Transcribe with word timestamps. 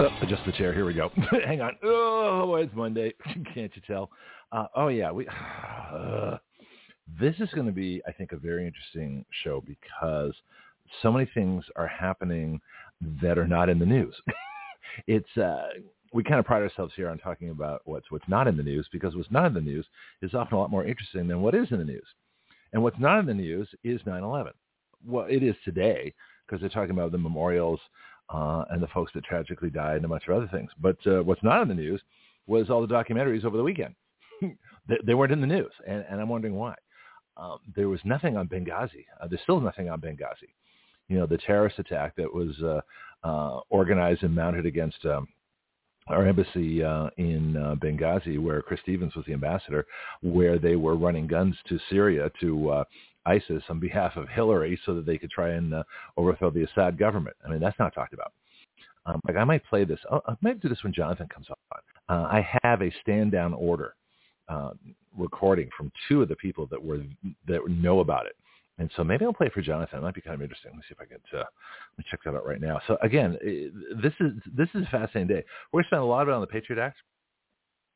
Oh, 0.00 0.06
adjust 0.22 0.42
the 0.46 0.52
chair. 0.52 0.72
Here 0.72 0.84
we 0.84 0.94
go. 0.94 1.10
Hang 1.44 1.60
on. 1.60 1.72
Oh, 1.82 2.54
it's 2.54 2.74
Monday. 2.74 3.12
Can't 3.54 3.72
you 3.74 3.82
tell? 3.84 4.10
Uh, 4.52 4.66
oh 4.76 4.88
yeah, 4.88 5.10
we. 5.10 5.26
Uh, 5.88 6.36
this 7.18 7.34
is 7.38 7.48
going 7.54 7.66
to 7.66 7.72
be, 7.72 8.02
I 8.06 8.12
think, 8.12 8.32
a 8.32 8.36
very 8.36 8.66
interesting 8.66 9.24
show 9.42 9.64
because 9.66 10.34
so 11.00 11.10
many 11.10 11.26
things 11.32 11.64
are 11.76 11.86
happening 11.86 12.60
that 13.22 13.38
are 13.38 13.46
not 13.46 13.70
in 13.70 13.78
the 13.78 13.86
news. 13.86 14.14
it's 15.06 15.36
uh, 15.38 15.68
we 16.12 16.22
kind 16.22 16.38
of 16.38 16.44
pride 16.44 16.60
ourselves 16.60 16.92
here 16.94 17.08
on 17.08 17.16
talking 17.16 17.48
about 17.48 17.80
what's 17.86 18.10
what's 18.10 18.28
not 18.28 18.46
in 18.46 18.58
the 18.58 18.62
news 18.62 18.86
because 18.92 19.16
what's 19.16 19.30
not 19.30 19.46
in 19.46 19.54
the 19.54 19.62
news 19.62 19.86
is 20.20 20.34
often 20.34 20.58
a 20.58 20.60
lot 20.60 20.70
more 20.70 20.84
interesting 20.84 21.26
than 21.26 21.40
what 21.40 21.54
is 21.54 21.68
in 21.70 21.78
the 21.78 21.84
news. 21.84 22.06
And 22.74 22.82
what's 22.82 22.98
not 22.98 23.18
in 23.18 23.24
the 23.24 23.32
news 23.32 23.66
is 23.82 24.02
9/11. 24.02 24.50
Well, 25.06 25.24
it 25.24 25.42
is 25.42 25.56
today 25.64 26.12
because 26.46 26.60
they're 26.60 26.68
talking 26.68 26.90
about 26.90 27.12
the 27.12 27.18
memorials 27.18 27.80
uh, 28.30 28.64
and 28.70 28.82
the 28.82 28.88
folks 28.88 29.12
that 29.14 29.24
tragically 29.24 29.70
died 29.70 29.96
and 29.96 30.04
a 30.04 30.08
bunch 30.08 30.24
of 30.28 30.36
other 30.36 30.48
things. 30.52 30.70
But 30.80 30.96
uh, 31.06 31.22
what's 31.22 31.42
not 31.42 31.62
in 31.62 31.68
the 31.68 31.74
news 31.74 32.00
was 32.46 32.70
all 32.70 32.86
the 32.86 32.94
documentaries 32.94 33.44
over 33.44 33.56
the 33.56 33.62
weekend. 33.62 33.94
they, 34.40 34.96
they, 35.04 35.14
weren't 35.14 35.32
in 35.32 35.40
the 35.40 35.46
news, 35.46 35.72
and, 35.86 36.04
and 36.10 36.20
I'm 36.20 36.28
wondering 36.28 36.54
why. 36.54 36.74
Um, 37.36 37.58
there 37.76 37.88
was 37.88 38.00
nothing 38.04 38.36
on 38.36 38.48
Benghazi. 38.48 39.04
Uh, 39.20 39.28
there's 39.28 39.42
still 39.42 39.60
nothing 39.60 39.88
on 39.88 40.00
Benghazi 40.00 40.48
you 41.08 41.18
know, 41.18 41.26
the 41.26 41.38
terrorist 41.38 41.78
attack 41.78 42.14
that 42.16 42.32
was 42.32 42.54
uh, 42.62 42.80
uh, 43.26 43.60
organized 43.70 44.22
and 44.22 44.34
mounted 44.34 44.66
against 44.66 45.04
um, 45.06 45.26
our 46.08 46.26
embassy 46.26 46.82
uh, 46.82 47.08
in 47.16 47.56
uh, 47.56 47.74
Benghazi, 47.76 48.38
where 48.38 48.62
Chris 48.62 48.80
Stevens 48.82 49.14
was 49.14 49.24
the 49.26 49.32
ambassador, 49.32 49.86
where 50.22 50.58
they 50.58 50.76
were 50.76 50.96
running 50.96 51.26
guns 51.26 51.56
to 51.68 51.78
Syria 51.90 52.30
to 52.40 52.70
uh, 52.70 52.84
ISIS 53.28 53.62
on 53.68 53.78
behalf 53.78 54.16
of 54.16 54.28
Hillary 54.28 54.78
so 54.84 54.94
that 54.94 55.06
they 55.06 55.18
could 55.18 55.30
try 55.30 55.50
and 55.50 55.74
uh, 55.74 55.82
overthrow 56.16 56.50
the 56.50 56.64
Assad 56.64 56.98
government. 56.98 57.36
I 57.44 57.50
mean, 57.50 57.60
that's 57.60 57.78
not 57.78 57.94
talked 57.94 58.14
about. 58.14 58.32
Um, 59.06 59.20
like 59.26 59.36
I 59.36 59.44
might 59.44 59.64
play 59.64 59.84
this. 59.84 60.00
Oh, 60.10 60.20
I 60.26 60.34
might 60.40 60.60
do 60.60 60.68
this 60.68 60.82
when 60.82 60.92
Jonathon 60.92 61.28
comes 61.28 61.46
on. 61.48 61.56
Uh, 62.08 62.26
I 62.26 62.46
have 62.62 62.82
a 62.82 62.92
stand 63.02 63.32
down 63.32 63.54
order 63.54 63.94
uh, 64.48 64.70
recording 65.16 65.68
from 65.76 65.90
two 66.08 66.22
of 66.22 66.28
the 66.28 66.36
people 66.36 66.66
that 66.70 66.82
were 66.82 67.02
that 67.46 67.60
know 67.68 68.00
about 68.00 68.26
it. 68.26 68.36
And 68.78 68.90
so 68.96 69.02
maybe 69.02 69.24
I'll 69.24 69.32
play 69.32 69.48
it 69.48 69.52
for 69.52 69.60
Jonathon. 69.60 69.98
It 69.98 70.02
might 70.02 70.14
be 70.14 70.20
kind 70.20 70.34
of 70.34 70.42
interesting. 70.42 70.70
Let 70.70 70.76
me 70.76 70.82
see 70.88 70.94
if 70.94 71.00
I 71.00 71.04
can 71.04 71.18
uh, 71.32 71.44
let 71.44 71.98
me 71.98 72.04
check 72.10 72.20
that 72.24 72.34
out 72.34 72.46
right 72.46 72.60
now. 72.60 72.80
So 72.86 72.96
again, 73.02 73.36
this 74.02 74.12
is 74.20 74.32
this 74.56 74.68
is 74.74 74.82
a 74.82 74.90
fascinating 74.90 75.28
day. 75.28 75.44
We're 75.72 75.78
going 75.78 75.84
to 75.84 75.88
spend 75.88 76.02
a 76.02 76.06
lot 76.06 76.22
of 76.22 76.28
it 76.28 76.32
on 76.32 76.40
the 76.40 76.46
Patriot 76.46 76.80
Act. 76.80 76.98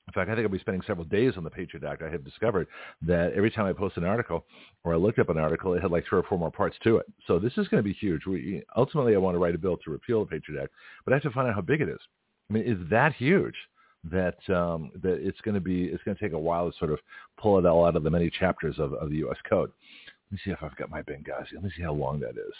In 0.08 0.12
fact, 0.12 0.31
I 0.31 0.34
think 0.34 0.45
I'll 0.45 0.53
be 0.53 0.58
spending 0.58 0.83
several 0.86 1.05
days 1.06 1.34
on 1.36 1.45
the 1.45 1.50
Patriot 1.50 1.84
Act. 1.84 2.03
I 2.03 2.11
have 2.11 2.25
discovered 2.25 2.67
that 3.03 3.33
every 3.34 3.50
time 3.50 3.67
I 3.67 3.72
post 3.72 3.97
an 3.97 4.05
article 4.05 4.44
or 4.83 4.94
I 4.94 4.97
looked 4.97 5.20
up 5.20 5.28
an 5.28 5.39
article, 5.39 5.75
it 5.75 5.83
had 5.83 5.92
like 5.92 6.05
three 6.09 6.19
or 6.19 6.25
four 6.25 6.39
more 6.39 6.50
parts 6.50 6.77
to 6.83 6.97
it. 6.97 7.06
So 7.27 7.39
this 7.39 7.53
is 7.56 7.69
going 7.69 7.83
to 7.83 7.89
be 7.89 7.92
huge. 7.92 8.27
We, 8.27 8.62
ultimately, 8.77 9.14
I 9.14 9.19
want 9.19 9.36
to 9.36 9.39
write 9.39 9.55
a 9.55 9.59
bill 9.59 9.77
to 9.77 9.91
repeal 9.91 10.25
the 10.25 10.31
Patriot 10.31 10.61
Act, 10.64 10.72
but 11.05 11.12
I 11.12 11.17
have 11.17 11.22
to 11.22 11.31
find 11.31 11.48
out 11.48 11.55
how 11.55 11.61
big 11.61 11.81
it 11.81 11.89
is. 11.89 12.00
I 12.50 12.55
mean, 12.55 12.64
is 12.64 12.78
that 12.91 13.14
huge 13.14 13.55
that 14.11 14.36
um, 14.55 14.91
that 15.03 15.25
it's 15.27 15.41
going 15.42 15.55
to 15.55 15.61
be 15.61 15.84
it's 15.84 16.03
going 16.03 16.16
to 16.16 16.22
take 16.22 16.33
a 16.33 16.39
while 16.39 16.70
to 16.70 16.77
sort 16.78 16.91
of 16.91 16.98
pull 17.41 17.59
it 17.59 17.66
all 17.66 17.87
out 17.87 17.97
of 17.97 18.03
the 18.03 18.11
many 18.11 18.31
chapters 18.31 18.78
of, 18.78 18.92
of 18.94 19.11
the 19.11 19.16
U.S. 19.16 19.39
Code. 19.48 19.70
Let 20.31 20.33
me 20.33 20.39
see 20.44 20.50
if 20.50 20.62
I've 20.62 20.77
got 20.77 20.91
my 20.91 21.03
Benghazi. 21.03 21.55
Let 21.55 21.62
me 21.62 21.70
see 21.77 21.83
how 21.83 21.92
long 21.92 22.19
that 22.20 22.31
is. 22.31 22.55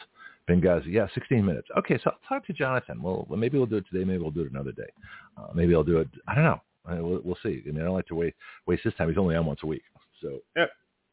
Benghazi, 0.49 0.93
yeah, 0.93 1.07
16 1.15 1.45
minutes. 1.45 1.69
Okay, 1.79 1.99
so 2.03 2.11
I'll 2.11 2.19
talk 2.29 2.47
to 2.47 2.53
Jonathon. 2.53 3.03
Well, 3.03 3.27
maybe 3.31 3.57
we'll 3.57 3.67
do 3.67 3.77
it 3.77 3.87
today. 3.91 4.05
Maybe 4.05 4.19
we'll 4.19 4.31
do 4.31 4.43
it 4.43 4.51
another 4.51 4.73
day. 4.73 4.91
Uh, 5.37 5.49
maybe 5.55 5.75
I'll 5.75 5.83
do 5.83 5.99
it. 5.99 6.09
I 6.29 6.35
don't 6.35 6.45
know. 6.45 6.61
We'll, 6.89 7.21
we'll 7.25 7.39
see. 7.43 7.63
I 7.67 7.71
mean, 7.71 7.81
I 7.81 7.85
don't 7.85 7.95
like 7.95 8.07
to 8.07 8.15
wait 8.15 8.35
waste 8.67 8.83
this 8.85 8.95
time. 8.95 9.09
He's 9.09 9.19
only 9.19 9.37
on 9.37 9.47
once 9.47 9.61
a 9.63 9.67
week. 9.67 9.83
So, 10.21 10.41
yeah, 10.57 10.67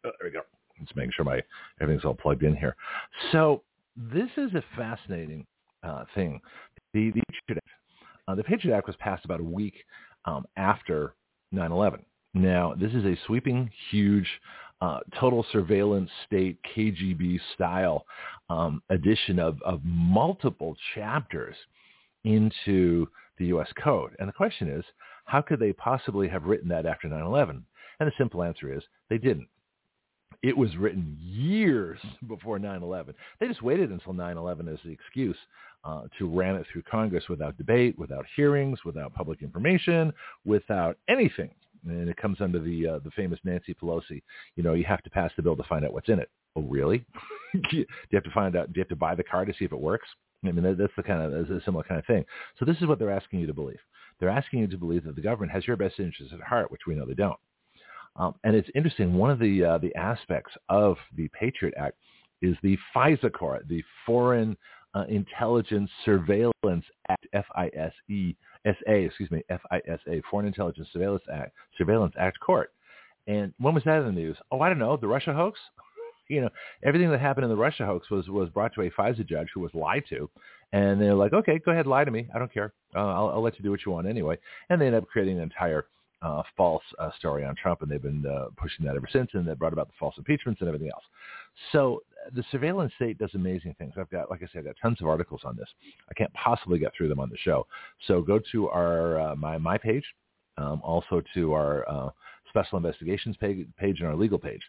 oh, 0.06 0.12
there 0.20 0.30
we 0.30 0.32
go. 0.32 0.42
Let's 0.80 0.96
make 0.96 1.14
sure 1.14 1.26
my 1.26 1.42
everything's 1.82 2.06
all 2.06 2.16
plugged 2.16 2.44
in 2.44 2.56
here. 2.56 2.76
So 3.32 3.64
this 3.96 4.30
is 4.38 4.54
a 4.54 4.64
fascinating 4.76 5.46
uh, 5.84 6.06
thing. 6.16 6.40
The, 6.94 7.12
the 7.12 7.22
Patriot 7.30 7.58
Act. 7.58 7.68
Uh, 8.28 8.36
the 8.36 8.44
Patriot 8.44 8.76
Act 8.76 8.88
was 8.88 8.96
passed 8.98 9.26
about 9.26 9.40
a 9.40 9.44
week 9.44 9.76
um, 10.26 10.46
after 10.58 11.16
9/11. 11.54 12.02
Now, 12.34 12.76
this 12.80 12.94
is 12.94 13.06
a 13.06 13.18
sweeping, 13.26 13.72
huge 13.90 14.28
uh, 14.82 15.00
total 15.20 15.46
surveillance 15.52 16.10
state 16.26 16.58
KGB 16.76 17.40
style 17.54 18.06
um, 18.50 18.82
addition 18.90 19.40
of, 19.40 19.62
of 19.64 19.82
multiple 19.84 20.76
chapters 20.96 21.56
into 22.24 23.08
the 23.38 23.48
U.S. 23.48 23.68
code. 23.82 24.16
And 24.20 24.30
the 24.30 24.34
question 24.34 24.70
is, 24.70 24.86
how 25.30 25.42
could 25.42 25.60
they 25.60 25.74
possibly 25.74 26.28
have 26.28 26.44
written 26.44 26.70
that 26.70 26.86
after 26.86 27.08
9-11? 27.08 27.62
And 28.00 28.08
the 28.08 28.12
simple 28.18 28.44
answer 28.44 28.74
is 28.74 28.84
they 29.10 29.18
didn't. 29.18 29.48
It 30.42 30.56
was 30.56 30.76
written 30.78 31.18
years 31.20 32.00
before 32.28 32.60
9-11. 32.60 33.14
They 33.40 33.48
just 33.48 33.62
waited 33.62 33.92
until 33.92 34.14
9-11 34.14 34.72
as 34.74 34.80
the 34.84 34.92
excuse 34.92 35.38
uh, 35.84 36.04
to 36.18 36.28
ram 36.28 36.56
it 36.56 36.66
through 36.72 36.84
Congress 36.84 37.26
without 37.30 37.58
debate, 37.58 37.98
without 37.98 38.26
hearings, 38.36 38.80
without 38.86 39.14
public 39.14 39.42
information, 39.42 40.14
without 40.46 40.98
anything 41.08 41.52
and 41.88 42.10
it 42.10 42.18
comes 42.18 42.42
under 42.42 42.60
the 42.60 42.88
uh, 42.88 43.00
the 43.04 43.12
famous 43.12 43.40
Nancy 43.44 43.74
Pelosi. 43.74 44.22
You 44.56 44.64
know, 44.64 44.74
you 44.74 44.84
have 44.86 45.02
to 45.04 45.10
pass 45.10 45.32
the 45.36 45.44
bill 45.44 45.56
to 45.56 45.64
find 45.64 45.86
out 45.86 45.94
what's 45.94 46.10
in 46.10 46.20
it. 46.20 46.30
Oh, 46.56 46.62
really? 46.62 47.06
do 47.72 47.78
you 47.78 47.86
have 48.14 48.24
to 48.24 48.32
find 48.32 48.56
out? 48.56 48.74
Do 48.74 48.80
you 48.80 48.82
have 48.82 48.90
to 48.90 48.96
buy 48.96 49.16
the 49.16 49.24
car 49.24 49.46
to 49.46 49.54
see 49.58 49.66
if 49.66 49.72
it 49.72 49.80
works? 49.80 50.08
I 50.46 50.52
mean, 50.52 50.64
that's 50.78 50.94
the 50.96 51.04
kind 51.04 51.22
of 51.22 51.32
that's 51.32 51.62
a 51.62 51.64
similar 51.66 51.84
kind 51.84 52.00
of 52.00 52.06
thing. 52.06 52.26
So 52.58 52.66
this 52.66 52.78
is 52.78 52.88
what 52.88 53.00
they're 53.00 53.12
asking 53.12 53.40
you 53.40 53.48
to 53.48 53.54
believe. 53.54 53.80
They're 54.20 54.30
asking 54.30 54.60
you 54.60 54.68
to 54.68 54.78
believe 54.78 55.04
that 55.06 55.16
the 55.16 55.22
government 55.22 55.52
has 55.52 55.66
your 55.66 55.78
best 55.78 56.00
interests 56.00 56.34
at 56.34 56.42
heart, 56.42 56.72
which 56.72 56.82
we 56.88 56.96
know 56.96 57.06
they 57.06 57.14
don't. 57.14 57.40
Um, 58.16 58.36
and 58.44 58.56
it's 58.56 58.70
interesting. 58.76 59.14
One 59.14 59.30
of 59.32 59.40
the 59.40 59.64
uh, 59.64 59.78
the 59.78 59.96
aspects 59.96 60.54
of 60.68 60.98
the 61.16 61.30
Patriot 61.30 61.74
Act 61.78 61.96
is 62.42 62.56
the 62.64 62.78
FISA 62.96 63.32
Court, 63.32 63.68
the 63.68 63.84
Foreign 64.06 64.58
uh, 64.94 65.06
Intelligence 65.10 65.90
Surveillance 66.04 66.86
Act, 67.10 67.28
F-I-S-E 67.34 68.36
SA, 68.66 68.92
excuse 68.92 69.32
me, 69.32 69.44
FISA, 69.50 70.22
Foreign 70.30 70.48
Intelligence 70.48 70.88
Surveillance 70.92 71.24
Act, 71.32 71.54
Surveillance 71.78 72.14
Act 72.20 72.40
Court. 72.40 72.72
And 73.28 73.54
when 73.60 73.74
was 73.74 73.84
that 73.84 74.00
in 74.00 74.06
the 74.06 74.12
news? 74.12 74.38
Oh, 74.52 74.60
I 74.62 74.70
don't 74.70 74.80
know, 74.80 74.98
the 74.98 75.08
Russia 75.08 75.34
hoax. 75.34 75.60
You 76.32 76.42
know, 76.42 76.50
everything 76.84 77.10
that 77.10 77.20
happened 77.20 77.46
in 77.46 77.50
the 77.50 77.58
Russia 77.58 77.88
hoax 77.88 78.12
was 78.12 78.30
was 78.30 78.50
brought 78.50 78.76
to 78.76 78.84
a 78.84 78.92
FISA 78.92 79.28
judge 79.28 79.48
who 79.52 79.62
was 79.62 79.74
lied 79.74 80.04
to, 80.10 80.30
and 80.72 81.02
they're 81.02 81.16
like, 81.16 81.34
okay, 81.34 81.58
go 81.58 81.72
ahead, 81.72 81.88
lie 81.88 82.04
to 82.04 82.12
me. 82.12 82.28
I 82.32 82.38
don't 82.38 82.54
care. 82.54 82.72
Uh, 82.96 83.00
I'll, 83.00 83.30
I'll 83.30 83.42
let 83.42 83.58
you 83.58 83.64
do 83.64 83.72
what 83.72 83.86
you 83.86 83.92
want 83.92 84.08
anyway. 84.08 84.38
And 84.70 84.82
they 84.82 84.88
end 84.88 84.96
up 84.96 85.08
creating 85.08 85.38
an 85.38 85.44
entire 85.44 85.86
uh, 86.22 86.44
false 86.58 86.84
uh, 86.98 87.12
story 87.18 87.46
on 87.46 87.56
Trump, 87.56 87.82
and 87.82 87.90
they've 87.90 88.02
been 88.02 88.26
uh, 88.26 88.48
pushing 88.58 88.86
that 88.86 88.96
ever 88.96 89.08
since, 89.12 89.30
and 89.34 89.48
that 89.48 89.58
brought 89.58 89.74
about 89.74 89.88
the 89.88 89.94
false 90.00 90.16
impeachments 90.18 90.60
and 90.62 90.68
everything 90.68 90.90
else. 90.90 91.04
So 91.72 92.04
the 92.34 92.44
surveillance 92.52 92.92
state 92.96 93.18
does 93.18 93.34
amazing 93.36 93.76
things. 93.78 93.94
I've 93.98 94.10
got, 94.10 94.30
like 94.30 94.44
I 94.44 94.48
said, 94.52 94.60
I've 94.60 94.66
got 94.66 94.76
tons 94.82 95.02
of 95.02 95.08
articles 95.08 95.42
on 95.46 95.56
this. 95.56 95.70
I 96.10 96.14
can't 96.14 96.34
possibly 96.34 96.80
get 96.80 96.92
through 96.98 97.10
them 97.10 97.20
on 97.20 97.30
the 97.30 97.38
show. 97.38 97.66
So 98.08 98.22
go 98.22 98.40
to 98.52 98.70
our 98.70 99.20
uh, 99.20 99.36
my 99.36 99.58
my 99.58 99.78
page, 99.78 100.04
um, 100.58 100.82
also 100.84 101.22
to 101.34 101.54
our 101.54 101.90
uh, 101.90 102.10
special 102.50 102.78
investigations 102.78 103.38
page, 103.38 103.66
page 103.78 104.00
and 104.00 104.10
our 104.10 104.16
legal 104.16 104.40
page. 104.40 104.62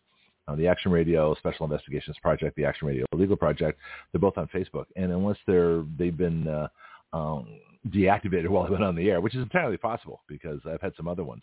Uh, 0.49 0.55
the 0.57 0.67
Action 0.67 0.91
Radio 0.91 1.35
Special 1.35 1.65
Investigations 1.65 2.17
Project, 2.23 2.57
the 2.57 2.65
Action 2.65 2.89
Radio 2.89 3.05
Legal 3.13 3.37
Project, 3.37 3.79
they're 4.11 4.21
both 4.21 4.39
on 4.39 4.49
Facebook. 4.49 4.87
And 4.97 5.13
unless 5.13 5.37
they're 5.47 5.85
they've 5.99 6.17
been 6.17 6.49
uh, 6.49 6.69
um, 7.13 7.47
deactivated 7.89 8.49
while 8.49 8.67
I 8.67 8.71
went 8.71 8.85
on 8.85 8.95
the 8.95 9.09
air, 9.11 9.21
which 9.21 9.35
is 9.35 9.43
entirely 9.43 9.77
possible 9.77 10.23
because 10.29 10.61
I've 10.67 10.83
had 10.83 10.93
some 10.97 11.09
other 11.09 11.25
ones 11.25 11.43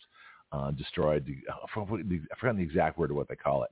uh, 0.52 0.70
destroyed. 0.72 1.26
I've 1.50 1.70
forgotten 1.70 2.56
the 2.56 2.62
exact 2.62 2.98
word 2.98 3.10
of 3.10 3.16
what 3.16 3.28
they 3.28 3.36
call 3.36 3.64
it. 3.64 3.70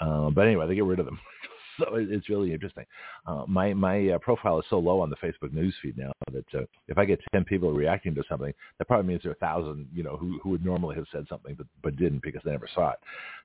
Uh, 0.00 0.30
but 0.30 0.46
anyway, 0.46 0.66
they 0.66 0.74
get 0.74 0.84
rid 0.84 0.98
of 0.98 1.06
them. 1.06 1.20
so 1.78 1.94
it's 1.94 2.28
really 2.28 2.52
interesting. 2.52 2.84
Uh, 3.26 3.44
my 3.46 3.72
my 3.74 4.10
uh, 4.10 4.18
profile 4.18 4.58
is 4.58 4.64
so 4.70 4.78
low 4.78 5.00
on 5.00 5.10
the 5.10 5.16
Facebook 5.16 5.52
news 5.52 5.74
feed 5.82 5.96
now 5.96 6.12
that 6.32 6.44
uh, 6.54 6.64
if 6.88 6.98
I 6.98 7.04
get 7.04 7.20
ten 7.32 7.44
people 7.44 7.72
reacting 7.72 8.14
to 8.14 8.22
something, 8.28 8.52
that 8.78 8.86
probably 8.86 9.08
means 9.08 9.22
there 9.22 9.32
are 9.32 9.34
a 9.34 9.38
thousand, 9.38 9.88
you 9.94 10.02
know, 10.02 10.16
who 10.16 10.38
who 10.42 10.50
would 10.50 10.64
normally 10.64 10.96
have 10.96 11.06
said 11.12 11.26
something 11.28 11.54
but 11.54 11.66
but 11.82 11.96
didn't 11.96 12.22
because 12.22 12.42
they 12.44 12.50
never 12.50 12.68
saw 12.74 12.92
it. 12.92 12.98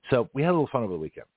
So 0.09 0.29
we 0.33 0.41
had 0.41 0.49
a 0.49 0.53
little 0.53 0.69
fun 0.71 0.83
over 0.83 0.93
the 0.93 0.99
weekend. 0.99 1.27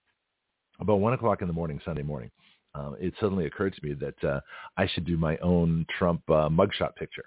About 0.81 1.01
one 1.01 1.13
o'clock 1.13 1.43
in 1.43 1.49
the 1.49 1.55
morning, 1.55 1.81
Sunday 1.85 2.03
morning, 2.03 2.31
um, 2.75 2.97
it 3.01 3.15
suddenly 3.21 3.47
occurred 3.47 3.75
to 3.75 3.87
me 3.87 3.95
that 3.95 4.25
uh, 4.29 4.41
I 4.77 4.87
should 4.87 5.07
do 5.07 5.17
my 5.17 5.37
own 5.39 5.87
Trump 5.99 6.23
uh, 6.29 6.49
mugshot 6.49 6.95
picture. 6.97 7.25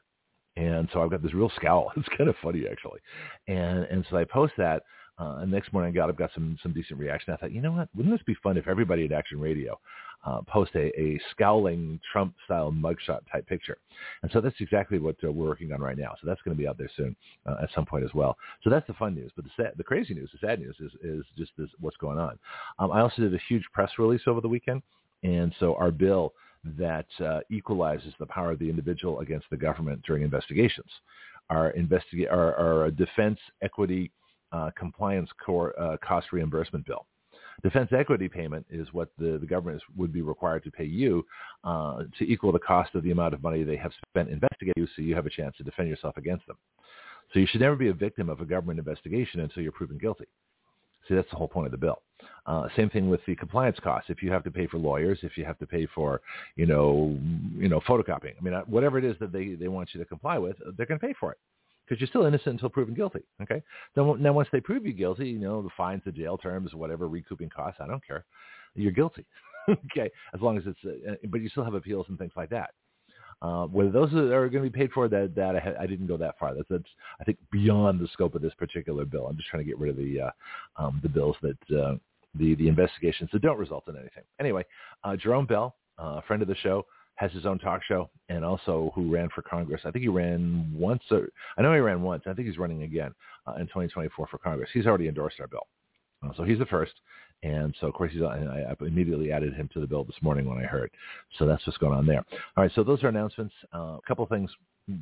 And 0.58 0.90
so 0.92 1.02
I've 1.02 1.10
got 1.12 1.24
this 1.24 1.34
real 1.34 1.52
scowl. 1.56 1.92
It's 1.98 2.10
kind 2.18 2.30
of 2.30 2.36
funny 2.44 2.66
actually. 2.70 3.00
And 3.48 3.86
and 3.86 4.06
so 4.10 4.18
I 4.18 4.26
post 4.26 4.54
that 4.58 4.84
Uh, 5.20 5.38
and 5.42 5.52
next 5.52 5.72
morning 5.72 5.92
I 5.92 5.96
got 5.96 6.10
up, 6.10 6.18
got 6.18 6.32
some 6.34 6.58
some 6.64 6.74
decent 6.74 7.00
reaction. 7.00 7.34
I 7.34 7.38
thought, 7.38 7.52
you 7.52 7.62
know 7.62 7.74
what? 7.74 7.90
Wouldn't 7.96 8.14
this 8.16 8.24
be 8.26 8.36
fun 8.42 8.58
if 8.58 8.68
everybody 8.68 9.06
at 9.06 9.12
Action 9.12 9.40
Radio 9.40 9.80
uh, 10.26 10.42
post 10.48 10.72
a, 10.76 10.86
a 11.00 11.20
scowling 11.32 12.00
Trump-style 12.12 12.72
mugshot 12.72 13.20
type 13.32 13.46
picture? 13.48 13.78
And 14.22 14.32
so 14.32 14.42
that's 14.42 14.56
exactly 14.60 15.00
what 15.00 15.16
uh, 15.24 15.32
we're 15.32 15.48
working 15.48 15.74
on 15.74 15.82
right 15.82 15.98
now. 15.98 16.16
So 16.20 16.28
that's 16.28 16.42
going 16.44 16.56
to 16.58 16.62
be 16.62 16.68
out 16.68 16.78
there 16.78 16.90
soon 16.96 17.16
uh, 17.46 17.58
at 17.64 17.70
some 17.76 17.86
point 17.86 18.04
as 18.04 18.14
well. 18.16 18.36
So 18.64 18.70
that's 18.70 18.88
the 18.88 18.94
fun 18.94 19.14
news. 19.14 19.32
But 19.36 19.46
the 19.46 19.52
sad, 19.58 19.74
the 19.78 19.84
crazy 19.84 20.14
news, 20.16 20.30
the 20.32 20.48
sad 20.48 20.60
news 20.60 20.76
is 20.80 20.92
is 21.04 21.24
just 21.38 21.52
this, 21.58 21.70
what's 21.80 21.98
going 21.98 22.18
on. 22.18 22.40
Um, 22.80 22.92
I 22.92 23.02
also 23.02 23.22
did 23.22 23.34
a 23.36 23.42
huge 23.50 23.66
press 23.74 23.92
release 24.00 24.26
over 24.28 24.42
the 24.42 24.50
weekend, 24.56 24.82
and 25.24 25.54
so 25.60 25.76
our 25.76 25.92
bill 25.92 26.34
that 26.78 27.08
uh, 27.24 27.40
equalizes 27.50 28.14
the 28.20 28.26
power 28.26 28.52
of 28.52 28.60
the 28.60 28.70
individual 28.70 29.20
against 29.20 29.48
the 29.50 29.58
government 29.58 30.02
during 30.06 30.24
investigations. 30.24 30.90
Our, 31.50 31.74
our, 32.30 32.56
our 32.56 32.92
defense 32.92 33.40
equity 33.62 34.12
uh, 34.52 34.70
compliance 34.78 35.30
core, 35.44 35.80
uh, 35.80 35.98
cost 36.06 36.28
reimbursement 36.32 36.86
bill. 36.86 37.06
Defense 37.64 37.90
equity 37.92 38.28
payment 38.28 38.66
is 38.70 38.88
what 38.92 39.10
the, 39.18 39.38
the 39.40 39.46
government 39.46 39.78
is, 39.78 39.84
would 39.96 40.12
be 40.12 40.22
required 40.22 40.64
to 40.64 40.72
pay 40.72 40.86
you 40.86 41.26
uh, 41.64 42.04
to 42.18 42.24
equal 42.32 42.52
the 42.52 42.60
cost 42.60 42.96
of 42.96 43.04
the 43.04 43.12
amount 43.12 43.34
of 43.34 43.44
money 43.44 43.64
they 43.64 43.76
have 43.76 43.92
spent 44.10 44.30
investigating 44.30 44.74
you 44.78 44.88
so 44.96 45.02
you 45.02 45.14
have 45.14 45.26
a 45.26 45.30
chance 45.30 45.56
to 45.58 45.64
defend 45.64 45.88
yourself 45.90 46.18
against 46.18 46.46
them. 46.48 46.58
So 47.34 47.40
you 47.40 47.48
should 47.48 47.62
never 47.62 47.76
be 47.76 47.90
a 47.90 47.94
victim 47.94 48.30
of 48.30 48.42
a 48.42 48.46
government 48.46 48.80
investigation 48.80 49.42
until 49.42 49.64
you're 49.64 49.72
proven 49.72 49.98
guilty. 49.98 50.26
See, 51.12 51.16
that's 51.16 51.30
the 51.30 51.36
whole 51.36 51.50
point 51.50 51.66
of 51.66 51.72
the 51.74 51.78
bill. 51.78 52.02
Uh, 52.46 52.69
same 52.78 52.90
thing 52.90 53.10
with 53.10 53.19
the 53.28 53.36
compliance 53.36 53.78
costs. 53.84 54.10
If 54.10 54.24
you 54.24 54.31
have 54.31 54.46
to 54.46 54.52
pay 54.52 54.66
for 54.66 54.78
lawyers, 54.78 55.19
if 55.24 55.38
you 55.38 55.44
have 55.44 55.60
to 55.60 55.68
pay 55.68 55.86
for, 55.94 56.22
you 56.56 56.66
know, 56.66 57.18
you 57.54 57.68
know, 57.68 57.81
photocopying. 57.81 58.36
I 58.40 58.42
mean, 58.42 58.54
uh, 58.54 58.62
whatever 58.62 58.98
it 58.98 59.04
is 59.04 59.18
that 59.19 59.34
they, 59.34 59.56
they 59.56 59.68
want 59.68 59.90
you 59.94 60.00
to 60.00 60.06
comply 60.06 60.38
with, 60.38 60.56
they're 60.78 60.86
going 60.86 61.02
to 61.02 61.06
pay 61.06 61.13
for 61.19 61.34
it 61.34 61.38
because 61.86 62.00
you're 62.00 62.08
still 62.08 62.25
innocent 62.25 62.54
until 62.54 62.69
proven 62.69 62.94
guilty. 62.94 63.19
Okay. 63.42 63.62
Then, 63.94 64.24
now 64.24 64.31
once 64.31 64.48
they 64.54 64.62
prove 64.62 64.86
you 64.86 64.94
guilty, 64.94 65.28
you 65.28 65.40
know, 65.40 65.62
the 65.62 65.69
fines, 65.75 66.02
the 66.06 66.13
jail 66.13 66.38
terms, 66.38 66.74
whatever 66.74 67.10
recouping 67.10 67.50
costs, 67.50 67.81
I 67.84 67.88
don't 67.88 68.06
care. 68.08 68.24
You're 68.74 68.94
guilty. 68.94 69.25
okay. 69.69 70.10
As 70.34 70.40
long 70.40 70.58
as 70.58 70.63
it's, 70.66 70.80
uh, 70.86 71.16
but 71.28 71.42
you 71.42 71.50
still 71.50 71.66
have 71.66 71.74
appeals 71.74 72.06
and 72.08 72.18
things 72.18 72.31
like 72.38 72.50
that. 72.52 72.69
Uh, 73.42 73.66
whether 73.66 73.90
those 73.90 74.14
are 74.14 74.48
going 74.50 74.64
to 74.64 74.70
be 74.70 74.80
paid 74.80 74.92
for, 74.92 75.08
that 75.08 75.34
that 75.36 75.56
I, 75.56 75.84
I, 75.84 75.88
didn't 75.88 76.06
go 76.06 76.16
that 76.18 76.38
far. 76.38 76.54
That's, 76.54 76.68
that's 76.70 76.84
I 77.20 77.24
think 77.24 77.40
beyond 77.52 78.00
the 78.00 78.08
scope 78.14 78.36
of 78.36 78.42
this 78.44 78.54
particular 78.54 79.04
bill. 79.04 79.26
I'm 79.26 79.36
just 79.36 79.50
trying 79.50 79.64
to 79.64 79.68
get 79.68 79.80
rid 79.80 79.90
of 79.90 79.98
the 79.98 80.22
uh, 80.22 80.32
um, 80.78 81.00
the 81.02 81.10
bills 81.10 81.36
that 81.42 81.58
uh, 81.76 81.96
the 82.36 82.54
the 82.56 82.68
investigations 82.68 83.32
that 83.34 83.42
don't 83.42 83.58
result 83.58 83.88
in 83.88 83.96
anything. 83.96 84.24
Anyway, 84.40 84.64
uh, 85.04 85.16
Jerome 85.16 85.48
Bell, 85.48 85.76
uh, 86.00 86.20
a 86.20 86.22
friend 86.28 86.44
of 86.44 86.48
the 86.48 86.56
show, 86.56 86.86
has 87.16 87.32
his 87.32 87.48
own 87.48 87.58
talk 87.58 87.82
show, 87.84 88.12
and 88.30 88.46
also 88.46 88.92
who 88.94 89.12
ran 89.12 89.30
for 89.34 89.42
Congress. 89.42 89.82
I 89.86 89.92
think 89.92 90.04
he 90.04 90.10
ran 90.10 90.72
once. 90.72 91.02
Or, 91.10 91.28
I 91.58 91.64
know 91.64 91.74
he 91.74 91.80
ran 91.80 92.04
once. 92.04 92.24
I 92.28 92.34
think 92.34 92.48
he's 92.48 92.60
running 92.60 92.84
again 92.84 93.12
uh, 93.48 93.54
in 93.54 93.66
2024 93.66 94.28
for 94.28 94.38
Congress. 94.38 94.70
He's 94.72 94.86
already 94.86 95.08
endorsed 95.08 95.40
our 95.40 95.48
bill, 95.48 95.66
so 96.38 96.44
he's 96.44 96.60
the 96.60 96.66
first. 96.68 96.94
And 97.44 97.76
so, 97.80 97.88
of 97.88 97.94
course, 97.94 98.12
he's, 98.12 98.22
and 98.22 98.50
I 98.50 98.76
immediately 98.82 99.32
added 99.32 99.54
him 99.56 99.70
to 99.74 99.80
the 99.80 99.88
bill 99.88 100.04
this 100.04 100.16
morning 100.22 100.48
when 100.48 100.60
I 100.60 100.68
heard. 100.68 100.92
So 101.40 101.46
that's 101.48 101.66
what's 101.66 101.78
going 101.80 101.98
on 101.98 102.06
there. 102.06 102.24
All 102.56 102.64
right, 102.64 102.72
so 102.76 102.84
those 102.84 103.04
are 103.04 103.08
announcements. 103.08 103.54
Uh, 103.74 103.98
a 103.98 104.00
couple 104.08 104.24
of 104.24 104.30
things. 104.30 104.52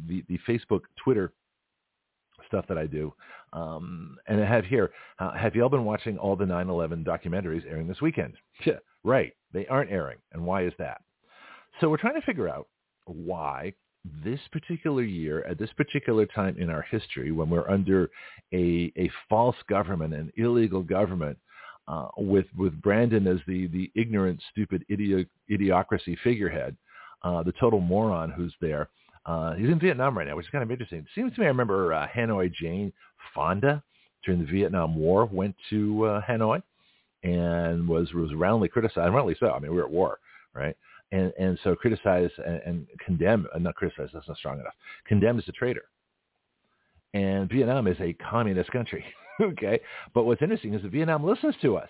The, 0.08 0.24
the 0.30 0.40
Facebook, 0.48 0.82
Twitter 1.04 1.34
stuff 2.48 2.66
that 2.68 2.78
I 2.78 2.86
do. 2.86 3.14
Um, 3.54 4.18
and 4.28 4.42
I 4.42 4.46
have 4.46 4.66
here, 4.66 4.92
uh, 5.20 5.34
have 5.34 5.56
you 5.56 5.64
all 5.64 5.70
been 5.70 5.86
watching 5.86 6.18
all 6.18 6.36
the 6.36 6.46
9-11 6.46 7.06
documentaries 7.06 7.66
airing 7.70 7.88
this 7.88 8.02
weekend? 8.02 8.34
Yeah, 8.66 8.80
right. 9.04 9.34
They 9.54 9.68
aren't 9.68 9.92
airing. 9.92 10.18
And 10.34 10.46
why 10.46 10.66
is 10.66 10.74
that? 10.80 11.02
So 11.80 11.90
we're 11.90 11.98
trying 11.98 12.20
to 12.20 12.26
figure 12.26 12.50
out 12.50 12.68
why 13.06 13.74
this 14.24 14.40
particular 14.52 15.04
year, 15.04 15.44
at 15.44 15.58
this 15.58 15.70
particular 15.76 16.26
time 16.26 16.56
in 16.58 16.70
our 16.70 16.82
history, 16.84 17.32
when 17.32 17.50
we're 17.50 17.70
under 17.70 18.10
a, 18.54 18.92
a 18.98 19.10
false 19.30 19.56
government, 19.68 20.14
an 20.14 20.32
illegal 20.38 20.82
government, 20.82 21.38
uh, 21.90 22.08
with 22.18 22.46
with 22.56 22.80
Brandon 22.82 23.28
as 23.28 23.40
the 23.48 23.68
the 23.68 23.92
ignorant, 23.96 24.42
stupid 24.52 24.86
idi- 24.90 25.28
idiocracy 25.50 26.16
figurehead, 26.24 26.78
uh, 27.24 27.44
the 27.44 27.54
total 27.60 27.80
moron 27.80 28.30
who's 28.30 28.54
there. 28.62 28.90
Uh, 29.26 29.56
he's 29.56 29.70
in 29.70 29.80
Vietnam 29.80 30.18
right 30.18 30.28
now, 30.28 30.36
which 30.36 30.46
is 30.46 30.52
kind 30.52 30.64
of 30.64 30.72
interesting. 30.72 31.00
It 31.00 31.06
seems 31.14 31.34
to 31.34 31.42
me 31.42 31.48
I 31.48 31.50
remember 31.50 31.94
uh, 31.94 32.08
Hanoi 32.16 32.54
Jane 32.54 32.94
Fonda 33.34 33.84
during 34.24 34.40
the 34.40 34.52
Vietnam 34.52 34.96
War 34.96 35.26
went 35.26 35.56
to 35.72 36.06
uh, 36.06 36.22
Hanoi 36.28 36.62
and 37.24 37.88
was 37.88 38.14
was 38.14 38.34
roundly 38.36 38.70
criticized, 38.70 39.14
roundly 39.14 39.36
so. 39.40 39.52
I 39.52 39.60
mean, 39.60 39.72
we 39.72 39.78
were 39.78 39.86
at 39.86 39.92
war, 39.92 40.20
right? 40.54 40.76
And 41.12 41.34
and 41.40 41.58
so 41.64 41.76
criticized 41.76 42.34
and, 42.46 42.62
and 42.66 42.88
condemned, 43.04 43.48
uh, 43.54 43.58
not 43.58 43.76
criticized, 43.76 44.12
that's 44.14 44.28
not 44.28 44.38
strong 44.38 44.60
enough. 44.60 44.76
Condemned 45.08 45.40
as 45.40 45.48
a 45.48 45.54
traitor. 45.54 45.86
And 47.16 47.50
Vietnam 47.50 47.88
is 47.88 47.98
a 48.00 48.14
communist 48.14 48.70
country. 48.72 49.04
okay. 49.42 49.80
But 50.14 50.24
what's 50.24 50.42
interesting 50.42 50.74
is 50.74 50.82
that 50.82 50.92
Vietnam 50.92 51.24
listens 51.24 51.56
to 51.62 51.78
us. 51.78 51.90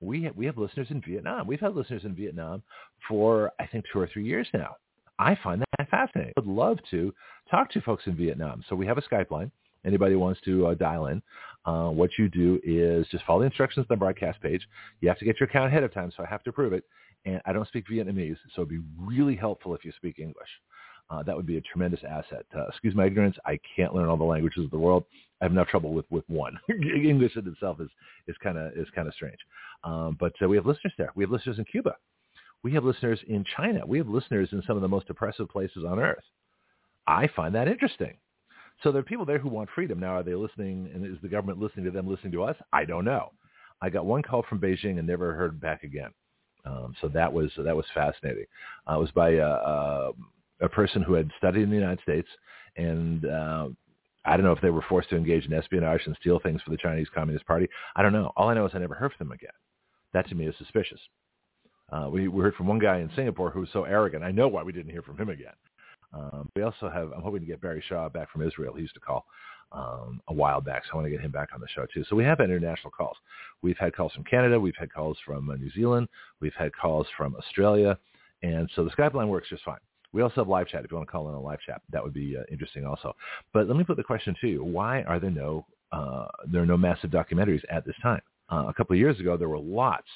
We 0.00 0.22
have, 0.24 0.36
we 0.36 0.46
have 0.46 0.58
listeners 0.58 0.88
in 0.90 1.00
Vietnam. 1.00 1.46
We've 1.46 1.60
had 1.60 1.74
listeners 1.74 2.04
in 2.04 2.14
Vietnam 2.14 2.62
for, 3.08 3.50
I 3.58 3.66
think, 3.66 3.84
two 3.92 3.98
or 3.98 4.08
three 4.12 4.24
years 4.24 4.46
now. 4.54 4.76
I 5.18 5.36
find 5.42 5.60
that 5.60 5.90
fascinating. 5.90 6.34
I 6.36 6.40
would 6.40 6.48
love 6.48 6.78
to 6.92 7.12
talk 7.50 7.70
to 7.72 7.80
folks 7.80 8.04
in 8.06 8.14
Vietnam. 8.14 8.62
So 8.68 8.76
we 8.76 8.86
have 8.86 8.98
a 8.98 9.02
Skype 9.02 9.32
line. 9.32 9.50
Anybody 9.84 10.14
wants 10.14 10.40
to 10.42 10.68
uh, 10.68 10.74
dial 10.74 11.06
in, 11.06 11.22
uh, 11.64 11.88
what 11.88 12.10
you 12.18 12.28
do 12.28 12.60
is 12.64 13.06
just 13.08 13.24
follow 13.24 13.40
the 13.40 13.46
instructions 13.46 13.84
on 13.84 13.94
the 13.94 13.98
broadcast 13.98 14.40
page. 14.40 14.66
You 15.00 15.08
have 15.08 15.18
to 15.18 15.24
get 15.24 15.38
your 15.40 15.48
account 15.48 15.68
ahead 15.68 15.82
of 15.82 15.94
time, 15.94 16.12
so 16.16 16.22
I 16.22 16.26
have 16.26 16.42
to 16.44 16.50
approve 16.50 16.72
it. 16.72 16.84
And 17.24 17.40
I 17.46 17.52
don't 17.52 17.66
speak 17.68 17.86
Vietnamese, 17.88 18.36
so 18.54 18.62
it'd 18.62 18.68
be 18.68 18.80
really 18.96 19.36
helpful 19.36 19.74
if 19.74 19.84
you 19.84 19.92
speak 19.96 20.18
English 20.18 20.48
uh, 21.10 21.22
that 21.22 21.34
would 21.34 21.46
be 21.46 21.56
a 21.56 21.60
tremendous 21.62 22.00
asset. 22.08 22.44
Uh, 22.54 22.66
excuse 22.68 22.94
my 22.94 23.06
ignorance. 23.06 23.36
I 23.46 23.58
can't 23.76 23.94
learn 23.94 24.08
all 24.08 24.16
the 24.16 24.24
languages 24.24 24.64
of 24.64 24.70
the 24.70 24.78
world. 24.78 25.04
I 25.40 25.44
have 25.44 25.52
enough 25.52 25.68
trouble 25.68 25.92
with, 25.92 26.04
with 26.10 26.24
one. 26.28 26.58
English 26.68 27.36
in 27.36 27.46
itself 27.46 27.80
is, 27.80 27.88
is 28.26 28.36
kind 28.42 28.58
of 28.58 28.72
is 28.76 28.88
kind 28.94 29.08
of 29.08 29.14
strange. 29.14 29.38
Um, 29.84 30.16
but 30.20 30.32
uh, 30.42 30.48
we 30.48 30.56
have 30.56 30.66
listeners 30.66 30.92
there. 30.98 31.10
We 31.14 31.24
have 31.24 31.30
listeners 31.30 31.58
in 31.58 31.64
Cuba. 31.64 31.94
We 32.62 32.74
have 32.74 32.84
listeners 32.84 33.20
in 33.28 33.44
China. 33.56 33.86
We 33.86 33.98
have 33.98 34.08
listeners 34.08 34.48
in 34.52 34.62
some 34.66 34.76
of 34.76 34.82
the 34.82 34.88
most 34.88 35.08
oppressive 35.08 35.48
places 35.48 35.84
on 35.86 35.98
earth. 35.98 36.24
I 37.06 37.28
find 37.34 37.54
that 37.54 37.68
interesting. 37.68 38.16
So 38.82 38.92
there 38.92 39.00
are 39.00 39.04
people 39.04 39.24
there 39.24 39.38
who 39.38 39.48
want 39.48 39.70
freedom. 39.74 39.98
Now, 39.98 40.16
are 40.16 40.22
they 40.22 40.34
listening, 40.34 40.90
and 40.92 41.04
is 41.04 41.20
the 41.22 41.28
government 41.28 41.58
listening 41.58 41.84
to 41.86 41.90
them, 41.90 42.06
listening 42.06 42.32
to 42.32 42.44
us? 42.44 42.56
I 42.72 42.84
don't 42.84 43.04
know. 43.04 43.32
I 43.80 43.90
got 43.90 44.06
one 44.06 44.22
call 44.22 44.44
from 44.48 44.60
Beijing 44.60 44.98
and 44.98 45.06
never 45.06 45.34
heard 45.34 45.60
back 45.60 45.84
again. 45.84 46.10
Um, 46.64 46.94
so 47.00 47.08
that 47.08 47.32
was 47.32 47.50
that 47.56 47.76
was 47.76 47.86
fascinating. 47.94 48.44
Uh, 48.88 48.96
it 48.96 49.00
was 49.00 49.10
by 49.12 49.36
uh, 49.36 49.44
uh, 49.46 50.12
a 50.60 50.68
person 50.68 51.02
who 51.02 51.14
had 51.14 51.30
studied 51.38 51.62
in 51.62 51.70
the 51.70 51.76
United 51.76 52.00
States, 52.02 52.28
and 52.76 53.24
uh, 53.24 53.68
I 54.24 54.36
don't 54.36 54.44
know 54.44 54.52
if 54.52 54.60
they 54.60 54.70
were 54.70 54.84
forced 54.88 55.10
to 55.10 55.16
engage 55.16 55.46
in 55.46 55.52
espionage 55.52 56.02
and 56.06 56.16
steal 56.20 56.38
things 56.38 56.60
for 56.62 56.70
the 56.70 56.76
Chinese 56.76 57.08
Communist 57.14 57.46
Party. 57.46 57.68
I 57.96 58.02
don't 58.02 58.12
know. 58.12 58.32
All 58.36 58.48
I 58.48 58.54
know 58.54 58.66
is 58.66 58.72
I 58.74 58.78
never 58.78 58.94
heard 58.94 59.12
from 59.16 59.28
them 59.28 59.34
again. 59.34 59.50
That 60.12 60.28
to 60.28 60.34
me 60.34 60.46
is 60.46 60.54
suspicious. 60.58 61.00
Uh, 61.90 62.08
we, 62.10 62.28
we 62.28 62.42
heard 62.42 62.54
from 62.54 62.66
one 62.66 62.78
guy 62.78 62.98
in 62.98 63.10
Singapore 63.16 63.50
who 63.50 63.60
was 63.60 63.70
so 63.72 63.84
arrogant. 63.84 64.22
I 64.22 64.30
know 64.30 64.48
why 64.48 64.62
we 64.62 64.72
didn't 64.72 64.92
hear 64.92 65.02
from 65.02 65.16
him 65.16 65.30
again. 65.30 65.54
Um, 66.12 66.50
we 66.54 66.62
also 66.62 66.88
have, 66.88 67.12
I'm 67.12 67.22
hoping 67.22 67.40
to 67.40 67.46
get 67.46 67.60
Barry 67.60 67.82
Shaw 67.88 68.08
back 68.08 68.30
from 68.30 68.42
Israel. 68.42 68.74
He 68.74 68.82
used 68.82 68.94
to 68.94 69.00
call 69.00 69.26
um, 69.72 70.20
a 70.28 70.32
while 70.32 70.60
back, 70.60 70.84
so 70.84 70.90
I 70.92 70.96
want 70.96 71.06
to 71.06 71.10
get 71.10 71.20
him 71.20 71.30
back 71.30 71.50
on 71.54 71.60
the 71.60 71.68
show 71.68 71.86
too. 71.92 72.04
So 72.08 72.16
we 72.16 72.24
have 72.24 72.40
international 72.40 72.90
calls. 72.90 73.16
We've 73.62 73.76
had 73.78 73.94
calls 73.94 74.12
from 74.12 74.24
Canada. 74.24 74.58
We've 74.58 74.76
had 74.78 74.92
calls 74.92 75.18
from 75.24 75.50
uh, 75.50 75.56
New 75.56 75.70
Zealand. 75.70 76.08
We've 76.40 76.54
had 76.54 76.74
calls 76.74 77.06
from 77.16 77.36
Australia. 77.36 77.98
And 78.42 78.70
so 78.74 78.84
the 78.84 78.90
Skype 78.90 79.14
line 79.14 79.28
works 79.28 79.48
just 79.50 79.64
fine. 79.64 79.78
We 80.12 80.22
also 80.22 80.36
have 80.36 80.48
live 80.48 80.68
chat. 80.68 80.84
If 80.84 80.90
you 80.90 80.96
want 80.96 81.08
to 81.08 81.12
call 81.12 81.28
in 81.28 81.34
a 81.34 81.40
live 81.40 81.60
chat, 81.60 81.82
that 81.92 82.02
would 82.02 82.14
be 82.14 82.36
uh, 82.36 82.42
interesting 82.50 82.86
also. 82.86 83.14
But 83.52 83.68
let 83.68 83.76
me 83.76 83.84
put 83.84 83.96
the 83.96 84.04
question 84.04 84.34
to 84.40 84.48
you: 84.48 84.64
Why 84.64 85.02
are 85.02 85.20
there 85.20 85.30
no 85.30 85.66
uh, 85.92 86.26
there 86.50 86.62
are 86.62 86.66
no 86.66 86.76
massive 86.76 87.10
documentaries 87.10 87.62
at 87.70 87.84
this 87.84 87.96
time? 88.02 88.22
Uh, 88.50 88.64
a 88.68 88.74
couple 88.74 88.94
of 88.94 89.00
years 89.00 89.20
ago, 89.20 89.36
there 89.36 89.48
were 89.48 89.58
lots, 89.58 90.08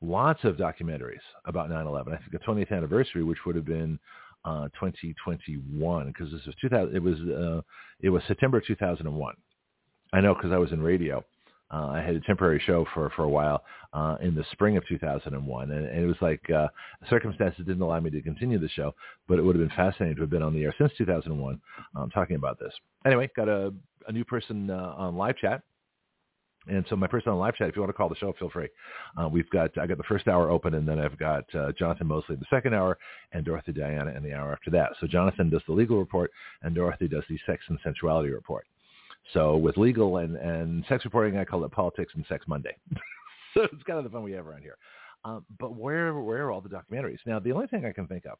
lots 0.00 0.44
of 0.44 0.56
documentaries 0.56 1.20
about 1.44 1.68
9/11. 1.70 2.12
I 2.12 2.16
think 2.18 2.32
the 2.32 2.38
20th 2.38 2.70
anniversary, 2.70 3.24
which 3.24 3.38
would 3.44 3.56
have 3.56 3.66
been 3.66 3.98
uh, 4.44 4.68
2021, 4.80 6.06
because 6.06 6.30
this 6.32 6.46
was 6.46 6.54
2000. 6.60 6.94
It 6.94 7.02
was 7.02 7.18
uh, 7.20 7.62
it 8.00 8.10
was 8.10 8.22
September 8.28 8.60
2001. 8.60 9.34
I 10.12 10.20
know 10.20 10.34
because 10.34 10.52
I 10.52 10.58
was 10.58 10.72
in 10.72 10.82
radio 10.82 11.24
uh, 11.72 11.88
I 11.88 12.00
had 12.00 12.16
a 12.16 12.20
temporary 12.20 12.62
show 12.64 12.86
for 12.94 13.10
for 13.10 13.24
a 13.24 13.28
while 13.28 13.62
uh, 13.92 14.16
in 14.20 14.34
the 14.34 14.44
spring 14.52 14.76
of 14.76 14.86
2001, 14.88 15.70
and, 15.70 15.86
and 15.86 16.02
it 16.02 16.06
was 16.06 16.16
like 16.20 16.42
uh, 16.50 16.68
circumstances 17.08 17.64
didn't 17.66 17.82
allow 17.82 18.00
me 18.00 18.10
to 18.10 18.22
continue 18.22 18.58
the 18.58 18.68
show, 18.68 18.94
but 19.28 19.38
it 19.38 19.42
would 19.42 19.56
have 19.56 19.66
been 19.66 19.76
fascinating 19.76 20.16
to 20.16 20.22
have 20.22 20.30
been 20.30 20.42
on 20.42 20.54
the 20.54 20.64
air 20.64 20.74
since 20.78 20.92
2001 20.98 21.60
um, 21.96 22.10
talking 22.10 22.36
about 22.36 22.58
this. 22.58 22.72
Anyway, 23.06 23.28
got 23.36 23.48
a, 23.48 23.72
a 24.08 24.12
new 24.12 24.24
person 24.24 24.70
uh, 24.70 24.94
on 24.96 25.16
live 25.16 25.36
chat. 25.36 25.62
And 26.66 26.84
so 26.90 26.96
my 26.96 27.06
person 27.06 27.32
on 27.32 27.38
live 27.38 27.54
chat, 27.54 27.70
if 27.70 27.76
you 27.76 27.80
want 27.80 27.88
to 27.88 27.94
call 27.96 28.10
the 28.10 28.16
show, 28.16 28.34
feel 28.38 28.50
free. 28.50 28.68
Uh, 29.16 29.28
we've 29.28 29.48
got 29.48 29.76
I 29.78 29.86
got 29.86 29.96
the 29.96 30.04
first 30.04 30.28
hour 30.28 30.50
open, 30.50 30.74
and 30.74 30.86
then 30.86 30.98
I've 30.98 31.18
got 31.18 31.44
uh, 31.54 31.72
Jonathon 31.72 32.06
Moseley 32.06 32.36
the 32.36 32.44
second 32.50 32.74
hour, 32.74 32.98
and 33.32 33.46
Dorothy 33.46 33.72
Diana 33.72 34.12
in 34.14 34.22
the 34.22 34.34
hour 34.34 34.52
after 34.52 34.70
that. 34.72 34.90
So 35.00 35.06
Jonathan 35.06 35.48
does 35.48 35.62
the 35.66 35.72
legal 35.72 35.98
report, 35.98 36.30
and 36.62 36.74
Dorothy 36.74 37.08
does 37.08 37.24
the 37.30 37.38
sex 37.46 37.62
and 37.68 37.78
sensuality 37.82 38.28
report. 38.28 38.66
So 39.32 39.56
with 39.56 39.76
legal 39.76 40.18
and, 40.18 40.36
and 40.36 40.84
sex 40.88 41.04
reporting, 41.04 41.38
I 41.38 41.44
call 41.44 41.64
it 41.64 41.72
politics 41.72 42.12
and 42.14 42.24
sex 42.28 42.46
Monday. 42.48 42.76
so 43.54 43.62
it's 43.62 43.82
kind 43.84 43.98
of 43.98 44.04
the 44.04 44.10
fun 44.10 44.22
we 44.22 44.32
have 44.32 44.46
around 44.46 44.62
here. 44.62 44.76
Um, 45.24 45.44
but 45.58 45.74
where 45.76 46.14
where 46.14 46.46
are 46.46 46.50
all 46.50 46.62
the 46.62 46.68
documentaries? 46.68 47.18
Now, 47.26 47.38
the 47.38 47.52
only 47.52 47.66
thing 47.66 47.84
I 47.84 47.92
can 47.92 48.06
think 48.06 48.24
of 48.24 48.38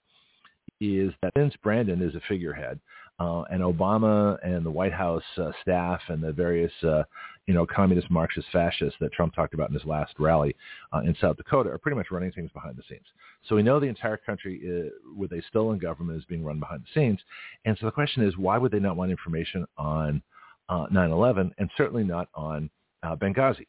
is 0.81 1.13
that 1.23 1.33
since 1.37 1.55
Brandon 1.63 2.01
is 2.01 2.15
a 2.15 2.21
figurehead, 2.27 2.81
uh, 3.21 3.43
and 3.51 3.61
Obama 3.61 4.39
and 4.43 4.65
the 4.65 4.71
White 4.71 4.95
House 4.95 5.23
uh, 5.37 5.53
staff 5.61 6.01
and 6.09 6.23
the 6.23 6.33
various, 6.33 6.73
uh, 6.83 7.03
you 7.47 7.53
know, 7.53 7.67
communist, 7.67 8.11
Marxist, 8.11 8.49
fascists 8.51 8.99
that 8.99 9.13
Trump 9.13 9.35
talked 9.35 9.53
about 9.53 9.69
in 9.69 9.75
his 9.75 9.85
last 9.85 10.15
rally 10.19 10.57
uh, 10.95 11.01
in 11.01 11.15
South 11.21 11.37
Dakota 11.37 11.69
are 11.69 11.77
pretty 11.77 11.97
much 11.97 12.07
running 12.11 12.33
things 12.33 12.51
behind 12.53 12.77
the 12.77 12.83
scenes. 12.89 13.05
So 13.47 13.57
we 13.57 13.63
know 13.63 13.79
the 13.79 13.87
entire 13.87 14.17
country 14.17 14.57
is, 14.63 14.91
with 15.15 15.33
a 15.33 15.43
stolen 15.49 15.79
government 15.79 16.19
is 16.19 16.25
being 16.25 16.43
run 16.43 16.61
behind 16.61 16.83
the 16.83 16.99
scenes. 16.99 17.21
And 17.67 17.77
so 17.79 17.87
the 17.87 17.93
question 17.93 18.25
is, 18.25 18.39
why 18.39 18.57
would 18.57 18.73
they 18.73 18.79
not 18.79 18.97
want 18.97 19.11
information 19.11 19.67
on 19.77 20.23
uh, 20.71 20.87
9/11 20.93 21.51
and 21.59 21.71
certainly 21.77 22.05
not 22.05 22.29
on 22.35 22.71
uh, 23.03 23.15
Benghazi? 23.17 23.67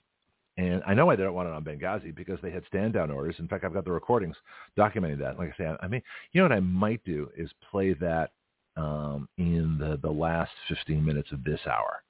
And 0.57 0.83
I 0.85 0.93
know 0.93 1.09
they 1.09 1.23
don't 1.23 1.33
want 1.33 1.47
it 1.47 1.53
on 1.53 1.63
Benghazi 1.63 2.13
because 2.13 2.39
they 2.41 2.51
had 2.51 2.63
stand 2.67 2.93
down 2.93 3.09
orders. 3.09 3.35
In 3.39 3.47
fact, 3.47 3.63
I've 3.63 3.73
got 3.73 3.85
the 3.85 3.91
recordings 3.91 4.35
documenting 4.77 5.19
that. 5.19 5.37
Like 5.39 5.53
I 5.53 5.57
say, 5.57 5.75
I 5.81 5.87
mean, 5.87 6.01
you 6.31 6.41
know 6.41 6.45
what 6.47 6.55
I 6.55 6.59
might 6.59 7.03
do 7.03 7.29
is 7.35 7.49
play 7.71 7.93
that 7.95 8.31
um, 8.77 9.27
in 9.37 9.77
the, 9.79 9.97
the 10.01 10.11
last 10.11 10.51
15 10.69 11.03
minutes 11.03 11.31
of 11.31 11.43
this 11.43 11.59
hour. 11.65 12.03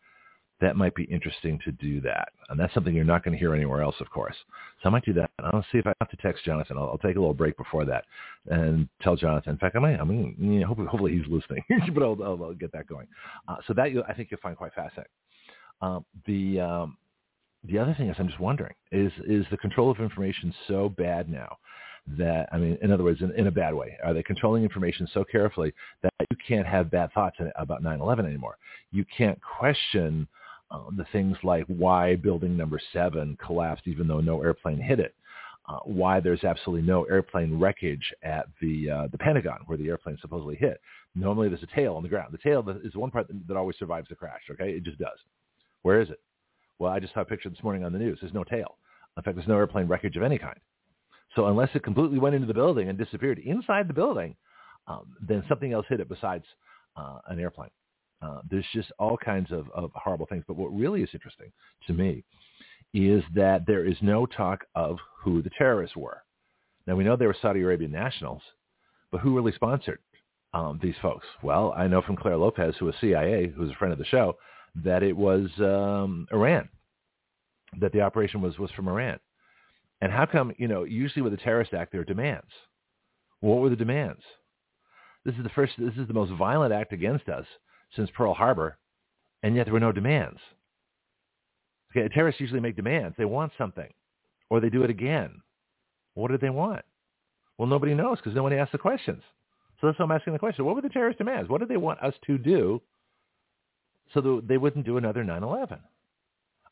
That 0.61 0.75
might 0.75 0.93
be 0.93 1.03
interesting 1.05 1.59
to 1.65 1.71
do 1.71 1.99
that. 2.01 2.29
And 2.49 2.59
that's 2.59 2.73
something 2.73 2.93
you're 2.93 3.03
not 3.03 3.23
going 3.23 3.33
to 3.33 3.39
hear 3.39 3.55
anywhere 3.55 3.81
else, 3.81 3.95
of 3.99 4.09
course. 4.11 4.35
So 4.81 4.89
I 4.89 4.91
might 4.91 5.03
do 5.03 5.13
that. 5.13 5.31
And 5.39 5.47
I'll 5.47 5.65
see 5.71 5.79
if 5.79 5.87
I 5.87 5.93
have 5.99 6.09
to 6.09 6.17
text 6.17 6.45
Jonathon. 6.45 6.77
I'll, 6.77 6.89
I'll 6.89 6.97
take 6.99 7.15
a 7.15 7.19
little 7.19 7.33
break 7.33 7.57
before 7.57 7.83
that 7.85 8.05
and 8.47 8.87
tell 9.01 9.15
Jonathon. 9.15 9.53
In 9.53 9.57
fact, 9.57 9.75
I 9.75 9.79
might, 9.79 9.99
I 9.99 10.03
mean, 10.03 10.63
hopefully, 10.65 10.87
hopefully 10.87 11.17
he's 11.17 11.27
listening, 11.27 11.63
but 11.93 12.03
I'll, 12.03 12.17
I'll, 12.23 12.43
I'll, 12.43 12.53
get 12.53 12.71
that 12.73 12.87
going. 12.87 13.07
Uh, 13.47 13.55
so 13.67 13.73
that 13.73 13.91
you, 13.91 14.03
I 14.07 14.13
think 14.13 14.29
you'll 14.29 14.39
find 14.39 14.55
quite 14.55 14.73
fascinating. 14.73 15.11
Um, 15.81 16.05
the, 16.27 16.59
um, 16.59 16.97
the 17.63 17.79
other 17.79 17.95
thing 17.95 18.09
is 18.09 18.15
I'm 18.19 18.27
just 18.27 18.39
wondering, 18.39 18.73
is, 18.91 19.11
is 19.25 19.45
the 19.49 19.57
control 19.57 19.89
of 19.89 19.99
information 19.99 20.53
so 20.67 20.89
bad 20.89 21.27
now 21.27 21.57
that, 22.17 22.49
I 22.51 22.57
mean, 22.57 22.77
in 22.81 22.91
other 22.91 23.03
words, 23.03 23.21
in, 23.21 23.31
in 23.31 23.47
a 23.47 23.51
bad 23.51 23.73
way? 23.73 23.97
Are 24.03 24.13
they 24.13 24.23
controlling 24.23 24.63
information 24.63 25.07
so 25.13 25.23
carefully 25.23 25.73
that 26.03 26.11
you 26.29 26.37
can't 26.47 26.67
have 26.67 26.91
bad 26.91 27.11
thoughts 27.13 27.37
about 27.55 27.83
9-11 27.83 28.25
anymore? 28.25 28.57
You 28.91 29.05
can't 29.15 29.39
question 29.41 30.27
um, 30.71 30.95
the 30.97 31.05
things 31.11 31.37
like 31.43 31.65
why 31.67 32.15
building 32.15 32.55
number 32.55 32.79
seven 32.93 33.37
collapsed 33.45 33.87
even 33.87 34.07
though 34.07 34.21
no 34.21 34.41
airplane 34.41 34.79
hit 34.79 34.99
it. 34.99 35.13
Uh, 35.69 35.77
why 35.83 36.19
there's 36.19 36.43
absolutely 36.43 36.85
no 36.85 37.03
airplane 37.03 37.59
wreckage 37.59 38.13
at 38.23 38.47
the 38.61 38.89
uh, 38.89 39.07
the 39.11 39.17
Pentagon 39.17 39.59
where 39.67 39.77
the 39.77 39.87
airplane 39.87 40.17
supposedly 40.19 40.55
hit. 40.55 40.81
Normally 41.13 41.49
there's 41.49 41.63
a 41.63 41.75
tail 41.75 41.95
on 41.95 42.03
the 42.03 42.09
ground. 42.09 42.33
The 42.33 42.39
tail 42.39 42.67
is 42.83 42.93
the 42.93 42.99
one 42.99 43.11
part 43.11 43.27
that, 43.27 43.47
that 43.47 43.57
always 43.57 43.77
survives 43.77 44.07
the 44.09 44.15
crash. 44.15 44.41
Okay, 44.49 44.71
it 44.71 44.83
just 44.83 44.97
does. 44.97 45.19
Where 45.83 46.01
is 46.01 46.09
it? 46.09 46.19
Well, 46.79 46.91
I 46.91 46.99
just 46.99 47.13
saw 47.13 47.21
a 47.21 47.25
picture 47.25 47.49
this 47.49 47.63
morning 47.63 47.83
on 47.83 47.93
the 47.93 47.99
news. 47.99 48.17
There's 48.21 48.33
no 48.33 48.43
tail. 48.43 48.77
In 49.17 49.23
fact, 49.23 49.35
there's 49.35 49.47
no 49.47 49.57
airplane 49.57 49.87
wreckage 49.87 50.15
of 50.15 50.23
any 50.23 50.39
kind. 50.39 50.59
So 51.35 51.45
unless 51.47 51.69
it 51.75 51.83
completely 51.83 52.17
went 52.17 52.35
into 52.35 52.47
the 52.47 52.53
building 52.53 52.89
and 52.89 52.97
disappeared 52.97 53.39
inside 53.39 53.87
the 53.87 53.93
building, 53.93 54.35
um, 54.87 55.15
then 55.21 55.43
something 55.47 55.73
else 55.73 55.85
hit 55.87 55.99
it 55.99 56.09
besides 56.09 56.43
uh, 56.95 57.19
an 57.27 57.39
airplane. 57.39 57.69
Uh, 58.21 58.41
there's 58.49 58.65
just 58.73 58.91
all 58.99 59.17
kinds 59.17 59.51
of, 59.51 59.69
of 59.71 59.91
horrible 59.95 60.27
things. 60.27 60.43
But 60.47 60.57
what 60.57 60.67
really 60.67 61.01
is 61.01 61.09
interesting 61.13 61.51
to 61.87 61.93
me 61.93 62.23
is 62.93 63.23
that 63.33 63.65
there 63.65 63.85
is 63.85 63.97
no 64.01 64.25
talk 64.25 64.65
of 64.75 64.97
who 65.23 65.41
the 65.41 65.49
terrorists 65.57 65.95
were. 65.95 66.21
Now 66.85 66.95
we 66.95 67.03
know 67.03 67.15
they 67.15 67.27
were 67.27 67.35
Saudi 67.41 67.61
Arabian 67.61 67.91
nationals, 67.91 68.41
but 69.11 69.21
who 69.21 69.35
really 69.35 69.53
sponsored 69.53 69.99
um, 70.53 70.79
these 70.81 70.95
folks? 71.01 71.25
Well, 71.41 71.73
I 71.75 71.87
know 71.87 72.01
from 72.01 72.17
Claire 72.17 72.37
Lopez, 72.37 72.75
who 72.79 72.85
was 72.85 72.95
CIA, 72.99 73.47
who 73.47 73.61
was 73.61 73.71
a 73.71 73.75
friend 73.75 73.93
of 73.93 73.99
the 73.99 74.05
show, 74.05 74.37
that 74.83 75.03
it 75.03 75.15
was 75.15 75.49
um, 75.59 76.27
Iran, 76.31 76.69
that 77.79 77.93
the 77.93 78.01
operation 78.01 78.41
was 78.41 78.57
was 78.57 78.71
from 78.71 78.87
Iran. 78.87 79.19
And 80.01 80.11
how 80.11 80.25
come, 80.25 80.51
you 80.57 80.67
know, 80.67 80.83
usually 80.83 81.21
with 81.21 81.33
a 81.33 81.37
terrorist 81.37 81.73
act, 81.73 81.91
there 81.91 82.01
are 82.01 82.05
demands. 82.05 82.49
What 83.39 83.59
were 83.59 83.69
the 83.69 83.75
demands? 83.75 84.21
This 85.23 85.35
is 85.35 85.43
the 85.43 85.49
first, 85.49 85.73
this 85.77 85.93
is 85.95 86.07
the 86.07 86.13
most 86.13 86.31
violent 86.31 86.73
act 86.73 86.91
against 86.91 87.29
us 87.29 87.45
since 87.95 88.09
Pearl 88.15 88.33
Harbor, 88.33 88.77
and 89.43 89.55
yet 89.55 89.65
there 89.65 89.73
were 89.73 89.79
no 89.79 89.91
demands. 89.91 90.39
Okay, 91.91 92.07
terrorists 92.13 92.41
usually 92.41 92.59
make 92.59 92.75
demands. 92.75 93.15
They 93.17 93.25
want 93.25 93.51
something, 93.57 93.89
or 94.49 94.59
they 94.59 94.69
do 94.69 94.83
it 94.83 94.89
again. 94.89 95.41
What 96.13 96.31
did 96.31 96.41
they 96.41 96.49
want? 96.49 96.83
Well, 97.57 97.67
nobody 97.67 97.93
knows 97.93 98.17
because 98.17 98.35
nobody 98.35 98.55
asked 98.55 98.71
the 98.71 98.77
questions. 98.77 99.21
So 99.79 99.87
that's 99.87 99.99
why 99.99 100.05
I'm 100.05 100.11
asking 100.11 100.33
the 100.33 100.39
question. 100.39 100.65
What 100.65 100.75
were 100.75 100.81
the 100.81 100.89
terrorist 100.89 101.17
demands? 101.17 101.49
What 101.49 101.59
did 101.59 101.69
they 101.69 101.77
want 101.77 102.01
us 102.01 102.13
to 102.27 102.37
do 102.37 102.81
so 104.13 104.21
that 104.21 104.43
they 104.47 104.57
wouldn't 104.57 104.85
do 104.85 104.97
another 104.97 105.23
9-11? 105.23 105.79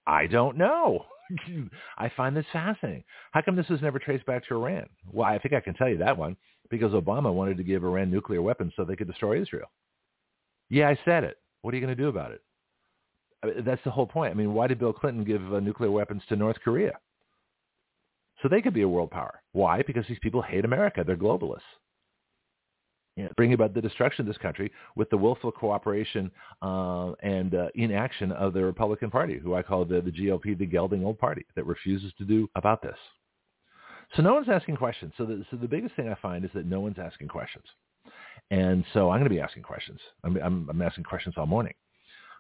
I 0.08 0.28
don't 0.28 0.58
know. 0.58 1.06
I 1.98 2.12
find 2.16 2.36
this 2.36 2.46
fascinating. 2.52 3.04
How 3.32 3.42
come 3.42 3.56
this 3.56 3.70
was 3.70 3.82
never 3.82 4.00
traced 4.00 4.26
back 4.26 4.48
to 4.48 4.56
Iran? 4.56 4.88
Well, 5.12 5.28
I 5.28 5.38
think 5.40 5.54
I 5.54 5.60
can 5.60 5.74
tell 5.74 5.90
you 5.90 5.98
that 5.98 6.18
one 6.18 6.38
because 6.70 6.94
Obama 6.94 7.34
wanted 7.34 7.58
to 7.58 7.64
give 7.64 7.84
Iran 7.84 8.12
nuclear 8.12 8.42
weapons 8.42 8.74
so 8.76 8.84
they 8.84 8.96
could 8.96 9.08
destroy 9.08 9.42
Israel. 9.42 9.70
Yeah, 10.70 10.90
I 10.90 10.98
said 11.06 11.24
it. 11.24 11.38
What 11.62 11.74
are 11.74 11.78
you 11.78 11.86
going 11.86 11.96
to 11.96 12.02
do 12.02 12.10
about 12.10 12.32
it? 12.32 12.42
that's 13.64 13.82
the 13.86 13.92
whole 13.92 14.06
point. 14.06 14.32
I 14.32 14.34
mean, 14.34 14.54
why 14.54 14.68
did 14.68 14.80
Bill 14.80 14.92
Clinton 14.92 15.24
give 15.24 15.54
uh, 15.54 15.62
nuclear 15.62 15.90
weapons 15.90 16.22
to 16.28 16.36
North 16.36 16.58
Korea? 16.62 17.00
So 18.42 18.50
they 18.50 18.62
could 18.62 18.74
be 18.74 18.82
a 18.82 18.88
world 18.88 19.12
power. 19.12 19.42
Why? 19.54 19.82
Because 19.82 20.06
these 20.10 20.20
people 20.20 20.42
hate 20.42 20.66
America. 20.66 21.06
They're 21.08 21.16
globalists 21.16 21.62
know, 23.24 23.30
bring 23.36 23.54
about 23.54 23.74
the 23.74 23.82
destruction 23.82 24.22
of 24.24 24.28
this 24.28 24.38
country 24.38 24.72
with 24.96 25.10
the 25.10 25.18
willful 25.18 25.52
cooperation 25.52 26.32
uh, 26.62 27.12
and 27.22 27.56
uh, 27.56 27.68
inaction 27.76 28.32
of 28.32 28.54
the 28.54 28.64
Republican 28.64 29.10
Party, 29.10 29.38
who 29.38 29.56
I 29.56 29.62
call 29.62 29.86
the, 29.86 30.02
the 30.02 30.12
GOP, 30.12 30.58
the 30.58 30.66
gelding 30.66 31.04
old 31.04 31.20
party 31.20 31.46
that 31.56 31.66
refuses 31.66 32.14
to 32.18 32.26
do 32.26 32.50
about 32.56 32.82
this. 32.82 32.98
So 34.16 34.24
no 34.24 34.34
one's 34.34 34.50
asking 34.50 34.78
questions. 34.78 35.14
So 35.18 35.26
the, 35.26 35.46
so 35.52 35.58
the 35.58 35.68
biggest 35.68 35.96
thing 35.96 36.10
I 36.10 36.16
find 36.16 36.44
is 36.44 36.52
that 36.56 36.66
no 36.66 36.80
one's 36.80 36.98
asking 37.00 37.28
questions. 37.28 37.66
And 38.52 38.84
so 38.94 39.10
I'm 39.10 39.20
going 39.20 39.30
to 39.30 39.36
be 39.36 39.40
asking 39.40 39.64
questions. 39.64 40.00
I'm, 40.24 40.38
I'm, 40.38 40.68
I'm 40.70 40.82
asking 40.82 41.04
questions 41.04 41.36
all 41.38 41.46
morning. 41.46 41.74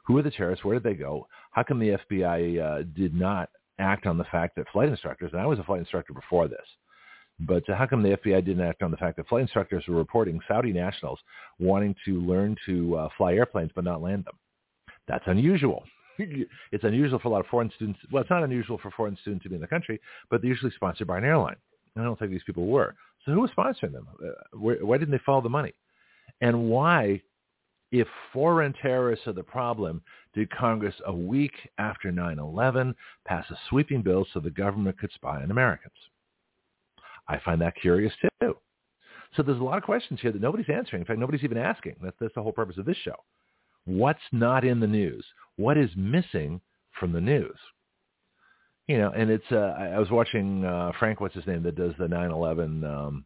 Who 0.05 0.17
are 0.17 0.23
the 0.23 0.31
terrorists? 0.31 0.65
Where 0.65 0.79
did 0.79 0.83
they 0.83 0.95
go? 0.95 1.27
How 1.51 1.63
come 1.63 1.79
the 1.79 1.97
FBI 2.09 2.59
uh, 2.59 2.83
did 2.95 3.13
not 3.13 3.49
act 3.77 4.07
on 4.07 4.17
the 4.17 4.23
fact 4.25 4.55
that 4.55 4.67
flight 4.71 4.89
instructors, 4.89 5.31
and 5.33 5.41
I 5.41 5.45
was 5.45 5.59
a 5.59 5.63
flight 5.63 5.79
instructor 5.79 6.13
before 6.13 6.47
this, 6.47 6.65
but 7.39 7.63
how 7.67 7.85
come 7.85 8.03
the 8.03 8.17
FBI 8.17 8.43
didn't 8.43 8.65
act 8.65 8.81
on 8.81 8.91
the 8.91 8.97
fact 8.97 9.17
that 9.17 9.27
flight 9.27 9.43
instructors 9.43 9.85
were 9.87 9.95
reporting 9.95 10.39
Saudi 10.47 10.73
nationals 10.73 11.19
wanting 11.59 11.95
to 12.05 12.19
learn 12.21 12.55
to 12.65 12.95
uh, 12.97 13.09
fly 13.17 13.33
airplanes 13.33 13.71
but 13.73 13.83
not 13.83 14.01
land 14.01 14.25
them? 14.25 14.37
That's 15.07 15.23
unusual. 15.27 15.83
it's 16.17 16.83
unusual 16.83 17.19
for 17.19 17.29
a 17.29 17.31
lot 17.31 17.39
of 17.39 17.47
foreign 17.47 17.71
students. 17.75 17.99
Well, 18.11 18.21
it's 18.21 18.29
not 18.29 18.43
unusual 18.43 18.77
for 18.77 18.91
foreign 18.91 19.17
students 19.21 19.43
to 19.43 19.49
be 19.49 19.55
in 19.55 19.61
the 19.61 19.67
country, 19.67 20.01
but 20.29 20.41
they're 20.41 20.49
usually 20.49 20.71
sponsored 20.75 21.07
by 21.07 21.17
an 21.17 21.23
airline. 21.23 21.55
And 21.95 22.03
I 22.03 22.05
don't 22.05 22.19
think 22.19 22.31
these 22.31 22.43
people 22.45 22.67
were. 22.67 22.95
So 23.25 23.31
who 23.31 23.41
was 23.41 23.51
sponsoring 23.57 23.93
them? 23.93 24.07
Uh, 24.23 24.57
where, 24.57 24.85
why 24.85 24.97
didn't 24.97 25.11
they 25.11 25.21
follow 25.25 25.41
the 25.41 25.49
money? 25.49 25.73
And 26.41 26.69
why, 26.69 27.21
if 27.91 28.07
foreign 28.31 28.73
terrorists 28.73 29.27
are 29.27 29.33
the 29.33 29.43
problem, 29.43 30.01
did 30.33 30.49
Congress 30.51 30.95
a 31.05 31.13
week 31.13 31.53
after 31.77 32.11
9-11 32.11 32.93
pass 33.25 33.45
a 33.49 33.57
sweeping 33.69 34.01
bill 34.01 34.25
so 34.33 34.39
the 34.39 34.49
government 34.49 34.97
could 34.99 35.11
spy 35.13 35.41
on 35.41 35.51
Americans? 35.51 35.93
I 37.27 37.39
find 37.39 37.61
that 37.61 37.75
curious 37.75 38.13
too. 38.41 38.55
So 39.35 39.43
there's 39.43 39.59
a 39.59 39.63
lot 39.63 39.77
of 39.77 39.83
questions 39.83 40.19
here 40.21 40.31
that 40.31 40.41
nobody's 40.41 40.69
answering. 40.69 41.01
In 41.01 41.05
fact, 41.05 41.19
nobody's 41.19 41.43
even 41.43 41.57
asking. 41.57 41.95
That's, 42.01 42.15
that's 42.19 42.33
the 42.33 42.41
whole 42.41 42.51
purpose 42.51 42.77
of 42.77 42.85
this 42.85 42.97
show. 42.97 43.15
What's 43.85 44.19
not 44.31 44.65
in 44.65 44.79
the 44.79 44.87
news? 44.87 45.25
What 45.55 45.77
is 45.77 45.89
missing 45.95 46.61
from 46.99 47.11
the 47.11 47.21
news? 47.21 47.57
You 48.87 48.97
know, 48.97 49.11
and 49.15 49.29
it's, 49.29 49.45
uh, 49.51 49.75
I 49.77 49.99
was 49.99 50.09
watching 50.09 50.65
uh, 50.65 50.91
Frank, 50.97 51.21
what's 51.21 51.35
his 51.35 51.45
name, 51.45 51.61
that 51.63 51.75
does 51.75 51.93
the 51.99 52.07
9-11, 52.07 52.83
um, 52.83 53.25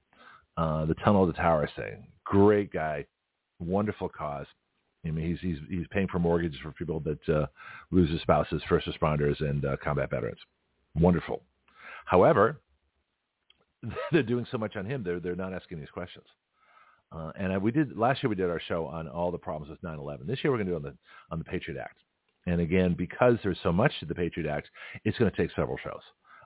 uh, 0.58 0.86
the 0.86 0.96
Tunnel 0.96 1.25
to 1.25 1.34
Towers 1.34 1.70
thing. 1.77 2.05
Great 2.25 2.71
guy, 2.71 3.05
wonderful 3.59 4.09
cause. 4.09 4.47
I 5.05 5.11
mean, 5.11 5.27
he's 5.27 5.39
he's 5.41 5.57
he's 5.69 5.87
paying 5.91 6.07
for 6.07 6.19
mortgages 6.19 6.59
for 6.61 6.71
people 6.71 7.01
that 7.01 7.29
uh, 7.29 7.45
lose 7.91 8.09
their 8.09 8.19
spouses, 8.19 8.61
first 8.69 8.87
responders, 8.87 9.39
and 9.41 9.65
uh, 9.65 9.77
combat 9.83 10.09
veterans. 10.09 10.39
Wonderful. 10.95 11.41
However, 12.05 12.61
they're 14.11 14.23
doing 14.23 14.45
so 14.51 14.57
much 14.57 14.75
on 14.75 14.85
him. 14.85 15.03
They're 15.03 15.19
they're 15.19 15.35
not 15.35 15.53
asking 15.53 15.79
these 15.79 15.89
questions. 15.89 16.25
Uh, 17.11 17.31
and 17.37 17.53
I, 17.53 17.57
we 17.57 17.71
did 17.71 17.97
last 17.97 18.23
year. 18.23 18.29
We 18.29 18.35
did 18.35 18.49
our 18.49 18.61
show 18.67 18.85
on 18.85 19.07
all 19.07 19.31
the 19.31 19.37
problems 19.37 19.69
with 19.69 19.81
9/11. 19.81 20.25
This 20.25 20.39
year 20.43 20.51
we're 20.51 20.57
going 20.57 20.67
to 20.67 20.71
do 20.71 20.77
on 20.77 20.83
the 20.83 20.95
on 21.31 21.39
the 21.39 21.45
Patriot 21.45 21.79
Act. 21.79 21.97
And 22.45 22.59
again, 22.59 22.95
because 22.97 23.37
there's 23.43 23.59
so 23.63 23.71
much 23.71 23.91
to 23.99 24.05
the 24.05 24.15
Patriot 24.15 24.49
Act, 24.49 24.69
it's 25.05 25.17
going 25.17 25.31
to 25.31 25.37
take 25.37 25.51
several 25.55 25.77
shows 25.83 26.01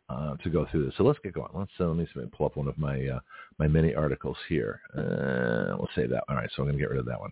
uh, 0.10 0.36
to 0.38 0.50
go 0.50 0.68
through 0.72 0.86
this. 0.86 0.94
So 0.98 1.04
let's 1.04 1.20
get 1.24 1.34
going. 1.34 1.50
Let's 1.54 1.72
uh, 1.80 1.86
let 1.86 1.98
me 1.98 2.08
pull 2.36 2.46
up 2.46 2.58
one 2.58 2.68
of 2.68 2.78
my 2.78 3.06
uh, 3.08 3.20
my 3.60 3.68
many 3.68 3.94
articles 3.94 4.38
here. 4.48 4.82
Uh, 4.96 5.76
we'll 5.78 5.90
save 5.96 6.10
that. 6.12 6.24
All 6.30 6.36
right, 6.36 6.50
so 6.56 6.62
I'm 6.62 6.68
going 6.68 6.78
to 6.78 6.84
get 6.84 6.90
rid 6.90 7.00
of 7.00 7.06
that 7.06 7.20
one. 7.20 7.32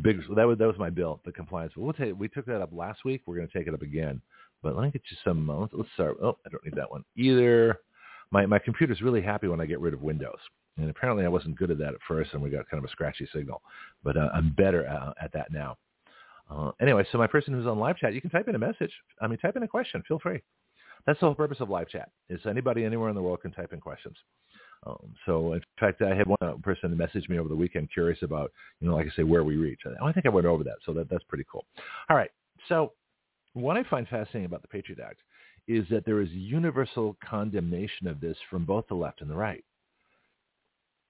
Big 0.00 0.20
that 0.36 0.46
was 0.46 0.58
that 0.58 0.66
was 0.66 0.78
my 0.78 0.90
bill, 0.90 1.20
the 1.24 1.32
compliance. 1.32 1.72
We'll 1.76 1.92
take 1.92 2.18
we 2.18 2.28
took 2.28 2.46
that 2.46 2.62
up 2.62 2.70
last 2.72 3.04
week. 3.04 3.22
We're 3.26 3.36
going 3.36 3.48
to 3.48 3.58
take 3.58 3.66
it 3.66 3.74
up 3.74 3.82
again. 3.82 4.20
But 4.62 4.76
let 4.76 4.84
me 4.84 4.90
get 4.90 5.02
you 5.10 5.16
some. 5.24 5.50
Uh, 5.50 5.66
let's 5.72 5.90
start. 5.94 6.16
Oh, 6.22 6.38
I 6.46 6.48
don't 6.50 6.64
need 6.64 6.76
that 6.76 6.90
one 6.90 7.04
either 7.16 7.78
my, 8.32 8.46
my 8.46 8.58
computer's 8.58 9.02
really 9.02 9.22
happy 9.22 9.46
when 9.46 9.60
I 9.60 9.66
get 9.66 9.78
rid 9.78 9.94
of 9.94 10.02
Windows. 10.02 10.38
And 10.78 10.88
apparently 10.88 11.24
I 11.24 11.28
wasn't 11.28 11.56
good 11.58 11.70
at 11.70 11.78
that 11.78 11.94
at 11.94 12.00
first, 12.08 12.30
and 12.32 12.42
we 12.42 12.48
got 12.48 12.68
kind 12.68 12.82
of 12.82 12.88
a 12.88 12.90
scratchy 12.90 13.28
signal. 13.32 13.60
But 14.02 14.16
uh, 14.16 14.30
I'm 14.34 14.54
better 14.56 14.88
uh, 14.88 15.12
at 15.22 15.32
that 15.34 15.52
now. 15.52 15.76
Uh, 16.50 16.72
anyway, 16.80 17.04
so 17.12 17.18
my 17.18 17.26
person 17.26 17.52
who's 17.52 17.66
on 17.66 17.78
live 17.78 17.98
chat, 17.98 18.14
you 18.14 18.22
can 18.22 18.30
type 18.30 18.48
in 18.48 18.54
a 18.54 18.58
message. 18.58 18.92
I 19.20 19.26
mean, 19.26 19.38
type 19.38 19.56
in 19.56 19.62
a 19.62 19.68
question. 19.68 20.02
Feel 20.08 20.18
free. 20.18 20.42
That's 21.06 21.18
the 21.20 21.26
whole 21.26 21.34
purpose 21.34 21.58
of 21.60 21.68
live 21.68 21.88
chat. 21.88 22.10
Is 22.28 22.40
anybody 22.48 22.84
anywhere 22.84 23.08
in 23.08 23.14
the 23.14 23.22
world 23.22 23.42
can 23.42 23.52
type 23.52 23.72
in 23.72 23.80
questions. 23.80 24.16
Um, 24.86 25.14
so 25.26 25.52
in 25.52 25.62
fact, 25.78 26.02
I 26.02 26.14
had 26.14 26.26
one 26.26 26.60
person 26.62 26.96
message 26.96 27.28
me 27.28 27.38
over 27.38 27.48
the 27.48 27.56
weekend 27.56 27.92
curious 27.92 28.18
about, 28.22 28.50
you 28.80 28.88
know, 28.88 28.96
like 28.96 29.06
I 29.06 29.16
say, 29.16 29.22
where 29.22 29.44
we 29.44 29.56
reach. 29.56 29.80
Oh, 29.86 30.06
I 30.06 30.12
think 30.12 30.26
I 30.26 30.30
went 30.30 30.46
over 30.46 30.64
that. 30.64 30.76
So 30.84 30.92
that, 30.94 31.08
that's 31.08 31.24
pretty 31.24 31.44
cool. 31.50 31.64
All 32.10 32.16
right. 32.16 32.30
So 32.68 32.92
what 33.54 33.76
I 33.76 33.84
find 33.84 34.08
fascinating 34.08 34.46
about 34.46 34.62
the 34.62 34.68
Patriot 34.68 35.00
Act 35.00 35.20
is 35.68 35.86
that 35.90 36.04
there 36.04 36.20
is 36.20 36.30
universal 36.30 37.16
condemnation 37.24 38.08
of 38.08 38.20
this 38.20 38.36
from 38.50 38.64
both 38.64 38.86
the 38.88 38.94
left 38.94 39.20
and 39.20 39.30
the 39.30 39.36
right. 39.36 39.64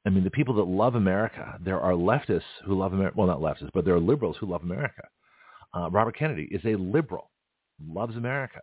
I 0.05 0.11
mean, 0.11 0.25
the 0.25 0.31
people 0.31 0.55
that 0.57 0.65
love 0.65 0.97
America, 0.97 1.59
there 1.65 1.81
are 1.81 1.93
leftists 1.93 2.43
who 2.67 2.79
love 2.79 2.93
America. 2.93 3.15
Well, 3.17 3.29
not 3.29 3.41
leftists, 3.41 3.71
but 3.73 3.85
there 3.85 3.95
are 3.95 4.01
liberals 4.01 4.37
who 4.39 4.47
love 4.47 4.63
America. 4.63 5.07
Uh, 5.75 5.89
Robert 5.91 6.19
Kennedy 6.19 6.49
is 6.51 6.61
a 6.65 6.75
liberal, 6.77 7.31
loves 7.89 8.17
America, 8.17 8.61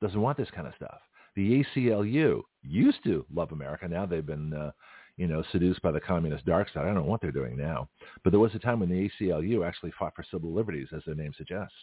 doesn't 0.00 0.20
want 0.20 0.38
this 0.38 0.50
kind 0.54 0.66
of 0.66 0.74
stuff. 0.76 1.00
The 1.36 1.64
ACLU 1.76 2.42
used 2.62 3.02
to 3.04 3.24
love 3.32 3.52
America. 3.52 3.86
Now 3.86 4.06
they've 4.06 4.24
been, 4.24 4.52
uh, 4.52 4.72
you 5.16 5.26
know, 5.26 5.42
seduced 5.52 5.82
by 5.82 5.92
the 5.92 6.00
communist 6.00 6.44
dark 6.46 6.68
side. 6.70 6.82
I 6.82 6.86
don't 6.86 6.94
know 6.94 7.02
what 7.02 7.20
they're 7.20 7.30
doing 7.30 7.56
now. 7.56 7.88
But 8.24 8.30
there 8.30 8.40
was 8.40 8.54
a 8.54 8.58
time 8.58 8.80
when 8.80 8.88
the 8.88 9.08
ACLU 9.20 9.66
actually 9.66 9.92
fought 9.98 10.14
for 10.16 10.24
civil 10.30 10.52
liberties, 10.52 10.88
as 10.94 11.02
their 11.06 11.14
name 11.14 11.32
suggests. 11.36 11.74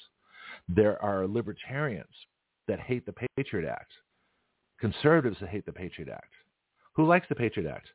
There 0.67 1.01
are 1.01 1.27
libertarians 1.27 2.13
that 2.67 2.79
hate 2.79 3.05
the 3.05 3.27
Patriot 3.38 3.69
Act, 3.69 3.91
conservatives 4.79 5.38
that 5.39 5.50
hate 5.50 5.65
the 5.65 5.72
Patriot 5.72 6.10
Act. 6.10 6.34
Who 6.93 7.05
likes 7.05 7.27
the 7.29 7.36
Patriot 7.36 7.69
Act? 7.69 7.89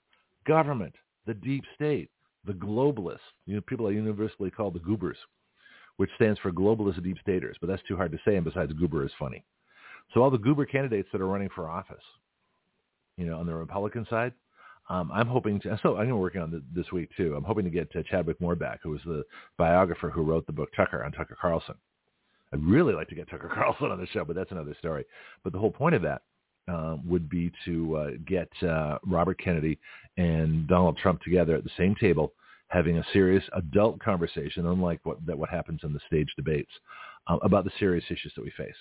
Government, 0.46 0.94
the 1.26 1.34
deep 1.34 1.64
state, 1.74 2.10
the 2.46 2.52
globalists. 2.52 3.18
You 3.46 3.56
know, 3.56 3.60
people 3.62 3.86
are 3.86 3.92
universally 3.92 4.50
called 4.50 4.74
the 4.74 4.80
goobers, 4.80 5.18
which 5.96 6.10
stands 6.16 6.38
for 6.40 6.52
globalist 6.52 7.02
deep 7.02 7.18
staters, 7.20 7.56
but 7.60 7.66
that's 7.66 7.82
too 7.86 7.96
hard 7.96 8.12
to 8.12 8.18
say, 8.24 8.36
and 8.36 8.44
besides 8.44 8.72
goober 8.72 9.04
is 9.04 9.12
funny. 9.18 9.44
So 10.12 10.22
all 10.22 10.30
the 10.30 10.38
goober 10.38 10.66
candidates 10.66 11.08
that 11.12 11.20
are 11.20 11.26
running 11.26 11.50
for 11.54 11.68
office, 11.68 12.02
you 13.16 13.26
know, 13.26 13.38
on 13.38 13.46
the 13.46 13.54
Republican 13.54 14.06
side, 14.10 14.32
um, 14.88 15.10
I'm 15.12 15.28
hoping 15.28 15.60
to. 15.60 15.78
So 15.82 15.96
I'm 15.96 16.18
working 16.18 16.40
on 16.40 16.50
the, 16.50 16.62
this 16.74 16.90
week 16.90 17.10
too. 17.16 17.34
I'm 17.36 17.44
hoping 17.44 17.64
to 17.64 17.70
get 17.70 17.88
uh, 17.94 18.02
Chadwick 18.10 18.40
Moore 18.40 18.56
back, 18.56 18.80
who 18.82 18.90
was 18.90 19.00
the 19.04 19.22
biographer 19.56 20.10
who 20.10 20.22
wrote 20.22 20.46
the 20.46 20.52
book 20.52 20.70
Tucker 20.74 21.04
on 21.04 21.12
Tucker 21.12 21.36
Carlson. 21.40 21.76
I'd 22.52 22.64
really 22.64 22.92
like 22.92 23.08
to 23.08 23.14
get 23.14 23.30
Tucker 23.30 23.48
Carlson 23.54 23.92
on 23.92 24.00
the 24.00 24.06
show, 24.08 24.24
but 24.24 24.34
that's 24.34 24.50
another 24.50 24.74
story. 24.78 25.04
But 25.44 25.52
the 25.52 25.60
whole 25.60 25.70
point 25.70 25.94
of 25.94 26.02
that 26.02 26.22
uh, 26.68 26.96
would 27.06 27.28
be 27.28 27.52
to 27.64 27.96
uh, 27.96 28.10
get 28.26 28.48
uh, 28.68 28.98
Robert 29.06 29.38
Kennedy 29.38 29.78
and 30.16 30.66
Donald 30.66 30.98
Trump 30.98 31.22
together 31.22 31.54
at 31.54 31.62
the 31.62 31.70
same 31.76 31.94
table, 31.94 32.32
having 32.68 32.98
a 32.98 33.06
serious 33.12 33.44
adult 33.54 34.00
conversation, 34.00 34.66
unlike 34.66 35.00
what 35.04 35.24
that 35.24 35.38
what 35.38 35.50
happens 35.50 35.80
in 35.84 35.92
the 35.92 36.00
stage 36.08 36.28
debates, 36.36 36.70
uh, 37.28 37.36
about 37.42 37.64
the 37.64 37.70
serious 37.78 38.04
issues 38.10 38.32
that 38.34 38.44
we 38.44 38.52
face. 38.56 38.74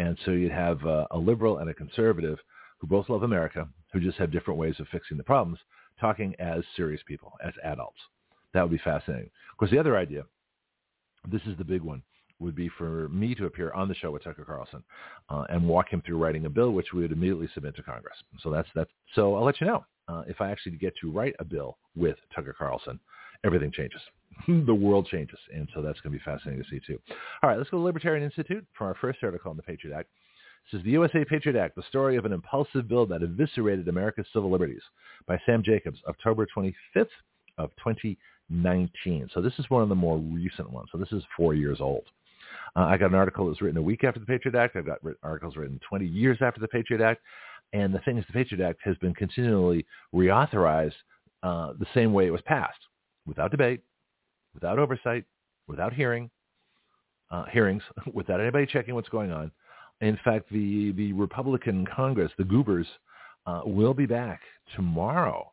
And 0.00 0.16
so 0.24 0.30
you'd 0.30 0.50
have 0.50 0.82
a 0.84 1.18
liberal 1.18 1.58
and 1.58 1.68
a 1.68 1.74
conservative 1.74 2.38
who 2.78 2.86
both 2.86 3.10
love 3.10 3.22
America, 3.22 3.68
who 3.92 4.00
just 4.00 4.16
have 4.16 4.32
different 4.32 4.58
ways 4.58 4.76
of 4.78 4.88
fixing 4.88 5.18
the 5.18 5.22
problems, 5.22 5.58
talking 6.00 6.34
as 6.38 6.64
serious 6.74 7.02
people, 7.06 7.32
as 7.44 7.52
adults. 7.64 7.98
That 8.54 8.62
would 8.62 8.70
be 8.70 8.82
fascinating. 8.82 9.30
Of 9.52 9.58
course, 9.58 9.70
the 9.70 9.78
other 9.78 9.98
idea, 9.98 10.22
this 11.30 11.42
is 11.42 11.58
the 11.58 11.64
big 11.64 11.82
one, 11.82 12.02
would 12.38 12.56
be 12.56 12.70
for 12.78 13.10
me 13.10 13.34
to 13.34 13.44
appear 13.44 13.72
on 13.72 13.88
the 13.88 13.94
show 13.94 14.10
with 14.10 14.24
Tucker 14.24 14.46
Carlson 14.46 14.82
uh, 15.28 15.44
and 15.50 15.68
walk 15.68 15.90
him 15.90 16.00
through 16.00 16.16
writing 16.16 16.46
a 16.46 16.50
bill, 16.50 16.70
which 16.70 16.94
we 16.94 17.02
would 17.02 17.12
immediately 17.12 17.50
submit 17.52 17.76
to 17.76 17.82
Congress. 17.82 18.16
So 18.42 18.50
that's 18.50 18.68
that's. 18.74 18.90
So 19.14 19.34
I'll 19.34 19.44
let 19.44 19.60
you 19.60 19.66
know 19.66 19.84
uh, 20.08 20.22
if 20.26 20.40
I 20.40 20.50
actually 20.50 20.76
get 20.78 20.94
to 21.02 21.10
write 21.10 21.34
a 21.38 21.44
bill 21.44 21.76
with 21.94 22.16
Tucker 22.34 22.54
Carlson. 22.56 22.98
Everything 23.44 23.72
changes. 23.72 24.00
the 24.66 24.74
world 24.74 25.06
changes, 25.10 25.38
and 25.54 25.68
so 25.74 25.82
that's 25.82 26.00
going 26.00 26.12
to 26.12 26.18
be 26.18 26.24
fascinating 26.24 26.62
to 26.62 26.70
see 26.70 26.80
too. 26.86 26.98
All 27.42 27.50
right, 27.50 27.58
let's 27.58 27.70
go 27.70 27.78
to 27.78 27.82
Libertarian 27.82 28.24
Institute 28.24 28.64
for 28.76 28.86
our 28.86 28.94
first 29.00 29.18
article 29.22 29.50
on 29.50 29.56
the 29.56 29.62
Patriot 29.62 29.96
Act. 29.96 30.08
This 30.70 30.78
is 30.78 30.84
the 30.84 30.92
USA 30.92 31.24
Patriot 31.24 31.58
Act, 31.58 31.74
the 31.76 31.82
story 31.88 32.16
of 32.16 32.24
an 32.24 32.32
impulsive 32.32 32.88
bill 32.88 33.06
that 33.06 33.22
eviscerated 33.22 33.88
America's 33.88 34.26
civil 34.32 34.50
liberties 34.50 34.82
by 35.26 35.38
Sam 35.44 35.62
Jacobs, 35.64 35.98
October 36.08 36.46
25th 36.56 37.08
of 37.58 37.70
2019. 37.82 39.28
So 39.34 39.40
this 39.40 39.54
is 39.58 39.68
one 39.68 39.82
of 39.82 39.88
the 39.88 39.94
more 39.94 40.18
recent 40.18 40.70
ones. 40.70 40.88
So 40.92 40.98
this 40.98 41.12
is 41.12 41.22
four 41.36 41.54
years 41.54 41.78
old. 41.80 42.04
Uh, 42.76 42.84
I 42.84 42.96
got 42.96 43.10
an 43.10 43.16
article 43.16 43.44
that 43.46 43.50
was 43.50 43.60
written 43.60 43.78
a 43.78 43.82
week 43.82 44.04
after 44.04 44.20
the 44.20 44.26
Patriot 44.26 44.54
Act. 44.54 44.76
I've 44.76 44.86
got 44.86 44.98
articles 45.22 45.56
written 45.56 45.80
20 45.88 46.06
years 46.06 46.38
after 46.40 46.60
the 46.60 46.68
Patriot 46.68 47.02
Act. 47.02 47.20
And 47.72 47.94
the 47.94 48.00
thing 48.00 48.18
is, 48.18 48.24
the 48.26 48.32
Patriot 48.32 48.66
Act 48.66 48.80
has 48.84 48.96
been 48.98 49.14
continually 49.14 49.86
reauthorized 50.14 50.92
uh, 51.42 51.72
the 51.78 51.86
same 51.94 52.12
way 52.12 52.26
it 52.26 52.30
was 52.30 52.42
passed, 52.42 52.78
without 53.26 53.50
debate, 53.50 53.80
without 54.54 54.78
oversight, 54.78 55.24
without 55.68 55.92
hearing, 55.92 56.30
uh, 57.30 57.44
hearings, 57.46 57.82
without 58.12 58.40
anybody 58.40 58.66
checking 58.66 58.94
what's 58.94 59.08
going 59.08 59.30
on. 59.30 59.50
In 60.00 60.18
fact, 60.24 60.50
the, 60.50 60.92
the 60.92 61.12
Republican 61.12 61.86
Congress, 61.86 62.32
the 62.38 62.44
goobers, 62.44 62.86
uh, 63.46 63.62
will 63.64 63.94
be 63.94 64.06
back 64.06 64.40
tomorrow. 64.74 65.52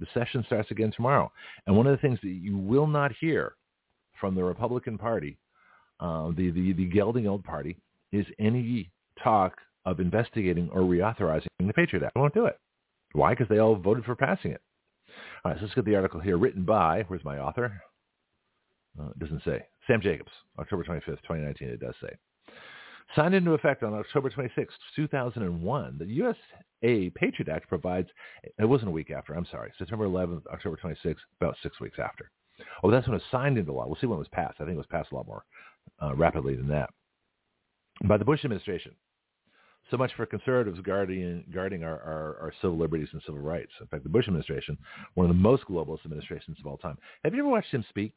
The 0.00 0.06
session 0.12 0.42
starts 0.46 0.70
again 0.70 0.92
tomorrow. 0.94 1.30
And 1.66 1.76
one 1.76 1.86
of 1.86 1.92
the 1.92 2.02
things 2.02 2.18
that 2.22 2.28
you 2.28 2.58
will 2.58 2.86
not 2.86 3.12
hear 3.20 3.54
from 4.20 4.34
the 4.34 4.42
Republican 4.42 4.98
Party 4.98 5.38
uh, 6.00 6.30
the, 6.36 6.50
the, 6.50 6.72
the 6.72 6.86
gelding 6.86 7.26
old 7.26 7.44
party, 7.44 7.76
is 8.12 8.26
any 8.38 8.90
talk 9.22 9.56
of 9.84 10.00
investigating 10.00 10.68
or 10.72 10.80
reauthorizing 10.80 11.46
the 11.58 11.72
Patriot 11.72 12.04
Act. 12.04 12.12
I 12.16 12.18
won't 12.18 12.34
do 12.34 12.46
it. 12.46 12.58
Why? 13.12 13.30
Because 13.30 13.48
they 13.48 13.58
all 13.58 13.76
voted 13.76 14.04
for 14.04 14.16
passing 14.16 14.50
it. 14.50 14.60
All 15.44 15.52
right, 15.52 15.58
so 15.58 15.64
let's 15.64 15.74
get 15.74 15.84
the 15.84 15.96
article 15.96 16.20
here 16.20 16.38
written 16.38 16.64
by, 16.64 17.04
where's 17.08 17.24
my 17.24 17.38
author? 17.38 17.80
Uh, 18.98 19.08
it 19.08 19.18
doesn't 19.18 19.42
say. 19.44 19.66
Sam 19.86 20.00
Jacobs, 20.00 20.30
October 20.58 20.84
25th, 20.84 21.22
2019, 21.22 21.68
it 21.68 21.80
does 21.80 21.94
say. 22.00 22.14
Signed 23.14 23.34
into 23.34 23.52
effect 23.52 23.82
on 23.82 23.94
October 23.94 24.30
26, 24.30 24.72
2001, 24.96 25.98
the 25.98 26.06
USA 26.06 27.10
Patriot 27.10 27.48
Act 27.48 27.68
provides, 27.68 28.08
it 28.58 28.64
wasn't 28.64 28.88
a 28.88 28.92
week 28.92 29.10
after, 29.10 29.34
I'm 29.34 29.46
sorry, 29.50 29.72
September 29.78 30.06
11th, 30.06 30.46
October 30.52 30.78
26th, 30.82 31.16
about 31.40 31.56
six 31.62 31.78
weeks 31.80 31.98
after. 32.02 32.30
Oh, 32.82 32.90
that's 32.90 33.06
when 33.06 33.14
it 33.14 33.22
was 33.22 33.30
signed 33.30 33.58
into 33.58 33.72
law. 33.72 33.86
We'll 33.86 33.98
see 34.00 34.06
when 34.06 34.16
it 34.16 34.20
was 34.20 34.28
passed. 34.28 34.56
I 34.60 34.64
think 34.64 34.74
it 34.74 34.78
was 34.78 34.86
passed 34.86 35.12
a 35.12 35.16
lot 35.16 35.26
more 35.26 35.44
uh, 36.02 36.14
rapidly 36.14 36.56
than 36.56 36.68
that. 36.68 36.90
By 38.04 38.16
the 38.16 38.24
Bush 38.24 38.44
administration. 38.44 38.92
So 39.94 39.98
much 39.98 40.10
for 40.16 40.26
conservatives 40.26 40.80
guarding, 40.84 41.44
guarding 41.54 41.84
our, 41.84 42.00
our, 42.00 42.36
our, 42.42 42.52
civil 42.60 42.76
liberties 42.76 43.06
and 43.12 43.22
civil 43.24 43.40
rights. 43.40 43.70
In 43.80 43.86
fact, 43.86 44.02
the 44.02 44.08
Bush 44.08 44.26
administration, 44.26 44.76
one 45.14 45.30
of 45.30 45.36
the 45.36 45.40
most 45.40 45.62
globalist 45.70 46.04
administrations 46.04 46.56
of 46.58 46.66
all 46.66 46.76
time. 46.78 46.98
Have 47.22 47.32
you 47.32 47.42
ever 47.42 47.48
watched 47.48 47.70
him 47.70 47.84
speak? 47.90 48.12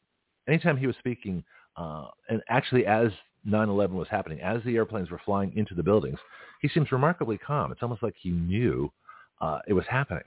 Anytime 0.48 0.76
he 0.76 0.88
was 0.88 0.96
speaking, 0.98 1.44
uh, 1.76 2.06
and 2.28 2.42
actually 2.48 2.84
as 2.84 3.12
9-11 3.46 3.90
was 3.90 4.08
happening, 4.10 4.40
as 4.40 4.60
the 4.64 4.74
airplanes 4.74 5.12
were 5.12 5.20
flying 5.24 5.56
into 5.56 5.76
the 5.76 5.82
buildings, 5.84 6.18
he 6.60 6.66
seems 6.66 6.90
remarkably 6.90 7.38
calm. 7.38 7.70
It's 7.70 7.84
almost 7.84 8.02
like 8.02 8.14
he 8.18 8.30
knew 8.30 8.92
uh, 9.40 9.60
it 9.68 9.72
was 9.72 9.84
happening. 9.88 10.24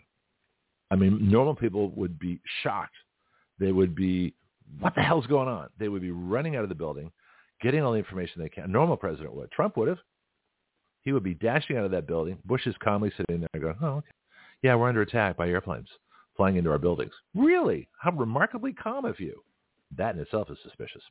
I 0.90 0.96
mean, 0.96 1.30
normal 1.30 1.54
people 1.54 1.90
would 1.98 2.18
be 2.18 2.40
shocked. 2.64 2.96
They 3.60 3.74
would 3.74 3.94
be, 3.94 4.36
what 4.80 4.96
the 4.96 5.02
hell's 5.02 5.28
going 5.28 5.50
on? 5.50 5.68
They 5.78 5.90
would 5.90 6.02
be 6.02 6.12
running 6.12 6.56
out 6.56 6.64
of 6.64 6.70
the 6.70 6.76
building 6.76 7.12
getting 7.62 7.84
all 7.84 7.92
the 7.92 7.98
information 7.98 8.42
they 8.42 8.48
can. 8.48 8.64
A 8.64 8.68
normal 8.68 8.96
president 8.96 9.36
would. 9.36 9.52
Trump 9.52 9.76
would 9.76 9.90
have. 9.90 10.00
He 11.02 11.14
would 11.14 11.24
be 11.24 11.34
dashing 11.34 11.78
out 11.78 11.86
of 11.86 11.92
that 11.92 12.08
building. 12.08 12.38
Bush 12.46 12.68
is 12.68 12.76
calmly 12.84 13.12
sitting 13.18 13.46
there 13.54 13.62
going, 13.62 13.78
oh, 13.82 13.98
okay. 13.98 14.12
Yeah, 14.62 14.76
we're 14.76 14.90
under 14.90 15.02
attack 15.02 15.38
by 15.38 15.50
airplanes 15.50 15.88
flying 16.38 16.56
into 16.56 16.72
our 16.72 16.80
buildings. 16.80 17.14
Really? 17.36 17.88
How 18.00 18.12
remarkably 18.12 18.74
calm 18.74 19.06
of 19.06 19.20
you. 19.20 19.44
That 19.98 20.16
in 20.16 20.22
itself 20.22 20.50
is 20.50 20.58
suspicious. 20.64 21.04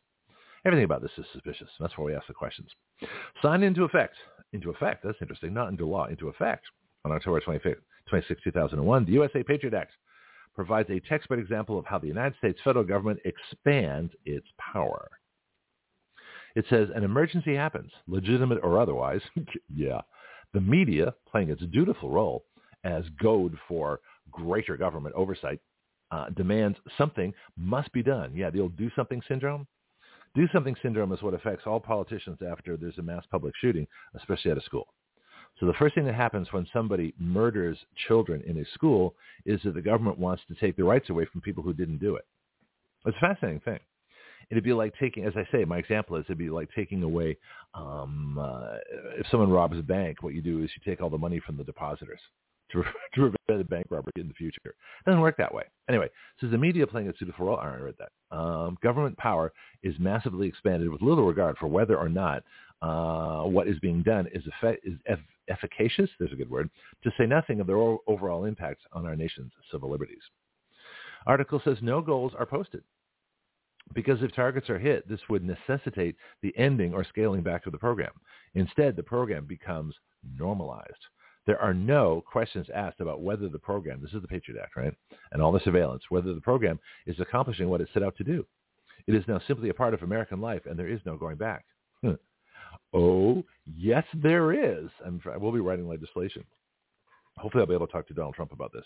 Everything 0.65 0.85
about 0.85 1.03
this 1.03 1.11
is 1.19 1.25
suspicious. 1.33 1.69
That's 1.79 1.97
why 1.97 2.05
we 2.05 2.15
ask 2.15 2.27
the 2.27 2.35
questions. 2.35 2.69
Signed 3.43 3.63
into 3.65 3.85
effect. 3.85 4.17
Into 4.53 4.71
effect. 4.71 5.03
That's 5.05 5.19
interesting. 5.21 5.55
Not 5.55 5.69
into 5.69 5.87
law. 5.87 6.07
Into 6.07 6.29
effect. 6.29 6.65
On 7.05 7.13
October 7.13 7.41
25th, 7.41 7.77
26, 8.09 8.41
2001, 8.43 9.05
the 9.05 9.13
USA 9.13 9.43
Patriot 9.43 9.75
Act 9.75 9.93
provides 10.55 10.91
a 10.91 11.01
textbook 11.01 11.39
example 11.39 11.79
of 11.79 11.87
how 11.87 11.99
the 11.99 12.09
United 12.09 12.37
States 12.39 12.59
federal 12.63 12.85
government 12.85 13.21
expands 13.25 14.13
its 14.27 14.47
power. 14.59 15.09
It 16.57 16.65
says 16.69 16.89
an 16.95 17.05
emergency 17.05 17.55
happens, 17.55 17.91
legitimate 18.07 18.59
or 18.63 18.81
otherwise. 18.81 19.21
yeah. 19.75 20.01
The 20.53 20.61
media, 20.61 21.15
playing 21.31 21.51
its 21.51 21.63
dutiful 21.73 22.11
role 22.11 22.45
as 22.85 23.05
goad 23.23 23.57
for 23.69 24.01
greater 24.31 24.77
government 24.77 25.15
oversight, 25.15 25.61
uh, 26.11 26.31
demands 26.31 26.77
something 26.99 27.33
must 27.57 27.93
be 27.93 28.03
done. 28.03 28.33
Yeah, 28.35 28.51
the 28.51 28.61
old 28.61 28.77
do 28.77 28.91
something 28.97 29.23
syndrome. 29.29 29.67
Do 30.35 30.47
something 30.53 30.77
syndrome 30.83 31.13
is 31.13 31.23
what 31.23 31.35
affects 31.35 31.67
all 31.67 31.81
politicians 31.81 32.39
after 32.49 32.77
there's 32.77 32.99
a 32.99 33.03
mass 33.03 33.25
public 33.31 33.55
shooting, 33.61 33.87
especially 34.17 34.51
at 34.51 34.59
a 34.59 34.63
school. 34.63 34.87
So 35.59 35.67
the 35.67 35.75
first 35.75 35.95
thing 35.95 36.05
that 36.07 36.15
happens 36.15 36.53
when 36.53 36.67
somebody 36.73 37.15
murders 37.19 37.77
children 38.09 38.43
in 38.47 38.59
a 38.59 38.65
school 38.75 39.15
is 39.45 39.61
that 39.65 39.75
the 39.75 39.83
government 39.83 40.19
wants 40.19 40.43
to 40.49 40.55
take 40.55 40.77
the 40.77 40.85
rights 40.85 41.11
away 41.11 41.27
from 41.27 41.41
people 41.41 41.63
who 41.63 41.75
didn't 41.75 41.99
do 41.99 42.17
it. 42.17 42.25
It's 43.05 43.17
a 43.17 43.21
fascinating 43.21 43.61
thing 43.61 43.81
it'd 44.51 44.65
be 44.65 44.73
like 44.73 44.95
taking, 44.99 45.25
as 45.25 45.35
I 45.37 45.47
say, 45.53 45.65
my 45.65 45.79
example 45.79 46.17
is 46.17 46.25
it'd 46.27 46.39
be 46.39 46.51
like 46.51 46.69
taking 46.75 47.03
away, 47.03 47.37
um, 47.75 48.39
uh, 48.41 48.77
if 49.19 49.27
someone 49.31 49.51
robs 49.51 49.79
a 49.79 49.83
bank, 49.83 50.23
what 50.23 50.35
you 50.35 50.43
do 50.43 50.63
is 50.63 50.71
you 50.75 50.91
take 50.91 51.03
all 51.03 51.11
the 51.11 51.19
money 51.19 51.41
from 51.45 51.57
the 51.57 51.65
depositors 51.65 52.21
to, 52.73 52.83
to 53.15 53.33
prevent 53.47 53.61
a 53.61 53.65
bank 53.65 53.87
robbery 53.91 54.13
in 54.17 54.29
the 54.29 54.35
future. 54.35 54.59
It 54.65 55.05
doesn't 55.07 55.21
work 55.21 55.37
that 55.39 55.53
way. 55.53 55.65
Anyway, 55.89 56.09
so 56.41 56.47
the 56.47 56.59
media 56.59 56.87
playing 56.87 57.09
its 57.09 57.19
dutiful 57.19 57.47
role, 57.47 57.59
I 57.59 57.75
read 57.77 57.95
that. 57.99 58.37
Um, 58.37 58.79
government 58.83 59.17
power 59.19 59.53
is 59.83 59.95
massively 59.99 60.49
expanded 60.49 60.89
with 60.89 61.03
little 61.03 61.27
regard 61.27 61.59
for 61.59 61.67
whether 61.67 61.97
or 61.97 62.09
not 62.09 62.43
uh, 62.83 63.43
what 63.43 63.69
is 63.69 63.79
being 63.81 64.03
done 64.03 64.27
is, 64.33 64.43
is 64.85 64.95
eff- 65.07 65.19
efficacious, 65.49 66.09
there's 66.19 66.33
a 66.33 66.37
good 66.37 66.51
word, 66.51 66.71
to 67.05 67.11
say 67.19 67.27
nothing 67.27 67.61
of 67.61 67.67
their 67.67 67.77
overall 68.07 68.45
impact 68.45 68.81
on 68.93 69.05
our 69.05 69.17
nation's 69.17 69.53
civil 69.71 69.91
liberties. 69.91 70.23
Article 71.27 71.61
says 71.65 71.77
no 71.83 72.01
goals 72.01 72.33
are 72.39 72.47
posted. 72.47 72.83
Because 73.95 74.23
if 74.23 74.35
targets 74.35 74.71
are 74.71 74.79
hit, 74.79 75.09
this 75.09 75.21
would 75.29 75.45
necessitate 75.45 76.17
the 76.43 76.57
ending 76.57 76.95
or 76.95 77.05
scaling 77.05 77.43
back 77.43 77.67
of 77.67 77.73
the 77.73 77.79
program. 77.79 78.13
Instead, 78.55 78.97
the 78.97 79.03
program 79.03 79.47
becomes 79.47 79.95
normalized. 80.39 81.07
There 81.47 81.61
are 81.61 81.75
no 81.75 82.23
questions 82.31 82.67
asked 82.75 83.01
about 83.01 83.23
whether 83.23 83.49
the 83.49 83.59
program, 83.59 84.01
this 84.01 84.13
is 84.13 84.23
the 84.23 84.29
Patriot 84.29 84.61
Act, 84.63 84.77
right? 84.77 84.95
And 85.33 85.43
all 85.43 85.53
the 85.53 85.61
surveillance, 85.61 86.05
whether 86.09 86.35
the 86.35 86.41
program 86.41 86.79
is 87.07 87.19
accomplishing 87.19 87.69
what 87.69 87.81
it 87.81 87.89
set 87.93 88.03
out 88.03 88.17
to 88.19 88.25
do. 88.25 88.47
It 89.07 89.15
is 89.15 89.25
now 89.27 89.41
simply 89.49 89.71
a 89.71 89.75
part 89.75 89.95
of 89.95 90.03
American 90.03 90.41
life 90.41 90.63
and 90.67 90.79
there 90.79 90.89
is 90.89 91.01
no 91.05 91.17
going 91.17 91.37
back. 91.37 91.65
oh, 92.95 93.43
yes, 93.65 94.05
there 94.15 94.53
is. 94.53 94.91
And 95.05 95.21
we'll 95.39 95.53
be 95.53 95.61
writing 95.61 95.89
legislation. 95.89 96.45
Hopefully 97.39 97.63
I'll 97.63 97.69
be 97.69 97.75
able 97.75 97.87
to 97.87 97.93
talk 97.93 98.07
to 98.09 98.15
Donald 98.15 98.35
Trump 98.35 98.53
about 98.53 98.73
this. 98.73 98.85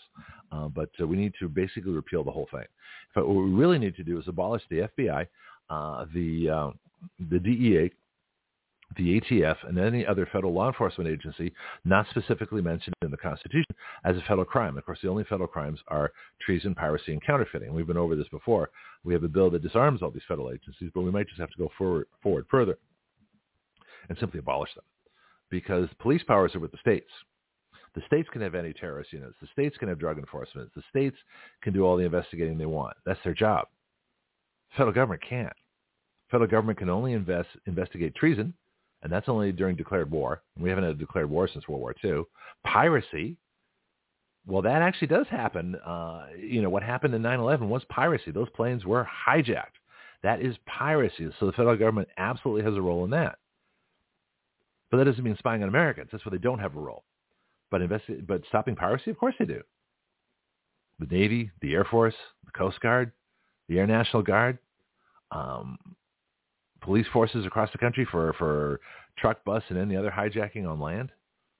Uh, 0.51 0.67
but 0.67 0.89
uh, 1.01 1.07
we 1.07 1.17
need 1.17 1.33
to 1.39 1.49
basically 1.49 1.91
repeal 1.91 2.23
the 2.23 2.31
whole 2.31 2.47
thing. 2.51 2.65
But 3.13 3.27
what 3.27 3.35
we 3.35 3.51
really 3.51 3.79
need 3.79 3.95
to 3.97 4.03
do 4.03 4.19
is 4.19 4.27
abolish 4.27 4.63
the 4.69 4.87
FBI, 4.97 5.27
uh, 5.69 6.05
the, 6.13 6.49
uh, 6.49 6.71
the 7.29 7.39
DEA, 7.39 7.91
the 8.97 9.19
ATF, 9.19 9.55
and 9.67 9.77
any 9.77 10.05
other 10.05 10.27
federal 10.31 10.53
law 10.53 10.67
enforcement 10.67 11.09
agency 11.09 11.53
not 11.83 12.05
specifically 12.11 12.61
mentioned 12.61 12.93
in 13.01 13.11
the 13.11 13.17
Constitution 13.17 13.75
as 14.05 14.15
a 14.15 14.21
federal 14.21 14.45
crime. 14.45 14.77
Of 14.77 14.85
course, 14.85 14.99
the 15.01 15.09
only 15.09 15.23
federal 15.25 15.47
crimes 15.47 15.79
are 15.87 16.11
treason, 16.45 16.75
piracy, 16.75 17.11
and 17.11 17.25
counterfeiting. 17.25 17.73
We've 17.73 17.87
been 17.87 17.97
over 17.97 18.15
this 18.15 18.29
before. 18.29 18.69
We 19.03 19.13
have 19.13 19.23
a 19.23 19.27
bill 19.27 19.49
that 19.51 19.63
disarms 19.63 20.01
all 20.01 20.11
these 20.11 20.21
federal 20.27 20.51
agencies, 20.51 20.91
but 20.93 21.01
we 21.01 21.11
might 21.11 21.27
just 21.27 21.39
have 21.41 21.51
to 21.51 21.57
go 21.57 21.69
forward, 21.77 22.07
forward 22.21 22.45
further 22.49 22.77
and 24.07 24.17
simply 24.19 24.39
abolish 24.39 24.73
them 24.75 24.83
because 25.49 25.87
police 25.99 26.23
powers 26.23 26.55
are 26.55 26.59
with 26.59 26.71
the 26.71 26.77
states. 26.77 27.09
The 27.95 28.01
states 28.07 28.27
can 28.31 28.41
have 28.41 28.55
anti-terrorist 28.55 29.13
units. 29.13 29.35
The 29.41 29.47
states 29.53 29.77
can 29.77 29.87
have 29.87 29.99
drug 29.99 30.17
enforcement. 30.17 30.69
The 30.75 30.83
states 30.89 31.15
can 31.61 31.73
do 31.73 31.83
all 31.85 31.95
the 31.95 32.03
investigating 32.03 32.57
they 32.57 32.65
want. 32.65 32.95
That's 33.05 33.19
their 33.23 33.33
job. 33.33 33.67
The 34.71 34.77
federal 34.77 34.93
government 34.93 35.23
can't. 35.27 35.53
The 36.27 36.31
federal 36.31 36.49
government 36.49 36.77
can 36.77 36.89
only 36.89 37.13
invest, 37.13 37.49
investigate 37.65 38.13
treason, 38.15 38.53
and 39.01 39.11
that's 39.11 39.29
only 39.29 39.51
during 39.53 39.77
declared 39.77 40.11
war. 40.11 40.41
We 40.59 40.69
haven't 40.69 40.83
had 40.83 40.95
a 40.95 40.97
declared 40.97 41.29
war 41.29 41.47
since 41.47 41.67
World 41.67 41.81
War 41.81 41.95
II. 42.03 42.23
Piracy, 42.65 43.37
well, 44.45 44.61
that 44.63 44.81
actually 44.81 45.07
does 45.07 45.27
happen. 45.29 45.75
Uh, 45.75 46.25
you 46.37 46.61
know, 46.61 46.69
what 46.69 46.83
happened 46.83 47.13
in 47.13 47.21
9-11 47.21 47.61
was 47.61 47.83
piracy. 47.89 48.31
Those 48.31 48.49
planes 48.49 48.85
were 48.85 49.07
hijacked. 49.27 49.77
That 50.23 50.41
is 50.41 50.55
piracy. 50.65 51.29
So 51.39 51.45
the 51.45 51.51
federal 51.53 51.77
government 51.77 52.09
absolutely 52.17 52.63
has 52.63 52.75
a 52.75 52.81
role 52.81 53.05
in 53.05 53.11
that. 53.11 53.37
But 54.91 54.97
that 54.97 55.05
doesn't 55.05 55.23
mean 55.23 55.35
spying 55.37 55.63
on 55.63 55.69
Americans. 55.69 56.09
That's 56.11 56.25
where 56.25 56.31
they 56.31 56.37
don't 56.37 56.59
have 56.59 56.75
a 56.75 56.79
role. 56.79 57.03
But 57.71 57.81
investi- 57.81 58.25
but 58.25 58.43
stopping 58.47 58.75
piracy, 58.75 59.11
of 59.11 59.17
course 59.17 59.35
they 59.39 59.45
do. 59.45 59.61
The 60.99 61.07
Navy, 61.07 61.51
the 61.61 61.73
Air 61.73 61.83
Force, 61.83 62.15
the 62.45 62.51
Coast 62.51 62.79
Guard, 62.79 63.11
the 63.67 63.79
Air 63.79 63.87
National 63.87 64.23
Guard, 64.23 64.59
um, 65.31 65.77
police 66.81 67.07
forces 67.11 67.45
across 67.45 67.71
the 67.71 67.77
country 67.77 68.07
for, 68.09 68.33
for 68.33 68.79
truck, 69.17 69.43
bus, 69.43 69.63
and 69.69 69.77
any 69.77 69.95
other 69.95 70.11
hijacking 70.11 70.69
on 70.69 70.79
land, 70.79 71.11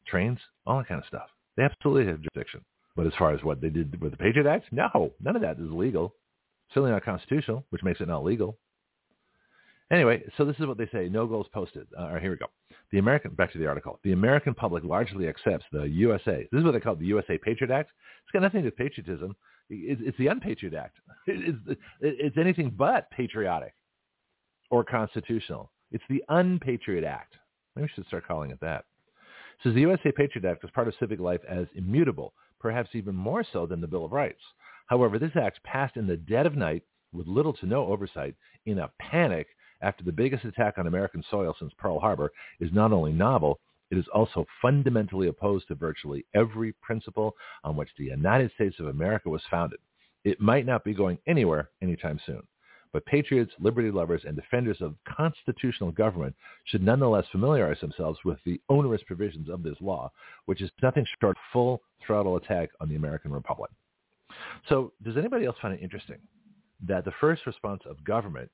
trains, 0.07 0.39
all 0.65 0.77
that 0.77 0.87
kind 0.87 1.01
of 1.01 1.07
stuff. 1.07 1.27
They 1.57 1.63
absolutely 1.63 2.05
have 2.05 2.21
jurisdiction. 2.21 2.63
But 2.95 3.07
as 3.07 3.13
far 3.17 3.33
as 3.33 3.43
what 3.43 3.59
they 3.59 3.69
did 3.69 3.99
with 4.01 4.11
the 4.11 4.17
Patriot 4.17 4.47
Act, 4.47 4.65
no, 4.71 5.11
none 5.19 5.35
of 5.35 5.41
that 5.41 5.59
is 5.59 5.71
legal. 5.71 6.15
Certainly 6.69 6.91
not 6.91 7.03
constitutional, 7.03 7.65
which 7.69 7.83
makes 7.83 7.99
it 7.99 8.07
not 8.07 8.23
legal. 8.23 8.57
Anyway, 9.91 10.23
so 10.37 10.45
this 10.45 10.55
is 10.59 10.65
what 10.65 10.77
they 10.77 10.89
say. 10.91 11.09
No 11.09 11.27
goals 11.27 11.47
posted. 11.53 11.87
Uh, 11.97 12.03
all 12.03 12.13
right, 12.13 12.21
here 12.21 12.31
we 12.31 12.37
go. 12.37 12.47
The 12.91 12.97
American, 12.97 13.33
back 13.35 13.51
to 13.53 13.59
the 13.59 13.67
article. 13.67 13.99
The 14.03 14.13
American 14.13 14.53
public 14.53 14.83
largely 14.83 15.27
accepts 15.27 15.65
the 15.71 15.83
USA. 15.83 16.47
This 16.51 16.59
is 16.59 16.65
what 16.65 16.71
they 16.71 16.79
call 16.79 16.95
the 16.95 17.05
USA 17.05 17.37
Patriot 17.37 17.71
Act. 17.71 17.91
It's 18.23 18.31
got 18.31 18.41
nothing 18.41 18.63
to 18.63 18.69
do 18.69 18.75
with 18.75 18.77
patriotism. 18.77 19.35
It's 19.69 20.17
the 20.17 20.27
Unpatriot 20.27 20.73
Act. 20.73 20.97
It's, 21.27 21.57
it's 22.01 22.37
anything 22.37 22.73
but 22.75 23.09
patriotic 23.11 23.73
or 24.69 24.83
constitutional. 24.83 25.71
It's 25.91 26.03
the 26.09 26.23
Unpatriot 26.29 27.03
Act. 27.03 27.35
Maybe 27.75 27.85
we 27.85 27.91
should 27.93 28.07
start 28.07 28.27
calling 28.27 28.51
it 28.51 28.59
that. 28.61 28.85
It 29.59 29.63
says 29.63 29.73
the 29.73 29.81
USA 29.81 30.11
Patriot 30.11 30.49
Act 30.49 30.63
was 30.63 30.71
part 30.71 30.87
of 30.87 30.93
civic 30.99 31.19
life 31.19 31.41
as 31.47 31.67
immutable, 31.75 32.33
perhaps 32.59 32.89
even 32.93 33.15
more 33.15 33.45
so 33.53 33.65
than 33.65 33.81
the 33.81 33.87
Bill 33.87 34.05
of 34.05 34.11
Rights. 34.11 34.41
However, 34.87 35.17
this 35.17 35.35
act 35.35 35.63
passed 35.63 35.97
in 35.97 36.07
the 36.07 36.17
dead 36.17 36.45
of 36.45 36.55
night 36.55 36.83
with 37.13 37.27
little 37.27 37.53
to 37.53 37.65
no 37.65 37.87
oversight 37.87 38.35
in 38.65 38.79
a 38.79 38.91
panic 38.99 39.47
after 39.81 40.03
the 40.03 40.11
biggest 40.11 40.45
attack 40.45 40.77
on 40.77 40.87
American 40.87 41.23
soil 41.29 41.55
since 41.59 41.73
Pearl 41.77 41.99
Harbor 41.99 42.31
is 42.59 42.71
not 42.73 42.91
only 42.91 43.11
novel, 43.11 43.59
it 43.91 43.97
is 43.97 44.05
also 44.13 44.45
fundamentally 44.61 45.27
opposed 45.27 45.67
to 45.67 45.75
virtually 45.75 46.25
every 46.33 46.73
principle 46.81 47.35
on 47.63 47.75
which 47.75 47.89
the 47.97 48.05
United 48.05 48.51
States 48.53 48.79
of 48.79 48.87
America 48.87 49.29
was 49.29 49.41
founded. 49.49 49.79
It 50.23 50.41
might 50.41 50.65
not 50.65 50.83
be 50.83 50.93
going 50.93 51.19
anywhere 51.27 51.69
anytime 51.81 52.19
soon. 52.25 52.41
But 52.91 53.05
patriots, 53.05 53.51
liberty 53.59 53.91
lovers, 53.91 54.23
and 54.25 54.37
defenders 54.37 54.77
of 54.79 54.95
constitutional 55.05 55.91
government 55.91 56.33
should 56.63 56.81
nonetheless 56.81 57.25
familiarize 57.29 57.81
themselves 57.81 58.19
with 58.23 58.39
the 58.45 58.61
onerous 58.69 59.03
provisions 59.05 59.49
of 59.49 59.63
this 59.63 59.75
law, 59.81 60.11
which 60.45 60.61
is 60.61 60.71
nothing 60.81 61.05
short 61.19 61.35
of 61.35 61.41
full 61.51 61.81
throttle 62.07 62.37
attack 62.37 62.69
on 62.79 62.87
the 62.87 62.95
American 62.95 63.31
Republic. 63.31 63.69
So 64.69 64.93
does 65.03 65.17
anybody 65.17 65.45
else 65.45 65.57
find 65.61 65.73
it 65.73 65.83
interesting 65.83 66.19
that 66.87 67.05
the 67.05 67.11
first 67.19 67.45
response 67.45 67.81
of 67.85 68.03
government 68.03 68.49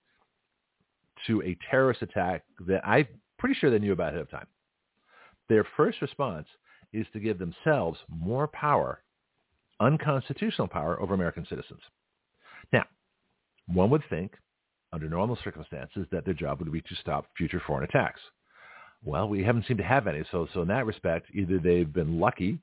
to 1.28 1.42
a 1.44 1.58
terrorist 1.70 2.02
attack 2.02 2.44
that 2.68 2.86
I'm 2.86 3.08
pretty 3.38 3.56
sure 3.56 3.70
they 3.70 3.80
knew 3.80 3.94
about 3.94 4.10
ahead 4.10 4.22
of 4.22 4.32
time. 4.32 4.48
Their 5.50 5.66
first 5.76 6.02
response 6.02 6.48
is 6.94 7.06
to 7.14 7.20
give 7.20 7.40
themselves 7.40 8.00
more 8.10 8.48
power, 8.48 9.02
unconstitutional 9.80 10.68
power 10.68 11.02
over 11.02 11.14
American 11.14 11.46
citizens. 11.50 11.82
Now, 12.72 12.86
one 13.68 13.90
would 13.90 14.04
think, 14.10 14.34
under 14.94 15.10
normal 15.10 15.38
circumstances, 15.44 16.06
that 16.12 16.26
their 16.26 16.34
job 16.34 16.60
would 16.60 16.72
be 16.72 16.82
to 16.82 16.96
stop 17.02 17.28
future 17.38 17.62
foreign 17.66 17.84
attacks. 17.84 18.20
Well, 19.04 19.28
we 19.30 19.44
haven't 19.44 19.66
seemed 19.68 19.80
to 19.80 19.86
have 19.86 20.08
any. 20.08 20.24
So, 20.32 20.48
so 20.54 20.62
in 20.62 20.68
that 20.68 20.86
respect, 20.86 21.28
either 21.34 21.60
they've 21.60 21.92
been 21.92 22.20
lucky 22.20 22.60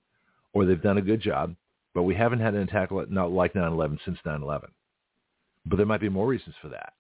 or 0.52 0.64
they've 0.64 0.80
done 0.80 0.98
a 0.98 1.02
good 1.02 1.20
job, 1.20 1.54
but 1.94 2.04
we 2.04 2.14
haven't 2.14 2.40
had 2.40 2.54
an 2.54 2.62
attack 2.62 2.90
like 2.90 3.08
9-11 3.08 3.98
since 4.04 4.18
9-11. 4.24 4.66
But 5.66 5.76
there 5.76 5.86
might 5.86 6.00
be 6.00 6.08
more 6.08 6.26
reasons 6.26 6.54
for 6.62 6.68
that. 6.68 6.92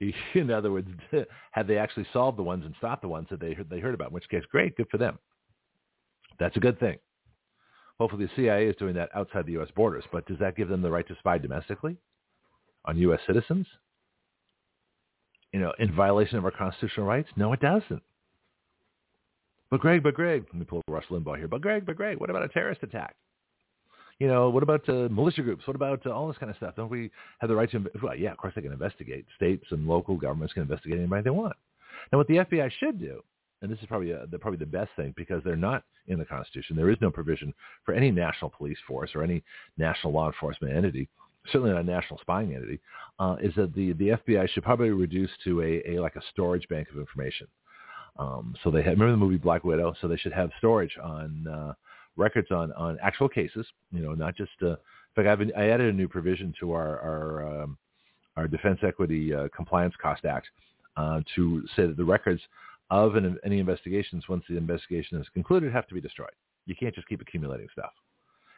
In 0.34 0.50
other 0.50 0.72
words, 0.72 0.88
had 1.52 1.66
they 1.66 1.78
actually 1.78 2.06
solved 2.12 2.38
the 2.38 2.42
ones 2.42 2.64
and 2.64 2.74
stopped 2.78 3.02
the 3.02 3.08
ones 3.08 3.28
that 3.30 3.40
they 3.40 3.52
heard, 3.52 3.70
they 3.70 3.80
heard 3.80 3.94
about, 3.94 4.08
in 4.08 4.14
which 4.14 4.28
case, 4.28 4.42
great, 4.50 4.76
good 4.76 4.88
for 4.90 4.98
them. 4.98 5.18
That's 6.38 6.56
a 6.56 6.60
good 6.60 6.78
thing. 6.80 6.98
Hopefully 7.98 8.26
the 8.26 8.32
CIA 8.34 8.66
is 8.66 8.76
doing 8.76 8.94
that 8.94 9.10
outside 9.14 9.46
the 9.46 9.52
U.S. 9.52 9.68
borders, 9.74 10.04
but 10.10 10.26
does 10.26 10.38
that 10.40 10.56
give 10.56 10.68
them 10.68 10.82
the 10.82 10.90
right 10.90 11.06
to 11.06 11.14
spy 11.18 11.38
domestically 11.38 11.96
on 12.84 12.98
U.S. 12.98 13.20
citizens? 13.26 13.66
You 15.52 15.60
know, 15.60 15.72
in 15.78 15.94
violation 15.94 16.36
of 16.36 16.44
our 16.44 16.50
constitutional 16.50 17.06
rights? 17.06 17.28
No, 17.36 17.52
it 17.52 17.60
doesn't. 17.60 18.02
But 19.70 19.80
Greg, 19.80 20.02
but 20.02 20.14
Greg, 20.14 20.44
let 20.52 20.58
me 20.58 20.64
pull 20.64 20.82
Rush 20.88 21.06
Limbaugh 21.08 21.38
here. 21.38 21.48
But 21.48 21.60
Greg, 21.60 21.86
but 21.86 21.96
Greg, 21.96 22.18
what 22.18 22.30
about 22.30 22.42
a 22.42 22.48
terrorist 22.48 22.82
attack? 22.82 23.14
You 24.18 24.28
know, 24.28 24.48
what 24.48 24.62
about 24.62 24.88
uh, 24.88 25.08
militia 25.10 25.42
groups? 25.42 25.66
What 25.66 25.76
about 25.76 26.06
uh, 26.06 26.10
all 26.10 26.28
this 26.28 26.38
kind 26.38 26.50
of 26.50 26.56
stuff? 26.56 26.76
Don't 26.76 26.90
we 26.90 27.10
have 27.40 27.48
the 27.48 27.56
right 27.56 27.70
to? 27.72 27.84
Well, 28.02 28.16
yeah, 28.16 28.30
of 28.30 28.38
course 28.38 28.54
they 28.54 28.62
can 28.62 28.72
investigate. 28.72 29.26
States 29.36 29.64
and 29.70 29.88
local 29.88 30.16
governments 30.16 30.54
can 30.54 30.62
investigate 30.62 30.98
anybody 30.98 31.22
they 31.22 31.30
want. 31.30 31.56
Now, 32.12 32.18
what 32.18 32.28
the 32.28 32.36
FBI 32.36 32.70
should 32.78 33.00
do, 33.00 33.22
and 33.62 33.70
this 33.70 33.78
is 33.80 33.86
probably 33.86 34.12
uh, 34.12 34.26
the, 34.30 34.38
probably 34.38 34.58
the 34.58 34.66
best 34.66 34.90
thing 34.96 35.14
because 35.16 35.42
they're 35.44 35.56
not 35.56 35.84
in 36.06 36.18
the 36.18 36.24
Constitution. 36.24 36.76
There 36.76 36.90
is 36.90 36.98
no 37.00 37.10
provision 37.10 37.52
for 37.84 37.94
any 37.94 38.10
national 38.10 38.50
police 38.50 38.78
force 38.86 39.10
or 39.14 39.22
any 39.22 39.42
national 39.78 40.12
law 40.12 40.28
enforcement 40.28 40.76
entity, 40.76 41.08
certainly 41.50 41.72
not 41.72 41.80
a 41.80 41.84
national 41.84 42.20
spying 42.20 42.54
entity, 42.54 42.80
uh, 43.18 43.36
is 43.42 43.54
that 43.56 43.74
the, 43.74 43.92
the 43.94 44.08
FBI 44.10 44.48
should 44.50 44.64
probably 44.64 44.90
reduce 44.90 45.30
to 45.44 45.62
a, 45.62 45.82
a 45.94 46.00
like 46.00 46.16
a 46.16 46.22
storage 46.30 46.68
bank 46.68 46.88
of 46.90 46.98
information. 46.98 47.46
Um, 48.16 48.54
so 48.62 48.70
they 48.70 48.82
had 48.82 48.92
remember 48.92 49.12
the 49.12 49.16
movie 49.16 49.38
Black 49.38 49.64
Widow, 49.64 49.94
so 50.00 50.08
they 50.08 50.16
should 50.16 50.32
have 50.32 50.50
storage 50.58 50.96
on 51.02 51.46
uh, 51.48 51.74
records 52.16 52.50
on, 52.50 52.72
on 52.72 52.98
actual 53.02 53.28
cases, 53.28 53.66
you 53.90 54.00
know, 54.00 54.14
not 54.14 54.36
just, 54.36 54.52
uh, 54.62 54.70
in 54.70 54.76
fact, 55.16 55.28
I've 55.28 55.38
been, 55.38 55.52
I 55.56 55.68
added 55.68 55.92
a 55.92 55.96
new 55.96 56.08
provision 56.08 56.54
to 56.60 56.72
our, 56.72 57.00
our, 57.00 57.62
um, 57.62 57.78
our 58.36 58.48
Defense 58.48 58.80
Equity 58.82 59.34
uh, 59.34 59.48
Compliance 59.54 59.94
Cost 60.00 60.24
Act 60.24 60.48
uh, 60.96 61.20
to 61.34 61.62
say 61.76 61.86
that 61.86 61.96
the 61.96 62.04
records 62.04 62.40
of 62.90 63.16
an, 63.16 63.38
any 63.44 63.58
investigations, 63.58 64.24
once 64.28 64.44
the 64.48 64.56
investigation 64.56 65.20
is 65.20 65.26
concluded, 65.34 65.72
have 65.72 65.86
to 65.88 65.94
be 65.94 66.00
destroyed. 66.00 66.30
You 66.66 66.74
can't 66.74 66.94
just 66.94 67.08
keep 67.08 67.20
accumulating 67.20 67.68
stuff. 67.72 67.92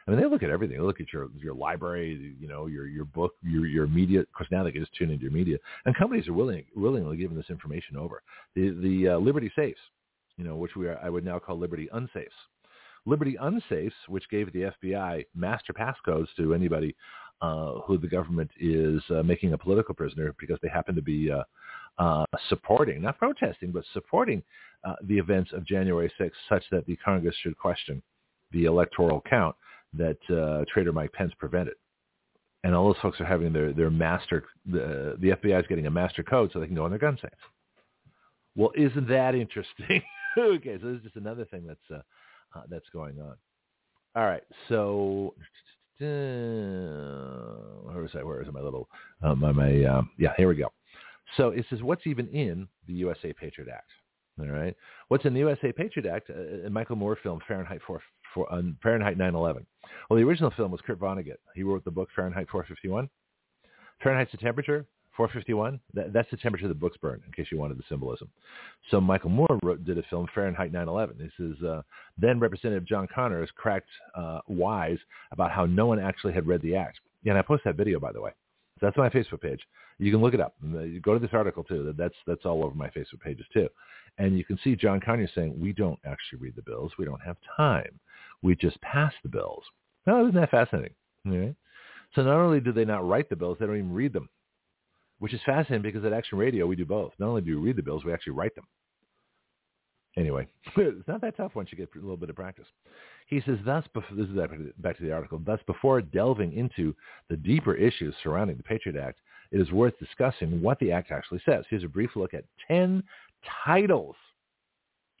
I 0.07 0.11
mean, 0.11 0.21
they 0.21 0.27
look 0.27 0.43
at 0.43 0.49
everything. 0.49 0.77
They 0.77 0.83
look 0.83 1.01
at 1.01 1.11
your 1.11 1.27
your 1.37 1.53
library, 1.53 2.33
you 2.39 2.47
know, 2.47 2.67
your 2.67 2.87
your 2.87 3.03
book, 3.03 3.33
your 3.43 3.65
your 3.65 3.87
media. 3.87 4.21
Of 4.21 4.31
course, 4.31 4.47
now 4.51 4.63
they 4.63 4.71
can 4.71 4.81
just 4.81 4.95
tune 4.95 5.11
into 5.11 5.23
your 5.23 5.33
media, 5.33 5.57
and 5.85 5.93
companies 5.97 6.29
are 6.29 6.33
willing 6.33 6.63
willingly 6.75 7.17
giving 7.17 7.35
this 7.35 7.49
information 7.49 7.97
over. 7.97 8.21
The 8.55 8.69
the 8.69 9.09
uh, 9.09 9.17
Liberty 9.17 9.51
safes, 9.53 9.79
you 10.37 10.45
know, 10.45 10.55
which 10.55 10.77
we 10.77 10.87
are, 10.87 10.97
I 11.03 11.09
would 11.09 11.25
now 11.25 11.39
call 11.39 11.59
Liberty 11.59 11.89
unsafes. 11.93 12.27
Liberty 13.07 13.37
Unsafes, 13.41 13.93
which 14.07 14.29
gave 14.29 14.51
the 14.51 14.71
FBI 14.83 15.25
master 15.33 15.73
passcodes 15.73 16.27
to 16.35 16.53
anybody 16.53 16.95
uh, 17.41 17.79
who 17.85 17.97
the 17.97 18.07
government 18.07 18.51
is 18.59 19.01
uh, 19.09 19.23
making 19.23 19.53
a 19.53 19.57
political 19.57 19.95
prisoner 19.95 20.35
because 20.39 20.59
they 20.61 20.69
happen 20.69 20.95
to 20.95 21.01
be 21.01 21.31
uh, 21.31 21.43
uh, 21.99 22.25
supporting, 22.49 23.01
not 23.01 23.17
protesting, 23.17 23.71
but 23.71 23.83
supporting 23.93 24.43
uh, 24.83 24.95
the 25.03 25.17
events 25.17 25.51
of 25.53 25.65
January 25.65 26.11
6th 26.19 26.31
such 26.49 26.63
that 26.71 26.85
the 26.85 26.95
Congress 26.97 27.35
should 27.41 27.57
question 27.57 28.01
the 28.51 28.65
electoral 28.65 29.21
count 29.29 29.55
that 29.93 30.17
uh, 30.29 30.65
Traitor 30.71 30.91
Mike 30.91 31.13
Pence 31.13 31.31
prevented. 31.39 31.75
And 32.63 32.75
all 32.75 32.87
those 32.87 33.01
folks 33.01 33.21
are 33.21 33.25
having 33.25 33.53
their, 33.53 33.71
their 33.71 33.89
master, 33.89 34.45
the, 34.65 35.15
the 35.19 35.29
FBI 35.29 35.59
is 35.59 35.67
getting 35.67 35.87
a 35.87 35.91
master 35.91 36.23
code 36.23 36.51
so 36.51 36.59
they 36.59 36.65
can 36.65 36.75
go 36.75 36.83
on 36.83 36.89
their 36.89 36.99
gun. 36.99 37.17
Well, 38.55 38.71
isn't 38.75 39.07
that 39.07 39.35
interesting? 39.35 40.01
okay, 40.37 40.77
so 40.81 40.87
this 40.87 40.97
is 40.97 41.03
just 41.03 41.15
another 41.15 41.45
thing 41.45 41.65
that's, 41.65 42.03
uh, 42.57 42.59
uh, 42.59 42.63
that's 42.69 42.89
going 42.93 43.19
on. 43.19 43.35
All 44.15 44.25
right, 44.25 44.43
so 44.69 45.33
uh, 46.01 46.05
where 47.85 48.01
was 48.01 48.11
I? 48.15 48.23
Where 48.23 48.41
is 48.41 48.47
my 48.51 48.61
little, 48.61 48.87
uh, 49.23 49.35
my, 49.35 49.51
my 49.51 49.83
um, 49.85 50.09
yeah, 50.17 50.33
here 50.37 50.47
we 50.47 50.55
go. 50.55 50.71
So 51.35 51.49
it 51.49 51.65
says, 51.69 51.81
what's 51.81 52.07
even 52.07 52.27
in 52.29 52.67
the 52.87 52.93
USA 52.93 53.33
Patriot 53.33 53.69
Act? 53.73 53.91
All 54.39 54.47
right. 54.47 54.75
What's 55.07 55.25
in 55.25 55.33
the 55.33 55.39
USA 55.39 55.71
Patriot 55.71 56.07
Act? 56.07 56.29
Uh, 56.29 56.69
Michael 56.69 56.95
Moore 56.95 57.17
film 57.21 57.39
Fahrenheit 57.47 57.81
4, 57.87 58.01
4 58.33 58.53
uh, 58.53 58.61
Fahrenheit 58.83 59.17
9/11. 59.17 59.65
Well, 60.09 60.17
the 60.17 60.25
original 60.25 60.51
film 60.55 60.71
was 60.71 60.81
Kurt 60.85 60.99
Vonnegut. 60.99 61.37
He 61.55 61.63
wrote 61.63 61.83
the 61.83 61.91
book 61.91 62.09
Fahrenheit 62.15 62.47
451. 62.51 63.09
Fahrenheit's 64.03 64.31
the 64.31 64.37
temperature. 64.37 64.85
451. 65.17 65.79
That, 65.93 66.13
that's 66.13 66.29
the 66.31 66.37
temperature 66.37 66.67
the 66.67 66.73
books 66.73 66.97
burn. 67.01 67.21
In 67.25 67.33
case 67.33 67.51
you 67.51 67.57
wanted 67.57 67.77
the 67.77 67.83
symbolism. 67.89 68.29
So 68.89 69.01
Michael 69.01 69.31
Moore 69.31 69.59
wrote, 69.63 69.83
did 69.83 69.97
a 69.97 70.03
film 70.03 70.27
Fahrenheit 70.33 70.71
9/11. 70.71 71.17
This 71.17 71.31
is 71.39 71.61
uh, 71.63 71.81
then 72.17 72.39
Representative 72.39 72.85
John 72.85 73.07
Conyers 73.13 73.49
cracked 73.55 73.89
uh, 74.15 74.39
wise 74.47 74.99
about 75.31 75.51
how 75.51 75.65
no 75.65 75.87
one 75.87 75.99
actually 75.99 76.33
had 76.33 76.47
read 76.47 76.61
the 76.61 76.75
act. 76.75 76.99
And 77.25 77.37
I 77.37 77.41
posted 77.41 77.73
that 77.73 77.77
video 77.77 77.99
by 77.99 78.11
the 78.11 78.21
way. 78.21 78.31
That's 78.79 78.95
my 78.95 79.09
Facebook 79.09 79.41
page. 79.41 79.59
You 79.97 80.11
can 80.11 80.21
look 80.21 80.35
it 80.35 80.39
up. 80.39 80.55
You 80.61 81.01
go 81.01 81.15
to 81.15 81.19
this 81.19 81.33
article 81.33 81.63
too. 81.63 81.93
That's 81.97 82.13
that's 82.27 82.45
all 82.45 82.63
over 82.63 82.75
my 82.75 82.89
Facebook 82.89 83.21
pages 83.23 83.45
too. 83.51 83.67
And 84.19 84.37
you 84.37 84.43
can 84.43 84.57
see 84.63 84.75
John 84.75 84.99
Conyers 84.99 85.31
saying, 85.35 85.59
we 85.59 85.73
don't 85.73 85.99
actually 86.05 86.39
read 86.39 86.55
the 86.55 86.61
bills. 86.63 86.91
We 86.97 87.05
don't 87.05 87.21
have 87.21 87.37
time. 87.55 87.99
We 88.41 88.55
just 88.55 88.79
pass 88.81 89.13
the 89.23 89.29
bills. 89.29 89.63
Now, 90.05 90.21
isn't 90.21 90.39
that 90.39 90.51
fascinating? 90.51 90.93
So 92.15 92.23
not 92.23 92.37
only 92.37 92.59
do 92.59 92.71
they 92.71 92.85
not 92.85 93.07
write 93.07 93.29
the 93.29 93.35
bills, 93.35 93.57
they 93.59 93.65
don't 93.65 93.77
even 93.77 93.93
read 93.93 94.13
them, 94.13 94.29
which 95.19 95.33
is 95.33 95.41
fascinating 95.45 95.81
because 95.81 96.05
at 96.05 96.13
Action 96.13 96.37
Radio, 96.37 96.65
we 96.67 96.75
do 96.75 96.85
both. 96.85 97.13
Not 97.19 97.29
only 97.29 97.41
do 97.41 97.59
we 97.59 97.67
read 97.67 97.75
the 97.75 97.83
bills, 97.83 98.05
we 98.05 98.13
actually 98.13 98.33
write 98.33 98.55
them. 98.55 98.65
Anyway, 100.17 100.47
it's 100.77 101.07
not 101.07 101.21
that 101.21 101.37
tough 101.37 101.55
once 101.55 101.69
you 101.71 101.77
get 101.77 101.89
a 101.95 101.99
little 101.99 102.17
bit 102.17 102.29
of 102.29 102.35
practice. 102.35 102.65
He 103.27 103.41
says, 103.45 103.57
thus, 103.65 103.85
this 104.15 104.27
is 104.27 104.35
back 104.79 104.97
to 104.97 105.03
the 105.03 105.11
article, 105.11 105.39
thus 105.45 105.59
before 105.67 106.01
delving 106.01 106.53
into 106.53 106.95
the 107.29 107.37
deeper 107.37 107.75
issues 107.75 108.15
surrounding 108.23 108.57
the 108.57 108.63
Patriot 108.63 108.99
Act, 108.99 109.19
it 109.51 109.61
is 109.61 109.71
worth 109.71 109.97
discussing 109.99 110.61
what 110.61 110.79
the 110.79 110.91
Act 110.91 111.11
actually 111.11 111.41
says. 111.45 111.65
Here's 111.69 111.83
a 111.83 111.89
brief 111.89 112.15
look 112.15 112.33
at 112.33 112.45
10 112.67 113.03
titles 113.65 114.15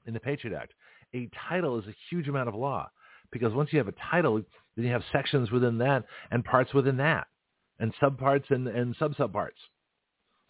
in 0.05 0.13
the 0.13 0.19
Patriot 0.19 0.57
Act. 0.57 0.73
A 1.13 1.29
title 1.47 1.77
is 1.79 1.85
a 1.85 1.95
huge 2.09 2.27
amount 2.27 2.49
of 2.49 2.55
law 2.55 2.89
because 3.31 3.53
once 3.53 3.71
you 3.71 3.77
have 3.77 3.87
a 3.87 3.93
title, 4.11 4.41
then 4.75 4.85
you 4.85 4.91
have 4.91 5.03
sections 5.11 5.51
within 5.51 5.77
that 5.77 6.03
and 6.31 6.43
parts 6.43 6.73
within 6.73 6.97
that 6.97 7.27
and 7.79 7.93
subparts 8.01 8.49
and, 8.49 8.67
and 8.67 8.95
sub-subparts. 8.97 9.51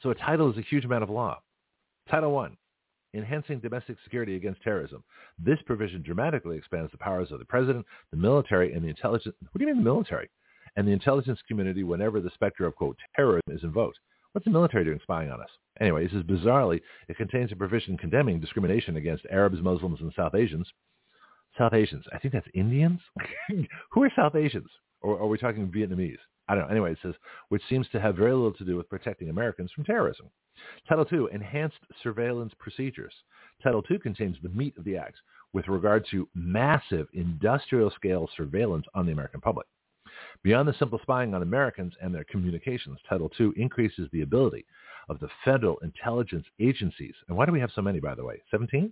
So 0.01 0.10
a 0.12 0.15
title 0.15 0.51
is 0.51 0.57
a 0.57 0.62
huge 0.62 0.86
amount 0.86 1.03
of 1.03 1.10
law. 1.10 1.39
Title 2.10 2.31
one, 2.31 2.57
enhancing 3.13 3.60
domestic 3.60 3.97
security 4.03 4.36
against 4.36 4.62
terrorism. 4.62 5.03
This 5.39 5.60
provision 5.65 6.01
dramatically 6.01 6.57
expands 6.57 6.91
the 6.91 6.97
powers 6.97 7.31
of 7.31 7.39
the 7.39 7.45
president, 7.45 7.86
the 8.12 8.17
military, 8.17 8.73
and 8.73 8.83
the 8.83 8.89
intelligence. 8.89 9.36
What 9.51 9.60
do 9.60 9.65
you 9.65 9.73
mean 9.73 9.83
the 9.83 9.89
military? 9.89 10.29
And 10.75 10.88
the 10.88 10.91
intelligence 10.91 11.39
community 11.47 11.83
whenever 11.83 12.21
the 12.21 12.29
specter 12.33 12.65
of, 12.65 12.75
quote, 12.75 12.97
terrorism 13.15 13.51
is 13.51 13.63
invoked. 13.63 13.97
What's 14.31 14.45
the 14.45 14.51
military 14.51 14.86
doing 14.86 14.99
spying 15.01 15.31
on 15.31 15.41
us? 15.41 15.49
Anyway, 15.79 16.03
this 16.03 16.13
is 16.13 16.23
bizarrely, 16.23 16.81
it 17.07 17.17
contains 17.17 17.51
a 17.51 17.55
provision 17.55 17.97
condemning 17.97 18.39
discrimination 18.39 18.97
against 18.97 19.25
Arabs, 19.31 19.62
Muslims, 19.62 20.01
and 20.01 20.13
South 20.15 20.36
Asians. 20.36 20.67
South 21.57 21.73
Asians. 21.73 22.05
I 22.13 22.19
think 22.19 22.33
that's 22.33 22.47
Indians. 22.53 22.99
Who 23.91 24.03
are 24.03 24.12
South 24.15 24.36
Asians? 24.36 24.69
Or 25.01 25.19
are 25.19 25.27
we 25.27 25.38
talking 25.38 25.67
Vietnamese? 25.71 26.17
I 26.47 26.55
don't 26.55 26.65
know. 26.65 26.71
Anyway, 26.71 26.93
it 26.93 26.99
says, 27.01 27.15
which 27.49 27.62
seems 27.69 27.88
to 27.89 27.99
have 27.99 28.15
very 28.15 28.31
little 28.31 28.53
to 28.53 28.65
do 28.65 28.77
with 28.77 28.89
protecting 28.89 29.29
Americans 29.29 29.71
from 29.71 29.83
terrorism. 29.83 30.29
Title 30.88 31.05
II, 31.12 31.27
enhanced 31.33 31.79
surveillance 32.01 32.53
procedures. 32.57 33.13
Title 33.62 33.83
II 33.89 33.99
contains 33.99 34.38
the 34.41 34.49
meat 34.49 34.75
of 34.77 34.83
the 34.83 34.97
acts 34.97 35.19
with 35.53 35.67
regard 35.67 36.05
to 36.12 36.27
massive 36.36 37.07
industrial 37.13 37.91
scale 37.91 38.29
surveillance 38.36 38.86
on 38.95 39.05
the 39.05 39.12
American 39.12 39.41
public. 39.41 39.67
Beyond 40.43 40.67
the 40.67 40.73
simple 40.73 40.99
spying 41.01 41.33
on 41.33 41.41
Americans 41.41 41.93
and 42.01 42.13
their 42.13 42.23
communications, 42.23 42.99
Title 43.07 43.31
II 43.39 43.51
increases 43.55 44.10
the 44.12 44.21
ability 44.21 44.65
of 45.10 45.19
the 45.19 45.29
federal 45.43 45.77
intelligence 45.79 46.45
agencies. 46.60 47.13
And 47.27 47.38
why 47.38 47.45
do 47.45 47.51
we 47.51 47.60
have 47.60 47.71
so 47.73 47.81
many, 47.81 47.99
by 47.99 48.15
the 48.15 48.23
way? 48.23 48.41
17? 48.51 48.91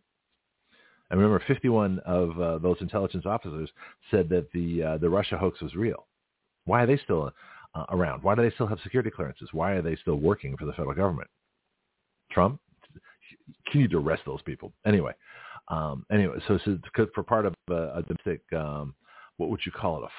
I 1.12 1.14
remember 1.14 1.42
51 1.48 2.00
of 2.00 2.40
uh, 2.40 2.58
those 2.58 2.78
intelligence 2.82 3.26
officers 3.26 3.70
said 4.10 4.28
that 4.30 4.52
the 4.54 4.82
uh, 4.82 4.98
the 4.98 5.10
Russia 5.10 5.38
hoax 5.38 5.62
was 5.62 5.76
real. 5.76 6.08
Why 6.66 6.84
are 6.84 6.88
they 6.88 6.98
still 6.98 7.32
uh, 7.74 7.86
around? 7.90 8.24
Why 8.24 8.36
do 8.36 8.42
they 8.42 8.54
still 8.54 8.68
have 8.68 8.80
security 8.84 9.10
clearances? 9.10 9.50
Why 9.52 9.72
are 9.74 9.82
they 9.82 9.96
still 9.96 10.16
working 10.16 10.58
for 10.58 10.66
the 10.66 10.74
federal 10.74 10.96
government? 10.96 11.30
Trump, 12.32 12.60
you 13.74 13.82
need 13.82 13.92
to 13.92 13.98
arrest 13.98 14.24
those 14.26 14.42
people. 14.42 14.74
Anyway, 14.86 15.14
um, 15.70 16.06
anyway, 16.12 16.36
so, 16.48 16.60
so 16.66 16.78
for 17.14 17.24
part 17.24 17.46
of 17.46 17.54
a, 17.70 17.74
a 17.74 18.04
domestic, 18.08 18.42
um, 18.54 18.96
what 19.38 19.50
would 19.50 19.62
you 19.66 19.72
call 19.72 19.98
it, 19.98 20.04
a 20.06 20.10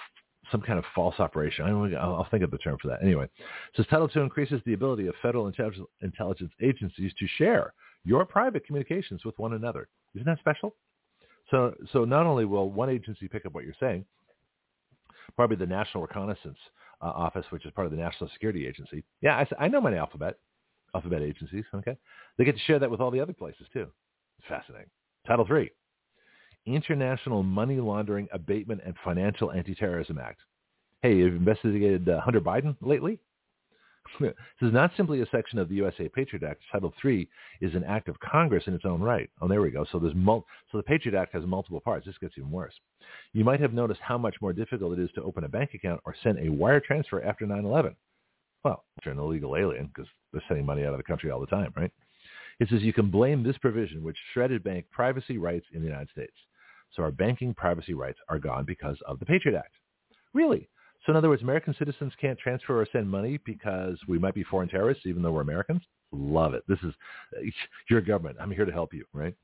some 0.53 0.61
kind 0.61 0.79
of 0.79 0.85
false 0.95 1.17
operation. 1.19 1.65
I 1.65 1.73
will 1.73 2.27
think 2.31 2.45
of 2.45 2.51
the 2.51 2.59
term 2.59 2.79
for 2.81 2.89
that. 2.89 3.03
Anyway, 3.03 3.29
says 3.77 3.87
Title 3.91 4.09
II 4.15 4.23
increases 4.23 4.61
the 4.65 4.75
ability 4.75 5.07
of 5.07 5.15
federal 5.21 5.47
intelligence 5.49 6.53
agencies 6.63 7.13
to 7.19 7.27
share 7.37 7.73
your 8.05 8.25
private 8.25 8.65
communications 8.65 9.25
with 9.25 9.37
one 9.39 9.55
another. 9.55 9.89
Isn't 10.15 10.27
that 10.27 10.39
special? 10.39 10.75
So, 11.51 11.75
so 11.93 12.05
not 12.05 12.27
only 12.27 12.45
will 12.45 12.71
one 12.71 12.91
agency 12.91 13.29
pick 13.29 13.47
up 13.47 13.55
what 13.55 13.65
you're 13.65 13.75
saying, 13.81 14.05
probably 15.35 15.57
the 15.57 15.67
National 15.67 16.03
Reconnaissance 16.03 16.59
uh, 17.03 17.07
Office, 17.07 17.47
which 17.51 17.67
is 17.67 17.73
part 17.73 17.87
of 17.87 17.91
the 17.91 17.99
National 17.99 18.31
Security 18.31 18.67
Agency. 18.67 19.05
Yeah, 19.21 19.37
I, 19.37 19.65
I 19.65 19.69
know 19.69 19.81
my 19.81 19.95
alphabet, 19.97 20.39
alphabet 20.95 21.23
agencies. 21.23 21.65
Okay, 21.75 21.97
they 22.39 22.45
get 22.45 22.55
to 22.55 22.63
share 22.63 22.79
that 22.79 22.91
with 22.91 23.01
all 23.01 23.11
the 23.11 23.21
other 23.21 23.33
places 23.33 23.67
too. 23.73 23.87
It's 24.39 24.49
fascinating. 24.49 24.91
Title 25.27 25.47
III 25.51 25.71
International 26.67 27.43
Money 27.43 27.77
Laundering 27.77 28.29
Abatement 28.33 28.81
and 28.85 28.95
Financial 29.05 29.53
Anti-Terrorism 29.53 30.19
Act. 30.19 30.41
Hey, 31.03 31.17
you've 31.17 31.35
investigated 31.35 32.09
uh, 32.09 32.21
Hunter 32.21 32.41
Biden 32.41 32.77
lately? 32.81 33.21
this 34.21 34.33
is 34.63 34.73
not 34.73 34.91
simply 34.97 35.21
a 35.21 35.27
section 35.27 35.59
of 35.59 35.69
the 35.69 35.75
USA 35.77 36.09
Patriot 36.09 36.45
Act. 36.45 36.63
Title 36.71 36.93
III 37.05 37.29
is 37.61 37.75
an 37.75 37.85
act 37.85 38.09
of 38.09 38.19
Congress 38.21 38.65
in 38.67 38.75
its 38.75 38.85
own 38.85 39.01
right. 39.01 39.29
Oh, 39.41 39.49
there 39.49 39.63
we 39.63 39.71
go. 39.71 39.87
So 39.91 39.99
there's 39.99 40.15
mul- 40.15 40.47
so 40.71 40.79
the 40.79 40.85
Patriot 40.85 41.19
Act 41.19 41.35
has 41.35 41.45
multiple 41.45 41.81
parts. 41.81 42.07
This 42.07 42.19
gets 42.19 42.35
even 42.39 42.51
worse. 42.51 42.75
You 43.33 43.45
might 43.45 43.61
have 43.61 43.73
noticed 43.73 44.01
how 44.03 44.19
much 44.19 44.37
more 44.41 44.53
difficult 44.53 44.99
it 44.99 45.03
is 45.03 45.11
to 45.15 45.23
open 45.23 45.45
a 45.45 45.49
bank 45.49 45.71
account 45.75 46.01
or 46.05 46.15
send 46.23 46.39
a 46.39 46.51
wire 46.51 46.81
transfer 46.81 47.23
after 47.23 47.47
9/11. 47.47 47.95
Well, 48.65 48.85
you're 49.05 49.15
an 49.15 49.21
illegal 49.21 49.57
alien, 49.57 49.87
because 49.87 50.09
they're 50.33 50.43
sending 50.49 50.67
money 50.67 50.85
out 50.85 50.93
of 50.93 50.99
the 50.99 51.05
country 51.05 51.31
all 51.31 51.41
the 51.41 51.47
time, 51.47 51.73
right? 51.77 51.93
It 52.59 52.69
says 52.69 52.83
you 52.83 52.93
can 52.93 53.11
blame 53.11 53.43
this 53.43 53.59
provision, 53.59 54.03
which 54.03 54.17
shredded 54.33 54.65
bank 54.65 54.87
privacy 54.91 55.39
rights 55.39 55.67
in 55.73 55.83
the 55.83 55.87
United 55.87 56.09
States. 56.11 56.35
So 56.95 57.03
our 57.03 57.11
banking 57.11 57.55
privacy 57.55 57.95
rights 57.95 58.19
are 58.29 58.39
gone 58.39 58.65
because 58.65 58.99
of 59.07 59.19
the 59.19 59.27
Patriot 59.27 59.59
Act. 59.59 59.75
Really? 60.33 60.69
So 61.07 61.13
in 61.13 61.17
other 61.17 61.29
words, 61.29 61.43
American 61.43 61.75
citizens 61.79 62.13
can't 62.21 62.39
transfer 62.39 62.81
or 62.81 62.87
send 62.91 63.09
money 63.09 63.39
because 63.45 63.97
we 64.09 64.19
might 64.19 64.35
be 64.35 64.43
foreign 64.43 64.69
terrorists, 64.69 65.07
even 65.07 65.23
though 65.23 65.31
we're 65.31 65.41
Americans? 65.41 65.83
Love 66.11 66.53
it. 66.55 66.65
This 66.67 66.81
is 66.83 66.93
your 67.91 68.01
government. 68.01 68.37
I'm 68.41 68.51
here 68.51 68.65
to 68.65 68.73
help 68.73 68.93
you, 68.93 69.05
right? 69.13 69.35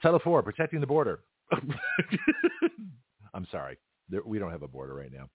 Title 0.00 0.20
four, 0.24 0.42
protecting 0.42 0.80
the 0.80 0.86
border. 0.86 1.20
I'm 3.34 3.46
sorry. 3.52 3.76
we 4.24 4.38
don't 4.38 4.50
have 4.50 4.62
a 4.62 4.68
border 4.68 4.94
right 4.94 5.12
now. 5.12 5.28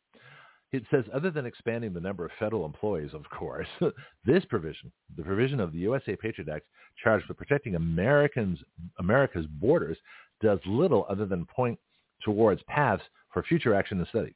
It 0.71 0.83
says, 0.89 1.03
other 1.13 1.29
than 1.29 1.45
expanding 1.45 1.93
the 1.93 1.99
number 1.99 2.25
of 2.25 2.31
federal 2.39 2.65
employees, 2.65 3.13
of 3.13 3.29
course, 3.29 3.67
this 4.25 4.45
provision, 4.45 4.91
the 5.17 5.23
provision 5.23 5.59
of 5.59 5.73
the 5.73 5.79
USA 5.79 6.15
Patriot 6.15 6.49
Act 6.49 6.65
charged 7.03 7.27
with 7.27 7.37
protecting 7.37 7.75
Americans, 7.75 8.57
America's 8.99 9.45
borders, 9.45 9.97
does 10.41 10.59
little 10.65 11.05
other 11.09 11.25
than 11.25 11.45
point 11.45 11.77
towards 12.23 12.63
paths 12.63 13.03
for 13.31 13.43
future 13.43 13.75
action 13.75 13.99
and 13.99 14.07
study. 14.07 14.33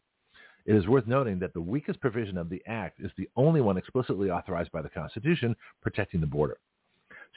It 0.66 0.76
is 0.76 0.88
worth 0.88 1.06
noting 1.06 1.40
that 1.40 1.54
the 1.54 1.62
weakest 1.62 2.02
provision 2.02 2.38
of 2.38 2.50
the 2.50 2.62
Act 2.66 3.00
is 3.00 3.12
the 3.18 3.30
only 3.36 3.62
one 3.62 3.78
explicitly 3.78 4.32
authorized 4.32 4.72
by 4.72 4.82
the 4.82 4.90
Constitution, 4.90 5.56
protecting 5.82 6.22
the 6.22 6.28
border. 6.28 6.58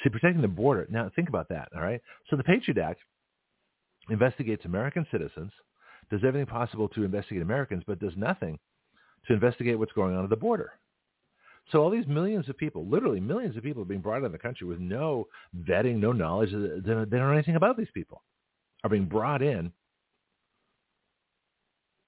See, 0.03 0.09
protecting 0.09 0.43
the 0.43 0.49
border, 0.49 0.87
now 0.91 1.11
think 1.15 1.29
about 1.29 1.49
that, 1.51 1.69
all 1.75 1.83
right? 1.83 2.01
So 2.31 2.37
the 2.37 2.45
Patriot 2.45 2.79
Act 2.79 3.01
investigates 4.09 4.65
American 4.65 5.07
citizens, 5.11 5.53
does 6.11 6.21
everything 6.25 6.47
possible 6.47 6.89
to 6.89 7.05
investigate 7.05 7.43
Americans, 7.43 7.83
but 7.87 7.99
does 7.99 8.17
nothing 8.17 8.59
to 9.27 9.35
investigate 9.35 9.79
what's 9.79 9.93
going 9.93 10.17
on 10.17 10.25
at 10.25 10.31
the 10.31 10.37
border. 10.37 10.73
So 11.71 11.83
all 11.83 11.91
these 11.91 12.07
millions 12.07 12.49
of 12.49 12.57
people, 12.57 12.87
literally 12.89 13.21
millions 13.21 13.57
of 13.57 13.63
people 13.63 13.83
are 13.83 13.87
being 13.87 14.01
brought 14.01 14.19
into 14.19 14.31
the 14.31 14.39
country 14.39 14.67
with 14.67 14.79
no 14.79 15.27
vetting, 15.69 15.97
no 15.97 16.13
knowledge, 16.13 16.51
they 16.51 16.81
don't 16.81 17.11
know 17.11 17.33
anything 17.33 17.57
about 17.57 17.77
these 17.77 17.91
people 17.93 18.23
are 18.85 18.91
being 18.91 19.05
brought 19.05 19.43
in. 19.43 19.73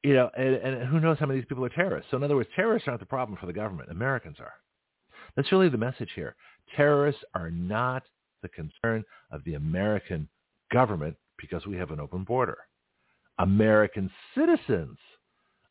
You 0.03 0.15
know, 0.15 0.31
and, 0.37 0.55
and 0.55 0.89
who 0.89 0.99
knows 0.99 1.19
how 1.19 1.27
many 1.27 1.39
of 1.39 1.45
these 1.45 1.49
people 1.49 1.65
are 1.65 1.71
terrorists? 1.71 2.11
So 2.11 2.17
in 2.17 2.23
other 2.23 2.37
words, 2.37 2.49
terrorists 2.57 2.89
aren't 2.89 3.01
the 3.01 3.07
problem 3.07 3.39
for 3.39 3.47
the 3.47 3.53
government. 3.53 3.91
Americans 3.91 4.37
are. 4.41 4.55
That's 5.37 5.53
really 5.53 5.69
the 5.69 5.79
message 5.79 6.11
here. 6.15 6.35
Terrorists 6.77 7.23
are 7.35 7.51
not 7.51 8.03
the 8.43 8.49
concern 8.49 9.05
of 9.31 9.45
the 9.45 9.55
American 9.55 10.29
government 10.73 11.17
because 11.39 11.67
we 11.67 11.77
have 11.77 11.91
an 11.91 12.01
open 12.01 12.25
border. 12.25 12.59
American 13.39 14.11
citizens 14.35 14.99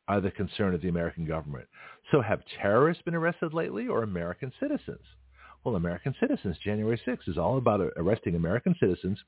are 0.08 0.22
the 0.22 0.32
concern 0.32 0.74
of 0.74 0.82
the 0.82 0.90
American 0.90 1.26
government. 1.26 1.68
So 2.12 2.22
have 2.22 2.42
terrorists 2.62 3.04
been 3.04 3.16
arrested 3.16 3.54
lately 3.54 3.88
or 3.88 4.04
American 4.04 4.52
citizens? 4.60 5.04
Well, 5.64 5.76
American 5.76 6.16
citizens, 6.20 6.58
January 6.64 7.00
6th 7.06 7.28
is 7.28 7.38
all 7.38 7.58
about 7.58 7.82
arresting 7.98 8.36
American 8.36 8.76
citizens 8.80 9.20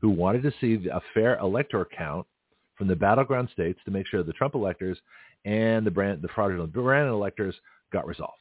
who 0.00 0.10
wanted 0.10 0.42
to 0.42 0.52
see 0.60 0.88
a 0.88 1.00
fair 1.12 1.38
elector 1.38 1.86
count 1.96 2.26
from 2.76 2.88
the 2.88 2.96
battleground 2.96 3.48
states 3.52 3.78
to 3.84 3.90
make 3.90 4.06
sure 4.06 4.22
the 4.22 4.32
Trump 4.32 4.54
electors 4.54 4.98
and 5.44 5.86
the, 5.86 5.90
brand, 5.90 6.22
the 6.22 6.28
fraudulent 6.28 6.72
Brandon 6.72 7.14
electors 7.14 7.54
got 7.92 8.06
resolved. 8.06 8.38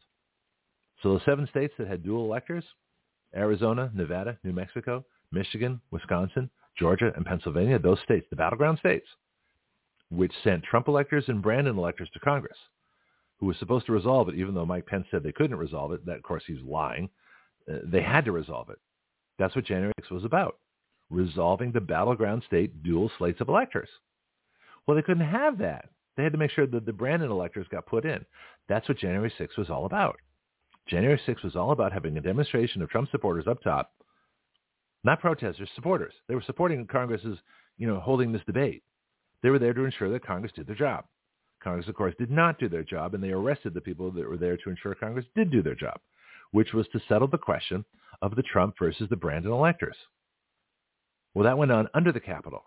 So 1.01 1.13
the 1.13 1.25
seven 1.25 1.47
states 1.47 1.73
that 1.77 1.87
had 1.87 2.03
dual 2.03 2.25
electors, 2.25 2.63
Arizona, 3.35 3.91
Nevada, 3.93 4.37
New 4.43 4.53
Mexico, 4.53 5.05
Michigan, 5.31 5.81
Wisconsin, 5.91 6.49
Georgia, 6.77 7.11
and 7.15 7.25
Pennsylvania, 7.25 7.77
those 7.77 7.99
states, 8.03 8.25
the 8.29 8.35
battleground 8.35 8.79
states, 8.79 9.05
which 10.09 10.31
sent 10.43 10.63
Trump 10.63 10.87
electors 10.87 11.25
and 11.27 11.41
Brandon 11.41 11.77
electors 11.77 12.09
to 12.13 12.19
Congress, 12.19 12.57
who 13.39 13.47
was 13.47 13.57
supposed 13.57 13.85
to 13.87 13.91
resolve 13.91 14.29
it, 14.29 14.35
even 14.35 14.53
though 14.53 14.65
Mike 14.65 14.85
Pence 14.85 15.05
said 15.11 15.23
they 15.23 15.31
couldn't 15.31 15.57
resolve 15.57 15.91
it. 15.91 16.05
That, 16.05 16.17
of 16.17 16.23
course, 16.23 16.43
he's 16.47 16.61
lying. 16.61 17.09
Uh, 17.69 17.77
they 17.83 18.01
had 18.01 18.25
to 18.25 18.31
resolve 18.31 18.69
it. 18.69 18.79
That's 19.39 19.55
what 19.55 19.65
January 19.65 19.93
6 19.99 20.11
was 20.11 20.25
about, 20.25 20.57
resolving 21.09 21.71
the 21.71 21.81
battleground 21.81 22.43
state 22.45 22.83
dual 22.83 23.11
slates 23.17 23.41
of 23.41 23.49
electors. 23.49 23.89
Well, 24.85 24.95
they 24.95 25.01
couldn't 25.01 25.25
have 25.25 25.57
that. 25.59 25.89
They 26.15 26.23
had 26.23 26.33
to 26.33 26.37
make 26.37 26.51
sure 26.51 26.67
that 26.67 26.85
the 26.85 26.93
Brandon 26.93 27.31
electors 27.31 27.67
got 27.71 27.87
put 27.87 28.05
in. 28.05 28.25
That's 28.69 28.87
what 28.87 28.99
January 28.99 29.33
6 29.37 29.57
was 29.57 29.69
all 29.69 29.85
about. 29.85 30.17
January 30.87 31.19
6 31.25 31.43
was 31.43 31.55
all 31.55 31.71
about 31.71 31.93
having 31.93 32.17
a 32.17 32.21
demonstration 32.21 32.81
of 32.81 32.89
Trump 32.89 33.09
supporters 33.09 33.47
up 33.47 33.61
top, 33.63 33.91
not 35.03 35.21
protesters, 35.21 35.69
supporters. 35.75 36.13
They 36.27 36.35
were 36.35 36.43
supporting 36.45 36.85
Congress's, 36.87 37.37
you 37.77 37.87
know, 37.87 37.99
holding 37.99 38.31
this 38.31 38.43
debate. 38.45 38.83
They 39.41 39.49
were 39.49 39.59
there 39.59 39.73
to 39.73 39.85
ensure 39.85 40.09
that 40.11 40.25
Congress 40.25 40.53
did 40.55 40.67
their 40.67 40.75
job. 40.75 41.05
Congress, 41.61 41.87
of 41.87 41.95
course, 41.95 42.13
did 42.17 42.29
not 42.29 42.59
do 42.59 42.67
their 42.67 42.83
job, 42.83 43.13
and 43.13 43.23
they 43.23 43.31
arrested 43.31 43.73
the 43.73 43.81
people 43.81 44.11
that 44.11 44.29
were 44.29 44.37
there 44.37 44.57
to 44.57 44.69
ensure 44.69 44.95
Congress 44.95 45.25
did 45.35 45.49
do 45.49 45.61
their 45.61 45.75
job, 45.75 45.99
which 46.51 46.73
was 46.73 46.87
to 46.89 47.01
settle 47.07 47.27
the 47.27 47.37
question 47.37 47.85
of 48.21 48.35
the 48.35 48.43
Trump 48.43 48.75
versus 48.77 49.07
the 49.09 49.15
Brandon 49.15 49.51
electors. 49.51 49.95
Well, 51.33 51.45
that 51.45 51.57
went 51.57 51.71
on 51.71 51.87
under 51.93 52.11
the 52.11 52.19
Capitol. 52.19 52.63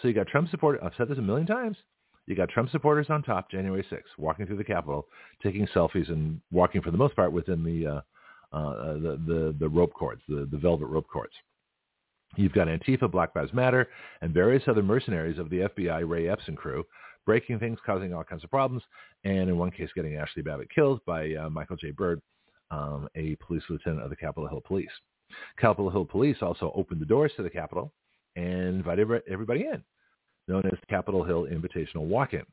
So 0.00 0.08
you 0.08 0.14
got 0.14 0.26
Trump 0.26 0.50
supporters. 0.50 0.80
I've 0.84 0.92
said 0.96 1.08
this 1.08 1.18
a 1.18 1.22
million 1.22 1.46
times. 1.46 1.76
You 2.26 2.34
got 2.34 2.48
Trump 2.48 2.70
supporters 2.70 3.06
on 3.10 3.22
top 3.22 3.50
January 3.50 3.84
6th, 3.90 4.18
walking 4.18 4.46
through 4.46 4.56
the 4.56 4.64
Capitol, 4.64 5.06
taking 5.42 5.66
selfies 5.68 6.08
and 6.08 6.40
walking 6.50 6.80
for 6.80 6.90
the 6.90 6.96
most 6.96 7.14
part 7.14 7.32
within 7.32 7.62
the 7.62 7.86
uh, 7.86 8.00
uh, 8.56 8.94
the, 8.94 9.20
the, 9.26 9.56
the 9.58 9.68
rope 9.68 9.92
cords, 9.92 10.22
the, 10.28 10.48
the 10.50 10.56
velvet 10.56 10.86
rope 10.86 11.06
cords. 11.12 11.32
You've 12.36 12.52
got 12.52 12.68
Antifa, 12.68 13.10
Black 13.10 13.34
Lives 13.34 13.52
Matter, 13.52 13.88
and 14.22 14.32
various 14.32 14.62
other 14.68 14.82
mercenaries 14.82 15.38
of 15.38 15.50
the 15.50 15.68
FBI 15.68 16.08
Ray 16.08 16.28
Epps 16.28 16.44
and 16.46 16.56
crew 16.56 16.84
breaking 17.26 17.58
things, 17.58 17.78
causing 17.84 18.12
all 18.12 18.24
kinds 18.24 18.44
of 18.44 18.50
problems, 18.50 18.82
and 19.24 19.48
in 19.48 19.58
one 19.58 19.70
case 19.70 19.88
getting 19.94 20.16
Ashley 20.16 20.42
Babbitt 20.42 20.68
killed 20.74 21.00
by 21.06 21.34
uh, 21.34 21.48
Michael 21.50 21.76
J. 21.76 21.90
Byrd, 21.90 22.20
um, 22.70 23.08
a 23.16 23.36
police 23.36 23.62
lieutenant 23.68 24.02
of 24.02 24.10
the 24.10 24.16
Capitol 24.16 24.48
Hill 24.48 24.62
Police. 24.64 24.90
Capitol 25.58 25.90
Hill 25.90 26.04
Police 26.04 26.36
also 26.42 26.72
opened 26.74 27.00
the 27.00 27.06
doors 27.06 27.32
to 27.36 27.42
the 27.42 27.50
Capitol 27.50 27.92
and 28.36 28.76
invited 28.76 29.08
everybody 29.28 29.62
in 29.62 29.82
known 30.48 30.66
as 30.66 30.78
Capitol 30.88 31.24
Hill 31.24 31.46
Invitational 31.50 32.06
Walk-In. 32.06 32.44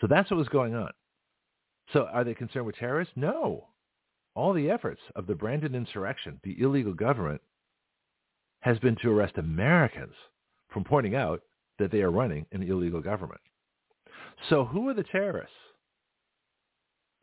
So 0.00 0.06
that's 0.06 0.30
what 0.30 0.38
was 0.38 0.48
going 0.48 0.74
on. 0.74 0.90
So 1.92 2.06
are 2.12 2.24
they 2.24 2.34
concerned 2.34 2.66
with 2.66 2.76
terrorists? 2.76 3.12
No. 3.16 3.68
All 4.34 4.52
the 4.52 4.70
efforts 4.70 5.00
of 5.14 5.26
the 5.26 5.34
Brandon 5.34 5.74
insurrection, 5.74 6.40
the 6.42 6.60
illegal 6.60 6.94
government, 6.94 7.40
has 8.60 8.78
been 8.78 8.96
to 9.02 9.10
arrest 9.10 9.36
Americans 9.36 10.14
from 10.72 10.84
pointing 10.84 11.14
out 11.14 11.42
that 11.78 11.90
they 11.90 12.00
are 12.02 12.10
running 12.10 12.46
an 12.52 12.62
illegal 12.62 13.00
government. 13.00 13.40
So 14.48 14.64
who 14.64 14.88
are 14.88 14.94
the 14.94 15.02
terrorists? 15.02 15.54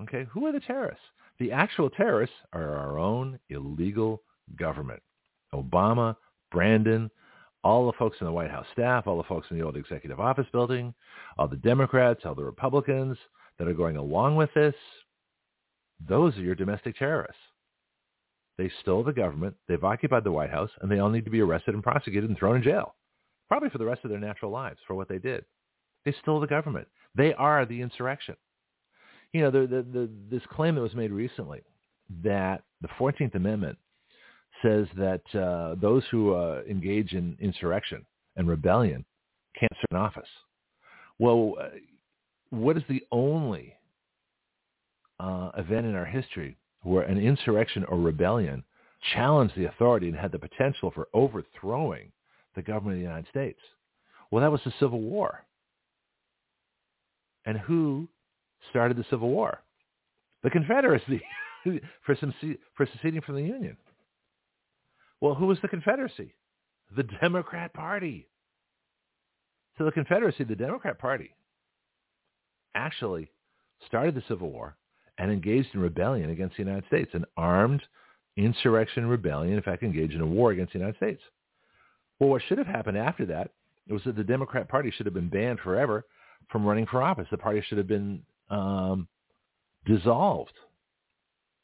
Okay, 0.03 0.27
who 0.32 0.45
are 0.45 0.51
the 0.51 0.60
terrorists? 0.60 1.03
The 1.39 1.51
actual 1.51 1.89
terrorists 1.89 2.36
are 2.53 2.75
our 2.75 2.99
own 2.99 3.39
illegal 3.49 4.21
government. 4.58 5.01
Obama, 5.53 6.15
Brandon, 6.51 7.10
all 7.63 7.86
the 7.86 7.98
folks 7.98 8.17
in 8.22 8.26
the 8.26 8.32
White 8.32 8.52
House 8.52 8.65
staff, 8.74 9.08
all 9.08 9.17
the 9.17 9.24
folks 9.24 9.48
in 9.52 9.58
the 9.58 9.63
old 9.63 9.76
executive 9.76 10.19
office 10.19 10.48
building, 10.52 10.93
all 11.38 11.48
the 11.48 11.58
Democrats, 11.58 12.22
all 12.26 12.36
the 12.36 12.43
Republicans 12.43 13.17
that 13.58 13.67
are 13.67 13.74
going 13.74 13.98
along 13.98 14.36
with 14.36 14.50
this, 14.54 14.76
those 16.08 16.38
are 16.38 16.41
your 16.41 16.56
domestic 16.56 16.98
terrorists. 16.98 17.41
They 18.58 18.72
stole 18.82 19.04
the 19.04 19.13
government, 19.13 19.56
they've 19.67 19.84
occupied 19.84 20.24
the 20.24 20.32
White 20.32 20.50
House, 20.50 20.72
and 20.82 20.91
they 20.91 21.00
all 21.00 21.10
need 21.10 21.26
to 21.26 21.32
be 21.32 21.41
arrested 21.41 21.74
and 21.74 21.84
prosecuted 21.84 22.30
and 22.30 22.38
thrown 22.38 22.58
in 22.58 22.63
jail, 22.63 22.95
probably 23.48 23.69
for 23.69 23.78
the 23.78 23.86
rest 23.86 24.04
of 24.04 24.10
their 24.10 24.19
natural 24.19 24.52
lives 24.52 24.80
for 24.86 24.95
what 24.95 25.08
they 25.08 25.17
did. 25.17 25.45
They 26.06 26.13
stole 26.22 26.39
the 26.39 26.48
government. 26.48 26.88
They 27.15 27.34
are 27.34 27.65
the 27.65 27.82
insurrection. 27.82 28.36
You 29.34 29.41
know, 29.41 29.52
the, 29.52 29.60
the, 29.62 29.84
the, 29.84 30.10
this 30.30 30.41
claim 30.52 30.76
that 30.76 30.82
was 30.82 30.95
made 30.95 31.12
recently 31.12 31.62
that 32.24 32.63
the 32.82 32.88
14th 33.00 33.36
Amendment 33.36 33.78
says 34.62 34.88
that 34.98 35.22
uh, 35.36 35.76
those 35.82 36.04
who 36.12 36.34
uh, 36.34 36.62
engage 36.69 37.13
in 37.13 37.38
insurrection 37.39 38.06
and 38.36 38.48
rebellion 38.48 39.06
can't 39.60 39.72
serve 39.74 39.91
in 39.91 39.98
office. 39.98 40.30
Well, 41.17 41.56
uh, 41.60 41.67
what 42.50 42.78
is 42.78 42.84
the 42.89 43.04
only 43.12 43.76
uh, 45.19 45.52
event 45.58 45.86
in 45.86 45.95
our 45.95 46.06
history 46.06 46.58
where 46.84 47.04
an 47.04 47.17
insurrection 47.17 47.84
or 47.86 48.00
rebellion 48.00 48.63
challenged 49.13 49.56
the 49.56 49.65
authority 49.65 50.08
and 50.08 50.17
had 50.17 50.32
the 50.32 50.39
potential 50.39 50.91
for 50.91 51.08
overthrowing 51.13 52.12
the 52.56 52.62
government 52.62 52.95
of 52.95 53.00
the 53.00 53.08
United 53.08 53.30
States? 53.30 53.60
Well, 54.32 54.41
that 54.41 54.52
was 54.52 54.62
the 54.63 54.74
Civil 54.80 55.02
War. 55.02 55.43
And 57.45 57.58
who 57.58 58.08
started 58.69 58.98
the 58.98 59.06
Civil 59.10 59.30
War? 59.30 59.60
The 60.43 60.50
Confederacy 60.50 61.22
for, 62.06 62.15
some, 62.19 62.34
for 62.76 62.88
seceding 62.93 63.22
from 63.22 63.36
the 63.36 63.41
Union. 63.41 63.76
Well, 65.21 65.36
who 65.36 65.47
was 65.47 65.60
the 65.62 65.67
Confederacy? 65.67 66.34
The 66.95 67.03
Democrat 67.03 67.73
Party. 67.73 68.27
So 69.77 69.86
the 69.86 69.91
Confederacy, 69.91 70.43
the 70.43 70.55
Democrat 70.55 70.99
Party, 70.99 71.36
actually 72.75 73.32
started 73.86 74.15
the 74.15 74.23
Civil 74.27 74.51
War 74.51 74.75
and 75.17 75.32
engaged 75.32 75.69
in 75.73 75.79
rebellion 75.82 76.29
against 76.29 76.58
the 76.58 76.63
United 76.63 76.86
States, 76.88 77.12
an 77.13 77.25
armed 77.38 77.82
insurrection 78.38 79.05
rebellion, 79.05 79.53
in 79.55 79.62
fact, 79.62 79.84
engaged 79.84 80.13
in 80.13 80.21
a 80.21 80.25
war 80.25 80.51
against 80.51 80.73
the 80.73 80.79
United 80.79 80.97
States. 80.97 81.21
Well, 82.19 82.29
what 82.29 82.41
should 82.47 82.58
have 82.58 82.67
happened 82.67 82.97
after 82.97 83.25
that 83.27 83.51
was 83.89 84.03
that 84.05 84.15
the 84.15 84.23
Democrat 84.23 84.69
Party 84.69 84.91
should 84.91 85.05
have 85.05 85.13
been 85.13 85.29
banned 85.29 85.60
forever 85.60 86.05
from 86.51 86.65
running 86.65 86.86
for 86.86 87.01
office. 87.01 87.27
The 87.32 87.38
party 87.38 87.63
should 87.67 87.77
have 87.77 87.88
been 87.88 88.21
um, 88.49 89.08
dissolved 89.86 90.53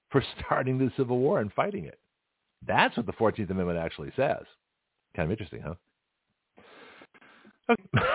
for 0.09 0.23
starting 0.39 0.77
the 0.77 0.91
Civil 0.97 1.19
War 1.19 1.39
and 1.39 1.51
fighting 1.53 1.85
it. 1.85 1.99
That's 2.67 2.95
what 2.97 3.05
the 3.05 3.13
14th 3.13 3.49
Amendment 3.49 3.79
actually 3.79 4.11
says. 4.15 4.43
Kind 5.15 5.27
of 5.27 5.31
interesting, 5.31 5.61
huh? 5.61 5.75
Okay. 7.69 7.83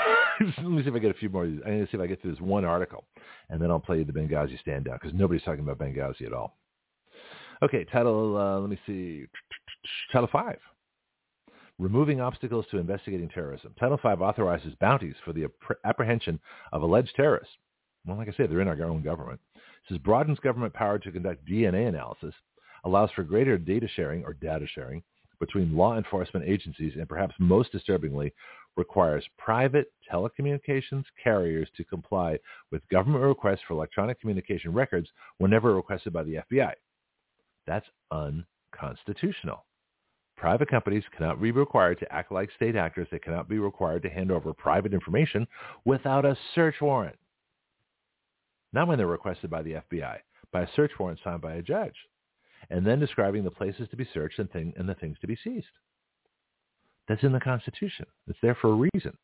Let 0.40 0.64
me 0.64 0.82
see 0.82 0.88
if 0.88 0.94
I 0.94 0.98
get 0.98 1.10
a 1.10 1.18
few 1.18 1.28
more. 1.28 1.44
I'm 1.44 1.60
going 1.60 1.80
to 1.80 1.86
see 1.86 1.96
if 1.96 2.00
I 2.00 2.06
get 2.06 2.22
through 2.22 2.32
this 2.32 2.40
one 2.40 2.64
article, 2.64 3.04
and 3.50 3.60
then 3.60 3.70
I'll 3.70 3.80
play 3.80 3.98
you 3.98 4.04
the 4.04 4.12
Benghazi 4.12 4.58
standout 4.66 5.00
because 5.00 5.12
nobody's 5.12 5.42
talking 5.42 5.60
about 5.60 5.78
Benghazi 5.78 6.26
at 6.26 6.32
all. 6.32 6.56
Okay, 7.62 7.84
title. 7.84 8.36
Uh, 8.36 8.58
let 8.60 8.70
me 8.70 8.78
see. 8.86 9.26
Title 10.12 10.28
five. 10.32 10.58
Removing 11.78 12.20
obstacles 12.20 12.66
to 12.70 12.78
investigating 12.78 13.28
terrorism. 13.28 13.74
Title 13.78 13.98
five 14.02 14.22
authorizes 14.22 14.74
bounties 14.80 15.14
for 15.24 15.32
the 15.32 15.46
apprehension 15.84 16.38
of 16.72 16.82
alleged 16.82 17.12
terrorists. 17.16 17.54
Well, 18.06 18.16
like 18.16 18.28
I 18.28 18.32
said, 18.32 18.50
they're 18.50 18.60
in 18.60 18.68
our 18.68 18.82
own 18.82 19.02
government. 19.02 19.40
This 19.88 19.98
broadens 19.98 20.38
government 20.38 20.72
power 20.72 20.98
to 20.98 21.12
conduct 21.12 21.46
DNA 21.46 21.88
analysis 21.88 22.34
allows 22.84 23.10
for 23.12 23.22
greater 23.22 23.58
data 23.58 23.88
sharing 23.94 24.24
or 24.24 24.34
data 24.34 24.66
sharing 24.74 25.02
between 25.40 25.76
law 25.76 25.96
enforcement 25.96 26.46
agencies 26.46 26.92
and 26.96 27.08
perhaps 27.08 27.34
most 27.38 27.72
disturbingly 27.72 28.32
requires 28.76 29.24
private 29.38 29.92
telecommunications 30.10 31.04
carriers 31.22 31.68
to 31.76 31.84
comply 31.84 32.38
with 32.70 32.86
government 32.88 33.24
requests 33.24 33.60
for 33.66 33.74
electronic 33.74 34.20
communication 34.20 34.72
records 34.72 35.08
whenever 35.38 35.74
requested 35.74 36.12
by 36.12 36.22
the 36.22 36.40
FBI. 36.52 36.72
That's 37.66 37.86
unconstitutional. 38.10 39.64
Private 40.36 40.70
companies 40.70 41.04
cannot 41.16 41.40
be 41.42 41.50
required 41.50 41.98
to 41.98 42.12
act 42.12 42.32
like 42.32 42.50
state 42.56 42.76
actors. 42.76 43.08
They 43.10 43.18
cannot 43.18 43.48
be 43.48 43.58
required 43.58 44.02
to 44.04 44.08
hand 44.10 44.30
over 44.30 44.54
private 44.54 44.94
information 44.94 45.46
without 45.84 46.24
a 46.24 46.36
search 46.54 46.76
warrant. 46.80 47.16
Not 48.72 48.88
when 48.88 48.96
they're 48.98 49.06
requested 49.06 49.50
by 49.50 49.62
the 49.62 49.82
FBI, 49.92 50.18
by 50.52 50.62
a 50.62 50.68
search 50.76 50.92
warrant 50.98 51.18
signed 51.22 51.42
by 51.42 51.54
a 51.54 51.62
judge 51.62 51.94
and 52.70 52.86
then 52.86 53.00
describing 53.00 53.44
the 53.44 53.50
places 53.50 53.88
to 53.90 53.96
be 53.96 54.08
searched 54.14 54.38
and, 54.38 54.50
thing, 54.50 54.72
and 54.76 54.88
the 54.88 54.94
things 54.94 55.18
to 55.20 55.26
be 55.26 55.36
seized. 55.42 55.66
That's 57.08 57.22
in 57.22 57.32
the 57.32 57.40
Constitution. 57.40 58.06
It's 58.28 58.38
there 58.40 58.56
for 58.60 58.70
a 58.72 58.88
reason. 58.94 59.16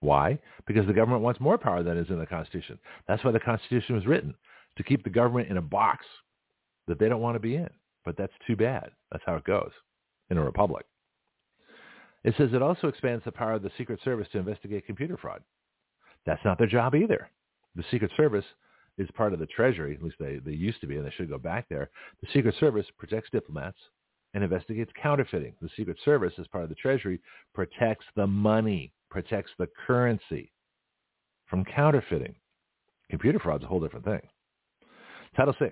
Why? 0.00 0.38
Because 0.66 0.86
the 0.86 0.92
government 0.92 1.22
wants 1.22 1.40
more 1.40 1.58
power 1.58 1.82
than 1.82 1.98
is 1.98 2.10
in 2.10 2.18
the 2.18 2.26
Constitution. 2.26 2.78
That's 3.06 3.22
why 3.22 3.30
the 3.30 3.40
Constitution 3.40 3.94
was 3.94 4.06
written, 4.06 4.34
to 4.76 4.82
keep 4.82 5.04
the 5.04 5.10
government 5.10 5.48
in 5.48 5.56
a 5.58 5.62
box 5.62 6.04
that 6.88 6.98
they 6.98 7.08
don't 7.08 7.20
want 7.20 7.36
to 7.36 7.40
be 7.40 7.54
in. 7.56 7.68
but 8.04 8.16
that's 8.16 8.32
too 8.46 8.56
bad. 8.56 8.90
That's 9.12 9.24
how 9.26 9.36
it 9.36 9.44
goes 9.44 9.70
in 10.30 10.38
a 10.38 10.44
republic. 10.44 10.86
It 12.24 12.34
says 12.36 12.50
it 12.52 12.62
also 12.62 12.88
expands 12.88 13.24
the 13.24 13.32
power 13.32 13.54
of 13.54 13.62
the 13.62 13.70
Secret 13.78 14.00
Service 14.04 14.28
to 14.32 14.38
investigate 14.38 14.86
computer 14.86 15.16
fraud. 15.16 15.42
That's 16.26 16.44
not 16.44 16.58
their 16.58 16.66
job 16.66 16.94
either. 16.94 17.30
The 17.76 17.84
Secret 17.90 18.10
Service 18.16 18.44
is 19.00 19.10
part 19.12 19.32
of 19.32 19.38
the 19.38 19.46
Treasury, 19.46 19.94
at 19.94 20.02
least 20.02 20.16
they, 20.20 20.36
they 20.44 20.52
used 20.52 20.80
to 20.82 20.86
be, 20.86 20.96
and 20.96 21.06
they 21.06 21.12
should 21.16 21.30
go 21.30 21.38
back 21.38 21.66
there. 21.68 21.90
The 22.20 22.28
Secret 22.32 22.54
Service 22.60 22.86
protects 22.98 23.30
diplomats 23.30 23.78
and 24.34 24.44
investigates 24.44 24.92
counterfeiting. 25.02 25.54
The 25.60 25.70
Secret 25.76 25.96
Service, 26.04 26.34
as 26.38 26.46
part 26.48 26.64
of 26.64 26.68
the 26.70 26.76
Treasury, 26.76 27.18
protects 27.54 28.04
the 28.14 28.26
money, 28.26 28.92
protects 29.10 29.50
the 29.58 29.68
currency 29.86 30.52
from 31.48 31.64
counterfeiting. 31.64 32.34
Computer 33.08 33.38
fraud 33.40 33.62
is 33.62 33.64
a 33.64 33.68
whole 33.68 33.80
different 33.80 34.04
thing. 34.04 34.20
Title 35.34 35.54
VI, 35.58 35.70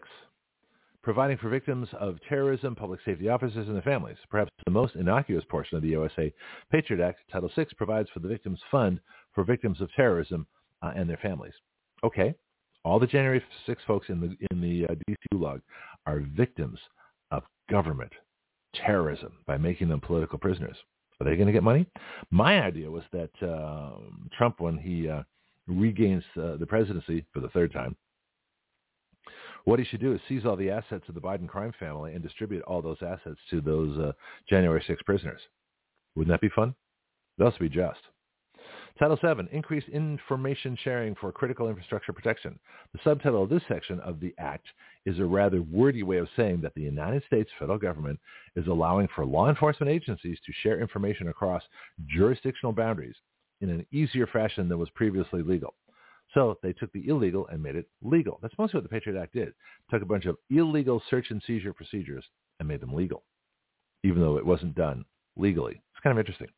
providing 1.02 1.36
for 1.36 1.50
victims 1.50 1.88
of 2.00 2.18
terrorism, 2.28 2.74
public 2.74 3.00
safety 3.04 3.28
officers, 3.28 3.66
and 3.66 3.74
their 3.74 3.82
families. 3.82 4.16
Perhaps 4.30 4.50
the 4.64 4.70
most 4.70 4.96
innocuous 4.96 5.44
portion 5.48 5.76
of 5.76 5.82
the 5.82 5.90
USA 5.90 6.32
Patriot 6.72 7.04
Act, 7.04 7.20
Title 7.30 7.50
VI, 7.54 7.66
provides 7.76 8.08
for 8.10 8.20
the 8.20 8.28
Victims 8.28 8.60
Fund 8.70 9.00
for 9.34 9.44
victims 9.44 9.80
of 9.80 9.92
terrorism 9.94 10.46
uh, 10.82 10.92
and 10.96 11.08
their 11.08 11.18
families. 11.18 11.54
Okay, 12.02 12.34
all 12.88 12.98
the 12.98 13.06
January 13.06 13.42
6 13.66 13.82
folks 13.86 14.08
in 14.08 14.20
the 14.20 14.36
in 14.50 14.60
the 14.60 14.86
uh, 14.86 14.94
DC 15.08 15.40
log 15.40 15.60
are 16.06 16.20
victims 16.34 16.78
of 17.30 17.42
government 17.70 18.12
terrorism 18.74 19.32
by 19.46 19.56
making 19.56 19.88
them 19.88 20.00
political 20.00 20.38
prisoners. 20.38 20.76
Are 21.20 21.24
they 21.24 21.36
going 21.36 21.48
to 21.48 21.52
get 21.52 21.62
money? 21.62 21.86
My 22.30 22.62
idea 22.62 22.90
was 22.90 23.02
that 23.12 23.30
uh, 23.42 23.98
Trump, 24.36 24.60
when 24.60 24.78
he 24.78 25.08
uh, 25.08 25.22
regains 25.66 26.22
uh, 26.36 26.56
the 26.56 26.66
presidency 26.66 27.24
for 27.32 27.40
the 27.40 27.48
third 27.48 27.72
time, 27.72 27.96
what 29.64 29.78
he 29.78 29.84
should 29.84 30.00
do 30.00 30.14
is 30.14 30.20
seize 30.28 30.46
all 30.46 30.56
the 30.56 30.70
assets 30.70 31.04
of 31.08 31.14
the 31.14 31.20
Biden 31.20 31.48
crime 31.48 31.72
family 31.78 32.14
and 32.14 32.22
distribute 32.22 32.62
all 32.62 32.80
those 32.80 33.02
assets 33.02 33.38
to 33.50 33.60
those 33.60 33.98
uh, 33.98 34.12
January 34.48 34.82
6 34.86 35.02
prisoners. 35.02 35.40
Wouldn't 36.14 36.32
that 36.32 36.40
be 36.40 36.54
fun? 36.54 36.74
That 37.36 37.52
would 37.52 37.58
be 37.58 37.68
just. 37.68 38.00
Title 38.98 39.18
7, 39.20 39.48
increased 39.52 39.88
information 39.90 40.76
sharing 40.82 41.14
for 41.14 41.30
critical 41.30 41.68
infrastructure 41.68 42.12
protection. 42.12 42.58
The 42.92 42.98
subtitle 43.04 43.44
of 43.44 43.48
this 43.48 43.62
section 43.68 44.00
of 44.00 44.18
the 44.18 44.34
Act 44.38 44.66
is 45.06 45.20
a 45.20 45.24
rather 45.24 45.62
wordy 45.62 46.02
way 46.02 46.16
of 46.16 46.28
saying 46.34 46.62
that 46.62 46.74
the 46.74 46.82
United 46.82 47.22
States 47.24 47.48
federal 47.60 47.78
government 47.78 48.18
is 48.56 48.66
allowing 48.66 49.06
for 49.14 49.24
law 49.24 49.48
enforcement 49.48 49.92
agencies 49.92 50.38
to 50.44 50.52
share 50.62 50.80
information 50.80 51.28
across 51.28 51.62
jurisdictional 52.08 52.72
boundaries 52.72 53.14
in 53.60 53.70
an 53.70 53.86
easier 53.92 54.26
fashion 54.26 54.68
than 54.68 54.80
was 54.80 54.90
previously 54.90 55.42
legal. 55.42 55.74
So 56.34 56.58
they 56.64 56.72
took 56.72 56.92
the 56.92 57.06
illegal 57.08 57.46
and 57.46 57.62
made 57.62 57.76
it 57.76 57.88
legal. 58.02 58.40
That's 58.42 58.58
mostly 58.58 58.78
what 58.78 58.82
the 58.82 58.88
Patriot 58.88 59.20
Act 59.20 59.32
did. 59.32 59.54
Took 59.92 60.02
a 60.02 60.06
bunch 60.06 60.26
of 60.26 60.36
illegal 60.50 61.00
search 61.08 61.30
and 61.30 61.40
seizure 61.46 61.72
procedures 61.72 62.24
and 62.58 62.66
made 62.66 62.80
them 62.80 62.94
legal, 62.94 63.22
even 64.02 64.20
though 64.20 64.38
it 64.38 64.46
wasn't 64.46 64.74
done 64.74 65.04
legally. 65.36 65.80
It's 65.94 66.02
kind 66.02 66.18
of 66.18 66.18
interesting. 66.18 66.48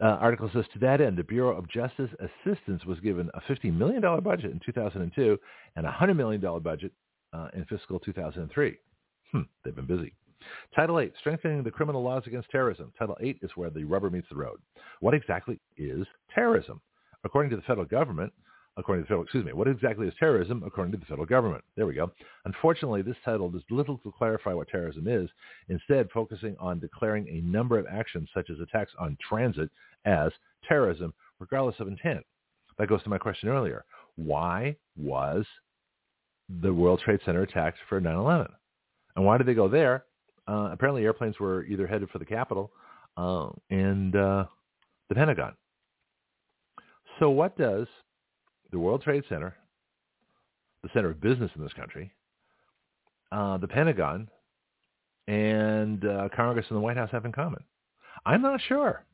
Uh, 0.00 0.04
article 0.04 0.50
says, 0.52 0.64
to 0.72 0.78
that 0.78 1.00
end, 1.00 1.16
the 1.16 1.24
Bureau 1.24 1.56
of 1.56 1.68
Justice 1.68 2.10
Assistance 2.18 2.84
was 2.84 2.98
given 3.00 3.30
a 3.34 3.40
$50 3.52 3.72
million 3.76 4.00
budget 4.22 4.50
in 4.50 4.60
2002 4.64 5.38
and 5.76 5.86
a 5.86 5.90
$100 5.90 6.16
million 6.16 6.40
budget 6.60 6.92
uh, 7.32 7.48
in 7.54 7.64
fiscal 7.66 8.00
2003. 8.00 8.78
Hmm, 9.32 9.40
they've 9.64 9.76
been 9.76 9.86
busy. 9.86 10.14
Title 10.74 10.98
8, 10.98 11.12
strengthening 11.20 11.62
the 11.62 11.70
criminal 11.70 12.02
laws 12.02 12.24
against 12.26 12.50
terrorism. 12.50 12.92
Title 12.98 13.16
8 13.20 13.38
is 13.42 13.50
where 13.54 13.70
the 13.70 13.84
rubber 13.84 14.10
meets 14.10 14.28
the 14.28 14.36
road. 14.36 14.58
What 15.00 15.14
exactly 15.14 15.60
is 15.76 16.06
terrorism? 16.34 16.80
According 17.24 17.50
to 17.50 17.56
the 17.56 17.62
federal 17.62 17.86
government, 17.86 18.32
according 18.76 19.02
to 19.02 19.04
the 19.04 19.08
federal, 19.08 19.24
excuse 19.24 19.44
me, 19.44 19.52
what 19.52 19.68
exactly 19.68 20.06
is 20.06 20.14
terrorism 20.18 20.62
according 20.64 20.92
to 20.92 20.98
the 20.98 21.04
federal 21.04 21.26
government? 21.26 21.62
There 21.76 21.86
we 21.86 21.94
go. 21.94 22.10
Unfortunately, 22.44 23.02
this 23.02 23.16
title 23.24 23.50
does 23.50 23.62
little 23.70 23.98
to 23.98 24.12
clarify 24.16 24.54
what 24.54 24.68
terrorism 24.68 25.06
is, 25.06 25.28
instead 25.68 26.08
focusing 26.12 26.56
on 26.58 26.78
declaring 26.78 27.28
a 27.28 27.40
number 27.42 27.78
of 27.78 27.86
actions 27.86 28.28
such 28.34 28.50
as 28.50 28.60
attacks 28.60 28.92
on 28.98 29.16
transit 29.26 29.70
as 30.04 30.32
terrorism, 30.66 31.12
regardless 31.38 31.78
of 31.80 31.88
intent. 31.88 32.24
That 32.78 32.88
goes 32.88 33.02
to 33.02 33.10
my 33.10 33.18
question 33.18 33.48
earlier. 33.48 33.84
Why 34.16 34.76
was 34.96 35.44
the 36.60 36.72
World 36.72 37.00
Trade 37.04 37.20
Center 37.24 37.42
attacked 37.42 37.78
for 37.88 38.00
9-11? 38.00 38.48
And 39.16 39.24
why 39.24 39.38
did 39.38 39.46
they 39.46 39.54
go 39.54 39.68
there? 39.68 40.04
Uh, 40.48 40.70
apparently 40.72 41.04
airplanes 41.04 41.38
were 41.38 41.64
either 41.64 41.86
headed 41.86 42.10
for 42.10 42.18
the 42.18 42.24
Capitol 42.24 42.72
uh, 43.16 43.50
and 43.70 44.16
uh, 44.16 44.44
the 45.08 45.14
Pentagon. 45.14 45.54
So 47.20 47.30
what 47.30 47.56
does 47.56 47.86
the 48.72 48.78
World 48.78 49.02
Trade 49.02 49.22
Center, 49.28 49.54
the 50.82 50.88
center 50.94 51.10
of 51.10 51.20
business 51.20 51.50
in 51.54 51.62
this 51.62 51.72
country, 51.74 52.10
uh, 53.30 53.58
the 53.58 53.68
Pentagon, 53.68 54.28
and 55.28 56.04
uh, 56.04 56.28
Congress 56.34 56.66
and 56.68 56.76
the 56.76 56.80
White 56.80 56.96
House 56.96 57.10
have 57.12 57.24
in 57.24 57.32
common? 57.32 57.62
I'm 58.26 58.42
not 58.42 58.60
sure. 58.66 59.04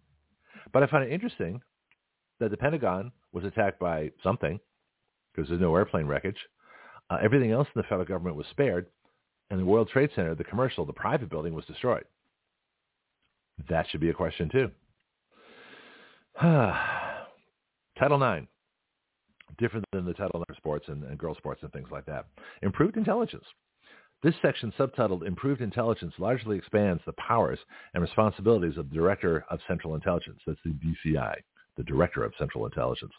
But 0.73 0.83
I 0.83 0.87
find 0.87 1.05
it 1.05 1.13
interesting 1.13 1.61
that 2.41 2.51
the 2.51 2.57
Pentagon 2.57 3.13
was 3.33 3.45
attacked 3.45 3.79
by 3.79 4.11
something 4.23 4.59
because 5.35 5.49
there's 5.49 5.61
no 5.61 5.75
airplane 5.77 6.07
wreckage. 6.07 6.39
Uh, 7.11 7.19
everything 7.23 7.53
else 7.53 7.69
in 7.75 7.81
the 7.81 7.85
federal 7.85 8.07
government 8.07 8.37
was 8.37 8.47
spared. 8.51 8.87
And 9.51 9.59
the 9.59 9.65
World 9.65 9.89
Trade 9.89 10.11
Center, 10.15 10.35
the 10.35 10.45
commercial, 10.45 10.85
the 10.85 10.93
private 10.93 11.31
building 11.31 11.55
was 11.55 11.65
destroyed. 11.65 12.05
That 13.69 13.87
should 13.89 14.01
be 14.01 14.11
a 14.11 14.15
question 14.15 14.51
too. 14.51 14.71
Title 17.99 18.23
IX 18.23 18.47
different 19.59 19.85
than 19.93 20.05
the 20.05 20.15
title 20.15 20.45
of 20.49 20.57
sports 20.57 20.87
and, 20.89 21.05
and 21.05 21.19
girl 21.19 21.35
sports 21.35 21.63
and 21.63 21.73
things 21.73 21.89
like 21.91 22.07
that. 22.07 22.27
Improved 22.63 22.97
intelligence. 22.97 23.45
This 24.23 24.35
section, 24.43 24.73
subtitled 24.77 25.25
Improved 25.25 25.61
Intelligence, 25.61 26.13
largely 26.19 26.59
expands 26.59 27.01
the 27.07 27.13
powers 27.13 27.59
and 27.95 28.03
responsibilities 28.03 28.77
of 28.77 28.89
the 28.91 28.97
Director 28.97 29.45
of 29.49 29.61
Central 29.69 29.95
Intelligence. 29.95 30.41
That's 30.45 30.59
the 30.65 30.73
DCI, 30.73 31.35
the 31.77 31.85
Director 31.85 32.25
of 32.25 32.33
Central 32.37 32.67
Intelligence. 32.67 33.13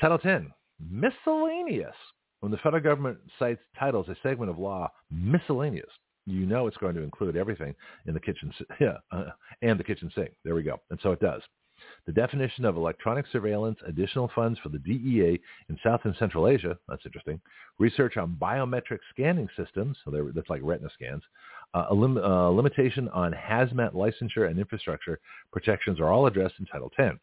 Title 0.00 0.18
10, 0.18 0.50
Miscellaneous. 0.90 1.94
When 2.40 2.50
the 2.50 2.58
federal 2.58 2.82
government 2.82 3.18
cites 3.38 3.60
titles 3.78 4.08
a 4.08 4.16
segment 4.22 4.50
of 4.50 4.58
law 4.58 4.90
miscellaneous, 5.10 5.90
you 6.26 6.46
know 6.46 6.66
it's 6.66 6.76
going 6.78 6.94
to 6.94 7.02
include 7.02 7.36
everything 7.36 7.74
in 8.06 8.14
the 8.14 8.20
kitchen 8.20 8.52
yeah, 8.80 8.96
uh, 9.12 9.30
and 9.62 9.78
the 9.78 9.84
kitchen 9.84 10.10
sink. 10.14 10.30
There 10.44 10.54
we 10.54 10.62
go. 10.62 10.80
And 10.90 10.98
so 11.02 11.12
it 11.12 11.20
does 11.20 11.42
the 12.06 12.12
definition 12.12 12.64
of 12.64 12.76
electronic 12.76 13.26
surveillance, 13.32 13.78
additional 13.86 14.30
funds 14.34 14.58
for 14.60 14.68
the 14.68 14.78
DEA 14.78 15.40
in 15.68 15.78
South 15.82 16.00
and 16.04 16.14
Central 16.18 16.48
Asia, 16.48 16.78
that's 16.88 17.06
interesting, 17.06 17.40
research 17.78 18.16
on 18.16 18.36
biometric 18.40 18.98
scanning 19.10 19.48
systems, 19.56 19.96
so 20.04 20.30
that's 20.34 20.50
like 20.50 20.60
retina 20.62 20.90
scans, 20.94 21.22
uh, 21.74 21.86
a 21.90 21.94
lim- 21.94 22.18
uh, 22.18 22.48
limitation 22.48 23.08
on 23.08 23.32
hazmat 23.32 23.92
licensure 23.92 24.48
and 24.48 24.58
infrastructure 24.58 25.18
protections 25.52 26.00
are 26.00 26.10
all 26.10 26.26
addressed 26.26 26.54
in 26.60 26.66
Title 26.66 26.90
10, 26.96 27.18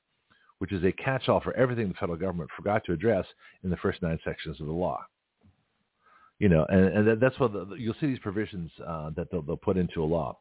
which 0.59 0.71
is 0.71 0.83
a 0.83 0.91
catch-all 0.91 1.39
for 1.39 1.55
everything 1.55 1.87
the 1.87 1.93
federal 1.95 2.17
government 2.17 2.49
forgot 2.55 2.83
to 2.85 2.93
address 2.93 3.25
in 3.63 3.69
the 3.69 3.77
first 3.77 4.01
nine 4.01 4.19
sections 4.23 4.59
of 4.59 4.67
the 4.67 4.73
law 4.73 4.99
you 6.41 6.49
know, 6.49 6.65
and, 6.69 7.07
and 7.07 7.21
that's 7.21 7.39
what 7.39 7.53
the, 7.53 7.75
you'll 7.77 7.93
see 8.01 8.07
these 8.07 8.17
provisions 8.17 8.71
uh, 8.87 9.11
that 9.15 9.29
they'll, 9.29 9.43
they'll 9.43 9.55
put 9.55 9.77
into 9.77 10.01
a 10.01 10.03
law. 10.03 10.35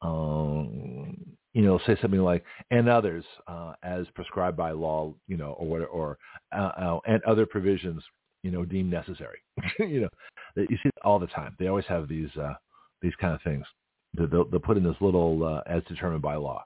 Um, 0.00 1.16
you 1.52 1.62
know, 1.62 1.80
say 1.86 1.96
something 2.00 2.20
like 2.20 2.44
"and 2.70 2.88
others 2.88 3.24
uh, 3.46 3.72
as 3.82 4.06
prescribed 4.14 4.56
by 4.56 4.70
law," 4.70 5.12
you 5.26 5.36
know, 5.36 5.52
or 5.52 5.84
or 5.86 6.18
uh, 6.56 6.70
uh, 6.76 6.98
and 7.06 7.22
other 7.24 7.46
provisions, 7.46 8.02
you 8.42 8.50
know, 8.50 8.64
deemed 8.64 8.90
necessary. 8.90 9.38
you 9.78 10.02
know, 10.02 10.08
you 10.56 10.78
see 10.82 10.90
all 11.04 11.18
the 11.18 11.26
time. 11.28 11.56
They 11.58 11.66
always 11.66 11.86
have 11.86 12.08
these 12.08 12.30
uh, 12.40 12.54
these 13.02 13.14
kind 13.20 13.34
of 13.34 13.42
things. 13.42 13.64
They'll, 14.16 14.44
they'll 14.48 14.60
put 14.60 14.76
in 14.76 14.84
this 14.84 14.96
little 15.00 15.44
uh, 15.44 15.62
as 15.72 15.82
determined 15.84 16.22
by 16.22 16.36
law. 16.36 16.62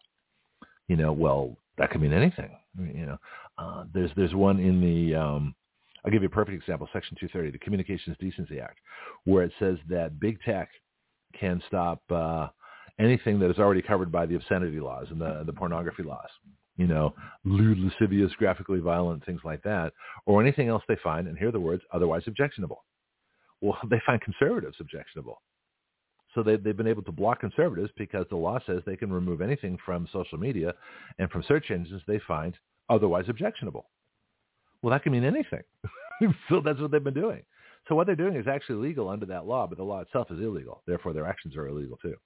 You 0.88 0.96
know, 0.96 1.12
well, 1.12 1.56
that 1.78 1.90
could 1.90 2.00
mean 2.00 2.12
anything. 2.12 2.50
You 2.78 3.06
know, 3.06 3.18
uh, 3.58 3.84
there's 3.92 4.10
there's 4.16 4.34
one 4.34 4.58
in 4.58 4.80
the 4.80 5.14
um, 5.14 5.54
I'll 6.04 6.12
give 6.12 6.22
you 6.22 6.28
a 6.28 6.30
perfect 6.30 6.60
example, 6.60 6.88
Section 6.92 7.16
230, 7.18 7.52
the 7.52 7.64
Communications 7.64 8.16
Decency 8.20 8.60
Act, 8.60 8.78
where 9.24 9.44
it 9.44 9.52
says 9.58 9.78
that 9.88 10.20
big 10.20 10.38
tech 10.42 10.68
can 11.38 11.62
stop 11.66 12.02
anything 12.98 13.38
that 13.40 13.50
is 13.50 13.58
already 13.58 13.82
covered 13.82 14.12
by 14.12 14.26
the 14.26 14.36
obscenity 14.36 14.80
laws 14.80 15.06
and 15.10 15.20
the, 15.20 15.42
the 15.46 15.52
pornography 15.52 16.02
laws, 16.02 16.28
you 16.76 16.86
know, 16.86 17.14
lewd, 17.44 17.78
lascivious, 17.78 18.32
graphically 18.38 18.80
violent, 18.80 19.24
things 19.24 19.40
like 19.44 19.62
that, 19.62 19.92
or 20.26 20.40
anything 20.40 20.68
else 20.68 20.82
they 20.88 20.96
find, 21.02 21.28
and 21.28 21.38
here 21.38 21.48
are 21.48 21.52
the 21.52 21.60
words, 21.60 21.82
otherwise 21.92 22.22
objectionable. 22.26 22.84
Well, 23.60 23.78
they 23.90 24.00
find 24.06 24.20
conservatives 24.20 24.76
objectionable. 24.80 25.40
So 26.34 26.42
they, 26.42 26.56
they've 26.56 26.76
been 26.76 26.88
able 26.88 27.04
to 27.04 27.12
block 27.12 27.40
conservatives 27.40 27.92
because 27.96 28.26
the 28.28 28.36
law 28.36 28.58
says 28.66 28.82
they 28.84 28.96
can 28.96 29.12
remove 29.12 29.40
anything 29.40 29.78
from 29.84 30.08
social 30.12 30.36
media 30.36 30.74
and 31.18 31.30
from 31.30 31.44
search 31.46 31.70
engines 31.70 32.02
they 32.08 32.20
find 32.26 32.56
otherwise 32.90 33.26
objectionable. 33.28 33.86
Well, 34.82 34.92
that 34.92 35.04
can 35.04 35.12
mean 35.12 35.24
anything. 35.24 35.62
so 36.48 36.60
that's 36.60 36.80
what 36.80 36.90
they've 36.90 37.02
been 37.02 37.14
doing. 37.14 37.42
So 37.88 37.94
what 37.94 38.06
they're 38.06 38.16
doing 38.16 38.36
is 38.36 38.46
actually 38.48 38.86
legal 38.86 39.08
under 39.08 39.26
that 39.26 39.46
law, 39.46 39.66
but 39.66 39.78
the 39.78 39.84
law 39.84 40.00
itself 40.00 40.30
is 40.30 40.40
illegal. 40.40 40.82
Therefore, 40.86 41.12
their 41.12 41.26
actions 41.26 41.56
are 41.56 41.68
illegal 41.68 41.98
too. 41.98 42.16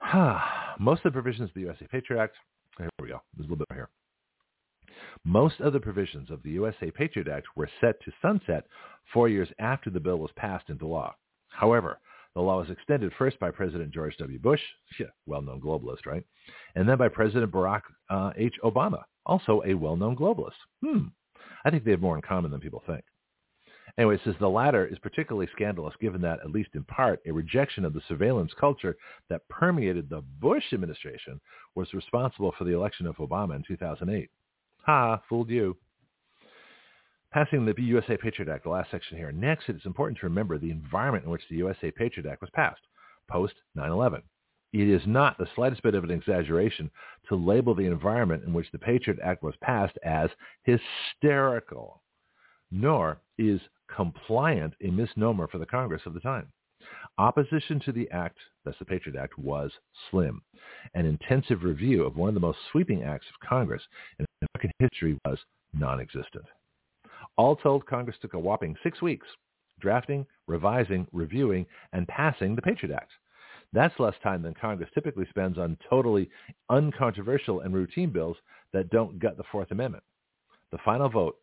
Most 0.78 1.04
of 1.04 1.12
the 1.12 1.20
provisions 1.20 1.50
of 1.50 1.54
the 1.54 1.60
USA 1.62 1.86
Patriot 1.86 2.20
Act, 2.22 2.36
here 2.78 2.88
we 3.00 3.08
go, 3.08 3.20
there's 3.36 3.48
a 3.48 3.50
little 3.50 3.56
bit 3.56 3.74
here. 3.74 3.88
Most 5.24 5.60
of 5.60 5.72
the 5.72 5.80
provisions 5.80 6.30
of 6.30 6.42
the 6.42 6.50
USA 6.50 6.90
Patriot 6.90 7.28
Act 7.28 7.46
were 7.56 7.68
set 7.80 8.00
to 8.02 8.12
sunset 8.22 8.64
four 9.12 9.28
years 9.28 9.48
after 9.58 9.90
the 9.90 10.00
bill 10.00 10.18
was 10.18 10.30
passed 10.36 10.70
into 10.70 10.86
law. 10.86 11.14
However, 11.48 11.98
The 12.34 12.40
law 12.40 12.58
was 12.60 12.70
extended 12.70 13.12
first 13.18 13.38
by 13.40 13.50
President 13.50 13.92
George 13.92 14.16
W. 14.18 14.38
Bush, 14.38 14.60
well-known 15.26 15.60
globalist, 15.60 16.06
right? 16.06 16.24
And 16.76 16.88
then 16.88 16.96
by 16.96 17.08
President 17.08 17.50
Barack 17.50 17.82
uh, 18.08 18.30
H. 18.36 18.54
Obama, 18.62 19.02
also 19.26 19.62
a 19.66 19.74
well-known 19.74 20.16
globalist. 20.16 20.52
Hmm. 20.84 21.08
I 21.64 21.70
think 21.70 21.84
they 21.84 21.90
have 21.90 22.00
more 22.00 22.16
in 22.16 22.22
common 22.22 22.50
than 22.50 22.60
people 22.60 22.82
think. 22.86 23.04
Anyway, 23.98 24.14
it 24.14 24.20
says 24.24 24.34
the 24.40 24.48
latter 24.48 24.86
is 24.86 24.98
particularly 24.98 25.48
scandalous 25.52 25.94
given 26.00 26.20
that, 26.20 26.40
at 26.40 26.50
least 26.50 26.70
in 26.74 26.84
part, 26.84 27.20
a 27.26 27.32
rejection 27.32 27.84
of 27.84 27.92
the 27.92 28.02
surveillance 28.08 28.52
culture 28.58 28.96
that 29.28 29.48
permeated 29.48 30.08
the 30.08 30.22
Bush 30.40 30.64
administration 30.72 31.40
was 31.74 31.92
responsible 31.94 32.52
for 32.56 32.64
the 32.64 32.74
election 32.74 33.06
of 33.06 33.16
Obama 33.16 33.56
in 33.56 33.64
2008. 33.66 34.30
Ha, 34.86 35.20
fooled 35.28 35.50
you. 35.50 35.76
Passing 37.32 37.64
the 37.64 37.74
USA 37.82 38.16
Patriot 38.16 38.52
Act, 38.52 38.64
the 38.64 38.70
last 38.70 38.90
section 38.90 39.16
here. 39.16 39.30
Next, 39.30 39.68
it 39.68 39.76
is 39.76 39.86
important 39.86 40.18
to 40.18 40.26
remember 40.26 40.58
the 40.58 40.70
environment 40.70 41.24
in 41.24 41.30
which 41.30 41.42
the 41.48 41.56
USA 41.56 41.90
Patriot 41.90 42.28
Act 42.28 42.40
was 42.40 42.50
passed, 42.50 42.80
post 43.28 43.54
9-11. 43.76 44.22
It 44.72 44.88
is 44.88 45.02
not 45.06 45.36
the 45.36 45.48
slightest 45.54 45.82
bit 45.82 45.94
of 45.94 46.04
an 46.04 46.10
exaggeration 46.10 46.90
to 47.28 47.34
label 47.34 47.74
the 47.74 47.86
environment 47.86 48.44
in 48.44 48.52
which 48.52 48.70
the 48.72 48.78
Patriot 48.78 49.18
Act 49.22 49.42
was 49.42 49.54
passed 49.60 49.96
as 50.04 50.30
hysterical, 50.62 52.02
nor 52.70 53.20
is 53.36 53.60
compliant 53.94 54.74
a 54.82 54.90
misnomer 54.90 55.46
for 55.48 55.58
the 55.58 55.66
Congress 55.66 56.02
of 56.06 56.14
the 56.14 56.20
time. 56.20 56.48
Opposition 57.18 57.80
to 57.80 57.92
the 57.92 58.10
act, 58.10 58.38
that's 58.64 58.78
the 58.78 58.84
Patriot 58.84 59.18
Act, 59.20 59.38
was 59.38 59.70
slim. 60.10 60.42
An 60.94 61.06
intensive 61.06 61.62
review 61.62 62.04
of 62.04 62.16
one 62.16 62.28
of 62.28 62.34
the 62.34 62.40
most 62.40 62.58
sweeping 62.70 63.02
acts 63.02 63.26
of 63.28 63.48
Congress 63.48 63.82
in 64.18 64.26
American 64.42 64.72
history 64.78 65.18
was 65.26 65.38
non-existent. 65.74 66.46
All 67.36 67.56
told, 67.56 67.86
Congress 67.86 68.16
took 68.20 68.34
a 68.34 68.38
whopping 68.38 68.76
six 68.82 69.02
weeks 69.02 69.26
drafting, 69.80 70.26
revising, 70.46 71.06
reviewing, 71.12 71.66
and 71.92 72.06
passing 72.06 72.54
the 72.54 72.62
Patriot 72.62 72.94
Act. 72.94 73.10
That's 73.72 73.98
less 73.98 74.14
time 74.22 74.42
than 74.42 74.54
Congress 74.54 74.90
typically 74.92 75.26
spends 75.30 75.56
on 75.56 75.78
totally 75.88 76.28
uncontroversial 76.68 77.60
and 77.60 77.72
routine 77.72 78.10
bills 78.10 78.36
that 78.72 78.90
don't 78.90 79.18
gut 79.18 79.36
the 79.36 79.44
Fourth 79.50 79.70
Amendment. 79.70 80.04
The 80.72 80.78
final 80.84 81.08
vote, 81.08 81.36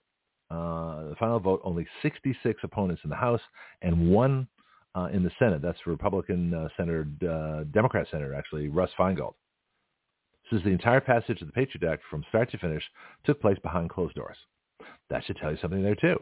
the 0.49 1.15
final 1.19 1.39
vote, 1.39 1.61
only 1.63 1.87
66 2.01 2.59
opponents 2.63 3.01
in 3.03 3.09
the 3.09 3.15
House 3.15 3.41
and 3.81 4.11
one 4.11 4.47
uh, 4.95 5.09
in 5.13 5.23
the 5.23 5.31
Senate. 5.37 5.61
That's 5.61 5.79
Republican 5.85 6.53
uh, 6.53 6.69
Senator, 6.75 7.07
uh, 7.29 7.63
Democrat 7.71 8.07
Senator, 8.09 8.33
actually, 8.33 8.69
Russ 8.69 8.89
Feingold. 8.97 9.33
Says 10.49 10.61
the 10.63 10.69
entire 10.69 11.01
passage 11.01 11.41
of 11.41 11.47
the 11.47 11.53
Patriot 11.53 11.91
Act 11.91 12.03
from 12.09 12.23
start 12.29 12.49
to 12.51 12.57
finish 12.57 12.83
took 13.25 13.41
place 13.41 13.57
behind 13.61 13.89
closed 13.89 14.15
doors. 14.15 14.37
That 15.09 15.23
should 15.25 15.37
tell 15.37 15.51
you 15.51 15.57
something 15.61 15.83
there 15.83 15.95
too. 15.95 16.17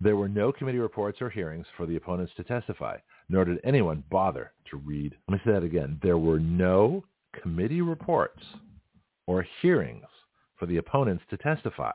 There 0.00 0.16
were 0.16 0.28
no 0.28 0.50
committee 0.50 0.78
reports 0.78 1.18
or 1.22 1.30
hearings 1.30 1.66
for 1.76 1.86
the 1.86 1.96
opponents 1.96 2.32
to 2.36 2.44
testify, 2.44 2.96
nor 3.28 3.44
did 3.44 3.60
anyone 3.62 4.02
bother 4.10 4.52
to 4.70 4.76
read. 4.76 5.14
Let 5.28 5.34
me 5.34 5.40
say 5.44 5.52
that 5.52 5.62
again. 5.62 6.00
There 6.02 6.18
were 6.18 6.40
no 6.40 7.04
committee 7.40 7.80
reports 7.80 8.42
or 9.26 9.46
hearings 9.62 10.04
for 10.58 10.66
the 10.66 10.78
opponents 10.78 11.24
to 11.30 11.36
testify, 11.36 11.94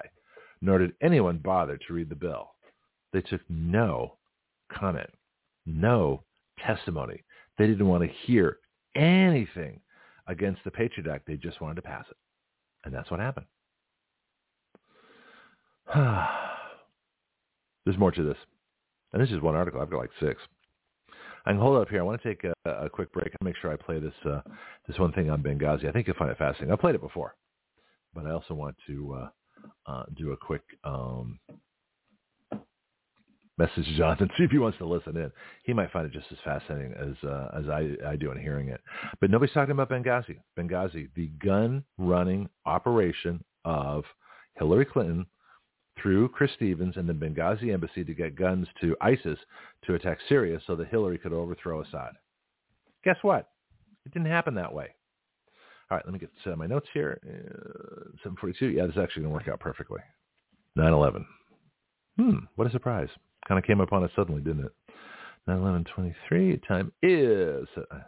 nor 0.62 0.80
did 0.80 0.94
anyone 1.02 1.38
bother 1.38 1.78
to 1.78 1.94
read 1.94 2.10
the 2.10 2.16
bill. 2.16 2.52
They 3.14 3.22
took 3.22 3.42
no 3.50 4.18
comment, 4.72 5.10
no 5.66 6.24
testimony. 6.66 7.24
They 7.58 7.68
didn't 7.68 7.88
want 7.88 8.04
to 8.04 8.10
hear 8.26 8.60
anything 8.96 9.80
against 10.28 10.64
the 10.64 10.72
Patriot 10.72 11.10
Act. 11.12 11.26
They 11.28 11.36
just 11.36 11.62
wanted 11.62 11.76
to 11.76 11.82
pass 11.82 12.06
it. 12.10 12.18
And 12.86 12.94
that's 12.94 13.10
what 13.12 13.20
happened. 13.20 13.48
There's 17.86 17.98
more 17.98 18.12
to 18.12 18.24
this. 18.24 18.38
And 19.12 19.22
this 19.22 19.32
is 19.32 19.42
one 19.42 19.56
article. 19.56 19.82
I've 19.82 19.90
got 19.90 19.98
like 19.98 20.12
six. 20.20 20.40
I 21.46 21.52
can 21.52 21.60
hold 21.60 21.82
up 21.82 21.90
here. 21.90 22.00
I 22.00 22.04
want 22.04 22.22
to 22.22 22.28
take 22.28 22.44
a, 22.44 22.54
a 22.70 22.90
quick 22.90 23.12
break. 23.12 23.30
I'll 23.30 23.46
make 23.46 23.56
sure 23.58 23.72
I 23.72 23.76
play 23.76 24.00
this 24.00 24.14
uh, 24.26 24.42
this 24.88 25.00
one 25.00 25.12
thing 25.14 25.30
on 25.30 25.42
Benghazi. 25.42 25.88
I 25.88 25.92
think 25.92 26.06
you'll 26.06 26.16
find 26.18 26.30
it 26.30 26.38
fascinating. 26.38 26.72
I've 26.72 26.80
played 26.80 26.96
it 26.96 27.02
before, 27.02 27.36
but 28.14 28.28
I 28.28 28.32
also 28.32 28.54
want 28.54 28.76
to 28.88 29.18
uh, 29.20 29.30
uh, 29.86 30.04
do 30.16 30.32
a 30.32 30.38
quick 30.38 30.62
um, 30.84 31.40
message 33.58 33.86
to 33.86 33.98
Jonathan, 33.98 34.30
see 34.38 34.46
if 34.46 34.52
he 34.52 34.58
wants 34.58 34.78
to 34.80 34.86
listen 34.86 35.18
in. 35.18 35.32
He 35.64 35.74
might 35.74 35.92
find 35.92 36.06
it 36.06 36.14
just 36.14 36.32
as 36.32 36.38
fascinating 36.44 36.94
as 36.94 37.30
uh, 37.30 37.50
as 37.58 37.70
I, 37.70 38.12
I 38.12 38.16
do 38.16 38.32
in 38.32 38.40
hearing 38.40 38.70
it. 38.70 38.82
But 39.22 39.30
nobody's 39.30 39.54
talking 39.54 39.72
about 39.72 39.90
Benghazi. 39.90 40.38
Benghazi, 40.58 41.10
the 41.16 41.28
gun 41.44 41.84
running 41.98 42.50
operation 42.66 43.44
of 43.66 44.04
Hillary 44.56 44.86
Clinton 44.86 45.26
through 46.02 46.30
Chris 46.30 46.52
Stevens 46.56 46.96
and 46.98 47.08
the 47.08 47.14
Benghazi 47.14 47.74
embassy 47.74 48.04
to 48.04 48.14
get 48.14 48.36
guns 48.36 48.68
to 48.82 48.96
ISIS 49.02 49.38
to 49.86 49.96
attack 49.96 50.18
Syria 50.30 50.60
so 50.66 50.76
that 50.76 50.88
Hillary 50.88 51.18
could 51.18 51.34
overthrow 51.34 51.82
Assad. 51.82 52.14
Guess 53.04 53.18
what? 53.22 53.50
It 54.06 54.14
didn't 54.14 54.32
happen 54.32 54.56
that 54.56 54.74
way. 54.74 54.96
All 55.92 55.98
right, 55.98 56.06
let 56.06 56.14
me 56.14 56.20
get 56.20 56.30
uh, 56.46 56.56
my 56.56 56.68
notes 56.68 56.88
here. 56.94 57.20
Uh, 57.26 58.12
742. 58.24 58.68
Yeah, 58.68 58.86
this 58.86 58.96
is 58.96 59.02
actually 59.02 59.24
going 59.24 59.34
to 59.34 59.38
work 59.38 59.48
out 59.48 59.60
perfectly. 59.60 60.00
9-11. 60.78 61.26
Hmm, 62.18 62.38
what 62.56 62.68
a 62.68 62.72
surprise. 62.72 63.10
Kind 63.48 63.58
of 63.58 63.66
came 63.66 63.80
upon 63.80 64.04
us 64.04 64.12
suddenly, 64.16 64.42
didn't 64.42 64.66
it? 64.66 64.72
9-11-23. 65.48 66.68
Time 66.68 66.92
is... 67.02 67.68
Uh, 67.78 68.00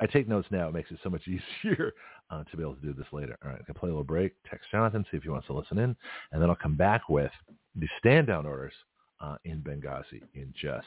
I 0.00 0.06
take 0.06 0.28
notes 0.28 0.48
now. 0.50 0.68
It 0.68 0.74
makes 0.74 0.90
it 0.90 0.98
so 1.02 1.10
much 1.10 1.22
easier 1.62 1.92
uh, 2.30 2.44
to 2.44 2.56
be 2.56 2.62
able 2.62 2.76
to 2.76 2.80
do 2.80 2.94
this 2.94 3.06
later. 3.12 3.36
All 3.44 3.50
right, 3.50 3.60
I 3.60 3.64
can 3.64 3.74
play 3.74 3.88
a 3.88 3.92
little 3.92 4.02
break. 4.02 4.32
Text 4.48 4.70
Jonathan, 4.70 5.04
see 5.10 5.18
if 5.18 5.24
he 5.24 5.28
wants 5.28 5.46
to 5.48 5.52
listen 5.52 5.78
in, 5.78 5.94
and 6.32 6.40
then 6.40 6.48
I'll 6.48 6.56
come 6.56 6.76
back 6.76 7.08
with 7.08 7.32
the 7.74 7.88
stand 7.98 8.28
down 8.28 8.46
orders 8.46 8.72
uh, 9.20 9.36
in 9.44 9.60
Benghazi 9.60 10.22
in 10.34 10.54
just. 10.58 10.86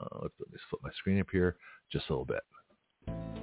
Uh, 0.00 0.18
let 0.22 0.52
me 0.52 0.58
flip 0.68 0.82
my 0.82 0.90
screen 0.98 1.20
up 1.20 1.26
here 1.30 1.56
just 1.92 2.08
a 2.08 2.12
little 2.12 2.24
bit. 2.24 3.39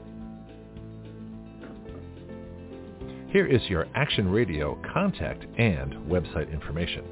Here 3.29 3.45
is 3.45 3.61
your 3.67 3.87
Action 3.93 4.29
Radio 4.29 4.81
contact 4.93 5.45
and 5.59 5.91
website 6.09 6.49
information. 6.49 7.03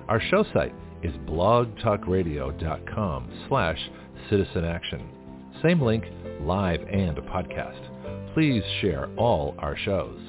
Our 0.07 0.21
show 0.21 0.45
site 0.53 0.73
is 1.03 1.13
blogtalkradio.com 1.27 3.47
slash 3.49 3.89
citizen 4.29 4.63
action. 4.63 5.09
Same 5.61 5.81
link, 5.81 6.05
live 6.39 6.83
and 6.89 7.17
a 7.17 7.21
podcast. 7.21 8.33
Please 8.33 8.63
share 8.79 9.09
all 9.17 9.55
our 9.59 9.75
shows. 9.75 10.21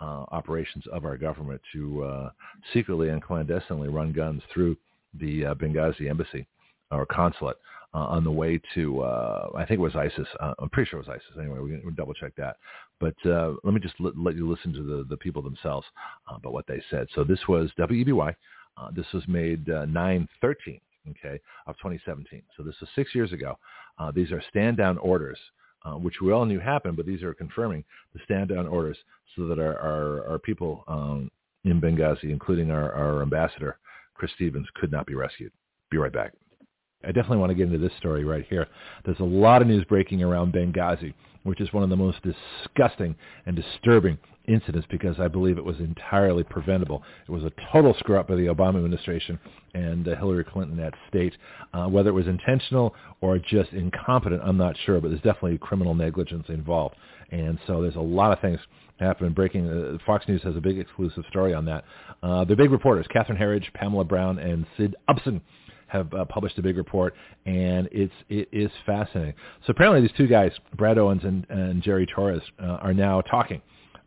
uh, 0.00 0.24
operations 0.32 0.84
of 0.92 1.04
our 1.04 1.16
government 1.16 1.60
to 1.72 2.02
uh, 2.04 2.30
secretly 2.72 3.10
and 3.10 3.22
clandestinely 3.22 3.88
run 3.88 4.12
guns 4.12 4.42
through 4.52 4.76
the 5.20 5.46
uh, 5.46 5.54
Benghazi 5.54 6.08
embassy 6.08 6.46
or 6.90 7.04
consulate 7.04 7.56
uh, 7.92 7.98
on 7.98 8.24
the 8.24 8.30
way 8.30 8.60
to, 8.74 9.02
I 9.04 9.64
think 9.66 9.78
it 9.78 9.82
was 9.82 9.96
ISIS. 9.96 10.26
I'm 10.40 10.70
pretty 10.70 10.88
sure 10.88 11.00
it 11.00 11.06
was 11.06 11.14
ISIS. 11.14 11.38
Anyway, 11.38 11.58
we 11.58 11.70
can 11.70 11.94
double 11.94 12.14
check 12.14 12.32
that. 12.36 12.56
But 12.98 13.14
let 13.24 13.74
me 13.74 13.80
just 13.80 13.94
let, 14.00 14.16
let 14.16 14.36
you 14.36 14.48
listen 14.48 14.72
to 14.72 14.82
the, 14.82 15.06
the 15.08 15.16
people 15.16 15.42
themselves 15.42 15.86
about 16.28 16.52
what 16.52 16.66
they 16.66 16.82
said. 16.90 17.08
So 17.14 17.24
this 17.24 17.40
was 17.48 17.70
WEBY. 17.78 18.34
This 18.94 19.06
was 19.12 19.22
made 19.28 19.68
uh, 19.68 19.86
9-13, 19.86 20.80
okay, 21.08 21.40
of 21.66 21.76
2017. 21.76 22.42
So 22.56 22.62
this 22.62 22.74
was 22.80 22.88
six 22.94 23.14
years 23.14 23.32
ago. 23.32 23.58
Uh, 23.98 24.10
these 24.10 24.32
are 24.32 24.42
stand-down 24.50 24.98
orders, 24.98 25.38
uh, 25.84 25.92
which 25.92 26.20
we 26.22 26.32
all 26.32 26.44
knew 26.44 26.58
happened, 26.58 26.96
but 26.96 27.06
these 27.06 27.22
are 27.22 27.34
confirming 27.34 27.84
the 28.14 28.20
stand-down 28.24 28.66
orders 28.66 28.98
so 29.36 29.46
that 29.46 29.58
our, 29.58 29.78
our, 29.78 30.28
our 30.28 30.38
people 30.38 30.84
um, 30.88 31.30
in 31.64 31.80
Benghazi, 31.80 32.24
including 32.24 32.70
our, 32.70 32.92
our 32.92 33.22
ambassador, 33.22 33.78
Chris 34.14 34.30
Stevens, 34.34 34.66
could 34.74 34.90
not 34.90 35.06
be 35.06 35.14
rescued. 35.14 35.52
Be 35.90 35.98
right 35.98 36.12
back. 36.12 36.32
I 37.02 37.08
definitely 37.08 37.38
want 37.38 37.50
to 37.50 37.54
get 37.54 37.66
into 37.72 37.78
this 37.78 37.96
story 37.98 38.24
right 38.24 38.44
here. 38.48 38.66
There's 39.04 39.20
a 39.20 39.24
lot 39.24 39.62
of 39.62 39.68
news 39.68 39.84
breaking 39.84 40.22
around 40.22 40.52
Benghazi, 40.52 41.14
which 41.44 41.60
is 41.60 41.72
one 41.72 41.82
of 41.82 41.90
the 41.90 41.96
most 41.96 42.18
disgusting 42.22 43.14
and 43.46 43.56
disturbing 43.56 44.18
incidents 44.46 44.86
because 44.90 45.18
I 45.18 45.28
believe 45.28 45.58
it 45.58 45.64
was 45.64 45.78
entirely 45.78 46.42
preventable. 46.42 47.02
It 47.26 47.32
was 47.32 47.44
a 47.44 47.52
total 47.72 47.94
screw-up 47.98 48.28
by 48.28 48.34
the 48.34 48.46
Obama 48.46 48.76
administration 48.76 49.38
and 49.74 50.06
uh, 50.08 50.16
Hillary 50.16 50.44
Clinton 50.44 50.78
at 50.80 50.92
state. 51.08 51.34
Uh, 51.72 51.86
whether 51.86 52.10
it 52.10 52.14
was 52.14 52.26
intentional 52.26 52.94
or 53.20 53.38
just 53.38 53.72
incompetent, 53.72 54.42
I'm 54.44 54.56
not 54.56 54.76
sure, 54.84 55.00
but 55.00 55.08
there's 55.08 55.22
definitely 55.22 55.58
criminal 55.58 55.94
negligence 55.94 56.46
involved. 56.48 56.96
And 57.30 57.58
so 57.66 57.80
there's 57.80 57.96
a 57.96 58.00
lot 58.00 58.32
of 58.32 58.40
things 58.40 58.58
happening. 58.98 59.32
Breaking, 59.32 59.68
uh, 59.68 59.98
Fox 60.04 60.26
News 60.28 60.42
has 60.42 60.56
a 60.56 60.60
big 60.60 60.78
exclusive 60.78 61.24
story 61.30 61.54
on 61.54 61.64
that. 61.66 61.84
Uh, 62.22 62.44
the 62.44 62.56
big 62.56 62.70
reporters, 62.70 63.06
Catherine 63.10 63.38
Herridge, 63.38 63.72
Pamela 63.74 64.04
Browne, 64.04 64.38
and 64.38 64.66
Cyd 64.76 64.96
Upson, 65.08 65.40
have 65.90 66.12
uh, 66.14 66.24
published 66.26 66.58
a 66.58 66.62
big 66.62 66.76
report, 66.76 67.14
and 67.46 67.88
it's 67.92 68.12
it 68.28 68.48
is 68.52 68.70
fascinating. 68.86 69.34
So 69.66 69.72
apparently, 69.72 70.00
these 70.02 70.16
two 70.16 70.26
guys, 70.26 70.52
Brad 70.76 70.98
Owens 70.98 71.22
and, 71.24 71.46
and 71.50 71.82
Jerry 71.82 72.06
Torres, 72.06 72.42
uh, 72.62 72.78
are 72.82 72.94
now 72.94 73.20
talking. 73.22 73.62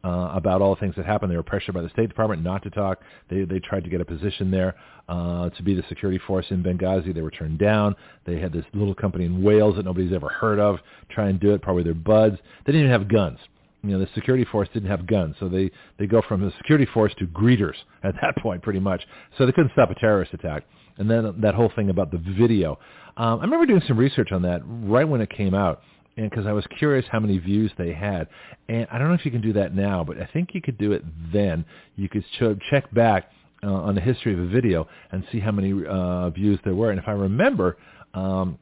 Uh, 0.05 0.33
about 0.35 0.61
all 0.61 0.75
the 0.75 0.81
things 0.81 0.93
that 0.97 1.05
happened. 1.05 1.31
They 1.31 1.37
were 1.37 1.43
pressured 1.43 1.73
by 1.75 1.81
the 1.81 1.87
State 1.87 2.09
Department 2.09 2.43
not 2.43 2.61
to 2.63 2.69
talk. 2.69 2.99
They 3.29 3.45
they 3.45 3.59
tried 3.59 3.85
to 3.85 3.89
get 3.89 4.01
a 4.01 4.05
position 4.05 4.51
there 4.51 4.75
uh, 5.07 5.49
to 5.51 5.63
be 5.63 5.75
the 5.75 5.83
security 5.87 6.19
force 6.27 6.45
in 6.49 6.61
Benghazi. 6.61 7.15
They 7.15 7.21
were 7.21 7.31
turned 7.31 7.57
down. 7.57 7.95
They 8.25 8.37
had 8.37 8.51
this 8.51 8.65
little 8.73 8.95
company 8.95 9.23
in 9.23 9.41
Wales 9.41 9.77
that 9.77 9.85
nobody's 9.85 10.11
ever 10.11 10.27
heard 10.27 10.59
of 10.59 10.79
try 11.09 11.29
and 11.29 11.39
do 11.39 11.53
it. 11.53 11.61
Probably 11.61 11.83
their 11.83 11.93
buds. 11.93 12.35
They 12.65 12.73
didn't 12.73 12.89
even 12.89 12.91
have 12.91 13.07
guns 13.07 13.39
you 13.83 13.91
know, 13.91 13.99
the 13.99 14.07
security 14.15 14.45
force 14.45 14.69
didn't 14.73 14.89
have 14.89 15.05
guns, 15.05 15.35
so 15.39 15.49
they 15.49 15.69
they 15.99 16.07
go 16.07 16.21
from 16.27 16.41
the 16.41 16.51
security 16.57 16.87
force 16.93 17.13
to 17.19 17.27
greeters 17.27 17.75
at 18.03 18.15
that 18.21 18.35
point, 18.41 18.63
pretty 18.63 18.79
much. 18.79 19.01
So 19.37 19.45
they 19.45 19.51
couldn't 19.51 19.73
stop 19.73 19.91
a 19.91 19.95
terrorist 19.95 20.33
attack 20.33 20.63
and 20.97 21.09
then 21.09 21.41
that 21.41 21.55
whole 21.55 21.71
thing 21.75 21.89
about 21.89 22.11
the 22.11 22.17
video. 22.17 22.79
Um, 23.17 23.39
I 23.39 23.43
remember 23.43 23.65
doing 23.65 23.81
some 23.87 23.97
research 23.97 24.31
on 24.31 24.41
that 24.43 24.61
right 24.65 25.07
when 25.07 25.21
it 25.21 25.29
came 25.29 25.53
out, 25.53 25.81
and 26.17 26.29
because 26.29 26.45
I 26.45 26.51
was 26.51 26.65
curious 26.77 27.05
how 27.11 27.19
many 27.19 27.37
views 27.37 27.71
they 27.77 27.93
had. 27.93 28.27
And 28.69 28.87
I 28.91 28.97
don't 28.97 29.07
know 29.07 29.13
if 29.15 29.25
you 29.25 29.31
can 29.31 29.41
do 29.41 29.53
that 29.53 29.75
now, 29.75 30.03
but 30.03 30.19
I 30.19 30.29
think 30.31 30.49
you 30.53 30.61
could 30.61 30.77
do 30.77 30.91
it 30.91 31.03
then. 31.31 31.65
You 31.95 32.09
could 32.09 32.23
ch- 32.39 32.59
check 32.69 32.91
back 32.93 33.31
uh, 33.63 33.71
on 33.71 33.95
the 33.95 34.01
history 34.01 34.33
of 34.33 34.39
a 34.39 34.47
video 34.47 34.87
and 35.11 35.23
see 35.31 35.39
how 35.39 35.51
many 35.51 35.73
uh, 35.85 36.29
views 36.29 36.59
there 36.63 36.75
were. 36.75 36.91
And 36.91 36.99
if 36.99 37.07
I 37.07 37.13
remember, 37.13 37.77
um, 38.13 38.57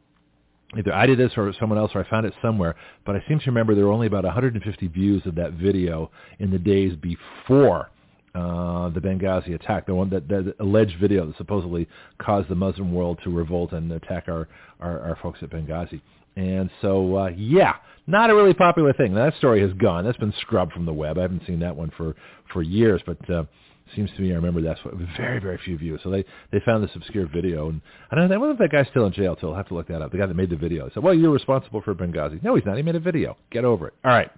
either 0.78 0.94
I 0.94 1.06
did 1.06 1.18
this 1.18 1.32
or 1.36 1.54
someone 1.60 1.78
else, 1.78 1.92
or 1.94 2.04
I 2.06 2.10
found 2.10 2.26
it 2.26 2.34
somewhere, 2.42 2.76
but 3.06 3.16
I 3.16 3.24
seem 3.28 3.40
to 3.40 3.46
remember 3.48 3.76
there 3.76 3.86
were 3.86 3.92
only 3.92 4.08
about 4.08 4.24
150 4.24 4.88
views 4.88 5.26
of 5.26 5.36
that 5.36 5.54
video 5.54 6.12
in 6.40 6.52
the 6.52 6.60
days 6.60 6.94
before 6.96 7.91
uh, 8.34 8.90
the 8.90 9.00
Benghazi 9.00 9.54
attack, 9.56 9.86
the 9.86 9.96
one 9.96 10.10
that 10.10 10.28
the 10.28 10.56
alleged 10.60 11.00
video 11.00 11.26
that 11.26 11.38
supposedly 11.38 11.88
caused 12.18 12.48
the 12.48 12.56
Muslim 12.56 12.94
world 12.94 13.20
to 13.24 13.30
revolt 13.30 13.74
and 13.74 13.92
attack 13.92 14.26
our, 14.28 14.48
our, 14.80 15.02
our 15.02 15.18
folks 15.22 15.40
at 15.42 15.50
Benghazi. 15.50 16.02
And 16.38 16.70
so, 16.82 17.18
uh, 17.18 17.30
yeah, 17.36 17.76
not 18.08 18.30
a 18.30 18.36
really 18.36 18.54
popular 18.54 18.94
thing. 18.94 19.14
That 19.14 19.36
story 19.36 19.62
has 19.62 19.74
gone. 19.74 20.06
That's 20.06 20.18
been 20.18 20.34
scrubbed 20.40 20.72
from 20.72 20.86
the 20.86 20.94
web. 20.94 21.18
I 21.18 21.24
haven't 21.24 21.44
seen 21.46 21.60
that 21.60 21.76
one 21.76 21.92
for, 21.98 22.16
for 22.54 22.64
years, 22.64 23.02
but 23.06 23.30
uh, 23.30 23.44
seems 23.98 24.10
to 24.16 24.22
me 24.22 24.32
I 24.32 24.36
remember 24.36 24.62
that's 24.62 24.80
what, 24.86 24.94
very, 25.18 25.42
very 25.42 25.60
few 25.66 25.78
views. 25.78 26.00
So 26.02 26.10
they, 26.10 26.24
they 26.54 26.62
found 26.66 26.84
this 26.86 26.92
obscure 26.96 27.28
video. 27.28 27.68
And 27.68 27.82
I 28.12 28.16
don't 28.16 28.30
know, 28.30 28.36
I 28.36 28.38
wonder 28.38 28.54
if 28.54 28.60
that 28.60 28.72
guy's 28.72 28.90
still 28.92 29.06
in 29.08 29.12
jail, 29.12 29.36
too. 29.36 29.50
I'll 29.50 29.56
have 29.56 29.68
to 29.68 29.74
look 29.74 29.90
that 29.90 30.02
up. 30.02 30.14
The 30.14 30.20
guy 30.20 30.26
that 30.26 30.36
made 30.36 30.50
the 30.50 30.56
video. 30.56 30.86
He 30.86 30.94
said, 30.94 31.04
well, 31.04 31.14
you're 31.14 31.32
responsible 31.32 31.82
for 31.82 31.94
Benghazi. 31.94 32.42
No, 32.42 32.56
he's 32.56 32.66
not. 32.66 32.78
He 32.78 32.84
made 32.84 32.96
a 32.96 33.02
video. 33.02 33.36
Get 33.52 33.66
over 33.66 33.88
it. 33.88 33.94
All 34.06 34.12
right 34.12 34.32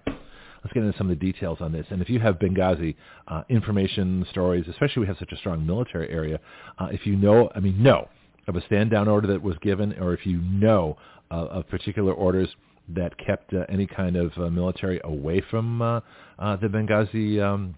let's 0.64 0.72
get 0.72 0.82
into 0.82 0.96
some 0.96 1.10
of 1.10 1.18
the 1.18 1.32
details 1.32 1.58
on 1.60 1.72
this. 1.72 1.86
And 1.90 2.00
if 2.00 2.08
you 2.08 2.18
have 2.20 2.36
Benghazi 2.36 2.96
uh, 3.28 3.42
information 3.50 4.26
stories, 4.30 4.64
especially 4.68 5.00
we 5.02 5.06
have 5.06 5.18
such 5.18 5.32
a 5.32 5.36
strong 5.36 5.64
military 5.66 6.08
area, 6.10 6.40
uh, 6.78 6.86
if 6.90 7.06
you 7.06 7.16
know, 7.16 7.50
I 7.54 7.60
mean, 7.60 7.82
know 7.82 8.08
of 8.48 8.56
a 8.56 8.62
stand-down 8.62 9.08
order 9.08 9.28
that 9.28 9.42
was 9.42 9.56
given, 9.62 9.92
or 10.00 10.14
if 10.14 10.26
you 10.26 10.38
know 10.38 10.96
uh, 11.30 11.46
of 11.46 11.68
particular 11.68 12.12
orders 12.12 12.48
that 12.88 13.16
kept 13.18 13.52
uh, 13.54 13.64
any 13.68 13.86
kind 13.86 14.16
of 14.16 14.32
uh, 14.36 14.50
military 14.50 15.00
away 15.04 15.42
from 15.50 15.80
uh, 15.80 16.00
uh, 16.38 16.56
the 16.56 16.66
Benghazi 16.66 17.42
um, 17.42 17.74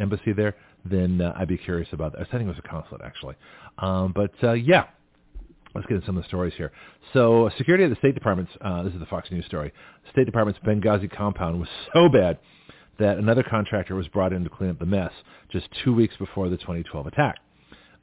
embassy 0.00 0.32
there, 0.32 0.54
then 0.84 1.20
uh, 1.20 1.32
I'd 1.36 1.48
be 1.48 1.58
curious 1.58 1.88
about 1.92 2.12
that. 2.12 2.20
I 2.22 2.24
think 2.30 2.42
it 2.44 2.46
was 2.46 2.56
a 2.64 2.68
consulate, 2.68 3.02
actually. 3.04 3.36
Um, 3.78 4.12
but 4.14 4.32
uh, 4.42 4.52
yeah, 4.52 4.86
Let's 5.78 5.86
get 5.86 5.94
into 5.94 6.06
some 6.06 6.16
of 6.16 6.24
the 6.24 6.28
stories 6.28 6.54
here. 6.56 6.72
So 7.12 7.48
security 7.56 7.84
at 7.84 7.90
the 7.90 7.96
State 7.96 8.14
Department's, 8.14 8.50
uh, 8.60 8.82
this 8.82 8.92
is 8.94 8.98
the 8.98 9.06
Fox 9.06 9.30
News 9.30 9.46
story, 9.46 9.72
State 10.10 10.26
Department's 10.26 10.58
Benghazi 10.66 11.08
compound 11.08 11.60
was 11.60 11.68
so 11.94 12.08
bad 12.08 12.38
that 12.98 13.18
another 13.18 13.44
contractor 13.44 13.94
was 13.94 14.08
brought 14.08 14.32
in 14.32 14.42
to 14.42 14.50
clean 14.50 14.70
up 14.70 14.80
the 14.80 14.86
mess 14.86 15.12
just 15.52 15.68
two 15.84 15.94
weeks 15.94 16.16
before 16.18 16.48
the 16.48 16.56
2012 16.56 17.06
attack. 17.06 17.36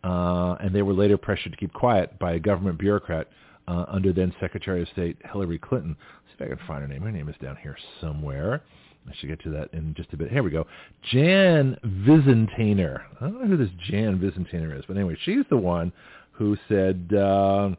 Uh, 0.05 0.55
and 0.61 0.73
they 0.73 0.83
were 0.83 0.93
later 0.93 1.17
pressured 1.17 1.51
to 1.51 1.57
keep 1.57 1.73
quiet 1.73 2.17
by 2.17 2.35
a 2.35 2.39
government 2.39 2.79
bureaucrat 2.79 3.27
uh, 3.67 3.83
under 3.89 4.13
then 4.13 4.33
Secretary 4.39 4.81
of 4.81 4.87
State 4.87 5.17
Hillary 5.29 5.59
Clinton. 5.59 5.97
Let's 5.99 6.39
see 6.39 6.45
if 6.45 6.51
I 6.53 6.55
can 6.55 6.65
find 6.65 6.81
her 6.81 6.87
name. 6.87 7.01
Her 7.01 7.11
name 7.11 7.27
is 7.27 7.35
down 7.41 7.57
here 7.61 7.75
somewhere. 7.99 8.63
I 9.05 9.13
should 9.19 9.27
get 9.27 9.41
to 9.43 9.49
that 9.51 9.73
in 9.73 9.93
just 9.95 10.13
a 10.13 10.17
bit. 10.17 10.31
Here 10.31 10.43
we 10.43 10.49
go. 10.49 10.65
Jan 11.11 11.77
Visintainer. 11.83 13.01
I 13.19 13.25
don't 13.25 13.41
know 13.41 13.47
who 13.47 13.57
this 13.57 13.73
Jan 13.89 14.17
Visintainer 14.17 14.77
is, 14.77 14.85
but 14.87 14.95
anyway, 14.95 15.17
she's 15.25 15.43
the 15.49 15.57
one 15.57 15.91
who 16.37 16.57
said, 16.67 17.09
uh, 17.13 17.69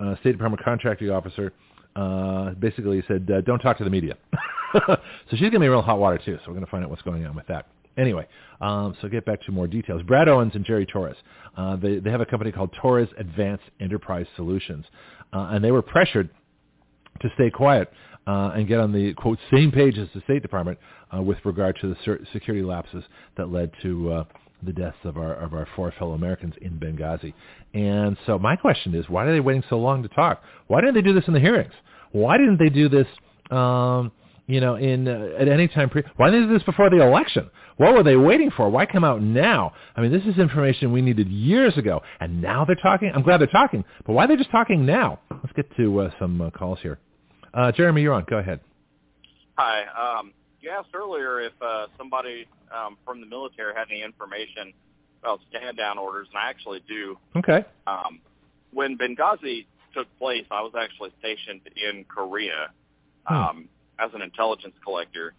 uh, 0.00 0.16
State 0.20 0.32
Department 0.32 0.62
contracting 0.64 1.10
officer, 1.10 1.52
uh, 1.96 2.50
basically 2.52 3.02
said, 3.06 3.28
uh, 3.32 3.40
don't 3.42 3.58
talk 3.60 3.78
to 3.78 3.84
the 3.84 3.90
media. 3.90 4.16
so 4.86 4.96
she's 5.30 5.40
going 5.40 5.52
to 5.52 5.60
be 5.60 5.68
real 5.68 5.82
hot 5.82 5.98
water 5.98 6.18
too, 6.18 6.36
so 6.38 6.42
we're 6.48 6.54
going 6.54 6.64
to 6.64 6.70
find 6.70 6.84
out 6.84 6.90
what's 6.90 7.02
going 7.02 7.26
on 7.26 7.34
with 7.34 7.46
that. 7.46 7.66
Anyway, 7.98 8.26
um, 8.60 8.96
so 9.02 9.08
get 9.08 9.24
back 9.26 9.40
to 9.42 9.52
more 9.52 9.66
details. 9.66 10.02
Brad 10.02 10.28
Owens 10.28 10.52
and 10.54 10.64
Jerry 10.64 10.86
Torres, 10.86 11.16
uh, 11.56 11.76
they, 11.76 11.98
they 11.98 12.10
have 12.10 12.22
a 12.22 12.26
company 12.26 12.50
called 12.50 12.70
Torres 12.80 13.08
Advanced 13.18 13.64
Enterprise 13.80 14.26
Solutions, 14.36 14.86
uh, 15.32 15.50
and 15.52 15.62
they 15.62 15.70
were 15.70 15.82
pressured 15.82 16.30
to 17.20 17.28
stay 17.34 17.50
quiet 17.50 17.92
uh, 18.26 18.52
and 18.54 18.66
get 18.66 18.80
on 18.80 18.92
the, 18.92 19.12
quote, 19.14 19.38
same 19.52 19.70
page 19.70 19.98
as 19.98 20.08
the 20.14 20.22
State 20.22 20.40
Department 20.42 20.78
uh, 21.14 21.20
with 21.20 21.38
regard 21.44 21.76
to 21.82 21.88
the 21.94 22.18
security 22.32 22.64
lapses 22.64 23.04
that 23.36 23.50
led 23.50 23.70
to 23.82 24.10
uh, 24.12 24.24
the 24.62 24.72
deaths 24.72 24.96
of 25.04 25.16
our 25.16 25.34
of 25.34 25.54
our 25.54 25.66
four 25.76 25.92
fellow 25.98 26.12
Americans 26.12 26.54
in 26.60 26.78
Benghazi. 26.78 27.34
And 27.74 28.16
so 28.26 28.38
my 28.38 28.56
question 28.56 28.94
is, 28.94 29.08
why 29.08 29.24
are 29.24 29.32
they 29.32 29.40
waiting 29.40 29.64
so 29.68 29.78
long 29.78 30.02
to 30.02 30.08
talk? 30.08 30.42
Why 30.66 30.80
didn't 30.80 30.94
they 30.94 31.02
do 31.02 31.12
this 31.14 31.24
in 31.26 31.34
the 31.34 31.40
hearings? 31.40 31.72
Why 32.12 32.36
didn't 32.36 32.58
they 32.58 32.68
do 32.68 32.88
this? 32.88 33.06
Um, 33.50 34.12
you 34.46 34.60
know, 34.60 34.74
in 34.74 35.08
uh, 35.08 35.30
at 35.38 35.48
any 35.48 35.68
time. 35.68 35.88
Pre- 35.88 36.02
why 36.16 36.30
didn't 36.30 36.48
they 36.48 36.52
do 36.52 36.58
this 36.58 36.64
before 36.64 36.90
the 36.90 37.00
election? 37.02 37.50
What 37.76 37.94
were 37.94 38.02
they 38.02 38.16
waiting 38.16 38.50
for? 38.50 38.68
Why 38.68 38.86
come 38.86 39.04
out 39.04 39.22
now? 39.22 39.72
I 39.96 40.00
mean, 40.00 40.12
this 40.12 40.24
is 40.24 40.38
information 40.38 40.92
we 40.92 41.00
needed 41.00 41.28
years 41.28 41.76
ago, 41.78 42.02
and 42.20 42.42
now 42.42 42.64
they're 42.64 42.76
talking. 42.76 43.10
I'm 43.14 43.22
glad 43.22 43.40
they're 43.40 43.46
talking, 43.46 43.84
but 44.04 44.12
why 44.12 44.24
are 44.24 44.28
they 44.28 44.36
just 44.36 44.50
talking 44.50 44.84
now? 44.84 45.20
Let's 45.30 45.52
get 45.54 45.74
to 45.76 46.00
uh, 46.00 46.10
some 46.18 46.40
uh, 46.40 46.50
calls 46.50 46.80
here. 46.82 46.98
Uh, 47.54 47.72
Jeremy, 47.72 48.02
you're 48.02 48.14
on. 48.14 48.24
Go 48.28 48.38
ahead. 48.38 48.60
Hi. 49.56 50.18
Um, 50.18 50.32
you 50.62 50.70
asked 50.70 50.94
earlier 50.94 51.40
if 51.40 51.52
uh, 51.60 51.86
somebody 51.98 52.46
um, 52.74 52.96
from 53.04 53.20
the 53.20 53.26
military 53.26 53.74
had 53.74 53.88
any 53.90 54.02
information 54.02 54.72
about 55.20 55.40
stand 55.50 55.76
down 55.76 55.98
orders, 55.98 56.28
and 56.32 56.38
I 56.38 56.48
actually 56.48 56.82
do. 56.88 57.18
Okay. 57.36 57.64
Um, 57.86 58.20
when 58.72 58.96
Benghazi 58.96 59.66
took 59.94 60.06
place, 60.18 60.44
I 60.50 60.62
was 60.62 60.72
actually 60.78 61.10
stationed 61.18 61.60
in 61.76 62.04
Korea 62.04 62.70
hmm. 63.26 63.34
um, 63.34 63.68
as 63.98 64.10
an 64.14 64.22
intelligence 64.22 64.74
collector, 64.84 65.34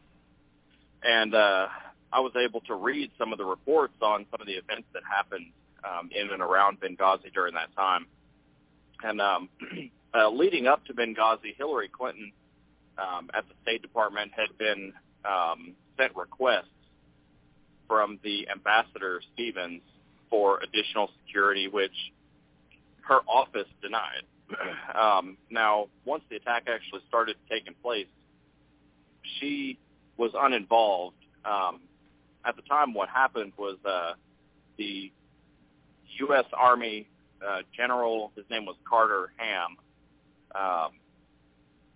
and 1.04 1.34
uh, 1.34 1.68
I 2.12 2.20
was 2.20 2.34
able 2.36 2.62
to 2.62 2.76
read 2.76 3.12
some 3.18 3.32
of 3.32 3.38
the 3.38 3.46
reports 3.46 3.96
on 4.02 4.26
some 4.30 4.42
of 4.42 4.48
the 4.48 4.54
events 4.54 4.88
that 4.94 5.04
happened 5.10 5.48
um, 5.84 6.10
in 6.14 6.30
and 6.32 6.42
around 6.42 6.80
Benghazi 6.80 7.34
during 7.34 7.54
that 7.56 7.76
time. 7.76 8.06
And 9.04 9.20
um, 9.20 9.50
uh, 10.14 10.30
leading 10.30 10.68
up 10.68 10.86
to 10.86 10.94
Benghazi, 10.94 11.56
Hillary 11.58 11.90
Clinton 11.90 12.32
um, 12.98 13.30
at 13.34 13.48
the 13.48 13.56
State 13.64 13.82
Department 13.82 14.32
had 14.36 14.58
been 14.58 14.94
um, 15.26 15.74
sent 15.98 16.16
requests 16.16 16.68
from 17.88 18.20
the 18.24 18.48
ambassador 18.50 19.22
Stevens 19.34 19.82
for 20.30 20.60
additional 20.64 21.10
security, 21.26 21.68
which 21.68 21.94
her 23.02 23.20
office 23.28 23.68
denied. 23.82 24.24
um, 25.00 25.38
now, 25.50 25.88
once 26.06 26.24
the 26.30 26.36
attack 26.38 26.64
actually 26.68 27.02
started 27.08 27.36
taking 27.50 27.74
place, 27.82 28.08
she 29.40 29.78
was 30.18 30.32
uninvolved. 30.36 31.16
Um, 31.46 31.82
at 32.46 32.56
the 32.56 32.62
time, 32.64 32.94
what 32.94 33.10
happened 33.10 33.54
was 33.58 33.78
uh, 33.86 34.14
the 34.78 35.12
U.S. 36.20 36.46
Army 36.54 37.08
uh, 37.46 37.60
general, 37.76 38.32
his 38.36 38.46
name 38.50 38.66
was 38.66 38.76
Carter 38.88 39.32
Ham, 39.38 39.78
um, 40.56 40.92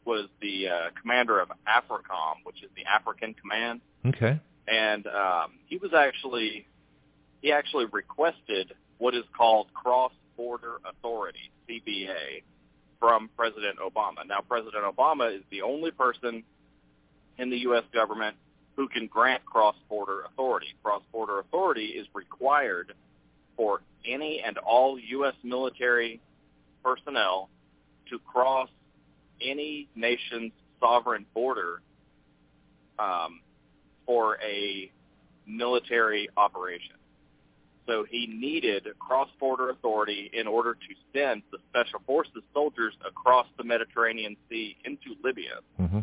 was 0.08 0.28
the 0.42 0.70
uh, 0.70 0.74
commander 1.00 1.40
of 1.40 1.50
AFRICOM, 1.68 2.38
which 2.46 2.64
is 2.64 2.70
the 2.76 2.86
African 2.86 3.36
Command, 3.36 3.82
Okay. 4.06 4.40
and 4.68 5.06
um, 5.08 5.52
he 5.68 5.78
was 5.78 5.92
actually 5.94 6.66
he 7.42 7.52
actually 7.52 7.86
requested 7.92 8.74
what 8.98 9.14
is 9.14 9.26
called 9.38 9.68
cross-border 9.74 10.78
authority 10.90 11.52
(CBA) 11.70 12.42
from 13.00 13.30
President 13.38 13.78
Obama. 13.80 14.26
Now, 14.26 14.40
President 14.48 14.84
Obama 14.86 15.36
is 15.36 15.44
the 15.52 15.62
only 15.62 15.92
person 15.92 16.44
in 17.38 17.50
the 17.52 17.58
U.S. 17.70 17.84
government 17.94 18.36
who 18.76 18.88
can 18.88 19.06
grant 19.08 19.46
cross-border 19.46 20.22
authority. 20.26 20.68
Cross-border 20.84 21.40
authority 21.40 21.88
is 22.02 22.08
required 22.16 22.94
for 23.56 23.82
any 24.06 24.42
and 24.46 24.58
all 24.58 24.98
U.S. 25.00 25.36
military 25.44 26.20
personnel 26.84 27.50
to 28.10 28.18
cross 28.20 28.70
any 29.42 29.88
nation's 29.96 30.52
sovereign 30.80 31.26
border 31.34 31.82
um, 33.00 33.42
for 34.06 34.38
a 34.44 34.92
military 35.48 36.30
operation. 36.38 36.96
So 37.86 38.06
he 38.10 38.28
needed 38.28 38.86
cross-border 39.00 39.70
authority 39.70 40.30
in 40.34 40.46
order 40.46 40.74
to 40.74 40.80
send 41.14 41.42
the 41.52 41.58
special 41.70 42.02
forces 42.06 42.44
soldiers 42.54 42.94
across 43.08 43.48
the 43.58 43.64
Mediterranean 43.64 44.36
Sea 44.50 44.76
into 44.84 45.16
Libya. 45.24 45.62
hmm 45.78 46.00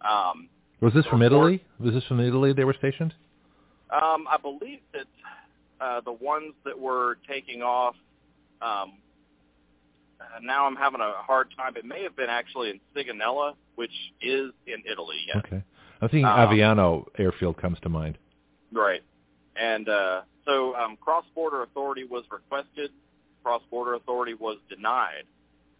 Um, 0.00 0.48
Was 0.80 0.94
this 0.94 1.04
from 1.06 1.22
Italy? 1.22 1.62
Was 1.78 1.92
this 1.92 2.04
from 2.04 2.20
Italy 2.20 2.54
they 2.54 2.64
were 2.64 2.74
stationed? 2.78 3.12
Um, 3.90 4.26
I 4.30 4.38
believe 4.40 4.80
that 4.94 5.06
uh, 5.80 6.00
the 6.00 6.12
ones 6.12 6.54
that 6.64 6.78
were 6.78 7.18
taking 7.28 7.62
off. 7.62 7.94
Um, 8.62 8.94
uh, 10.20 10.38
now 10.42 10.66
I'm 10.66 10.76
having 10.76 11.00
a 11.00 11.12
hard 11.22 11.48
time. 11.56 11.76
It 11.76 11.84
may 11.84 12.02
have 12.02 12.16
been 12.16 12.30
actually 12.30 12.70
in 12.70 12.80
Sigonella, 12.94 13.54
which 13.76 13.90
is 14.20 14.50
in 14.66 14.82
Italy. 14.90 15.16
Yes, 15.26 15.38
Okay. 15.46 15.62
I'm 16.00 16.08
thinking 16.08 16.24
Um, 16.26 16.38
Aviano 16.48 17.06
Airfield 17.18 17.56
comes 17.56 17.78
to 17.80 17.88
mind. 17.88 18.18
right. 18.72 19.02
And 19.58 19.88
uh, 19.88 20.20
so 20.44 20.74
um, 20.76 20.96
cross-border 21.00 21.62
authority 21.62 22.04
was 22.04 22.24
requested. 22.30 22.90
Cross-border 23.42 23.94
authority 23.94 24.34
was 24.34 24.58
denied. 24.68 25.24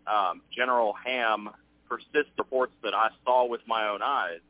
Um, 0.07 0.41
General 0.57 0.95
Ham 1.05 1.51
persists 1.89 2.33
reports 2.39 2.73
that 2.83 2.95
I 2.95 3.11
saw 3.25 3.47
with 3.47 3.61
my 3.67 3.89
own 3.89 4.01
eyes. 4.03 4.41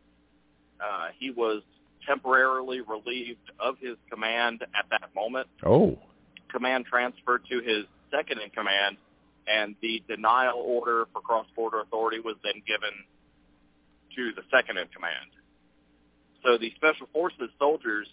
Uh, 0.80 1.08
he 1.18 1.30
was 1.32 1.62
temporarily 2.06 2.80
relieved 2.82 3.50
of 3.58 3.76
his 3.80 3.96
command 4.10 4.62
at 4.62 4.84
that 4.90 5.08
moment. 5.14 5.48
Oh. 5.64 5.98
command 6.52 6.84
transferred 6.86 7.42
to 7.50 7.58
his 7.60 7.84
second 8.12 8.40
in 8.40 8.50
command, 8.50 8.96
and 9.46 9.76
the 9.80 10.02
denial 10.08 10.58
order 10.58 11.06
for 11.12 11.20
cross-border 11.20 11.80
authority 11.80 12.20
was 12.20 12.36
then 12.42 12.62
given 12.66 12.90
to 14.16 14.32
the 14.34 14.42
second 14.50 14.78
in 14.78 14.88
command. 14.88 15.30
So 16.44 16.58
the 16.58 16.72
special 16.76 17.08
forces 17.12 17.50
soldiers 17.58 18.08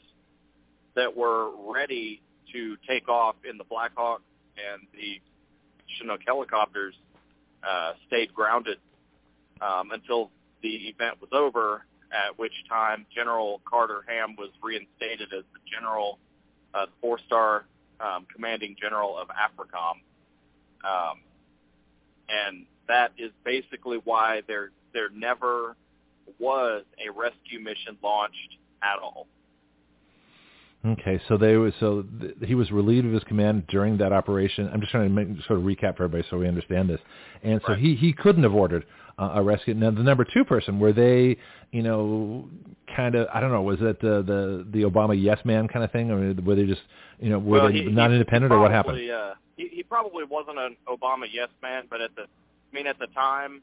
that 0.96 1.16
were 1.16 1.50
ready 1.72 2.22
to 2.54 2.78
take 2.88 3.10
off 3.10 3.36
in 3.50 3.58
the 3.58 3.64
Black 3.64 3.92
Hawk 3.96 4.22
and 4.58 4.86
the 4.94 5.22
Chinook 5.98 6.22
helicopters 6.26 6.94
uh, 7.68 7.94
stayed 8.08 8.34
grounded 8.34 8.78
um, 9.62 9.92
until 9.92 10.30
the 10.62 10.88
event 10.88 11.20
was 11.22 11.30
over, 11.34 11.86
at 12.12 12.38
which 12.38 12.54
time 12.70 13.06
General 13.14 13.62
Carter 13.66 14.04
Ham 14.08 14.36
was 14.38 14.50
reinstated 14.62 15.34
as 15.34 15.44
the 15.54 15.60
general, 15.72 16.20
uh, 16.74 16.86
four-star 17.02 17.66
um, 18.00 18.26
commanding 18.34 18.76
general 18.80 19.18
of 19.18 19.28
AFRICOM. 19.30 20.02
Um, 20.84 21.20
and 22.30 22.66
that 22.88 23.12
is 23.18 23.32
basically 23.46 24.00
why 24.04 24.42
there 24.48 24.72
there 24.94 25.10
never 25.10 25.76
was 26.40 26.84
a 27.06 27.10
rescue 27.12 27.60
mission 27.60 27.98
launched 28.04 28.58
at 28.82 29.00
all. 29.02 29.28
Okay, 30.86 31.22
so 31.30 31.38
they 31.38 31.56
was 31.56 31.74
so 31.80 32.04
th- 32.20 32.36
he 32.46 32.56
was 32.56 32.70
relieved 32.70 33.08
of 33.08 33.14
his 33.14 33.24
command 33.24 33.66
during 33.68 33.98
that 34.00 34.12
operation. 34.12 34.70
I'm 34.74 34.82
just 34.82 34.92
trying 34.92 35.08
to 35.08 35.10
make, 35.24 35.42
sort 35.48 35.60
of 35.60 35.66
recap 35.66 35.96
for 35.96 36.04
everybody 36.04 36.28
so 36.30 36.38
we 36.38 36.48
understand 36.48 36.90
this. 36.90 37.00
And 37.42 37.62
so 37.66 37.70
Right. 37.74 37.80
he 37.82 37.96
he 37.96 38.12
couldn't 38.12 38.44
have 38.44 38.54
ordered 38.54 38.86
uh, 39.18 39.32
a 39.36 39.42
rescue. 39.42 39.74
Now 39.76 39.92
the 39.92 40.04
number 40.04 40.26
two 40.26 40.44
person 40.44 40.80
were 40.80 40.92
they, 40.92 41.38
you 41.72 41.84
know, 41.84 42.50
kind 42.98 43.16
of 43.16 43.28
I 43.34 43.40
don't 43.40 43.52
know, 43.52 43.62
was 43.62 43.78
it 43.82 44.02
the 44.02 44.24
the 44.24 44.68
the 44.72 44.84
Obama 44.84 45.16
yes 45.22 45.40
man 45.46 45.70
kind 45.70 45.86
of 45.86 45.92
thing, 45.92 46.12
or 46.12 46.34
were 46.44 46.56
they 46.56 46.66
just 46.66 46.82
you 47.20 47.30
know 47.30 47.40
were 47.40 47.60
Well, 47.60 47.68
they 47.68 47.76
he- 47.76 47.86
not 47.86 48.10
he- 48.10 48.18
independent 48.18 48.52
he 48.52 48.58
or 48.58 48.60
what 48.62 48.72
happened? 48.72 49.10
Uh, 49.10 49.36
he, 49.58 49.68
he 49.68 49.84
probably 49.84 50.24
wasn't 50.24 50.58
an 50.60 50.76
Obama 50.88 51.26
yes 51.32 51.50
man, 51.62 51.84
but 51.90 52.02
at 52.02 52.16
the 52.16 52.24
I 52.24 52.76
mean 52.76 52.88
at 52.88 52.98
the 53.00 53.08
time, 53.08 53.62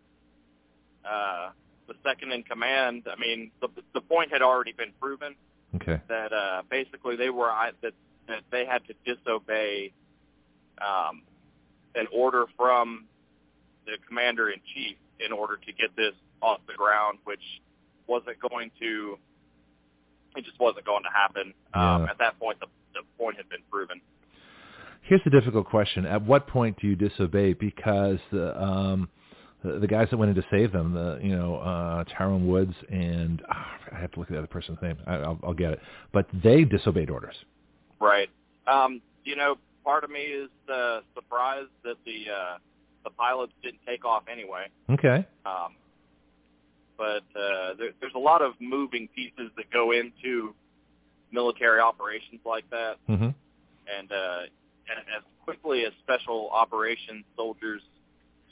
uh, 1.04 1.50
the 1.88 1.94
second 2.04 2.32
in 2.32 2.42
command. 2.42 3.04
I 3.10 3.18
mean 3.20 3.50
the 3.60 3.68
the 3.94 4.00
point 4.00 4.30
had 4.32 4.42
already 4.42 4.72
been 4.72 4.92
proven. 5.00 5.34
Okay, 5.76 6.00
that 6.08 6.32
uh, 6.32 6.62
basically 6.70 7.16
they 7.16 7.30
were 7.30 7.50
I- 7.50 7.72
that 7.82 7.92
that 8.28 8.42
they 8.50 8.64
had 8.66 8.82
to 8.86 8.94
disobey 9.04 9.92
um, 10.80 11.22
an 11.94 12.06
order 12.12 12.46
from 12.56 13.06
the 13.86 13.92
commander 14.06 14.50
in 14.50 14.60
chief 14.74 14.96
in 15.24 15.32
order 15.32 15.56
to 15.56 15.72
get 15.72 15.94
this 15.96 16.14
off 16.40 16.60
the 16.66 16.74
ground, 16.74 17.18
which 17.24 17.42
wasn't 18.06 18.38
going 18.40 18.70
to. 18.80 19.18
It 20.36 20.44
just 20.44 20.60
wasn't 20.60 20.86
going 20.86 21.02
to 21.02 21.10
happen. 21.10 21.52
Um, 21.74 22.04
Yeah. 22.04 22.10
At 22.10 22.18
that 22.18 22.38
point, 22.38 22.60
the, 22.60 22.66
the 22.94 23.00
point 23.18 23.36
had 23.36 23.48
been 23.48 23.62
proven. 23.70 24.00
Here's 25.10 25.22
the 25.24 25.30
difficult 25.30 25.66
question: 25.66 26.06
At 26.06 26.24
what 26.24 26.46
point 26.46 26.78
do 26.80 26.86
you 26.86 26.96
disobey? 26.96 27.52
Because 27.52 28.18
the 28.32 28.58
um, 28.62 29.10
the, 29.62 29.80
the 29.80 29.86
guys 29.86 30.08
that 30.10 30.16
went 30.16 30.30
in 30.30 30.36
to 30.36 30.48
save 30.50 30.72
them, 30.72 30.94
the 30.94 31.18
you 31.20 31.36
know 31.36 31.56
uh, 31.56 32.04
Tyrone 32.16 32.46
Woods 32.46 32.74
and 32.88 33.42
ah, 33.50 33.66
I 33.92 34.00
have 34.00 34.12
to 34.12 34.20
look 34.20 34.30
at 34.30 34.32
the 34.32 34.38
other 34.38 34.46
person's 34.46 34.78
name. 34.80 34.96
I, 35.06 35.16
I'll, 35.16 35.38
I'll 35.42 35.52
get 35.52 35.72
it, 35.72 35.80
but 36.12 36.26
they 36.42 36.64
disobeyed 36.64 37.10
orders. 37.10 37.34
Right. 38.00 38.30
Um, 38.66 39.02
you 39.24 39.36
know, 39.36 39.56
part 39.84 40.04
of 40.04 40.10
me 40.10 40.20
is 40.20 40.48
uh, 40.72 41.00
surprised 41.14 41.70
that 41.84 41.96
the 42.06 42.32
uh, 42.32 42.58
the 43.04 43.10
pilots 43.10 43.52
didn't 43.62 43.80
take 43.86 44.04
off 44.04 44.22
anyway. 44.32 44.68
Okay. 44.88 45.26
Um, 45.44 45.74
but 46.96 47.24
uh, 47.38 47.74
there, 47.78 47.90
there's 48.00 48.14
a 48.14 48.18
lot 48.18 48.42
of 48.42 48.52
moving 48.60 49.08
pieces 49.14 49.50
that 49.56 49.70
go 49.72 49.90
into 49.90 50.54
military 51.32 51.80
operations 51.80 52.40
like 52.46 52.68
that, 52.70 52.96
hmm 53.08 53.30
and 53.98 54.12
uh, 54.12 54.42
as 54.98 55.22
quickly 55.44 55.84
as 55.84 55.92
special 56.02 56.50
operations 56.52 57.24
soldiers 57.36 57.82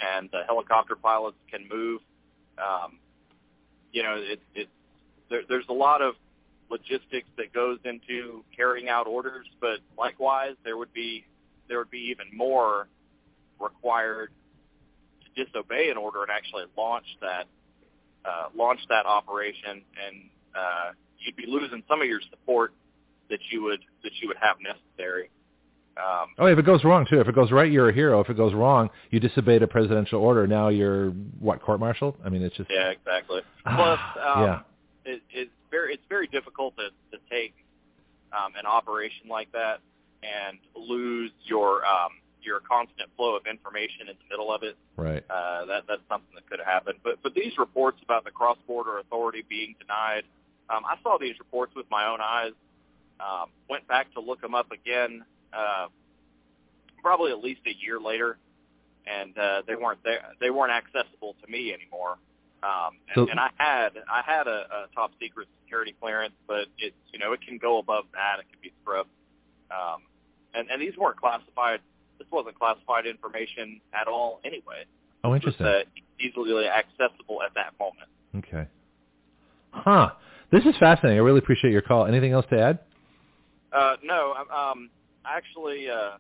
and 0.01 0.33
uh, 0.35 0.39
helicopter 0.47 0.95
pilots 0.95 1.37
can 1.51 1.69
move, 1.69 2.01
um, 2.59 2.99
you 3.93 4.03
know, 4.03 4.15
it, 4.17 4.41
it 4.55 4.69
there, 5.31 5.43
there's 5.49 5.69
a 5.69 5.73
lot 5.73 6.03
of 6.03 6.15
logistics 6.71 7.29
that 7.37 7.53
goes 7.53 7.79
into 7.85 8.45
carrying 8.55 8.89
out 8.89 9.07
orders, 9.07 9.47
but 9.61 9.79
likewise 9.97 10.55
there 10.65 10.77
would 10.77 10.93
be 10.93 11.25
there 11.69 11.79
would 11.79 11.91
be 11.91 12.11
even 12.11 12.27
more 12.37 12.89
required 13.61 14.31
to 15.23 15.45
disobey 15.45 15.91
an 15.91 15.97
order 15.97 16.23
and 16.23 16.31
actually 16.31 16.65
launch 16.77 17.07
that 17.21 17.47
uh, 18.25 18.49
launch 18.57 18.81
that 18.89 19.07
operation, 19.07 19.83
and 20.07 20.31
uh, 20.55 20.93
you'd 21.19 21.37
be 21.37 21.47
losing 21.47 21.83
some 21.89 22.01
of 22.01 22.09
your 22.09 22.21
support 22.31 22.73
that 23.31 23.41
you 23.51 23.63
would 23.63 23.81
that 24.03 24.13
you 24.21 24.29
would 24.29 24.37
have 24.41 24.57
necessary. 24.61 25.31
Um, 25.99 26.29
Oh, 26.39 26.47
if 26.47 26.59
it 26.59 26.65
goes 26.65 26.85
wrong 26.85 27.07
too. 27.09 27.21
If 27.21 27.29
it 27.29 27.35
goes 27.35 27.51
right, 27.51 27.71
you're 27.71 27.89
a 27.89 27.93
hero. 27.93 28.21
If 28.21 28.31
it 28.31 28.37
goes 28.37 28.55
wrong, 28.55 28.91
you 29.11 29.21
disobeyed 29.21 29.63
a 29.63 29.67
presidential 29.67 30.21
order. 30.21 30.47
Now 30.47 30.69
you're 30.69 31.11
what 31.41 31.61
court-martialed? 31.61 32.17
I 32.25 32.29
mean, 32.29 32.43
it's 32.43 32.57
just 32.57 32.71
yeah, 32.71 32.91
exactly. 32.91 33.41
Plus, 33.65 34.01
um, 34.25 34.43
yeah. 34.43 34.61
it, 35.05 35.23
it's 35.31 35.51
very 35.71 35.95
it's 35.95 36.05
very 36.09 36.29
difficult 36.29 36.75
to, 36.77 36.91
to 37.17 37.23
take 37.31 37.55
um, 38.33 38.53
an 38.57 38.67
operation 38.67 39.29
like 39.29 39.51
that 39.53 39.81
and 40.23 40.59
lose 40.77 41.31
your 41.45 41.85
um, 41.85 42.13
your 42.43 42.61
constant 42.61 43.09
flow 43.17 43.37
of 43.37 43.47
information 43.47 44.09
in 44.09 44.15
the 44.17 44.29
middle 44.31 44.53
of 44.53 44.63
it. 44.63 44.77
Right. 44.97 45.25
Uh, 45.29 45.67
that 45.67 45.85
that's 45.89 46.03
something 46.09 46.35
that 46.35 46.49
could 46.49 46.61
happen. 46.65 46.95
But 47.03 47.23
but 47.23 47.35
these 47.35 47.59
reports 47.59 47.99
about 48.03 48.25
the 48.25 48.31
cross 48.31 48.59
border 48.67 48.99
authority 48.99 49.45
being 49.49 49.75
denied, 49.81 50.25
um, 50.71 50.85
I 50.85 50.97
saw 51.03 51.19
these 51.19 51.39
reports 51.39 51.75
with 51.75 51.87
my 51.91 52.07
own 52.07 52.21
eyes. 52.21 52.53
Um, 53.21 53.51
went 53.69 53.89
back 53.89 54.13
to 54.15 54.21
look 54.21 54.41
them 54.41 54.55
up 54.55 54.71
again, 54.71 55.25
uh, 55.53 55.87
probably 57.03 57.31
at 57.33 57.39
least 57.43 57.61
a 57.67 57.75
year 57.85 58.01
later, 58.01 58.39
and 59.07 59.37
uh, 59.39 59.63
they 59.67 59.75
weren't 59.77 60.03
there. 60.05 60.21
They 60.41 60.51
weren't 60.51 60.73
accessible 60.73 61.37
to 61.45 61.51
me 61.51 61.73
anymore. 61.73 62.19
Um, 62.63 62.99
and, 63.09 63.15
So- 63.15 63.29
and 63.31 63.39
I 63.41 63.51
had 63.57 63.91
I 64.11 64.23
had 64.25 64.47
a, 64.47 64.67
a 64.73 64.87
top 64.95 65.13
secret 65.21 65.49
security 65.65 65.95
clearance, 66.01 66.35
but 66.47 66.67
it's 66.79 66.97
you 67.13 67.19
know 67.19 67.33
it 67.33 67.41
can 67.47 67.59
go 67.59 67.79
above 67.79 68.05
that. 68.15 68.41
It 68.41 68.47
can 68.51 68.59
be 68.63 68.73
scrubbed. 68.83 69.11
Um, 69.71 70.03
and 70.55 70.69
and 70.71 70.81
these 70.83 70.97
weren't 70.97 71.17
classified. 71.21 71.81
This 72.19 72.27
wasn't 72.33 72.59
classified 72.59 73.07
information 73.07 73.81
at 73.95 74.09
all 74.09 74.41
anyway. 74.45 74.85
Oh, 75.23 75.31
was, 75.31 75.37
interesting. 75.37 75.67
uh, 75.67 75.81
easily 76.19 76.67
accessible 76.67 77.43
at 77.43 77.55
that 77.55 77.75
moment. 77.79 78.09
Okay. 78.39 78.67
Huh. 79.71 80.11
This 80.51 80.65
is 80.65 80.75
fascinating. 80.81 81.19
I 81.19 81.23
really 81.23 81.39
appreciate 81.39 81.71
your 81.73 81.83
call. 81.83 82.07
Anything 82.07 82.33
else 82.33 82.47
to 82.51 82.59
add? 82.61 82.79
Uh, 83.73 83.97
no, 84.03 84.35
um, 84.55 84.91
actually, 85.37 85.91
uh, 85.91 86.13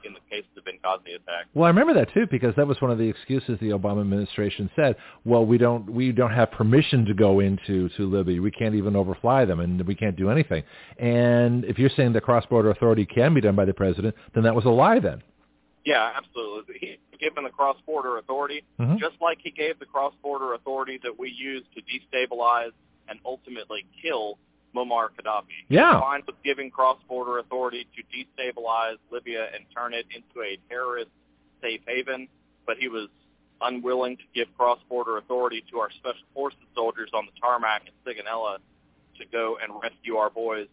in 0.05 0.13
the 0.13 0.21
case 0.31 0.45
of 0.57 0.65
the 0.65 0.71
Benghazi 0.71 1.17
attack. 1.17 1.47
Well, 1.55 1.65
I 1.65 1.69
remember 1.69 1.95
that 1.95 2.13
too 2.15 2.27
because 2.31 2.55
that 2.57 2.67
was 2.67 2.81
one 2.81 2.91
of 2.91 2.99
the 2.99 3.09
excuses 3.09 3.59
the 3.61 3.71
Obama 3.71 4.03
administration 4.03 4.71
said. 4.77 4.97
Well, 5.25 5.45
we 5.45 5.59
don't 5.59 5.91
we 5.91 6.13
don't 6.13 6.33
have 6.33 6.51
permission 6.53 7.05
to 7.07 7.15
go 7.15 7.41
into 7.41 7.89
to 7.97 8.07
Libya. 8.07 8.41
We 8.41 8.51
can't 8.51 8.75
even 8.75 8.95
overfly 8.95 9.45
them, 9.45 9.61
and 9.61 9.85
we 9.87 9.95
can't 9.95 10.17
do 10.17 10.31
anything. 10.31 10.63
And 10.99 11.65
if 11.65 11.79
you're 11.79 11.91
saying 11.97 12.13
that 12.13 12.23
cross-border 12.23 12.71
authority 12.71 13.05
can 13.07 13.35
be 13.35 13.41
done 13.41 13.57
by 13.57 13.65
the 13.65 13.75
president, 13.75 14.15
then 14.35 14.45
that 14.45 14.55
was 14.55 14.65
a 14.65 14.71
lie. 14.71 15.01
Then. 15.01 15.23
Yeah, 15.87 16.13
absolutely. 16.17 16.79
He's 16.81 17.19
given 17.21 17.45
the 17.45 17.51
cross-border 17.51 18.19
authority, 18.19 18.65
Mhm. 18.79 18.99
just 18.99 19.21
like 19.21 19.39
he 19.41 19.53
gave 19.53 19.79
the 19.79 19.87
cross-border 19.87 20.53
authority 20.55 20.99
that 20.99 21.17
we 21.17 21.31
use 21.31 21.63
to 21.77 21.83
destabilize 21.83 22.73
and 23.09 23.21
ultimately 23.25 23.87
kill 24.03 24.37
Muammar 24.75 25.11
Gaddafi. 25.17 25.65
Yeah. 25.69 25.93
He's 25.93 26.01
fine 26.01 26.23
with 26.27 26.43
giving 26.43 26.73
cross-border 26.73 27.39
authority 27.39 27.87
to 27.97 28.03
destabilize 28.03 28.99
Libya 29.11 29.49
and 29.55 29.65
turn 29.73 29.95
it 29.95 30.07
into 30.11 30.43
a 30.43 30.57
terrorist 30.69 31.11
safe 31.63 31.81
haven, 31.87 32.29
but 32.67 32.79
he 32.79 32.89
was 32.89 33.09
unwilling 33.61 34.17
to 34.17 34.25
give 34.35 34.49
cross-border 34.59 35.19
authority 35.19 35.63
to 35.71 35.79
our 35.79 35.91
special 35.93 36.27
forces 36.35 36.59
soldiers 36.75 37.11
on 37.15 37.27
the 37.27 37.33
tarmac 37.41 37.85
in 37.87 37.93
Sigonella 38.05 38.59
to 39.19 39.25
go 39.27 39.57
and 39.63 39.73
rescue 39.81 40.17
our 40.17 40.31
boys 40.31 40.69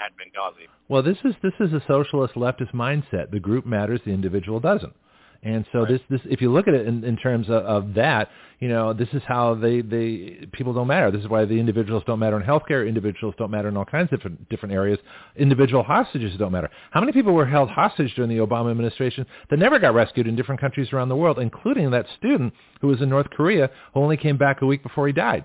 at 0.00 0.12
Benghazi. 0.12 0.66
Well, 0.88 1.02
this 1.02 1.18
is 1.24 1.34
this 1.42 1.54
is 1.60 1.72
a 1.72 1.82
socialist 1.86 2.34
leftist 2.34 2.72
mindset. 2.72 3.30
The 3.30 3.40
group 3.40 3.66
matters, 3.66 4.00
the 4.04 4.12
individual 4.12 4.60
doesn't. 4.60 4.94
And 5.42 5.66
so 5.72 5.80
Right. 5.80 5.88
this 5.88 6.00
this 6.08 6.20
if 6.24 6.40
you 6.40 6.50
look 6.50 6.68
at 6.68 6.74
it 6.74 6.86
in, 6.86 7.04
in 7.04 7.16
terms 7.18 7.48
of, 7.48 7.64
of 7.64 7.94
that, 7.94 8.30
you 8.60 8.68
know, 8.68 8.94
this 8.94 9.08
is 9.12 9.22
how 9.26 9.54
they 9.54 9.82
they 9.82 10.48
people 10.52 10.72
don't 10.72 10.86
matter. 10.86 11.10
This 11.10 11.20
is 11.20 11.28
why 11.28 11.44
the 11.44 11.60
individuals 11.60 12.02
don't 12.06 12.18
matter 12.18 12.40
in 12.40 12.42
healthcare. 12.42 12.88
Individuals 12.88 13.34
don't 13.36 13.50
matter 13.50 13.68
in 13.68 13.76
all 13.76 13.84
kinds 13.84 14.10
of 14.10 14.18
different 14.18 14.48
different 14.48 14.74
areas. 14.74 14.98
Individual 15.36 15.82
hostages 15.82 16.34
don't 16.38 16.52
matter. 16.52 16.70
How 16.92 17.00
many 17.00 17.12
people 17.12 17.34
were 17.34 17.44
held 17.44 17.68
hostage 17.68 18.14
during 18.14 18.30
the 18.30 18.38
Obama 18.44 18.70
administration 18.70 19.26
that 19.50 19.58
never 19.58 19.78
got 19.78 19.92
rescued 19.94 20.26
in 20.26 20.34
different 20.34 20.62
countries 20.62 20.92
around 20.94 21.10
the 21.10 21.16
world, 21.16 21.38
including 21.38 21.90
that 21.90 22.06
student 22.16 22.54
who 22.80 22.88
was 22.88 23.02
in 23.02 23.10
North 23.10 23.28
Korea 23.28 23.70
who 23.92 24.00
only 24.00 24.16
came 24.16 24.38
back 24.38 24.62
a 24.62 24.66
week 24.66 24.82
before 24.82 25.06
he 25.06 25.12
died? 25.12 25.44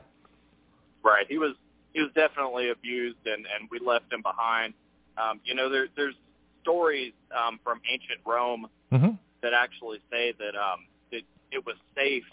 Right. 1.03 1.25
He 1.27 1.37
was 1.37 1.55
he 1.93 2.01
was 2.01 2.11
definitely 2.13 2.69
abused, 2.69 3.17
and 3.25 3.45
and 3.45 3.69
we 3.71 3.79
left 3.79 4.11
him 4.11 4.21
behind. 4.21 4.73
Um, 5.17 5.41
you 5.43 5.53
know, 5.55 5.69
there, 5.69 5.87
there's 5.95 6.15
stories 6.61 7.13
um, 7.37 7.59
from 7.63 7.81
ancient 7.91 8.19
Rome 8.25 8.67
hmm 8.91 9.11
that 9.41 9.53
actually 9.53 9.99
say 10.11 10.33
that 10.37 10.55
um, 10.55 10.85
that 11.11 11.21
it 11.51 11.65
was 11.65 11.75
safe 11.95 12.23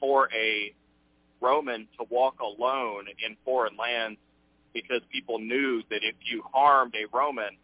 for 0.00 0.28
a 0.34 0.72
Roman 1.40 1.86
to 1.98 2.06
walk 2.10 2.40
alone 2.40 3.04
in 3.26 3.36
foreign 3.44 3.76
lands 3.76 4.18
because 4.72 5.00
people 5.12 5.38
knew 5.38 5.82
that 5.90 6.00
if 6.02 6.14
you 6.24 6.42
harmed 6.52 6.94
a 6.94 7.06
Roman, 7.16 7.56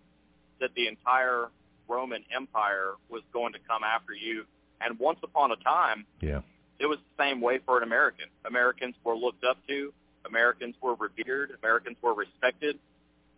that 0.61 0.71
the 0.77 0.87
entire 0.87 1.49
Roman 1.89 2.23
Empire 2.35 2.93
was 3.09 3.23
going 3.33 3.53
to 3.55 3.59
come 3.67 3.83
after 3.83 4.13
you. 4.13 4.45
And 4.81 4.99
once 4.99 5.19
upon 5.23 5.51
a 5.51 5.57
time, 5.57 6.07
Yeah. 6.21 6.41
it 6.79 6.87
was 6.87 6.99
the 6.99 7.25
same 7.25 7.41
way 7.41 7.59
for 7.67 7.79
an 7.79 7.83
American. 7.83 8.27
Americans 8.45 8.95
were 9.03 9.17
looked 9.17 9.45
up 9.45 9.59
to. 9.67 9.93
Americans 10.27 10.75
were 10.83 10.95
revered. 10.95 11.53
Americans 11.63 11.97
were 12.03 12.15
respected. 12.15 12.79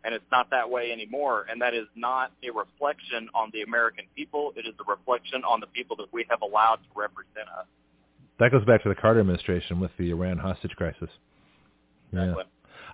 And 0.05 0.15
it's 0.15 0.25
not 0.33 0.51
that 0.51 0.69
way 0.69 0.91
anymore. 0.91 1.47
And 1.49 1.63
that 1.63 1.75
is 1.75 1.87
not 1.95 2.33
a 2.43 2.51
reflection 2.51 3.29
on 3.35 3.51
the 3.53 3.63
American 3.63 4.05
people. 4.17 4.53
It 4.57 4.67
is 4.67 4.75
a 4.81 4.91
reflection 4.91 5.45
on 5.45 5.61
the 5.61 5.69
people 5.69 5.95
that 5.97 6.13
we 6.13 6.27
have 6.29 6.43
allowed 6.43 6.77
to 6.77 6.89
represent 6.95 7.49
us. 7.57 7.67
That 8.41 8.51
goes 8.51 8.65
back 8.65 8.83
to 8.83 8.89
the 8.89 8.97
Carter 8.97 9.21
administration 9.21 9.79
with 9.79 9.93
the 9.99 10.11
Iran 10.11 10.39
hostage 10.39 10.73
crisis. 10.73 11.09
Yeah. 12.13 12.23
Exactly. 12.23 12.45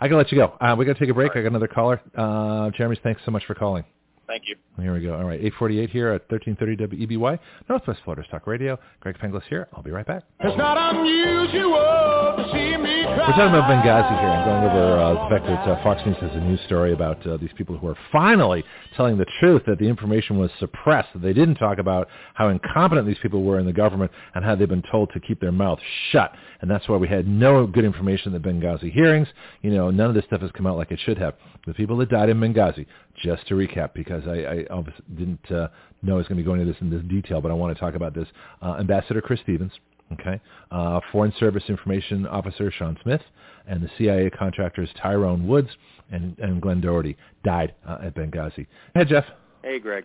I 0.00 0.08
can 0.08 0.16
let 0.16 0.30
you 0.30 0.38
go. 0.38 0.52
Uh, 0.60 0.76
we 0.78 0.84
got 0.84 0.94
to 0.94 0.98
take 0.98 1.08
a 1.08 1.14
break. 1.14 1.30
All 1.30 1.36
right. 1.36 1.40
I 1.40 1.42
got 1.44 1.48
another 1.48 1.68
caller. 1.68 2.00
Uh, 2.14 2.70
Jeremy, 2.76 2.98
thanks 3.02 3.22
so 3.24 3.30
much 3.30 3.44
for 3.46 3.54
calling. 3.54 3.84
Thank 4.28 4.42
you. 4.46 4.56
Here 4.80 4.92
we 4.92 5.00
go. 5.00 5.14
All 5.14 5.24
right, 5.24 5.40
848 5.40 5.88
here 5.88 6.08
at 6.08 6.30
1330 6.30 7.06
WEBY, 7.06 7.38
Northwest 7.66 8.00
Florida 8.04 8.22
Talk 8.30 8.46
Radio. 8.46 8.78
Greg 9.00 9.16
Penglis 9.16 9.42
here. 9.48 9.68
I'll 9.72 9.82
be 9.82 9.90
right 9.90 10.06
back. 10.06 10.22
It's 10.40 10.56
not 10.58 10.76
unusual 10.94 12.34
to 12.36 12.44
see 12.52 12.76
me 12.76 13.04
cry. 13.04 13.07
We're 13.08 13.16
talking 13.16 13.48
about 13.48 13.70
Benghazi 13.70 14.20
here. 14.20 14.28
I'm 14.28 14.44
going 14.44 14.64
over 14.64 14.98
uh, 14.98 15.12
the 15.24 15.30
fact 15.30 15.46
that 15.46 15.66
uh, 15.66 15.82
Fox 15.82 16.02
News 16.04 16.16
has 16.20 16.30
a 16.32 16.40
news 16.40 16.60
story 16.66 16.92
about 16.92 17.26
uh, 17.26 17.38
these 17.38 17.50
people 17.56 17.78
who 17.78 17.86
are 17.88 17.96
finally 18.12 18.62
telling 18.96 19.16
the 19.16 19.24
truth 19.40 19.62
that 19.66 19.78
the 19.78 19.86
information 19.86 20.38
was 20.38 20.50
suppressed. 20.58 21.08
That 21.14 21.22
they 21.22 21.32
didn't 21.32 21.54
talk 21.54 21.78
about 21.78 22.08
how 22.34 22.48
incompetent 22.48 23.06
these 23.06 23.16
people 23.22 23.44
were 23.44 23.58
in 23.58 23.64
the 23.64 23.72
government 23.72 24.12
and 24.34 24.44
how 24.44 24.54
they've 24.54 24.68
been 24.68 24.84
told 24.90 25.10
to 25.14 25.20
keep 25.20 25.40
their 25.40 25.52
mouth 25.52 25.78
shut. 26.10 26.32
And 26.60 26.70
that's 26.70 26.86
why 26.86 26.96
we 26.96 27.08
had 27.08 27.26
no 27.26 27.66
good 27.66 27.84
information 27.84 28.34
in 28.34 28.42
the 28.42 28.46
Benghazi 28.46 28.92
hearings. 28.92 29.28
You 29.62 29.70
know, 29.70 29.90
none 29.90 30.10
of 30.10 30.14
this 30.14 30.24
stuff 30.26 30.42
has 30.42 30.50
come 30.50 30.66
out 30.66 30.76
like 30.76 30.90
it 30.90 31.00
should 31.04 31.16
have. 31.16 31.34
The 31.66 31.72
people 31.74 31.96
that 31.98 32.10
died 32.10 32.28
in 32.28 32.38
Benghazi, 32.38 32.84
just 33.22 33.46
to 33.48 33.54
recap, 33.54 33.94
because 33.94 34.26
I, 34.26 34.66
I 34.70 34.84
didn't 35.16 35.50
uh, 35.50 35.68
know 36.02 36.14
I 36.14 36.18
was 36.18 36.28
going 36.28 36.36
to 36.36 36.42
be 36.42 36.44
going 36.44 36.60
into 36.60 36.72
this 36.72 36.80
in 36.82 36.90
this 36.90 37.02
detail, 37.08 37.40
but 37.40 37.50
I 37.50 37.54
want 37.54 37.74
to 37.74 37.80
talk 37.80 37.94
about 37.94 38.14
this. 38.14 38.28
Uh, 38.60 38.76
Ambassador 38.78 39.22
Chris 39.22 39.40
Stevens, 39.40 39.72
okay, 40.12 40.40
uh, 40.70 41.00
Foreign 41.12 41.32
Service 41.38 41.64
Information 41.68 42.26
Officer 42.26 42.70
Sean 42.70 42.96
Smith, 43.02 43.22
and 43.66 43.82
the 43.82 43.90
CIA 43.98 44.30
contractors 44.30 44.88
Tyrone 45.00 45.46
Woods 45.46 45.68
and, 46.10 46.38
and 46.38 46.60
Glenn 46.60 46.80
Doherty 46.80 47.16
died 47.44 47.74
uh, 47.86 47.98
at 48.04 48.14
Benghazi. 48.14 48.66
Hey, 48.94 49.04
Jeff. 49.04 49.24
Hey, 49.62 49.78
Greg. 49.78 50.04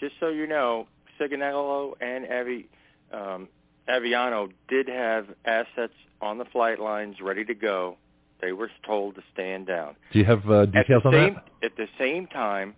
Just 0.00 0.14
so 0.20 0.28
you 0.28 0.46
know, 0.46 0.86
Sigonella 1.20 1.92
and 2.00 2.26
Avi, 2.30 2.68
um, 3.12 3.48
Aviano 3.88 4.50
did 4.68 4.88
have 4.88 5.26
assets 5.44 5.92
on 6.20 6.38
the 6.38 6.44
flight 6.46 6.80
lines 6.80 7.16
ready 7.22 7.44
to 7.44 7.54
go. 7.54 7.96
They 8.40 8.52
were 8.52 8.70
told 8.84 9.14
to 9.14 9.22
stand 9.32 9.66
down. 9.66 9.96
Do 10.12 10.18
you 10.18 10.24
have 10.24 10.48
uh, 10.50 10.62
At 10.62 10.72
details 10.72 11.02
the 11.04 11.08
on 11.08 11.14
same, 11.14 11.34
that? 11.34 11.44
At 11.62 11.76
the 11.76 11.86
same 11.98 12.26
time, 12.26 12.74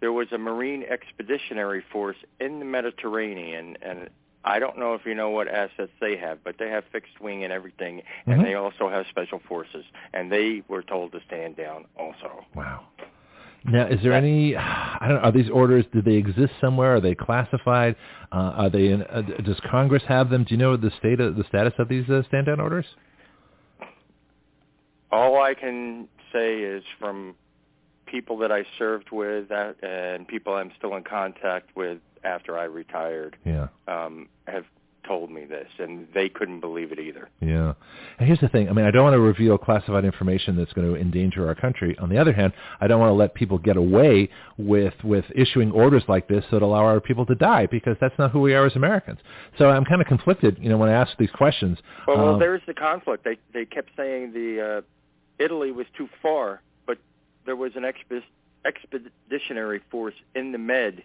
there 0.00 0.12
was 0.12 0.28
a 0.32 0.38
Marine 0.38 0.84
Expeditionary 0.88 1.82
Force 1.92 2.16
in 2.40 2.58
the 2.58 2.64
Mediterranean, 2.64 3.76
and 3.80 4.10
I 4.46 4.60
don't 4.60 4.78
know 4.78 4.94
if 4.94 5.04
you 5.04 5.14
know 5.14 5.30
what 5.30 5.48
assets 5.48 5.90
they 6.00 6.16
have, 6.16 6.38
but 6.44 6.54
they 6.56 6.68
have 6.70 6.84
fixed 6.92 7.20
wing 7.20 7.42
and 7.42 7.52
everything, 7.52 8.02
and 8.26 8.40
Mhm. 8.40 8.44
they 8.44 8.54
also 8.54 8.88
have 8.88 9.06
special 9.08 9.40
forces, 9.40 9.84
and 10.14 10.30
they 10.30 10.62
were 10.68 10.82
told 10.82 11.10
to 11.12 11.20
stand 11.26 11.56
down 11.56 11.86
also. 11.96 12.46
Wow. 12.54 12.84
Now, 13.64 13.86
is 13.86 14.00
there 14.02 14.12
any? 14.12 14.54
I 14.56 15.08
don't. 15.08 15.16
know, 15.16 15.22
Are 15.22 15.32
these 15.32 15.50
orders? 15.50 15.84
Do 15.92 16.00
they 16.00 16.14
exist 16.14 16.52
somewhere? 16.60 16.94
Are 16.94 17.00
they 17.00 17.16
classified? 17.16 17.96
Uh, 18.30 18.52
are 18.56 18.70
they? 18.70 18.88
In, 18.88 19.02
uh, 19.02 19.22
does 19.42 19.58
Congress 19.68 20.04
have 20.04 20.30
them? 20.30 20.44
Do 20.44 20.54
you 20.54 20.58
know 20.58 20.76
the 20.76 20.92
state 20.92 21.18
of, 21.18 21.34
the 21.34 21.44
status 21.44 21.74
of 21.78 21.88
these 21.88 22.08
uh, 22.08 22.22
stand 22.28 22.46
down 22.46 22.60
orders? 22.60 22.86
All 25.10 25.40
I 25.42 25.54
can 25.54 26.08
say 26.32 26.58
is 26.60 26.84
from 27.00 27.34
people 28.06 28.38
that 28.38 28.52
I 28.52 28.64
served 28.78 29.10
with 29.10 29.50
uh, 29.50 29.72
and 29.82 30.28
people 30.28 30.54
I'm 30.54 30.70
still 30.78 30.94
in 30.94 31.02
contact 31.02 31.74
with 31.74 31.98
after 32.24 32.58
I 32.58 32.64
retired 32.64 33.36
Yeah. 33.44 33.68
um, 33.88 34.28
have 34.46 34.64
told 35.06 35.30
me 35.30 35.44
this, 35.44 35.68
and 35.78 36.08
they 36.14 36.28
couldn't 36.28 36.58
believe 36.58 36.90
it 36.90 36.98
either. 36.98 37.28
Yeah. 37.40 37.74
And 38.18 38.26
here's 38.26 38.40
the 38.40 38.48
thing. 38.48 38.68
I 38.68 38.72
mean, 38.72 38.84
I 38.84 38.90
don't 38.90 39.04
want 39.04 39.14
to 39.14 39.20
reveal 39.20 39.56
classified 39.56 40.04
information 40.04 40.56
that's 40.56 40.72
going 40.72 40.92
to 40.92 41.00
endanger 41.00 41.46
our 41.46 41.54
country. 41.54 41.96
On 41.98 42.08
the 42.08 42.18
other 42.18 42.32
hand, 42.32 42.52
I 42.80 42.88
don't 42.88 42.98
want 42.98 43.10
to 43.10 43.14
let 43.14 43.32
people 43.34 43.56
get 43.58 43.76
away 43.76 44.28
with 44.58 44.94
with 45.04 45.24
issuing 45.34 45.70
orders 45.70 46.02
like 46.08 46.26
this 46.26 46.44
that 46.50 46.60
allow 46.60 46.84
our 46.84 47.00
people 47.00 47.24
to 47.26 47.36
die 47.36 47.66
because 47.66 47.96
that's 48.00 48.18
not 48.18 48.32
who 48.32 48.40
we 48.40 48.54
are 48.54 48.66
as 48.66 48.74
Americans. 48.74 49.20
So 49.58 49.70
I'm 49.70 49.84
kind 49.84 50.00
of 50.00 50.08
conflicted, 50.08 50.58
you 50.60 50.68
know, 50.68 50.76
when 50.78 50.88
I 50.88 50.94
ask 50.94 51.16
these 51.18 51.30
questions. 51.30 51.78
Well, 52.08 52.16
well 52.16 52.28
Um, 52.34 52.40
there's 52.40 52.62
the 52.66 52.74
conflict. 52.74 53.22
They 53.22 53.38
they 53.54 53.64
kept 53.64 53.90
saying 53.96 54.32
the 54.32 54.78
uh, 54.78 54.80
Italy 55.38 55.70
was 55.70 55.86
too 55.96 56.08
far, 56.20 56.62
but 56.84 56.98
there 57.44 57.56
was 57.56 57.76
an 57.76 57.84
expe- 57.84 58.24
expeditionary 58.64 59.80
force 59.90 60.14
in 60.34 60.50
the 60.52 60.58
Med 60.58 61.04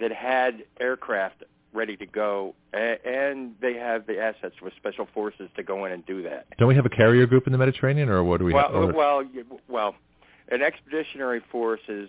that 0.00 0.12
had 0.12 0.64
aircraft 0.80 1.44
ready 1.72 1.96
to 1.96 2.06
go, 2.06 2.54
and 2.72 3.54
they 3.60 3.74
have 3.74 4.06
the 4.06 4.18
assets 4.18 4.54
with 4.62 4.72
special 4.76 5.06
forces 5.12 5.48
to 5.56 5.62
go 5.62 5.84
in 5.84 5.92
and 5.92 6.06
do 6.06 6.22
that. 6.22 6.46
don't 6.58 6.68
we 6.68 6.74
have 6.74 6.86
a 6.86 6.90
carrier 6.90 7.26
group 7.26 7.46
in 7.46 7.52
the 7.52 7.58
Mediterranean, 7.58 8.08
or 8.08 8.24
what 8.24 8.38
do 8.38 8.44
we 8.46 8.54
well, 8.54 8.86
have? 8.86 8.94
well, 8.94 9.24
well, 9.68 9.94
an 10.48 10.62
expeditionary 10.62 11.42
force 11.52 11.80
is 11.88 12.08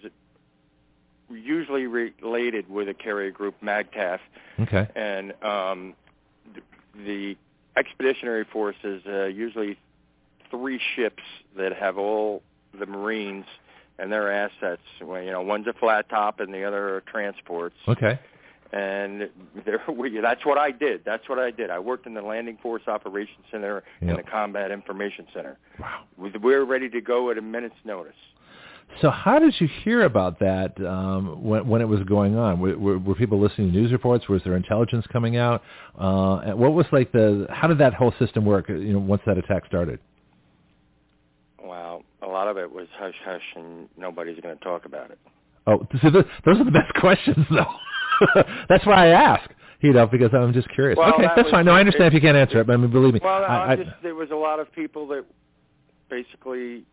usually 1.29 1.85
related 1.87 2.69
with 2.69 2.87
a 2.87 2.93
carrier 2.93 3.31
group, 3.31 3.55
MAGTF, 3.61 4.19
Okay. 4.61 4.87
and 4.95 5.33
um, 5.43 5.93
the, 6.55 6.61
the 7.05 7.37
expeditionary 7.75 8.45
force 8.45 8.77
is 8.83 9.01
uh, 9.05 9.25
usually 9.25 9.77
three 10.49 10.79
ships 10.95 11.23
that 11.57 11.73
have 11.73 11.97
all 11.97 12.41
the 12.77 12.85
Marines 12.85 13.45
and 13.99 14.11
their 14.11 14.31
assets. 14.31 14.81
Well, 15.01 15.21
you 15.21 15.31
know, 15.31 15.41
one's 15.41 15.67
a 15.67 15.73
flat 15.73 16.09
top 16.09 16.39
and 16.39 16.53
the 16.53 16.63
other 16.63 16.95
are 16.95 17.01
transports. 17.01 17.75
Okay. 17.87 18.19
And 18.73 19.29
there, 19.65 19.81
we, 19.97 20.19
that's 20.19 20.45
what 20.45 20.57
I 20.57 20.71
did. 20.71 21.03
That's 21.05 21.27
what 21.29 21.39
I 21.39 21.51
did. 21.51 21.69
I 21.69 21.79
worked 21.79 22.05
in 22.05 22.13
the 22.13 22.21
Landing 22.21 22.57
Force 22.61 22.83
Operations 22.87 23.45
Center 23.51 23.83
Yep. 24.01 24.09
and 24.09 24.19
the 24.19 24.29
Combat 24.29 24.71
Information 24.71 25.25
Center. 25.33 25.57
Wow. 25.79 26.03
We 26.17 26.31
we 26.31 26.53
were 26.55 26.65
ready 26.65 26.89
to 26.89 27.01
go 27.01 27.31
at 27.31 27.37
a 27.37 27.41
minute's 27.41 27.75
notice. 27.85 28.13
So 29.01 29.11
how 29.11 29.37
did 29.37 29.53
you 29.59 29.67
hear 29.83 30.03
about 30.03 30.39
that 30.39 30.79
um, 30.83 31.43
when, 31.43 31.67
when 31.67 31.81
it 31.81 31.87
was 31.87 32.01
going 32.03 32.35
on? 32.35 32.59
Were, 32.59 32.77
were, 32.77 32.97
were 32.97 33.15
people 33.15 33.39
listening 33.39 33.71
to 33.71 33.77
news 33.77 33.91
reports? 33.91 34.27
Was 34.27 34.41
there 34.43 34.55
intelligence 34.55 35.05
coming 35.11 35.37
out? 35.37 35.61
Uh, 35.99 36.37
and 36.37 36.57
what 36.57 36.73
was 36.73 36.85
like 36.91 37.11
the? 37.11 37.45
How 37.49 37.67
did 37.67 37.77
that 37.79 37.93
whole 37.93 38.13
system 38.17 38.43
work? 38.45 38.69
You 38.69 38.93
know, 38.93 38.99
once 38.99 39.21
that 39.27 39.37
attack 39.37 39.65
started. 39.67 39.99
Wow, 41.61 42.03
a 42.27 42.31
lot 42.31 42.47
of 42.47 42.57
it 42.57 42.71
was 42.71 42.87
hush 42.97 43.15
hush, 43.23 43.41
and 43.55 43.87
nobody's 43.97 44.39
going 44.41 44.57
to 44.57 44.63
talk 44.63 44.85
about 44.85 45.11
it. 45.11 45.19
Oh, 45.65 45.85
so 46.01 46.09
th- 46.09 46.25
those 46.45 46.59
are 46.59 46.63
the 46.63 46.71
best 46.83 46.93
questions, 46.99 47.45
though. 47.49 48.43
That's 48.69 48.85
why 48.85 49.07
I 49.07 49.09
ask. 49.09 49.49
You 49.81 49.93
know, 49.93 50.07
because 50.07 50.31
I'm 50.33 50.53
just 50.53 50.67
curious. 50.69 50.97
Well, 50.97 51.13
okay, 51.13 51.21
that 51.21 51.33
that's 51.35 51.51
fine. 51.51 51.65
No, 51.65 51.73
I 51.73 51.81
understand 51.81 52.07
if 52.07 52.13
you 52.13 52.21
can't 52.21 52.35
answer 52.35 52.61
it, 52.61 52.65
but 52.65 52.73
I 52.73 52.77
mean, 52.77 52.91
believe 52.91 53.13
me. 53.13 53.19
Well, 53.23 53.43
I, 53.43 53.45
I, 53.45 53.71
I, 53.71 53.75
just 53.75 53.89
there 54.01 54.15
was 54.15 54.31
a 54.31 54.35
lot 54.35 54.59
of 54.59 54.71
people 54.73 55.07
that 55.09 55.23
basically 56.09 56.83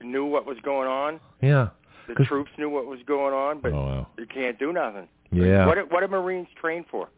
knew 0.00 0.26
what 0.26 0.46
was 0.46 0.56
going 0.64 0.88
on. 0.88 1.20
yeah. 1.42 1.70
The 2.06 2.24
troops 2.24 2.50
knew 2.58 2.68
what 2.68 2.86
was 2.86 2.98
going 3.06 3.34
on, 3.34 3.60
but 3.60 3.72
oh 3.72 3.86
wow. 3.86 4.06
you 4.18 4.26
can't 4.26 4.58
do 4.58 4.72
nothing. 4.72 5.06
Yeah. 5.30 5.66
What 5.66 5.92
what 5.92 6.02
are 6.02 6.08
Marines 6.08 6.48
trained 6.60 6.86
for? 6.90 7.08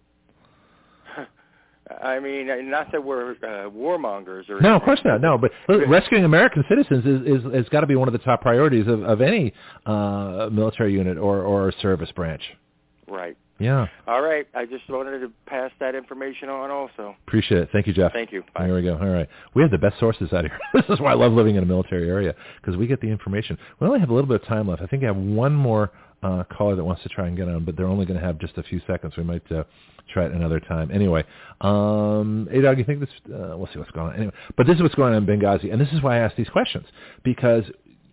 I 1.91 2.21
mean, 2.21 2.47
not 2.71 2.93
that 2.93 3.03
we're 3.03 3.33
uh, 3.33 3.69
warmongers 3.71 4.49
or 4.49 4.61
No, 4.61 4.77
of 4.77 4.83
course 4.83 5.01
not. 5.05 5.21
No, 5.21 5.37
but 5.37 5.51
rescuing 5.89 6.25
American 6.25 6.65
citizens 6.69 7.05
is 7.05 7.45
is 7.45 7.55
has 7.55 7.69
got 7.71 7.81
to 7.81 7.87
be 7.87 7.97
one 7.97 8.09
of 8.09 8.13
the 8.13 8.19
top 8.19 8.41
priorities 8.41 8.87
of, 8.87 9.03
of 9.03 9.21
any 9.21 9.53
uh, 9.85 10.49
military 10.53 10.93
unit 10.93 11.19
or 11.19 11.43
or 11.43 11.73
service 11.83 12.11
branch. 12.13 12.43
Right. 13.09 13.37
Yeah, 13.59 13.87
All 14.09 14.23
right. 14.23 14.47
I 14.55 14.67
just 14.67 14.89
wanted 14.89 15.21
to 15.21 15.31
pass 15.47 15.71
that 15.79 15.95
information 15.95 16.49
on. 16.49 16.71
Also, 16.71 17.15
appreciate 17.27 17.61
it. 17.63 17.69
Thank 17.73 17.87
you, 17.87 17.93
Jeff. 17.93 18.13
thank 18.13 18.33
you. 18.33 18.43
Bye. 18.55 18.67
There 18.67 18.75
we 18.75 18.83
go. 18.83 18.99
All 18.99 19.09
right. 19.09 19.29
We 19.55 19.63
have 19.63 19.71
the 19.71 19.79
best 19.79 20.01
sources 20.01 20.33
out 20.33 20.45
here. 20.45 20.59
this 20.75 20.85
is 20.89 20.99
why 20.99 21.13
I 21.13 21.15
love 21.15 21.33
living 21.33 21.57
in 21.57 21.63
a 21.63 21.67
military 21.67 22.09
area 22.09 22.35
because 22.61 22.77
we 22.77 22.87
get 22.87 23.01
the 23.01 23.09
information. 23.09 23.57
We 23.79 23.87
only 23.87 24.01
have 24.01 24.11
a 24.11 24.15
little 24.15 24.27
bit 24.27 24.43
of 24.43 24.49
time 24.49 24.69
left. 24.69 24.83
I 24.83 24.87
think 24.87 25.05
I 25.05 25.07
have 25.07 25.17
one 25.17 25.55
more 25.55 25.93
uh, 26.23 26.45
caller 26.51 26.77
that 26.77 26.85
wants 26.85 27.03
to 27.03 27.09
try 27.09 27.27
and 27.27 27.37
get 27.37 27.49
on, 27.49 27.65
but 27.65 27.77
they're 27.77 27.87
only 27.87 28.07
going 28.07 28.19
to 28.19 28.25
have 28.25 28.39
just 28.39 28.57
a 28.59 28.63
few 28.63 28.81
seconds. 28.87 29.17
We 29.17 29.25
might 29.25 29.51
uh, 29.53 29.65
try 30.13 30.27
it 30.27 30.33
another 30.33 30.61
time. 30.61 30.91
Anyway, 30.91 31.25
um, 31.61 32.49
Doug, 32.63 32.79
you 32.79 32.85
think 32.85 33.01
this? 33.01 33.09
Uh, 33.27 33.57
we'll 33.57 33.69
see 33.73 33.79
what's 33.79 33.91
going 33.91 34.09
on. 34.09 34.17
Anyway, 34.17 34.33
but 34.57 34.67
this 34.67 34.77
is 34.77 34.83
what's 34.83 34.95
going 34.95 35.15
on 35.15 35.23
in 35.23 35.27
Benghazi, 35.27 35.73
and 35.73 35.81
this 35.81 35.93
is 35.93 36.03
why 36.03 36.17
I 36.17 36.19
ask 36.21 36.37
these 36.37 36.49
questions 36.49 36.87
because 37.25 37.65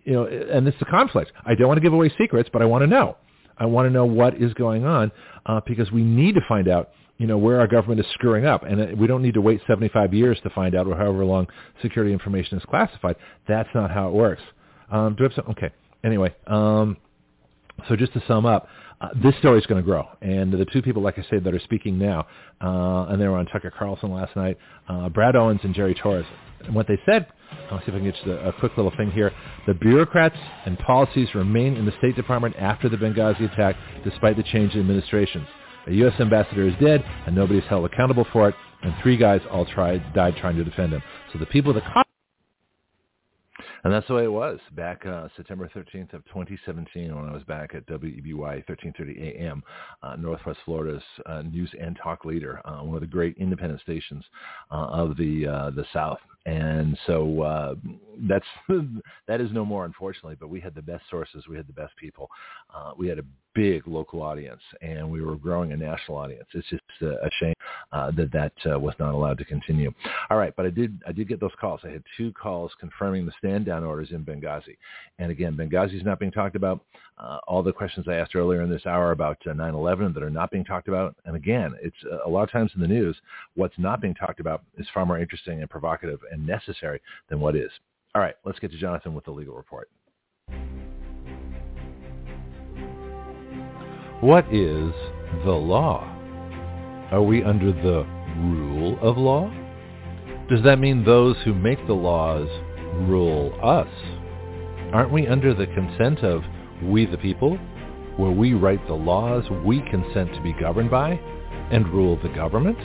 you 0.03 0.13
know, 0.13 0.25
and 0.25 0.65
this 0.65 0.73
is 0.75 0.81
a 0.81 0.85
conflict. 0.85 1.31
I 1.45 1.55
don't 1.55 1.67
want 1.67 1.77
to 1.77 1.81
give 1.81 1.93
away 1.93 2.11
secrets, 2.17 2.49
but 2.51 2.61
I 2.61 2.65
want 2.65 2.81
to 2.81 2.87
know. 2.87 3.17
I 3.59 3.65
want 3.65 3.87
to 3.87 3.89
know 3.89 4.05
what 4.05 4.35
is 4.35 4.53
going 4.53 4.85
on 4.85 5.11
uh, 5.45 5.61
because 5.65 5.91
we 5.91 6.03
need 6.03 6.35
to 6.35 6.41
find 6.47 6.67
out, 6.67 6.91
you 7.17 7.27
know, 7.27 7.37
where 7.37 7.59
our 7.59 7.67
government 7.67 7.99
is 7.99 8.05
screwing 8.13 8.45
up, 8.45 8.63
and 8.63 8.81
uh, 8.81 8.87
we 8.97 9.07
don't 9.07 9.21
need 9.21 9.33
to 9.33 9.41
wait 9.41 9.61
75 9.67 10.13
years 10.13 10.39
to 10.43 10.49
find 10.51 10.75
out, 10.75 10.87
or 10.87 10.95
however 10.95 11.25
long 11.25 11.47
security 11.81 12.13
information 12.13 12.57
is 12.57 12.65
classified. 12.65 13.15
That's 13.47 13.69
not 13.73 13.91
how 13.91 14.07
it 14.07 14.13
works. 14.13 14.41
Um, 14.91 15.15
do 15.15 15.23
I 15.23 15.27
have 15.27 15.33
some? 15.35 15.45
Okay. 15.51 15.71
Anyway, 16.03 16.33
um, 16.47 16.97
so 17.87 17.95
just 17.95 18.13
to 18.13 18.23
sum 18.27 18.45
up, 18.45 18.67
uh, 19.01 19.09
this 19.23 19.35
story 19.37 19.59
is 19.59 19.65
going 19.65 19.81
to 19.81 19.85
grow, 19.85 20.05
and 20.21 20.51
the 20.51 20.65
two 20.65 20.81
people, 20.81 21.01
like 21.01 21.17
I 21.17 21.25
said, 21.29 21.43
that 21.45 21.53
are 21.53 21.59
speaking 21.59 21.97
now, 21.97 22.27
uh, 22.61 23.05
and 23.09 23.21
they 23.21 23.27
were 23.27 23.37
on 23.37 23.45
Tucker 23.45 23.71
Carlson 23.77 24.11
last 24.11 24.35
night, 24.35 24.57
uh, 24.89 25.07
Brad 25.09 25.35
Owens 25.35 25.61
and 25.63 25.73
Jerry 25.73 25.95
Torres. 25.95 26.25
And 26.65 26.75
what 26.75 26.87
they 26.87 26.99
said, 27.05 27.27
I'll 27.71 27.79
see 27.79 27.85
if 27.87 27.93
I 27.93 27.99
can 27.99 28.03
get 28.03 28.15
you 28.25 28.33
the, 28.33 28.49
a 28.49 28.53
quick 28.53 28.75
little 28.75 28.91
thing 28.97 29.11
here. 29.11 29.31
The 29.67 29.73
bureaucrats 29.73 30.35
and 30.65 30.77
policies 30.79 31.29
remain 31.33 31.77
in 31.77 31.85
the 31.85 31.93
State 31.99 32.15
Department 32.17 32.55
after 32.57 32.89
the 32.89 32.97
Benghazi 32.97 33.51
attack, 33.51 33.77
despite 34.03 34.35
the 34.35 34.43
change 34.43 34.73
in 34.73 34.81
administrations. 34.81 35.47
A 35.87 35.91
U.S. 35.93 36.19
ambassador 36.19 36.67
is 36.67 36.73
dead, 36.81 37.03
and 37.25 37.33
nobody 37.35 37.59
is 37.59 37.65
held 37.69 37.85
accountable 37.85 38.27
for 38.33 38.49
it, 38.49 38.55
and 38.83 38.93
three 39.01 39.15
guys 39.15 39.41
all 39.49 39.65
tried 39.65 40.13
died 40.13 40.35
trying 40.41 40.57
to 40.57 40.63
defend 40.63 40.91
him. 40.91 41.01
So 41.31 41.39
the 41.39 41.45
people 41.47 41.73
that 41.73 41.83
and 43.83 43.93
that's 43.93 44.07
the 44.07 44.13
way 44.13 44.23
it 44.23 44.31
was 44.31 44.59
back 44.75 45.05
uh, 45.05 45.27
September 45.37 45.69
13th 45.73 46.13
of 46.13 46.25
2017 46.25 47.15
when 47.15 47.29
I 47.29 47.33
was 47.33 47.43
back 47.43 47.73
at 47.75 47.85
WEBY 47.87 48.33
1330 48.33 49.37
AM, 49.37 49.63
uh, 50.03 50.15
Northwest 50.15 50.59
Florida's 50.65 51.03
uh, 51.25 51.41
news 51.43 51.71
and 51.79 51.97
talk 52.01 52.25
leader, 52.25 52.61
uh, 52.65 52.79
one 52.83 52.95
of 52.95 53.01
the 53.01 53.07
great 53.07 53.37
independent 53.37 53.81
stations 53.81 54.23
uh, 54.71 54.87
of 54.87 55.17
the 55.17 55.47
uh, 55.47 55.69
the 55.71 55.85
South. 55.93 56.19
And 56.45 56.97
so 57.05 57.41
uh, 57.41 57.75
that's 58.27 58.45
that 59.27 59.41
is 59.41 59.51
no 59.51 59.65
more, 59.65 59.85
unfortunately. 59.85 60.37
But 60.39 60.49
we 60.49 60.59
had 60.59 60.73
the 60.73 60.81
best 60.81 61.03
sources, 61.09 61.45
we 61.49 61.57
had 61.57 61.67
the 61.67 61.73
best 61.73 61.95
people, 61.97 62.29
uh, 62.73 62.91
we 62.97 63.07
had 63.07 63.19
a 63.19 63.25
big 63.55 63.87
local 63.87 64.21
audience, 64.21 64.61
and 64.81 65.09
we 65.09 65.21
were 65.21 65.35
growing 65.35 65.73
a 65.73 65.77
national 65.77 66.17
audience. 66.17 66.47
It's 66.53 66.69
just 66.69 66.81
a, 67.01 67.25
a 67.25 67.29
shame 67.39 67.53
uh, 67.91 68.11
that 68.11 68.31
that 68.31 68.53
uh, 68.71 68.79
was 68.79 68.93
not 68.99 69.13
allowed 69.13 69.37
to 69.39 69.45
continue. 69.45 69.91
All 70.29 70.37
right, 70.37 70.53
but 70.55 70.65
I 70.65 70.69
did 70.69 71.01
I 71.07 71.11
did 71.11 71.27
get 71.27 71.39
those 71.39 71.51
calls. 71.59 71.81
I 71.83 71.89
had 71.89 72.03
two 72.17 72.31
calls 72.33 72.71
confirming 72.79 73.25
the 73.25 73.33
stand 73.37 73.65
down 73.65 73.83
orders 73.83 74.11
in 74.11 74.23
Benghazi, 74.23 74.77
and 75.17 75.31
again, 75.31 75.55
Benghazi 75.55 75.97
is 75.97 76.03
not 76.03 76.19
being 76.19 76.31
talked 76.31 76.55
about. 76.55 76.85
Uh, 77.19 77.37
all 77.47 77.61
the 77.61 77.73
questions 77.73 78.07
I 78.07 78.15
asked 78.15 78.33
earlier 78.33 78.61
in 78.61 78.69
this 78.69 78.85
hour 78.85 79.11
about 79.11 79.37
uh, 79.45 79.51
9/11 79.51 80.13
that 80.13 80.23
are 80.23 80.29
not 80.29 80.51
being 80.51 80.63
talked 80.63 80.87
about, 80.87 81.15
and 81.25 81.35
again, 81.35 81.73
it's 81.81 81.97
uh, 82.09 82.19
a 82.25 82.29
lot 82.29 82.43
of 82.43 82.51
times 82.51 82.71
in 82.75 82.81
the 82.81 82.87
news. 82.87 83.17
What's 83.55 83.77
not 83.77 83.99
being 83.99 84.15
talked 84.15 84.39
about 84.39 84.63
is 84.77 84.87
far 84.93 85.05
more 85.05 85.19
interesting 85.19 85.59
and 85.59 85.69
provocative 85.69 86.19
and 86.31 86.47
necessary 86.47 87.01
than 87.29 87.41
what 87.41 87.57
is. 87.57 87.71
All 88.15 88.21
right, 88.21 88.35
let's 88.45 88.57
get 88.59 88.71
to 88.71 88.77
Jonathon 88.77 89.13
with 89.13 89.25
the 89.25 89.31
legal 89.31 89.55
report. 89.55 89.89
What 94.21 94.45
is 94.53 94.93
the 95.43 95.51
law? 95.51 96.05
Are 97.11 97.21
we 97.21 97.43
under 97.43 97.73
the 97.73 98.05
rule 98.37 98.97
of 99.01 99.17
law? 99.17 99.51
Does 100.49 100.63
that 100.63 100.79
mean 100.79 101.03
those 101.03 101.35
who 101.43 101.53
make 101.53 101.85
the 101.85 101.93
laws 101.93 102.47
rule 103.09 103.53
us? 103.61 103.87
Aren't 104.93 105.11
we 105.11 105.27
under 105.27 105.53
the 105.53 105.67
consent 105.67 106.19
of 106.19 106.43
we 106.83 107.05
the 107.05 107.17
people, 107.17 107.57
where 108.17 108.31
we 108.31 108.53
write 108.53 108.85
the 108.87 108.93
laws 108.93 109.43
we 109.65 109.81
consent 109.89 110.33
to 110.33 110.41
be 110.41 110.53
governed 110.53 110.91
by 110.91 111.19
and 111.71 111.87
rule 111.89 112.19
the 112.21 112.29
government? 112.29 112.77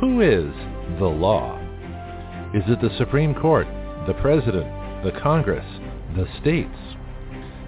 Who 0.00 0.20
is 0.20 0.52
the 0.98 1.06
law? 1.06 1.58
Is 2.54 2.62
it 2.68 2.80
the 2.80 2.96
Supreme 2.98 3.34
Court, 3.34 3.66
the 4.06 4.14
President, 4.14 4.66
the 5.04 5.12
Congress, 5.22 5.66
the 6.16 6.26
states? 6.40 6.76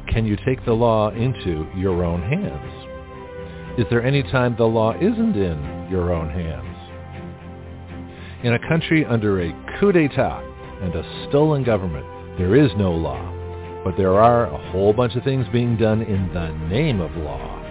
Can 0.09 0.25
you 0.25 0.37
take 0.47 0.65
the 0.65 0.73
law 0.73 1.11
into 1.11 1.67
your 1.77 2.05
own 2.05 2.23
hands? 2.23 3.79
Is 3.79 3.87
there 3.91 4.03
any 4.03 4.23
time 4.23 4.55
the 4.57 4.65
law 4.65 4.95
isn't 4.95 5.37
in 5.37 5.89
your 5.91 6.15
own 6.15 6.31
hands? 6.31 6.77
In 8.45 8.55
a 8.55 8.69
country 8.69 9.05
under 9.05 9.43
a 9.43 9.79
coup 9.79 9.93
d'etat 9.93 10.41
and 10.83 10.95
a 10.95 11.27
stolen 11.29 11.65
government, 11.65 12.07
there 12.39 12.55
is 12.55 12.71
no 12.77 12.93
law, 12.93 13.36
but 13.87 13.97
there 13.97 14.19
are 14.19 14.47
a 14.47 14.73
whole 14.73 14.93
bunch 14.93 15.15
of 15.15 15.23
things 15.23 15.47
being 15.53 15.77
done 15.77 16.03
in 16.03 16.29
the 16.35 16.49
name 16.67 17.01
of 17.01 17.17
law. 17.19 17.63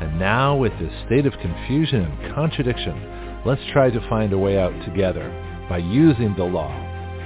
And 0.00 0.16
now 0.16 0.54
with 0.54 0.70
this 0.78 0.92
state 1.04 1.26
of 1.26 1.32
confusion 1.40 2.04
and 2.04 2.32
contradiction, 2.32 3.42
let's 3.44 3.60
try 3.72 3.90
to 3.90 4.08
find 4.08 4.32
a 4.32 4.38
way 4.38 4.56
out 4.56 4.72
together 4.84 5.26
by 5.68 5.78
using 5.78 6.32
the 6.36 6.44
law. 6.44 6.70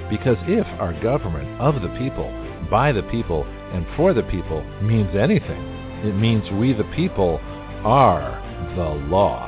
Because 0.09 0.39
if 0.49 0.67
our 0.81 0.99
government 1.03 1.61
of 1.61 1.83
the 1.83 1.95
people, 1.99 2.33
by 2.71 2.91
the 2.91 3.03
people, 3.03 3.45
and 3.45 3.85
for 3.99 4.15
the 4.15 4.23
people 4.23 4.65
means 4.81 5.15
anything, 5.15 5.63
it 6.03 6.17
means 6.17 6.51
we 6.53 6.73
the 6.73 6.91
people 6.97 7.39
are 7.85 8.41
the 8.77 9.09
law. 9.11 9.45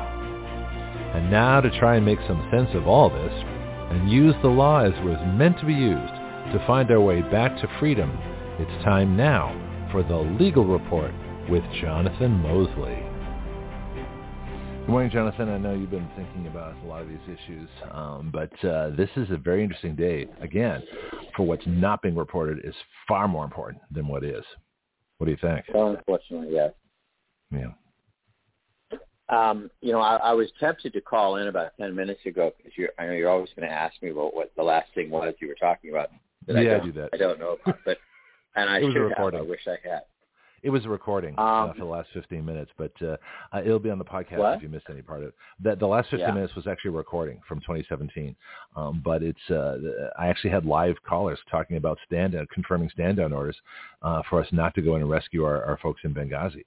And 1.14 1.30
now 1.30 1.62
to 1.62 1.70
try 1.78 1.96
and 1.96 2.04
make 2.04 2.20
some 2.26 2.46
sense 2.52 2.68
of 2.74 2.86
all 2.86 3.08
this, 3.08 3.32
and 3.32 4.12
use 4.12 4.34
the 4.42 4.48
law 4.48 4.80
as 4.80 4.92
it 4.92 5.04
was 5.04 5.38
meant 5.38 5.58
to 5.60 5.64
be 5.64 5.72
used 5.72 6.12
to 6.52 6.62
find 6.66 6.90
our 6.90 7.00
way 7.00 7.22
back 7.22 7.56
to 7.62 7.78
freedom, 7.80 8.10
it's 8.58 8.84
time 8.84 9.16
now 9.16 9.54
for 9.92 10.02
the 10.02 10.16
Legal 10.16 10.64
Report 10.64 11.12
with 11.48 11.62
Jonathon 11.80 12.32
Moseley. 12.42 13.02
Good 14.80 14.88
morning, 14.92 15.10
Jonathon. 15.10 15.48
I 15.50 15.58
know 15.58 15.74
you've 15.74 15.90
been 15.90 16.08
thinking 16.16 16.46
about 16.46 16.74
a 16.82 16.86
lot 16.86 17.02
of 17.02 17.08
these 17.08 17.18
issues, 17.26 17.68
um, 17.92 18.30
but 18.32 18.52
uh, 18.66 18.90
this 18.96 19.10
is 19.16 19.30
a 19.30 19.36
very 19.36 19.62
interesting 19.62 19.94
day. 19.94 20.26
Again, 20.40 20.82
for 21.36 21.44
what's 21.46 21.66
not 21.66 22.00
being 22.02 22.16
reported 22.16 22.64
is 22.64 22.74
far 23.06 23.28
more 23.28 23.44
important 23.44 23.82
than 23.90 24.08
what 24.08 24.24
is. 24.24 24.44
What 25.18 25.26
do 25.26 25.30
you 25.30 25.38
think? 25.40 25.66
Well, 25.74 25.88
unfortunately, 25.96 26.48
yes. 26.52 26.72
Yeah. 27.50 27.68
Um, 29.30 29.70
you 29.82 29.92
know, 29.92 30.00
I, 30.00 30.16
I 30.16 30.32
was 30.32 30.48
tempted 30.58 30.94
to 30.94 31.02
call 31.02 31.36
in 31.36 31.48
about 31.48 31.72
ten 31.78 31.94
minutes 31.94 32.20
ago 32.24 32.50
because 32.56 32.72
you're, 32.76 32.88
I 32.98 33.06
know 33.06 33.12
you're 33.12 33.28
always 33.28 33.50
going 33.54 33.68
to 33.68 33.74
ask 33.74 34.00
me 34.02 34.08
about 34.08 34.34
what 34.34 34.52
the 34.56 34.62
last 34.62 34.88
thing 34.94 35.10
was 35.10 35.34
you 35.40 35.48
were 35.48 35.54
talking 35.54 35.90
about. 35.90 36.10
That 36.46 36.56
I 36.56 36.60
Yeah, 36.62 36.70
I 36.70 36.78
don't- 36.78 36.86
do 36.86 36.92
that. 37.00 37.10
I 37.12 37.16
don't 37.18 37.38
know 37.38 37.58
about, 37.62 37.78
but 37.84 37.98
And 38.58 38.68
I 38.68 38.78
It 38.78 38.84
was 38.84 38.90
a 38.90 38.92
should 38.98 39.02
have. 39.02 39.10
recording. 39.10 39.40
I 39.40 39.42
wish 39.44 39.60
I 39.66 39.88
had. 39.88 40.02
It 40.64 40.70
was 40.70 40.84
a 40.84 40.88
recording 40.88 41.36
uh, 41.38 41.42
Um, 41.42 41.72
for 41.74 41.78
the 41.78 41.84
last 41.84 42.08
15 42.12 42.44
minutes, 42.44 42.72
but 42.76 42.90
uh, 43.00 43.16
uh, 43.52 43.62
it'll 43.64 43.78
be 43.78 43.90
on 43.90 43.98
the 43.98 44.04
podcast 44.04 44.38
What? 44.38 44.56
if 44.56 44.62
you 44.64 44.68
missed 44.68 44.86
any 44.90 45.02
part 45.02 45.22
of 45.22 45.28
it. 45.28 45.34
The, 45.62 45.76
the 45.76 45.86
last 45.86 46.10
15 46.10 46.18
Yeah. 46.26 46.34
minutes 46.34 46.56
was 46.56 46.66
actually 46.66 46.88
a 46.88 46.96
recording 46.96 47.40
from 47.46 47.60
2017, 47.60 48.34
um, 48.74 49.00
but 49.04 49.22
it's 49.22 49.38
uh, 49.50 49.78
I 50.18 50.26
actually 50.26 50.50
had 50.50 50.64
live 50.64 50.96
callers 51.04 51.38
talking 51.48 51.76
about 51.76 51.96
stand 52.06 52.32
down, 52.32 52.48
confirming 52.52 52.90
stand 52.90 53.18
down 53.18 53.32
orders 53.32 53.56
uh, 54.02 54.22
for 54.28 54.40
us 54.40 54.48
not 54.50 54.74
to 54.74 54.82
go 54.82 54.96
in 54.96 55.02
and 55.02 55.10
rescue 55.10 55.44
our, 55.44 55.64
our 55.64 55.78
folks 55.78 56.00
in 56.02 56.12
Benghazi. 56.12 56.64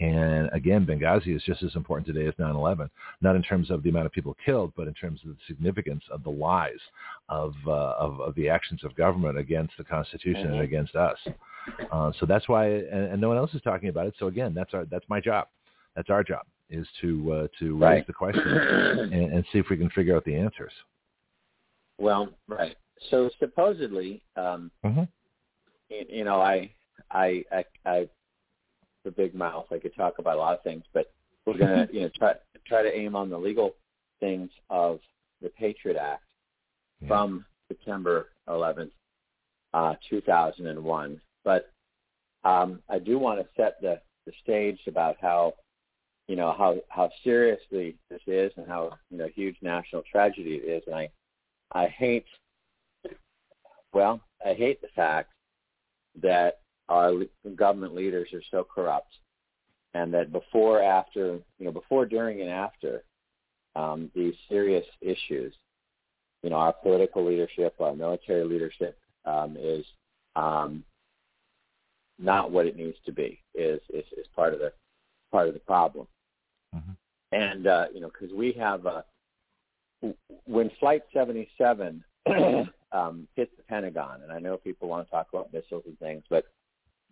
And 0.00 0.48
again, 0.52 0.86
Benghazi 0.86 1.34
is 1.36 1.42
just 1.44 1.62
as 1.64 1.74
important 1.76 2.06
today 2.06 2.26
as 2.28 2.34
9/11, 2.34 2.88
not 3.20 3.34
in 3.36 3.42
terms 3.42 3.70
of 3.72 3.82
the 3.82 3.90
amount 3.90 4.06
of 4.06 4.12
people 4.12 4.36
killed, 4.44 4.72
but 4.76 4.86
in 4.88 4.94
terms 4.94 5.20
of 5.24 5.30
the 5.30 5.36
significance 5.48 6.04
of 6.12 6.22
the 6.22 6.30
lies 6.30 6.80
of 7.28 7.54
uh, 7.66 7.70
of, 7.98 8.20
of 8.20 8.34
the 8.34 8.48
actions 8.48 8.84
of 8.84 8.94
government 8.94 9.38
against 9.38 9.76
the 9.78 9.84
Constitution 9.84 10.46
and 10.46 10.54
Mhm. 10.60 10.64
against 10.64 10.94
us. 10.96 11.18
Uh, 11.90 12.12
so 12.18 12.26
that's 12.26 12.48
why, 12.48 12.66
and, 12.66 13.12
and 13.12 13.20
no 13.20 13.28
one 13.28 13.36
else 13.36 13.54
is 13.54 13.62
talking 13.62 13.88
about 13.88 14.06
it. 14.06 14.14
So 14.18 14.26
again, 14.26 14.54
that's 14.54 14.74
our 14.74 14.84
that's 14.86 15.08
my 15.08 15.20
job. 15.20 15.48
That's 15.94 16.10
our 16.10 16.24
job 16.24 16.46
is 16.70 16.86
to 17.00 17.32
uh, 17.32 17.48
to 17.58 17.72
raise 17.74 17.80
Right. 17.80 18.06
the 18.06 18.12
question 18.12 18.42
and, 19.12 19.32
and 19.32 19.44
see 19.52 19.58
if 19.58 19.68
we 19.70 19.76
can 19.76 19.90
figure 19.90 20.16
out 20.16 20.24
the 20.24 20.34
answers. 20.34 20.72
Well, 21.98 22.32
right. 22.48 22.76
So 23.10 23.30
supposedly, 23.38 24.22
um, 24.36 24.70
Mhm. 24.84 25.08
you, 25.88 26.04
you 26.08 26.24
know, 26.24 26.40
I, 26.40 26.72
I, 27.10 27.44
I, 27.52 27.64
I, 27.84 28.08
the 29.04 29.10
big 29.10 29.34
mouth. 29.34 29.66
I 29.70 29.78
could 29.78 29.94
talk 29.94 30.18
about 30.18 30.36
a 30.36 30.40
lot 30.40 30.54
of 30.54 30.62
things, 30.62 30.84
but 30.92 31.12
we're 31.44 31.58
gonna, 31.58 31.88
you 31.92 32.02
know, 32.02 32.10
try 32.16 32.34
try 32.66 32.82
to 32.82 32.96
aim 32.96 33.14
on 33.16 33.28
the 33.28 33.38
legal 33.38 33.74
things 34.20 34.50
of 34.70 35.00
the 35.40 35.48
Patriot 35.50 35.96
Act 35.96 36.24
Yeah. 37.02 37.08
from 37.08 37.44
September 37.68 38.28
11th, 38.48 38.90
uh, 39.74 39.94
2001. 40.08 41.20
But 41.44 41.70
um, 42.44 42.80
I 42.88 42.98
do 42.98 43.18
want 43.18 43.40
to 43.40 43.46
set 43.56 43.80
the, 43.80 44.00
the 44.26 44.32
stage 44.42 44.78
about 44.86 45.16
how, 45.20 45.54
you 46.28 46.36
know, 46.36 46.54
how 46.56 46.76
how 46.88 47.10
seriously 47.24 47.96
this 48.08 48.20
is 48.26 48.52
and 48.56 48.66
how 48.66 48.96
you 49.10 49.18
know 49.18 49.28
huge 49.34 49.56
national 49.60 50.02
tragedy 50.10 50.54
it 50.54 50.68
is. 50.68 50.82
And 50.86 50.94
I 50.94 51.10
I 51.72 51.86
hate, 51.86 52.26
well, 53.92 54.20
I 54.44 54.54
hate 54.54 54.80
the 54.80 54.88
fact 54.94 55.32
that 56.22 56.60
our 56.88 57.12
government 57.56 57.94
leaders 57.94 58.28
are 58.32 58.42
so 58.50 58.64
corrupt, 58.64 59.14
and 59.94 60.12
that 60.12 60.32
before, 60.32 60.82
after, 60.82 61.38
you 61.58 61.64
know, 61.64 61.72
before, 61.72 62.04
during, 62.04 62.40
and 62.40 62.50
after 62.50 63.04
um, 63.74 64.10
these 64.14 64.34
serious 64.48 64.84
issues, 65.00 65.54
you 66.42 66.50
know, 66.50 66.56
our 66.56 66.72
political 66.72 67.24
leadership, 67.24 67.74
our 67.80 67.94
military 67.94 68.44
leadership 68.44 68.98
um, 69.24 69.56
is 69.58 69.84
um, 70.36 70.84
not 72.18 72.50
what 72.50 72.66
it 72.66 72.76
needs 72.76 72.96
to 73.06 73.12
be. 73.12 73.40
Is 73.54 73.80
is, 73.90 74.04
is 74.16 74.26
part 74.34 74.54
of 74.54 74.60
the 74.60 74.72
part 75.30 75.48
of 75.48 75.54
the 75.54 75.60
problem. 75.60 76.06
Mhm. 76.74 76.96
And 77.32 77.66
uh, 77.66 77.86
you 77.94 78.00
know, 78.00 78.08
because 78.08 78.34
we 78.34 78.52
have 78.52 78.86
uh, 78.86 79.02
when 80.44 80.70
Flight 80.80 81.02
77 81.12 82.02
um, 82.92 83.28
hit 83.36 83.56
the 83.56 83.62
Pentagon, 83.68 84.22
and 84.22 84.32
I 84.32 84.38
know 84.38 84.56
people 84.56 84.88
want 84.88 85.06
to 85.06 85.10
talk 85.10 85.28
about 85.32 85.52
missiles 85.52 85.84
and 85.86 85.98
things, 85.98 86.22
but 86.28 86.46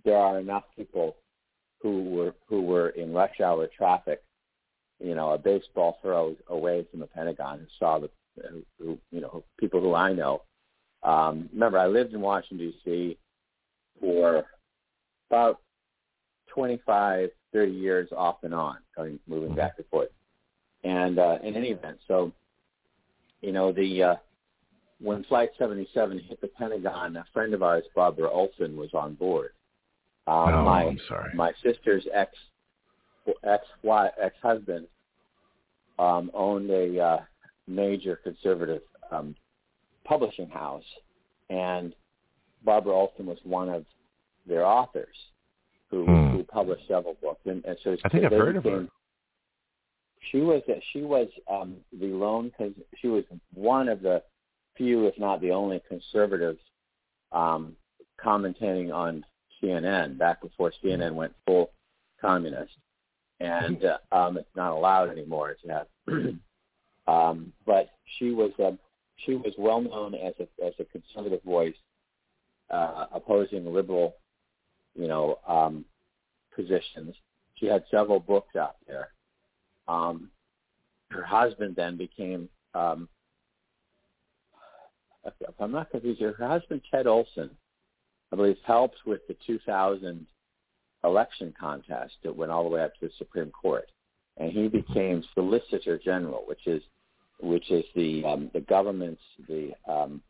there 0.04 0.16
are 0.16 0.38
enough 0.38 0.64
people 0.76 1.16
who 1.82 2.04
were 2.04 2.34
who 2.48 2.62
were 2.62 2.90
in 2.90 3.12
rush 3.12 3.40
hour 3.40 3.66
traffic, 3.66 4.22
you 4.98 5.14
know, 5.14 5.30
a 5.30 5.38
baseball 5.38 5.98
throw 6.02 6.36
away 6.48 6.86
from 6.90 7.00
the 7.00 7.06
Pentagon, 7.06 7.60
who 7.60 7.66
saw 7.78 7.98
the, 7.98 8.10
who, 8.78 8.98
you 9.10 9.20
know, 9.20 9.44
people 9.58 9.80
who 9.80 9.94
I 9.94 10.12
know. 10.12 10.42
Um, 11.02 11.48
remember, 11.52 11.78
I 11.78 11.86
lived 11.86 12.12
in 12.12 12.20
Washington 12.20 12.58
D.C. 12.84 13.18
for 14.00 14.44
about 15.30 15.60
25, 16.48 17.30
30 17.52 17.72
years 17.72 18.08
off 18.16 18.36
and 18.42 18.54
on, 18.54 18.78
moving 19.26 19.54
back 19.54 19.74
and 19.78 19.86
forth. 19.86 20.10
And 20.84 21.18
uh, 21.18 21.38
in 21.42 21.56
any 21.56 21.68
event, 21.68 21.98
so 22.08 22.32
you 23.42 23.52
know 23.52 23.70
the 23.70 24.02
uh, 24.02 24.14
when 25.00 25.24
Flight 25.24 25.50
77 25.58 26.18
hit 26.20 26.40
the 26.40 26.48
Pentagon, 26.48 27.16
a 27.16 27.24
friend 27.32 27.52
of 27.52 27.62
ours, 27.62 27.84
Barbara 27.94 28.30
Olson, 28.30 28.76
was 28.76 28.90
on 28.94 29.14
board. 29.14 29.50
Um, 30.26 30.36
oh, 30.36 30.64
my 30.64 30.84
I'm 30.84 31.00
sorry. 31.08 31.34
my 31.34 31.52
sister's 31.62 32.06
ex 32.14 32.32
ex 33.44 33.64
ex 33.84 34.34
husband 34.42 34.86
um, 35.98 36.30
owned 36.32 36.70
a 36.70 36.98
uh, 36.98 37.20
major 37.66 38.16
conservative 38.16 38.82
um, 39.10 39.34
publishing 40.04 40.48
house, 40.48 40.84
and 41.50 41.94
Barbara 42.64 42.94
Olson 42.94 43.26
was 43.26 43.38
one 43.44 43.68
of 43.68 43.84
their 44.46 44.64
authors 44.64 45.16
who 45.90 46.04
Hmm. 46.04 46.36
who 46.36 46.44
published 46.44 46.86
several 46.86 47.14
books. 47.14 47.40
And, 47.46 47.64
and 47.64 47.76
so 47.82 47.96
I 48.04 48.08
think 48.08 48.24
I've 48.24 48.32
heard 48.32 48.56
of 48.56 48.64
her. 48.64 48.86
She 50.30 50.40
was 50.40 50.62
she 50.92 51.02
was 51.02 51.28
um, 51.50 51.76
the 51.98 52.06
lone 52.08 52.50
because 52.50 52.72
she 53.00 53.08
was 53.08 53.24
one 53.54 53.88
of 53.88 54.02
the 54.02 54.22
few, 54.76 55.06
if 55.06 55.18
not 55.18 55.40
the 55.40 55.50
only, 55.50 55.80
conservatives 55.88 56.60
um, 57.32 57.76
commentating 58.22 58.92
on 58.94 59.24
CNN 59.62 60.18
back 60.18 60.40
before 60.40 60.72
CNN 60.82 61.14
went 61.14 61.34
full 61.46 61.70
communist, 62.20 62.72
and 63.40 63.84
uh, 64.12 64.16
um, 64.16 64.36
it's 64.36 64.48
not 64.54 64.72
allowed 64.72 65.10
anymore 65.10 65.56
to 65.62 65.68
have. 65.72 65.86
Um, 67.10 67.52
but 67.66 67.90
she 68.18 68.30
was 68.30 68.52
uh, 68.62 68.72
she 69.24 69.34
was 69.34 69.52
well 69.58 69.80
known 69.80 70.14
as 70.14 70.34
a 70.38 70.64
as 70.64 70.74
a 70.78 70.84
conservative 70.84 71.42
voice 71.42 71.74
uh, 72.70 73.06
opposing 73.12 73.72
liberal, 73.72 74.14
you 74.94 75.08
know, 75.08 75.38
um, 75.46 75.84
positions. 76.54 77.14
She 77.54 77.66
had 77.66 77.84
several 77.90 78.20
books 78.20 78.56
out 78.56 78.76
there. 78.86 79.08
Um, 79.88 80.30
her 81.10 81.24
husband 81.24 81.74
then 81.74 81.96
became, 81.96 82.48
um, 82.74 83.08
if 85.24 85.34
I'm 85.58 85.72
not 85.72 85.90
confused, 85.90 86.20
her 86.20 86.34
husband 86.38 86.82
Ted 86.90 87.06
Olson, 87.06 87.50
I 88.32 88.36
believe, 88.36 88.56
helped 88.64 88.98
with 89.04 89.26
the 89.26 89.36
2000 89.46 90.26
election 91.02 91.52
contest 91.58 92.14
that 92.22 92.36
went 92.36 92.52
all 92.52 92.62
the 92.62 92.70
way 92.70 92.82
up 92.82 92.94
to 93.00 93.08
the 93.08 93.12
Supreme 93.18 93.50
Court, 93.50 93.90
and 94.36 94.52
he 94.52 94.68
became 94.68 95.24
Solicitor 95.34 95.98
General, 95.98 96.44
which 96.46 96.66
is 96.66 96.82
which 97.42 97.70
is 97.70 97.84
the 97.94 98.24
um, 98.24 98.50
the 98.52 98.60
government's 98.60 99.22
the 99.48 99.72
um, 99.88 100.20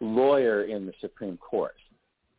lawyer 0.00 0.64
in 0.64 0.86
the 0.86 0.92
Supreme 1.00 1.36
Court. 1.36 1.76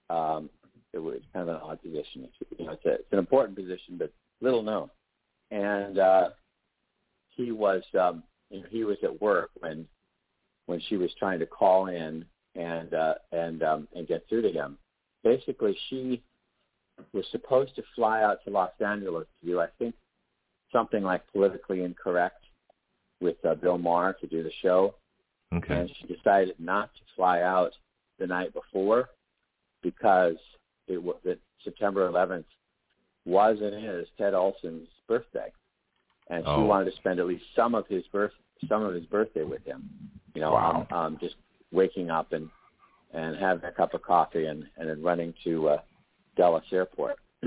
Um, 0.10 0.50
it 0.94 1.00
was 1.00 1.20
kind 1.34 1.48
of 1.48 1.56
an 1.56 1.62
odd 1.62 1.82
position. 1.82 2.24
It's, 2.24 2.52
you 2.58 2.66
know, 2.66 2.72
it's, 2.72 2.86
a, 2.86 2.94
it's 2.94 3.12
an 3.14 3.20
important 3.20 3.56
position, 3.56 3.98
but 3.98 4.12
little 4.42 4.64
known. 4.64 4.90
And 5.52 6.00
uh, 6.00 6.30
he 7.30 7.52
was, 7.52 7.84
um, 8.00 8.24
you 8.50 8.62
know, 8.62 8.66
he 8.70 8.84
was 8.84 8.98
at 9.04 9.22
work 9.22 9.52
when 9.60 9.88
when 10.66 10.82
she 10.88 10.98
was 10.98 11.10
trying 11.18 11.40
to 11.40 11.46
call 11.46 11.88
in 11.88 12.26
and 12.56 12.94
uh, 12.94 13.16
and 13.32 13.64
um, 13.64 13.88
and 13.96 14.08
get 14.08 14.28
through 14.28 14.44
to 14.44 14.52
him. 14.52 14.78
Basically, 15.24 15.78
she 15.90 16.24
was 17.14 17.26
supposed 17.32 17.76
to 17.76 17.84
fly 17.96 18.24
out 18.24 18.40
to 18.46 18.52
Los 18.52 18.72
Angeles 18.80 19.28
to 19.42 19.48
do, 19.48 19.60
I 19.60 19.68
think, 19.78 19.96
something 20.72 21.04
like 21.04 21.22
politically 21.32 21.84
incorrect 21.84 22.39
with 23.22 23.44
uh, 23.46 23.56
Bill 23.56 23.78
Maher 23.78 24.14
to 24.22 24.28
do 24.28 24.44
the 24.44 24.52
show 24.62 24.96
Okay. 25.54 25.74
and 25.80 25.90
she 26.00 26.14
decided 26.14 26.56
not 26.60 26.94
to 26.94 27.02
fly 27.16 27.42
out 27.42 27.72
the 28.20 28.28
night 28.28 28.54
before 28.54 29.10
because 29.82 30.36
it 30.88 31.02
was 31.02 31.16
that 31.24 31.40
September 31.64 32.10
11th 32.10 32.46
was 33.26 33.58
and 33.62 33.74
is 33.84 34.08
Ted 34.18 34.34
Olson's 34.34 34.88
birthday, 35.08 35.52
and 36.30 36.44
she 36.44 36.50
Oh. 36.52 36.66
wanted 36.66 36.86
to 36.92 36.98
spend 36.98 37.20
at 37.20 37.26
least 37.26 37.46
some 37.56 37.76
of 37.76 37.88
his 37.88 38.06
birth 38.08 38.34
some 38.68 38.84
of 38.84 38.94
his 38.94 39.06
birthday 39.06 39.44
with 39.46 39.64
him. 39.64 39.90
You 40.36 40.42
know, 40.42 40.52
Wow. 40.52 40.86
um, 40.92 40.98
um, 40.98 41.18
just 41.20 41.36
waking 41.72 42.10
up 42.10 42.34
and 42.34 42.50
and 43.12 43.36
having 43.38 43.64
a 43.64 43.72
cup 43.72 43.94
of 43.94 44.02
coffee 44.04 44.46
and 44.46 44.70
and 44.78 44.88
then 44.90 45.02
running 45.02 45.34
to 45.44 45.70
uh, 45.70 45.82
Dulles 46.36 46.64
Airport, 46.72 47.18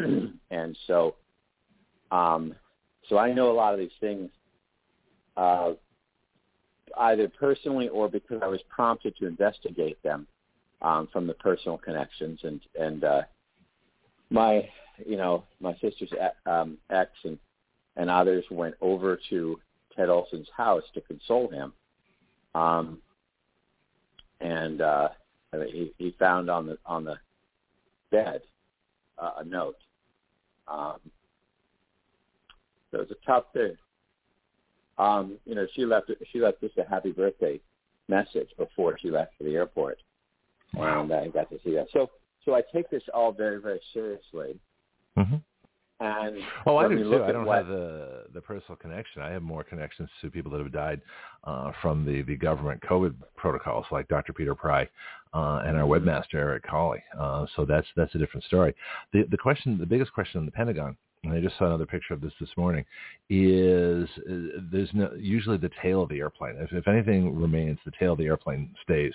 and 0.51 0.77
so 0.86 1.15
um, 2.11 2.55
so 3.09 3.19
I 3.19 3.32
know 3.32 3.51
a 3.51 3.55
lot 3.55 3.73
of 3.74 3.78
these 3.78 3.97
things. 4.01 4.31
Uh, 5.37 5.73
either 6.99 7.29
personally 7.29 7.89
or 7.89 8.09
because 8.09 8.41
I 8.43 8.49
was 8.49 8.61
prompted 8.69 9.17
to 9.17 9.27
investigate 9.27 10.03
them 10.03 10.27
um, 10.83 11.09
from 11.13 11.27
the 11.27 11.35
personal 11.35 11.79
connections 11.79 12.41
and 12.43 12.61
and 12.79 13.05
uh, 13.05 13.23
my 14.31 14.69
you 15.07 15.17
know 15.17 15.45
my 15.61 15.75
sister's 15.81 16.13
um, 16.47 16.79
ex 16.91 17.11
and 17.25 17.39
and 17.97 18.11
others 18.11 18.45
went 18.51 18.75
over 18.81 19.19
to 19.31 19.61
Ted 19.95 20.09
Olson's 20.09 20.49
house 20.57 20.83
to 20.95 21.01
console 21.03 21.49
him, 21.49 21.73
um, 22.55 22.99
and 24.41 24.81
uh, 24.81 25.09
he, 25.71 25.93
he 25.99 26.15
found 26.19 26.51
on 26.51 26.67
the 26.67 26.79
on 26.87 27.05
the 27.05 27.17
bed 28.11 28.41
uh, 29.19 29.33
a 29.39 29.45
note. 29.45 29.77
Um, 30.67 30.99
so 32.91 32.99
it 32.99 33.09
was 33.09 33.11
a 33.11 33.27
tough 33.27 33.45
thing 33.53 33.77
um, 34.98 35.39
you 35.44 35.55
know, 35.55 35.66
she 35.74 35.85
left 35.85 36.10
she 36.32 36.39
left 36.40 36.60
just 36.60 36.77
a 36.78 36.85
happy 36.85 37.12
birthday 37.12 37.60
message 38.09 38.48
before 38.59 38.98
she 38.98 39.10
left 39.10 39.32
for 39.39 39.44
the 39.44 39.55
airport. 39.55 39.98
Wow. 40.74 41.02
And 41.02 41.12
I 41.12 41.28
got 41.28 41.51
to 41.51 41.59
see 41.64 41.74
that. 41.74 41.86
So 41.93 42.10
so 42.44 42.55
I 42.55 42.62
take 42.73 42.90
this 42.90 43.02
all 43.14 43.32
very 43.32 43.60
very 43.60 43.81
seriously. 43.93 44.59
hmm 45.16 45.36
And 46.01 46.36
Oh, 46.66 46.77
I 46.78 46.89
do 46.89 46.98
too. 46.98 47.23
I 47.23 47.32
don't 47.32 47.44
what- 47.47 47.59
have 47.59 47.69
the 47.69 48.24
the 48.35 48.40
personal 48.40 48.77
connection. 48.77 49.23
I 49.23 49.31
have 49.31 49.43
more 49.43 49.64
connections 49.64 50.09
to 50.20 50.31
people 50.31 50.51
that 50.52 50.59
have 50.60 50.73
died 50.73 51.01
uh, 51.44 51.73
from 51.81 52.05
the 52.05 52.23
the 52.23 52.36
government 52.36 52.81
COVID 52.82 53.14
protocols, 53.36 53.86
like 53.90 54.09
Dr. 54.09 54.32
Peter 54.32 54.55
Pry 54.55 54.89
uh, 55.35 55.62
and 55.66 55.77
our 55.77 55.85
webmaster 55.86 56.35
Eric 56.35 56.64
Colley. 56.64 57.02
Uh, 57.19 57.47
so 57.56 57.64
that's 57.64 57.86
that's 57.97 58.14
a 58.14 58.19
different 58.19 58.44
story. 58.44 58.74
The 59.12 59.24
the 59.31 59.39
question, 59.39 59.78
the 59.78 59.86
biggest 59.86 60.12
question 60.12 60.40
in 60.40 60.47
the 60.47 60.52
Pentagon, 60.52 60.97
and 61.24 61.32
I 61.32 61.40
just 61.40 61.57
saw 61.57 61.66
another 61.66 61.86
picture 61.86 62.15
of 62.15 62.20
this 62.20 62.32
this 62.40 62.51
morning, 62.57 62.85
is 63.31 64.09
uh, 64.28 64.61
there's 64.73 64.90
no 64.93 65.12
usually 65.16 65.57
the 65.57 65.70
tail 65.81 66.03
of 66.03 66.09
the 66.09 66.19
airplane. 66.19 66.57
If, 66.59 66.73
if 66.73 66.89
anything 66.89 67.39
remains, 67.39 67.78
the 67.85 67.93
tail 67.99 68.12
of 68.12 68.19
the 68.19 68.27
airplane 68.27 68.74
stays, 68.82 69.15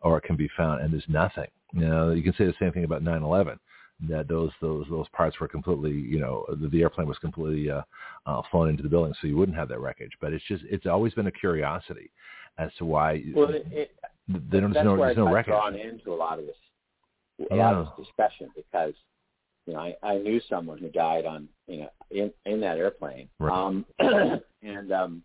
or 0.00 0.18
it 0.18 0.22
can 0.22 0.36
be 0.36 0.50
found, 0.56 0.82
and 0.82 0.92
there's 0.92 1.04
nothing. 1.08 1.46
You 1.72 1.86
know, 1.86 2.10
you 2.10 2.22
can 2.22 2.34
say 2.34 2.44
the 2.44 2.54
same 2.58 2.72
thing 2.72 2.84
about 2.84 3.02
9/11 3.02 3.58
that 4.08 4.26
those 4.28 4.50
those 4.60 4.86
those 4.90 5.06
parts 5.12 5.38
were 5.38 5.46
completely 5.46 5.92
you 5.92 6.18
know 6.18 6.44
the, 6.60 6.68
the 6.68 6.82
airplane 6.82 7.06
was 7.06 7.18
completely 7.18 7.70
uh, 7.70 7.82
uh, 8.26 8.42
flown 8.50 8.68
into 8.68 8.82
the 8.82 8.88
building, 8.88 9.14
so 9.20 9.28
you 9.28 9.36
wouldn't 9.36 9.56
have 9.56 9.68
that 9.68 9.80
wreckage. 9.80 10.12
But 10.20 10.32
it's 10.32 10.44
just 10.48 10.64
it's 10.68 10.86
always 10.86 11.14
been 11.14 11.28
a 11.28 11.32
curiosity 11.32 12.10
as 12.58 12.70
to 12.78 12.84
why 12.84 13.22
well, 13.34 13.50
it, 13.50 13.66
it, 13.70 13.90
they 14.28 14.60
don't, 14.60 14.72
there's 14.72 14.84
no 14.84 14.96
there's 14.96 15.16
no 15.16 15.32
wreckage. 15.32 15.52
drawn 15.52 15.76
into 15.76 16.12
a 16.12 16.14
lot 16.16 16.40
of 16.40 16.46
this, 16.46 16.56
a 17.50 17.54
lot 17.54 17.74
of 17.74 17.86
this 17.86 18.06
discussion 18.06 18.50
because 18.56 18.94
you 19.66 19.74
know 19.74 19.80
I, 19.80 19.94
I 20.02 20.18
knew 20.18 20.40
someone 20.48 20.78
who 20.78 20.88
died 20.88 21.24
on 21.26 21.48
you 21.66 21.80
know 21.80 21.90
in 22.10 22.32
in 22.46 22.60
that 22.60 22.78
airplane, 22.78 23.28
Right. 23.38 23.52
um, 23.52 23.84
and 24.62 24.92
um, 24.92 25.22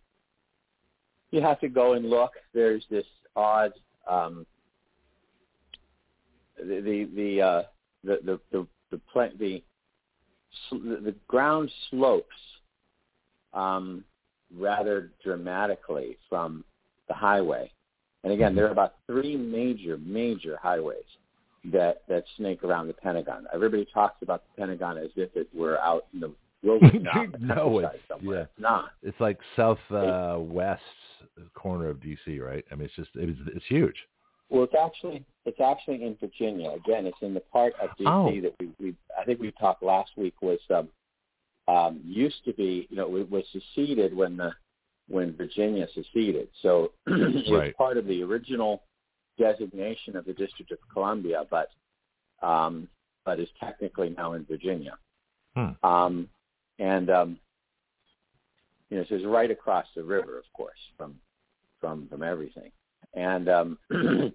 you 1.31 1.41
have 1.41 1.59
to 1.59 1.69
go 1.69 1.93
and 1.93 2.09
look. 2.09 2.31
There's 2.53 2.85
this 2.89 3.05
odd 3.35 3.73
um, 4.07 4.45
the 6.57 6.81
the 6.81 7.09
the 7.15 7.41
uh, 7.41 7.63
the 8.03 8.19
the 8.23 8.39
the 8.51 8.67
the, 8.91 9.01
pla- 9.11 9.37
the 9.37 9.63
the 10.71 11.01
the 11.03 11.15
ground 11.27 11.71
slopes 11.89 12.27
um, 13.53 14.03
rather 14.57 15.11
dramatically 15.23 16.17
from 16.27 16.63
the 17.07 17.13
highway. 17.13 17.71
And 18.23 18.33
again, 18.33 18.53
there 18.53 18.67
are 18.67 18.71
about 18.71 18.95
three 19.07 19.37
major, 19.37 19.97
major 19.97 20.59
highways 20.61 21.05
that, 21.65 22.01
that 22.07 22.23
snake 22.37 22.63
around 22.63 22.87
the 22.87 22.93
Pentagon. 22.93 23.45
Everybody 23.53 23.85
talks 23.93 24.21
about 24.21 24.43
the 24.43 24.61
Pentagon 24.61 24.97
as 24.97 25.09
if 25.15 25.35
it 25.35 25.47
were 25.53 25.79
out 25.79 26.05
in 26.13 26.19
the 26.21 26.31
wilderness. 26.63 27.05
out 27.13 27.25
in 27.25 27.31
the 27.47 27.55
No, 27.55 27.79
it's- 27.79 27.95
somewhere. 28.07 28.37
yeah. 28.37 28.43
It's 28.43 28.59
not. 28.59 28.91
It's 29.03 29.19
like 29.19 29.37
southwest 29.55 29.91
uh, 29.93 30.37
west 30.39 30.81
corner 31.53 31.89
of 31.89 31.97
DC, 31.97 32.39
right? 32.41 32.65
I 32.71 32.75
mean, 32.75 32.85
it's 32.85 32.95
just 32.95 33.09
it's 33.15 33.39
it's 33.55 33.65
huge. 33.67 33.95
Well, 34.49 34.63
it's 34.63 34.73
actually 34.75 35.23
it's 35.45 35.59
actually 35.61 36.03
in 36.03 36.17
Virginia. 36.19 36.71
Again, 36.71 37.05
it's 37.05 37.17
in 37.21 37.33
the 37.33 37.39
part 37.39 37.73
of 37.81 37.89
DC 37.97 38.05
Oh. 38.07 38.41
that 38.41 38.55
we, 38.59 38.69
we 38.79 38.95
I 39.19 39.23
think 39.23 39.39
we 39.39 39.51
talked 39.51 39.83
last 39.83 40.11
week 40.17 40.33
was 40.41 40.59
um, 40.73 40.87
um, 41.73 42.01
used 42.03 42.43
to 42.45 42.53
be 42.53 42.87
you 42.89 42.97
know 42.97 43.15
it 43.17 43.29
was 43.29 43.43
seceded 43.51 44.15
when 44.15 44.37
the 44.37 44.51
when 45.07 45.35
Virginia 45.35 45.87
seceded. 45.93 46.47
So 46.61 46.91
it 47.07 47.35
was 47.35 47.51
Right. 47.51 47.75
part 47.77 47.97
of 47.97 48.05
the 48.05 48.21
original 48.23 48.83
designation 49.39 50.15
of 50.15 50.25
the 50.25 50.33
District 50.33 50.71
of 50.71 50.77
Columbia, 50.93 51.45
but 51.49 51.69
um, 52.45 52.87
but 53.25 53.39
is 53.39 53.49
technically 53.59 54.13
now 54.17 54.33
in 54.33 54.45
Virginia. 54.45 54.97
Hmm. 55.55 55.71
Um, 55.83 56.29
and 56.77 57.09
um, 57.09 57.39
you 58.89 58.97
know, 58.97 59.05
so 59.09 59.15
it's 59.15 59.25
right 59.25 59.51
across 59.51 59.85
the 59.95 60.03
river, 60.03 60.37
of 60.37 60.45
course, 60.53 60.79
from 60.97 61.15
from 61.79 62.07
from 62.09 62.23
everything. 62.23 62.71
And 63.13 63.49
um, 63.49 63.77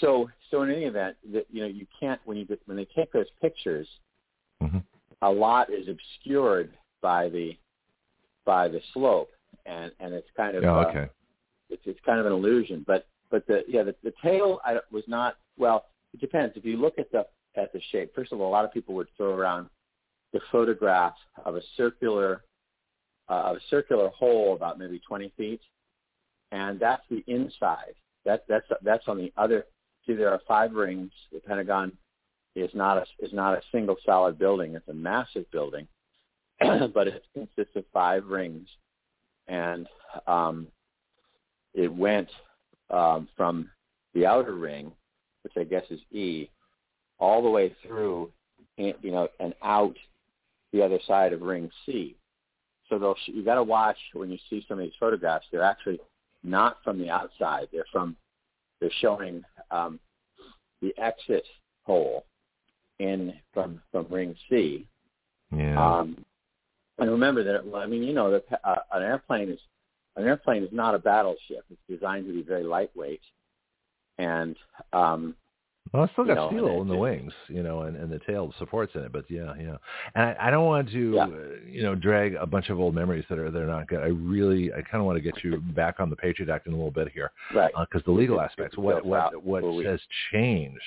so 0.00 0.30
so 0.50 0.62
in 0.62 0.70
any 0.70 0.84
event, 0.84 1.16
that 1.32 1.46
you 1.50 1.62
know, 1.62 1.68
you 1.68 1.86
can't 1.98 2.20
when 2.24 2.36
you 2.36 2.46
get, 2.46 2.60
when 2.66 2.76
they 2.76 2.88
take 2.96 3.12
those 3.12 3.28
pictures, 3.40 3.86
hmm 4.62 4.78
a 5.22 5.30
lot 5.30 5.72
is 5.72 5.86
obscured 5.88 6.72
by 7.02 7.28
the 7.28 7.56
by 8.44 8.68
the 8.68 8.80
slope, 8.92 9.30
and 9.66 9.92
and 10.00 10.14
it's 10.14 10.28
kind 10.36 10.56
of 10.56 10.64
Oh, 10.64 10.80
uh, 10.80 11.06
it's 11.68 11.82
it's 11.84 12.00
kind 12.04 12.20
of 12.20 12.26
an 12.26 12.32
illusion. 12.32 12.84
But 12.86 13.06
but 13.30 13.46
the 13.46 13.62
yeah 13.68 13.82
the, 13.82 13.94
the 14.02 14.12
tail 14.22 14.60
I, 14.64 14.78
was 14.90 15.04
not 15.06 15.36
well. 15.56 15.86
It 16.12 16.20
depends. 16.20 16.56
If 16.56 16.64
you 16.64 16.76
look 16.76 16.98
at 16.98 17.10
the 17.12 17.26
at 17.56 17.72
the 17.72 17.80
shape, 17.90 18.14
first 18.14 18.32
of 18.32 18.40
all, 18.40 18.48
a 18.48 18.52
lot 18.52 18.64
of 18.64 18.72
people 18.72 18.94
would 18.94 19.08
throw 19.16 19.34
around 19.34 19.68
the 20.32 20.40
photograph 20.52 21.14
of 21.44 21.56
a 21.56 21.62
circular 21.76 22.42
uh, 23.28 23.50
of 23.50 23.56
a 23.56 23.60
circular 23.68 24.08
hole 24.08 24.54
about 24.54 24.78
maybe 24.78 25.00
20 25.06 25.32
feet, 25.36 25.60
and 26.50 26.80
that's 26.80 27.02
the 27.10 27.22
inside. 27.26 27.94
That 28.24 28.44
that's 28.48 28.66
that's 28.82 29.06
on 29.06 29.18
the 29.18 29.32
other. 29.36 29.66
See, 30.06 30.14
there 30.14 30.30
are 30.30 30.40
five 30.48 30.72
rings. 30.72 31.12
The 31.32 31.40
Pentagon 31.40 31.92
is 32.56 32.70
not 32.74 32.98
a 32.98 33.04
is 33.24 33.32
not 33.32 33.54
a 33.54 33.62
single 33.72 33.96
solid 34.04 34.38
building. 34.38 34.74
It's 34.74 34.88
a 34.88 34.94
massive 34.94 35.50
building, 35.50 35.86
but 36.60 37.08
it 37.08 37.24
consists 37.34 37.76
of 37.76 37.84
five 37.92 38.26
rings, 38.26 38.68
and 39.46 39.86
um, 40.26 40.66
it 41.74 41.92
went 41.92 42.28
um, 42.90 43.28
from 43.36 43.70
the 44.14 44.26
outer 44.26 44.54
ring, 44.54 44.92
which 45.42 45.52
I 45.56 45.64
guess 45.64 45.84
is 45.90 46.00
E, 46.10 46.50
all 47.18 47.42
the 47.42 47.50
way 47.50 47.74
through, 47.86 48.30
and, 48.78 48.94
you 49.02 49.12
know, 49.12 49.28
and 49.38 49.54
out 49.62 49.96
the 50.72 50.82
other 50.82 50.98
side 51.06 51.32
of 51.32 51.42
ring 51.42 51.70
C. 51.86 52.16
So 52.88 52.98
they'll 52.98 53.14
sh- 53.14 53.32
you 53.32 53.44
got 53.44 53.54
to 53.54 53.62
watch 53.62 53.96
when 54.14 54.30
you 54.30 54.38
see 54.48 54.64
some 54.68 54.78
of 54.78 54.84
these 54.84 54.92
photographs. 54.98 55.46
They're 55.50 55.62
actually 55.62 56.00
not 56.42 56.78
from 56.82 56.98
the 56.98 57.10
outside. 57.10 57.68
They're 57.72 57.84
from 57.92 58.16
they're 58.80 58.90
showing 59.00 59.44
um, 59.70 60.00
the 60.80 60.94
exit 60.98 61.44
hole 61.84 62.24
in 62.98 63.34
from 63.52 63.80
from 63.92 64.06
ring 64.10 64.34
C. 64.48 64.86
Yeah. 65.54 65.98
Um, 65.98 66.24
and 66.98 67.10
remember 67.10 67.44
that 67.44 67.62
I 67.74 67.86
mean 67.86 68.02
you 68.02 68.12
know 68.12 68.30
that 68.30 68.60
uh, 68.64 68.76
an 68.92 69.02
airplane 69.02 69.50
is 69.50 69.60
an 70.16 70.26
airplane 70.26 70.62
is 70.62 70.70
not 70.72 70.94
a 70.94 70.98
battleship. 70.98 71.64
It's 71.70 71.80
designed 71.88 72.26
to 72.26 72.32
be 72.32 72.42
very 72.42 72.64
lightweight, 72.64 73.22
and 74.18 74.56
um, 74.92 75.34
Well, 75.92 76.04
it's 76.04 76.12
still 76.12 76.24
got 76.24 76.34
know, 76.34 76.48
steel 76.48 76.82
in 76.82 76.88
the 76.88 76.96
wings, 76.96 77.32
you 77.48 77.62
know, 77.62 77.82
and, 77.82 77.96
and 77.96 78.10
the 78.12 78.18
tail 78.26 78.52
supports 78.58 78.92
in 78.94 79.02
it. 79.02 79.12
But 79.12 79.24
yeah, 79.28 79.54
yeah. 79.58 79.76
And 80.14 80.24
I, 80.24 80.36
I 80.40 80.50
don't 80.50 80.66
want 80.66 80.90
to, 80.90 81.12
Yeah. 81.14 81.24
uh, 81.24 81.28
you 81.66 81.82
know, 81.82 81.94
drag 81.94 82.34
a 82.34 82.46
bunch 82.46 82.68
of 82.70 82.78
old 82.78 82.94
memories 82.94 83.24
that 83.30 83.38
are 83.38 83.50
they're 83.50 83.66
not 83.66 83.88
good. 83.88 84.00
I 84.00 84.08
really, 84.08 84.72
I 84.72 84.82
kind 84.82 84.96
of 85.00 85.04
want 85.04 85.16
to 85.16 85.22
get 85.22 85.42
you 85.42 85.58
back 85.74 86.00
on 86.00 86.10
the 86.10 86.16
Patriot 86.16 86.50
Act 86.52 86.66
in 86.66 86.72
a 86.72 86.76
little 86.76 86.90
bit 86.90 87.08
here, 87.12 87.30
right. 87.54 87.72
because 87.78 88.04
the 88.04 88.12
legal 88.12 88.40
aspects, 88.40 88.76
what 88.76 89.04
what 89.04 89.42
what 89.44 89.62
has 89.84 90.00
changed. 90.32 90.80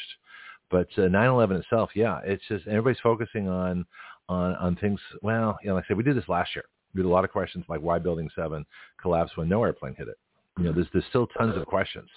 But 0.70 0.88
uh, 0.98 1.02
9/11 1.02 1.60
itself, 1.60 1.92
yeah, 1.96 2.20
it's 2.24 2.44
just 2.48 2.68
everybody's 2.68 3.00
focusing 3.02 3.48
on 3.48 3.86
on 4.30 4.56
on 4.56 4.76
things. 4.76 5.00
Well, 5.22 5.58
you 5.62 5.70
know, 5.70 5.76
like 5.76 5.86
I 5.86 5.88
said, 5.90 5.98
we 5.98 6.04
did 6.04 6.18
this 6.18 6.28
last 6.30 6.56
year. 6.56 6.66
We 6.94 7.02
had 7.02 7.06
a 7.06 7.10
lot 7.10 7.24
of 7.26 7.32
questions 7.32 7.66
like 7.68 7.82
why 7.82 8.00
Building 8.00 8.30
Seven 8.36 8.66
collapsed 9.02 9.38
when 9.38 9.50
no 9.50 9.64
airplane 9.64 9.96
hit 9.96 10.08
it. 10.08 10.18
You 10.58 10.66
know, 10.66 10.72
there's 10.74 10.88
there's 10.94 11.06
still 11.10 11.28
tons 11.38 11.56
of 11.58 11.66
questions 11.66 12.10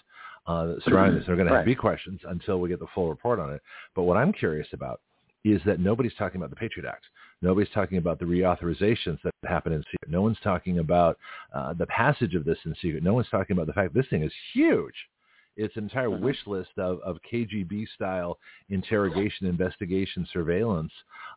uh, 0.47 0.74
surrounding 0.85 1.16
this. 1.16 1.27
There 1.27 1.35
are 1.35 1.36
going 1.36 1.48
to 1.48 1.55
Right. 1.55 1.65
be 1.65 1.74
questions 1.74 2.20
until 2.28 2.61
we 2.61 2.69
get 2.69 2.78
the 2.81 2.86
full 2.94 3.09
report 3.09 3.39
on 3.39 3.53
it. 3.53 3.62
But 3.94 4.03
what 4.03 4.16
I'm 4.16 4.32
curious 4.32 4.69
about 4.73 5.01
is 5.44 5.61
that 5.65 5.81
nobody's 5.81 6.15
talking 6.15 6.39
about 6.40 6.51
the 6.51 6.57
Patriot 6.57 6.89
Act. 6.89 7.05
Nobody's 7.43 7.73
talking 7.73 7.98
about 7.98 8.19
the 8.19 8.24
reauthorizations 8.24 9.20
that 9.23 9.32
happen 9.44 9.73
in 9.73 9.81
secret. 9.82 10.11
No 10.11 10.23
one's 10.23 10.39
talking 10.43 10.78
about 10.81 11.19
uh, 11.55 11.73
the 11.74 11.86
passage 11.86 12.35
of 12.35 12.44
this 12.44 12.59
in 12.65 12.74
secret. 12.82 13.03
No 13.03 13.15
one's 13.15 13.28
talking 13.31 13.55
about 13.57 13.66
the 13.66 13.73
fact 13.73 13.94
this 13.94 14.07
thing 14.11 14.23
is 14.23 14.32
huge. 14.53 14.94
It's 15.56 15.76
an 15.76 15.84
entire 15.84 16.08
Mhm. 16.08 16.20
wish 16.20 16.46
list 16.46 16.78
of, 16.78 17.00
of 17.00 17.18
KGB 17.22 17.86
style 17.94 18.38
interrogation, 18.68 19.46
investigation, 19.46 20.26
surveillance 20.32 20.92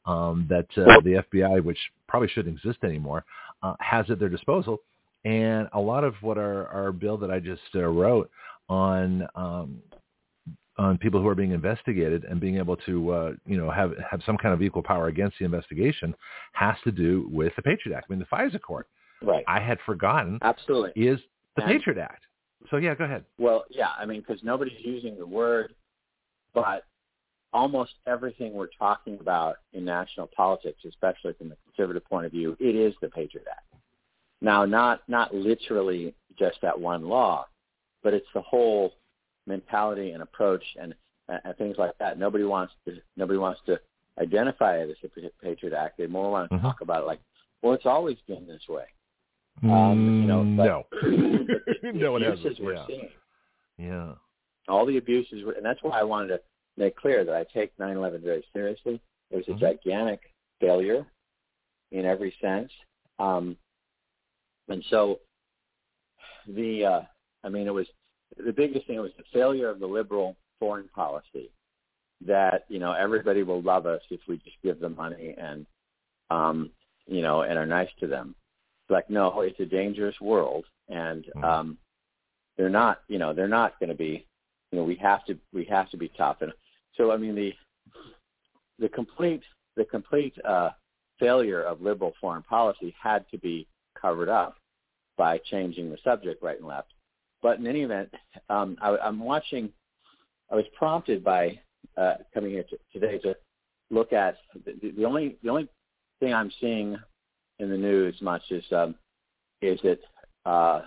um, 0.06 0.46
that 0.50 0.68
uh, 0.78 1.00
the 1.02 1.24
FBI, 1.32 1.64
which 1.64 1.80
probably 2.08 2.28
shouldn't 2.30 2.58
exist 2.58 2.84
anymore, 2.84 3.24
uh, 3.64 3.76
has 3.80 4.10
at 4.10 4.20
their 4.20 4.30
disposal. 4.30 4.80
And 5.26 5.68
a 5.74 5.80
lot 5.80 6.04
of 6.04 6.16
what 6.22 6.38
our, 6.38 6.68
our 6.68 6.92
bill 6.92 7.18
that 7.18 7.32
I 7.32 7.40
just 7.40 7.62
uh, 7.76 7.86
wrote 7.88 8.30
on 8.70 9.28
um, 9.36 9.82
on 10.78 10.98
people 10.98 11.22
who 11.22 11.28
are 11.28 11.36
being 11.36 11.52
investigated 11.52 12.24
and 12.24 12.40
being 12.40 12.56
able 12.58 12.78
to 12.78 13.12
uh, 13.12 13.34
you 13.46 13.58
know 13.58 13.70
have 13.70 13.94
have 14.10 14.22
some 14.26 14.38
kind 14.38 14.54
of 14.54 14.62
equal 14.62 14.82
power 14.82 15.08
against 15.08 15.38
the 15.38 15.44
investigation 15.46 16.16
has 16.54 16.76
to 16.86 16.92
do 16.92 17.28
with 17.32 17.54
the 17.58 17.62
Patriot 17.62 17.98
Act. 17.98 18.08
I 18.10 18.14
mean, 18.14 18.20
the 18.20 18.26
FISA 18.36 18.62
court. 18.62 18.88
Right. 19.22 19.44
I 19.48 19.60
had 19.60 19.78
forgotten 19.86 20.40
Absolutely. 20.42 20.92
is 20.96 21.20
the 21.58 21.64
And- 21.64 21.72
Patriot 21.72 21.98
Act. 22.02 22.24
So 22.70 22.78
yeah, 22.78 22.96
go 22.96 23.06
ahead. 23.06 23.26
Well, 23.38 23.66
yeah, 23.70 23.90
I 23.98 24.06
mean, 24.06 24.22
because 24.22 24.44
nobody's 24.44 24.80
using 24.84 25.18
the 25.18 25.26
word, 25.26 25.74
but 26.54 26.84
almost 27.54 27.94
everything 28.06 28.54
we're 28.54 28.68
talking 28.68 29.18
about 29.20 29.58
in 29.74 29.86
national 29.86 30.28
politics, 30.28 30.80
especially 30.88 31.34
from 31.34 31.50
the 31.50 31.58
conservative 31.66 32.06
point 32.06 32.26
of 32.26 32.32
view, 32.32 32.56
it 32.60 32.76
is 32.76 32.94
the 33.02 33.10
Patriot 33.10 33.48
Act. 33.50 33.66
Now, 34.42 34.66
not 34.66 35.02
not 35.08 35.34
literally 35.34 36.14
just 36.38 36.62
that 36.62 36.80
one 36.80 37.04
law, 37.08 37.46
but 38.04 38.14
it's 38.14 38.28
the 38.34 38.42
whole 38.42 38.94
mentality 39.48 40.12
and 40.12 40.22
approach 40.22 40.64
and, 40.80 40.94
and 41.28 41.56
things 41.58 41.78
like 41.78 41.98
that. 42.00 42.20
Nobody 42.20 42.44
wants 42.44 42.74
to 42.86 42.98
nobody 43.18 43.40
wants 43.40 43.62
to 43.66 43.80
identify 44.20 44.78
it 44.78 44.90
as 44.90 44.98
the 45.02 45.32
Patriot 45.42 45.74
Act. 45.74 45.98
They 45.98 46.08
more 46.08 46.32
want 46.32 46.50
to 46.50 46.58
Mhm. 46.58 46.62
talk 46.62 46.82
about 46.82 47.04
it 47.04 47.08
like, 47.08 47.22
well, 47.62 47.74
it's 47.74 47.86
always 47.86 48.18
been 48.22 48.48
this 48.48 48.68
way. 48.70 48.86
Um, 49.64 50.22
you 50.22 50.28
know, 50.28 50.44
but, 50.56 50.66
no. 50.66 50.86
but 50.90 51.02
the, 51.02 51.60
the 51.84 51.92
No 51.94 52.12
one 52.14 52.22
has 52.22 52.40
abuses 52.40 52.60
we're 52.60 52.74
yeah. 52.76 52.88
seeing 52.88 53.10
Yeah. 53.78 54.14
all 54.68 54.86
the 54.86 54.98
abuses, 54.98 55.44
and 55.56 55.66
that's 55.66 55.82
why 55.84 56.00
I 56.00 56.04
wanted 56.04 56.30
to, 56.30 56.42
make 56.78 56.96
clear 56.96 57.26
that 57.26 57.36
I 57.36 57.44
take 57.54 57.76
9/11 57.78 58.22
very 58.24 58.46
seriously. 58.54 59.02
It 59.32 59.36
was 59.36 59.48
a 59.50 59.52
Mhm. 59.52 59.60
gigantic 59.60 60.34
failure 60.62 61.06
in 61.92 62.06
every 62.06 62.32
sense, 62.40 62.72
um, 63.18 63.58
and 64.70 64.84
so 64.86 65.20
the 66.48 66.86
uh, 66.86 67.02
I 67.44 67.50
mean, 67.50 67.68
it 67.68 67.74
was 67.74 67.88
the 68.38 68.54
biggest 68.54 68.88
thing 68.88 68.96
it 68.96 69.00
was 69.00 69.12
the 69.18 69.24
failure 69.34 69.70
of 69.70 69.80
the 69.80 69.88
liberal 69.88 70.38
foreign 70.60 70.88
policy. 70.90 71.52
That 72.22 72.66
you 72.70 72.80
know 72.80 72.94
everybody 72.94 73.44
will 73.44 73.62
love 73.62 73.86
us 73.86 74.02
if 74.10 74.22
we 74.28 74.38
just 74.38 74.62
give 74.62 74.80
them 74.80 74.96
money 74.96 75.36
and 75.38 75.66
um, 76.30 76.72
you 77.08 77.22
know 77.22 77.42
and 77.42 77.58
are 77.58 77.66
nice 77.66 77.90
to 78.00 78.08
them. 78.08 78.36
Like 78.90 79.10
no, 79.10 79.42
it's 79.42 79.60
a 79.60 79.66
dangerous 79.66 80.20
world, 80.20 80.66
and 80.88 81.26
Mhm. 81.36 81.44
um, 81.44 81.78
they're 82.58 82.70
not 82.70 83.02
you 83.08 83.20
know 83.20 83.34
they're 83.34 83.48
not 83.48 83.80
going 83.80 83.90
to 83.90 83.96
be 83.96 84.26
you 84.72 84.78
know 84.78 84.84
we 84.84 84.96
have 84.96 85.26
to 85.26 85.38
we 85.54 85.64
have 85.66 85.90
to 85.92 85.98
be 85.98 86.10
tough 86.10 86.42
and 86.42 86.52
so 86.96 87.12
I 87.12 87.18
mean 87.18 87.36
the 87.36 87.54
the 88.80 88.90
complete 88.90 89.44
the 89.76 89.86
complete 89.86 90.34
uh, 90.44 90.72
failure 91.20 91.62
of 91.62 91.82
liberal 91.82 92.14
foreign 92.20 92.44
policy 92.44 92.94
had 93.02 93.26
to 93.32 93.38
be 93.38 93.68
covered 94.00 94.30
up 94.30 94.56
by 95.18 95.38
changing 95.38 95.90
the 95.90 95.98
subject 96.04 96.42
right 96.42 96.58
and 96.58 96.68
left. 96.68 96.94
But 97.42 97.60
in 97.60 97.68
any 97.68 97.84
event, 97.84 98.14
um, 98.50 98.78
I, 98.82 98.98
I'm 98.98 99.20
watching. 99.20 99.72
I 100.52 100.56
was 100.56 100.66
prompted 100.78 101.24
by 101.24 101.60
uh, 101.96 102.16
coming 102.34 102.52
here 102.52 102.64
to, 102.64 102.78
today 102.92 103.20
to 103.20 103.36
look 103.92 104.14
at 104.14 104.38
the, 104.66 104.92
the 104.98 105.06
only 105.06 105.38
the 105.44 105.50
only 105.50 105.70
thing 106.20 106.34
I'm 106.34 106.52
seeing 106.60 106.98
in 107.60 107.70
the 107.70 107.78
news 107.78 108.16
much 108.22 108.42
is 108.52 108.64
um, 108.72 108.96
is 109.62 109.80
that 109.84 110.00
uh, 110.46 110.82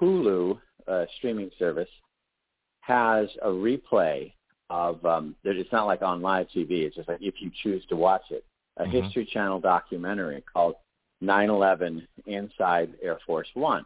Hulu 0.00 0.58
uh, 0.86 1.04
streaming 1.16 1.50
service 1.58 1.88
has 2.80 3.28
a 3.42 3.48
replay 3.48 4.32
of 4.70 5.04
um, 5.04 5.34
that 5.44 5.56
it's 5.56 5.72
not 5.72 5.86
like 5.86 6.02
on 6.02 6.22
live 6.22 6.46
TV. 6.54 6.82
It's 6.82 6.96
just 6.96 7.08
like 7.08 7.18
if 7.20 7.34
you 7.40 7.50
choose 7.62 7.84
to 7.86 7.96
watch 7.96 8.30
it, 8.30 8.44
a 8.76 8.84
Mhm. 8.84 9.02
History 9.02 9.26
Channel 9.26 9.60
documentary 9.60 10.42
called 10.52 10.76
9/11 11.22 12.06
Inside 12.26 12.94
Air 13.02 13.18
Force 13.26 13.48
One. 13.54 13.84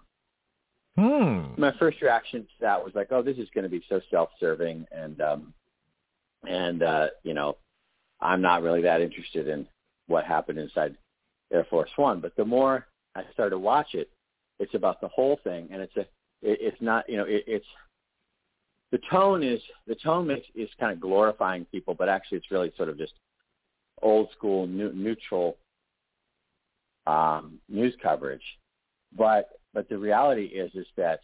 Hmm. 0.96 1.54
My 1.56 1.72
first 1.78 2.02
reaction 2.02 2.42
to 2.42 2.60
that 2.60 2.84
was 2.84 2.94
like, 2.94 3.10
oh, 3.12 3.22
this 3.22 3.38
is 3.38 3.48
going 3.54 3.64
to 3.64 3.70
be 3.70 3.82
so 3.88 4.00
self-serving, 4.10 4.86
and 4.92 5.20
um, 5.22 5.54
and 6.46 6.82
uh, 6.82 7.08
you 7.22 7.32
know, 7.32 7.56
I'm 8.20 8.42
not 8.42 8.62
really 8.62 8.82
that 8.82 9.00
interested 9.00 9.48
in 9.48 9.66
what 10.08 10.26
happened 10.26 10.58
inside 10.58 10.96
Air 11.52 11.66
Force 11.68 11.90
One. 11.96 12.20
But 12.20 12.34
the 12.36 12.44
more 12.44 12.86
I 13.14 13.22
started 13.32 13.50
to 13.50 13.58
watch 13.58 13.94
it, 13.94 14.10
it's 14.58 14.74
about 14.74 15.00
the 15.00 15.08
whole 15.08 15.38
thing, 15.44 15.68
and 15.70 15.82
it's 15.82 15.96
a, 15.96 16.00
it, 16.42 16.58
it's 16.60 16.80
not, 16.80 17.08
you 17.08 17.16
know, 17.16 17.24
it, 17.24 17.44
it's 17.46 17.66
the 18.90 19.00
tone 19.10 19.42
is 19.42 19.60
the 19.86 19.94
tone 19.94 20.26
makes 20.26 20.46
is 20.54 20.68
kind 20.78 20.92
of 20.92 21.00
glorifying 21.00 21.64
people, 21.66 21.94
but 21.94 22.08
actually 22.08 22.38
it's 22.38 22.50
really 22.50 22.72
sort 22.76 22.88
of 22.88 22.98
just 22.98 23.14
old 24.02 24.28
school, 24.36 24.66
new, 24.66 24.92
neutral 24.92 25.56
um, 27.06 27.58
news 27.68 27.94
coverage. 28.02 28.42
But 29.16 29.50
but 29.74 29.88
the 29.88 29.98
reality 29.98 30.44
is 30.44 30.70
is 30.74 30.86
that 30.96 31.20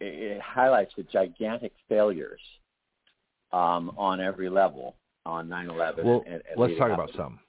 it, 0.00 0.36
it 0.36 0.40
highlights 0.40 0.92
the 0.96 1.02
gigantic 1.04 1.72
failures 1.88 2.40
um, 3.52 3.92
on 3.96 4.20
every 4.20 4.50
level 4.50 4.96
on 5.24 5.48
9/11. 5.48 6.04
Well, 6.04 6.24
and, 6.26 6.34
and 6.34 6.42
let's 6.56 6.76
talk 6.78 6.90
about 6.90 7.10
some. 7.16 7.40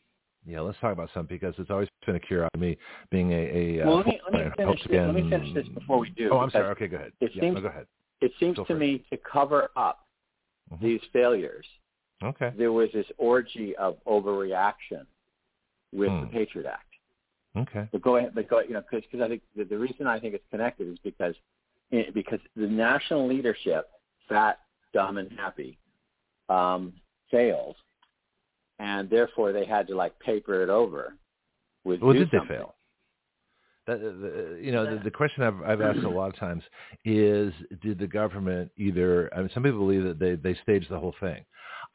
Yeah, 0.50 0.62
let's 0.62 0.80
talk 0.80 0.94
about 0.94 1.10
some 1.14 1.28
because 1.28 1.54
it's 1.60 1.70
always 1.70 1.88
been 2.06 2.16
a 2.16 2.20
curiosity 2.20 2.60
me, 2.60 2.78
being 3.12 3.32
a, 3.32 3.36
a 3.82 3.86
Well, 3.86 3.98
uh, 3.98 3.98
let 3.98 4.06
me, 4.08 4.20
let 4.32 4.34
me 4.34 4.52
finish. 4.58 4.82
This, 4.90 4.98
let 4.98 5.14
me 5.14 5.30
finish 5.30 5.54
this 5.54 5.68
before 5.76 6.00
we 6.00 6.10
do. 6.10 6.30
Oh, 6.34 6.40
I'm 6.40 6.50
sorry. 6.50 6.66
Okay, 6.70 6.88
go 6.88 6.98
ahead. 6.98 7.12
it 7.22 7.32
yeah, 7.36 7.42
seems- 7.42 7.56
no, 7.56 7.62
go 7.62 7.68
ahead. 7.68 7.86
It 8.22 8.32
seems 8.40 8.58
to 8.68 8.76
me 8.76 9.06
to 9.12 9.18
cover 9.18 9.70
up 9.78 10.06
Mhm. 10.74 10.82
these 10.82 11.02
failures, 11.14 11.66
Okay. 12.22 12.52
there 12.58 12.72
was 12.74 12.92
this 12.92 13.10
orgy 13.18 13.76
of 13.78 14.04
overreaction 14.06 15.06
with 15.94 16.10
the 16.10 16.26
Hmm. 16.26 16.34
Patriot 16.34 16.68
Act. 16.68 16.86
Okay. 17.56 17.88
But 17.92 18.02
go 18.02 18.18
ahead, 18.18 18.36
but 18.36 18.48
go, 18.50 18.60
you 18.60 18.74
know, 18.74 18.82
because 18.92 19.22
I 19.22 19.28
think 19.30 19.42
the, 19.56 19.64
the 19.64 19.78
reason 19.78 20.06
I 20.06 20.20
think 20.20 20.34
it's 20.36 20.46
connected 20.52 20.88
is 20.90 21.00
because 21.00 21.36
eh, 21.94 22.10
because 22.14 22.40
the 22.56 22.68
national 22.68 23.26
leadership, 23.28 23.90
fat, 24.28 24.60
dumb, 24.94 25.18
and 25.18 25.32
happy, 25.32 25.78
um, 26.50 26.94
failed, 27.32 27.78
and 28.80 29.10
therefore 29.10 29.52
they 29.52 29.66
had 29.66 29.88
to 29.88 29.96
like 29.96 30.18
paper 30.20 30.64
it 30.64 30.70
over 30.70 31.16
with 31.84 32.02
Well, 32.02 32.14
do 32.14 32.20
did 32.20 32.32
they 32.32 32.48
fail? 32.48 32.76
That, 33.88 34.02
the, 34.02 34.60
you 34.62 34.72
know, 34.72 34.86
the, 34.86 35.04
the 35.04 35.12
question 35.12 35.42
I've, 35.42 35.62
I've 35.64 35.82
asked 35.82 36.06
a 36.06 36.10
lot 36.10 36.30
of 36.30 36.36
times 36.38 36.62
is, 37.06 37.52
did 37.82 37.98
the 37.98 38.06
government 38.06 38.70
either? 38.78 39.34
I 39.34 39.40
mean, 39.40 39.50
some 39.54 39.64
people 39.64 39.80
believe 39.80 40.04
that 40.04 40.20
they 40.20 40.36
they 40.36 40.58
staged 40.62 40.92
the 40.92 41.00
whole 41.00 41.16
thing. 41.20 41.44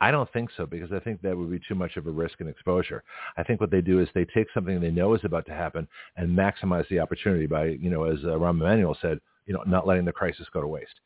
I 0.01 0.11
don't 0.11 0.31
think 0.33 0.51
so 0.57 0.67
because 0.67 0.91
I 0.93 0.99
think 0.99 1.23
that 1.23 1.37
would 1.37 1.51
be 1.51 1.61
too 1.67 1.77
much 1.77 1.97
of 1.97 2.07
a 2.07 2.11
risk 2.11 2.41
and 2.41 2.49
exposure. 2.49 3.05
I 3.37 3.45
think 3.45 3.61
what 3.61 3.71
they 3.71 3.81
do 3.81 4.01
is 4.01 4.09
they 4.13 4.27
take 4.35 4.49
something 4.53 4.81
they 4.81 4.91
know 4.91 5.15
is 5.15 5.21
about 5.25 5.47
to 5.47 5.53
happen 5.53 5.87
and 6.17 6.37
maximize 6.37 6.89
the 6.89 6.99
opportunity 6.99 7.47
by, 7.47 7.67
you 7.67 7.91
know, 7.91 8.05
as 8.05 8.19
uh, 8.25 8.29
Rahm 8.31 8.61
Emanuel 8.61 8.97
said, 9.01 9.21
you 9.47 9.55
know, 9.55 9.63
not 9.67 9.87
letting 9.87 10.05
the 10.05 10.13
crisis 10.13 10.47
go 10.53 10.61
to 10.61 10.67
waste. 10.67 11.01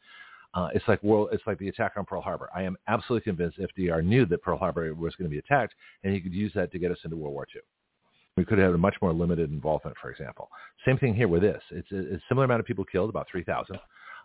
Uh, 0.54 0.68
it's 0.74 0.86
like 0.88 1.02
world, 1.02 1.28
it's 1.32 1.42
like 1.46 1.58
the 1.58 1.68
attack 1.68 1.92
on 1.96 2.04
Pearl 2.04 2.22
Harbor. 2.22 2.48
I 2.54 2.62
am 2.62 2.76
absolutely 2.88 3.24
convinced 3.24 3.58
FDR 3.58 4.04
knew 4.04 4.24
that 4.26 4.42
Pearl 4.42 4.58
Harbor 4.58 4.94
was 4.94 5.14
going 5.16 5.28
to 5.28 5.32
be 5.32 5.38
attacked, 5.38 5.74
and 6.04 6.12
he 6.12 6.20
could 6.20 6.32
use 6.32 6.52
that 6.54 6.72
to 6.72 6.78
get 6.78 6.90
us 6.90 6.98
into 7.04 7.16
World 7.16 7.34
War 7.34 7.46
II. 7.54 7.60
We 8.36 8.44
could 8.44 8.58
have 8.58 8.68
had 8.68 8.74
a 8.74 8.78
much 8.78 8.94
more 9.02 9.12
limited 9.12 9.50
involvement, 9.50 9.96
for 10.00 10.10
example. 10.10 10.48
Same 10.86 10.96
thing 10.96 11.14
here 11.14 11.28
with 11.28 11.42
this. 11.42 11.62
It's 11.70 11.90
a, 11.92 12.14
a 12.14 12.20
similar 12.28 12.44
amount 12.44 12.60
of 12.60 12.66
people 12.66 12.84
killed, 12.84 13.10
about 13.10 13.26
3,000. 13.30 13.78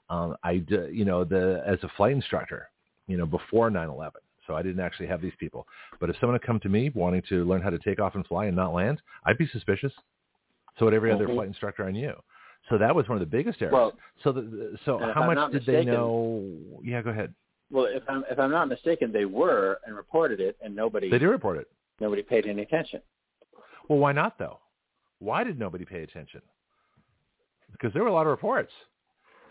Um, 0.10 0.36
I, 0.44 0.64
you 0.92 1.04
know, 1.06 1.24
the 1.24 1.64
as 1.66 1.80
a 1.84 1.90
flight 1.98 2.14
instructor, 2.14 2.70
you 3.08 3.18
know, 3.18 3.26
before 3.26 3.70
9/11, 3.70 4.12
so 4.46 4.56
I 4.56 4.62
didn't 4.62 4.82
actually 4.82 5.08
have 5.08 5.22
these 5.22 5.34
people. 5.40 5.66
But 6.00 6.10
if 6.10 6.16
someone 6.20 6.36
had 6.36 6.46
come 6.46 6.60
to 6.62 6.70
me 6.70 6.92
wanting 6.94 7.24
to 7.30 7.44
learn 7.46 7.62
how 7.62 7.70
to 7.70 7.80
take 7.80 8.00
off 8.00 8.16
and 8.16 8.26
fly 8.28 8.46
and 8.46 8.56
not 8.56 8.74
land, 8.74 9.02
I'd 9.26 9.38
be 9.38 9.48
suspicious. 9.48 9.94
So 10.78 10.86
would 10.86 10.94
every 10.94 11.12
other 11.12 11.28
Mhm. 11.28 11.36
flight 11.36 11.48
instructor 11.48 11.86
I 11.86 11.92
knew. 11.92 12.14
So 12.70 12.78
that 12.78 12.96
was 12.96 13.08
one 13.10 13.18
of 13.18 13.20
the 13.20 13.26
biggest 13.38 13.62
errors. 13.62 13.74
Well, 13.74 13.94
so 14.24 14.32
the, 14.32 14.78
so 14.86 14.98
how 14.98 15.24
I'm 15.24 15.36
much 15.36 15.52
did 15.52 15.66
they 15.66 15.84
know? 15.84 16.44
Yeah, 16.82 17.02
go 17.02 17.10
ahead. 17.10 17.34
Well, 17.72 17.86
if 17.90 18.04
I'm 18.08 18.24
if 18.30 18.40
I'm 18.40 18.52
not 18.52 18.68
mistaken, 18.70 19.12
they 19.12 19.26
were 19.26 19.80
and 19.86 19.96
reported 19.96 20.40
it, 20.40 20.58
and 20.64 20.76
nobody 20.76 21.10
They 21.10 21.20
did 21.20 21.28
report 21.28 21.58
it. 21.58 21.68
nobody 22.00 22.22
paid 22.22 22.46
any 22.46 22.62
attention. 22.62 23.02
Well, 23.90 24.00
why 24.00 24.12
not 24.12 24.38
though? 24.38 24.60
Why 25.20 25.44
did 25.44 25.60
nobody 25.60 25.86
pay 25.86 26.04
attention? 26.04 26.42
Because 27.72 27.92
there 27.94 28.04
were 28.04 28.10
a 28.10 28.14
lot 28.14 28.22
of 28.22 28.28
reports. 28.28 28.72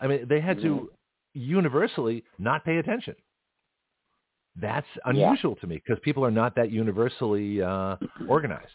I 0.01 0.07
mean, 0.07 0.25
they 0.27 0.41
had 0.41 0.61
to 0.61 0.89
universally 1.33 2.23
not 2.39 2.63
pay 2.65 2.77
attention. 2.77 3.15
That's 4.59 4.87
unusual 5.05 5.55
to 5.57 5.67
me 5.67 5.81
because 5.85 5.99
people 6.03 6.23
are 6.23 6.31
not 6.31 6.55
that 6.55 6.71
universally 6.71 7.61
uh, 7.61 7.97
organized. 8.27 8.67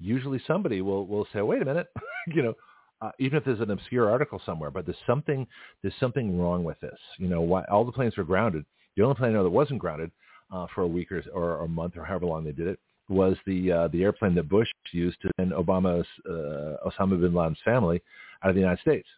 Usually, 0.00 0.40
somebody 0.46 0.80
will 0.80 1.06
will 1.06 1.26
say, 1.32 1.42
"Wait 1.42 1.60
a 1.60 1.64
minute," 1.64 1.88
you 2.28 2.42
know, 2.42 2.54
uh, 3.00 3.10
even 3.18 3.38
if 3.38 3.44
there's 3.44 3.60
an 3.60 3.70
obscure 3.70 4.10
article 4.10 4.40
somewhere, 4.44 4.70
but 4.70 4.86
there's 4.86 4.98
something 5.06 5.46
there's 5.82 5.94
something 6.00 6.38
wrong 6.38 6.64
with 6.64 6.80
this. 6.80 6.98
You 7.18 7.28
know, 7.28 7.40
why 7.40 7.64
all 7.64 7.84
the 7.84 7.92
planes 7.92 8.16
were 8.16 8.24
grounded. 8.24 8.64
The 8.96 9.04
only 9.04 9.14
plane 9.14 9.30
I 9.30 9.34
know 9.34 9.44
that 9.44 9.50
wasn't 9.50 9.78
grounded 9.78 10.10
uh, 10.52 10.66
for 10.74 10.82
a 10.82 10.88
week 10.88 11.12
or, 11.12 11.22
or 11.32 11.64
a 11.64 11.68
month 11.68 11.96
or 11.96 12.04
however 12.04 12.26
long 12.26 12.44
they 12.44 12.52
did 12.52 12.66
it 12.66 12.80
was 13.08 13.36
the 13.46 13.72
uh, 13.72 13.88
the 13.88 14.02
airplane 14.02 14.34
that 14.34 14.48
Bush 14.48 14.68
used 14.92 15.20
to 15.22 15.30
send 15.38 15.52
Obama's 15.52 16.06
uh, 16.28 16.88
Osama 16.88 17.20
bin 17.20 17.34
Laden's 17.34 17.58
family 17.64 18.02
out 18.42 18.50
of 18.50 18.54
the 18.54 18.60
United 18.60 18.80
States. 18.80 19.08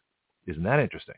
Isn't 0.46 0.62
that 0.62 0.80
interesting? 0.80 1.16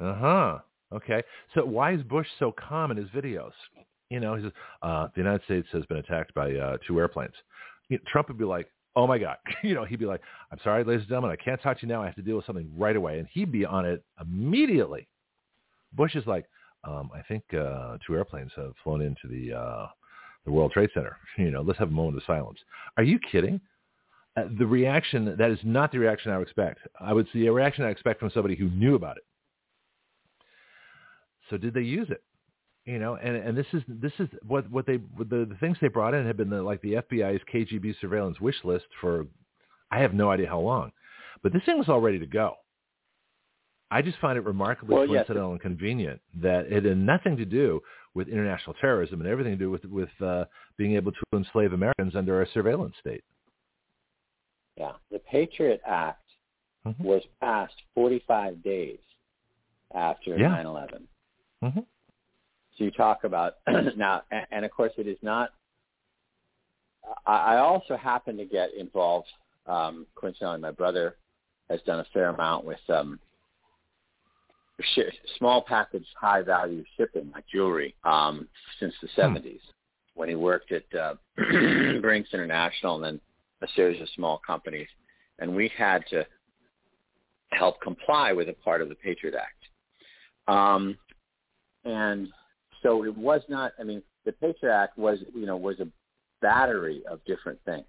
Uh 0.00 0.14
huh. 0.14 0.58
Okay. 0.92 1.22
So 1.54 1.64
why 1.64 1.92
is 1.92 2.02
Bush 2.02 2.26
so 2.38 2.52
calm 2.52 2.90
in 2.90 2.96
his 2.96 3.08
videos? 3.08 3.52
You 4.10 4.20
know, 4.20 4.36
he 4.36 4.44
says 4.44 4.52
uh, 4.82 5.08
the 5.14 5.20
United 5.20 5.44
States 5.44 5.66
has 5.72 5.84
been 5.86 5.98
attacked 5.98 6.34
by 6.34 6.54
uh, 6.54 6.76
two 6.86 6.98
airplanes. 6.98 7.34
You 7.88 7.96
know, 7.96 8.02
Trump 8.06 8.28
would 8.28 8.38
be 8.38 8.44
like, 8.44 8.68
"Oh 8.96 9.06
my 9.06 9.18
God!" 9.18 9.36
you 9.62 9.74
know, 9.74 9.84
he'd 9.84 9.98
be 9.98 10.06
like, 10.06 10.20
"I'm 10.50 10.58
sorry, 10.62 10.84
ladies 10.84 11.02
and 11.02 11.08
gentlemen, 11.08 11.36
I 11.38 11.42
can't 11.42 11.60
talk 11.62 11.78
to 11.80 11.86
you 11.86 11.92
now. 11.92 12.02
I 12.02 12.06
have 12.06 12.14
to 12.16 12.22
deal 12.22 12.36
with 12.36 12.46
something 12.46 12.70
right 12.76 12.96
away," 12.96 13.18
and 13.18 13.28
he'd 13.32 13.52
be 13.52 13.64
on 13.64 13.84
it 13.84 14.04
immediately. 14.20 15.08
Bush 15.92 16.14
is 16.14 16.26
like, 16.26 16.46
um, 16.84 17.10
"I 17.14 17.22
think 17.22 17.42
uh, 17.54 17.98
two 18.06 18.14
airplanes 18.16 18.52
have 18.56 18.72
flown 18.82 19.00
into 19.00 19.28
the 19.28 19.56
uh, 19.56 19.86
the 20.44 20.52
World 20.52 20.72
Trade 20.72 20.90
Center. 20.94 21.16
You 21.38 21.50
know, 21.50 21.62
let's 21.62 21.78
have 21.78 21.88
a 21.88 21.92
moment 21.92 22.16
of 22.16 22.22
silence." 22.26 22.58
Are 22.96 23.04
you 23.04 23.18
kidding? 23.30 23.60
Uh, 24.36 24.44
the 24.58 24.66
reaction 24.66 25.36
that 25.38 25.50
is 25.50 25.60
not 25.62 25.92
the 25.92 25.98
reaction 25.98 26.32
I 26.32 26.38
would 26.38 26.48
expect. 26.48 26.80
I 26.98 27.12
would 27.12 27.28
see 27.32 27.46
a 27.46 27.52
reaction 27.52 27.84
I 27.84 27.90
expect 27.90 28.18
from 28.18 28.30
somebody 28.30 28.56
who 28.56 28.68
knew 28.70 28.96
about 28.96 29.16
it. 29.16 29.24
So 31.50 31.56
did 31.56 31.74
they 31.74 31.82
use 31.82 32.10
it? 32.10 32.22
You 32.86 32.98
know, 32.98 33.16
and 33.16 33.34
and 33.34 33.56
this 33.56 33.66
is 33.72 33.82
this 33.88 34.12
is 34.18 34.28
what 34.46 34.70
what 34.70 34.86
they 34.86 34.98
the, 35.18 35.46
the 35.48 35.56
things 35.58 35.78
they 35.80 35.88
brought 35.88 36.12
in 36.12 36.26
have 36.26 36.36
been 36.36 36.50
the, 36.50 36.62
like 36.62 36.82
the 36.82 36.94
FBI's 36.94 37.40
KGB 37.52 37.94
surveillance 38.00 38.38
wish 38.40 38.56
list 38.62 38.84
for 39.00 39.26
I 39.90 40.00
have 40.00 40.12
no 40.12 40.30
idea 40.30 40.48
how 40.48 40.60
long, 40.60 40.92
but 41.42 41.52
this 41.52 41.62
thing 41.64 41.78
was 41.78 41.88
all 41.88 42.00
ready 42.00 42.18
to 42.18 42.26
go. 42.26 42.56
I 43.90 44.02
just 44.02 44.18
find 44.18 44.36
it 44.36 44.44
remarkably 44.44 44.94
Well, 44.96 45.06
yes, 45.06 45.24
coincidental 45.26 45.52
and 45.52 45.60
convenient 45.60 46.20
that 46.42 46.66
it 46.66 46.84
had 46.84 46.98
nothing 46.98 47.36
to 47.38 47.44
do 47.46 47.80
with 48.12 48.28
international 48.28 48.74
terrorism 48.80 49.20
and 49.20 49.30
everything 49.30 49.52
to 49.52 49.58
do 49.58 49.70
with 49.70 49.84
with 49.86 50.10
uh, 50.20 50.44
being 50.76 50.94
able 50.96 51.12
to 51.12 51.22
enslave 51.32 51.72
Americans 51.72 52.14
under 52.14 52.42
a 52.42 52.48
surveillance 52.50 52.94
state. 53.00 53.24
Yeah, 54.76 54.92
the 55.10 55.20
Patriot 55.20 55.80
Act 55.86 56.20
Mhm. 56.86 57.00
was 57.00 57.22
passed 57.40 57.80
45 57.94 58.62
days 58.62 58.98
after 59.94 60.36
Yeah. 60.36 60.48
9/11. 60.62 61.08
hmm 61.62 61.80
so 62.76 62.84
you 62.84 62.90
talk 62.90 63.24
about 63.24 63.54
now, 63.96 64.22
and, 64.30 64.46
and 64.50 64.64
of 64.64 64.70
course, 64.70 64.92
it 64.96 65.06
is 65.06 65.18
not. 65.22 65.50
I, 67.26 67.54
I 67.54 67.58
also 67.58 67.96
happen 67.96 68.36
to 68.36 68.44
get 68.44 68.74
involved. 68.74 69.28
Um, 69.66 70.06
coincidentally, 70.14 70.60
my 70.60 70.70
brother 70.70 71.16
has 71.70 71.80
done 71.82 72.00
a 72.00 72.06
fair 72.12 72.28
amount 72.28 72.64
with 72.64 72.78
um, 72.88 73.18
sh- 74.80 75.16
small 75.38 75.62
package, 75.62 76.06
high 76.20 76.42
value 76.42 76.84
shipping, 76.96 77.30
like 77.34 77.44
jewelry, 77.52 77.94
um, 78.04 78.48
since 78.80 78.94
the 79.00 79.08
70s 79.16 79.60
when 80.14 80.28
he 80.28 80.34
worked 80.34 80.72
at 80.72 80.84
uh, 80.94 81.14
Brinks 82.00 82.30
International 82.32 82.96
and 82.96 83.04
then 83.04 83.20
a 83.62 83.66
series 83.74 84.00
of 84.00 84.08
small 84.14 84.40
companies. 84.46 84.88
And 85.38 85.54
we 85.54 85.70
had 85.76 86.04
to 86.10 86.24
help 87.50 87.80
comply 87.80 88.32
with 88.32 88.48
a 88.48 88.52
part 88.52 88.80
of 88.80 88.88
the 88.88 88.94
Patriot 88.94 89.34
Act. 89.34 90.48
Um, 90.48 90.96
and 91.84 92.28
so 92.84 93.04
it 93.04 93.16
was 93.16 93.40
not, 93.48 93.72
I 93.80 93.82
mean, 93.82 94.02
the 94.24 94.32
Patriot 94.32 94.72
Act 94.72 94.98
was, 94.98 95.18
you 95.34 95.46
know, 95.46 95.56
was 95.56 95.80
a 95.80 95.88
battery 96.40 97.02
of 97.10 97.24
different 97.24 97.58
things. 97.64 97.86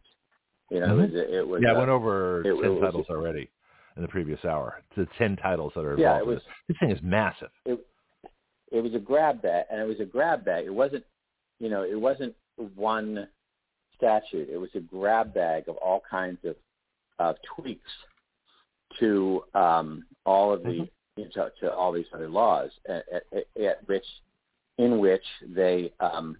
You 0.71 0.79
know, 0.79 0.87
Mhm. 0.87 1.03
it 1.03 1.11
was, 1.11 1.29
it 1.33 1.47
was 1.47 1.61
Yeah, 1.61 1.73
I 1.73 1.75
uh, 1.75 1.79
went 1.79 1.89
over 1.91 2.39
it- 2.41 2.43
10 2.55 2.63
it 2.63 2.69
was- 2.69 2.81
titles 2.81 3.09
already 3.09 3.49
in 3.97 4.01
the 4.01 4.07
previous 4.07 4.43
hour. 4.45 4.81
The 4.95 5.05
10 5.17 5.35
titles 5.35 5.73
that 5.75 5.81
are 5.81 5.91
involved 5.93 5.99
Yeah, 5.99 6.17
it 6.19 6.25
was- 6.25 6.43
this. 6.43 6.53
This 6.69 6.77
thing 6.79 6.91
is 6.91 7.01
massive. 7.03 7.51
it 7.65 7.79
it 8.71 8.81
was 8.81 8.95
a 8.95 8.99
grab 8.99 9.41
bag 9.43 9.65
and 9.69 9.79
it 9.79 9.85
was 9.85 9.99
a 9.99 10.05
grab 10.05 10.43
bag. 10.43 10.65
It 10.65 10.73
wasn't 10.73 11.05
you 11.59 11.69
know, 11.69 11.83
it 11.83 11.95
wasn't 11.95 12.35
one 12.75 13.29
statute. 13.95 14.49
It 14.49 14.57
was 14.57 14.73
a 14.75 14.81
grab 14.81 15.33
bag 15.33 15.69
of 15.69 15.77
all 15.77 15.99
kinds 16.01 16.43
of 16.45 16.55
of 17.19 17.37
tweaks 17.43 17.91
to 18.99 19.45
um 19.53 20.05
all 20.25 20.51
of 20.51 20.63
the 20.63 20.89
you 21.17 21.23
know, 21.23 21.29
to, 21.29 21.51
to 21.61 21.73
all 21.73 21.91
these 21.93 22.07
other 22.13 22.27
laws 22.27 22.71
at, 22.89 23.05
at, 23.09 23.23
at 23.61 23.87
which 23.87 24.05
in 24.77 24.99
which 24.99 25.23
they 25.47 25.91
um 25.99 26.37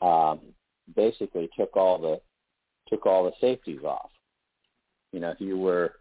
um 0.00 0.40
basically 0.94 1.48
took 1.58 1.76
all 1.76 1.98
the 1.98 2.20
took 2.88 3.06
all 3.06 3.24
the 3.24 3.32
safeties 3.40 3.84
off. 3.84 4.10
You 5.12 5.20
know, 5.20 5.30
if 5.30 5.40
you 5.40 5.58
were 5.58 5.94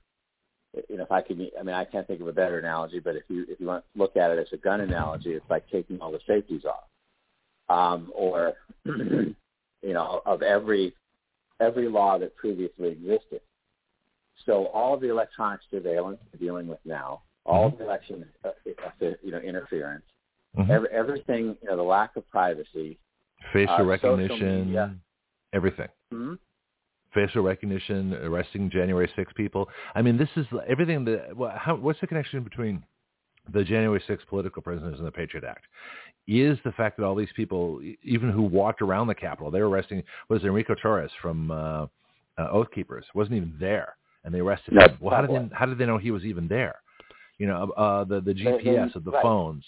you 0.90 0.98
know, 0.98 1.04
if 1.04 1.12
I 1.12 1.22
could, 1.22 1.40
I 1.60 1.64
mean, 1.64 1.76
I 1.76 1.84
can't 1.84 2.08
think 2.08 2.22
of 2.22 2.28
a 2.28 2.34
better 2.34 2.58
analogy, 2.58 3.00
but 3.00 3.16
if 3.16 3.24
you 3.28 3.46
if 3.50 3.60
you 3.60 3.68
want 3.68 3.84
to 3.94 4.00
look 4.00 4.16
at 4.16 4.32
it 4.32 4.40
as 4.40 4.48
a 4.54 4.58
gun 4.58 4.82
analogy, 4.82 5.32
it's 5.32 5.50
like 5.50 5.70
taking 5.70 6.00
all 6.00 6.12
the 6.12 6.20
safeties 6.26 6.64
off, 6.66 6.86
um, 7.70 8.12
or 8.16 8.54
you 8.86 9.36
know, 9.82 10.22
of 10.26 10.42
every 10.42 10.94
every 11.60 11.90
law 11.90 12.18
that 12.18 12.36
previously 12.38 12.90
existed. 12.90 13.42
So 14.46 14.68
all 14.68 14.94
of 14.94 15.02
the 15.02 15.10
electronic 15.10 15.60
surveillance 15.70 16.20
we're 16.34 16.40
dealing 16.40 16.68
with 16.68 16.80
now, 16.86 17.22
all 17.46 17.68
of 17.68 17.78
the 17.78 17.84
election, 17.84 18.26
uh, 18.46 18.50
uh, 18.50 19.12
you 19.22 19.32
know, 19.32 19.40
interference, 19.40 20.06
Mhm. 20.58 20.70
every, 20.70 20.90
everything, 20.90 21.58
you 21.62 21.70
know, 21.70 21.78
the 21.78 21.84
lack 21.84 22.16
of 22.16 22.30
privacy. 22.30 22.98
Facial 23.54 23.76
uh, 23.76 23.84
recognition, 23.84 24.66
media. 24.68 24.96
everything. 25.54 25.88
hmm 26.12 26.34
Facial 27.14 27.44
recognition, 27.44 28.14
arresting 28.16 28.70
January 28.70 29.12
6 29.16 29.34
people. 29.34 29.68
I 29.96 30.02
mean, 30.02 30.18
this 30.18 30.30
is 30.38 30.46
everything 30.68 31.04
that, 31.06 31.36
well, 31.36 31.54
how, 31.58 31.76
what's 31.76 32.00
the 32.00 32.08
connection 32.08 32.42
between 32.42 32.84
the 33.54 33.64
January 33.66 34.02
6 34.08 34.24
political 34.30 34.62
prisoners 34.62 34.98
and 34.98 35.06
the 35.06 35.12
Patriot 35.12 35.44
Act? 35.44 35.66
Is 36.28 36.58
the 36.64 36.72
fact 36.72 36.96
that 36.98 37.04
all 37.04 37.16
these 37.16 37.32
people, 37.36 37.82
even 38.04 38.30
who 38.30 38.44
walked 38.44 38.82
around 38.82 39.08
the 39.08 39.16
Capitol, 39.16 39.52
they 39.52 39.60
were 39.60 39.70
arresting, 39.70 40.04
was 40.30 40.44
Enrique 40.44 40.74
Tarrio 40.82 41.10
from 41.22 41.52
uh, 41.52 41.88
uh, 42.38 42.50
Oath 42.50 42.72
Keepers, 42.74 43.06
wasn't 43.14 43.36
even 43.36 43.54
there, 43.60 43.96
and 44.24 44.34
they 44.34 44.40
arrested 44.40 44.76
No, 44.76 44.86
him. 44.86 44.98
Well, 45.02 45.16
how 45.16 45.22
did 45.22 45.32
they, 45.32 45.56
how 45.56 45.66
did 45.66 45.78
they 45.80 45.86
know 45.86 45.98
he 45.98 46.12
was 46.12 46.24
even 46.24 46.48
there? 46.48 46.76
You 47.42 47.48
know, 47.48 47.72
uh, 47.76 48.04
the 48.04 48.22
the 48.22 48.34
GPS 48.36 48.94
of 48.96 49.04
the 49.04 49.10
right. 49.12 49.24
phones, 49.24 49.64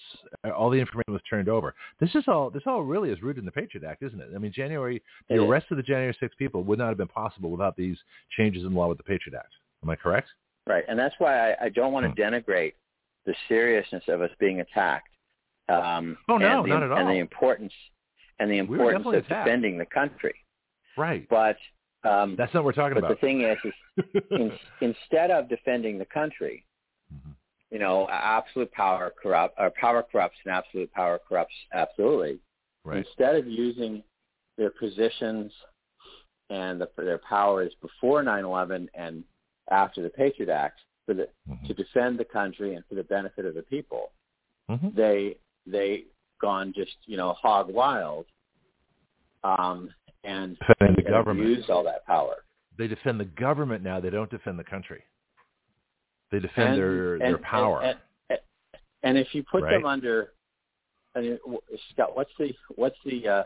uh, 0.45 0.51
all 0.51 0.69
the 0.69 0.77
information 0.79 1.11
was 1.11 1.23
turned 1.27 1.49
over. 1.49 1.73
This 1.99 2.13
is 2.13 2.23
all. 2.27 2.51
This 2.51 2.61
all 2.67 2.83
really 2.83 3.09
is 3.09 3.23
rooted 3.23 3.39
in 3.41 3.45
the 3.47 3.51
Patriot 3.51 3.83
Act, 3.89 4.03
isn't 4.03 4.21
it? 4.21 4.29
I 4.35 4.37
mean, 4.37 4.51
January, 4.51 5.01
the 5.27 5.35
It 5.35 5.37
is. 5.41 5.43
arrest 5.49 5.65
of 5.71 5.77
the 5.77 5.83
January 5.83 6.15
6 6.19 6.35
people 6.37 6.61
would 6.65 6.77
not 6.77 6.89
have 6.89 6.97
been 6.97 7.07
possible 7.07 7.49
without 7.49 7.75
these 7.75 7.97
changes 8.37 8.63
in 8.63 8.75
law 8.75 8.87
with 8.89 8.99
the 8.99 9.03
Patriot 9.03 9.35
Act. 9.35 9.53
Am 9.81 9.89
I 9.89 9.95
correct? 9.95 10.27
Right, 10.67 10.83
and 10.87 10.99
that's 10.99 11.15
why 11.17 11.53
I, 11.53 11.65
I 11.65 11.69
don't 11.69 11.91
want 11.93 12.03
to 12.05 12.09
Hmm. 12.11 12.33
denigrate 12.35 12.73
the 13.25 13.33
seriousness 13.49 14.03
of 14.07 14.21
us 14.21 14.29
being 14.39 14.59
attacked. 14.59 15.09
Um, 15.67 16.15
Oh, 16.29 16.37
no, 16.37 16.59
and 16.59 16.65
the, 16.65 16.73
not 16.75 16.83
at 16.83 16.91
all. 16.91 16.99
And 16.99 17.09
the 17.09 17.19
importance 17.19 17.73
and 18.39 18.51
the 18.51 18.59
importance 18.59 18.91
definitely 18.99 19.17
of 19.17 19.25
attacked. 19.25 19.45
defending 19.47 19.77
the 19.79 19.85
country. 19.87 20.35
Right. 20.95 21.27
But 21.27 21.57
um, 22.03 22.35
That's 22.37 22.53
not 22.53 22.59
what 22.63 22.75
we're 22.75 22.81
talking 22.83 22.97
about. 22.99 23.07
but 23.09 23.19
the 23.19 23.25
thing 23.25 23.41
is, 23.41 23.57
is 23.65 24.21
in, 24.31 24.51
instead 24.81 25.31
of 25.31 25.49
defending 25.49 25.97
the 25.97 26.05
country, 26.05 26.65
Mhm. 27.13 27.33
You 27.73 27.79
know, 27.79 28.07
absolute 28.11 28.71
power 28.71 29.11
corrupt, 29.21 29.55
or 29.57 29.71
power 29.71 30.03
corrupts, 30.09 30.37
and 30.45 30.53
absolute 30.53 30.91
power 30.93 31.19
corrupts 31.27 31.55
absolutely. 31.73 32.39
right. 32.85 32.99
Instead 33.05 33.35
of 33.35 33.47
using 33.47 34.03
their 34.59 34.69
positions 34.69 35.51
and 36.51 36.79
the, 36.79 36.87
their 36.97 37.17
powers 37.17 37.73
before 37.81 38.21
9/11 38.23 38.87
and 38.93 39.23
after 39.71 40.03
the 40.03 40.09
Patriot 40.11 40.51
Act 40.51 40.79
for 41.07 41.15
the 41.15 41.27
Mhm. 41.49 41.65
to 41.67 41.73
defend 41.73 42.19
the 42.19 42.25
country 42.25 42.75
and 42.75 42.85
for 42.85 42.93
the 42.95 43.03
benefit 43.05 43.45
of 43.45 43.55
the 43.55 43.63
people, 43.63 44.11
Mhm. 44.69 44.93
they 44.95 45.37
they 45.65 46.05
gone 46.39 46.73
just 46.73 46.95
you 47.05 47.17
know 47.17 47.33
hog 47.33 47.69
wild, 47.69 48.25
um, 49.43 49.91
and, 50.23 50.57
Defending 50.59 50.95
the 50.97 51.05
and 51.05 51.09
government. 51.17 51.49
abused 51.49 51.69
all 51.69 51.83
that 51.83 52.05
power. 52.05 52.35
They 52.77 52.87
defend 52.87 53.19
the 53.19 53.25
government 53.25 53.83
now. 53.83 53.99
They 53.99 54.09
don't 54.11 54.29
defend 54.29 54.59
the 54.59 54.63
country. 54.63 55.03
They 56.33 56.39
defend 56.39 56.69
And- 56.69 56.77
their 56.79 57.13
and- 57.13 57.21
their 57.21 57.37
power. 57.37 57.83
And, 57.83 58.39
and, 59.03 59.17
if 59.19 59.35
you 59.35 59.43
put 59.43 59.61
Right. 59.61 59.73
them 59.73 59.85
under, 59.85 60.33
I 61.13 61.21
mean, 61.21 61.39
Scott, 61.91 62.15
what's 62.15 62.31
the 62.39 62.55
what's 62.73 62.97
the 63.05 63.27
uh, 63.27 63.43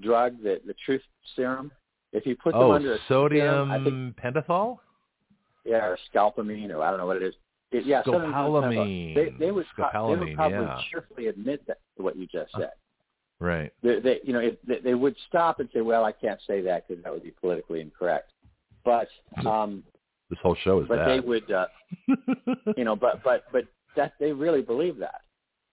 drug 0.00 0.42
that 0.42 0.66
the 0.66 0.74
truth 0.84 1.02
serum? 1.34 1.72
If 2.12 2.26
you 2.26 2.36
put 2.36 2.52
them 2.52 2.60
oh, 2.60 2.72
under 2.72 2.92
a 2.92 2.98
sodium 3.08 3.70
serum, 3.70 3.84
think 3.84 4.16
pentothal. 4.16 4.80
yeah, 5.64 5.86
or 5.86 5.96
scalpamine, 6.12 6.70
or 6.70 6.82
I 6.82 6.90
don't 6.90 6.98
know 6.98 7.06
what 7.06 7.16
it 7.16 7.22
is. 7.22 7.34
It, 7.72 7.86
yeah, 7.86 8.02
Scopolamine. 8.02 9.14
They, 9.14 9.30
they 9.38 9.50
would 9.50 9.64
pro- 9.74 10.14
they 10.14 10.20
would 10.22 10.34
probably 10.34 10.58
yeah. 10.58 10.80
cheerfully 10.90 11.28
admit 11.28 11.66
that 11.68 11.78
what 11.96 12.16
you 12.16 12.26
just 12.26 12.52
said. 12.52 12.72
Right. 13.38 13.72
They, 13.82 14.00
they, 14.00 14.20
you 14.24 14.34
know, 14.34 14.40
if 14.40 14.56
they, 14.66 14.80
they 14.80 14.94
would 14.94 15.16
stop 15.26 15.60
and 15.60 15.70
say, 15.72 15.80
"Well, 15.80 16.04
I 16.04 16.12
can't 16.12 16.40
say 16.46 16.60
that 16.62 16.86
because 16.86 17.02
that 17.02 17.10
would 17.10 17.22
be 17.22 17.30
politically 17.30 17.80
incorrect." 17.80 18.32
But, 18.84 19.08
um, 19.46 19.84
This 20.30 20.38
whole 20.42 20.54
show 20.62 20.80
is 20.80 20.88
but 20.88 21.04
they 21.06 21.20
would, 21.20 21.50
uh, 21.50 21.66
you 22.76 22.84
know, 22.84 22.94
but 22.96 23.22
but 23.24 23.44
but 23.52 23.64
that 23.96 24.12
they 24.20 24.32
really 24.32 24.62
believe 24.62 24.96
that. 24.98 25.22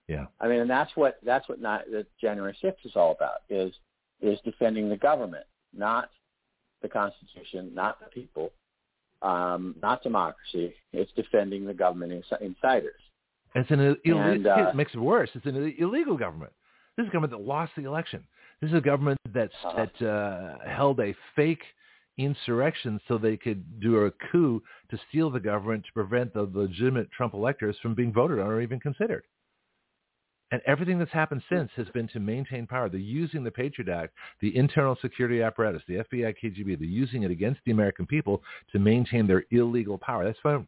yeah. 0.08 0.26
I 0.42 0.48
mean, 0.48 0.60
and 0.62 0.70
that's 0.70 0.92
what 0.96 1.20
that's 1.24 1.48
what 1.48 1.62
not, 1.62 1.86
the 1.92 2.06
January 2.20 2.58
6th 2.64 2.84
is 2.86 2.94
all 2.96 3.12
about 3.12 3.42
is 3.50 3.72
is 4.20 4.40
defending 4.44 4.90
the 4.90 4.98
government, 4.98 5.46
not 5.76 6.10
the 6.82 6.90
Constitution, 6.90 7.72
not 7.76 8.00
the 8.00 8.08
people, 8.08 8.52
um, 9.22 9.76
not 9.82 10.02
democracy. 10.02 10.74
It's 10.92 11.12
defending 11.16 11.66
the 11.66 11.74
government 11.74 12.12
ins- 12.14 12.26
insiders. 12.42 13.00
It's 13.56 13.70
an 13.72 13.96
Ill- 14.06 14.20
And, 14.20 14.48
uh, 14.48 14.68
it 14.70 14.76
makes 14.76 14.94
it 14.94 15.00
worse. 15.00 15.30
It's 15.36 15.46
an 15.46 15.76
illegal 15.78 16.18
government. 16.18 16.52
This 16.96 17.04
is 17.04 17.10
a 17.10 17.14
government 17.14 17.32
that 17.40 17.48
lost 17.48 17.74
the 17.78 17.84
election. 17.86 18.24
This 18.62 18.70
is 18.72 18.76
a 18.78 18.82
government 18.82 19.20
that's, 19.34 19.54
Uh-huh. 19.64 19.86
that 19.86 20.08
uh, 20.08 20.68
held 20.68 21.00
a 21.00 21.14
fake 21.36 21.64
insurrection 22.18 23.00
so 23.08 23.18
they 23.18 23.38
could 23.38 23.80
do 23.80 24.06
a 24.06 24.12
coup 24.32 24.62
to 24.90 25.00
steal 25.10 25.30
the 25.30 25.40
government 25.40 25.86
to 25.86 25.94
prevent 25.94 26.34
the 26.34 26.50
legitimate 26.54 27.12
Trump 27.12 27.34
electors 27.34 27.78
from 27.82 27.96
being 27.96 28.14
voted 28.14 28.40
on 28.40 28.48
or 28.48 28.62
even 28.62 28.80
considered. 28.80 29.24
And 30.52 30.62
everything 30.66 30.98
that's 30.98 31.12
happened 31.12 31.44
since 31.50 31.70
has 31.76 31.88
been 31.90 32.08
to 32.10 32.22
maintain 32.22 32.68
power. 32.68 32.88
They're 32.88 33.00
using 33.00 33.44
the 33.44 33.52
Patriot 33.52 33.90
Act, 33.90 34.14
the 34.40 34.56
internal 34.56 34.98
security 35.02 35.42
apparatus, 35.42 35.82
the 35.88 35.96
FBI, 35.96 36.36
KGB. 36.42 36.80
They're 36.80 36.88
using 36.88 37.24
it 37.24 37.32
against 37.32 37.60
the 37.66 37.72
American 37.72 38.06
people 38.06 38.42
to 38.72 38.80
maintain 38.80 39.28
their 39.28 39.44
illegal 39.52 39.98
power. 39.98 40.24
That's 40.24 40.40
why 40.44 40.66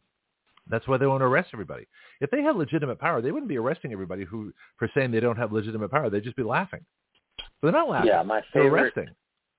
that's 0.68 0.86
why 0.86 0.98
they 0.98 1.06
want 1.06 1.22
to 1.22 1.26
arrest 1.26 1.50
everybody. 1.54 1.88
If 2.20 2.30
they 2.30 2.42
had 2.42 2.54
legitimate 2.54 3.00
power, 3.00 3.22
they 3.22 3.32
wouldn't 3.32 3.48
be 3.48 3.56
arresting 3.56 3.92
everybody 3.92 4.24
who 4.24 4.52
for 4.78 4.88
saying 4.94 5.10
they 5.10 5.20
don't 5.20 5.38
have 5.38 5.50
legitimate 5.50 5.90
power. 5.90 6.10
They'd 6.10 6.22
just 6.22 6.36
be 6.36 6.42
laughing. 6.42 6.84
But 7.38 7.72
they're 7.72 7.80
not 7.80 7.88
laughing. 7.88 8.10
Yeah, 8.10 8.22
my 8.22 8.42
they're 8.52 8.64
favorite 8.64 8.82
arresting. 8.82 9.08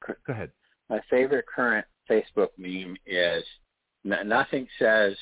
Go 0.07 0.33
ahead. 0.33 0.51
My 0.91 0.99
favorite 1.09 1.45
current 1.47 1.85
Facebook 2.09 2.49
meme 2.57 2.97
is 3.07 3.43
n- 4.05 4.27
nothing 4.27 4.67
says 4.77 5.15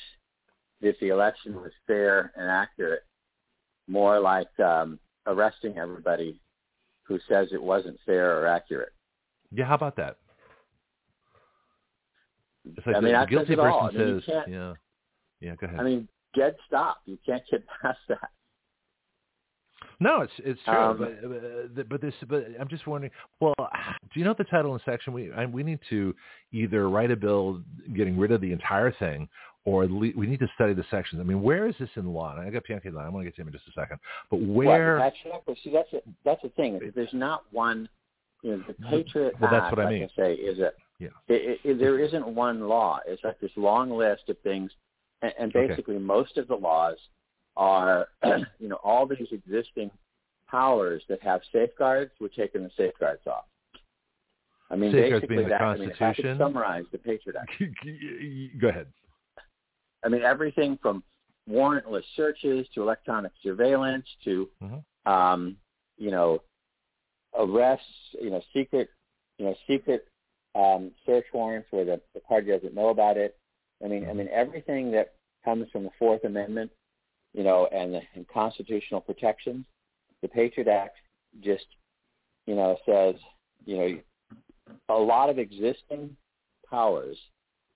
that 0.82 0.96
the 1.00 1.08
election 1.08 1.54
was 1.54 1.70
fair 1.86 2.32
and 2.36 2.50
accurate 2.50 3.04
more 3.86 4.18
like 4.18 4.48
um, 4.58 4.98
arresting 5.26 5.78
everybody 5.78 6.40
who 7.04 7.20
says 7.28 7.48
it 7.52 7.62
wasn't 7.62 7.96
fair 8.04 8.40
or 8.40 8.48
accurate. 8.48 8.92
Yeah, 9.52 9.66
how 9.66 9.76
about 9.76 9.96
that? 9.96 10.16
It's 12.76 12.86
like 12.86 12.96
I 12.96 13.00
mean, 13.00 13.12
the 13.12 13.26
guilty 13.26 13.54
person 13.54 13.72
I 13.82 13.90
mean, 13.92 14.22
says, 14.26 14.42
yeah, 14.48 14.72
yeah. 15.40 15.54
Go 15.54 15.66
ahead. 15.66 15.80
I 15.80 15.82
mean, 15.84 16.08
dead 16.36 16.56
stop. 16.66 16.98
You 17.06 17.16
can't 17.24 17.42
get 17.48 17.62
past 17.82 17.98
that. 18.08 18.30
No, 20.00 20.22
it's 20.22 20.32
it's 20.38 20.60
true, 20.64 20.74
Um, 20.74 20.98
but 21.74 21.88
but 21.90 22.00
this 22.00 22.14
but 22.28 22.46
I'm 22.58 22.68
just 22.68 22.86
wondering. 22.86 23.12
Well, 23.38 23.54
do 23.58 24.18
you 24.18 24.24
know 24.24 24.34
the 24.36 24.44
title 24.44 24.72
and 24.72 24.80
section? 24.84 25.12
We 25.12 25.30
I, 25.30 25.44
we 25.44 25.62
need 25.62 25.78
to 25.90 26.14
either 26.52 26.88
write 26.88 27.10
a 27.10 27.16
bill 27.16 27.60
getting 27.94 28.18
rid 28.18 28.32
of 28.32 28.40
the 28.40 28.50
entire 28.50 28.92
thing, 28.92 29.28
or 29.66 29.84
least 29.86 30.16
we 30.16 30.26
need 30.26 30.40
to 30.40 30.48
study 30.54 30.72
the 30.72 30.84
sections. 30.90 31.20
I 31.20 31.24
mean, 31.24 31.42
where 31.42 31.66
is 31.66 31.74
this 31.78 31.90
in 31.96 32.06
law? 32.14 32.34
And 32.34 32.40
I 32.40 32.50
got 32.50 32.64
Bianchi 32.66 32.90
line. 32.90 33.04
I'm 33.04 33.12
going 33.12 33.24
to 33.24 33.30
get 33.30 33.36
to 33.36 33.42
him 33.42 33.48
in 33.48 33.52
just 33.52 33.68
a 33.68 33.72
second. 33.78 33.98
But 34.30 34.40
where? 34.40 34.96
Well, 34.96 35.12
that's, 35.24 35.44
well, 35.46 35.56
see, 35.62 35.70
that's 35.70 35.92
a, 35.92 36.00
that's 36.24 36.42
the 36.42 36.48
thing. 36.50 36.80
There's 36.94 37.08
not 37.12 37.44
one. 37.50 37.88
You 38.42 38.52
know, 38.52 38.64
the 38.66 38.74
Patriot 38.88 39.34
well, 39.38 39.50
that's 39.50 39.64
Act, 39.64 39.76
what 39.76 39.80
I 39.80 39.84
like 39.84 39.92
mean. 39.92 40.08
I 40.16 40.22
say, 40.22 40.32
is 40.32 40.60
a. 40.60 40.72
Yeah. 40.98 41.08
It, 41.28 41.60
it, 41.62 41.78
there 41.78 41.98
isn't 41.98 42.26
one 42.26 42.68
law. 42.68 43.00
It's 43.06 43.22
like 43.22 43.38
this 43.40 43.50
long 43.56 43.90
list 43.90 44.28
of 44.28 44.38
things, 44.40 44.70
and, 45.20 45.32
and 45.38 45.54
Okay. 45.54 45.68
basically 45.68 45.98
most 45.98 46.38
of 46.38 46.48
the 46.48 46.54
laws 46.54 46.96
are, 47.56 48.08
you 48.58 48.68
know, 48.68 48.78
all 48.82 49.06
these 49.06 49.28
existing 49.30 49.90
powers 50.48 51.02
that 51.08 51.22
have 51.22 51.40
safeguards. 51.52 52.10
We're 52.20 52.28
taking 52.28 52.62
the 52.62 52.70
safeguards 52.76 53.22
off. 53.26 53.44
I 54.70 54.76
mean, 54.76 54.92
Safeguards 54.92 55.26
basically 55.26 55.48
that. 55.50 55.60
I 55.60 55.76
mean, 55.76 55.90
if 55.90 55.94
I 55.96 55.98
could 55.98 55.98
Constitution? 55.98 56.38
summarize 56.38 56.84
the 56.92 56.98
Patriot 56.98 57.36
Act. 57.40 57.50
Go 58.60 58.68
ahead. 58.68 58.86
I 60.04 60.08
mean, 60.08 60.22
everything 60.22 60.78
from 60.80 61.02
warrantless 61.48 62.04
searches 62.16 62.66
to 62.74 62.82
electronic 62.82 63.32
surveillance 63.42 64.06
to, 64.24 64.48
Mhm. 64.62 64.84
um, 65.06 65.56
you 65.98 66.10
know, 66.10 66.42
arrests, 67.36 68.14
you 68.20 68.30
know, 68.30 68.40
secret, 68.52 68.90
you 69.38 69.46
know, 69.46 69.54
secret 69.66 70.06
um, 70.54 70.90
search 71.06 71.26
warrants 71.32 71.68
where 71.70 71.84
the, 71.84 72.00
the 72.14 72.20
party 72.20 72.48
doesn't 72.48 72.74
know 72.74 72.88
about 72.88 73.16
it. 73.16 73.36
I 73.84 73.88
mean, 73.88 74.08
I 74.08 74.12
mean, 74.12 74.28
everything 74.32 74.90
that 74.92 75.14
comes 75.44 75.70
from 75.70 75.84
the 75.84 75.90
Fourth 75.98 76.24
Amendment, 76.24 76.70
you 77.34 77.44
know, 77.44 77.66
and, 77.72 78.00
and 78.14 78.26
constitutional 78.28 79.00
protections, 79.00 79.64
the 80.22 80.28
Patriot 80.28 80.68
Act 80.68 80.96
just, 81.42 81.66
you 82.46 82.54
know, 82.54 82.76
says, 82.84 83.14
you 83.64 83.76
know, 83.76 83.98
a 84.88 84.98
lot 84.98 85.30
of 85.30 85.38
existing 85.38 86.16
powers 86.68 87.16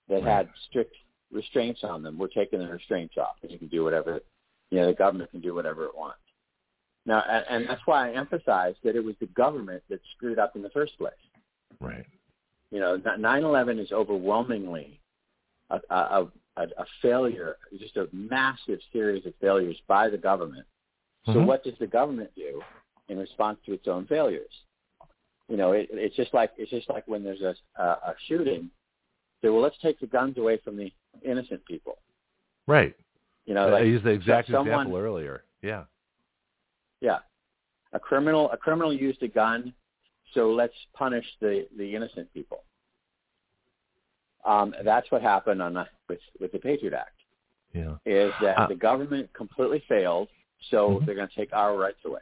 that 0.09 0.23
had 0.23 0.49
strict 0.69 0.95
restraints 1.31 1.81
on 1.83 2.03
them. 2.03 2.17
We're 2.17 2.27
taking 2.27 2.59
the 2.59 2.67
restraints 2.67 3.15
off, 3.17 3.35
and 3.41 3.51
you 3.51 3.57
can 3.57 3.67
do 3.67 3.83
whatever. 3.83 4.19
You 4.71 4.79
know, 4.79 4.87
the 4.87 4.93
government 4.93 5.31
can 5.31 5.41
do 5.41 5.53
whatever 5.53 5.85
it 5.85 5.95
wants. 5.95 6.19
Now, 7.05 7.23
and, 7.29 7.45
and 7.49 7.69
that's 7.69 7.81
why 7.85 8.09
I 8.09 8.13
emphasize 8.13 8.75
that 8.83 8.95
it 8.95 9.03
was 9.03 9.15
the 9.19 9.27
government 9.27 9.83
that 9.89 9.99
screwed 10.15 10.39
up 10.39 10.55
in 10.55 10.61
the 10.61 10.69
first 10.69 10.97
place. 10.97 11.13
Right. 11.79 12.05
You 12.71 12.79
know, 12.79 12.97
9/11 12.97 13.79
is 13.79 13.91
overwhelmingly 13.91 14.99
a, 15.69 15.79
a, 15.89 16.27
a, 16.57 16.63
a 16.63 16.85
failure, 17.01 17.57
just 17.79 17.97
a 17.97 18.07
massive 18.13 18.79
series 18.93 19.25
of 19.25 19.33
failures 19.41 19.77
by 19.87 20.09
the 20.09 20.17
government. 20.17 20.65
So, 21.25 21.33
Mhm. 21.33 21.45
what 21.47 21.63
does 21.63 21.77
the 21.79 21.87
government 21.87 22.31
do 22.35 22.61
in 23.09 23.17
response 23.17 23.59
to 23.65 23.73
its 23.73 23.87
own 23.87 24.05
failures? 24.07 24.51
You 25.49 25.57
know, 25.57 25.73
it, 25.73 25.89
it's 25.91 26.15
just 26.15 26.33
like 26.33 26.51
it's 26.57 26.71
just 26.71 26.89
like 26.89 27.07
when 27.07 27.23
there's 27.23 27.41
a, 27.41 27.55
a, 27.75 27.83
a 27.83 28.15
shooting. 28.27 28.69
Say, 29.41 29.49
well, 29.49 29.61
let's 29.61 29.77
take 29.79 29.99
the 29.99 30.07
guns 30.07 30.37
away 30.37 30.57
from 30.63 30.77
the 30.77 30.91
innocent 31.23 31.63
people. 31.65 31.97
Right. 32.67 32.95
You 33.45 33.53
know, 33.53 33.73
I 33.75 33.81
used 33.81 34.03
the 34.03 34.09
exact 34.11 34.47
someone- 34.49 34.67
example 34.67 34.97
earlier. 34.97 35.43
Yeah. 35.61 35.85
Yeah. 37.01 37.19
A 37.93 37.99
criminal 37.99 38.49
a 38.51 38.57
criminal 38.57 38.93
used 38.93 39.21
a 39.23 39.27
gun, 39.27 39.73
so 40.33 40.51
let's 40.51 40.73
punish 40.93 41.25
the, 41.41 41.67
the 41.77 41.95
innocent 41.95 42.31
people. 42.33 42.63
Um, 44.45 44.73
that's 44.83 45.09
what 45.11 45.21
happened 45.21 45.61
on 45.61 45.73
the, 45.73 45.85
with 46.07 46.19
with 46.39 46.51
the 46.51 46.59
Patriot 46.59 46.93
Act. 46.93 47.11
Yeah. 47.73 47.95
Is 48.05 48.31
that 48.41 48.57
Uh, 48.57 48.67
the 48.67 48.75
government 48.75 49.29
completely 49.33 49.83
failed, 49.87 50.29
so 50.69 50.77
Mhm. 50.99 51.05
they're 51.05 51.15
going 51.15 51.27
to 51.27 51.35
take 51.35 51.51
our 51.53 51.75
rights 51.77 51.99
away. 52.05 52.21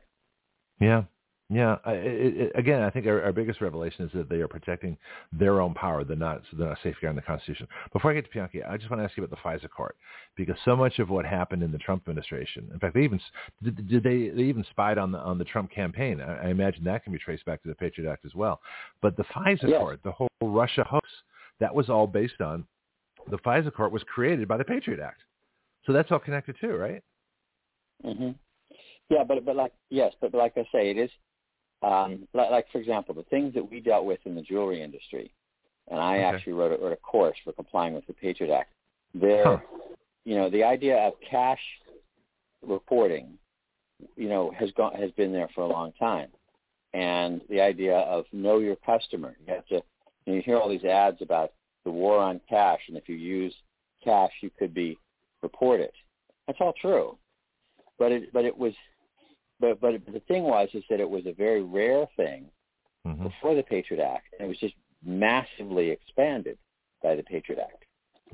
Yeah. 0.79 1.03
Yeah. 1.49 1.77
I, 1.85 1.93
it, 1.93 2.37
it, 2.37 2.51
again, 2.55 2.81
I 2.81 2.89
think 2.89 3.05
our, 3.05 3.21
our 3.21 3.33
biggest 3.33 3.61
revelation 3.61 4.05
is 4.05 4.11
that 4.13 4.29
they 4.29 4.37
are 4.41 4.47
protecting 4.47 4.97
their 5.31 5.61
own 5.61 5.73
power. 5.75 6.03
They're 6.03 6.15
not, 6.17 6.41
they're 6.53 6.69
not 6.69 6.79
safeguarding 6.81 7.17
the 7.17 7.21
Constitution. 7.21 7.67
Before 7.91 8.09
I 8.09 8.15
get 8.15 8.25
to 8.25 8.31
Bianchi, 8.31 8.63
I 8.63 8.77
just 8.77 8.89
want 8.89 9.01
to 9.01 9.03
ask 9.03 9.15
you 9.17 9.23
about 9.23 9.37
the 9.37 9.47
FISA 9.47 9.69
court 9.69 9.95
because 10.35 10.55
so 10.65 10.75
much 10.75 10.97
of 10.99 11.09
what 11.09 11.25
happened 11.25 11.61
in 11.61 11.71
the 11.71 11.77
Trump 11.77 12.03
administration, 12.07 12.69
in 12.73 12.79
fact, 12.79 12.95
they 12.95 13.03
even 13.03 13.19
did, 13.61 13.87
did 13.87 14.01
they 14.03 14.29
they 14.29 14.43
even 14.43 14.63
spied 14.71 14.97
on 14.97 15.11
the 15.11 15.19
on 15.19 15.37
the 15.37 15.45
Trump 15.45 15.69
campaign. 15.69 16.19
I, 16.21 16.47
I 16.47 16.49
imagine 16.49 16.83
that 16.85 17.03
can 17.03 17.13
be 17.13 17.19
traced 17.19 17.45
back 17.45 17.61
to 17.63 17.67
the 17.67 17.75
Patriot 17.75 18.09
Act 18.11 18.25
as 18.25 18.33
well. 18.33 18.59
But 19.01 19.15
the 19.17 19.23
FISA 19.25 19.67
Yes. 19.69 19.79
court, 19.79 19.99
the 20.03 20.11
whole 20.13 20.29
Russia 20.41 20.83
hoax, 20.83 21.07
that 21.59 21.73
was 21.73 21.89
all 21.89 22.07
based 22.07 22.41
on 22.41 22.65
the 23.29 23.37
FISA 23.37 23.73
court 23.73 23.91
was 23.91 24.03
created 24.03 24.47
by 24.47 24.57
the 24.57 24.63
Patriot 24.63 24.99
Act. 24.99 25.21
So 25.85 25.93
that's 25.93 26.11
all 26.11 26.19
connected 26.19 26.55
too, 26.59 26.75
right? 26.75 27.01
Mm-hmm. 28.05 28.31
Yeah, 29.09 29.23
but 29.23 29.45
but 29.45 29.55
like 29.55 29.73
yes, 29.89 30.13
but 30.21 30.33
like 30.33 30.57
I 30.57 30.63
say, 30.71 30.89
it 30.89 30.97
is 30.97 31.09
um, 31.81 32.27
like, 32.33 32.51
like 32.51 32.71
for 32.71 32.79
example, 32.79 33.13
the 33.13 33.23
things 33.23 33.53
that 33.53 33.69
we 33.69 33.79
dealt 33.79 34.05
with 34.05 34.19
in 34.25 34.35
the 34.35 34.41
jewelry 34.41 34.81
industry, 34.81 35.33
and 35.89 35.99
I 35.99 36.17
Okay. 36.17 36.23
actually 36.23 36.53
wrote 36.53 36.79
a, 36.79 36.83
wrote 36.83 36.93
a 36.93 36.97
course 36.97 37.37
for 37.43 37.51
complying 37.53 37.93
with 37.93 38.07
the 38.07 38.13
Patriot 38.13 38.53
Act. 38.53 38.73
There, 39.13 39.45
Huh. 39.45 39.57
you 40.25 40.35
know, 40.35 40.49
the 40.49 40.63
idea 40.63 40.97
of 40.97 41.13
cash 41.29 41.59
reporting, 42.65 43.37
you 44.15 44.29
know, 44.29 44.51
has 44.51 44.71
gone 44.71 44.95
has 44.95 45.11
been 45.11 45.33
there 45.33 45.49
for 45.53 45.61
a 45.61 45.67
long 45.67 45.91
time, 45.93 46.29
and 46.93 47.41
the 47.49 47.61
idea 47.61 47.97
of 47.97 48.25
know 48.31 48.59
your 48.59 48.77
customer. 48.77 49.35
You 49.45 49.53
have 49.53 49.67
to. 49.67 49.83
You, 50.25 50.33
know, 50.33 50.37
you 50.37 50.41
hear 50.43 50.57
all 50.57 50.69
these 50.69 50.83
ads 50.85 51.21
about 51.21 51.53
the 51.85 51.91
war 51.91 52.17
on 52.19 52.39
cash, 52.49 52.79
and 52.87 52.97
if 52.97 53.09
you 53.09 53.15
use 53.15 53.53
cash, 54.03 54.31
you 54.41 54.49
could 54.57 54.73
be 54.73 54.97
reported. 55.41 55.91
That's 56.47 56.59
all 56.61 56.73
true, 56.81 57.17
but 57.97 58.11
it 58.11 58.31
but 58.33 58.45
it 58.45 58.57
was. 58.57 58.73
But 59.59 59.79
but 59.79 59.93
the 60.11 60.19
thing 60.27 60.43
was 60.43 60.69
is 60.73 60.83
that 60.89 60.99
it 60.99 61.09
was 61.09 61.25
a 61.25 61.33
very 61.33 61.63
rare 61.63 62.05
thing 62.17 62.45
hmm 63.05 63.23
before 63.23 63.55
the 63.55 63.63
Patriot 63.63 64.01
Act, 64.03 64.27
and 64.39 64.45
it 64.45 64.49
was 64.49 64.57
just 64.59 64.75
massively 65.05 65.89
expanded 65.89 66.57
by 67.01 67.15
the 67.15 67.23
Patriot 67.23 67.59
Act. 67.61 67.83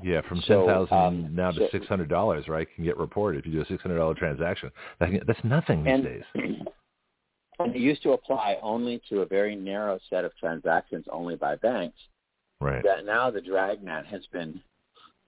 Yeah, 0.02 0.22
from 0.22 0.40
ten 0.42 0.64
thousand 0.66 0.96
um, 0.96 1.34
now 1.34 1.50
to 1.50 1.58
so- 1.58 1.68
six 1.72 1.86
hundred 1.86 2.08
dollars, 2.08 2.48
right? 2.48 2.66
Can 2.74 2.84
get 2.84 2.96
reported 2.96 3.40
if 3.40 3.46
you 3.46 3.52
do 3.52 3.60
a 3.62 3.66
six 3.66 3.82
hundred 3.82 3.98
dollar 3.98 4.14
transaction. 4.14 4.70
That 4.98 5.10
can, 5.10 5.20
that's 5.26 5.42
nothing 5.44 5.84
these 5.84 5.92
And- 5.94 6.04
days. 6.04 6.22
And 7.64 7.74
it 7.74 7.80
used 7.80 8.02
to 8.02 8.12
apply 8.12 8.56
only 8.62 9.02
to 9.08 9.20
a 9.20 9.26
very 9.26 9.54
narrow 9.54 9.98
set 10.08 10.24
of 10.24 10.36
transactions, 10.36 11.04
only 11.10 11.36
by 11.36 11.56
banks. 11.56 11.98
Right. 12.60 12.82
That 12.82 13.04
now 13.04 13.30
the 13.30 13.40
dragnet 13.40 14.06
has 14.06 14.26
been 14.32 14.60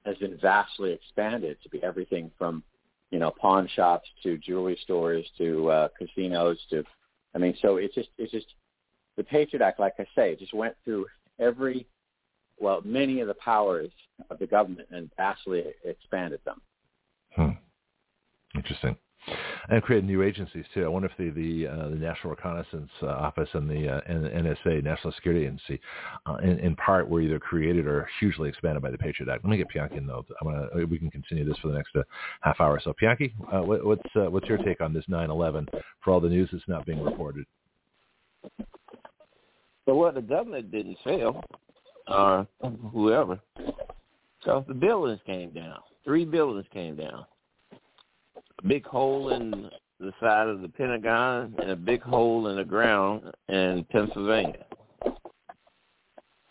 has 0.05 0.17
been 0.17 0.37
vastly 0.41 0.93
expanded 0.93 1.57
to 1.63 1.69
be 1.69 1.83
everything 1.83 2.31
from 2.37 2.63
you 3.11 3.19
know 3.19 3.31
pawn 3.31 3.69
shops 3.75 4.09
to 4.23 4.37
jewelry 4.39 4.79
stores 4.83 5.25
to 5.39 5.71
uh, 5.71 5.89
casinos 5.99 6.59
to 6.71 6.83
I 7.35 7.39
mean 7.39 7.55
so 7.63 7.77
it's 7.77 7.95
just 7.95 8.09
it's 8.19 8.33
just 8.33 8.47
the 9.17 9.25
Patriot 9.25 9.63
Act 9.63 9.81
like 9.81 9.95
I 9.99 10.07
say 10.15 10.37
just 10.37 10.53
went 10.53 10.75
through 10.85 11.07
every 11.39 11.87
well 12.59 12.83
many 12.85 13.21
of 13.21 13.29
the 13.29 13.35
powers 13.35 13.91
of 14.29 14.39
the 14.39 14.47
government 14.47 14.89
and 14.91 15.11
vastly 15.17 15.65
expanded 15.85 16.41
them. 16.45 16.61
Hmm. 17.35 17.51
Interesting. 18.55 18.97
And 19.68 19.82
created 19.82 20.06
new 20.06 20.22
agencies 20.22 20.64
too. 20.74 20.84
I 20.84 20.89
wonder 20.89 21.09
if 21.09 21.16
the 21.16 21.30
the, 21.30 21.68
uh, 21.68 21.89
the 21.89 21.97
National 21.97 22.30
Reconnaissance 22.30 22.90
uh, 23.02 23.06
Office 23.06 23.48
and 23.52 23.70
the 23.70 23.89
uh, 23.89 24.01
NSA, 24.10 24.82
National 24.82 25.12
Security 25.12 25.44
Agency, 25.44 25.80
uh, 26.26 26.36
in, 26.43 26.59
in 26.59 26.74
part 26.76 27.09
were 27.09 27.20
either 27.20 27.39
created 27.39 27.86
or 27.86 28.09
hugely 28.18 28.48
expanded 28.48 28.82
by 28.82 28.90
the 28.90 28.98
Patriot 28.98 29.32
Act. 29.32 29.44
Let 29.44 29.51
me 29.51 29.56
get 29.56 29.68
Pianki 29.68 29.98
in 29.98 30.06
though. 30.06 30.24
I'm 30.40 30.48
gonna 30.48 30.86
we 30.86 30.98
can 30.98 31.10
continue 31.10 31.44
this 31.44 31.59
for 31.59 31.68
the 31.68 31.74
next 31.74 31.94
uh, 31.94 32.02
half 32.40 32.60
hour. 32.60 32.80
So 32.82 32.93
Pianki, 33.01 33.32
uh, 33.52 33.62
what, 33.62 33.84
what's 33.84 34.16
uh, 34.16 34.30
what's 34.30 34.48
your 34.48 34.59
take 34.59 34.80
on 34.80 34.93
this 34.93 35.05
9/11 35.09 35.68
for 36.02 36.12
all 36.12 36.20
the 36.20 36.28
news 36.28 36.48
that's 36.52 36.64
not 36.66 36.84
being 36.84 37.02
reported? 37.02 37.47
So 39.84 39.94
what 39.94 40.14
the 40.14 40.22
government 40.22 40.70
didn't 40.70 40.98
fail, 41.05 41.43
or 42.09 42.47
whoever, 42.93 43.40
because 44.39 44.64
the 44.66 44.74
buildings 44.74 45.20
came 45.24 45.51
down. 45.51 45.78
Three 46.05 46.24
buildings 46.24 46.66
came 46.72 46.97
down. 46.97 47.26
Big 48.66 48.84
hole 48.86 49.30
in 49.30 49.70
the 49.98 50.12
side 50.20 50.48
of 50.48 50.62
the 50.62 50.68
Pentagon 50.68 51.55
and 51.60 51.70
a 51.70 51.76
big 51.76 52.02
hole 52.02 52.48
in 52.48 52.56
the 52.56 52.64
ground 52.64 53.22
in 53.48 53.84
Pennsylvania. 53.90 54.64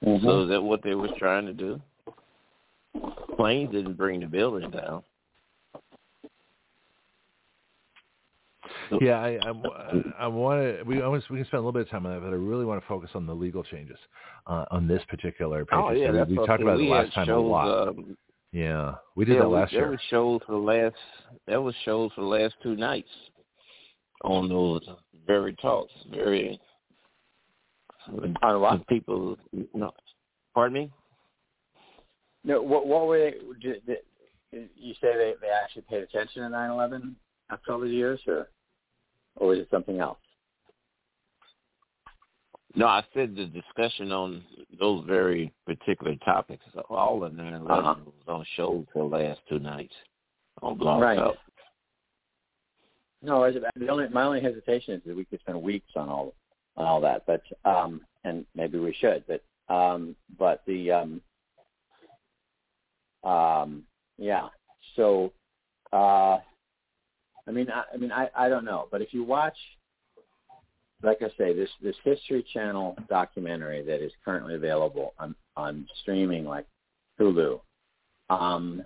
So 0.03 0.41
is 0.43 0.49
that 0.49 0.61
what 0.61 0.81
they 0.83 0.95
was 0.95 1.11
trying 1.17 1.45
to 1.45 1.53
do? 1.53 1.79
Planes 3.35 3.71
didn't 3.71 3.93
bring 3.93 4.19
the 4.19 4.25
building 4.25 4.71
down. 4.71 5.03
Yeah, 8.99 9.19
I 9.19 9.39
I, 9.43 10.03
I 10.19 10.27
want 10.27 10.61
to. 10.61 10.83
We 10.83 11.01
almost 11.01 11.29
we 11.29 11.37
can 11.37 11.45
spend 11.45 11.59
a 11.59 11.61
little 11.61 11.71
bit 11.71 11.83
of 11.83 11.89
time 11.89 12.05
on 12.05 12.13
that, 12.13 12.19
but 12.21 12.33
I 12.33 12.37
really 12.37 12.65
want 12.65 12.81
to 12.81 12.87
focus 12.87 13.11
on 13.13 13.25
the 13.25 13.33
legal 13.33 13.63
changes 13.63 13.97
uh, 14.47 14.65
on 14.71 14.87
this 14.87 15.01
particular. 15.07 15.65
Oh 15.71 15.91
yeah, 15.91 16.11
we, 16.11 16.35
we 16.35 16.45
talked 16.45 16.61
about 16.61 16.79
it 16.79 16.89
last 16.89 17.13
time 17.13 17.27
shows, 17.27 17.37
a 17.37 17.47
lot. 17.47 17.87
Um, 17.87 18.17
yeah, 18.51 18.95
we 19.15 19.25
did 19.25 19.35
yeah, 19.35 19.41
that 19.41 19.47
last 19.47 19.71
there 19.71 19.81
year. 19.81 19.91
was 19.91 19.99
shows 20.09 20.41
for 20.45 20.53
the 20.53 20.57
last. 20.57 20.95
That 21.47 21.61
was 21.61 21.75
shows 21.85 22.11
for 22.15 22.21
the 22.21 22.27
last 22.27 22.55
two 22.61 22.75
nights 22.75 23.09
on 24.23 24.49
those 24.49 24.87
very 25.25 25.55
talks. 25.55 25.91
Very 26.11 26.59
On 28.07 28.59
what? 28.59 28.87
people. 28.87 29.37
No, 29.73 29.91
pardon 30.53 30.73
me. 30.73 30.91
No, 32.43 32.61
what, 32.61 32.87
what 32.87 33.07
were 33.07 33.19
they? 33.19 33.35
Did, 33.61 33.85
did, 33.85 34.69
you 34.75 34.93
say 34.95 35.15
they, 35.15 35.33
they 35.41 35.47
actually 35.49 35.83
paid 35.83 36.03
attention 36.03 36.41
to 36.41 36.49
9/11 36.49 37.13
after 37.51 37.71
all 37.71 37.79
these 37.79 37.93
years, 37.93 38.19
or 38.27 38.49
or 39.35 39.49
was 39.49 39.59
it 39.59 39.67
something 39.71 39.99
else? 39.99 40.17
No, 42.75 42.87
I 42.87 43.03
said 43.13 43.35
the 43.35 43.45
discussion 43.45 44.11
on 44.11 44.43
those 44.79 45.03
very 45.05 45.51
particular 45.65 46.15
topics. 46.23 46.63
All 46.89 47.23
of 47.23 47.33
9 47.33 47.53
uh-huh. 47.53 47.95
was 48.05 48.13
on 48.27 48.45
show 48.55 48.85
for 48.93 49.09
the 49.09 49.15
last 49.17 49.39
two 49.49 49.59
nights 49.59 49.93
on 50.61 50.77
Blog 50.77 51.01
right. 51.01 51.17
Talk. 51.17 51.35
No, 53.23 53.51
the 53.51 53.87
only 53.87 54.09
my 54.09 54.23
only 54.23 54.41
hesitation 54.41 54.95
is 54.95 55.01
that 55.05 55.15
we 55.15 55.25
could 55.25 55.39
spend 55.41 55.61
weeks 55.61 55.91
on 55.95 56.09
all 56.09 56.33
on 56.75 56.85
all 56.85 57.01
that, 57.01 57.23
but 57.27 57.43
um, 57.65 58.01
and 58.23 58.45
maybe 58.55 58.79
we 58.79 58.95
should, 58.99 59.23
but 59.27 59.43
um, 59.73 60.15
but 60.39 60.63
the 60.65 60.91
um, 60.91 61.21
um, 63.23 63.83
yeah. 64.17 64.47
So, 64.95 65.31
uh, 65.93 66.39
I 67.47 67.51
mean, 67.51 67.69
I, 67.69 67.83
I 67.93 67.97
mean, 67.97 68.11
I, 68.11 68.29
I 68.35 68.49
don't 68.49 68.65
know, 68.65 68.87
but 68.91 69.01
if 69.01 69.13
you 69.13 69.23
watch, 69.23 69.57
like 71.03 71.21
I 71.21 71.29
say, 71.37 71.53
this 71.53 71.69
this 71.81 71.95
History 72.03 72.45
Channel 72.53 72.95
documentary 73.09 73.83
that 73.83 74.03
is 74.03 74.11
currently 74.23 74.55
available 74.55 75.13
on 75.19 75.35
on 75.57 75.87
streaming 76.01 76.45
like 76.45 76.65
Hulu, 77.19 77.59
um, 78.29 78.83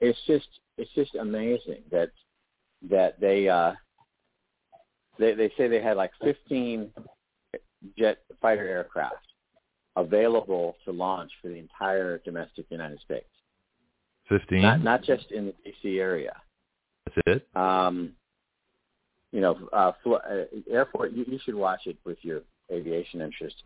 it's 0.00 0.18
just 0.26 0.48
it's 0.78 0.90
just 0.94 1.14
amazing 1.14 1.82
that 1.90 2.10
that 2.90 3.20
they 3.20 3.48
uh, 3.48 3.72
they 5.18 5.34
they 5.34 5.50
say 5.56 5.68
they 5.68 5.82
had 5.82 5.96
like 5.96 6.12
15 6.22 6.90
jet 7.98 8.18
fighter 8.40 8.66
aircraft 8.66 9.26
available 9.96 10.76
to 10.84 10.92
launch 10.92 11.30
for 11.40 11.48
the 11.48 11.58
entire 11.58 12.18
domestic 12.18 12.66
United 12.70 13.00
States. 13.00 13.28
Fifteen. 14.28 14.62
Not 14.62 14.82
not 14.82 15.02
just 15.02 15.30
in 15.30 15.46
the 15.46 15.54
DC 15.70 15.98
area. 16.00 16.34
That's 17.06 17.18
it. 17.26 17.56
Um, 17.56 18.12
you 19.34 19.40
know, 19.40 19.58
uh, 19.72 19.90
uh, 20.08 20.44
airport. 20.70 21.12
You, 21.12 21.24
you 21.26 21.40
should 21.44 21.56
watch 21.56 21.80
it 21.86 21.96
with 22.04 22.18
your 22.22 22.42
aviation 22.70 23.20
interest. 23.20 23.56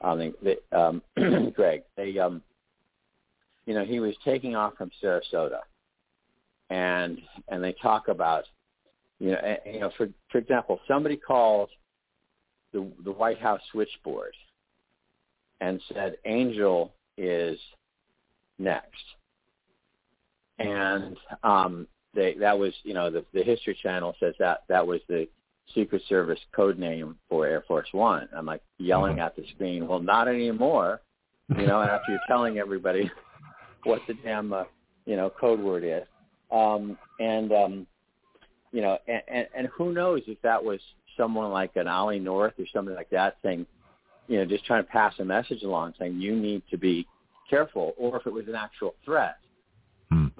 Um, 0.00 0.34
they, 0.42 0.56
um, 0.72 1.00
Greg, 1.54 1.84
they, 1.96 2.18
um, 2.18 2.42
you 3.64 3.72
know, 3.72 3.84
he 3.84 4.00
was 4.00 4.16
taking 4.24 4.56
off 4.56 4.74
from 4.76 4.90
Sarasota, 5.00 5.60
and 6.70 7.20
and 7.48 7.62
they 7.62 7.72
talk 7.80 8.08
about, 8.08 8.42
you 9.20 9.30
know, 9.30 9.36
and, 9.36 9.58
you 9.72 9.80
know, 9.80 9.92
for 9.96 10.08
for 10.32 10.38
example, 10.38 10.80
somebody 10.88 11.16
called 11.16 11.68
the 12.72 12.84
the 13.04 13.12
White 13.12 13.38
House 13.38 13.60
switchboard 13.70 14.34
and 15.60 15.80
said 15.94 16.16
Angel 16.24 16.92
is 17.16 17.60
next. 18.58 19.04
And 20.58 21.16
um, 21.44 21.86
they, 22.14 22.34
that 22.34 22.58
was, 22.58 22.72
you 22.82 22.94
know, 22.94 23.10
the, 23.10 23.24
the 23.32 23.42
History 23.42 23.76
Channel 23.82 24.14
says 24.20 24.34
that 24.38 24.64
that 24.68 24.86
was 24.86 25.00
the 25.08 25.28
Secret 25.74 26.02
Service 26.08 26.40
code 26.54 26.78
name 26.78 27.16
for 27.28 27.46
Air 27.46 27.64
Force 27.66 27.88
One. 27.92 28.28
I'm 28.36 28.46
like 28.46 28.62
yelling 28.78 29.14
mm-hmm. 29.14 29.22
at 29.22 29.36
the 29.36 29.44
screen, 29.54 29.86
well, 29.86 30.00
not 30.00 30.28
anymore. 30.28 31.00
You 31.56 31.66
know, 31.66 31.80
after 31.82 32.12
you're 32.12 32.20
telling 32.28 32.58
everybody 32.58 33.10
what 33.84 34.00
the 34.06 34.14
damn, 34.24 34.52
uh, 34.52 34.64
you 35.06 35.16
know, 35.16 35.30
code 35.30 35.60
word 35.60 35.84
is. 35.84 36.04
Um, 36.50 36.98
and, 37.18 37.52
um, 37.52 37.86
you 38.72 38.82
know, 38.82 38.98
and, 39.08 39.22
and, 39.28 39.46
and 39.56 39.66
who 39.68 39.92
knows 39.92 40.22
if 40.26 40.40
that 40.42 40.62
was 40.62 40.80
someone 41.16 41.50
like 41.50 41.76
an 41.76 41.88
Ollie 41.88 42.18
North 42.18 42.54
or 42.58 42.64
something 42.72 42.94
like 42.94 43.10
that 43.10 43.36
saying, 43.42 43.66
you 44.28 44.38
know, 44.38 44.44
just 44.44 44.64
trying 44.64 44.84
to 44.84 44.90
pass 44.90 45.14
a 45.18 45.24
message 45.24 45.62
along 45.62 45.94
saying 45.98 46.20
you 46.20 46.36
need 46.36 46.62
to 46.70 46.78
be 46.78 47.06
careful, 47.50 47.92
or 47.98 48.16
if 48.16 48.26
it 48.26 48.32
was 48.32 48.46
an 48.48 48.54
actual 48.54 48.94
threat. 49.04 49.36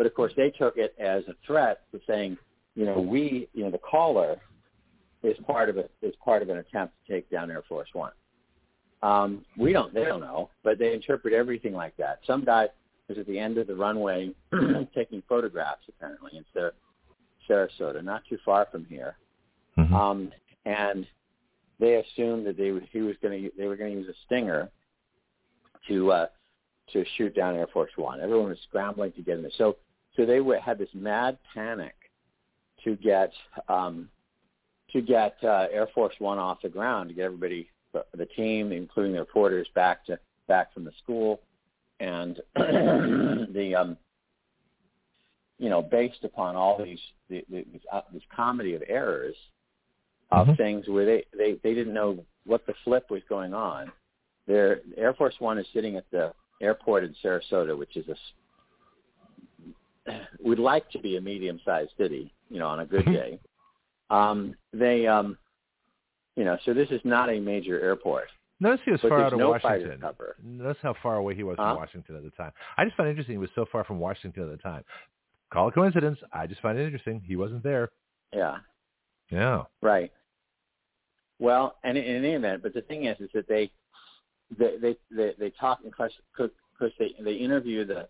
But 0.02 0.08
of 0.08 0.14
course, 0.16 0.32
they 0.36 0.50
took 0.50 0.78
it 0.78 0.96
as 0.98 1.22
a 1.28 1.34
threat 1.46 1.82
to 1.92 2.00
saying, 2.08 2.36
you 2.74 2.84
know, 2.84 2.98
we, 2.98 3.48
you 3.54 3.62
know, 3.62 3.70
the 3.70 3.78
caller 3.78 4.34
is 5.22 5.36
part 5.46 5.68
of 5.68 5.78
it 5.78 5.92
is 6.02 6.12
part 6.24 6.42
of 6.42 6.48
an 6.48 6.56
attempt 6.56 6.92
to 7.06 7.12
take 7.12 7.30
down 7.30 7.52
Air 7.52 7.62
Force 7.68 7.88
One. 7.92 8.10
Um, 9.04 9.44
we 9.56 9.72
don't, 9.72 9.94
they 9.94 10.02
don't 10.02 10.18
know, 10.18 10.50
but 10.64 10.80
they 10.80 10.92
interpret 10.92 11.32
everything 11.32 11.72
like 11.72 11.96
that. 11.98 12.18
Some 12.26 12.44
guy 12.44 12.66
was 13.08 13.16
at 13.16 13.28
the 13.28 13.38
end 13.38 13.58
of 13.58 13.68
the 13.68 13.76
runway 13.76 14.32
taking 14.92 15.22
photographs, 15.28 15.84
apparently 15.88 16.32
in 16.36 16.44
Sarasota, 17.48 18.02
not 18.02 18.22
too 18.28 18.38
far 18.44 18.66
from 18.72 18.84
here, 18.86 19.16
mm-hmm. 19.78 19.94
um, 19.94 20.32
and 20.64 21.06
they 21.78 21.94
assumed 21.94 22.44
that 22.48 22.56
they 22.56 22.72
he 22.90 23.02
was 23.02 23.14
going 23.22 23.40
to 23.40 23.50
they 23.56 23.68
were 23.68 23.76
going 23.76 23.92
to 23.92 24.00
use 24.00 24.08
a 24.08 24.18
stinger 24.26 24.68
to 25.86 26.10
uh, 26.10 26.26
to 26.92 27.04
shoot 27.16 27.36
down 27.36 27.54
Air 27.54 27.68
Force 27.72 27.92
One. 27.94 28.20
Everyone 28.20 28.48
was 28.48 28.58
scrambling 28.68 29.12
to 29.12 29.22
get 29.22 29.36
in 29.36 29.42
there. 29.42 29.52
So 29.56 29.76
so 30.16 30.26
they 30.26 30.40
were, 30.40 30.58
had 30.58 30.78
this 30.78 30.88
mad 30.94 31.38
panic 31.54 31.94
to 32.84 32.96
get 32.96 33.32
um, 33.68 34.08
to 34.92 35.00
get 35.00 35.36
uh, 35.42 35.66
Air 35.72 35.88
Force 35.94 36.14
One 36.18 36.38
off 36.38 36.58
the 36.62 36.68
ground 36.68 37.08
to 37.08 37.14
get 37.14 37.24
everybody 37.24 37.68
the 38.14 38.26
team, 38.26 38.72
including 38.72 39.12
the 39.12 39.20
reporters, 39.20 39.68
back 39.74 40.04
to 40.06 40.18
back 40.48 40.72
from 40.72 40.84
the 40.84 40.92
school, 41.02 41.40
and 42.00 42.40
the 42.54 43.74
um, 43.78 43.96
you 45.58 45.70
know 45.70 45.82
based 45.82 46.24
upon 46.24 46.56
all 46.56 46.82
these 46.82 47.00
the, 47.28 47.44
the, 47.50 47.64
this, 47.72 47.82
uh, 47.92 48.02
this 48.12 48.22
comedy 48.34 48.74
of 48.74 48.82
errors 48.88 49.36
of 50.30 50.46
mm-hmm. 50.46 50.56
things 50.56 50.88
where 50.88 51.04
they, 51.04 51.24
they 51.36 51.58
they 51.62 51.74
didn't 51.74 51.94
know 51.94 52.24
what 52.44 52.66
the 52.66 52.74
flip 52.84 53.06
was 53.10 53.22
going 53.28 53.54
on. 53.54 53.90
Their 54.46 54.80
Air 54.96 55.14
Force 55.14 55.34
One 55.38 55.58
is 55.58 55.66
sitting 55.72 55.96
at 55.96 56.04
the 56.10 56.32
airport 56.60 57.04
in 57.04 57.14
Sarasota, 57.22 57.76
which 57.76 57.96
is 57.96 58.08
a 58.08 58.16
would 60.40 60.58
like 60.58 60.88
to 60.90 60.98
be 60.98 61.16
a 61.16 61.20
medium-sized 61.20 61.92
city, 61.98 62.32
you 62.50 62.58
know, 62.58 62.68
on 62.68 62.80
a 62.80 62.86
good 62.86 63.02
mm-hmm. 63.02 63.12
day. 63.12 63.38
Um, 64.10 64.54
they, 64.72 65.06
um, 65.06 65.38
you 66.36 66.44
know, 66.44 66.58
so 66.64 66.74
this 66.74 66.88
is 66.90 67.00
not 67.04 67.30
a 67.30 67.40
major 67.40 67.80
airport. 67.80 68.28
Notice 68.60 68.80
he 68.84 68.92
was 68.92 69.00
but 69.00 69.08
far 69.08 69.24
out 69.24 69.32
of 69.32 69.38
no 69.38 69.50
Washington. 69.50 70.00
Notice 70.44 70.78
how 70.82 70.94
far 71.02 71.16
away 71.16 71.34
he 71.34 71.42
was 71.42 71.56
huh? 71.58 71.70
from 71.70 71.76
Washington 71.78 72.16
at 72.16 72.22
the 72.22 72.30
time. 72.30 72.52
I 72.76 72.84
just 72.84 72.96
find 72.96 73.08
it 73.08 73.10
interesting 73.10 73.34
he 73.34 73.38
was 73.38 73.50
so 73.54 73.66
far 73.72 73.84
from 73.84 73.98
Washington 73.98 74.44
at 74.44 74.50
the 74.50 74.62
time. 74.62 74.84
Call 75.52 75.68
it 75.68 75.74
coincidence. 75.74 76.18
I 76.32 76.46
just 76.46 76.60
find 76.60 76.78
it 76.78 76.84
interesting. 76.84 77.20
He 77.26 77.36
wasn't 77.36 77.62
there. 77.62 77.90
Yeah. 78.32 78.58
Yeah. 79.30 79.64
Right. 79.82 80.12
Well, 81.40 81.76
and 81.82 81.98
in, 81.98 82.04
any 82.04 82.34
event, 82.34 82.62
but 82.62 82.72
the 82.72 82.82
thing 82.82 83.06
is, 83.06 83.18
is 83.20 83.30
that 83.34 83.48
they 83.48 83.70
they 84.56 84.76
they 84.80 84.96
they, 85.10 85.32
they 85.38 85.50
talk 85.58 85.80
because 85.82 86.12
because 86.32 86.92
they 86.98 87.14
they 87.22 87.34
interview 87.34 87.84
the 87.84 88.08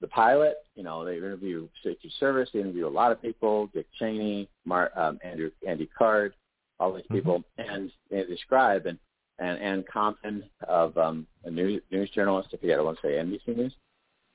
the 0.00 0.08
pilot. 0.08 0.56
You 0.74 0.82
know, 0.82 1.04
they 1.04 1.16
interview 1.16 1.68
safety 1.82 2.12
service. 2.18 2.48
They 2.52 2.60
interview 2.60 2.86
a 2.86 2.88
lot 2.88 3.12
of 3.12 3.20
people: 3.20 3.68
Dick 3.74 3.86
Cheney, 3.98 4.48
Mar, 4.64 4.90
um, 4.96 5.18
Andrew 5.24 5.50
Andy 5.66 5.88
Card, 5.96 6.34
all 6.78 6.92
these 6.92 7.04
people, 7.10 7.42
mm-hmm. 7.58 7.70
and 7.70 7.92
they 8.10 8.24
describe 8.24 8.86
and 8.86 8.98
and 9.38 9.58
Ann 9.60 9.84
Compton 9.90 10.44
of 10.66 10.96
um, 10.98 11.26
a 11.44 11.50
news 11.50 11.82
news 11.90 12.10
journalist. 12.10 12.50
I 12.52 12.56
forget. 12.56 12.78
I 12.78 12.82
want 12.82 12.98
to 13.00 13.06
say 13.06 13.12
NBC 13.12 13.56
News. 13.56 13.74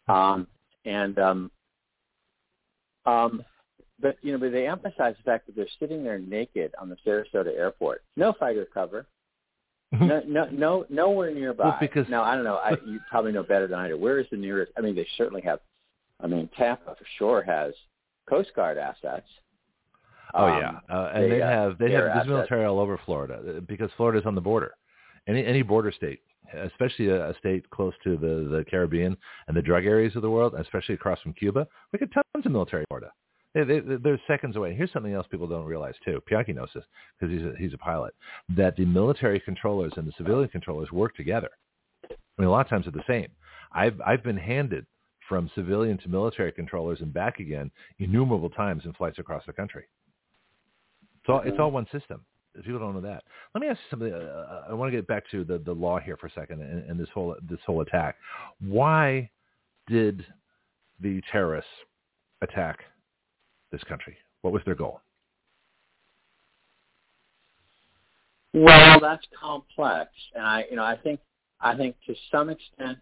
Um, 0.08 0.48
and 0.86 1.18
um, 1.20 1.52
um, 3.06 3.44
but 4.00 4.18
you 4.22 4.32
know, 4.32 4.38
but 4.38 4.52
they 4.52 4.68
emphasize 4.68 5.16
the 5.18 5.24
fact 5.24 5.46
that 5.48 5.56
they're 5.56 5.68
sitting 5.80 6.04
there 6.04 6.20
naked 6.20 6.74
on 6.80 6.90
the 6.90 6.98
Sarasota 7.06 7.56
airport, 7.58 8.04
no 8.16 8.34
fighter 8.34 8.68
cover, 8.74 9.06
Mm-hmm. 9.06 9.13
No, 10.00 10.22
no, 10.28 10.46
no, 10.52 10.86
nowhere 10.90 11.34
nearby. 11.34 11.66
Well, 11.66 11.78
because 11.80 12.08
now 12.10 12.24
I 12.24 12.36
don't 12.36 12.44
know. 12.44 12.56
I, 12.56 12.72
you 12.86 13.00
probably 13.10 13.32
know 13.32 13.44
better 13.44 13.68
than 13.68 13.80
I 13.80 13.88
do. 13.88 13.98
Where 13.98 14.20
is 14.20 14.28
the 14.32 14.38
nearest? 14.38 14.72
I 14.78 14.82
mean, 14.82 14.96
they 14.96 15.08
certainly 15.18 15.42
have. 15.42 15.60
I 16.22 16.28
mean, 16.28 16.50
Tampa 16.58 16.96
for 16.96 17.06
sure 17.18 17.42
has 17.44 17.74
Coast 18.30 18.52
Guard 18.56 18.78
assets. 18.78 19.28
Oh 20.34 20.46
um, 20.46 20.60
yeah, 20.60 20.96
uh, 20.96 21.12
and 21.14 21.24
they, 21.24 21.30
they 21.30 21.42
uh, 21.42 21.50
have 21.50 21.78
they 21.78 21.92
have 21.92 22.08
assets. 22.08 22.28
military 22.28 22.66
all 22.66 22.80
over 22.80 23.00
Florida 23.06 23.58
uh, 23.58 23.60
because 23.62 23.90
Florida 23.98 24.20
is 24.20 24.26
on 24.26 24.36
the 24.36 24.42
border. 24.42 24.74
Any 25.28 25.46
any 25.46 25.62
border 25.62 25.92
state, 25.92 26.22
especially 26.54 27.10
a, 27.10 27.30
a 27.30 27.38
state 27.38 27.70
close 27.70 27.94
to 28.04 28.18
the 28.18 28.50
the 28.58 28.66
Caribbean 28.70 29.16
and 29.48 29.56
the 29.56 29.62
drug 29.62 29.86
areas 29.86 30.16
of 30.16 30.22
the 30.22 30.30
world, 30.30 30.56
especially 30.58 30.96
across 30.96 31.20
from 31.22 31.34
Cuba, 31.34 31.68
we 31.92 32.00
get 32.00 32.12
tons 32.14 32.46
of 32.46 32.52
military 32.52 32.82
in 32.82 32.88
Florida. 32.88 33.12
They, 33.54 33.64
they, 33.64 33.80
they're 34.02 34.20
seconds 34.28 34.56
away. 34.56 34.74
Here's 34.74 34.92
something 34.92 35.14
else 35.14 35.28
people 35.30 35.48
don't 35.48 35.66
realize 35.66 35.94
too. 36.04 36.22
Pianki 36.30 36.56
knows 36.56 36.70
this 36.74 36.84
because 37.20 37.36
he's 37.36 37.46
a, 37.46 37.54
he's 37.58 37.74
a 37.74 37.78
pilot. 37.78 38.16
That 38.56 38.76
the 38.76 38.86
military 38.86 39.40
controllers 39.40 39.94
and 39.96 40.08
the 40.08 40.14
civilian 40.18 40.50
controllers 40.50 40.92
work 40.92 41.16
together. 41.16 41.50
I 42.10 42.16
mean, 42.40 42.48
a 42.48 42.52
lot 42.52 42.66
of 42.66 42.70
times 42.70 42.86
they're 42.86 42.92
the 42.92 43.04
same. 43.08 43.30
I've 43.72 44.00
I've 44.06 44.24
been 44.24 44.38
handed 44.38 44.86
from 45.30 45.50
civilian 45.56 45.98
to 46.00 46.10
military 46.10 46.52
controllers 46.52 47.00
and 47.02 47.14
back 47.14 47.40
again 47.40 47.72
innumerable 48.00 48.50
times 48.50 48.84
in 48.86 48.94
flights 48.94 49.20
across 49.20 49.44
the 49.46 49.54
country. 49.54 49.86
It's 51.22 51.30
all 51.30 51.42
it's 51.46 51.58
all 51.60 51.72
one 51.72 51.88
system. 51.92 52.26
People 52.64 52.80
don't 52.80 52.94
know 52.94 53.02
that. 53.02 53.24
Let 53.56 53.62
me 53.62 53.68
ask 53.68 53.80
you 53.80 53.90
something. 53.90 54.14
Uh, 54.14 54.66
I 54.70 54.74
want 54.74 54.92
to 54.92 54.96
get 54.96 55.08
back 55.08 55.24
to 55.32 55.44
the, 55.44 55.58
the 55.58 55.74
law 55.74 56.00
here 56.00 56.18
for 56.18 56.28
a 56.28 56.32
second 56.32 56.62
and, 56.62 56.88
and 56.90 57.00
this 57.00 57.10
whole 57.14 57.36
this 57.50 57.60
whole 57.66 57.82
attack. 57.82 58.16
Why 58.60 59.30
did 59.88 60.26
the 61.00 61.22
terrorists 61.32 61.70
attack 62.42 62.80
this 63.74 63.84
country? 63.84 64.16
What 64.44 64.54
was 64.54 64.62
their 64.66 64.76
goal? 64.76 65.02
Well, 68.54 69.00
that's 69.02 69.26
complex, 69.38 70.12
and 70.36 70.46
I, 70.46 70.66
you 70.70 70.76
know, 70.76 70.84
I 70.84 70.96
think, 70.96 71.20
I 71.60 71.76
think 71.76 71.96
to 72.06 72.14
some 72.32 72.50
extent, 72.50 73.00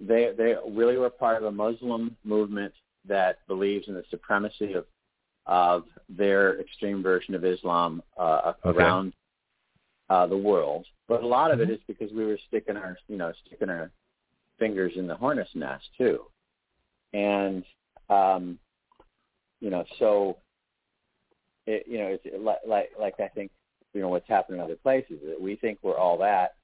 they 0.00 0.32
they 0.36 0.54
really 0.70 0.96
were 0.96 1.10
part 1.10 1.36
of 1.36 1.44
a 1.44 1.50
Muslim 1.50 2.16
movement 2.24 2.72
that 3.06 3.46
believes 3.46 3.88
in 3.88 3.94
the 3.94 4.04
supremacy 4.10 4.72
of 4.72 4.86
of 5.44 5.84
their 6.08 6.60
extreme 6.60 7.02
version 7.02 7.34
of 7.34 7.44
Islam 7.44 8.02
uh, 8.16 8.52
okay. 8.64 8.78
around 8.78 9.12
uh, 10.08 10.26
the 10.26 10.36
world, 10.36 10.86
but 11.08 11.22
a 11.22 11.26
lot 11.26 11.50
of 11.50 11.60
it 11.60 11.68
is 11.68 11.80
because 11.86 12.10
we 12.12 12.24
were 12.24 12.38
sticking 12.48 12.76
our, 12.76 12.96
you 13.08 13.18
know, 13.18 13.32
sticking 13.46 13.68
our 13.68 13.90
fingers 14.58 14.92
in 14.96 15.06
the 15.06 15.14
hornet's 15.14 15.50
nest 15.54 15.84
too, 15.98 16.20
and 17.12 17.64
um, 18.08 18.58
you 19.60 19.70
know, 19.70 19.84
so 19.98 20.36
it, 21.66 21.84
you 21.86 21.98
know, 21.98 22.06
it's 22.06 22.24
like 22.40 22.58
like 22.66 22.90
like 22.98 23.14
I 23.20 23.28
think 23.28 23.50
you 23.94 24.00
know 24.00 24.08
what's 24.08 24.28
happening 24.28 24.58
in 24.60 24.64
other 24.64 24.76
places 24.76 25.18
that 25.26 25.40
we 25.40 25.56
think 25.56 25.78
we're 25.82 25.96
all 25.96 26.18
that. 26.18 26.54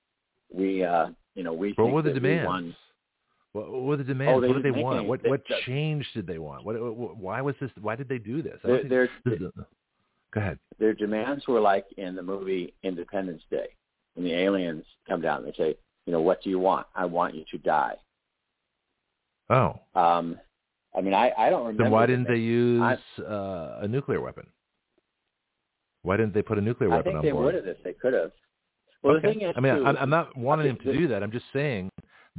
We, 0.53 0.85
uh, 0.85 1.09
you 1.35 1.43
know, 1.43 1.53
we. 1.53 1.71
What 1.73 1.85
think 1.85 1.95
were 1.95 2.03
the 2.03 2.12
demands? 2.12 2.75
What, 3.53 3.71
what 3.71 3.83
were 3.83 3.97
the 3.97 4.05
demands? 4.05 4.43
Oh, 4.45 4.49
what 4.49 4.62
did 4.62 4.65
they 4.75 4.83
want? 4.83 4.99
any- 4.99 5.09
What 5.09 5.23
they- 5.23 5.31
what 5.31 5.43
change 5.66 6.07
did 6.15 6.27
they 6.27 6.39
want? 6.39 6.65
What, 6.65 6.81
what 6.81 7.16
why 7.16 7.41
was 7.41 7.55
this? 7.61 7.71
Why 7.81 7.97
did 7.97 8.09
they 8.09 8.19
do 8.19 8.43
this? 8.43 8.59
Their, 8.65 8.79
don't 8.79 8.89
their, 8.89 9.09
this 9.25 9.41
is- 9.41 9.53
go 10.33 10.41
ahead. 10.41 10.59
their 10.79 10.93
demands 10.95 11.47
were 11.47 11.61
like 11.61 11.87
in 11.97 12.15
the 12.15 12.23
movie 12.23 12.75
Independence 12.83 13.43
Day, 13.51 13.69
when 14.15 14.25
the 14.25 14.35
aliens 14.35 14.85
come 15.09 15.21
down 15.21 15.45
and 15.45 15.53
they 15.53 15.57
say, 15.57 15.77
you 16.07 16.12
know, 16.12 16.21
what 16.21 16.43
do 16.43 16.51
you 16.51 16.59
want? 16.59 16.87
I 16.95 17.05
want 17.05 17.35
you 17.35 17.45
to 17.53 17.59
die. 17.59 17.95
Oh, 19.51 19.79
Um, 19.95 20.39
I 20.97 21.01
mean, 21.01 21.15
I, 21.15 21.33
I 21.37 21.51
don't 21.51 21.62
remember. 21.62 21.85
then 21.85 21.93
why 21.93 22.07
didn't 22.07 22.25
they 22.25 22.35
making- 22.35 22.45
use 22.45 22.83
I- 22.83 23.23
uh, 23.23 23.79
a 23.83 23.89
nuclear 23.89 24.21
weapon? 24.21 24.47
Why 26.03 26.16
didn't 26.16 26.35
they 26.35 26.43
put 26.43 26.59
a 26.59 26.61
nuclear 26.61 26.91
weapon? 26.91 27.01
I 27.01 27.05
think 27.12 27.16
on 27.16 27.25
they 27.25 27.33
board? 27.33 27.45
would 27.47 27.55
have 27.55 27.66
if 27.66 27.83
they 27.83 27.95
could 27.95 28.12
have. 28.12 28.31
Well, 29.03 29.16
okay. 29.16 29.29
the 29.29 29.35
thing 29.35 29.43
is, 29.49 29.55
I 29.57 29.61
mean, 29.61 29.77
too, 29.77 29.85
I'm, 29.87 29.97
I'm 29.97 30.11
not 30.11 30.37
wanting 30.37 30.66
them 30.66 30.79
to 30.85 30.93
do 30.93 31.09
that. 31.09 31.23
I'm 31.23 31.33
just 31.33 31.47
saying 31.53 31.91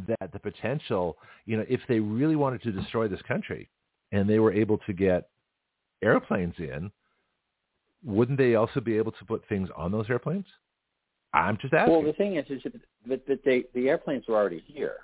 that 0.08 0.32
the 0.34 0.40
potential, 0.40 1.18
you 1.46 1.58
know, 1.58 1.66
if 1.68 1.82
they 1.88 2.00
really 2.00 2.36
wanted 2.36 2.62
to 2.64 2.72
destroy 2.72 3.08
this 3.08 3.22
country 3.24 3.70
and 4.12 4.30
they 4.30 4.40
were 4.40 4.52
able 4.54 4.78
to 4.80 4.94
get 4.94 5.30
airplanes 6.04 6.56
in, 6.60 6.92
wouldn't 8.04 8.38
they 8.38 8.56
also 8.56 8.80
be 8.80 8.98
able 8.98 9.12
to 9.14 9.26
put 9.26 9.44
things 9.50 9.70
on 9.76 9.92
those 9.92 10.10
airplanes? 10.10 10.46
I'm 11.34 11.58
just 11.62 11.74
asking. 11.74 11.94
Well, 11.94 12.04
the 12.04 12.14
thing 12.14 12.36
is, 12.36 12.46
is 12.50 12.62
that, 13.08 13.26
that 13.28 13.44
they 13.44 13.66
the 13.74 13.90
airplanes 13.90 14.26
were 14.28 14.36
already 14.36 14.64
here. 14.68 14.98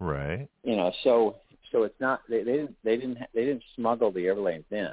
right. 0.00 0.48
You 0.64 0.76
know, 0.76 0.92
so 1.02 1.36
so 1.72 1.82
it's 1.82 2.00
not 2.00 2.20
they, 2.28 2.42
they 2.42 2.52
didn't 2.52 2.76
they 2.84 2.96
didn't 2.96 3.18
they 3.34 3.44
didn't 3.44 3.62
smuggle 3.76 4.10
the 4.10 4.26
airplanes 4.26 4.64
in. 4.70 4.90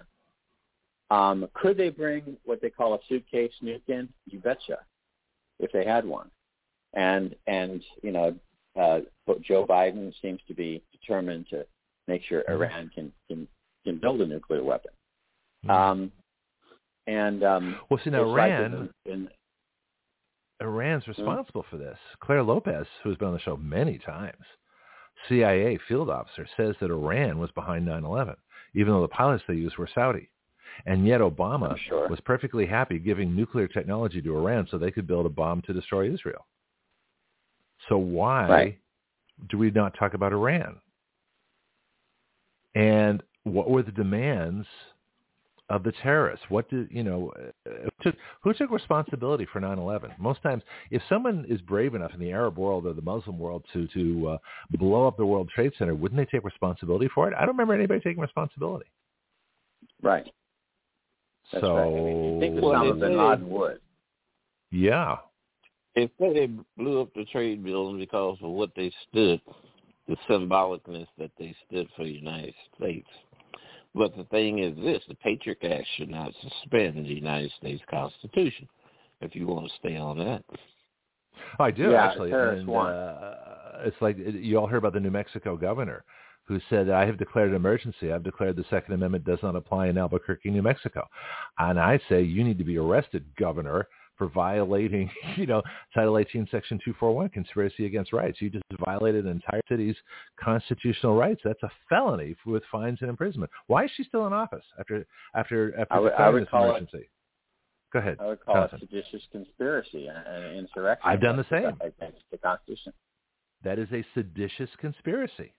Um, 1.10 1.48
could 1.54 1.78
they 1.78 1.90
bring 1.90 2.38
what 2.46 2.62
they 2.62 2.70
call 2.70 2.94
a 2.94 3.00
suitcase 3.10 3.52
nuke 3.62 3.82
in? 3.88 4.08
You 4.26 4.40
betcha, 4.40 4.78
if 5.60 5.72
they 5.72 5.86
had 5.86 6.06
one. 6.06 6.30
And 6.94 7.36
and 7.48 7.84
you 8.02 8.12
know, 8.12 8.36
uh, 8.80 9.00
Joe 9.42 9.66
Biden 9.66 10.14
seems 10.22 10.40
to 10.48 10.54
be 10.54 10.82
determined 10.92 11.48
to 11.50 11.66
make 12.08 12.24
sure 12.24 12.44
Mm-hmm. 12.44 12.54
Iran 12.54 12.92
can 12.94 13.12
can 13.28 13.48
can 13.86 13.98
build 13.98 14.22
a 14.22 14.26
nuclear 14.26 14.64
weapon. 14.64 14.92
Mhm. 15.66 15.70
Um, 15.70 16.12
and 17.08 17.44
um, 17.44 17.80
well, 17.90 18.00
see 18.04 18.10
now 18.10 18.30
Iran, 18.30 18.90
in, 19.06 19.12
in, 19.12 19.30
Iran's 20.62 21.08
responsible 21.08 21.66
for 21.70 21.78
this. 21.78 21.98
Clare 22.20 22.44
Lopez, 22.44 22.86
who's 23.04 23.18
been 23.18 23.30
on 23.30 23.34
the 23.34 23.40
show 23.40 23.58
many 23.58 23.98
times, 23.98 24.44
CIA 25.28 25.78
field 25.88 26.10
officer, 26.10 26.48
says 26.58 26.76
that 26.80 26.92
Iran 26.92 27.40
was 27.40 27.52
behind 27.52 27.86
9/11, 27.86 28.36
even 28.74 28.94
though 28.94 29.02
the 29.02 29.08
pilots 29.08 29.44
they 29.48 29.56
used 29.56 29.78
were 29.78 29.88
Saudi. 29.94 30.30
And 30.86 31.06
yet 31.06 31.22
Obama 31.22 31.78
sure. 31.78 32.08
was 32.10 32.20
perfectly 32.22 32.66
happy 32.66 32.98
giving 32.98 33.36
nuclear 33.36 33.68
technology 33.68 34.22
to 34.22 34.38
Iran 34.38 34.68
so 34.70 34.78
they 34.78 34.92
could 34.92 35.08
build 35.08 35.26
a 35.26 35.30
bomb 35.30 35.62
to 35.64 35.74
destroy 35.74 36.12
Israel. 36.12 36.48
So 37.90 37.98
why 37.98 38.50
Right. 38.50 38.80
do 39.50 39.58
we 39.58 39.72
not 39.72 39.94
talk 39.96 40.14
about 40.14 40.34
Iran? 40.34 40.80
And 42.76 43.22
what 43.44 43.70
were 43.70 43.84
the 43.84 43.92
demands 43.92 44.68
of 45.72 45.84
the 45.84 45.92
terrorists? 46.04 46.46
What 46.50 46.70
did 46.70 46.90
you 46.92 47.04
know? 47.04 47.32
uh, 47.66 47.70
Who 47.84 47.90
took, 48.04 48.16
who 48.44 48.54
took 48.54 48.70
responsibility 48.72 49.46
for 49.52 49.60
9/11? 49.62 50.18
Most 50.20 50.42
times, 50.44 50.64
if 50.92 51.02
someone 51.10 51.46
is 51.48 51.62
brave 51.62 51.96
enough 51.96 52.14
in 52.14 52.20
the 52.20 52.32
Arab 52.32 52.58
world 52.58 52.86
or 52.86 52.94
the 52.94 53.02
Muslim 53.02 53.40
world 53.40 53.64
to 53.74 53.88
to 53.88 54.28
uh, 54.30 54.38
blow 54.78 55.08
up 55.08 55.18
the 55.18 55.26
World 55.26 55.50
Trade 55.50 55.72
Center, 55.78 55.96
wouldn't 55.96 56.20
they 56.20 56.26
take 56.38 56.44
responsibility 56.46 57.10
for 57.16 57.28
it? 57.28 57.34
I 57.36 57.42
don't 57.42 57.56
remember 57.56 57.74
anybody 57.74 58.00
taking 58.02 58.22
responsibility. 58.22 58.86
right. 60.02 60.28
That's 61.52 61.64
so 61.66 61.76
right. 61.76 61.88
I 61.88 61.90
mean, 61.90 62.34
you 62.36 62.40
think 62.40 62.62
Well, 62.62 62.74
Osama 62.74 62.94
they 62.94 63.00
bin 63.08 63.12
say- 63.18 63.24
Laden 63.30 63.50
would. 63.50 63.80
yeah, 64.72 65.18
If 65.96 66.12
they 66.20 66.48
blew 66.78 67.02
up 67.02 67.14
the 67.14 67.26
trade 67.26 67.64
building 67.64 68.00
because 68.00 68.38
of 68.42 68.52
what 68.52 68.72
they 68.76 68.92
stood, 69.10 69.42
the 70.08 70.16
symbolicness 70.30 71.08
that 71.18 71.32
they 71.38 71.54
stood 71.68 71.88
for 71.96 72.04
the 72.06 72.12
United 72.12 72.54
States. 72.76 73.10
But 73.94 74.16
the 74.16 74.24
thing 74.26 74.60
is 74.60 74.76
this, 74.78 75.04
the 75.08 75.16
Patriot 75.16 75.64
Act 75.64 75.88
should 75.98 76.10
not 76.10 76.34
suspend 76.42 77.06
the 77.06 77.14
United 77.14 77.52
States 77.58 77.82
Constitution, 77.90 78.68
if 79.20 79.36
you 79.36 79.48
want 79.48 79.68
to 79.68 79.74
stay 79.80 79.98
on 79.98 80.18
that. 80.20 80.44
I 81.60 81.72
do 81.72 81.92
Yeah, 81.92 82.06
actually. 82.06 82.32
And, 82.32 82.70
uh, 82.70 83.36
it's 83.84 84.02
like 84.02 84.18
you 84.18 84.58
all 84.58 84.68
heard 84.68 84.78
about 84.78 84.94
the 84.94 85.00
New 85.00 85.12
Mexico 85.12 85.58
governor 85.58 86.04
who 86.44 86.60
said, 86.70 86.90
"I 86.90 87.06
have 87.06 87.18
declared 87.18 87.50
an 87.50 87.56
emergency. 87.56 88.12
I've 88.12 88.24
declared 88.24 88.56
the 88.56 88.66
Second 88.70 88.94
Amendment 88.94 89.26
does 89.26 89.42
not 89.44 89.56
apply 89.56 89.88
in 89.88 89.98
Albuquerque, 89.98 90.52
New 90.52 90.62
Mexico." 90.62 91.08
And 91.58 91.80
I 91.80 92.00
say, 92.10 92.22
you 92.22 92.44
need 92.44 92.58
to 92.58 92.64
be 92.64 92.78
arrested, 92.78 93.26
governor, 93.38 93.88
for 94.18 94.28
violating, 94.28 95.10
you 95.38 95.46
know, 95.48 95.62
Title 95.94 96.18
18, 96.18 96.48
Section 96.52 96.78
241, 96.84 97.30
conspiracy 97.30 97.86
against 97.86 98.14
rights. 98.14 98.42
You 98.42 98.50
just 98.50 98.64
violated 98.86 99.26
an 99.26 99.32
entire 99.32 99.62
city's 99.68 99.96
constitutional 100.40 101.16
rights. 101.16 101.42
That's 101.44 101.64
a 101.64 101.72
felony 101.90 102.36
with 102.46 102.64
fines 102.72 103.00
and 103.02 103.10
imprisonment. 103.10 103.52
Why 103.68 103.86
is 103.86 103.92
she 103.96 104.04
still 104.04 104.28
in 104.28 104.34
office 104.34 104.66
after 104.80 105.06
after 105.36 105.78
after 105.80 105.94
I 105.94 106.00
would- 106.00 106.14
I 106.14 106.30
would 106.30 106.42
this 106.44 106.50
call 106.50 106.66
it- 106.66 106.70
emergency? 106.70 107.10
Go 107.94 108.00
ahead. 108.00 108.18
I 108.22 108.28
would 108.28 108.40
call 108.40 108.56
Johnson. 108.56 108.80
it 108.84 108.90
seditious 108.90 109.28
conspiracy 109.34 110.08
and, 110.08 110.58
insurrection. 110.58 111.10
I've 111.10 111.20
done 111.20 111.36
the 111.36 111.44
same. 111.50 111.76
against 111.82 112.24
the 112.32 112.38
Constitution. 112.38 112.94
That 113.64 113.80
is 113.80 113.92
a 113.92 114.04
seditious 114.14 114.70
conspiracy. 114.78 115.54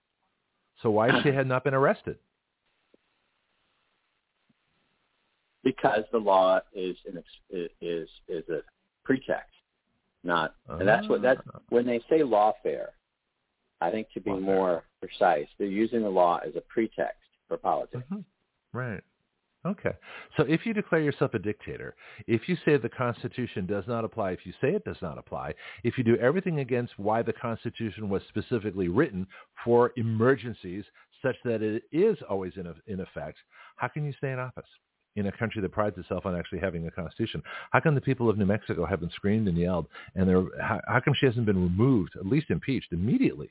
So 0.83 0.91
why 0.91 1.21
she 1.23 1.29
had 1.33 1.47
not 1.47 1.63
been 1.63 1.75
arrested? 1.75 2.17
Because 5.65 6.05
the 6.13 6.19
law 6.19 6.61
is 6.75 6.97
an 7.07 7.19
ex- 7.19 7.71
is 7.81 8.09
is 8.29 8.49
a 8.49 8.61
pretext, 9.05 9.55
not. 10.25 10.55
And 10.69 10.87
that's 10.87 11.09
what 11.09 11.23
that's 11.23 11.41
Ah. 11.55 11.59
when 11.71 11.87
they 11.87 12.01
say 12.11 12.21
lawfare. 12.21 12.89
I 13.81 13.91
think 13.91 14.11
to 14.13 14.21
be 14.21 14.31
Lawfare. 14.31 14.41
more 14.41 14.85
precise, 15.01 15.49
they're 15.59 15.67
using 15.67 16.03
the 16.03 16.09
law 16.11 16.39
as 16.39 16.55
a 16.57 16.61
pretext 16.63 17.29
for 17.49 17.57
politics. 17.57 18.05
Mhm. 18.11 18.25
Right. 18.73 19.03
Okay. 19.65 19.93
So 20.37 20.45
if 20.45 20.67
you 20.67 20.73
declare 20.73 21.01
yourself 21.01 21.35
a 21.35 21.39
dictator, 21.39 21.95
if 22.27 22.49
you 22.49 22.57
say 22.65 22.77
the 22.77 22.89
Constitution 22.89 23.65
does 23.67 23.87
not 23.87 24.05
apply, 24.05 24.33
if 24.33 24.45
you 24.47 24.53
say 24.61 24.75
it 24.75 24.85
does 24.85 25.01
not 25.03 25.19
apply, 25.19 25.55
if 25.85 25.97
you 25.99 26.05
do 26.05 26.17
everything 26.17 26.59
against 26.61 26.99
why 26.99 27.23
the 27.23 27.33
Constitution 27.33 28.09
was 28.09 28.23
specifically 28.29 28.89
written 28.89 29.27
for 29.65 29.93
emergencies 29.97 30.85
such 31.21 31.37
that 31.45 31.63
it 31.63 31.85
is 31.93 32.21
always 32.23 32.57
in, 32.57 32.73
in 32.87 33.01
effect, 33.01 33.39
how 33.77 33.87
can 33.89 34.05
you 34.05 34.13
stay 34.15 34.33
in 34.33 34.39
office 34.41 34.69
in 35.17 35.27
a 35.27 35.33
country 35.33 35.61
that 35.61 35.73
prides 35.73 35.99
itself 35.99 36.27
on 36.27 36.37
actually 36.37 36.61
having 36.61 36.87
a 36.87 36.91
Constitution? 36.91 37.43
How 37.71 37.81
come 37.81 37.95
the 37.95 38.01
people 38.01 38.29
of 38.29 38.39
New 38.39 38.47
Mexico 38.47 38.87
haven't 38.87 39.13
screamed 39.13 39.49
and 39.49 39.57
yelled, 39.57 39.87
and 40.15 40.31
how, 40.61 40.81
how 40.87 41.01
come 41.01 41.15
she 41.19 41.27
hasn't 41.27 41.47
been 41.47 41.63
removed, 41.63 42.17
at 42.17 42.27
least 42.27 42.51
impeached 42.51 42.93
immediately? 42.93 43.51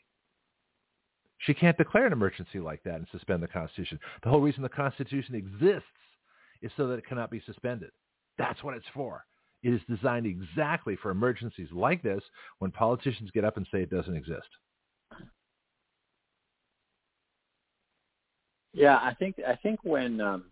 She 1.40 1.54
can't 1.54 1.78
declare 1.78 2.06
an 2.06 2.14
emergency 2.14 2.60
like 2.60 2.84
that 2.84 2.96
and 2.96 3.08
suspend 3.12 3.42
the 3.42 3.48
Constitution. 3.48 4.00
The 4.24 4.30
whole 4.30 4.42
reason 4.42 4.62
the 4.62 4.70
Constitution 4.70 5.34
exists 5.36 5.88
is 6.62 6.72
so 6.78 6.88
that 6.88 7.00
it 7.00 7.08
cannot 7.08 7.32
be 7.32 7.42
suspended. 7.46 7.90
That's 8.38 8.64
what 8.64 8.76
it's 8.76 8.86
for. 8.94 9.26
It 9.64 9.74
is 9.74 9.82
designed 9.90 10.26
exactly 10.26 10.96
for 10.96 11.12
emergencies 11.12 11.70
like 11.72 12.02
this 12.02 12.24
when 12.60 12.72
politicians 12.72 13.32
get 13.32 13.46
up 13.46 13.58
and 13.58 13.68
say 13.72 13.82
it 13.82 13.90
doesn't 13.90 14.16
exist. 14.16 14.48
Yeah, 18.74 18.98
I 18.98 19.14
think 19.16 19.36
I 19.46 19.56
think 19.56 19.80
when 19.84 20.22
um, 20.22 20.46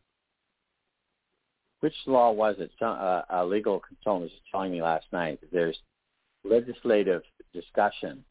which 1.82 1.96
law 2.06 2.32
was 2.32 2.56
it? 2.60 2.72
Some, 2.80 2.98
uh, 3.00 3.22
a 3.30 3.46
legal 3.46 3.80
consultant 3.80 4.32
was 4.32 4.42
telling 4.52 4.72
me 4.72 4.82
last 4.82 5.06
night 5.12 5.40
that 5.42 5.52
there's 5.52 5.78
legislative 6.44 7.22
discussion 7.54 8.24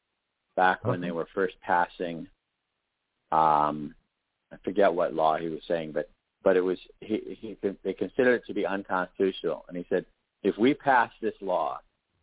back 0.56 0.84
when 0.84 1.00
they 1.00 1.08
Uh-huh. 1.08 1.16
were 1.16 1.26
first 1.34 1.58
passing. 1.60 2.28
Um, 3.32 3.94
I 4.52 4.56
forget 4.64 4.92
what 4.92 5.14
law 5.14 5.36
he 5.36 5.48
was 5.48 5.62
saying, 5.66 5.92
but 5.92 6.10
but 6.42 6.56
it 6.56 6.60
was 6.60 6.78
he, 7.00 7.36
he 7.40 7.56
they 7.82 7.92
considered 7.92 8.36
it 8.42 8.46
to 8.46 8.54
be 8.54 8.66
unconstitutional, 8.66 9.64
and 9.68 9.76
he 9.76 9.84
said 9.88 10.06
if 10.42 10.56
we 10.56 10.72
pass 10.72 11.10
this 11.20 11.34
law, 11.42 11.80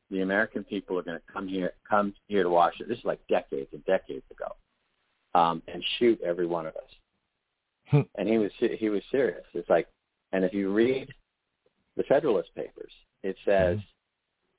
the 0.09 0.21
American 0.21 0.63
people 0.63 0.97
are 0.97 1.03
going 1.03 1.19
to 1.19 1.33
come 1.33 1.47
here 1.47 1.73
come 1.87 2.13
here 2.27 2.43
to 2.43 2.49
Washington. 2.49 2.89
This 2.89 2.99
is 2.99 3.05
like 3.05 3.19
decades 3.27 3.69
and 3.73 3.85
decades 3.85 4.25
ago, 4.31 4.55
um, 5.39 5.61
and 5.67 5.83
shoot 5.99 6.19
every 6.21 6.47
one 6.47 6.65
of 6.65 6.75
us 6.75 6.89
Hmm. 7.91 8.01
and 8.15 8.27
he 8.27 8.37
was 8.39 8.51
he 8.59 8.89
was 8.89 9.03
serious. 9.11 9.45
It's 9.53 9.69
like, 9.69 9.87
and 10.35 10.43
if 10.43 10.53
you 10.53 10.69
read 10.73 11.07
the 11.95 12.03
Federalist 12.03 12.53
Papers, 12.55 12.91
it 13.23 13.37
says, 13.45 13.79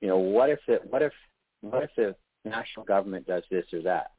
you 0.00 0.08
know, 0.08 0.16
what 0.16 0.48
if 0.48 0.58
it, 0.68 0.82
what 0.90 1.02
if 1.02 1.12
what 1.60 1.82
if 1.82 1.90
the 1.96 2.16
national 2.48 2.86
government 2.86 3.26
does 3.26 3.42
this 3.50 3.66
or 3.74 3.82
that? 3.82 4.12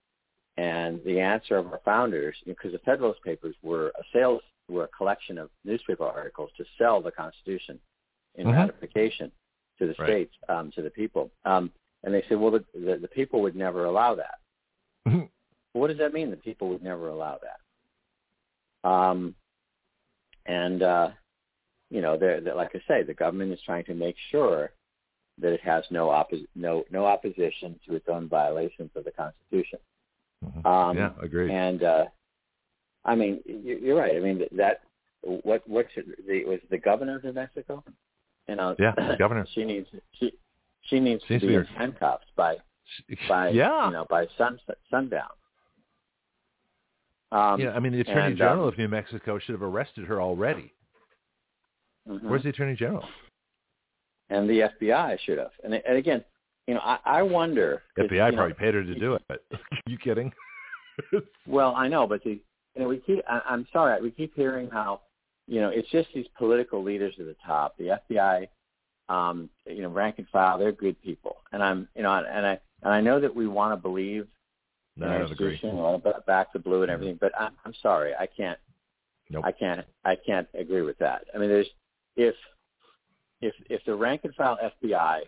And 0.57 0.99
the 1.03 1.19
answer 1.19 1.57
of 1.57 1.65
our 1.67 1.79
founders, 1.83 2.35
because 2.45 2.73
the 2.73 2.79
Federalist 2.79 3.23
Papers 3.23 3.55
were 3.63 3.87
a 3.89 4.03
sales 4.13 4.41
were 4.69 4.83
a 4.83 4.87
collection 4.89 5.39
of 5.39 5.49
newspaper 5.65 6.03
articles 6.05 6.51
to 6.57 6.65
sell 6.77 7.01
the 7.01 7.11
Constitution 7.11 7.79
in 8.35 8.47
Mhm. 8.47 8.53
ratification. 8.53 9.31
to 9.79 9.85
the 9.85 9.95
Right. 9.99 10.09
states, 10.09 10.35
um, 10.49 10.71
to 10.71 10.81
the 10.81 10.89
people. 10.89 11.29
Um, 11.45 11.71
and 12.03 12.11
they 12.11 12.23
said, 12.23 12.39
well, 12.39 12.49
the, 12.49 12.65
the, 12.73 12.97
the 12.97 13.07
people 13.07 13.41
would 13.41 13.55
never 13.55 13.85
allow 13.85 14.15
that. 14.15 14.39
Well, 15.05 15.29
what 15.73 15.89
does 15.89 15.99
that 15.99 16.13
mean? 16.13 16.31
The 16.31 16.37
people 16.37 16.69
would 16.69 16.81
never 16.81 17.09
allow 17.09 17.39
that. 17.47 18.89
Um, 18.89 19.35
and 20.47 20.81
uh, 20.81 21.11
you 21.89 22.01
know, 22.01 22.17
they're, 22.17 22.41
they're, 22.41 22.55
like 22.55 22.71
I 22.75 22.81
say, 22.87 23.03
the 23.03 23.13
government 23.13 23.53
is 23.53 23.59
trying 23.65 23.85
to 23.85 23.93
make 23.93 24.15
sure 24.31 24.71
that 25.39 25.53
it 25.53 25.61
has 25.61 25.83
no 25.91 26.07
oppo- 26.07 26.47
no 26.55 26.83
no 26.91 27.05
opposition 27.05 27.79
to 27.87 27.95
its 27.95 28.07
own 28.09 28.27
violations 28.27 28.89
of 28.95 29.03
the 29.05 29.11
Constitution. 29.11 29.79
Mhm. 30.43 30.65
Um, 30.65 30.97
yeah, 30.97 31.11
agreed. 31.21 31.51
And 31.51 31.83
uh, 31.83 32.05
I 33.05 33.15
mean, 33.15 33.41
you- 33.45 33.79
you're 33.81 33.97
right. 33.97 34.15
I 34.15 34.19
mean 34.19 34.43
that 34.53 34.81
what 35.21 35.67
what 35.67 35.87
should 35.93 36.15
the 36.27 36.43
was 36.45 36.59
the 36.69 36.77
governor 36.77 37.17
of 37.17 37.23
New 37.23 37.33
Mexico? 37.33 37.83
You 38.49 38.55
know, 38.55 38.75
Yeah, 38.79 38.93
the 38.95 39.15
governor. 39.19 39.45
She 39.53 39.63
needs 39.63 39.87
she 40.13 40.33
she 40.83 40.99
needs 40.99 41.21
Seems 41.27 41.41
to 41.41 41.47
be 41.47 41.53
be 41.53 41.59
in 41.59 41.65
handcuffs 41.65 42.25
by 42.35 42.57
by 43.29 43.49
yeah. 43.49 43.85
you 43.87 43.93
know 43.93 44.05
by 44.09 44.27
sun 44.37 44.59
sundown. 44.89 45.29
Um, 47.31 47.59
yeah, 47.59 47.71
I 47.71 47.79
mean, 47.79 47.91
the 47.91 47.99
Attorney 48.01 48.27
and, 48.27 48.37
General 48.37 48.63
um, 48.63 48.67
of 48.69 48.77
New 48.77 48.87
Mexico 48.87 49.37
should 49.37 49.51
have 49.53 49.61
arrested 49.61 50.05
her 50.05 50.21
already. 50.21 50.73
Mhm. 52.07 52.23
Where's 52.23 52.43
the 52.43 52.49
Attorney 52.49 52.75
General? 52.75 53.05
and 54.29 54.49
the 54.49 54.69
FBI 54.81 55.19
should 55.25 55.37
have. 55.37 55.51
And 55.63 55.73
and 55.73 55.97
again, 55.97 56.23
you 56.67 56.73
know, 56.73 56.81
I, 56.81 56.99
I 57.05 57.21
wonder. 57.21 57.83
FBI 57.97 58.11
you 58.11 58.17
know, 58.17 58.31
probably 58.33 58.53
paid 58.53 58.73
her 58.73 58.83
to 58.83 58.95
do 58.95 59.13
it. 59.13 59.23
Are 59.29 59.59
you 59.85 59.97
kidding? 59.97 60.31
Well, 61.45 61.75
I 61.75 61.87
know, 61.87 62.07
but 62.07 62.23
the 62.23 62.31
you 62.31 62.81
know 62.81 62.87
we 62.87 62.97
keep. 62.97 63.19
I, 63.29 63.39
I'm 63.47 63.67
sorry, 63.71 64.01
we 64.01 64.09
keep 64.09 64.35
hearing 64.35 64.67
how 64.67 65.01
you 65.47 65.61
know 65.61 65.69
it's 65.69 65.87
just 65.91 66.09
these 66.15 66.25
political 66.35 66.83
leaders 66.83 67.13
at 67.19 67.27
the 67.27 67.35
top. 67.45 67.77
The 67.77 67.99
FBI, 68.09 68.47
um, 69.07 69.47
you 69.67 69.83
know, 69.83 69.89
rank 69.89 70.15
and 70.17 70.27
file, 70.29 70.57
they're 70.57 70.71
good 70.71 70.99
people, 71.03 71.37
and 71.51 71.61
I'm 71.61 71.87
you 71.95 72.01
know, 72.01 72.11
and 72.11 72.47
I 72.47 72.59
and 72.81 72.91
I 72.91 72.99
know 72.99 73.19
that 73.19 73.33
we 73.33 73.47
want 73.47 73.73
to 73.73 73.77
believe 73.77 74.27
no, 74.97 75.07
I 75.07 75.19
don't 75.19 75.31
agree. 75.31 75.51
institution, 75.51 75.77
we 75.77 75.83
want 75.83 76.03
to 76.03 76.23
back 76.25 76.51
the 76.51 76.57
blue 76.59 76.81
and 76.81 76.89
everything, 76.89 77.19
but 77.21 77.31
I'm, 77.39 77.51
I'm 77.63 77.73
sorry, 77.81 78.13
I 78.19 78.25
can't. 78.25 78.57
Nope. 79.29 79.45
I 79.45 79.51
can't. 79.51 79.85
I 80.03 80.15
can't 80.15 80.47
agree 80.55 80.81
with 80.81 80.97
that. 80.97 81.25
I 81.35 81.37
mean, 81.37 81.49
there's 81.49 81.69
if 82.17 82.35
if 83.41 83.53
if 83.69 83.83
the 83.85 83.95
rank 83.95 84.21
and 84.25 84.35
file 84.35 84.57
FBI 84.61 85.21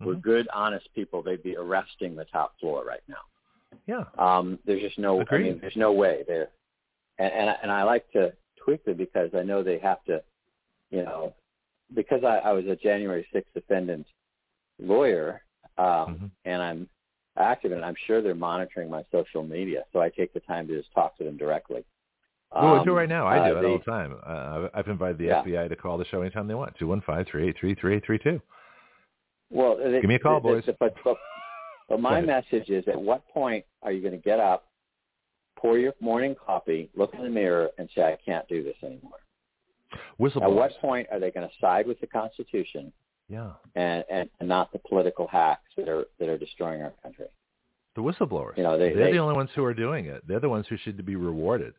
were 0.00 0.14
Mhm. 0.14 0.22
good, 0.22 0.48
honest 0.52 0.88
people, 0.94 1.20
they'd 1.22 1.42
be 1.42 1.56
arresting 1.56 2.14
the 2.14 2.24
top 2.24 2.58
floor 2.58 2.84
right 2.84 3.02
now. 3.08 3.22
Yeah. 3.86 4.04
Um, 4.16 4.58
there's 4.64 4.80
just 4.80 4.98
no. 4.98 5.24
I 5.30 5.38
mean, 5.38 5.58
there's 5.60 5.76
no 5.76 5.92
way 5.92 6.24
there. 6.26 6.50
And 7.18 7.32
and 7.32 7.50
I, 7.50 7.58
and 7.62 7.70
I 7.70 7.82
like 7.82 8.10
to 8.12 8.34
tweak 8.56 8.82
it 8.86 8.96
because 8.96 9.34
I 9.34 9.42
know 9.42 9.62
they 9.62 9.78
have 9.78 10.02
to, 10.04 10.22
you 10.90 11.02
know, 11.02 11.34
because 11.94 12.24
I, 12.24 12.38
I 12.38 12.52
was 12.52 12.66
a 12.66 12.76
January 12.76 13.26
6th 13.34 13.52
defendant 13.52 14.06
lawyer, 14.78 15.42
um, 15.76 15.86
Mhm. 15.86 16.30
and 16.44 16.62
I'm 16.62 16.88
active, 17.36 17.72
and 17.72 17.84
I'm 17.84 17.96
sure 18.06 18.22
they're 18.22 18.34
monitoring 18.34 18.88
my 18.88 19.04
social 19.10 19.42
media, 19.42 19.84
so 19.92 20.00
I 20.00 20.08
take 20.10 20.32
the 20.32 20.40
time 20.40 20.66
to 20.68 20.76
just 20.76 20.92
talk 20.92 21.16
to 21.18 21.24
them 21.24 21.36
directly. 21.36 21.84
Well, 22.52 22.72
we 22.74 22.78
Um, 22.80 22.84
do 22.84 22.92
right 22.96 23.08
now. 23.08 23.26
I 23.26 23.38
uh, 23.38 23.48
do 23.52 23.58
it 23.58 23.62
they- 23.62 23.68
all 23.68 23.78
the 23.78 23.84
time. 23.84 24.18
Uh, 24.26 24.68
I've 24.74 24.88
invited 24.88 25.18
the 25.18 25.26
Yeah. 25.26 25.42
FBI 25.42 25.68
to 25.68 25.76
call 25.76 25.98
the 25.98 26.04
show 26.06 26.20
anytime 26.20 26.48
they 26.48 26.54
want. 26.54 26.74
Two 26.76 26.88
one 26.88 27.00
five 27.02 27.26
three 27.28 27.48
eight 27.48 27.56
three 27.58 27.74
three 27.74 27.96
eight 27.96 28.04
three 28.04 28.18
two. 28.18 28.40
Well, 29.50 29.76
they, 29.76 30.00
Give 30.00 30.08
me 30.08 30.14
a 30.16 30.18
call, 30.18 30.40
boys. 30.40 30.64
but, 30.78 30.94
but, 31.04 31.16
but 31.88 32.00
my 32.00 32.20
message 32.20 32.68
is: 32.70 32.86
at 32.88 33.00
what 33.00 33.26
point 33.28 33.64
are 33.82 33.92
you 33.92 34.00
going 34.00 34.12
to 34.12 34.18
get 34.24 34.38
up, 34.40 34.66
pour 35.56 35.78
your 35.78 35.92
morning 36.00 36.34
coffee, 36.34 36.88
look 36.94 37.14
in 37.14 37.22
the 37.22 37.28
mirror, 37.30 37.70
and 37.78 37.88
say, 37.94 38.02
"I 38.02 38.16
can't 38.24 38.46
do 38.48 38.62
this 38.62 38.76
anymore"? 38.82 39.18
Whistleblowers. 40.20 40.42
At 40.42 40.52
what 40.52 40.72
point 40.80 41.08
are 41.10 41.18
they 41.18 41.30
going 41.32 41.48
to 41.48 41.54
side 41.60 41.86
with 41.86 42.00
the 42.00 42.06
Constitution 42.06 42.92
Yeah. 43.28 43.50
and, 43.74 44.04
and, 44.08 44.30
and 44.38 44.48
not 44.48 44.72
the 44.72 44.78
political 44.78 45.26
hacks 45.26 45.68
that 45.76 45.88
are 45.88 46.04
that 46.18 46.28
are 46.28 46.38
destroying 46.38 46.82
our 46.82 46.92
country? 47.02 47.26
The 47.96 48.02
whistleblowers. 48.02 48.56
You 48.56 48.62
know, 48.62 48.78
they- 48.78 48.92
They're 48.94 49.06
they- 49.06 49.12
the 49.12 49.18
only 49.18 49.34
ones 49.34 49.50
who 49.56 49.64
are 49.64 49.74
doing 49.74 50.06
it. 50.06 50.24
They're 50.28 50.38
the 50.40 50.48
ones 50.48 50.66
who 50.68 50.76
should 50.76 51.04
be 51.04 51.16
rewarded. 51.16 51.74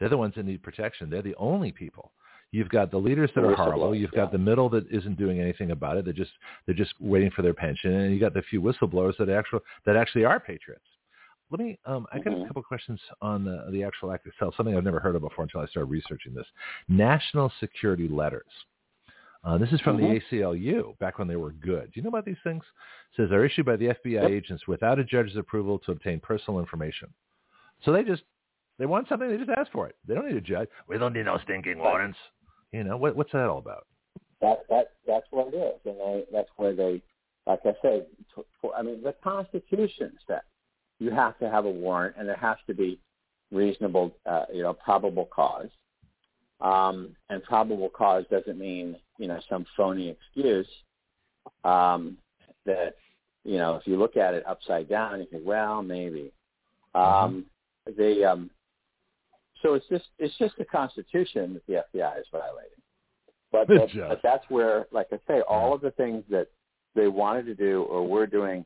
They're 0.00 0.08
the 0.08 0.16
ones 0.16 0.34
that 0.36 0.46
need 0.46 0.62
protection. 0.62 1.10
They're 1.10 1.22
the 1.22 1.36
only 1.36 1.70
people. 1.70 2.12
You've 2.52 2.70
got 2.70 2.90
the 2.90 2.98
leaders 2.98 3.30
that 3.36 3.44
are 3.44 3.54
horrible. 3.54 3.94
You've 3.94 4.10
got 4.10 4.24
yeah. 4.24 4.32
the 4.32 4.38
middle 4.38 4.68
that 4.70 4.90
isn't 4.90 5.16
doing 5.16 5.40
anything 5.40 5.70
about 5.70 5.96
it. 5.98 6.04
They're 6.04 6.12
just 6.14 6.32
they're 6.66 6.74
just 6.74 6.94
waiting 6.98 7.30
for 7.30 7.42
their 7.42 7.54
pension, 7.54 7.92
and 7.92 8.12
you 8.12 8.18
got 8.18 8.34
the 8.34 8.42
few 8.42 8.60
whistleblowers 8.60 9.16
that 9.18 9.28
actual 9.28 9.60
that 9.86 9.94
actually 9.94 10.24
are 10.24 10.40
patriots. 10.40 10.84
Let 11.50 11.60
me. 11.60 11.78
Um, 11.84 12.06
I 12.12 12.18
got 12.18 12.32
a 12.32 12.36
Mhm. 12.36 12.46
couple 12.46 12.60
of 12.60 12.66
questions 12.66 13.00
on 13.20 13.44
the, 13.44 13.68
the 13.70 13.84
actual 13.84 14.10
act 14.12 14.26
itself. 14.26 14.54
Something 14.56 14.76
I've 14.76 14.84
never 14.84 15.00
heard 15.00 15.14
of 15.14 15.22
before 15.22 15.44
until 15.44 15.60
I 15.60 15.66
started 15.66 15.90
researching 15.90 16.32
this. 16.34 16.46
National 16.88 17.52
security 17.60 18.08
letters. 18.08 18.50
Uh, 19.42 19.56
this 19.58 19.72
is 19.72 19.80
from 19.80 19.96
Mhm. 19.96 20.00
the 20.30 20.36
ACLU 20.36 20.98
back 20.98 21.18
when 21.18 21.26
they 21.28 21.36
were 21.36 21.52
good. 21.52 21.86
Do 21.92 21.98
you 21.98 22.02
know 22.02 22.08
about 22.08 22.24
these 22.24 22.38
things? 22.44 22.62
It 23.12 23.16
says 23.16 23.30
they're 23.30 23.44
issued 23.44 23.66
by 23.66 23.76
the 23.76 23.88
FBI 23.90 24.22
Yep. 24.22 24.30
agents 24.30 24.66
without 24.68 24.98
a 24.98 25.04
judge's 25.04 25.36
approval 25.36 25.78
to 25.80 25.92
obtain 25.92 26.20
personal 26.20 26.60
information. 26.60 27.12
So 27.82 27.92
they 27.92 28.04
just 28.04 28.22
they 28.80 28.86
want 28.86 29.06
something, 29.08 29.28
they 29.28 29.36
just 29.36 29.50
ask 29.50 29.70
for 29.70 29.86
it. 29.86 29.94
They 30.08 30.14
don't 30.14 30.26
need 30.26 30.38
a 30.38 30.40
judge. 30.40 30.68
We 30.88 30.96
don't 30.96 31.12
need 31.12 31.26
no 31.26 31.38
stinking 31.44 31.78
warrants. 31.78 32.16
You 32.72 32.82
know 32.82 32.96
what? 32.96 33.14
What's 33.14 33.30
that 33.32 33.46
all 33.46 33.58
about? 33.58 33.86
That 34.40 34.64
that 34.70 34.92
that's 35.06 35.26
what 35.30 35.52
it 35.52 35.56
is, 35.56 35.80
and 35.84 35.96
they, 36.00 36.24
that's 36.32 36.48
where 36.56 36.74
they, 36.74 37.02
like 37.46 37.60
I 37.66 37.74
said, 37.82 38.06
for, 38.58 38.74
I 38.74 38.80
mean, 38.80 39.02
the 39.02 39.14
Constitution 39.22 40.12
says 40.26 40.40
you 40.98 41.10
have 41.10 41.38
to 41.40 41.50
have 41.50 41.66
a 41.66 41.70
warrant, 41.70 42.16
and 42.18 42.26
there 42.26 42.36
has 42.36 42.56
to 42.68 42.74
be 42.74 42.98
reasonable, 43.52 44.16
uh, 44.24 44.46
you 44.50 44.62
know, 44.62 44.72
probable 44.72 45.26
cause. 45.26 45.68
Um, 46.62 47.14
and 47.28 47.42
probable 47.42 47.90
cause 47.90 48.24
doesn't 48.30 48.58
mean 48.58 48.96
you 49.18 49.28
know 49.28 49.40
some 49.50 49.66
phony 49.76 50.08
excuse 50.08 50.68
um, 51.64 52.16
that 52.64 52.94
you 53.44 53.58
know 53.58 53.76
if 53.76 53.86
you 53.86 53.98
look 53.98 54.16
at 54.16 54.32
it 54.32 54.46
upside 54.46 54.88
down, 54.88 55.20
you 55.20 55.26
think, 55.30 55.42
well, 55.44 55.82
maybe. 55.82 56.32
Um, 56.94 57.44
They 57.96 58.24
um, 58.24 58.50
so 59.62 59.74
it's 59.74 59.86
just 59.88 60.06
it's 60.18 60.36
just 60.38 60.56
the 60.58 60.64
Constitution 60.64 61.54
that 61.54 61.66
the 61.66 61.98
FBI 61.98 62.20
is 62.20 62.26
violating. 62.32 62.70
But, 63.52 63.66
Good 63.66 63.90
but, 63.94 64.08
but 64.08 64.20
that's 64.22 64.44
where, 64.48 64.86
like 64.92 65.08
I 65.12 65.18
say, 65.26 65.40
all 65.48 65.74
of 65.74 65.80
the 65.80 65.90
things 65.92 66.22
that 66.30 66.46
they 66.94 67.08
wanted 67.08 67.46
to 67.46 67.54
do 67.54 67.82
or 67.84 68.06
were 68.06 68.26
doing 68.26 68.64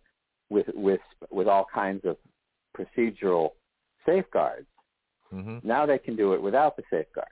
with 0.51 0.67
with 0.75 1.01
with 1.31 1.49
all 1.49 1.67
kinds 1.73 2.05
of 2.05 2.17
procedural 2.77 3.51
safeguards, 4.07 4.67
hmm 5.31 5.59
now 5.63 5.87
they 5.87 5.99
can 5.99 6.17
do 6.17 6.35
it 6.35 6.43
without 6.43 6.77
the 6.77 6.83
safeguards. 6.91 7.31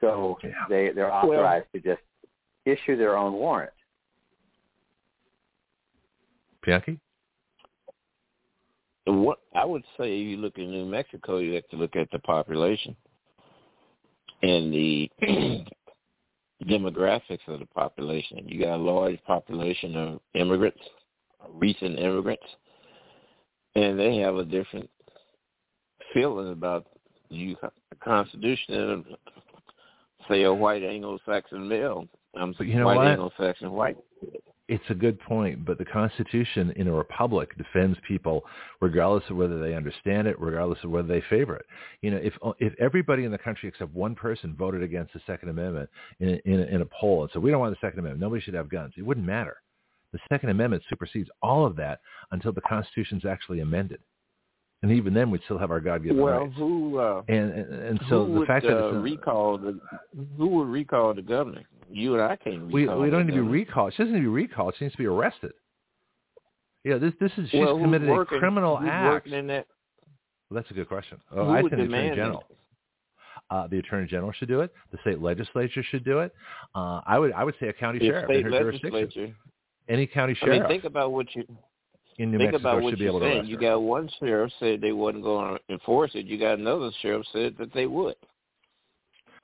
So 0.00 0.38
Yeah. 0.42 0.50
they 0.68 0.90
they're 0.90 1.12
authorized 1.12 1.66
to 1.74 1.80
just 1.80 2.02
issue 2.64 2.96
their 2.96 3.16
own 3.16 3.34
warrant. 3.34 3.72
Bianchi? 6.64 6.98
What 9.04 9.38
I 9.54 9.64
would 9.64 9.82
say, 9.98 10.20
if 10.20 10.28
you 10.28 10.36
look 10.36 10.58
at 10.58 10.64
New 10.64 10.84
Mexico, 10.84 11.38
you 11.38 11.54
have 11.54 11.68
to 11.70 11.76
look 11.76 11.96
at 11.96 12.10
the 12.12 12.20
population 12.20 12.94
and 14.42 14.72
the 14.72 15.10
demographics 16.64 17.46
of 17.48 17.60
the 17.60 17.66
population. 17.66 18.46
You 18.46 18.60
got 18.60 18.76
a 18.76 18.82
large 18.82 19.22
population 19.24 19.96
of 19.96 20.20
immigrants, 20.34 20.80
recent 21.52 21.98
immigrants, 21.98 22.44
and 23.74 23.98
they 23.98 24.16
have 24.18 24.36
a 24.36 24.44
different 24.44 24.88
feeling 26.12 26.52
about 26.52 26.86
the 27.30 27.56
Constitution 28.02 28.74
than, 28.74 29.04
say, 30.28 30.42
a 30.42 30.52
white 30.52 30.82
Anglo-Saxon 30.82 31.66
male. 31.66 32.06
I'm 32.34 32.54
But 32.56 32.66
you 32.66 32.76
know 32.78 32.86
white 32.86 32.96
what? 32.96 33.06
Anglo-Saxon 33.08 33.72
white. 33.72 33.96
It's 34.68 34.84
a 34.90 34.94
good 34.94 35.18
point, 35.20 35.64
but 35.64 35.76
the 35.78 35.84
Constitution 35.84 36.72
in 36.76 36.86
a 36.86 36.92
republic 36.92 37.56
defends 37.58 37.98
people 38.06 38.44
regardless 38.80 39.24
of 39.28 39.36
whether 39.36 39.60
they 39.60 39.74
understand 39.74 40.28
it, 40.28 40.40
regardless 40.40 40.78
of 40.84 40.90
whether 40.90 41.08
they 41.08 41.22
favor 41.28 41.56
it. 41.56 41.66
You 42.00 42.12
know, 42.12 42.20
if 42.22 42.34
if 42.58 42.72
everybody 42.80 43.24
in 43.24 43.32
the 43.32 43.38
country 43.38 43.68
except 43.68 43.92
one 43.92 44.14
person 44.14 44.54
voted 44.56 44.82
against 44.82 45.12
the 45.14 45.20
Second 45.26 45.48
Amendment 45.48 45.90
in 46.20 46.40
in, 46.44 46.60
in 46.60 46.80
a 46.80 46.86
poll 46.86 47.22
and 47.22 47.30
said 47.32 47.42
we 47.42 47.50
don't 47.50 47.60
want 47.60 47.74
the 47.74 47.86
Second 47.86 48.00
Amendment, 48.00 48.20
nobody 48.20 48.40
should 48.40 48.54
have 48.54 48.70
guns, 48.70 48.94
it 48.96 49.02
wouldn't 49.02 49.26
matter. 49.26 49.56
The 50.12 50.20
Second 50.30 50.50
Amendment 50.50 50.84
supersedes 50.88 51.30
all 51.42 51.66
of 51.66 51.74
that 51.76 52.00
until 52.30 52.52
the 52.52 52.60
Constitution's 52.60 53.24
actually 53.24 53.60
amended, 53.60 54.00
and 54.82 54.90
even 54.92 55.14
then 55.14 55.30
we'd 55.30 55.42
still 55.44 55.58
have 55.58 55.70
our 55.70 55.80
God-given 55.80 56.16
Well, 56.20 56.40
rights. 56.44 56.54
who 56.56 56.98
uh, 56.98 57.22
And 57.28 57.52
and, 57.52 57.72
and 57.82 58.00
so 58.08 58.24
who 58.24 58.32
the 58.34 58.38
would, 58.40 58.48
fact 58.48 58.66
that 58.66 58.76
uh, 58.76 58.92
recall 58.94 59.58
the 59.58 59.78
who 60.36 60.46
would 60.48 60.68
recall 60.68 61.14
the 61.14 61.22
governor? 61.22 61.62
You 61.90 62.14
and 62.14 62.22
I 62.22 62.36
can't 62.36 62.70
we 62.72 62.82
recall. 62.82 63.00
we 63.00 63.10
don't 63.10 63.26
need 63.26 63.34
to 63.36 63.42
be 63.42 63.48
recalled. 63.48 63.92
She 63.96 64.02
doesn't 64.02 64.14
need 64.14 64.20
to 64.20 64.24
be 64.24 64.28
recalled. 64.28 64.74
She 64.78 64.84
needs 64.84 64.94
to 64.94 64.98
be 64.98 65.06
arrested. 65.06 65.52
Yeah, 66.84 66.98
this 66.98 67.12
this 67.20 67.30
is 67.36 67.48
she's 67.50 67.60
well, 67.60 67.78
committed 67.78 68.08
working, 68.08 68.38
a 68.38 68.40
criminal 68.40 68.78
act. 68.78 69.30
That, 69.30 69.66
Well, 70.50 70.54
that's 70.54 70.70
a 70.70 70.74
good 70.74 70.88
question. 70.88 71.18
Oh, 71.30 71.44
who 71.46 71.50
I 71.52 71.62
would 71.62 71.70
think 71.70 71.88
the 71.88 71.94
attorney 71.94 72.16
general. 72.16 72.44
it? 72.50 72.56
Uh, 73.50 73.66
the 73.68 73.78
attorney 73.78 74.06
general 74.08 74.32
should 74.32 74.48
do 74.48 74.62
it. 74.62 74.72
The 74.90 74.98
state 75.02 75.20
legislature 75.20 75.82
should 75.82 76.04
do 76.04 76.20
it. 76.20 76.34
Uh, 76.74 77.02
I 77.06 77.18
would 77.18 77.32
I 77.34 77.44
would 77.44 77.54
say 77.60 77.68
a 77.68 77.72
county 77.72 77.98
The 77.98 78.06
sheriff 78.06 78.30
in 78.30 78.42
her 78.44 78.50
jurisdiction. 78.50 78.92
legislature. 79.00 79.34
Any 79.88 80.06
county 80.06 80.36
I 80.42 80.46
mean, 80.46 80.54
sheriff 80.56 80.68
think 80.70 80.84
about 80.84 81.12
what 81.12 81.26
you 81.36 81.44
in 82.18 82.30
New 82.30 82.38
think 82.38 82.52
Mexico 82.52 82.70
about 82.70 82.82
what 82.82 82.90
should 82.90 82.98
be 82.98 83.04
you're 83.04 83.10
able 83.10 83.20
to 83.20 83.26
saying. 83.26 83.36
arrest 83.38 83.50
You 83.50 83.58
got 83.58 83.82
one 83.82 84.08
sheriff 84.20 84.52
said 84.58 84.80
they 84.80 84.92
wasn't 84.92 85.24
going 85.24 85.56
to 85.56 85.72
enforce 85.72 86.12
it. 86.14 86.26
You 86.26 86.38
got 86.38 86.58
another 86.58 86.90
sheriff 87.00 87.26
said 87.32 87.56
that 87.58 87.72
they 87.72 87.86
would. 87.86 88.16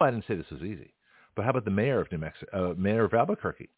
Well, 0.01 0.09
I 0.09 0.11
didn't 0.11 0.27
say 0.29 0.37
this 0.37 0.51
was 0.51 0.63
easy, 0.63 0.93
but 1.35 1.45
how 1.45 1.51
about 1.51 1.65
the 1.65 1.71
mayor 1.71 2.01
of 2.01 2.11
New 2.13 2.19
Mexico, 2.19 2.71
uh, 2.71 2.75
mayor 2.77 3.05
of 3.05 3.15
Albuquerque? 3.15 3.69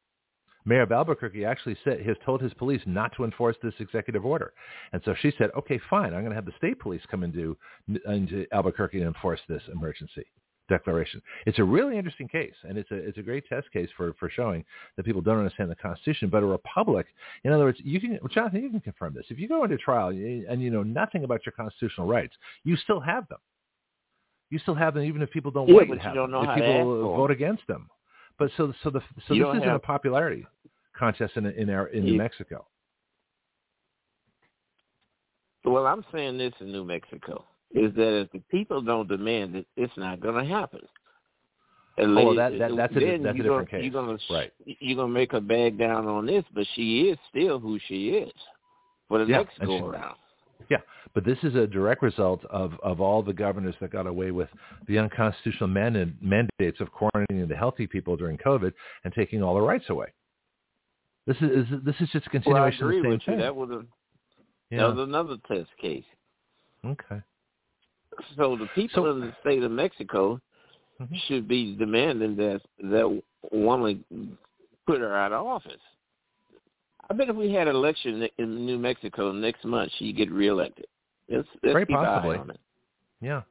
Mayor 0.67 0.83
of 0.83 0.93
Albuquerque 0.93 1.45
actually 1.45 1.77
said 1.85 2.05
has 2.05 2.17
told 2.25 2.43
his 2.43 2.53
police 2.55 2.83
not 2.85 3.13
to 3.17 3.25
enforce 3.25 3.57
this 3.63 3.75
executive 3.79 4.27
order, 4.27 4.53
and 4.93 5.01
so 5.05 5.15
she 5.21 5.33
said, 5.39 5.51
"Okay, 5.57 5.81
fine, 5.89 6.13
I'm 6.13 6.21
going 6.21 6.31
to 6.31 6.35
have 6.35 6.45
the 6.45 6.53
state 6.59 6.79
police 6.79 7.01
come 7.11 7.23
into 7.23 7.57
into 8.07 8.47
Albuquerque 8.53 8.99
and 8.99 9.09
enforce 9.09 9.41
this 9.49 9.63
emergency." 9.73 10.27
Declaration. 10.71 11.21
It's 11.47 11.59
a 11.59 11.65
really 11.65 11.99
interesting 11.99 12.29
case, 12.29 12.55
and 12.63 12.79
it's 12.79 12.91
a 12.93 12.95
it's 12.95 13.19
a 13.19 13.23
great 13.23 13.45
test 13.49 13.71
case 13.73 13.89
for 13.97 14.15
for 14.21 14.31
showing 14.31 14.65
that 14.97 15.05
people 15.05 15.21
don't 15.21 15.39
understand 15.39 15.69
the 15.69 15.75
Constitution. 15.75 16.29
But 16.31 16.45
a 16.45 16.47
republic, 16.47 17.07
in 17.43 17.53
other 17.53 17.65
words, 17.65 17.79
you 17.83 18.01
can 18.01 18.21
Jonathon, 18.33 18.63
you 18.63 18.71
can 18.71 18.81
confirm 18.81 19.13
this. 19.13 19.25
If 19.31 19.41
you 19.41 19.49
go 19.49 19.65
into 19.65 19.77
trial 19.79 20.11
and 20.11 20.63
you 20.63 20.71
know 20.71 20.85
nothing 20.85 21.25
about 21.25 21.45
your 21.45 21.53
constitutional 21.53 22.07
rights, 22.07 22.35
you 22.63 22.77
still 22.77 23.01
have 23.01 23.29
them. 23.29 23.41
You 24.51 24.61
still 24.61 24.77
have 24.77 24.95
them, 24.95 25.03
even 25.03 25.23
if 25.23 25.31
people 25.33 25.51
don't 25.51 25.69
yeah, 25.69 25.75
want 25.75 25.89
you 25.89 25.95
to 25.97 26.01
have 26.03 26.15
don't 26.15 26.31
them. 26.31 26.45
If 26.45 26.55
people 26.55 27.17
vote 27.17 27.33
against 27.33 27.67
them. 27.67 27.89
But 28.39 28.53
so 28.57 28.73
so 28.85 28.91
the 28.91 29.01
so 29.27 29.35
you 29.35 29.47
this 29.47 29.57
isn't 29.57 29.69
have, 29.69 29.77
a 29.77 29.81
popularity 29.81 30.47
contest 30.97 31.37
in 31.37 31.47
in 31.47 31.69
our, 31.69 31.89
in 31.89 32.07
you, 32.07 32.13
New 32.13 32.19
Mexico. 32.19 32.65
Well, 35.65 35.87
I'm 35.87 36.05
saying 36.13 36.39
this 36.39 36.55
in 36.61 36.71
New 36.71 36.85
Mexico 36.85 37.45
is 37.73 37.95
that 37.95 38.21
if 38.21 38.33
the 38.33 38.43
people 38.51 38.81
don't 38.83 39.09
demand 39.09 39.57
it, 39.57 39.67
it's 39.77 39.93
not 39.97 40.21
going 40.21 40.45
to 40.45 40.51
happen. 40.51 40.81
And 41.99 42.17
oh, 42.17 42.35
that, 42.35 42.59
that, 42.59 42.77
that's 42.77 42.97
a, 42.97 43.01
that's 43.01 43.03
a 43.03 43.19
gonna, 43.19 43.35
different 43.35 43.71
case. 43.71 43.83
You're 43.85 43.93
gonna, 43.93 44.19
right. 44.31 44.53
You're 44.65 44.97
going 44.97 45.09
to 45.09 45.15
make 45.15 45.33
her 45.33 45.41
bag 45.41 45.79
down 45.79 46.07
on 46.07 46.27
this, 46.27 46.45
but 46.55 46.67
she 46.75 47.03
is 47.03 47.19
still 47.29 47.59
who 47.59 47.79
she 47.89 48.11
is 48.11 48.33
for 49.09 49.19
the 49.19 49.31
yeah, 49.31 49.39
next 49.39 49.59
go 49.61 49.85
around. 49.85 50.17
Yeah, 50.71 50.79
but 51.15 51.25
this 51.25 51.39
is 51.43 51.55
a 51.57 51.67
direct 51.67 52.03
result 52.03 52.45
of, 52.47 52.73
of 52.83 53.01
all 53.01 53.23
the 53.23 53.33
governors 53.33 53.75
that 53.81 53.91
got 53.91 54.07
away 54.07 54.31
with 54.31 54.49
the 54.87 54.99
unconstitutional 54.99 55.69
mandate, 55.69 56.15
mandates 56.21 56.81
of 56.81 56.89
quarantining 56.93 57.49
the 57.49 57.57
healthy 57.57 57.87
people 57.87 58.17
during 58.17 58.39
COVID 58.39 58.73
and 59.05 59.13
taking 59.13 59.43
all 59.43 59.55
the 59.55 59.61
rights 59.61 59.87
away. 59.89 60.07
This 61.27 61.37
is 61.43 61.67
this 61.85 61.95
is 62.01 62.09
just 62.13 62.27
a 62.27 62.31
continuation 62.31 62.87
well, 62.87 62.95
I 62.95 62.99
agree 62.99 62.99
of 62.99 63.03
the 63.03 63.09
same 63.09 63.11
with 63.11 63.23
thing. 63.25 63.39
That 63.39 63.55
was 63.55 63.71
a 63.71 63.85
yeah. 64.71 64.79
that 64.79 64.97
was 64.97 65.09
another 65.09 65.37
test 65.47 65.69
case. 65.81 66.05
Okay. 66.85 67.21
So 68.37 68.57
the 68.57 68.67
people 68.75 69.05
So- 69.05 69.11
in 69.13 69.21
the 69.21 69.35
state 69.41 69.63
of 69.63 69.71
Mexico 69.71 70.41
Mhm. 71.01 71.17
should 71.27 71.49
be 71.49 71.75
demanding 71.77 72.37
that 72.37 72.63
that 72.81 73.23
woman 73.51 74.37
put 74.87 75.01
her 75.01 75.15
out 75.17 75.33
of 75.33 75.47
office. 75.47 75.81
I 77.09 77.15
bet 77.15 77.29
if 77.29 77.37
we 77.37 77.53
had 77.53 77.67
an 77.69 77.75
election 77.75 78.29
in 78.39 78.67
New 78.67 78.79
Mexico 78.79 79.33
next 79.33 79.65
month, 79.65 79.91
she'd 79.93 80.15
get 80.17 80.31
reelected. 80.31 80.87
Let's, 81.29 81.49
let's 81.63 81.73
Very 81.73 81.87
keep 81.87 81.97
an 81.97 82.05
eye 82.05 82.21
possibly. 82.21 82.55
it. 82.55 82.61
Yeah. 83.21 83.43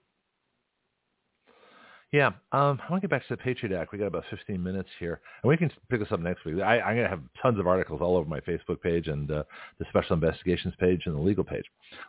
Yeah. 2.11 2.27
Um, 2.51 2.81
I 2.81 2.89
want 2.91 3.01
to 3.01 3.07
get 3.07 3.09
back 3.11 3.27
to 3.27 3.33
the 3.35 3.37
Patriot 3.37 3.77
Act. 3.77 3.91
We 3.91 3.99
got 3.99 4.07
about 4.07 4.25
15 4.29 4.61
minutes 4.63 4.89
here, 4.99 5.21
and 5.43 5.49
we 5.49 5.57
can 5.57 5.71
pick 5.89 5.99
this 5.99 6.11
up 6.11 6.19
next 6.19 6.43
week. 6.45 6.59
I, 6.61 6.79
I'm 6.79 6.95
going 6.95 7.03
to 7.03 7.09
have 7.09 7.21
tons 7.41 7.59
of 7.59 7.67
articles 7.67 8.01
all 8.01 8.17
over 8.17 8.27
my 8.27 8.39
Facebook 8.41 8.81
page 8.81 9.07
and 9.07 9.29
uh, 9.29 9.43
the 9.77 9.85
Special 9.89 10.15
Investigations 10.15 10.73
page 10.79 11.03
and 11.05 11.15
the 11.15 11.19
legal 11.19 11.43
page. 11.43 11.65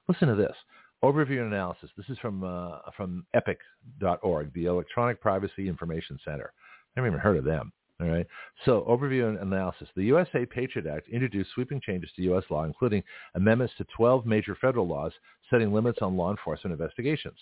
Listen 0.09 0.29
to 0.29 0.35
this. 0.35 0.57
Overview 1.03 1.41
and 1.41 1.53
analysis. 1.53 1.91
This 1.97 2.09
is 2.09 2.19
from 2.19 2.45
uh, 2.45 2.79
from 2.97 3.25
EPIC.org, 3.35 4.53
the 4.53 4.67
Electronic 4.67 5.21
Privacy 5.21 5.69
Information 5.69 6.19
Center. 6.25 6.53
I 6.55 7.01
haven't 7.01 7.13
even 7.13 7.21
heard 7.21 7.39
of 7.39 7.45
them. 7.45 7.73
All 8.01 8.09
right. 8.09 8.27
So 8.65 8.83
overview 8.89 9.29
and 9.29 9.39
analysis. 9.39 9.89
The 9.95 10.05
USA 10.05 10.47
Patriot 10.47 10.87
Act 10.87 11.09
introduced 11.09 11.51
sweeping 11.55 11.81
changes 11.81 12.11
to 12.17 12.23
U.S. 12.23 12.45
law, 12.51 12.65
including 12.65 13.03
amendments 13.35 13.75
to 13.79 13.87
12 13.97 14.25
major 14.25 14.57
federal 14.61 14.87
laws 14.87 15.13
setting 15.51 15.73
limits 15.73 15.99
on 16.01 16.17
law 16.17 16.31
enforcement 16.31 16.73
investigations. 16.73 17.37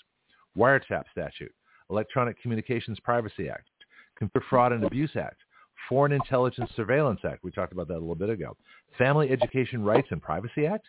Wiretap 0.57 1.05
statute, 1.13 1.53
Electronic 1.91 2.41
Communications 2.43 2.99
Privacy 3.01 3.49
Act, 3.49 3.69
Computer 4.17 4.45
Fraud 4.51 4.73
and 4.73 4.85
Abuse 4.85 5.15
Act, 5.15 5.39
Foreign 5.89 6.13
Intelligence 6.13 6.71
Surveillance 6.75 7.21
Act. 7.25 7.45
We 7.45 7.53
talked 7.53 7.73
about 7.73 7.87
that 7.89 7.95
a 7.95 8.01
little 8.01 8.15
bit 8.17 8.31
ago. 8.31 8.57
Family 8.97 9.31
Education 9.31 9.85
Rights 9.85 10.09
and 10.11 10.21
Privacy 10.21 10.67
Act, 10.67 10.87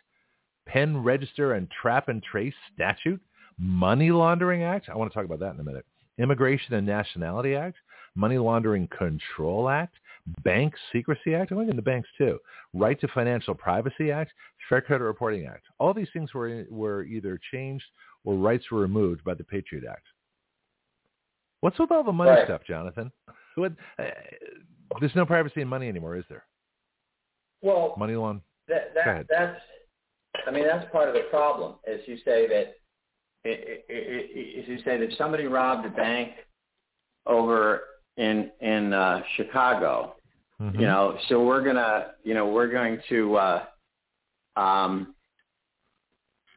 Pen 0.72 1.02
Register 1.04 1.54
and 1.54 1.68
Trap 1.82 2.10
and 2.10 2.22
Trace 2.22 2.54
Statute, 2.74 3.20
Money 3.58 4.12
Laundering 4.12 4.64
Act. 4.64 4.88
I 4.90 4.96
want 4.96 5.12
to 5.12 5.16
talk 5.16 5.26
about 5.26 5.40
that 5.40 5.54
in 5.56 5.60
a 5.60 5.64
minute. 5.64 5.86
Immigration 6.20 6.74
and 6.76 6.86
Nationality 6.86 7.56
Act, 7.56 7.78
Money 8.16 8.38
Laundering 8.38 8.88
Control 8.96 9.68
Act, 9.70 9.96
Bank 10.44 10.74
Secrecy 10.92 11.34
Act. 11.34 11.52
I'm 11.52 11.58
looking 11.58 11.76
the 11.76 11.82
banks 11.82 12.10
too. 12.18 12.38
Right 12.74 13.00
to 13.02 13.08
Financial 13.10 13.56
Privacy 13.56 14.12
Act, 14.12 14.32
Fair 14.68 14.82
Credit 14.82 15.04
Reporting 15.04 15.48
Act. 15.48 15.64
All 15.80 15.94
these 15.94 16.10
things 16.14 16.34
were 16.34 16.66
were 16.70 17.04
either 17.04 17.40
changed 17.52 17.86
or 18.26 18.36
rights 18.36 18.70
were 18.72 18.82
removed 18.82 19.24
by 19.24 19.34
the 19.34 19.44
Patriot 19.44 19.86
Act. 19.90 20.06
What's 21.62 21.80
with 21.80 21.92
all 21.92 22.04
the 22.04 22.12
money 22.12 22.32
Right. 22.32 22.46
stuff, 22.46 22.62
Jonathon? 22.68 23.12
What, 23.56 23.74
uh, 23.98 24.04
there's 25.00 25.16
no 25.16 25.26
privacy 25.26 25.62
in 25.62 25.68
money 25.68 25.90
anymore, 25.90 26.16
is 26.16 26.26
there? 26.30 26.46
Well, 27.62 27.96
Money 27.98 28.16
lawn. 28.16 28.42
that, 28.68 28.94
that 28.96 29.26
that's 29.30 29.62
I 30.48 30.52
mean 30.52 30.66
that's 30.66 30.90
part 30.92 31.08
of 31.08 31.14
the 31.14 31.28
problem. 31.30 31.76
As 31.88 32.00
you 32.06 32.18
say 32.26 32.48
that 32.48 32.76
you 33.46 34.78
say 34.86 34.98
that 34.98 35.10
somebody 35.18 35.46
robbed 35.46 35.86
a 35.86 35.90
bank 35.90 36.32
over 37.26 37.82
in 38.18 38.52
in 38.62 38.94
uh, 38.94 39.22
Chicago, 39.36 40.16
Mhm. 40.60 40.80
you 40.80 40.88
know, 40.88 41.18
so 41.28 41.44
we're 41.46 41.64
gonna 41.64 42.16
you 42.24 42.34
know 42.34 42.48
we're 42.48 42.68
going 42.68 43.02
to 43.10 43.36
uh, 43.38 43.66
um, 44.58 45.16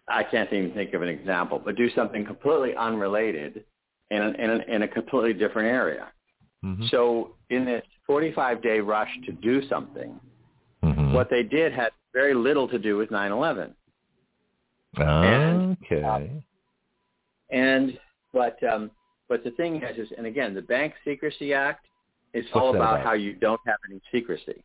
I 0.08 0.24
can't 0.24 0.52
even 0.52 0.72
think 0.72 0.94
of 0.94 1.02
an 1.02 1.08
example, 1.08 1.60
but 1.64 1.76
do 1.76 1.88
something 1.90 2.24
completely 2.24 2.74
unrelated 2.74 3.64
in 4.10 4.20
an, 4.20 4.34
in, 4.34 4.50
an, 4.50 4.60
in 4.62 4.82
a 4.82 4.88
completely 4.88 5.32
different 5.32 5.68
area. 5.68 6.12
Mhm. 6.64 6.90
So 6.90 7.36
in 7.50 7.64
this 7.64 7.84
45 8.06 8.60
day 8.62 8.80
rush 8.80 9.10
to 9.26 9.32
do 9.32 9.62
something, 9.68 10.18
Mhm. 10.82 11.12
what 11.12 11.30
they 11.30 11.44
did 11.44 11.72
had 11.72 11.92
very 12.12 12.34
little 12.34 12.68
to 12.68 12.78
do 12.78 12.96
with 12.96 13.10
9/11. 13.10 13.72
and, 14.96 15.76
Okay. 15.84 16.30
And 17.50 17.98
but 18.32 18.62
um, 18.64 18.90
but 19.28 19.44
the 19.44 19.50
thing 19.52 19.82
is, 19.82 19.98
is 19.98 20.08
and 20.16 20.26
again, 20.26 20.54
the 20.54 20.62
Bank 20.62 20.94
Secrecy 21.04 21.52
Act 21.54 21.86
is 22.34 22.44
What's 22.46 22.56
all 22.62 22.70
about, 22.74 22.94
about? 22.94 23.06
how 23.06 23.12
you 23.12 23.34
don't 23.34 23.60
have 23.66 23.76
any 23.90 24.00
secrecy. 24.10 24.64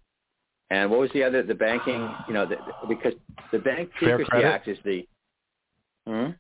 And 0.70 0.90
what 0.92 1.00
was 1.00 1.10
the 1.14 1.24
other? 1.24 1.44
The 1.44 1.56
banking, 1.56 2.10
you 2.28 2.34
know, 2.34 2.46
the, 2.46 2.58
because 2.90 3.14
the 3.52 3.60
Bank 3.60 3.90
Fair 4.00 4.18
Secrecy 4.18 4.30
credit? 4.30 4.48
Act 4.48 4.68
is 4.68 4.78
the. 4.84 5.08
Hmm? 6.06 6.32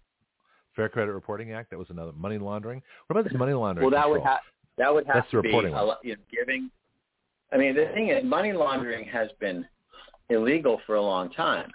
Fair 0.76 0.90
Credit 0.90 1.12
Reporting 1.12 1.54
Act. 1.54 1.72
That 1.72 1.80
was 1.80 1.90
another 1.90 2.12
money 2.14 2.38
laundering. 2.38 2.82
What 3.08 3.18
about 3.20 3.30
this 3.30 3.38
money 3.38 3.54
laundering? 3.54 3.90
Well, 3.90 4.00
that 4.00 4.10
would 4.10 4.22
have 4.22 4.40
that 4.78 4.94
would 4.94 5.06
have 5.08 5.16
That's 5.16 5.32
to 5.32 5.42
be 5.42 5.50
a, 5.50 5.54
you 5.62 5.70
know, 5.70 5.96
giving. 6.32 6.70
I 7.52 7.58
mean, 7.58 7.76
the 7.76 7.90
thing 7.94 8.10
is, 8.10 8.24
money 8.24 8.54
laundering 8.54 9.06
has 9.08 9.30
been 9.40 9.66
illegal 10.30 10.82
for 10.86 10.95
a 10.95 11.02
long 11.02 11.30
time, 11.32 11.72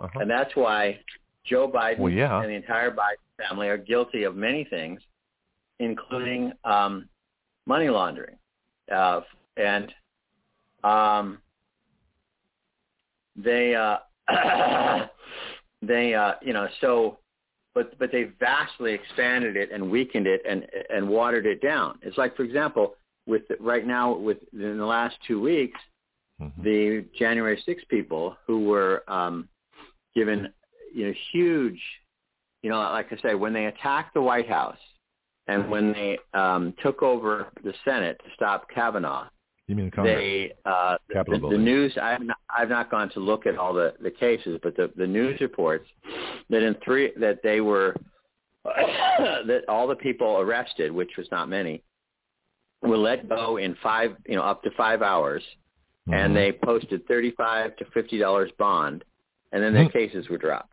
Uh-huh. 0.00 0.20
and 0.20 0.30
that's 0.30 0.54
why 0.56 0.98
Joe 1.44 1.68
Biden 1.68 1.98
Well, 1.98 2.12
yeah. 2.12 2.40
and 2.40 2.50
the 2.50 2.54
entire 2.54 2.90
Biden 2.90 3.46
family 3.48 3.68
are 3.68 3.78
guilty 3.78 4.24
of 4.24 4.36
many 4.36 4.64
things, 4.64 5.00
including 5.78 6.52
um, 6.64 7.08
money 7.66 7.88
laundering, 7.88 8.36
uh, 8.90 9.20
and 9.56 9.92
um, 10.84 11.40
they 13.36 13.74
uh, 13.74 13.98
they 15.82 16.14
uh, 16.14 16.34
you 16.42 16.52
know 16.52 16.68
so 16.80 17.18
but 17.74 17.98
but 17.98 18.12
they 18.12 18.24
vastly 18.38 18.92
expanded 18.92 19.56
it 19.56 19.70
and 19.72 19.90
weakened 19.90 20.26
it 20.26 20.42
and 20.48 20.66
and 20.90 21.08
watered 21.08 21.46
it 21.46 21.62
down. 21.62 21.98
It's 22.02 22.18
like, 22.18 22.36
for 22.36 22.42
example, 22.42 22.94
with 23.26 23.42
right 23.60 23.86
now, 23.86 24.14
with 24.14 24.38
in 24.52 24.78
the 24.78 24.84
last 24.86 25.16
two 25.26 25.40
weeks, 25.40 25.80
Mhm. 26.42 26.62
the 26.62 27.04
January 27.18 27.60
6 27.64 27.84
people 27.84 28.36
who 28.46 28.64
were 28.66 29.04
um, 29.08 29.48
given 30.14 30.52
you 30.94 31.06
know 31.06 31.14
huge, 31.32 31.80
you 32.62 32.70
know, 32.70 32.78
like 32.78 33.12
I 33.12 33.16
say, 33.22 33.34
when 33.34 33.52
they 33.52 33.66
attacked 33.66 34.14
the 34.14 34.22
White 34.22 34.48
House 34.48 34.78
and 35.46 35.70
when 35.70 35.92
they 35.92 36.18
um, 36.34 36.74
took 36.82 37.02
over 37.02 37.48
the 37.64 37.74
Senate 37.84 38.20
to 38.24 38.30
stop 38.34 38.68
Kavanaugh, 38.70 39.28
You 39.66 39.74
mean 39.74 39.90
Congress? 39.90 40.16
they 40.16 40.52
uh, 40.64 40.96
the, 41.08 41.14
Capitol 41.14 41.50
the, 41.50 41.56
the 41.56 41.62
news. 41.62 41.96
I've 42.00 42.22
not, 42.22 42.38
I've 42.56 42.68
not 42.68 42.90
gone 42.90 43.10
to 43.10 43.20
look 43.20 43.46
at 43.46 43.56
all 43.56 43.72
the 43.72 43.94
the 44.00 44.10
cases, 44.10 44.58
but 44.62 44.76
the 44.76 44.90
the 44.96 45.06
news 45.06 45.40
reports 45.40 45.88
that 46.50 46.62
in 46.62 46.74
three 46.84 47.12
that 47.18 47.42
they 47.42 47.60
were 47.60 47.96
that 48.64 49.62
all 49.68 49.86
the 49.86 49.96
people 49.96 50.38
arrested, 50.38 50.92
which 50.92 51.12
was 51.16 51.26
not 51.30 51.48
many, 51.48 51.82
were 52.82 52.98
let 52.98 53.28
go 53.28 53.56
in 53.56 53.76
five 53.82 54.16
you 54.26 54.36
know 54.36 54.42
up 54.42 54.62
to 54.62 54.70
five 54.76 55.02
hours, 55.02 55.42
Mhm. 56.08 56.14
and 56.14 56.36
they 56.36 56.52
posted 56.52 57.06
thirty 57.06 57.30
five 57.32 57.76
to 57.76 57.84
fifty 57.86 58.18
dollars 58.18 58.50
bond, 58.58 59.04
and 59.52 59.62
then 59.62 59.72
their 59.72 59.86
Mhm. 59.88 59.92
cases 59.92 60.28
were 60.28 60.38
dropped. 60.38 60.72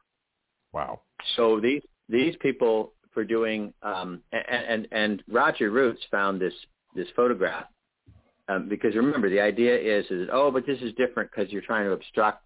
Wow. 0.74 1.02
So 1.36 1.60
these 1.60 1.84
these 2.08 2.36
people 2.38 2.94
for 3.12 3.24
doing 3.24 3.74
um, 3.84 4.24
and, 4.32 4.46
and 4.48 4.88
and 4.92 5.24
Roger 5.28 5.70
Roots 5.72 6.04
found 6.12 6.40
this 6.40 6.54
this 6.96 7.10
photograph 7.12 7.68
um, 8.48 8.68
because 8.68 8.96
remember 8.96 9.30
the 9.30 9.40
idea 9.40 9.78
is 9.78 10.10
is 10.10 10.30
oh 10.32 10.50
but 10.52 10.66
this 10.66 10.82
is 10.82 10.94
different 10.94 11.30
because 11.32 11.52
you're 11.52 11.62
trying 11.62 11.86
to 11.86 11.92
obstruct 11.92 12.44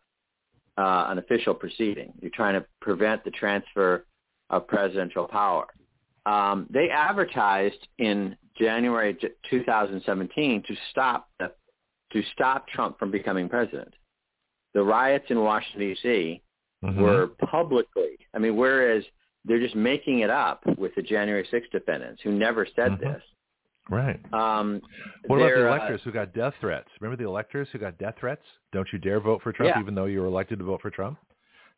uh, 0.78 1.06
an 1.10 1.20
official 1.20 1.54
proceeding. 1.54 2.12
You're 2.20 2.32
trying 2.32 2.56
to 2.60 2.66
prevent 2.82 3.24
the 3.24 3.32
transfer 3.32 4.06
of 4.50 4.68
presidential 4.68 5.28
power. 5.28 5.68
Um, 6.26 6.68
they 6.70 6.90
advertised 6.90 7.88
in 8.00 8.36
January 8.58 9.16
2017 9.50 10.64
to 10.64 10.76
stop 10.90 11.30
the 11.40 11.52
to 12.14 12.22
stop 12.34 12.68
Trump 12.68 12.98
from 13.00 13.12
becoming 13.12 13.50
president. 13.50 13.94
The 14.74 14.84
riots 14.84 15.26
in 15.30 15.40
Washington 15.40 15.82
D.C. 15.82 16.42
Mhm. 16.84 16.98
were 16.98 17.28
publicly. 17.28 18.18
I 18.34 18.40
mean, 18.40 18.56
whereas 18.56 19.04
they're 19.46 19.60
just 19.60 19.76
making 19.76 20.20
it 20.20 20.30
up 20.30 20.66
with 20.78 20.94
the 20.96 21.02
January 21.02 21.46
6th 21.52 21.70
defendants 21.72 22.22
who 22.24 22.32
never 22.32 22.66
said 22.76 22.94
Mhm. 22.94 23.00
this. 23.00 23.24
right. 23.90 24.18
Um, 24.34 24.82
What 25.28 25.38
about 25.42 25.50
the 25.50 25.66
uh, 25.66 25.76
electors 25.76 26.02
who 26.04 26.12
got 26.14 26.32
death 26.34 26.56
threats? 26.62 26.88
Remember 27.02 27.22
the 27.22 27.28
electors 27.30 27.70
who 27.72 27.80
got 27.80 27.98
death 27.98 28.16
threats? 28.18 28.42
Don't 28.72 28.88
you 28.94 28.98
dare 29.00 29.20
vote 29.20 29.42
for 29.42 29.52
Trump, 29.52 29.76
Yeah. 29.76 29.82
even 29.82 29.94
though 29.94 30.06
you 30.06 30.22
were 30.22 30.28
elected 30.28 30.60
to 30.60 30.64
vote 30.66 30.82
for 30.82 30.90
Trump. 30.90 31.20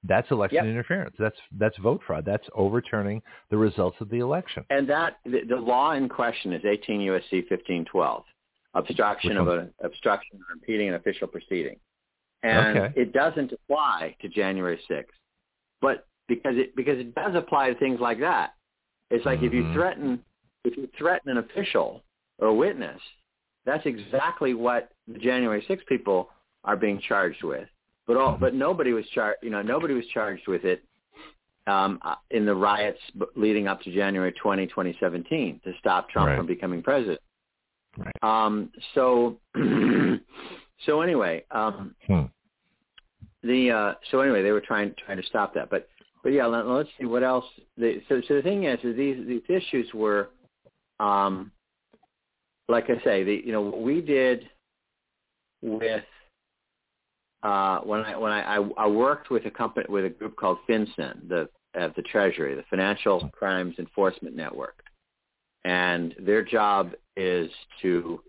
That's 0.03 0.29
election 0.29 0.57
Yep. 0.57 0.65
interference. 0.65 1.15
That's 1.17 1.39
that's 1.53 1.75
vote 1.77 2.03
fraud. 2.03 2.23
That's 2.25 2.47
overturning 2.53 3.23
the 3.49 3.57
results 3.57 3.99
of 4.01 4.09
the 4.09 4.19
election. 4.19 4.63
And 4.69 4.87
that 4.87 5.17
the, 5.25 5.41
the 5.45 5.55
law 5.55 5.93
in 5.93 6.07
question 6.07 6.53
is 6.53 6.63
18 6.63 7.01
USC 7.01 7.41
1512, 7.49 8.23
obstruction 8.75 9.37
of 9.37 9.47
an 9.47 9.73
obstruction 9.83 10.39
or 10.47 10.53
impeding 10.53 10.89
an 10.89 10.95
official 10.95 11.27
proceeding, 11.27 11.77
and 12.43 12.77
Okay. 12.77 13.01
it 13.01 13.13
doesn't 13.13 13.51
apply 13.51 14.15
to 14.21 14.29
January 14.29 14.79
6th. 14.87 15.15
But 15.81 16.07
because 16.27 16.57
it 16.57 16.75
because 16.75 16.99
it 16.99 17.15
does 17.15 17.35
apply 17.35 17.71
to 17.73 17.79
things 17.79 17.99
like 17.99 18.19
that, 18.19 18.53
it's 19.09 19.25
like 19.25 19.41
if 19.41 19.53
you 19.53 19.63
Mhm. 19.63 19.73
threaten 19.73 20.23
if 20.63 20.75
you 20.77 20.87
threaten 20.97 21.29
an 21.29 21.37
official 21.37 22.03
or 22.39 22.47
a 22.47 22.53
witness, 22.53 23.01
that's 23.65 23.85
exactly 23.85 24.53
what 24.55 24.91
the 25.07 25.19
January 25.19 25.61
6th 25.61 25.85
people 25.85 26.31
are 26.63 26.75
being 26.75 26.99
charged 26.99 27.43
with. 27.43 27.69
But 28.07 28.17
all, 28.17 28.37
but 28.39 28.53
nobody 28.53 28.91
was 28.93 29.07
charged. 29.09 29.43
You 29.43 29.51
know, 29.51 29.61
nobody 29.61 29.93
was 29.93 30.05
charged 30.07 30.47
with 30.47 30.65
it 30.65 30.83
um, 31.67 31.99
in 32.31 32.45
the 32.45 32.53
riots 32.55 32.99
leading 33.35 33.67
up 33.67 33.81
to 33.81 33.91
January 33.91 34.31
20, 34.33 34.67
2017, 34.67 35.59
to 35.63 35.73
stop 35.79 36.09
Trump 36.09 36.29
Right. 36.29 36.37
from 36.37 36.45
becoming 36.45 36.81
president. 36.83 37.19
Right. 37.97 38.15
Um, 38.23 38.71
so, 38.93 39.37
so 40.85 41.01
anyway, 41.01 41.43
um, 41.51 41.95
Hmm. 42.07 42.25
the 43.43 43.71
uh, 43.71 43.93
so 44.11 44.21
anyway, 44.21 44.43
they 44.43 44.51
were 44.51 44.61
trying 44.61 44.93
trying 45.05 45.17
to 45.17 45.27
stop 45.27 45.53
that. 45.53 45.69
But 45.69 45.87
but 46.23 46.33
yeah, 46.33 46.45
let, 46.45 46.65
us 46.65 46.87
see 46.99 47.05
what 47.05 47.23
else. 47.23 47.45
They, 47.77 48.03
so 48.09 48.21
so 48.27 48.35
the 48.35 48.41
thing 48.41 48.63
is, 48.63 48.79
is 48.83 48.95
these 48.95 49.25
these 49.27 49.43
issues 49.47 49.93
were, 49.93 50.29
um, 50.99 51.51
like 52.67 52.89
I 52.89 53.01
say, 53.03 53.23
the 53.23 53.41
you 53.45 53.51
know 53.51 53.61
what 53.61 53.81
we 53.81 54.01
did 54.01 54.49
with 55.61 56.03
uh, 57.43 57.79
when 57.81 58.01
I 58.01 58.17
when 58.17 58.31
I, 58.31 58.57
I 58.57 58.69
I 58.77 58.87
worked 58.87 59.29
with 59.29 59.45
a 59.45 59.51
company 59.51 59.85
with 59.87 60.05
a 60.05 60.09
group 60.09 60.35
called 60.35 60.57
FinCEN, 60.67 61.29
the 61.29 61.47
at 61.75 61.95
the 61.95 62.01
Treasury, 62.01 62.55
the 62.55 62.63
Financial 62.69 63.29
Crimes 63.29 63.75
Enforcement 63.77 64.35
Network, 64.35 64.84
and 65.65 66.13
their 66.19 66.43
job 66.43 66.93
is 67.17 67.49
to 67.81 68.21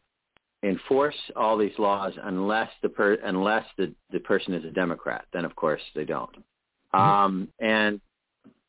enforce 0.65 1.15
all 1.37 1.57
these 1.57 1.79
laws 1.79 2.15
unless 2.25 2.71
the 2.83 2.89
per, 2.89 3.15
unless 3.23 3.65
the 3.79 3.93
the 4.11 4.19
person 4.21 4.55
is 4.55 4.65
a 4.65 4.71
Democrat. 4.71 5.27
Then 5.33 5.45
of 5.45 5.55
course 5.55 5.83
they 5.95 6.05
don't. 6.05 6.35
Um, 6.93 7.49
and 7.61 8.01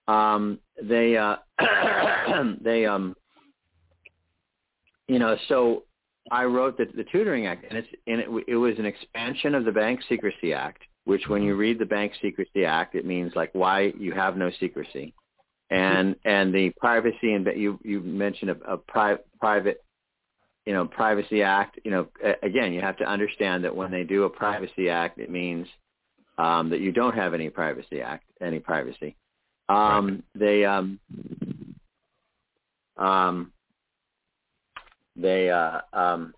um, 0.07 0.60
they 0.84 1.18
uh, 1.18 1.38
they 2.61 2.85
um, 2.85 3.15
you 5.07 5.18
know 5.18 5.38
so 5.48 5.84
I 6.30 6.44
wrote 6.44 6.77
the, 6.77 6.85
the 6.94 7.06
Tutoring 7.06 7.48
Act, 7.48 7.65
and 7.69 7.77
it's 7.77 7.88
and 8.06 8.19
it, 8.19 8.45
it 8.48 8.56
was 8.56 8.77
an 8.77 8.85
expansion 8.85 9.56
of 9.56 9.64
the 9.64 9.72
Bank 9.72 10.02
Secrecy 10.07 10.53
Act. 10.53 10.84
Which, 11.06 11.30
when 11.30 11.41
you 11.41 11.56
read 11.56 11.80
the 11.80 11.85
Bank 11.85 12.11
Secrecy 12.22 12.65
Act, 12.65 12.94
it 12.95 13.06
means 13.06 13.31
like 13.34 13.49
why 13.53 13.94
you 13.98 14.11
have 14.11 14.35
no 14.35 14.52
secrecy, 14.60 15.14
and 15.69 16.15
and 16.26 16.53
the 16.53 16.72
privacy 16.77 17.34
and 17.34 17.45
you 17.56 17.80
you 17.84 17.99
mentioned 18.02 18.52
a, 18.52 18.73
a 18.73 18.77
pri- 18.77 19.18
private, 19.39 19.84
you 20.65 20.73
know, 20.73 20.85
Privacy 20.85 21.44
Act. 21.44 21.80
You 21.84 21.91
know, 21.91 22.07
again, 22.44 22.73
you 22.73 22.81
have 22.81 22.98
to 22.98 23.06
understand 23.06 23.64
that 23.64 23.76
when 23.76 23.91
they 23.91 24.03
do 24.03 24.23
a 24.23 24.30
Privacy 24.30 24.89
Act, 24.89 25.19
it 25.19 25.30
means 25.30 25.68
um, 26.38 26.69
that 26.69 26.80
you 26.80 26.91
don't 26.91 27.15
have 27.15 27.34
any 27.34 27.49
privacy 27.49 28.02
act 28.02 28.26
any 28.41 28.60
privacy. 28.60 29.15
Um, 29.69 30.23
They 30.35 30.64
um, 30.64 30.99
um, 32.98 33.52
they 35.15 35.49
uh 35.49 35.80
um 35.94 36.34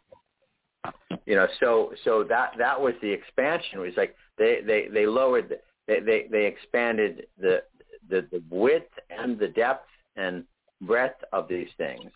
you 1.26 1.36
know 1.36 1.48
so 1.60 1.94
so 2.06 2.24
that 2.24 2.54
that 2.58 2.80
was 2.80 2.94
the 3.02 3.10
expansion 3.10 3.80
it 3.80 3.82
was 3.82 3.94
like 3.98 4.16
they 4.38 4.62
they 4.66 4.88
they 4.88 5.06
lowered 5.06 5.50
the, 5.50 5.60
they 5.88 6.00
they 6.00 6.28
they 6.32 6.46
expanded 6.46 7.28
the 7.38 7.62
the 8.10 8.28
the 8.32 8.42
width 8.50 8.92
and 9.10 9.38
the 9.40 9.48
depth 9.48 9.88
and 10.16 10.44
breadth 10.82 11.22
of 11.34 11.48
these 11.48 11.70
things 11.78 12.12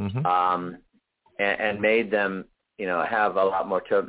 Mhm. 0.00 0.24
um 0.26 0.78
and, 1.38 1.60
and 1.60 1.80
made 1.80 2.10
them 2.10 2.44
you 2.78 2.86
know 2.86 3.02
have 3.04 3.36
a 3.36 3.44
lot 3.44 3.68
more 3.68 3.80
to 3.82 4.08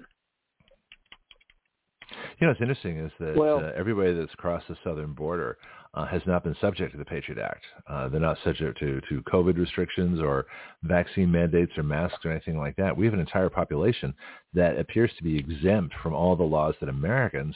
You 2.40 2.46
know, 2.46 2.52
what's 2.52 2.62
interesting 2.62 2.98
is 3.00 3.12
that 3.20 3.36
Well- 3.36 3.60
uh, 3.66 3.72
everybody 3.76 4.14
that's 4.14 4.34
crossed 4.36 4.68
the 4.68 4.78
southern 4.84 5.14
border 5.14 5.58
uh, 5.94 6.06
has 6.06 6.22
not 6.28 6.44
been 6.44 6.56
subject 6.62 6.92
to 6.92 6.98
the 6.98 7.06
Patriot 7.06 7.42
Act. 7.42 7.64
Uh, 7.88 8.08
they're 8.10 8.20
not 8.22 8.38
subject 8.44 8.78
to, 8.80 9.02
to 9.10 9.22
COVID 9.24 9.58
restrictions 9.58 10.20
or 10.20 10.46
vaccine 10.84 11.32
mandates 11.32 11.76
or 11.78 11.84
masks 11.84 12.24
or 12.24 12.32
anything 12.32 12.58
like 12.60 12.76
that. 12.76 12.96
We 12.96 13.06
have 13.06 13.14
an 13.16 13.20
entire 13.20 13.50
population 13.50 14.14
that 14.54 14.78
appears 14.78 15.12
to 15.18 15.24
be 15.24 15.38
exempt 15.38 15.96
from 16.04 16.14
all 16.14 16.36
the 16.36 16.44
laws 16.44 16.76
that 16.82 16.90
Americans 16.90 17.56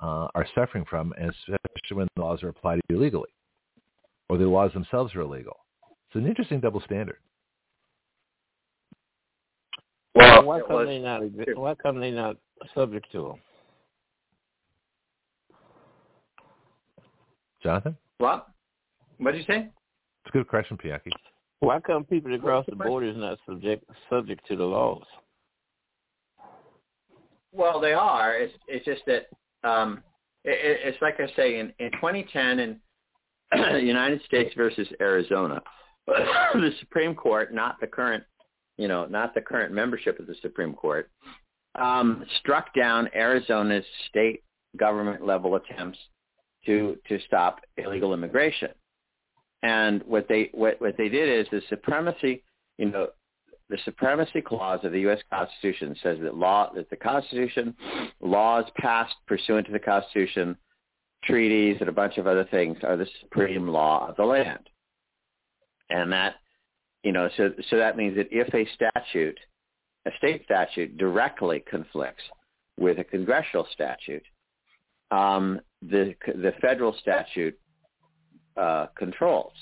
uh, 0.00 0.28
are 0.34 0.46
suffering 0.54 0.84
from, 0.88 1.14
and 1.18 1.32
especially 1.88 1.98
when 1.98 2.08
the 2.16 2.22
laws 2.22 2.42
are 2.42 2.48
applied 2.48 2.80
illegally 2.88 3.28
or 4.28 4.38
the 4.38 4.44
laws 4.44 4.72
themselves 4.72 5.14
are 5.14 5.22
illegal. 5.22 5.56
It's 6.08 6.16
an 6.16 6.26
interesting 6.26 6.60
double 6.60 6.80
standard. 6.80 7.18
well 10.14 10.44
why 10.44 10.60
come 10.60 10.76
was- 10.76 10.86
they 10.86 10.98
not? 10.98 11.22
Why 11.56 11.74
come 11.74 12.00
they 12.00 12.10
not 12.10 12.36
subject 12.74 13.10
to 13.12 13.22
them? 13.22 13.40
Jonathon? 17.62 17.96
what 18.18 18.48
what 19.18 19.32
did 19.32 19.38
you 19.38 19.44
say 19.52 19.68
It's 20.24 20.28
a 20.28 20.30
good 20.30 20.46
question, 20.46 20.76
Piaki. 20.76 21.10
Why 21.60 21.80
come 21.80 22.04
people 22.04 22.32
across 22.34 22.64
cross 22.64 22.78
the 22.78 22.84
border 22.84 23.08
is 23.08 23.16
not 23.16 23.38
subject 23.46 23.84
subject 24.08 24.46
to 24.48 24.56
the 24.56 24.64
laws? 24.64 25.04
Well, 27.52 27.80
they 27.80 27.92
are. 27.92 28.36
It's 28.36 28.54
it's 28.68 28.84
just 28.84 29.02
that 29.06 29.26
um, 29.68 30.02
it, 30.44 30.50
it- 30.50 30.80
it's 30.88 31.02
like 31.02 31.20
I 31.20 31.26
say 31.36 31.58
in 31.58 31.72
in 31.78 31.90
2010 31.92 32.58
in 32.60 32.80
United 33.86 34.22
States 34.24 34.52
versus 34.56 34.86
Arizona, 35.00 35.62
the 36.06 36.70
Supreme 36.80 37.14
Court, 37.14 37.52
not 37.54 37.80
the 37.80 37.86
current, 37.86 38.24
you 38.76 38.88
know, 38.88 39.06
not 39.06 39.34
the 39.34 39.40
current 39.40 39.72
membership 39.72 40.18
of 40.20 40.26
the 40.26 40.34
Supreme 40.42 40.74
Court, 40.74 41.10
um, 41.74 42.24
struck 42.40 42.74
down 42.74 43.08
Arizona's 43.14 43.84
state 44.08 44.42
government 44.76 45.24
level 45.24 45.56
attempts 45.56 45.98
to 46.66 46.96
to 47.08 47.18
stop 47.26 47.60
illegal 47.76 48.12
immigration. 48.12 48.70
And 49.62 50.02
what 50.04 50.26
they 50.28 50.50
what 50.52 50.80
what 50.80 50.96
they 50.96 51.08
did 51.08 51.40
is 51.40 51.46
the 51.50 51.62
supremacy, 51.68 52.44
you 52.76 52.90
know, 52.90 53.08
the 53.70 53.78
supremacy 53.84 54.40
clause 54.40 54.80
of 54.82 54.92
the 54.92 55.00
U.S. 55.00 55.18
Constitution 55.30 55.94
says 56.02 56.18
that 56.22 56.34
law, 56.34 56.72
that 56.74 56.88
the 56.90 56.96
Constitution, 56.96 57.74
laws 58.20 58.64
passed 58.76 59.14
pursuant 59.26 59.66
to 59.66 59.72
the 59.72 59.78
Constitution, 59.78 60.56
treaties, 61.24 61.76
and 61.80 61.88
a 61.88 61.92
bunch 61.92 62.16
of 62.16 62.26
other 62.26 62.44
things 62.50 62.78
are 62.82 62.96
the 62.96 63.06
supreme 63.20 63.68
law 63.68 64.08
of 64.08 64.16
the 64.16 64.24
land. 64.24 64.70
And 65.90 66.12
that, 66.12 66.36
you 67.02 67.12
know, 67.12 67.28
so 67.36 67.50
so 67.70 67.76
that 67.76 67.96
means 67.96 68.16
that 68.16 68.28
if 68.30 68.52
a 68.54 68.66
statute, 68.74 69.38
a 70.06 70.10
state 70.18 70.44
statute, 70.44 70.96
directly 70.96 71.62
conflicts 71.70 72.22
with 72.78 72.98
a 72.98 73.04
congressional 73.04 73.66
statute, 73.72 74.24
um, 75.10 75.60
the 75.82 76.14
the 76.26 76.52
federal 76.60 76.94
statute 77.00 77.58
uh, 78.56 78.86
controls. 78.96 79.52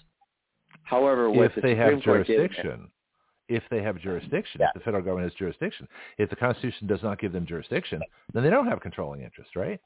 However, 0.82 1.28
if 1.28 1.54
the 1.54 1.60
they 1.60 1.70
Supreme 1.72 1.94
have 1.94 2.04
Court 2.04 2.26
did- 2.26 2.36
jurisdiction. 2.36 2.90
If 3.48 3.62
they 3.70 3.82
have 3.82 3.98
jurisdiction, 4.00 4.60
Yeah. 4.60 4.68
if 4.68 4.74
the 4.74 4.80
federal 4.80 5.02
government 5.02 5.30
has 5.30 5.38
jurisdiction. 5.38 5.86
If 6.18 6.30
the 6.30 6.36
Constitution 6.36 6.86
does 6.86 7.02
not 7.02 7.18
give 7.20 7.32
them 7.32 7.46
jurisdiction, 7.46 8.02
then 8.32 8.42
they 8.42 8.50
don't 8.50 8.66
have 8.66 8.80
controlling 8.80 9.22
interest, 9.22 9.54
right? 9.54 9.80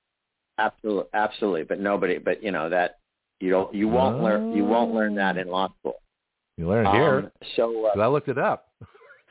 Absolutely, 0.59 1.11
absolutely. 1.15 1.65
But 1.65 1.81
nobody, 1.81 2.19
but 2.19 2.43
you 2.43 2.51
know 2.51 2.69
that 2.71 2.99
you 3.41 3.51
don't, 3.51 3.75
you 3.75 3.89
won't 3.89 4.23
learn, 4.23 4.53
you 4.53 4.65
won't 4.65 4.95
learn 4.95 5.15
that 5.17 5.37
in 5.37 5.49
law 5.49 5.69
school. 5.79 6.01
You 6.57 6.69
learn 6.69 6.87
here. 6.87 7.19
Um, 7.19 7.31
so 7.57 7.87
uh, 7.87 7.99
I 7.99 8.07
looked 8.09 8.29
it 8.29 8.39
up. 8.39 8.69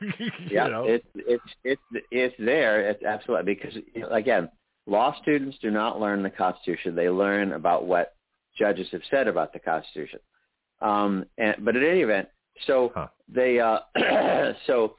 yeah, 0.50 0.64
you 0.66 0.70
know? 0.72 0.84
it's 0.84 1.06
it's 1.14 1.42
it's 1.62 1.82
it's 2.10 2.34
there. 2.38 2.88
It's 2.88 3.04
absolutely 3.04 3.54
because 3.54 3.74
again, 4.10 4.48
law 4.86 5.14
students 5.22 5.56
do 5.62 5.70
not 5.70 6.00
learn 6.00 6.22
the 6.22 6.30
Constitution. 6.30 6.96
They 6.96 7.08
learn 7.08 7.52
about 7.52 7.86
what 7.86 8.14
judges 8.58 8.88
have 8.92 9.02
said 9.10 9.28
about 9.28 9.52
the 9.52 9.58
Constitution. 9.58 10.18
Um, 10.80 11.26
and 11.38 11.56
but 11.64 11.76
at 11.76 11.82
any 11.82 12.00
event, 12.00 12.28
so 12.66 12.92
Huh. 12.94 13.08
they 13.28 13.60
uh, 13.60 13.80
so 14.66 14.96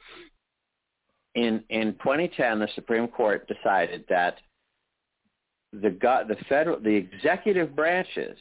in 1.36 1.64
in 1.70 1.94
2010, 1.94 2.60
the 2.60 2.68
Supreme 2.76 3.08
Court 3.08 3.48
decided 3.48 4.06
that 4.10 4.38
the 5.74 5.90
the 6.28 6.36
federal 6.50 6.80
the 6.80 6.94
executive 6.96 7.76
branches 7.76 8.38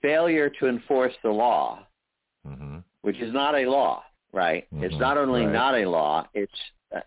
failure 0.00 0.48
to 0.48 0.68
enforce 0.68 1.14
the 1.22 1.30
law 1.30 1.86
hmm 2.46 2.78
which 3.02 3.18
is 3.18 3.32
not 3.32 3.56
a 3.56 3.68
law, 3.68 4.04
right? 4.32 4.68
It's 4.80 4.94
Mhm, 4.94 5.00
not 5.00 5.16
only 5.18 5.44
right. 5.44 5.52
not 5.52 5.74
a 5.74 5.88
law, 5.88 6.24
it's 6.34 6.52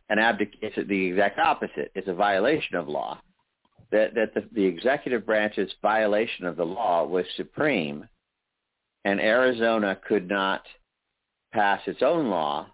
an 0.09 0.17
abdic- 0.17 0.57
it's 0.61 0.75
the 0.87 1.05
exact 1.05 1.39
opposite. 1.39 1.89
It's 1.95 2.09
a 2.09 2.13
violation 2.13 2.75
of 2.75 2.89
law. 2.89 3.21
That 3.91 4.13
that 4.15 4.33
the, 4.33 4.41
the 4.51 4.65
executive 4.65 5.25
branch's 5.25 5.73
violation 5.81 6.45
of 6.45 6.57
the 6.57 6.65
law 6.65 7.05
was 7.05 7.25
supreme, 7.37 8.09
and 9.05 9.21
Arizona 9.21 9.97
could 10.07 10.27
not 10.27 10.63
pass 11.53 11.79
its 11.85 12.01
own 12.01 12.29
law 12.29 12.67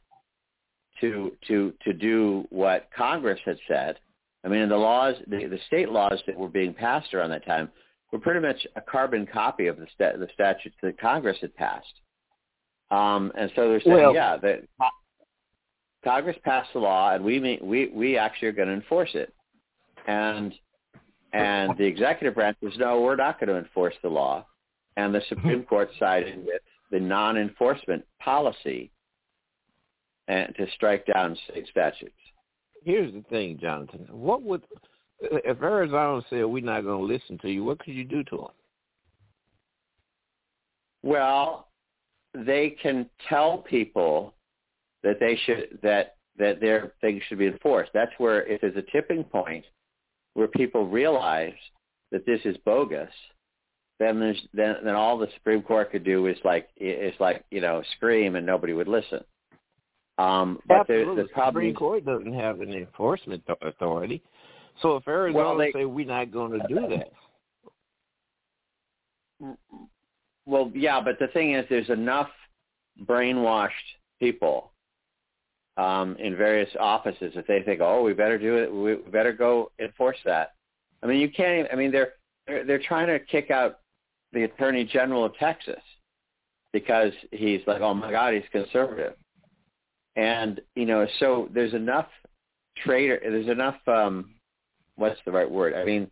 to 1.01 1.31
to 1.47 1.73
to 1.83 1.93
do 1.93 2.47
what 2.49 2.89
Congress 2.95 3.39
had 3.45 3.57
said. 3.67 3.99
I 4.43 4.47
mean, 4.47 4.69
the 4.69 4.77
laws, 4.77 5.15
the, 5.27 5.45
the 5.45 5.59
state 5.67 5.89
laws 5.89 6.19
that 6.25 6.35
were 6.35 6.49
being 6.49 6.73
passed 6.73 7.13
around 7.13 7.29
that 7.29 7.45
time 7.45 7.69
were 8.11 8.17
pretty 8.17 8.39
much 8.39 8.65
a 8.75 8.81
carbon 8.81 9.27
copy 9.31 9.67
of 9.67 9.77
the 9.77 9.85
sta- 9.93 10.17
the 10.17 10.27
statutes 10.33 10.75
that 10.81 10.99
Congress 10.99 11.37
had 11.41 11.55
passed. 11.55 11.93
Um, 12.89 13.31
and 13.37 13.51
so 13.55 13.69
they're 13.69 13.81
saying, 13.81 13.95
Well- 13.95 14.15
yeah, 14.15 14.37
that 14.37 14.61
Congress 16.03 16.37
passed 16.43 16.73
the 16.73 16.79
law, 16.79 17.13
and 17.13 17.23
we 17.23 17.39
mean, 17.39 17.59
we 17.61 17.89
we 17.89 18.17
actually 18.17 18.47
are 18.47 18.53
going 18.53 18.69
to 18.69 18.73
enforce 18.73 19.11
it. 19.13 19.31
And 20.07 20.53
and 21.33 21.77
the 21.77 21.85
executive 21.85 22.35
branch 22.35 22.57
says, 22.63 22.73
no, 22.77 22.99
we're 23.01 23.15
not 23.15 23.39
going 23.39 23.49
to 23.49 23.57
enforce 23.57 23.93
the 24.01 24.09
law. 24.09 24.45
And 24.97 25.15
the 25.15 25.21
Supreme 25.29 25.63
Court 25.63 25.89
sided 25.97 26.45
with 26.45 26.61
the 26.91 26.99
non-enforcement 26.99 28.05
policy 28.19 28.91
and 30.27 30.53
to 30.55 30.65
strike 30.75 31.05
down 31.05 31.37
state 31.49 31.67
statutes. 31.69 32.13
Here's 32.83 33.13
the 33.13 33.23
thing, 33.29 33.57
Jonathon. 33.61 34.07
What 34.09 34.41
would 34.43 34.63
if 35.19 35.61
Arizona 35.61 36.21
said 36.29 36.45
we're 36.45 36.63
not 36.63 36.83
going 36.83 36.99
to 36.99 37.13
listen 37.13 37.37
to 37.39 37.49
you? 37.49 37.63
What 37.63 37.79
could 37.79 37.93
you 37.93 38.03
do 38.03 38.23
to 38.25 38.37
them? 38.37 38.47
Well, 41.03 41.67
they 42.33 42.75
can 42.81 43.09
tell 43.29 43.59
people 43.59 44.33
that 45.03 45.19
they 45.19 45.37
should 45.45 45.79
that 45.83 46.15
that 46.37 46.59
their 46.59 46.93
things 47.01 47.21
should 47.27 47.39
be 47.39 47.47
enforced. 47.47 47.91
That's 47.93 48.11
where 48.17 48.45
if 48.47 48.61
there's 48.61 48.75
a 48.75 48.91
tipping 48.91 49.23
point 49.23 49.65
where 50.33 50.47
people 50.47 50.87
realize 50.87 51.53
that 52.11 52.25
this 52.25 52.39
is 52.45 52.57
bogus, 52.65 53.11
then 54.01 54.19
there's 54.19 54.41
then 54.53 54.77
then 54.83 54.95
all 54.95 55.17
the 55.17 55.27
Supreme 55.35 55.61
Court 55.61 55.91
could 55.91 56.03
do 56.03 56.25
is 56.25 56.37
like 56.43 56.69
is 56.77 57.13
like 57.19 57.45
you 57.51 57.61
know 57.61 57.83
scream 57.95 58.35
and 58.35 58.45
nobody 58.45 58.73
would 58.73 58.87
listen. 58.87 59.23
Um, 60.17 60.59
but 60.67 60.81
Absolutely. 60.81 61.23
the 61.23 61.29
problem. 61.29 61.61
Supreme 61.61 61.75
Court 61.75 62.05
doesn't 62.05 62.33
have 62.33 62.61
an 62.61 62.73
enforcement 62.73 63.43
authority. 63.61 64.23
So 64.81 64.95
if 64.95 65.07
Arizona 65.07 65.43
Well, 65.45 65.57
they- 65.57 65.71
say 65.71 65.85
we're 65.85 66.05
not 66.05 66.31
going 66.31 66.59
to 66.59 66.67
do 66.67 66.87
that, 66.89 67.11
Well, 70.45 70.71
yeah, 70.73 70.99
but 71.01 71.19
the 71.19 71.27
thing 71.27 71.53
is, 71.53 71.65
there's 71.69 71.89
enough 71.89 72.29
brainwashed 73.05 73.69
people 74.19 74.71
um, 75.77 76.15
in 76.17 76.35
various 76.35 76.69
offices 76.79 77.33
that 77.35 77.47
they 77.47 77.61
think, 77.61 77.81
oh, 77.81 78.03
we 78.03 78.13
better 78.13 78.37
do 78.37 78.57
it. 78.57 78.71
We 78.73 78.95
better 79.11 79.33
go 79.33 79.71
enforce 79.79 80.17
that. 80.25 80.53
I 81.03 81.07
mean, 81.07 81.19
you 81.19 81.29
can't. 81.29 81.59
Even, 81.59 81.71
I 81.71 81.75
mean, 81.75 81.91
they're, 81.91 82.13
they're 82.47 82.63
they're 82.65 82.81
trying 82.87 83.07
to 83.07 83.19
kick 83.19 83.51
out 83.51 83.80
the 84.33 84.43
Attorney 84.43 84.85
General 84.85 85.25
of 85.25 85.35
Texas 85.35 85.81
because 86.73 87.11
he's 87.31 87.61
like, 87.67 87.81
oh 87.81 87.93
my 87.93 88.11
God, 88.11 88.33
he's 88.33 88.43
conservative, 88.51 89.13
and 90.15 90.61
you 90.75 90.85
know, 90.85 91.05
so 91.19 91.49
there's 91.53 91.73
enough 91.73 92.07
traitor. 92.83 93.19
There's 93.21 93.47
enough. 93.47 93.75
um 93.87 94.35
What's 94.95 95.19
the 95.25 95.31
right 95.31 95.49
word? 95.49 95.73
I 95.73 95.83
mean, 95.83 96.11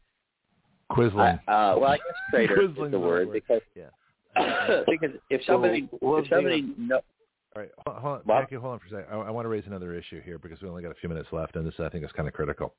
Quisling. 0.91 1.40
uh, 1.48 1.76
well, 1.78 1.86
I 1.91 1.98
guess 1.98 2.06
traitor 2.32 2.62
is 2.64 2.70
Quisling 2.72 2.91
the 2.91 2.98
is 2.98 3.04
word 3.04 3.28
the 3.28 3.32
word. 3.32 3.34
because 3.34 3.62
Yeah. 3.76 3.90
because 4.88 5.16
if 5.30 5.41
somebody 5.46 5.88
well, 6.02 6.18
if 6.20 6.30
somebody 6.30 6.74
know, 6.78 7.02
All 7.56 7.62
right, 7.62 7.72
hold, 7.86 7.98
hold 7.98 8.18
on, 8.20 8.22
Bob? 8.26 8.44
Jackie, 8.44 8.56
hold 8.56 8.74
on 8.74 8.80
for 8.80 8.88
a 8.88 9.02
second. 9.02 9.14
I, 9.14 9.22
I 9.22 9.32
want 9.32 9.46
to 9.46 9.50
raise 9.50 9.64
another 9.68 9.94
issue 9.94 10.22
here 10.22 10.40
because 10.40 10.62
we 10.62 10.70
only 10.70 10.82
got 10.82 10.91
a 10.91 10.96
few 10.96 11.10
minutes 11.10 11.30
left, 11.32 11.56
and 11.56 11.66
this 11.66 11.74
I 11.80 11.90
think 11.90 12.06
is 12.06 12.12
kind 12.14 12.28
of 12.28 12.34
critical. 12.34 12.74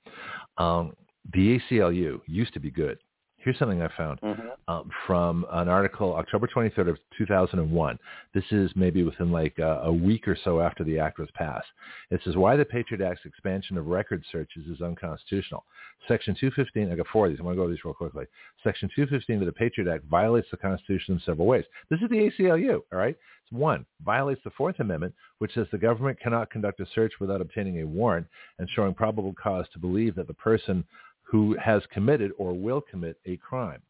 Um, 0.58 0.94
the 1.34 1.58
ACLU 1.70 2.20
used 2.26 2.52
to 2.54 2.60
be 2.60 2.70
good. 2.70 2.98
Here's 3.42 3.58
something 3.58 3.80
I 3.80 3.88
found 3.96 4.20
Mhm. 4.20 4.50
um, 4.68 4.90
from 5.06 5.46
an 5.50 5.66
article 5.68 6.14
October 6.14 6.46
23rd 6.46 6.88
of 6.88 6.98
2001. 7.16 7.98
This 8.34 8.44
is 8.52 8.70
maybe 8.76 9.02
within 9.02 9.32
like 9.32 9.58
a, 9.58 9.80
a 9.84 9.92
week 9.92 10.28
or 10.28 10.36
so 10.44 10.60
after 10.60 10.84
the 10.84 10.98
act 10.98 11.18
was 11.18 11.30
passed. 11.32 11.66
It 12.10 12.20
says 12.22 12.36
why 12.36 12.56
the 12.56 12.66
Patriot 12.66 13.00
Act's 13.02 13.24
expansion 13.24 13.78
of 13.78 13.86
record 13.86 14.22
searches 14.30 14.66
is 14.66 14.82
unconstitutional. 14.82 15.64
Section 16.06 16.34
215, 16.38 16.92
I 16.92 16.96
got 16.96 17.06
four 17.08 17.26
of 17.26 17.32
these. 17.32 17.40
I'm 17.40 17.44
going 17.46 17.56
to 17.56 17.60
go 17.60 17.62
over 17.64 17.72
these 17.72 17.84
real 17.84 17.94
quickly. 17.94 18.26
Section 18.62 18.90
215 18.94 19.40
of 19.40 19.46
the 19.46 19.52
Patriot 19.52 19.90
Act 19.90 20.04
violates 20.04 20.48
the 20.50 20.56
Constitution 20.58 21.14
in 21.14 21.20
several 21.20 21.46
ways. 21.46 21.64
This 21.88 22.00
is 22.02 22.10
the 22.10 22.16
ACLU, 22.30 22.82
all 22.92 22.98
right? 22.98 23.16
It's 23.42 23.52
one, 23.52 23.86
violates 24.04 24.42
the 24.44 24.50
Fourth 24.50 24.80
Amendment, 24.80 25.14
which 25.38 25.54
says 25.54 25.66
the 25.72 25.78
government 25.78 26.20
cannot 26.20 26.50
conduct 26.50 26.80
a 26.80 26.86
search 26.94 27.12
without 27.20 27.40
obtaining 27.40 27.80
a 27.80 27.86
warrant 27.86 28.26
and 28.58 28.68
showing 28.70 28.92
probable 28.92 29.32
cause 29.34 29.66
to 29.72 29.78
believe 29.78 30.14
that 30.16 30.26
the 30.26 30.34
person 30.34 30.84
who 31.30 31.56
has 31.62 31.82
committed 31.92 32.32
or 32.38 32.52
will 32.52 32.80
commit 32.80 33.16
a 33.24 33.36
crime. 33.36 33.80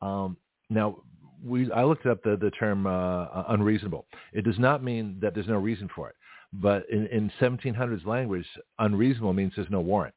Um, 0.00 0.36
now, 0.68 0.98
we, 1.44 1.70
I 1.72 1.84
looked 1.84 2.06
up 2.06 2.22
the, 2.22 2.36
the 2.36 2.50
term 2.52 2.86
uh, 2.86 3.26
unreasonable. 3.48 4.06
It 4.32 4.44
does 4.44 4.58
not 4.58 4.84
mean 4.84 5.18
that 5.20 5.34
there's 5.34 5.48
no 5.48 5.58
reason 5.58 5.88
for 5.94 6.08
it. 6.08 6.14
But 6.52 6.88
in, 6.90 7.06
in 7.08 7.32
1700s 7.40 8.06
language, 8.06 8.46
unreasonable 8.78 9.32
means 9.32 9.52
there's 9.56 9.70
no 9.70 9.80
warrant. 9.80 10.14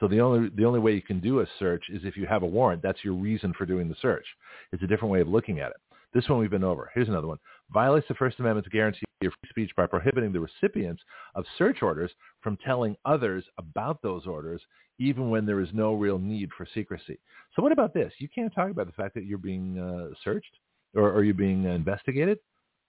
So 0.00 0.06
the 0.06 0.20
only 0.20 0.50
the 0.54 0.64
only 0.64 0.78
way 0.78 0.92
you 0.92 1.02
can 1.02 1.18
do 1.18 1.40
a 1.40 1.46
search 1.58 1.84
is 1.92 2.02
if 2.04 2.16
you 2.16 2.24
have 2.26 2.44
a 2.44 2.46
warrant. 2.46 2.82
That's 2.82 3.04
your 3.04 3.14
reason 3.14 3.52
for 3.58 3.66
doing 3.66 3.88
the 3.88 3.96
search. 4.00 4.24
It's 4.72 4.82
a 4.82 4.86
different 4.86 5.10
way 5.10 5.20
of 5.20 5.26
looking 5.26 5.58
at 5.58 5.70
it. 5.70 5.76
This 6.14 6.28
one 6.28 6.38
we've 6.38 6.50
been 6.50 6.62
over. 6.62 6.90
Here's 6.94 7.08
another 7.08 7.26
one. 7.26 7.38
Violates 7.72 8.06
the 8.06 8.14
First 8.14 8.38
Amendment's 8.38 8.68
guarantee 8.68 9.07
of 9.26 9.32
free 9.40 9.50
speech 9.50 9.70
by 9.76 9.86
prohibiting 9.86 10.32
the 10.32 10.40
recipients 10.40 11.02
of 11.34 11.44
search 11.56 11.82
orders 11.82 12.10
from 12.40 12.56
telling 12.64 12.96
others 13.04 13.44
about 13.58 14.00
those 14.02 14.26
orders, 14.26 14.62
even 14.98 15.30
when 15.30 15.44
there 15.44 15.60
is 15.60 15.68
no 15.72 15.94
real 15.94 16.18
need 16.18 16.50
for 16.56 16.66
secrecy. 16.72 17.18
So 17.54 17.62
what 17.62 17.72
about 17.72 17.92
this? 17.94 18.12
You 18.18 18.28
can't 18.32 18.54
talk 18.54 18.70
about 18.70 18.86
the 18.86 18.92
fact 18.92 19.14
that 19.14 19.24
you're 19.24 19.38
being 19.38 19.78
uh, 19.78 20.14
searched 20.22 20.58
or 20.94 21.12
are 21.12 21.24
you 21.24 21.34
being 21.34 21.64
investigated? 21.64 22.38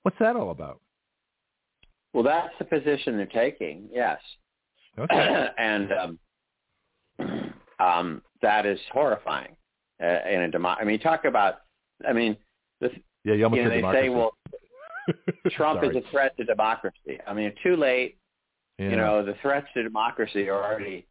What's 0.04 0.18
that 0.20 0.36
all 0.36 0.52
about? 0.52 0.80
well, 2.14 2.24
that's 2.24 2.54
the 2.58 2.66
position 2.66 3.18
they're 3.18 3.26
taking. 3.28 3.88
Yes, 3.94 4.20
Okay. 4.98 5.48
and 5.58 5.90
um, 5.92 6.20
um, 7.80 8.22
that 8.42 8.66
is 8.66 8.80
horrifying 8.92 9.56
uh, 10.04 10.28
in 10.30 10.42
a 10.42 10.52
demo. 10.52 10.70
I 10.70 10.84
mean, 10.84 11.00
talk 11.00 11.26
about. 11.26 11.56
I 12.08 12.14
mean, 12.14 12.36
this, 12.82 12.92
Yeah, 13.26 13.34
you 13.36 13.44
almost 13.44 13.58
you 13.60 13.64
know, 13.66 13.70
said 13.70 13.74
they 13.74 13.82
democracy. 13.82 14.06
say, 14.06 14.10
well, 14.10 14.34
Trump 15.52 15.84
is 15.84 15.96
a 15.96 16.02
threat 16.12 16.36
to 16.38 16.44
democracy. 16.44 17.20
I 17.28 17.34
mean, 17.34 17.54
too 17.64 17.76
late. 17.76 18.18
Yeah. 18.78 18.90
You 18.92 18.96
know, 18.96 19.26
the 19.26 19.36
threats 19.42 19.68
to 19.74 19.84
democracy 19.84 20.48
are 20.50 20.64
already. 20.64 21.06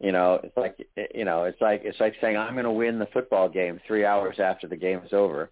You 0.00 0.12
know, 0.12 0.40
it's 0.42 0.56
like 0.56 0.78
you 1.14 1.24
know, 1.26 1.44
it's 1.44 1.60
like 1.60 1.82
it's 1.84 2.00
like 2.00 2.14
saying 2.20 2.36
I'm 2.36 2.54
going 2.54 2.64
to 2.64 2.70
win 2.70 2.98
the 2.98 3.08
football 3.12 3.48
game 3.48 3.78
three 3.86 4.04
hours 4.04 4.40
after 4.40 4.66
the 4.66 4.76
game 4.76 5.00
is 5.04 5.12
over. 5.12 5.50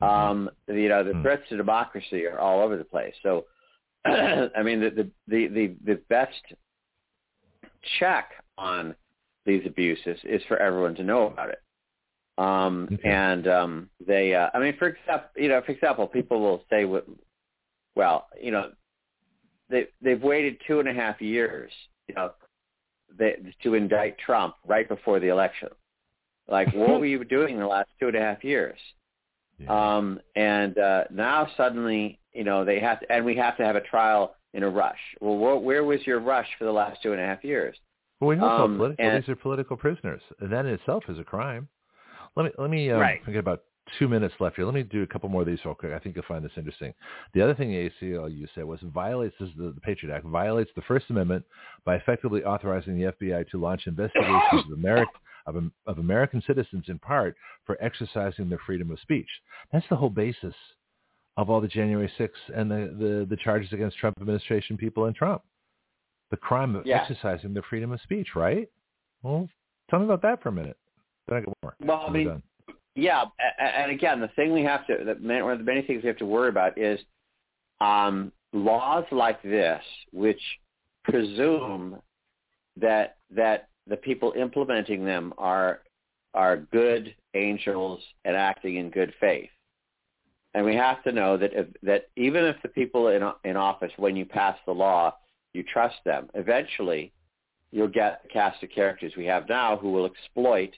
Um, 0.00 0.50
you 0.68 0.88
know, 0.88 1.04
the 1.04 1.12
Mhm. 1.12 1.22
threats 1.22 1.48
to 1.48 1.56
democracy 1.56 2.26
are 2.26 2.38
all 2.38 2.60
over 2.60 2.76
the 2.76 2.84
place. 2.84 3.14
So, 3.22 3.46
I 4.04 4.62
mean, 4.62 4.80
the, 4.80 4.90
the 4.90 5.10
the 5.28 5.46
the 5.48 5.76
the 5.84 5.94
best 6.08 6.42
check 7.98 8.30
on 8.58 8.94
these 9.44 9.64
abuses 9.66 10.18
is 10.24 10.42
for 10.48 10.56
everyone 10.58 10.94
to 10.96 11.04
know 11.04 11.28
about 11.28 11.50
it. 11.50 11.60
Um, 12.38 12.88
Okay. 12.92 13.08
And 13.08 13.46
um, 13.48 13.90
they, 14.06 14.34
uh, 14.34 14.50
I 14.52 14.58
mean, 14.58 14.76
for 14.78 14.88
example, 14.88 15.28
you 15.36 15.48
know, 15.48 15.62
for 15.64 15.72
example, 15.72 16.06
people 16.06 16.40
will 16.40 16.64
say, 16.68 16.84
what, 16.84 17.06
well, 17.96 18.28
you 18.40 18.52
know, 18.52 18.70
they 19.68 19.88
they've 20.00 20.22
waited 20.22 20.58
two 20.66 20.78
and 20.78 20.88
a 20.88 20.92
half 20.92 21.20
years, 21.20 21.72
you 22.06 22.14
know, 22.14 22.30
they, 23.18 23.36
to 23.64 23.74
indict 23.74 24.18
Trump 24.18 24.54
right 24.66 24.88
before 24.88 25.18
the 25.18 25.28
election. 25.28 25.68
Like, 26.48 26.72
what 26.74 27.00
were 27.00 27.06
you 27.14 27.24
doing 27.24 27.54
in 27.54 27.60
the 27.60 27.66
last 27.66 27.88
two 27.98 28.06
and 28.08 28.16
a 28.16 28.20
half 28.20 28.44
years? 28.44 28.78
Yeah. 29.58 29.96
Um, 29.96 30.20
and 30.36 30.78
uh, 30.78 31.04
now 31.10 31.48
suddenly, 31.56 32.20
you 32.32 32.44
know, 32.44 32.64
they 32.64 32.78
have 32.78 33.00
to, 33.00 33.10
and 33.10 33.24
we 33.24 33.34
have 33.36 33.56
to 33.56 33.64
have 33.64 33.74
a 33.74 33.80
trial 33.80 34.36
in 34.52 34.62
a 34.62 34.68
rush. 34.68 34.98
Well, 35.20 35.36
wh- 35.38 35.62
where 35.64 35.82
was 35.84 36.06
your 36.06 36.20
rush 36.20 36.46
for 36.58 36.64
the 36.66 36.72
last 36.72 37.02
two 37.02 37.12
and 37.12 37.20
a 37.20 37.24
half 37.24 37.42
years? 37.42 37.76
Well, 38.20 38.28
we 38.28 38.36
know 38.36 38.44
it's 38.46 38.52
all 38.60 38.64
Um, 38.66 38.76
political. 38.76 39.04
and- 39.06 39.22
These 39.22 39.28
are 39.30 39.36
political 39.36 39.76
prisoners, 39.76 40.20
and 40.40 40.52
that 40.52 40.66
in 40.66 40.74
itself 40.74 41.04
is 41.08 41.18
a 41.18 41.24
crime. 41.24 41.68
Let 42.36 42.44
me 42.44 42.50
let 42.58 42.68
me 42.70 42.90
um, 42.90 43.00
Right. 43.00 43.24
Got 43.24 43.36
about 43.36 43.62
two 43.98 44.08
minutes 44.08 44.34
left 44.40 44.56
here. 44.56 44.64
Let 44.64 44.74
me 44.74 44.82
do 44.82 45.02
a 45.02 45.06
couple 45.06 45.28
more 45.28 45.42
of 45.42 45.46
these 45.46 45.64
real 45.64 45.74
quick. 45.74 45.92
I 45.92 45.98
think 45.98 46.16
you'll 46.16 46.24
find 46.26 46.44
this 46.44 46.52
interesting. 46.56 46.92
The 47.34 47.42
other 47.42 47.54
thing 47.54 47.70
the 47.70 47.90
ACLU 48.02 48.48
said 48.54 48.64
was 48.64 48.80
violates 48.82 49.34
this 49.38 49.48
is 49.48 49.54
the, 49.56 49.72
the 49.72 49.80
Patriot 49.80 50.14
Act 50.14 50.26
violates 50.26 50.70
the 50.76 50.82
First 50.82 51.06
Amendment 51.10 51.44
by 51.84 51.96
effectively 51.96 52.42
authorizing 52.44 52.98
the 52.98 53.12
FBI 53.12 53.48
to 53.50 53.58
launch 53.60 53.86
investigations 53.86 54.64
of 54.66 54.72
American 54.78 55.14
of, 55.46 55.56
of 55.86 55.98
American 55.98 56.42
citizens 56.44 56.84
in 56.88 56.98
part 56.98 57.36
for 57.64 57.76
exercising 57.80 58.48
their 58.48 58.58
freedom 58.66 58.90
of 58.90 58.98
speech. 58.98 59.28
That's 59.72 59.86
the 59.88 59.94
whole 59.96 60.10
basis 60.10 60.54
of 61.36 61.48
all 61.50 61.60
the 61.60 61.68
January 61.68 62.10
6th 62.18 62.30
and 62.54 62.68
the, 62.68 62.96
the, 62.98 63.26
the 63.30 63.36
charges 63.36 63.72
against 63.72 63.96
Trump 63.98 64.16
administration 64.20 64.76
people 64.76 65.04
and 65.04 65.14
Trump. 65.14 65.42
The 66.32 66.36
crime 66.36 66.74
of 66.74 66.84
Yeah. 66.84 67.00
exercising 67.02 67.54
their 67.54 67.62
freedom 67.70 67.92
of 67.92 68.00
speech, 68.00 68.34
right? 68.34 68.68
Well, 69.22 69.48
tell 69.88 70.00
me 70.00 70.06
about 70.06 70.22
that 70.22 70.42
for 70.42 70.48
a 70.48 70.52
minute. 70.52 70.76
Then 71.28 71.36
I 71.38 71.40
got 71.42 71.54
more. 71.62 71.76
Well, 71.80 72.04
I 72.08 72.10
mean, 72.10 72.26
done. 72.26 72.42
Yeah, 72.96 73.24
and 73.58 73.92
again, 73.92 74.20
the 74.20 74.28
thing 74.28 74.54
we 74.54 74.62
have 74.62 74.86
to, 74.86 74.94
one 75.20 75.52
of 75.52 75.58
the 75.58 75.64
many 75.64 75.82
things 75.82 76.02
we 76.02 76.08
have 76.08 76.16
to 76.16 76.26
worry 76.26 76.48
about 76.48 76.78
is 76.78 76.98
um, 77.82 78.32
laws 78.54 79.04
like 79.12 79.42
this, 79.42 79.82
which 80.12 80.40
presume 81.04 81.98
that 82.78 83.18
that 83.30 83.68
the 83.86 83.98
people 83.98 84.32
implementing 84.36 85.04
them 85.04 85.34
are 85.36 85.82
are 86.32 86.56
good 86.56 87.14
angels 87.34 88.00
and 88.24 88.34
acting 88.34 88.76
in 88.76 88.90
good 88.90 89.12
faith. 89.20 89.50
And 90.54 90.64
we 90.64 90.74
have 90.74 91.04
to 91.04 91.12
know 91.12 91.36
that 91.36 91.52
if, 91.52 91.66
that 91.82 92.08
even 92.16 92.44
if 92.44 92.56
the 92.62 92.68
people 92.68 93.08
in 93.08 93.22
in 93.44 93.58
office, 93.58 93.92
when 93.98 94.16
you 94.16 94.24
pass 94.24 94.56
the 94.64 94.72
law, 94.72 95.14
you 95.52 95.62
trust 95.62 95.96
them, 96.06 96.30
eventually 96.32 97.12
you'll 97.72 97.88
get 97.88 98.22
the 98.22 98.30
cast 98.30 98.62
of 98.62 98.70
characters 98.70 99.12
we 99.18 99.26
have 99.26 99.50
now 99.50 99.76
who 99.76 99.92
will 99.92 100.06
exploit 100.06 100.70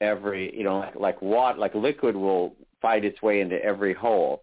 every, 0.00 0.56
you 0.56 0.64
know, 0.64 0.78
like 0.78 0.94
like 0.96 1.22
what 1.22 1.58
like 1.58 1.74
liquid 1.74 2.16
will 2.16 2.54
find 2.80 3.04
its 3.04 3.20
way 3.22 3.40
into 3.40 3.62
every 3.62 3.94
hole. 3.94 4.42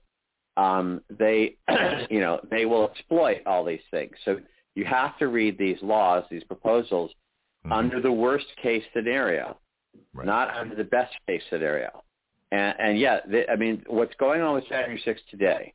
Um, 0.57 1.01
they, 1.09 1.55
you 2.09 2.19
know, 2.19 2.39
they 2.49 2.65
will 2.65 2.89
exploit 2.89 3.41
all 3.45 3.65
these 3.65 3.81
things. 3.91 4.13
So 4.23 4.39
you 4.75 4.85
have 4.85 5.17
to 5.19 5.27
read 5.27 5.57
these 5.57 5.77
laws, 5.81 6.23
these 6.29 6.43
proposals, 6.43 7.11
mm-hmm. 7.65 7.73
under 7.73 8.01
the 8.01 8.11
worst 8.11 8.45
case 8.61 8.83
scenario, 8.93 9.57
right. 10.13 10.25
not 10.25 10.55
under 10.55 10.75
the 10.75 10.83
best 10.83 11.13
case 11.27 11.41
scenario. 11.49 12.03
And, 12.51 12.75
and 12.79 12.99
yeah, 12.99 13.19
they, 13.27 13.45
I 13.47 13.55
mean, 13.55 13.83
what's 13.87 14.15
going 14.15 14.41
on 14.41 14.55
with 14.55 14.67
January 14.67 15.01
6th 15.05 15.25
today 15.29 15.73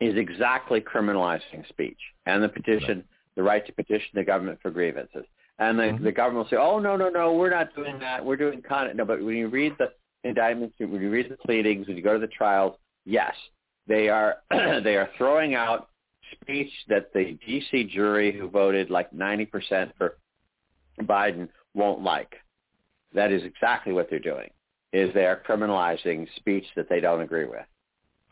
is 0.00 0.16
exactly 0.16 0.80
criminalizing 0.80 1.68
speech 1.68 1.98
and 2.26 2.42
the 2.42 2.48
petition, 2.48 2.98
right. 2.98 3.06
the 3.36 3.42
right 3.42 3.66
to 3.66 3.72
petition 3.72 4.08
the 4.14 4.24
government 4.24 4.58
for 4.62 4.70
grievances. 4.70 5.24
And 5.58 5.78
the, 5.78 5.82
mm-hmm. 5.84 6.04
the 6.04 6.12
government 6.12 6.46
will 6.46 6.50
say, 6.50 6.60
oh, 6.60 6.78
no, 6.78 6.96
no, 6.96 7.08
no, 7.08 7.34
we're 7.34 7.50
not 7.50 7.74
doing 7.76 7.98
that. 8.00 8.24
We're 8.24 8.36
doing 8.36 8.62
content. 8.62 8.96
No, 8.96 9.04
but 9.04 9.22
when 9.22 9.36
you 9.36 9.48
read 9.48 9.74
the 9.78 9.92
indictments, 10.24 10.74
when 10.78 11.00
you 11.00 11.10
read 11.10 11.30
the 11.30 11.36
pleadings, 11.36 11.86
when 11.86 11.96
you 11.96 12.02
go 12.02 12.14
to 12.14 12.18
the 12.18 12.26
trials, 12.26 12.76
yes, 13.04 13.34
they 13.86 14.08
are 14.08 14.36
they 14.50 14.96
are 14.96 15.10
throwing 15.18 15.54
out 15.54 15.88
speech 16.40 16.70
that 16.88 17.12
the 17.12 17.38
D.C. 17.46 17.84
jury 17.84 18.36
who 18.36 18.48
voted 18.48 18.90
like 18.90 19.10
90% 19.12 19.92
for 19.98 20.16
Biden 21.02 21.48
won't 21.74 22.02
like. 22.02 22.34
That 23.14 23.32
is 23.32 23.42
exactly 23.42 23.92
what 23.92 24.08
they're 24.08 24.18
doing, 24.18 24.48
is 24.92 25.12
they 25.12 25.26
are 25.26 25.42
criminalizing 25.46 26.26
speech 26.36 26.64
that 26.76 26.88
they 26.88 27.00
don't 27.00 27.20
agree 27.20 27.44
with. 27.44 27.66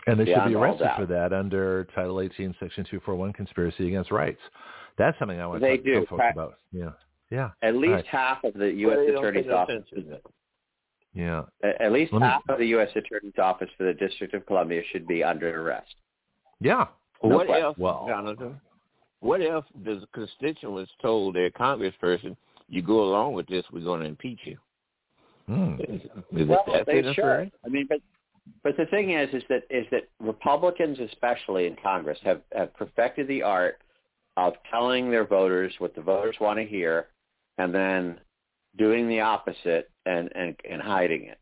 And 0.06 0.18
they 0.18 0.24
should 0.24 0.48
be 0.48 0.54
arrested 0.54 0.88
for 0.96 1.06
that 1.06 1.34
under 1.34 1.86
Title 1.94 2.20
18, 2.20 2.54
Section 2.58 2.84
241, 2.84 3.34
conspiracy 3.34 3.88
against 3.88 4.10
rights. 4.10 4.40
That's 4.96 5.18
something 5.18 5.38
I 5.38 5.46
want 5.46 5.60
to 5.60 5.66
they 5.66 5.76
talk 5.76 5.84
do. 5.84 6.00
to 6.00 6.06
folks 6.06 6.24
about. 6.32 6.54
Yeah. 6.72 6.90
Yeah. 7.30 7.50
At 7.62 7.76
least 7.76 7.92
right. 7.92 8.06
half 8.06 8.44
of 8.44 8.54
the 8.54 8.70
U.S. 8.70 8.98
Well, 9.06 9.18
Attorney's 9.18 9.50
Office. 9.50 9.84
Yeah. 11.14 11.42
At 11.62 11.92
least 11.92 12.12
Let 12.12 12.22
me- 12.22 12.26
half 12.26 12.42
of 12.48 12.58
the 12.58 12.66
U.S. 12.66 12.88
Attorney's 12.94 13.38
Office 13.38 13.68
for 13.76 13.84
the 13.84 13.94
District 13.94 14.34
of 14.34 14.46
Columbia 14.46 14.82
should 14.92 15.06
be 15.06 15.22
under 15.24 15.62
arrest. 15.62 15.94
Yeah. 16.60 16.86
No 17.22 17.36
what 17.36 17.46
question. 17.46 17.70
if, 17.70 17.78
Well- 17.78 18.06
Jonathon? 18.08 18.60
What 19.20 19.42
if 19.42 19.64
the 19.84 20.06
constituents 20.14 20.90
told 21.02 21.34
their 21.34 21.50
congressperson, 21.50 22.36
"You 22.70 22.80
go 22.80 23.02
along 23.02 23.34
with 23.34 23.46
this, 23.48 23.64
we're 23.70 23.84
going 23.84 24.00
to 24.00 24.06
impeach 24.06 24.40
you"? 24.44 24.56
Hmm. 25.46 25.74
Is, 25.80 26.00
is 26.32 26.48
well, 26.48 26.64
it 26.66 26.72
that 26.72 26.86
they 26.86 27.00
interfering? 27.00 27.52
I 27.62 27.68
mean, 27.68 27.86
but 27.86 28.00
but 28.62 28.78
the 28.78 28.86
thing 28.86 29.10
is, 29.10 29.28
is 29.34 29.42
that 29.50 29.64
is 29.68 29.84
that 29.90 30.08
Republicans, 30.20 30.98
especially 31.00 31.66
in 31.66 31.76
Congress, 31.82 32.18
have 32.24 32.40
have 32.54 32.72
perfected 32.74 33.28
the 33.28 33.42
art 33.42 33.82
of 34.38 34.54
telling 34.70 35.10
their 35.10 35.26
voters 35.26 35.74
what 35.78 35.94
the 35.94 36.00
voters 36.00 36.36
want 36.40 36.58
to 36.58 36.64
hear, 36.64 37.08
and 37.60 37.74
then 37.74 38.18
doing 38.78 39.08
the 39.08 39.20
opposite 39.20 39.90
and 40.06 40.30
and, 40.34 40.56
and 40.68 40.80
hiding 40.80 41.24
it. 41.24 41.38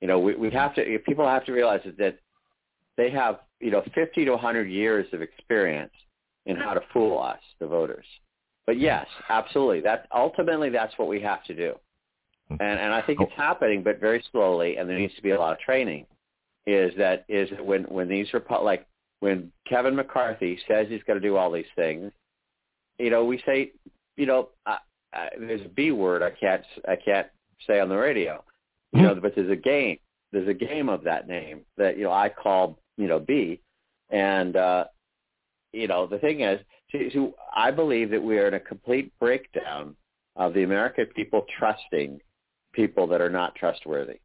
You 0.00 0.08
know, 0.08 0.18
we 0.18 0.34
we 0.34 0.50
have 0.50 0.74
to. 0.74 0.98
People 1.06 1.26
have 1.26 1.44
to 1.46 1.52
realize 1.52 1.80
that 1.98 2.18
they 2.96 3.10
have 3.10 3.40
you 3.60 3.70
know 3.70 3.82
50 3.94 4.24
to 4.24 4.30
100 4.32 4.64
years 4.68 5.06
of 5.12 5.22
experience 5.22 5.92
in 6.46 6.56
how 6.56 6.74
to 6.74 6.80
fool 6.92 7.20
us, 7.20 7.40
the 7.60 7.66
voters. 7.66 8.06
But 8.66 8.78
yes, 8.78 9.06
absolutely. 9.28 9.80
That 9.80 10.06
ultimately 10.14 10.70
that's 10.70 10.96
what 10.98 11.08
we 11.08 11.20
have 11.20 11.44
to 11.44 11.54
do. 11.54 11.74
And 12.50 12.62
and 12.62 12.92
I 12.92 13.02
think 13.02 13.20
it's 13.20 13.32
happening, 13.36 13.82
but 13.82 14.00
very 14.00 14.22
slowly, 14.32 14.76
and 14.76 14.88
there 14.88 14.98
needs 14.98 15.14
to 15.16 15.22
be 15.22 15.30
a 15.30 15.38
lot 15.38 15.52
of 15.52 15.58
training. 15.60 16.06
Is 16.66 16.92
that 16.98 17.24
is 17.28 17.50
that 17.50 17.64
when 17.64 17.84
when 17.84 18.08
these 18.08 18.28
Repu- 18.32 18.64
like 18.64 18.86
when 19.20 19.52
Kevin 19.68 19.96
McCarthy 19.96 20.58
says 20.68 20.86
he's 20.88 21.02
going 21.04 21.20
to 21.20 21.26
do 21.26 21.36
all 21.36 21.50
these 21.50 21.64
things, 21.74 22.12
you 22.98 23.10
know, 23.10 23.24
we 23.24 23.42
say, 23.46 23.72
you 24.16 24.26
know, 24.26 24.50
There's 25.38 25.64
a 25.64 25.68
B 25.68 25.92
word 25.92 26.22
I 26.22 26.30
can't 26.30 26.64
I 26.88 26.96
can't 26.96 27.26
say 27.66 27.80
on 27.80 27.88
the 27.88 27.96
radio, 27.96 28.44
you 28.92 29.02
know, 29.02 29.14
but 29.14 29.34
there's 29.34 29.50
a 29.50 29.56
game 29.56 29.98
there's 30.32 30.48
a 30.48 30.54
game 30.54 30.88
of 30.88 31.04
that 31.04 31.28
name 31.28 31.62
that 31.76 31.96
you 31.96 32.04
know 32.04 32.12
I 32.12 32.28
call 32.28 32.78
you 32.96 33.08
know 33.08 33.18
B, 33.18 33.60
and 34.10 34.56
uh, 34.56 34.84
you 35.72 35.88
know 35.88 36.06
the 36.06 36.18
thing 36.18 36.40
is, 36.40 36.60
see, 36.92 37.10
see, 37.10 37.30
I 37.54 37.70
believe 37.70 38.10
that 38.10 38.22
we 38.22 38.38
are 38.38 38.48
in 38.48 38.54
a 38.54 38.60
complete 38.60 39.12
breakdown 39.18 39.96
of 40.36 40.52
the 40.54 40.62
American 40.62 41.06
people 41.06 41.46
trusting 41.58 42.20
people 42.72 43.06
that 43.06 43.20
are 43.20 43.30
not 43.30 43.54
trustworthy. 43.54 44.18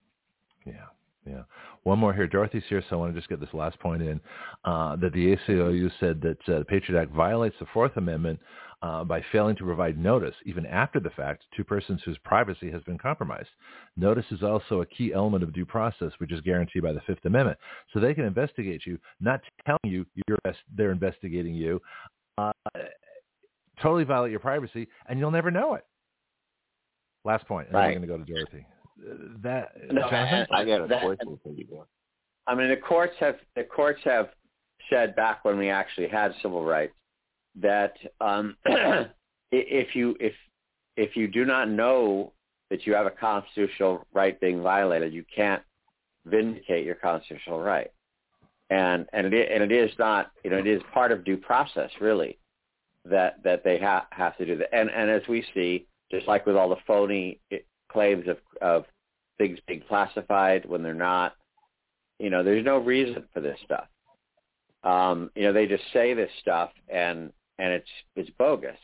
Yeah, 0.65 0.87
yeah. 1.25 1.43
One 1.83 1.97
more 1.97 2.13
here. 2.13 2.27
Dorothy's 2.27 2.63
here, 2.69 2.83
so 2.89 2.95
I 2.95 2.99
want 2.99 3.13
to 3.13 3.19
just 3.19 3.29
get 3.29 3.39
this 3.39 3.53
last 3.53 3.79
point 3.79 4.03
in. 4.03 4.21
Uh, 4.65 4.95
that 4.97 5.13
the 5.13 5.35
ACLU 5.35 5.89
said 5.99 6.21
that 6.21 6.37
uh, 6.47 6.59
the 6.59 6.65
Patriot 6.65 7.01
Act 7.01 7.11
violates 7.11 7.55
the 7.59 7.65
Fourth 7.73 7.97
Amendment 7.97 8.39
uh, 8.83 9.03
by 9.03 9.23
failing 9.31 9.55
to 9.55 9.63
provide 9.63 9.97
notice, 9.97 10.35
even 10.45 10.65
after 10.67 10.99
the 10.99 11.09
fact, 11.11 11.43
to 11.55 11.63
persons 11.63 12.01
whose 12.05 12.17
privacy 12.19 12.69
has 12.71 12.83
been 12.83 12.97
compromised. 12.99 13.49
Notice 13.97 14.25
is 14.31 14.43
also 14.43 14.81
a 14.81 14.85
key 14.85 15.11
element 15.13 15.43
of 15.43 15.53
due 15.53 15.65
process, 15.65 16.11
which 16.19 16.31
is 16.31 16.41
guaranteed 16.41 16.83
by 16.83 16.91
the 16.93 17.01
Fifth 17.01 17.25
Amendment. 17.25 17.57
So 17.93 17.99
they 17.99 18.13
can 18.13 18.25
investigate 18.25 18.85
you, 18.85 18.99
not 19.19 19.41
telling 19.65 19.79
you 19.85 20.05
you're, 20.27 20.39
they're 20.75 20.91
investigating 20.91 21.55
you, 21.55 21.81
uh, 22.37 22.51
totally 23.81 24.03
violate 24.03 24.31
your 24.31 24.39
privacy, 24.39 24.87
and 25.07 25.17
you'll 25.19 25.31
never 25.31 25.49
know 25.51 25.73
it. 25.75 25.85
Last 27.23 27.47
point, 27.47 27.67
and 27.67 27.75
Right. 27.75 27.91
then 27.93 28.01
we're 28.01 28.07
going 28.07 28.25
to 28.25 28.25
go 28.25 28.33
to 28.33 28.45
Dorothy. 28.45 28.65
That 29.43 29.71
No, 29.91 30.01
Jonathon? 30.09 30.47
I 30.51 30.65
got 30.65 30.81
a 30.81 30.87
That- 30.87 31.01
question 31.03 31.39
for 31.43 31.49
you. 31.49 31.85
I 32.47 32.55
mean, 32.55 32.69
the 32.69 32.77
courts 32.77 33.15
have 33.19 33.37
the 33.55 33.63
courts 33.63 34.01
have 34.03 34.29
said 34.89 35.15
back 35.15 35.45
when 35.45 35.57
we 35.57 35.69
actually 35.69 36.07
had 36.07 36.33
civil 36.41 36.63
rights 36.65 36.93
that 37.55 37.95
um, 38.19 38.57
if 39.51 39.95
you 39.95 40.15
if 40.19 40.33
if 40.97 41.15
you 41.15 41.27
do 41.27 41.45
not 41.45 41.69
know 41.69 42.33
that 42.69 42.85
you 42.85 42.93
have 42.93 43.05
a 43.05 43.11
constitutional 43.11 44.05
right 44.13 44.39
being 44.39 44.61
violated, 44.61 45.13
you 45.13 45.23
can't 45.33 45.61
vindicate 46.25 46.85
your 46.85 46.95
constitutional 46.95 47.59
right. 47.61 47.91
And 48.69 49.07
and 49.13 49.33
it 49.33 49.51
and 49.51 49.63
it 49.63 49.71
is 49.71 49.91
not 49.99 50.31
you 50.43 50.49
know 50.49 50.57
it 50.57 50.67
is 50.67 50.81
part 50.93 51.11
of 51.11 51.23
due 51.23 51.37
process 51.37 51.89
really 51.99 52.37
that 53.05 53.41
that 53.43 53.63
they 53.63 53.77
ha- 53.79 54.07
have 54.11 54.35
to 54.37 54.45
do 54.45 54.55
that. 54.57 54.73
And 54.73 54.89
and 54.89 55.09
as 55.09 55.21
we 55.27 55.45
see, 55.53 55.85
just 56.09 56.27
like 56.27 56.45
with 56.45 56.55
all 56.55 56.69
the 56.69 56.77
phony 56.87 57.39
i- 57.51 57.61
claims 57.91 58.27
of 58.27 58.37
of 58.61 58.85
things 59.37 59.59
being 59.67 59.81
classified 59.87 60.65
when 60.65 60.83
they're 60.83 60.93
not, 60.93 61.33
you 62.19 62.29
know, 62.29 62.43
there's 62.43 62.65
no 62.65 62.77
reason 62.77 63.23
for 63.33 63.39
this 63.39 63.57
stuff. 63.65 63.87
Um, 64.83 65.31
you 65.35 65.43
know, 65.43 65.53
they 65.53 65.67
just 65.67 65.83
say 65.93 66.13
this 66.13 66.31
stuff 66.41 66.71
and 66.89 67.31
and 67.59 67.73
it's 67.73 67.89
it's 68.15 68.29
bogus. 68.37 68.77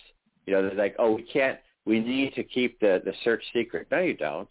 You 0.46 0.54
know, 0.54 0.62
they're 0.64 0.76
like, 0.76 0.96
oh, 1.00 1.16
we 1.16 1.24
can't, 1.24 1.60
we 1.86 2.00
need 2.00 2.34
to 2.36 2.44
keep 2.44 2.80
the 2.80 3.02
the 3.04 3.14
search 3.24 3.44
secret. 3.54 3.88
No, 3.92 4.00
you 4.00 4.16
don't. 4.16 4.50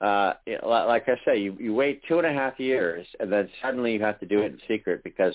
Uh, 0.00 0.34
like 0.64 1.08
I 1.08 1.16
say, 1.24 1.38
you 1.38 1.56
you 1.58 1.74
wait 1.74 2.02
two 2.06 2.18
and 2.18 2.26
a 2.26 2.32
half 2.32 2.60
years 2.60 3.06
and 3.18 3.32
then 3.32 3.48
suddenly 3.62 3.94
you 3.94 4.00
have 4.00 4.20
to 4.20 4.26
do 4.26 4.40
it 4.40 4.52
in 4.52 4.58
secret 4.68 5.02
because 5.02 5.34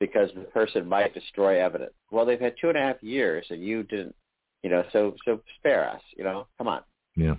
because 0.00 0.30
the 0.34 0.42
person 0.42 0.88
might 0.88 1.14
destroy 1.14 1.62
evidence. 1.62 1.92
Well, 2.10 2.24
they've 2.24 2.40
had 2.40 2.54
two 2.60 2.70
and 2.70 2.78
a 2.78 2.80
half 2.80 3.02
years 3.02 3.46
and 3.50 3.62
you 3.62 3.82
didn't, 3.84 4.14
you 4.62 4.70
know, 4.70 4.82
so 4.92 5.14
so 5.24 5.40
spare 5.58 5.88
us. 5.88 6.02
You 6.16 6.24
know, 6.24 6.48
come 6.58 6.66
on. 6.66 6.80
Yeah, 7.16 7.34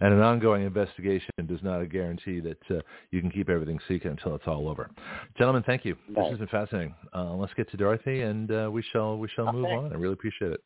and 0.00 0.14
an 0.14 0.20
ongoing 0.20 0.62
investigation 0.62 1.30
does 1.46 1.62
not 1.62 1.82
guarantee 1.90 2.40
that 2.40 2.58
uh, 2.70 2.80
you 3.10 3.20
can 3.20 3.30
keep 3.30 3.48
everything 3.48 3.78
secret 3.88 4.10
until 4.10 4.34
it's 4.36 4.46
all 4.46 4.68
over. 4.68 4.88
Gentlemen, 5.36 5.64
thank 5.66 5.84
you. 5.84 5.96
This 6.14 6.24
has 6.30 6.38
been 6.38 6.46
fascinating. 6.48 6.94
Uh, 7.14 7.34
let's 7.34 7.52
get 7.54 7.68
to 7.72 7.76
Dorothy, 7.76 8.22
and 8.22 8.50
uh, 8.50 8.70
we 8.72 8.82
shall 8.92 9.18
we 9.18 9.28
shall 9.34 9.52
move 9.52 9.64
Okay. 9.64 9.74
on. 9.74 9.92
I 9.92 9.96
really 9.96 10.12
appreciate 10.14 10.52
it. 10.52 10.60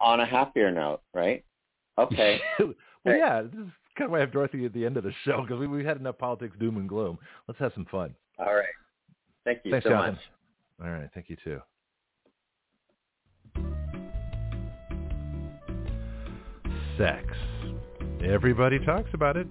On 0.00 0.20
a 0.20 0.26
happier 0.26 0.70
note, 0.70 1.00
right? 1.14 1.44
Okay. 1.96 2.40
well, 2.58 3.16
yeah, 3.16 3.42
this 3.42 3.52
is 3.52 3.68
kind 3.96 4.06
of 4.06 4.10
why 4.10 4.18
I 4.18 4.20
have 4.20 4.32
Dorothy 4.32 4.64
at 4.64 4.72
the 4.72 4.84
end 4.84 4.96
of 4.96 5.04
the 5.04 5.12
show 5.24 5.42
because 5.42 5.58
we 5.60 5.66
we 5.68 5.84
had 5.84 5.96
enough 5.96 6.18
politics, 6.18 6.56
doom 6.58 6.76
and 6.76 6.88
gloom. 6.88 7.18
Let's 7.46 7.60
have 7.60 7.72
some 7.74 7.86
fun. 7.86 8.14
All 8.38 8.54
right. 8.54 8.64
Thank 9.44 9.60
you 9.64 9.70
Thanks, 9.70 9.84
so 9.84 9.90
Jonathon. 9.90 10.14
much. 10.14 10.22
All 10.82 10.90
right, 10.90 11.08
thank 11.14 11.28
you 11.30 11.36
too. 11.44 11.60
Sex. 16.98 17.24
Everybody 18.24 18.78
talks 18.78 19.08
about 19.14 19.38
it. 19.38 19.46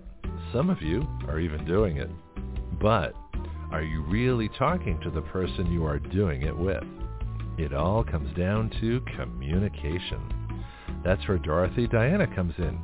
Some 0.54 0.70
of 0.70 0.80
you 0.80 1.08
are 1.28 1.40
even 1.40 1.66
doing 1.66 1.98
it. 1.98 2.10
But 2.80 3.16
are 3.72 3.82
you 3.82 4.04
really 4.04 4.48
talking 4.60 5.00
to 5.02 5.10
the 5.10 5.24
person 5.24 5.72
you 5.72 5.86
are 5.86 5.98
doing 5.98 6.44
it 6.44 6.56
with? 6.56 6.84
It 7.58 7.74
all 7.74 8.04
comes 8.04 8.36
down 8.38 8.70
to 8.80 9.02
communication. 9.18 10.22
That's 11.04 11.28
where 11.28 11.40
Dorothy 11.40 11.88
Diana 11.88 12.28
comes 12.36 12.54
in. 12.60 12.80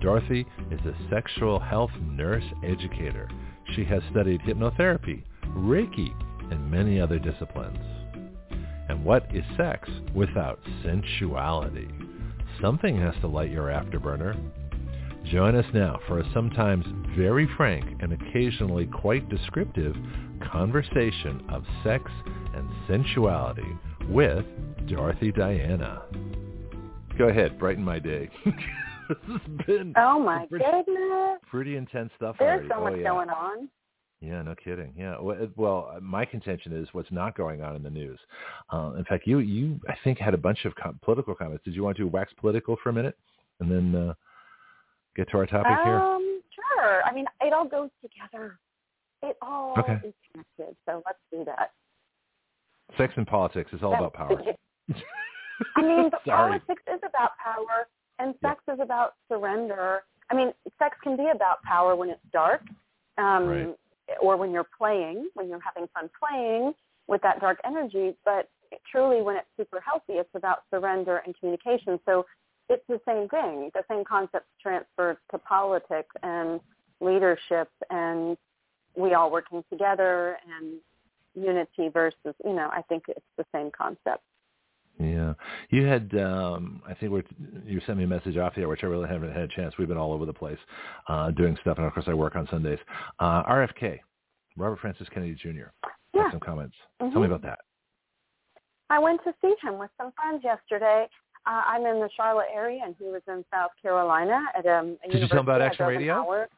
Dorothy 0.00 0.46
is 0.72 0.80
a 0.80 0.96
sexual 1.08 1.60
health 1.60 1.92
nurse 2.02 2.44
educator. 2.64 3.28
She 3.76 3.84
has 3.84 4.02
studied 4.10 4.40
hypnotherapy, 4.40 5.22
Reiki, 5.56 6.12
and 6.50 6.70
many 6.70 7.00
other 7.00 7.20
disciplines. 7.20 7.78
And 8.88 9.04
what 9.04 9.32
is 9.32 9.44
sex 9.56 9.88
without 10.12 10.58
sensuality? 10.84 11.88
Something 12.60 13.00
has 13.00 13.14
to 13.20 13.28
light 13.28 13.52
your 13.52 13.68
afterburner. 13.68 14.36
Join 15.26 15.54
us 15.54 15.66
now 15.72 15.98
for 16.08 16.18
a 16.20 16.32
sometimes 16.32 16.84
very 17.16 17.48
frank 17.56 18.00
and 18.00 18.12
occasionally 18.12 18.86
quite 18.86 19.28
descriptive 19.28 19.94
conversation 20.50 21.44
of 21.50 21.62
sex 21.84 22.10
and 22.54 22.68
sensuality 22.88 23.78
with 24.08 24.44
Dorothy 24.88 25.30
Diana. 25.30 26.02
Go 27.18 27.28
ahead, 27.28 27.58
brighten 27.58 27.84
my 27.84 27.98
day. 27.98 28.28
this 28.44 29.16
has 29.28 29.66
been 29.66 29.92
Oh 29.96 30.18
my 30.18 30.46
pretty, 30.46 30.64
goodness. 30.64 31.38
pretty 31.48 31.76
intense 31.76 32.10
stuff 32.16 32.36
There's 32.38 32.60
already. 32.60 32.68
so 32.74 32.80
much 32.80 32.92
oh, 32.94 32.96
yeah. 32.96 33.08
going 33.08 33.28
on. 33.28 33.68
Yeah, 34.22 34.42
no 34.42 34.54
kidding. 34.62 34.92
Yeah. 34.98 35.16
Well, 35.56 35.96
my 36.02 36.24
contention 36.24 36.72
is 36.76 36.88
what's 36.92 37.10
not 37.12 37.36
going 37.36 37.62
on 37.62 37.76
in 37.76 37.82
the 37.82 37.88
news. 37.90 38.18
Uh, 38.72 38.92
in 38.98 39.04
fact, 39.04 39.26
you 39.26 39.38
you 39.38 39.80
I 39.88 39.94
think 40.04 40.18
had 40.18 40.34
a 40.34 40.38
bunch 40.38 40.64
of 40.64 40.74
com- 40.74 40.98
political 41.02 41.34
comments. 41.34 41.64
Did 41.64 41.74
you 41.74 41.82
want 41.84 41.96
to 41.98 42.04
wax 42.04 42.32
political 42.38 42.76
for 42.82 42.90
a 42.90 42.92
minute 42.92 43.16
and 43.60 43.70
then 43.70 43.94
uh, 44.08 44.14
get 45.16 45.28
to 45.30 45.38
our 45.38 45.46
topic 45.46 45.76
here? 45.84 45.96
Um, 45.96 46.40
sure. 46.54 47.02
I 47.04 47.12
mean, 47.12 47.26
it 47.40 47.52
all 47.52 47.66
goes 47.66 47.90
together. 48.02 48.58
It 49.22 49.36
all 49.42 49.74
Okay. 49.78 50.00
is 50.04 50.14
connected. 50.32 50.76
So 50.86 51.02
let's 51.06 51.18
do 51.32 51.44
that. 51.44 51.72
Sex 52.96 53.12
and 53.16 53.26
politics 53.26 53.72
is 53.72 53.82
all 53.82 53.94
about 53.94 54.12
power. 54.14 54.42
I 55.76 55.82
mean, 55.82 56.10
but 56.10 56.24
politics 56.24 56.82
is 56.92 57.00
about 57.06 57.32
power, 57.42 57.86
and 58.18 58.34
sex 58.40 58.62
is 58.72 58.80
about 58.80 59.14
surrender. 59.28 60.02
I 60.30 60.34
mean, 60.34 60.52
sex 60.78 60.96
can 61.02 61.16
be 61.16 61.28
about 61.28 61.62
power 61.62 61.94
when 61.94 62.08
it's 62.08 62.20
dark, 62.32 62.62
um, 63.18 63.46
Right. 63.46 63.76
or 64.20 64.36
when 64.36 64.50
you're 64.52 64.68
playing, 64.76 65.28
when 65.34 65.48
you're 65.48 65.60
having 65.60 65.86
fun 65.88 66.08
playing 66.18 66.74
with 67.06 67.20
that 67.22 67.40
dark 67.40 67.60
energy. 67.64 68.16
But 68.24 68.48
truly, 68.90 69.22
when 69.22 69.36
it's 69.36 69.48
super 69.56 69.80
healthy, 69.80 70.14
it's 70.14 70.34
about 70.34 70.62
surrender 70.70 71.18
and 71.18 71.38
communication. 71.38 72.00
So 72.06 72.24
it's 72.70 72.84
the 72.88 73.00
same 73.06 73.28
thing. 73.28 73.70
The 73.74 73.82
same 73.90 74.04
concepts 74.04 74.46
transferred 74.62 75.18
to 75.32 75.38
politics 75.38 76.14
and 76.22 76.60
leadership, 77.00 77.68
and 77.90 78.36
we 78.96 79.14
all 79.14 79.30
working 79.30 79.62
together 79.70 80.38
and 80.56 80.78
unity 81.34 81.88
versus, 81.92 82.34
you 82.44 82.54
know, 82.54 82.70
I 82.72 82.82
think 82.88 83.04
it's 83.08 83.20
the 83.36 83.44
same 83.52 83.70
concept. 83.76 84.22
Yeah, 84.98 85.32
you 85.70 85.86
had. 85.86 86.14
Um, 86.14 86.82
I 86.86 86.92
think 86.94 87.10
we're, 87.10 87.22
you 87.64 87.80
sent 87.86 87.96
me 87.96 88.04
a 88.04 88.06
message 88.06 88.36
off 88.36 88.54
here, 88.54 88.68
which 88.68 88.80
I 88.84 88.86
really 88.86 89.08
haven't 89.08 89.32
had 89.32 89.42
a 89.42 89.48
chance. 89.48 89.74
We've 89.78 89.88
been 89.88 89.96
all 89.96 90.12
over 90.12 90.26
the 90.26 90.32
place 90.32 90.58
uh, 91.08 91.30
doing 91.30 91.56
stuff, 91.62 91.78
and 91.78 91.86
of 91.86 91.94
course, 91.94 92.04
I 92.06 92.12
work 92.14 92.36
on 92.36 92.46
Sundays. 92.50 92.78
Uh, 93.18 93.42
RFK, 93.44 93.98
Robert 94.58 94.78
Francis 94.78 95.08
Kennedy 95.12 95.34
Jr. 95.34 95.70
Yeah. 96.12 96.24
Had 96.24 96.32
some 96.32 96.40
comments. 96.40 96.76
Mhm. 97.00 97.12
Tell 97.12 97.22
me 97.22 97.28
about 97.28 97.42
that. 97.42 97.60
I 98.90 98.98
went 98.98 99.22
to 99.24 99.32
see 99.40 99.54
him 99.62 99.78
with 99.78 99.90
some 99.96 100.12
friends 100.12 100.44
yesterday. 100.44 101.08
Uh, 101.46 101.62
I'm 101.66 101.86
in 101.86 102.00
the 102.00 102.08
Charlotte 102.16 102.48
area, 102.54 102.80
and 102.84 102.94
he 102.98 103.06
was 103.06 103.22
in 103.26 103.44
South 103.50 103.70
Carolina 103.80 104.40
at 104.56 104.66
um, 104.66 104.98
a 105.04 105.10
Did 105.10 105.22
you 105.22 105.28
tell 105.28 105.38
him 105.38 105.44
about 105.44 105.62
Action 105.62 105.86
Radio? 105.86 106.14
hour. 106.14 106.48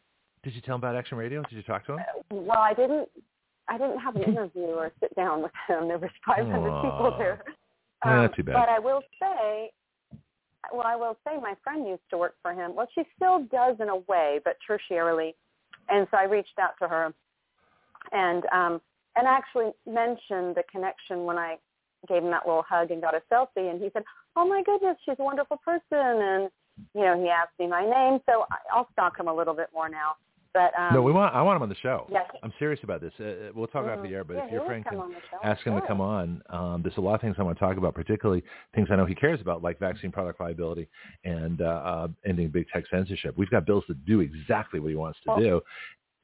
Did 0.42 0.54
you 0.54 0.60
tell 0.60 0.74
him 0.74 0.80
about 0.80 0.96
Action 0.96 1.16
Radio? 1.16 1.42
Did 1.42 1.56
you 1.56 1.62
talk 1.62 1.86
to 1.86 1.92
him? 1.92 2.04
Well, 2.30 2.58
I 2.58 2.74
didn't. 2.74 3.08
I 3.68 3.78
didn't 3.78 4.00
have 4.00 4.16
an 4.16 4.24
interview 4.24 4.62
or 4.62 4.90
sit 5.00 5.14
down 5.14 5.40
with 5.40 5.52
him. 5.68 5.86
There 5.86 5.98
was 5.98 6.10
500 6.26 6.68
Aw. 6.68 6.82
people 6.82 7.16
there. 7.16 7.44
Yeah, 8.04 8.26
too 8.34 8.42
bad. 8.42 8.54
But 8.54 8.68
I 8.68 8.80
will 8.80 9.02
say, 9.20 9.70
well, 10.72 10.84
I 10.84 10.96
will 10.96 11.16
say 11.24 11.40
my 11.40 11.54
friend 11.62 11.86
used 11.86 12.02
to 12.10 12.18
work 12.18 12.34
for 12.42 12.52
him. 12.52 12.74
Well, 12.74 12.88
she 12.94 13.02
still 13.14 13.44
does 13.52 13.76
in 13.80 13.88
a 13.88 13.96
way, 14.08 14.40
but 14.44 14.56
tertiarily. 14.68 15.34
And 15.88 16.08
so 16.10 16.16
I 16.16 16.24
reached 16.24 16.58
out 16.60 16.72
to 16.80 16.88
her, 16.88 17.14
and 18.10 18.44
um, 18.52 18.80
and 19.16 19.26
actually 19.26 19.70
mentioned 19.86 20.56
the 20.56 20.64
connection 20.70 21.24
when 21.24 21.38
I 21.38 21.56
gave 22.08 22.22
him 22.22 22.30
that 22.30 22.46
little 22.46 22.64
hug 22.68 22.90
and 22.90 23.00
got 23.00 23.14
a 23.14 23.22
selfie. 23.32 23.70
And 23.70 23.80
he 23.80 23.90
said, 23.92 24.02
"Oh 24.36 24.46
my 24.46 24.62
goodness, 24.64 24.96
she's 25.04 25.16
a 25.18 25.22
wonderful 25.24 25.58
person." 25.58 25.82
And 25.92 26.50
you 26.94 27.02
know, 27.02 27.20
he 27.22 27.28
asked 27.28 27.58
me 27.58 27.66
my 27.68 27.82
name, 27.84 28.20
so 28.26 28.44
I'll 28.72 28.88
stalk 28.92 29.18
him 29.18 29.28
a 29.28 29.34
little 29.34 29.54
bit 29.54 29.68
more 29.74 29.88
now. 29.88 30.14
But 30.54 30.72
um, 30.78 30.92
no, 30.92 31.00
we 31.02 31.12
want. 31.12 31.34
I 31.34 31.40
want 31.40 31.56
him 31.56 31.62
on 31.62 31.68
the 31.70 31.74
show. 31.76 32.06
Yeah, 32.10 32.24
he- 32.30 32.38
I'm 32.42 32.52
serious 32.58 32.78
about 32.84 33.00
this. 33.00 33.12
Uh, 33.18 33.24
uh, 33.24 33.52
we'll 33.54 33.68
talk 33.68 33.86
off 33.86 34.00
Mhm. 34.00 34.02
the 34.02 34.14
air, 34.14 34.22
but 34.24 34.36
Yeah, 34.36 34.44
if 34.44 34.52
your 34.52 34.64
friend 34.66 34.84
can 34.84 34.98
on 34.98 35.08
the 35.10 35.20
show, 35.30 35.38
ask 35.42 35.62
him 35.66 35.74
to 35.80 35.86
come 35.86 36.02
on, 36.02 36.42
um, 36.50 36.82
there's 36.82 36.96
a 36.98 37.00
lot 37.00 37.14
of 37.14 37.22
things 37.22 37.36
I 37.38 37.42
want 37.42 37.58
to 37.58 37.64
talk 37.64 37.78
about, 37.78 37.94
particularly 37.94 38.42
things 38.74 38.88
I 38.90 38.96
know 38.96 39.06
he 39.06 39.14
cares 39.14 39.40
about, 39.40 39.62
like 39.62 39.78
vaccine 39.78 40.12
product 40.12 40.40
liability 40.40 40.88
and 41.24 41.62
uh, 41.62 41.64
uh, 41.64 42.08
ending 42.26 42.48
big 42.50 42.68
tech 42.68 42.84
censorship. 42.88 43.34
We've 43.38 43.48
got 43.48 43.64
bills 43.64 43.84
that 43.88 44.04
do 44.04 44.20
exactly 44.20 44.78
what 44.78 44.90
he 44.90 44.96
wants 44.96 45.20
to 45.20 45.30
Well- 45.30 45.40
do, 45.40 45.62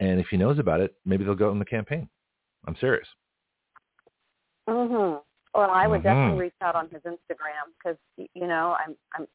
and 0.00 0.20
if 0.20 0.28
he 0.28 0.36
knows 0.36 0.58
about 0.58 0.80
it, 0.82 0.94
maybe 1.06 1.24
they'll 1.24 1.34
go 1.34 1.50
in 1.50 1.58
the 1.58 1.64
campaign. 1.64 2.06
I'm 2.66 2.76
serious. 2.76 3.08
Mhm. 4.68 5.22
Well, 5.54 5.70
I 5.70 5.86
would 5.86 6.00
Mhm. 6.00 6.04
definitely 6.04 6.40
reach 6.40 6.54
out 6.60 6.74
on 6.74 6.88
his 6.90 7.02
Instagram 7.02 7.72
because 7.76 7.96
you 8.16 8.46
know 8.46 8.76
I'm 8.78 8.96
I'm 9.14 9.26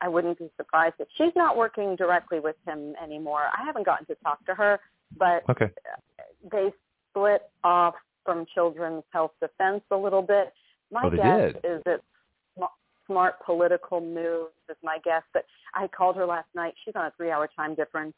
I 0.00 0.08
wouldn't 0.08 0.38
be 0.38 0.50
surprised 0.56 0.94
if 1.00 1.08
she's 1.16 1.34
not 1.34 1.56
working 1.56 1.96
directly 1.96 2.40
with 2.40 2.56
him 2.66 2.94
anymore. 3.02 3.48
I 3.52 3.64
haven't 3.64 3.82
gotten 3.84 4.06
to 4.06 4.14
talk 4.16 4.44
to 4.46 4.54
her, 4.54 4.80
but 5.16 5.42
Okay. 5.48 5.70
they 6.52 6.72
split 7.10 7.50
off 7.64 7.96
from 8.24 8.46
Children's 8.46 9.04
Health 9.12 9.32
Defense 9.40 9.82
a 9.90 9.96
little 9.96 10.22
bit. 10.22 10.54
My 10.90 11.04
Oh, 11.04 11.10
guess 11.10 11.52
did? 11.52 11.60
is 11.64 11.82
it's 11.84 12.04
smart 13.08 13.40
political 13.40 14.00
moves 14.00 14.52
is 14.68 14.76
my 14.82 14.98
guess. 14.98 15.22
But 15.32 15.46
I 15.74 15.88
called 15.88 16.14
her 16.16 16.26
last 16.26 16.48
night. 16.54 16.74
She's 16.84 16.94
on 16.94 17.06
a 17.06 17.10
three-hour 17.12 17.48
time 17.56 17.74
difference. 17.74 18.14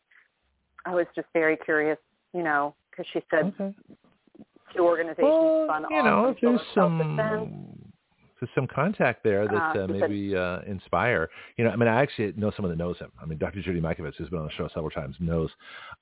I 0.84 0.94
was 0.94 1.06
just 1.14 1.28
very 1.32 1.56
curious, 1.56 1.98
you 2.34 2.42
know, 2.42 2.74
because 2.90 3.06
she 3.12 3.22
said 3.30 3.46
Okay. 3.58 3.74
Two 4.74 4.84
organizations 4.84 5.28
Well, 5.30 5.64
spun 5.66 5.84
you 5.90 6.02
know, 6.02 6.24
there's 6.26 6.38
Children's 6.40 6.62
Health 6.74 6.92
Defense. 6.98 7.18
some 7.18 7.90
there's 8.40 8.50
some 8.54 8.66
contact 8.66 9.22
there 9.22 9.46
that 9.46 9.76
Uh, 9.76 9.84
uh, 9.84 9.86
maybe 9.86 10.34
uh, 10.34 10.60
inspire. 10.66 11.28
You 11.58 11.64
know, 11.64 11.70
I 11.70 11.76
mean, 11.76 11.88
I 11.88 12.00
actually 12.00 12.32
know 12.36 12.50
someone 12.56 12.70
that 12.70 12.82
knows 12.82 12.98
him. 12.98 13.12
I 13.20 13.26
mean, 13.26 13.38
Dr. 13.38 13.60
Judy 13.60 13.80
Mikovits, 13.82 14.14
who's 14.16 14.30
been 14.30 14.38
on 14.38 14.46
the 14.46 14.52
show 14.52 14.66
several 14.68 14.90
times, 14.90 15.14
knows 15.20 15.50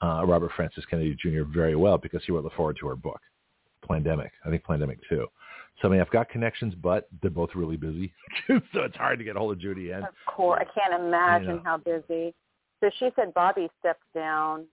uh, 0.03 0.23
Robert 0.25 0.53
Francis 0.55 0.85
Kennedy 0.87 1.17
Jr. 1.21 1.43
very 1.53 1.75
well 1.75 1.99
because 1.99 2.23
he 2.25 2.31
wrote 2.33 2.45
the 2.45 2.51
foreword 2.51 2.77
to 2.81 2.87
her 2.89 2.95
book, 2.97 3.21
Plandemic. 3.89 4.31
I 4.47 4.51
think 4.51 4.63
Plandemic 4.65 4.99
too. 5.09 5.27
So 5.83 5.89
I 5.89 5.91
mean, 5.91 6.01
I've 6.01 6.11
got 6.11 6.29
connections, 6.29 6.75
but 6.75 7.09
they're 7.23 7.31
both 7.31 7.51
really 7.55 7.77
busy, 7.77 8.13
so 8.47 8.61
it's 8.83 8.97
hard 8.97 9.19
to 9.19 9.25
get 9.25 9.37
a 9.37 9.39
hold 9.39 9.53
of 9.53 9.61
Judy. 9.61 9.91
And 9.91 10.05
Of 10.05 10.15
course, 10.27 10.61
I 10.61 10.81
can't 10.81 11.03
imagine 11.03 11.57
know. 11.57 11.63
how 11.65 11.77
busy. 11.79 12.35
So 12.81 12.91
she 12.99 13.11
said 13.17 13.35
Bobby 13.35 13.69
stepped 13.81 14.03
down, 14.15 14.65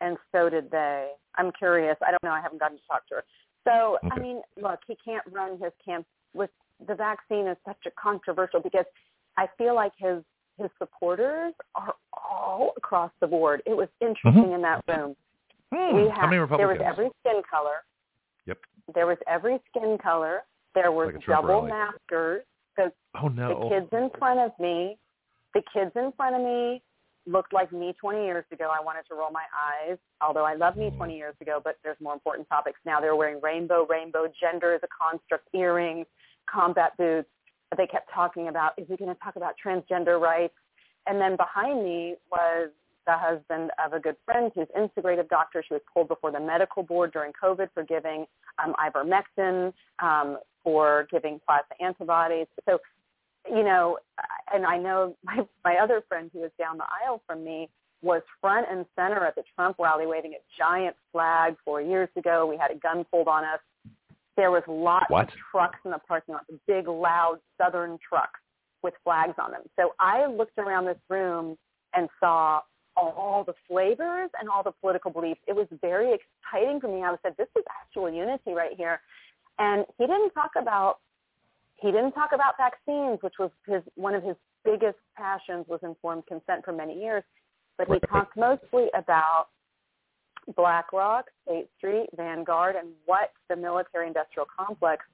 and 0.00 0.16
so 0.32 0.48
did 0.48 0.70
they. 0.70 1.10
I'm 1.38 1.52
curious. 1.52 1.96
I 2.06 2.10
don't 2.10 2.22
know. 2.22 2.30
I 2.30 2.40
haven't 2.40 2.60
gotten 2.60 2.76
to 2.76 2.82
talk 2.86 3.06
to 3.08 3.16
her. 3.16 3.24
So 3.64 3.98
I 4.10 4.18
mean, 4.18 4.42
look, 4.60 4.80
he 4.86 4.96
can't 5.02 5.24
run 5.30 5.52
his 5.52 5.72
camp 5.84 6.06
with 6.34 6.50
the 6.86 6.94
vaccine 6.94 7.46
is 7.46 7.56
such 7.66 7.78
a 7.86 7.90
controversial 8.00 8.60
because 8.60 8.84
I 9.36 9.46
feel 9.56 9.74
like 9.74 9.92
his 9.98 10.22
his 10.58 10.70
supporters 10.78 11.54
are 11.74 11.94
all 12.12 12.72
across 12.76 13.12
the 13.20 13.26
board. 13.26 13.62
It 13.66 13.76
was 13.76 13.88
interesting 14.00 14.52
in 14.52 14.62
that 14.62 14.82
room. 14.88 15.14
Hmm, 15.72 15.96
we 15.96 16.08
how 16.08 16.26
many 16.26 16.44
there 16.56 16.68
was 16.68 16.78
every 16.84 17.10
skin 17.20 17.42
color. 17.48 17.84
Yep. 18.46 18.58
There 18.94 19.06
was 19.06 19.18
every 19.28 19.58
skin 19.70 19.98
color. 20.02 20.42
There 20.74 20.90
were 20.92 21.12
Like 21.12 21.24
double 21.26 21.62
rally. 21.62 21.70
maskers. 21.70 22.42
So 22.76 22.90
oh 23.22 23.28
no! 23.28 23.68
the 23.68 23.74
kids 23.74 23.88
in 23.92 24.10
front 24.18 24.40
of 24.40 24.52
me, 24.58 24.96
the 25.54 25.62
kids 25.72 25.92
in 25.94 26.12
front 26.16 26.36
of 26.36 26.42
me 26.42 26.82
looked 27.28 27.52
like 27.52 27.72
me 27.72 27.94
20 28.00 28.24
years 28.24 28.44
ago. 28.52 28.70
I 28.74 28.82
wanted 28.82 29.06
to 29.08 29.14
roll 29.14 29.30
my 29.30 29.44
eyes, 29.54 29.98
although 30.20 30.44
I 30.44 30.54
loved 30.54 30.78
me 30.78 30.90
20 30.96 31.16
years 31.16 31.34
ago, 31.40 31.60
but 31.62 31.78
there's 31.84 31.96
more 32.00 32.14
important 32.14 32.48
topics 32.48 32.80
now. 32.84 33.00
They're 33.00 33.16
wearing 33.16 33.40
rainbow, 33.42 33.86
rainbow, 33.88 34.32
gender 34.40 34.74
is 34.74 34.80
a 34.82 34.88
construct, 34.88 35.48
earrings, 35.54 36.06
combat 36.50 36.96
boots. 36.96 37.28
They 37.76 37.86
kept 37.86 38.10
talking 38.12 38.48
about, 38.48 38.72
is 38.78 38.86
he 38.88 38.96
going 38.96 39.14
to 39.14 39.20
talk 39.22 39.36
about 39.36 39.54
transgender 39.64 40.18
rights? 40.18 40.54
And 41.06 41.20
then 41.20 41.36
behind 41.36 41.84
me 41.84 42.16
was 42.30 42.70
the 43.06 43.16
husband 43.16 43.70
of 43.84 43.92
a 43.92 44.00
good 44.00 44.16
friend 44.24 44.50
who's 44.54 44.66
integrative 44.76 45.28
doctor. 45.28 45.62
She 45.66 45.74
was 45.74 45.82
pulled 45.92 46.08
before 46.08 46.30
the 46.30 46.40
medical 46.40 46.82
board 46.82 47.12
during 47.12 47.32
COVID 47.32 47.68
for 47.74 47.82
giving 47.82 48.26
um, 48.62 48.74
ivermectin, 48.78 49.72
um, 49.98 50.38
for 50.62 51.06
giving 51.10 51.40
plasma 51.46 51.74
antibodies. 51.80 52.46
So 52.68 52.78
you 53.50 53.64
know, 53.64 53.98
and 54.52 54.66
I 54.66 54.78
know 54.78 55.16
my 55.24 55.46
my 55.64 55.76
other 55.76 56.02
friend 56.08 56.30
who 56.32 56.40
was 56.40 56.50
down 56.58 56.78
the 56.78 56.84
aisle 57.04 57.22
from 57.26 57.44
me 57.44 57.68
was 58.02 58.22
front 58.40 58.66
and 58.70 58.86
center 58.94 59.24
at 59.26 59.34
the 59.34 59.42
Trump 59.56 59.76
rally 59.78 60.06
waving 60.06 60.32
a 60.34 60.42
giant 60.56 60.94
flag 61.12 61.56
four 61.64 61.80
years 61.80 62.08
ago. 62.16 62.46
We 62.46 62.56
had 62.56 62.70
a 62.70 62.76
gun 62.76 63.04
pulled 63.10 63.26
on 63.26 63.44
us. 63.44 63.58
There 64.36 64.52
was 64.52 64.62
lots 64.68 65.06
What? 65.08 65.24
of 65.28 65.34
trucks 65.50 65.78
in 65.84 65.90
the 65.90 65.98
parking 65.98 66.34
lot, 66.34 66.46
the 66.48 66.60
big, 66.68 66.86
loud 66.86 67.38
Southern 67.60 67.98
trucks 68.08 68.38
with 68.84 68.94
flags 69.02 69.34
on 69.42 69.50
them. 69.50 69.62
So 69.76 69.94
I 69.98 70.26
looked 70.26 70.58
around 70.58 70.84
this 70.84 70.98
room 71.08 71.58
and 71.94 72.08
saw 72.20 72.60
all 72.96 73.44
the 73.44 73.54
flavors 73.68 74.30
and 74.40 74.48
all 74.48 74.62
the 74.62 74.72
political 74.80 75.10
beliefs. 75.10 75.40
It 75.46 75.54
was 75.54 75.66
very 75.80 76.12
exciting 76.14 76.80
for 76.80 76.88
me. 76.88 77.02
I 77.02 77.14
said, 77.22 77.34
this 77.36 77.48
is 77.56 77.64
actual 77.82 78.10
unity 78.12 78.52
right 78.52 78.76
here. 78.76 79.00
And 79.58 79.84
he 79.98 80.06
didn't 80.06 80.30
talk 80.30 80.52
about 80.56 80.98
he 81.80 81.90
didn't 81.92 82.12
talk 82.12 82.30
about 82.32 82.56
vaccines, 82.56 83.18
which 83.22 83.34
was 83.38 83.50
his 83.66 83.82
one 83.94 84.14
of 84.14 84.22
his 84.22 84.36
biggest 84.64 84.98
passions 85.16 85.66
was 85.68 85.80
informed 85.82 86.26
consent 86.26 86.64
for 86.64 86.72
many 86.72 87.00
years. 87.00 87.22
But 87.76 87.86
he 87.86 87.94
Right. 87.94 88.08
talked 88.08 88.36
mostly 88.36 88.90
about 88.94 89.48
BlackRock, 90.56 91.30
State 91.42 91.70
Street, 91.76 92.10
Vanguard, 92.14 92.74
and 92.74 92.94
what 93.04 93.32
the 93.48 93.56
military 93.56 94.08
industrial 94.08 94.46
complex 94.46 95.06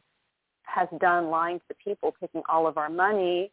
has 0.63 0.89
done 0.99 1.29
lying 1.29 1.61
to 1.61 1.69
the 1.69 1.75
people, 1.75 2.13
taking 2.21 2.43
all 2.49 2.67
of 2.67 2.79
our 2.79 2.89
money. 2.89 3.53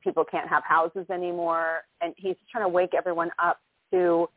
People 0.00 0.24
can't 0.24 0.48
have 0.48 0.62
houses 0.62 1.08
anymore, 1.10 1.84
and 2.00 2.14
he's 2.16 2.36
trying 2.50 2.64
to 2.64 2.68
wake 2.68 2.94
everyone 2.94 3.30
up 3.38 3.60
to 3.90 4.28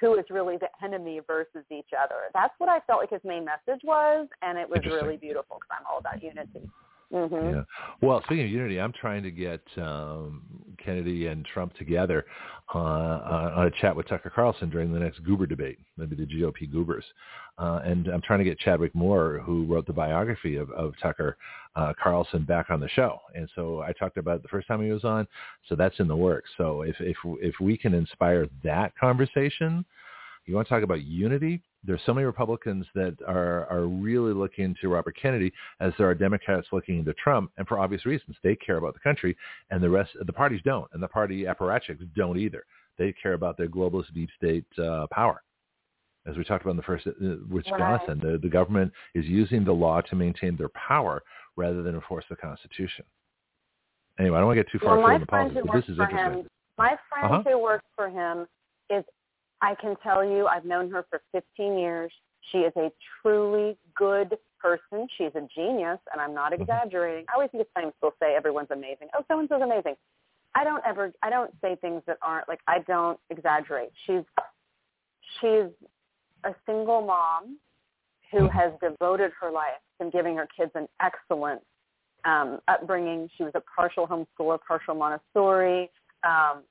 who 0.00 0.14
is 0.16 0.28
really 0.28 0.56
the 0.56 0.68
enemy 0.82 1.20
versus 1.20 1.64
each 1.70 1.90
other. 1.98 2.30
That's 2.34 2.54
what 2.58 2.68
I 2.68 2.80
felt 2.80 3.00
like 3.00 3.10
his 3.10 3.24
main 3.24 3.44
message 3.44 3.82
was, 3.84 4.28
and 4.42 4.58
it 4.58 4.68
was 4.68 4.84
really 4.84 5.16
beautiful 5.16 5.58
because 5.58 5.78
I'm 5.78 5.86
all 5.86 5.98
about 5.98 6.22
unity. 6.22 6.68
Mm-hmm. 7.14 7.54
Yeah. 7.54 7.62
Well, 8.02 8.20
speaking 8.24 8.44
of 8.44 8.50
unity, 8.50 8.80
I'm 8.80 8.92
trying 8.92 9.22
to 9.22 9.30
get 9.30 9.62
um, 9.76 10.42
Kennedy 10.84 11.28
and 11.28 11.44
Trump 11.44 11.72
together 11.76 12.26
uh, 12.74 12.78
on 12.78 13.66
a 13.68 13.70
chat 13.80 13.94
with 13.94 14.08
Tucker 14.08 14.32
Carlson 14.34 14.68
during 14.68 14.92
the 14.92 14.98
next 14.98 15.22
Goober 15.22 15.46
debate, 15.46 15.78
maybe 15.96 16.16
the 16.16 16.26
GOP 16.26 16.70
Goobers. 16.70 17.04
Uh, 17.56 17.80
and 17.84 18.08
I'm 18.08 18.20
trying 18.20 18.40
to 18.40 18.44
get 18.44 18.58
Chadwick 18.58 18.96
Moore, 18.96 19.40
who 19.44 19.64
wrote 19.66 19.86
the 19.86 19.92
biography 19.92 20.56
of, 20.56 20.70
of 20.72 20.94
Tucker 21.00 21.36
uh, 21.76 21.92
Carlson, 22.02 22.42
back 22.42 22.70
on 22.70 22.80
the 22.80 22.88
show. 22.88 23.20
And 23.36 23.48
so 23.54 23.80
I 23.80 23.92
talked 23.92 24.16
about 24.16 24.36
it 24.36 24.42
the 24.42 24.48
first 24.48 24.66
time 24.66 24.82
he 24.82 24.90
was 24.90 25.04
on. 25.04 25.28
So 25.68 25.76
that's 25.76 26.00
in 26.00 26.08
the 26.08 26.16
works. 26.16 26.50
So 26.56 26.82
if 26.82 26.96
if 26.98 27.16
if 27.40 27.54
we 27.60 27.76
can 27.76 27.94
inspire 27.94 28.48
that 28.64 28.92
conversation, 28.98 29.84
you 30.46 30.54
want 30.56 30.66
to 30.66 30.74
talk 30.74 30.82
about 30.82 31.02
unity? 31.02 31.62
There's 31.86 32.00
so 32.06 32.14
many 32.14 32.24
Republicans 32.24 32.86
that 32.94 33.16
are 33.26 33.66
are 33.70 33.86
really 33.86 34.32
looking 34.32 34.74
to 34.80 34.88
Robert 34.88 35.16
Kennedy 35.20 35.52
as 35.80 35.92
there 35.98 36.08
are 36.08 36.14
Democrats 36.14 36.68
looking 36.72 37.04
to 37.04 37.14
Trump, 37.14 37.50
and 37.58 37.66
for 37.68 37.78
obvious 37.78 38.06
reasons. 38.06 38.36
They 38.42 38.56
care 38.56 38.76
about 38.78 38.94
the 38.94 39.00
country, 39.00 39.36
and 39.70 39.82
the 39.82 39.90
rest 39.90 40.10
the 40.20 40.32
parties 40.32 40.60
don't, 40.64 40.88
and 40.92 41.02
the 41.02 41.08
party 41.08 41.44
apparatchiks 41.44 42.06
don't 42.14 42.38
either. 42.38 42.64
They 42.96 43.12
care 43.12 43.34
about 43.34 43.56
their 43.56 43.68
globalist 43.68 44.14
deep 44.14 44.30
state 44.36 44.64
uh, 44.78 45.06
power. 45.10 45.42
As 46.26 46.36
we 46.38 46.44
talked 46.44 46.62
about 46.62 46.70
in 46.70 46.76
the 46.78 46.82
first, 46.84 47.06
uh, 47.06 47.10
with 47.50 47.66
Right. 47.70 47.78
Jonathon, 47.78 48.18
the, 48.20 48.38
the 48.38 48.48
government 48.48 48.90
is 49.14 49.26
using 49.26 49.62
the 49.62 49.72
law 49.72 50.00
to 50.00 50.16
maintain 50.16 50.56
their 50.56 50.70
power 50.70 51.22
rather 51.56 51.82
than 51.82 51.94
enforce 51.94 52.24
the 52.30 52.36
Constitution. 52.36 53.04
Anyway, 54.18 54.36
I 54.36 54.40
don't 54.40 54.46
want 54.46 54.56
to 54.56 54.62
get 54.64 54.72
too 54.72 54.78
far 54.78 54.96
Well, 54.96 55.04
away 55.04 55.12
my 55.12 55.18
from 55.18 55.20
the 55.20 55.26
politics, 55.26 55.66
but 55.66 55.74
this 55.74 55.88
is 55.90 55.96
for 55.96 56.02
interesting. 56.04 56.40
him, 56.42 56.48
my 56.78 56.96
friend 57.10 57.24
Uh-huh. 57.34 57.42
who 57.50 57.58
works 57.62 57.84
for 57.94 58.08
him 58.08 58.46
is, 58.88 59.04
I 59.64 59.74
can 59.80 59.96
tell 60.02 60.22
you, 60.22 60.46
I've 60.46 60.66
known 60.66 60.90
her 60.90 61.06
for 61.08 61.22
15 61.32 61.78
years. 61.78 62.12
She 62.52 62.58
is 62.58 62.72
a 62.76 62.90
truly 63.22 63.78
good 63.96 64.36
person. 64.60 65.08
She's 65.16 65.34
a 65.34 65.48
genius, 65.54 65.98
and 66.12 66.20
I'm 66.20 66.34
not 66.34 66.52
Mm-hmm. 66.52 66.62
exaggerating. 66.62 67.24
I 67.30 67.34
always 67.34 67.50
think 67.50 67.62
it's 67.62 67.70
funny 67.72 67.86
people 67.86 68.12
say 68.20 68.36
everyone's 68.36 68.70
amazing. 68.70 69.08
Oh, 69.16 69.24
so 69.26 69.38
and 69.38 69.48
so's 69.48 69.62
amazing. 69.62 69.94
I 70.54 70.64
don't 70.64 70.84
ever, 70.86 71.12
I 71.22 71.30
don't 71.30 71.50
say 71.62 71.76
things 71.76 72.02
that 72.06 72.18
aren't 72.20 72.46
like 72.46 72.60
I 72.68 72.80
don't 72.80 73.18
exaggerate. 73.30 73.90
She's, 74.06 74.22
she's 75.40 75.70
a 76.44 76.54
single 76.66 77.00
mom 77.00 77.58
who 78.30 78.48
has 78.48 78.72
devoted 78.82 79.32
her 79.40 79.50
life 79.50 79.80
to 80.00 80.10
giving 80.10 80.36
her 80.36 80.46
kids 80.56 80.72
an 80.74 80.86
excellent 81.00 81.62
um, 82.24 82.60
upbringing. 82.68 83.30
She 83.36 83.44
was 83.44 83.52
a 83.54 83.62
partial 83.74 84.06
homeschooler, 84.06 84.58
partial 84.66 84.94
Montessori. 84.94 85.90
Um, 86.22 86.64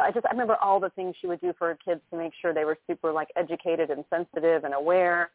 I 0.00 0.10
just 0.12 0.26
I 0.26 0.30
remember 0.30 0.56
all 0.56 0.80
the 0.80 0.90
things 0.90 1.14
she 1.20 1.26
would 1.26 1.40
do 1.40 1.52
for 1.58 1.68
her 1.68 1.78
kids 1.84 2.00
to 2.10 2.18
make 2.18 2.32
sure 2.40 2.52
they 2.52 2.64
were 2.64 2.78
super 2.86 3.12
like 3.12 3.28
educated 3.36 3.90
and 3.90 4.04
sensitive 4.10 4.64
and 4.64 4.74
aware. 4.74 5.30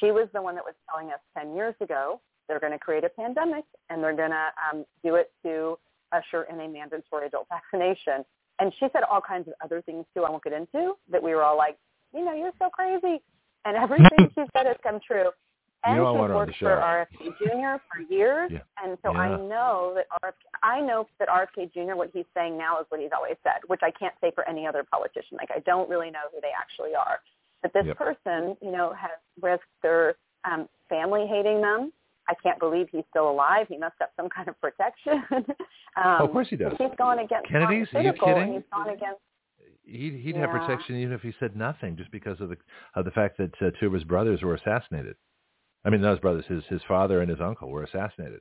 She 0.00 0.10
was 0.10 0.28
the 0.34 0.42
one 0.42 0.54
that 0.54 0.64
was 0.64 0.74
telling 0.90 1.08
us 1.10 1.20
10 1.36 1.54
years 1.54 1.74
ago 1.80 2.20
they're 2.48 2.60
going 2.60 2.72
to 2.72 2.78
create 2.78 3.04
a 3.04 3.08
pandemic 3.10 3.64
and 3.90 4.02
they're 4.02 4.16
going 4.16 4.30
to 4.30 4.48
um, 4.72 4.84
do 5.04 5.14
it 5.14 5.30
to 5.44 5.78
usher 6.12 6.44
in 6.44 6.58
a 6.60 6.68
mandatory 6.68 7.26
adult 7.26 7.46
vaccination. 7.50 8.24
And 8.58 8.72
she 8.80 8.86
said 8.92 9.02
all 9.08 9.20
kinds 9.20 9.46
of 9.46 9.54
other 9.62 9.82
things 9.82 10.04
too. 10.14 10.24
I 10.24 10.30
won't 10.30 10.42
get 10.42 10.52
into 10.52 10.94
that. 11.12 11.22
We 11.22 11.34
were 11.34 11.44
all 11.44 11.56
like, 11.56 11.78
you 12.12 12.24
know, 12.24 12.34
you're 12.34 12.52
so 12.58 12.70
crazy, 12.70 13.22
and 13.64 13.76
everything 13.76 14.08
she 14.34 14.42
said 14.56 14.66
has 14.66 14.76
come 14.82 14.98
true. 15.06 15.28
You 15.86 15.92
And 15.92 15.96
know 16.02 16.06
I 16.06 16.10
want 16.10 16.30
her 16.30 16.36
on 16.36 16.46
the 16.46 16.46
worked 16.46 16.58
for 16.58 16.74
RFK 16.76 17.38
Jr. 17.38 17.82
for 17.90 18.00
years, 18.12 18.50
Yeah. 18.52 18.58
and 18.82 18.98
so 19.02 19.14
I 19.14 19.28
know 19.36 19.92
that 19.94 20.06
RFK, 20.24 20.34
I 20.62 20.80
know 20.80 21.06
that 21.20 21.28
RFK 21.28 21.66
Jr. 21.72 21.94
What 21.94 22.10
he's 22.12 22.26
saying 22.34 22.58
now 22.58 22.80
is 22.80 22.86
what 22.88 23.00
he's 23.00 23.12
always 23.14 23.36
said, 23.44 23.60
which 23.68 23.80
I 23.82 23.92
can't 23.92 24.14
say 24.20 24.32
for 24.34 24.46
any 24.48 24.66
other 24.66 24.82
politician. 24.82 25.36
Like 25.38 25.50
I 25.54 25.60
don't 25.60 25.88
really 25.88 26.10
know 26.10 26.26
who 26.34 26.40
they 26.40 26.50
actually 26.56 26.94
are, 26.96 27.20
but 27.62 27.72
this 27.72 27.86
Yep. 27.86 27.96
person, 27.96 28.56
you 28.60 28.72
know, 28.72 28.92
has 28.94 29.12
risked 29.40 29.64
their 29.82 30.16
um, 30.44 30.68
family 30.88 31.26
hating 31.28 31.60
them. 31.60 31.92
I 32.28 32.34
can't 32.42 32.58
believe 32.58 32.88
he's 32.90 33.04
still 33.10 33.30
alive. 33.30 33.68
He 33.68 33.78
must 33.78 33.94
have 34.00 34.10
some 34.16 34.28
kind 34.28 34.48
of 34.48 34.60
protection. 34.60 35.22
um, 35.30 35.44
Oh, 35.96 36.24
of 36.26 36.32
course 36.32 36.48
he 36.50 36.56
does. 36.56 36.72
He's 36.76 36.90
gone 36.98 37.20
against 37.20 37.48
Kennedy's? 37.48 37.86
Are 37.94 38.02
you 38.02 38.12
kidding? 38.14 38.52
He's 38.54 38.62
gone 38.72 38.88
against 38.90 39.20
He'd, 39.84 40.14
he'd 40.16 40.36
have 40.36 40.50
protection 40.50 40.96
even 40.96 41.14
if 41.14 41.22
he 41.22 41.32
said 41.40 41.56
nothing, 41.56 41.96
just 41.96 42.10
because 42.10 42.38
of 42.42 42.50
the 42.50 42.56
of 42.94 43.04
the 43.06 43.10
fact 43.12 43.38
that 43.38 43.52
uh, 43.62 43.70
two 43.80 43.86
of 43.86 43.92
his 43.94 44.04
brothers 44.04 44.42
were 44.42 44.54
assassinated. 44.54 45.16
I 45.84 45.90
mean, 45.90 46.00
not 46.00 46.10
his 46.12 46.20
brothers, 46.20 46.44
his 46.48 46.62
his 46.68 46.80
father 46.88 47.20
and 47.20 47.30
his 47.30 47.40
uncle 47.40 47.68
were 47.70 47.84
assassinated. 47.84 48.40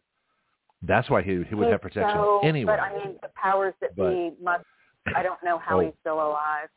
That's 0.81 1.09
why 1.09 1.21
he 1.21 1.43
he 1.47 1.55
would 1.55 1.65
He's 1.67 1.71
have 1.71 1.81
protection 1.81 2.15
so, 2.15 2.41
anyway. 2.43 2.73
But 2.73 2.79
I 2.79 2.93
mean, 2.97 3.15
the 3.21 3.29
powers 3.35 3.73
that 3.81 3.95
But- 3.95 4.09
be 4.09 4.31
must. 4.41 4.65
I 5.15 5.23
don't 5.23 5.41
know 5.41 5.57
how 5.57 5.77
Oh. 5.77 5.79
he's 5.79 5.93
still 6.01 6.19
alive. 6.19 6.67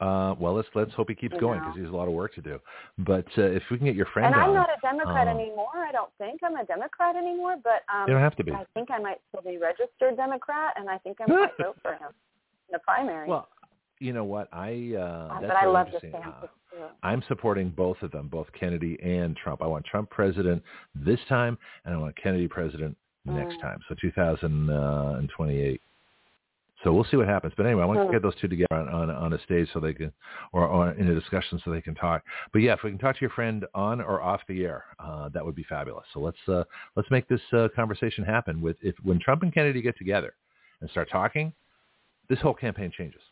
Uh, 0.00 0.34
well, 0.38 0.54
let's 0.54 0.68
let's 0.74 0.92
hope 0.94 1.08
he 1.08 1.14
keeps 1.14 1.34
You 1.34 1.40
going 1.40 1.60
because 1.60 1.74
he 1.76 1.82
has 1.82 1.90
a 1.90 1.96
lot 1.96 2.08
of 2.08 2.14
work 2.14 2.34
to 2.34 2.40
do. 2.40 2.58
But 2.98 3.26
uh, 3.38 3.42
if 3.42 3.62
we 3.70 3.78
can 3.78 3.86
get 3.86 3.94
your 3.94 4.06
friend 4.06 4.26
And 4.26 4.34
I'm 4.34 4.50
on, 4.50 4.54
not 4.54 4.68
a 4.68 4.80
Democrat 4.82 5.28
um, 5.28 5.36
anymore. 5.36 5.68
I 5.76 5.92
don't 5.92 6.10
think 6.18 6.40
I'm 6.42 6.56
a 6.56 6.64
Democrat 6.64 7.14
anymore. 7.14 7.56
But 7.62 7.82
um, 7.92 8.08
you 8.08 8.14
don't 8.14 8.22
have 8.22 8.34
to 8.36 8.44
be. 8.44 8.52
I 8.52 8.64
think 8.74 8.90
I 8.90 8.98
might 8.98 9.20
still 9.28 9.42
be 9.42 9.58
registered 9.58 10.16
Democrat, 10.16 10.74
and 10.76 10.88
I 10.90 10.98
think 10.98 11.18
I 11.20 11.26
might 11.30 11.56
vote 11.58 11.76
for 11.82 11.92
him 11.92 12.10
in 12.68 12.72
the 12.72 12.78
primary. 12.80 13.28
Well, 13.28 13.48
you 14.02 14.12
know 14.12 14.24
what? 14.24 14.48
I 14.52 14.94
uh, 14.96 15.00
Uh, 15.00 15.40
that's 15.40 15.52
but 15.52 15.56
I 15.56 15.66
love 15.66 15.86
interesting. 15.86 16.14
Uh, 16.22 16.46
I'm 17.04 17.22
supporting 17.28 17.70
both 17.70 18.00
of 18.02 18.10
them, 18.10 18.28
both 18.28 18.46
Kennedy 18.58 18.98
and 19.02 19.36
Trump. 19.36 19.62
I 19.62 19.66
want 19.66 19.84
Trump 19.84 20.10
president 20.10 20.62
this 20.94 21.20
time, 21.28 21.58
and 21.84 21.94
I 21.94 21.98
want 21.98 22.16
Kennedy 22.16 22.48
president 22.48 22.96
next 23.24 23.56
Mm. 23.58 23.60
time. 23.60 23.78
So 23.88 23.94
2028. 24.00 25.80
So 26.82 26.92
we'll 26.92 27.04
see 27.04 27.16
what 27.16 27.28
happens. 27.28 27.54
But 27.56 27.66
anyway, 27.66 27.82
I 27.82 27.86
want 27.86 28.00
to 28.00 28.06
Mm. 28.08 28.10
get 28.10 28.22
those 28.22 28.34
two 28.36 28.48
together 28.48 28.74
on, 28.74 28.88
on 28.88 29.08
on 29.10 29.32
a 29.34 29.38
stage 29.40 29.68
so 29.72 29.78
they 29.78 29.94
can, 29.94 30.12
or, 30.52 30.66
or 30.66 30.90
in 30.90 31.06
a 31.08 31.14
discussion 31.14 31.60
so 31.64 31.70
they 31.70 31.80
can 31.80 31.94
talk. 31.94 32.24
But 32.52 32.62
yeah, 32.62 32.72
if 32.72 32.82
we 32.82 32.90
can 32.90 32.98
talk 32.98 33.14
to 33.16 33.20
your 33.20 33.30
friend 33.30 33.64
on 33.74 34.00
or 34.00 34.20
off 34.20 34.40
the 34.48 34.64
air, 34.64 34.84
uh, 34.98 35.28
that 35.28 35.44
would 35.44 35.54
be 35.54 35.62
fabulous. 35.64 36.06
So 36.12 36.18
let's 36.20 36.48
uh, 36.48 36.64
let's 36.96 37.10
make 37.10 37.28
this 37.28 37.40
uh, 37.52 37.68
conversation 37.76 38.24
happen. 38.24 38.60
With 38.60 38.76
if 38.82 38.96
when 39.04 39.20
Trump 39.20 39.42
and 39.44 39.54
Kennedy 39.54 39.80
get 39.80 39.96
together 39.96 40.34
and 40.80 40.90
start 40.90 41.08
talking, 41.08 41.52
this 42.28 42.40
whole 42.40 42.54
campaign 42.54 42.90
changes. 42.96 43.22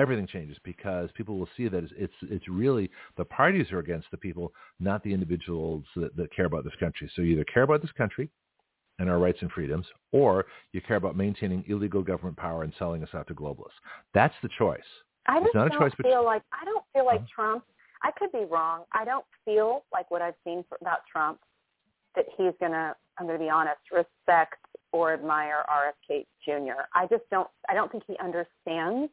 Everything 0.00 0.26
changes 0.26 0.56
because 0.64 1.10
people 1.14 1.38
will 1.38 1.48
see 1.58 1.68
that 1.68 1.84
it's 1.84 1.92
it's, 1.94 2.12
it's 2.22 2.48
really 2.48 2.90
the 3.18 3.24
parties 3.26 3.70
are 3.70 3.80
against 3.80 4.10
the 4.10 4.16
people, 4.16 4.50
not 4.78 5.02
the 5.04 5.12
individuals 5.12 5.84
that, 5.94 6.16
that 6.16 6.34
care 6.34 6.46
about 6.46 6.64
this 6.64 6.72
country. 6.80 7.10
So 7.14 7.20
you 7.20 7.34
either 7.34 7.44
care 7.44 7.64
about 7.64 7.82
this 7.82 7.92
country 7.92 8.30
and 8.98 9.10
our 9.10 9.18
rights 9.18 9.38
and 9.42 9.50
freedoms, 9.52 9.84
or 10.10 10.46
you 10.72 10.80
care 10.80 10.96
about 10.96 11.18
maintaining 11.18 11.64
illegal 11.68 12.02
government 12.02 12.38
power 12.38 12.62
and 12.62 12.72
selling 12.78 13.02
us 13.02 13.10
out 13.12 13.26
to 13.28 13.34
globalists. 13.34 13.76
That's 14.14 14.34
the 14.42 14.48
choice. 14.58 14.80
I 15.26 15.36
It's 15.36 15.46
just 15.46 15.54
not 15.54 15.70
don't 15.70 15.80
choice 15.80 15.92
feel 16.00 16.24
like 16.24 16.42
I 16.52 16.64
don't 16.64 16.84
feel 16.94 17.04
like 17.04 17.20
Huh? 17.20 17.26
Trump. 17.34 17.64
I 18.02 18.10
could 18.12 18.32
be 18.32 18.46
wrong. 18.50 18.84
I 18.92 19.04
don't 19.04 19.26
feel 19.44 19.84
like 19.92 20.10
what 20.10 20.22
I've 20.22 20.34
seen 20.44 20.64
for, 20.66 20.78
about 20.80 21.00
Trump 21.12 21.40
that 22.16 22.24
he's 22.38 22.54
gonna. 22.58 22.96
I'm 23.18 23.26
gonna 23.26 23.38
be 23.38 23.50
honest. 23.50 23.80
Respect 23.92 24.64
or 24.92 25.12
admire 25.12 25.62
RFK 25.68 26.24
Jr. 26.42 26.84
I 26.94 27.06
just 27.06 27.24
don't. 27.30 27.48
I 27.68 27.74
don't 27.74 27.92
think 27.92 28.04
he 28.06 28.16
understands 28.18 29.12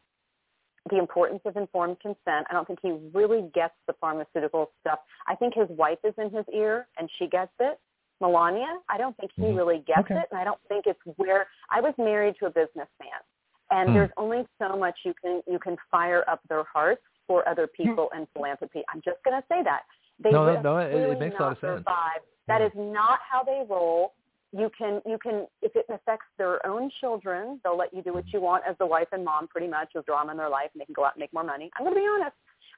the 0.89 0.97
importance 0.97 1.41
of 1.45 1.57
informed 1.57 1.99
consent. 1.99 2.47
I 2.49 2.53
don't 2.53 2.65
think 2.67 2.79
he 2.81 2.91
really 3.13 3.49
gets 3.53 3.73
the 3.87 3.93
pharmaceutical 3.93 4.71
stuff. 4.81 4.99
I 5.27 5.35
think 5.35 5.53
his 5.53 5.69
wife 5.69 5.99
is 6.03 6.13
in 6.17 6.29
his 6.31 6.45
ear 6.53 6.87
and 6.97 7.09
she 7.17 7.27
gets 7.27 7.51
it. 7.59 7.79
Melania, 8.19 8.79
I 8.89 8.97
don't 8.97 9.15
think 9.17 9.31
he 9.35 9.43
Mhm. 9.43 9.55
really 9.57 9.79
gets 9.79 9.99
Okay. 9.99 10.15
it, 10.17 10.27
and 10.31 10.39
I 10.39 10.43
don't 10.43 10.59
think 10.67 10.87
it's 10.87 10.99
where 11.17 11.47
I 11.69 11.81
was 11.81 11.95
married 11.99 12.35
to 12.39 12.47
a 12.47 12.49
businessman, 12.49 13.21
and 13.69 13.89
Hmm. 13.89 13.95
there's 13.95 14.11
only 14.17 14.47
so 14.57 14.75
much 14.75 15.05
you 15.05 15.13
can 15.13 15.43
you 15.45 15.59
can 15.59 15.77
fire 15.91 16.23
up 16.27 16.41
their 16.49 16.63
hearts 16.63 17.03
for 17.27 17.47
other 17.47 17.67
people 17.67 18.09
and 18.15 18.27
philanthropy. 18.33 18.83
I'm 18.89 19.01
just 19.01 19.21
going 19.23 19.39
to 19.39 19.47
say 19.47 19.61
that 19.63 19.83
they 20.19 20.31
No, 20.31 20.45
no, 20.53 20.61
no, 20.61 20.77
it- 20.79 20.93
it 20.95 21.19
makes 21.19 21.37
a 21.37 21.43
lot 21.43 21.51
of 21.51 21.59
sense. 21.59 21.79
survive. 21.79 22.21
That 22.47 22.61
Yeah. 22.61 22.67
is 22.67 22.75
not 22.75 23.19
how 23.21 23.43
they 23.43 23.63
roll. 23.69 24.15
You 24.53 24.71
can 24.77 25.01
you 25.05 25.17
can 25.21 25.45
if 25.61 25.75
it 25.75 25.85
affects 25.89 26.27
their 26.37 26.65
own 26.65 26.89
children, 27.01 27.59
they'll 27.63 27.77
let 27.77 27.93
you 27.93 28.01
do 28.01 28.13
what 28.13 28.25
you 28.33 28.39
want 28.39 28.63
as 28.67 28.75
the 28.79 28.85
wife 28.85 29.07
and 29.11 29.25
mom 29.25 29.47
pretty 29.47 29.67
much. 29.67 29.89
You'll 29.93 30.03
draw 30.03 30.21
them 30.21 30.29
in 30.29 30.37
their 30.37 30.49
life 30.49 30.69
and 30.73 30.81
they 30.81 30.85
can 30.85 30.93
go 30.93 31.05
out 31.05 31.15
and 31.15 31.19
make 31.19 31.33
more 31.33 31.43
money. 31.43 31.69
I'm 31.75 31.83
going 31.83 31.95
to 31.95 31.99
be 31.99 32.07
honest, 32.07 32.35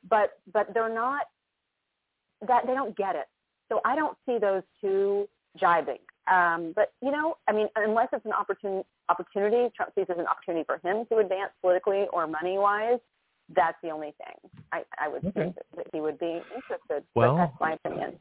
but 0.09 0.39
but 0.51 0.73
they're 0.73 0.93
not 0.93 1.27
that 2.47 2.65
they 2.65 2.73
don't 2.73 2.95
get 2.97 3.15
it. 3.15 3.27
So 3.69 3.81
I 3.85 3.95
don't 3.95 4.17
see 4.25 4.37
those 4.39 4.63
two 4.81 5.27
jibing. 5.61 5.99
Um, 6.31 6.73
but 6.75 6.93
you 7.01 7.11
know, 7.11 7.37
I 7.47 7.51
mean, 7.51 7.67
unless 7.75 8.07
it's 8.13 8.25
an 8.25 8.31
opportun- 8.31 8.85
opportunity, 9.09 9.71
Trump 9.75 9.93
sees 9.95 10.05
it 10.09 10.11
as 10.11 10.17
an 10.17 10.27
opportunity 10.27 10.63
for 10.65 10.79
him 10.83 11.05
to 11.11 11.17
advance 11.17 11.51
politically 11.61 12.07
or 12.13 12.27
money 12.27 12.57
wise. 12.57 12.99
That's 13.55 13.77
the 13.81 13.89
only 13.89 14.13
thing 14.17 14.51
I, 14.71 14.83
I 14.99 15.07
would 15.07 15.25
Okay. 15.25 15.41
think 15.41 15.55
that, 15.55 15.65
that 15.75 15.87
he 15.91 16.01
would 16.01 16.19
be 16.19 16.41
interested. 16.55 17.03
Well, 17.15 17.35
but 17.35 17.37
that's 17.37 17.53
my 17.59 17.73
opinion. 17.73 18.19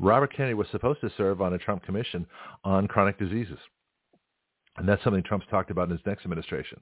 Robert 0.00 0.34
Kennedy 0.34 0.54
was 0.54 0.66
supposed 0.72 1.00
to 1.02 1.12
serve 1.16 1.42
on 1.42 1.52
a 1.52 1.58
Trump 1.58 1.82
commission 1.82 2.26
on 2.64 2.88
chronic 2.88 3.18
diseases. 3.18 3.58
And 4.76 4.88
that's 4.88 5.02
something 5.04 5.22
Trump's 5.22 5.46
talked 5.50 5.70
about 5.70 5.90
in 5.90 5.96
his 5.96 6.06
next 6.06 6.22
administration. 6.22 6.80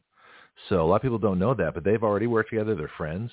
So 0.68 0.82
a 0.82 0.86
lot 0.86 0.96
of 0.96 1.02
people 1.02 1.18
don't 1.18 1.38
know 1.38 1.54
that, 1.54 1.74
but 1.74 1.84
they've 1.84 2.02
already 2.02 2.26
worked 2.26 2.50
together. 2.50 2.74
They're 2.74 2.90
friends. 2.96 3.30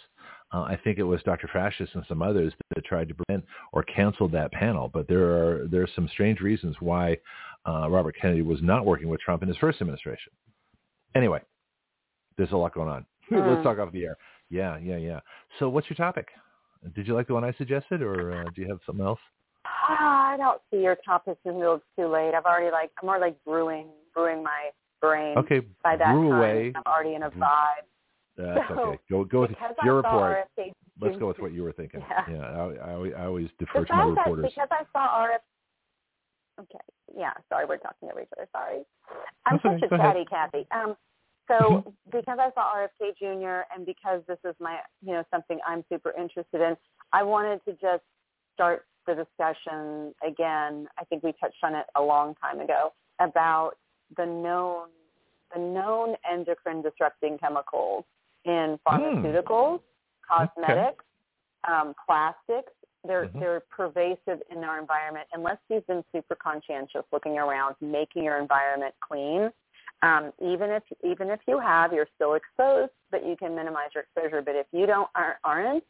Uh, 0.53 0.62
I 0.62 0.80
think 0.84 0.98
it 0.98 1.03
was 1.03 1.22
Dr. 1.24 1.49
Fascist 1.52 1.95
and 1.95 2.03
some 2.07 2.22
others 2.22 2.53
that 2.74 2.86
tried 2.86 3.07
to 3.10 3.16
prevent 3.16 3.45
or 3.74 3.84
canceled 3.84 4.32
that 4.34 4.52
panel. 4.52 4.90
But 4.94 5.07
there 5.07 5.26
are 5.36 5.68
there 5.68 5.82
are 5.82 5.90
some 5.95 6.07
strange 6.07 6.40
reasons 6.40 6.76
why 6.80 7.18
uh, 7.68 7.90
Robert 7.90 8.16
Kennedy 8.20 8.41
was 8.41 8.62
not 8.62 8.86
working 8.86 9.10
with 9.10 9.22
Trump 9.22 9.41
in 9.41 9.48
his 9.48 9.57
first 9.57 9.82
administration. 9.82 10.32
Anyway, 11.16 11.41
there's 12.38 12.52
a 12.52 12.57
lot 12.57 12.74
going 12.74 12.90
on. 12.90 13.06
Let's 13.32 13.64
talk 13.64 13.80
off 13.80 13.91
the 13.91 14.06
air. 14.06 14.18
Yeah, 14.49 14.78
yeah, 14.78 14.98
yeah. 14.98 15.20
So 15.57 15.68
what's 15.68 15.90
your 15.90 15.98
topic? 15.98 16.28
Did 16.95 17.07
you 17.07 17.16
like 17.16 17.28
the 17.28 17.34
one 17.34 17.44
I 17.44 17.53
suggested, 17.53 18.03
or 18.03 18.32
uh, 18.34 18.44
do 18.56 18.62
you 18.62 18.70
have 18.70 18.80
something 18.86 19.03
else? 19.03 19.20
Ah, 19.88 20.32
I 20.34 20.38
don't 20.38 20.62
see 20.72 20.82
your 20.82 20.96
topic 21.06 21.38
until 21.46 21.76
it's 21.76 21.86
too 21.98 22.08
late. 22.08 22.34
I've 22.34 22.46
already 22.46 22.72
like 22.72 22.92
I'm 23.02 23.10
already 23.10 23.26
like 23.32 23.44
brewing 23.46 23.88
brewing 24.14 24.44
my 24.44 24.70
brain. 25.02 25.38
Okay, 25.38 25.62
by 25.84 25.96
that 25.98 26.14
brew 26.14 26.30
time, 26.30 26.38
away. 26.40 26.74
I'm 26.76 26.84
already 26.86 27.16
in 27.16 27.24
a 27.24 27.30
vibe. 27.32 27.86
That's 28.38 28.68
So, 28.70 28.74
okay. 28.80 29.00
Go 29.10 29.24
go 29.24 29.42
with 29.42 29.52
your 29.84 29.96
report. 29.98 30.46
RFK 30.58 30.72
Let's 31.02 31.18
go 31.18 31.28
with 31.28 31.40
what 31.40 31.52
you 31.54 31.64
were 31.64 31.74
thinking. 31.74 32.02
Yeah. 32.30 32.40
I, 32.40 32.90
I, 32.90 32.94
always- 32.94 33.14
I 33.18 33.26
always 33.26 33.50
defer 33.60 33.82
Because 33.82 33.88
to 33.88 33.96
my 33.96 34.04
I, 34.04 34.08
reporters. 34.08 34.46
because 34.54 34.70
I 34.72 34.84
saw 34.94 35.26
RF. 35.28 35.40
Okay, 36.62 36.80
yeah. 37.18 37.34
Sorry, 37.50 37.66
we're 37.66 37.78
talking 37.78 38.10
over 38.10 38.22
each 38.22 38.30
other. 38.38 38.48
Sorry. 38.54 38.84
I'm 39.46 39.58
That's 39.58 39.66
all 39.66 39.72
right. 39.72 39.82
such 39.82 39.92
a 39.92 39.98
chatty 39.98 40.26
Kathy. 40.30 40.66
Um, 40.72 40.96
so 41.50 41.94
because 42.12 42.38
I 42.40 42.50
saw 42.56 42.74
RFK 42.76 43.18
Jr. 43.20 43.64
and 43.76 43.86
because 43.86 44.22
this 44.28 44.38
is 44.46 44.56
my, 44.60 44.80
you 45.02 45.12
know, 45.14 45.24
something 45.32 45.60
I'm 45.68 45.84
super 45.92 46.14
interested 46.18 46.62
in, 46.62 46.76
I 47.12 47.24
wanted 47.24 47.60
to 47.66 47.74
just 47.74 48.04
start 48.54 48.86
the 49.06 49.15
discussion 49.15 50.14
again. 50.26 50.88
I 50.99 51.03
think 51.06 51.23
we 51.23 51.34
touched 51.34 51.64
on 51.64 51.76
it 51.76 51.86
a 51.95 52.02
long 52.02 52.36
time 52.36 52.60
ago 52.60 52.94
about 53.19 53.73
the 54.18 54.26
known, 54.26 54.88
the 55.53 55.60
known 55.60 56.15
endocrine 56.30 56.82
disrupting 56.82 57.38
chemicals 57.38 58.03
in 58.45 58.80
pharmaceuticals, 58.88 59.82
cosmetics, 60.27 61.06
um, 61.68 61.95
plastics. 62.06 62.72
They're 63.03 63.27
Mhm. 63.27 63.40
they're 63.40 63.60
pervasive 63.69 64.41
in 64.49 64.64
our 64.64 64.80
environment. 64.80 65.27
Unless 65.34 65.60
you've 65.69 65.86
been 65.88 66.03
super 66.11 66.36
conscientious, 66.36 67.06
looking 67.11 67.38
around, 67.38 67.76
making 67.80 68.23
your 68.23 68.38
environment 68.38 68.95
clean. 68.99 69.52
Um, 70.02 70.34
even 70.40 70.72
if 70.72 70.84
even 71.03 71.30
if 71.30 71.40
you 71.48 71.60
have, 71.60 71.94
you're 71.94 72.10
still 72.15 72.34
exposed, 72.34 72.91
but 73.11 73.26
you 73.26 73.38
can 73.38 73.56
minimize 73.56 73.94
your 73.94 74.03
exposure. 74.03 74.41
But 74.41 74.56
if 74.56 74.68
you 74.72 74.86
don't 74.86 75.10
aren't, 75.15 75.38
aren't 75.44 75.84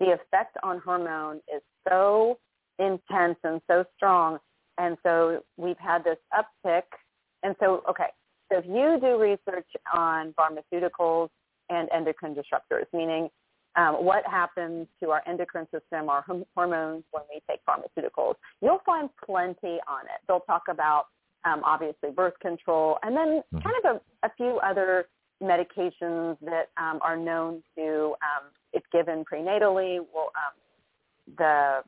the 0.00 0.12
effect 0.12 0.56
on 0.62 0.80
hormone 0.80 1.40
is 1.54 1.62
so 1.88 2.38
intense 2.78 3.38
and 3.44 3.60
so 3.66 3.84
strong. 3.96 4.38
And 4.78 4.96
so 5.02 5.42
we've 5.56 5.78
had 5.78 6.02
this 6.04 6.18
uptick. 6.32 6.82
And 7.42 7.54
so, 7.60 7.82
okay, 7.88 8.08
so 8.50 8.58
if 8.58 8.64
you 8.66 8.98
do 9.00 9.18
research 9.20 9.68
on 9.92 10.34
pharmaceuticals 10.34 11.28
and 11.70 11.88
endocrine 11.94 12.34
disruptors, 12.34 12.86
meaning 12.92 13.28
um, 13.76 14.04
what 14.04 14.24
happens 14.26 14.86
to 15.02 15.10
our 15.10 15.22
endocrine 15.26 15.66
system, 15.72 16.08
our 16.08 16.22
hom- 16.22 16.44
hormones 16.54 17.04
when 17.10 17.24
we 17.32 17.40
take 17.48 17.60
pharmaceuticals, 17.66 18.34
you'll 18.60 18.82
find 18.86 19.10
plenty 19.24 19.78
on 19.88 20.04
it. 20.04 20.20
They'll 20.28 20.40
talk 20.40 20.62
about 20.68 21.06
um, 21.44 21.62
obviously 21.64 22.10
birth 22.10 22.38
control 22.40 22.98
and 23.02 23.16
then 23.16 23.42
Mhm. 23.52 23.62
kind 23.62 23.76
of 23.84 23.96
a, 23.96 24.26
a 24.26 24.30
few 24.36 24.58
other 24.60 25.08
medications 25.42 26.38
that 26.40 26.70
um, 26.76 26.98
are 27.02 27.16
known 27.16 27.62
to, 27.76 28.14
um, 28.22 28.50
if 28.72 28.82
given 28.92 29.24
prenatally, 29.24 29.98
will 29.98 30.30
um, 30.36 30.54
the 31.36 31.82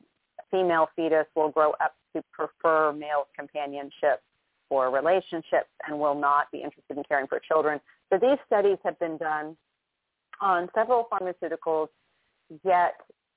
female 0.51 0.89
fetus 0.95 1.25
will 1.35 1.49
grow 1.49 1.71
up 1.81 1.95
to 2.15 2.23
prefer 2.31 2.91
male 2.93 3.27
companionship 3.37 4.21
or 4.69 4.89
relationships 4.91 5.69
and 5.87 5.97
will 5.97 6.15
not 6.15 6.51
be 6.51 6.59
interested 6.59 6.97
in 6.97 7.03
caring 7.07 7.27
for 7.27 7.39
children. 7.39 7.79
So 8.11 8.19
these 8.19 8.37
studies 8.45 8.77
have 8.83 8.99
been 8.99 9.17
done 9.17 9.57
on 10.41 10.69
several 10.75 11.07
pharmaceuticals, 11.11 11.87
yet 12.63 12.95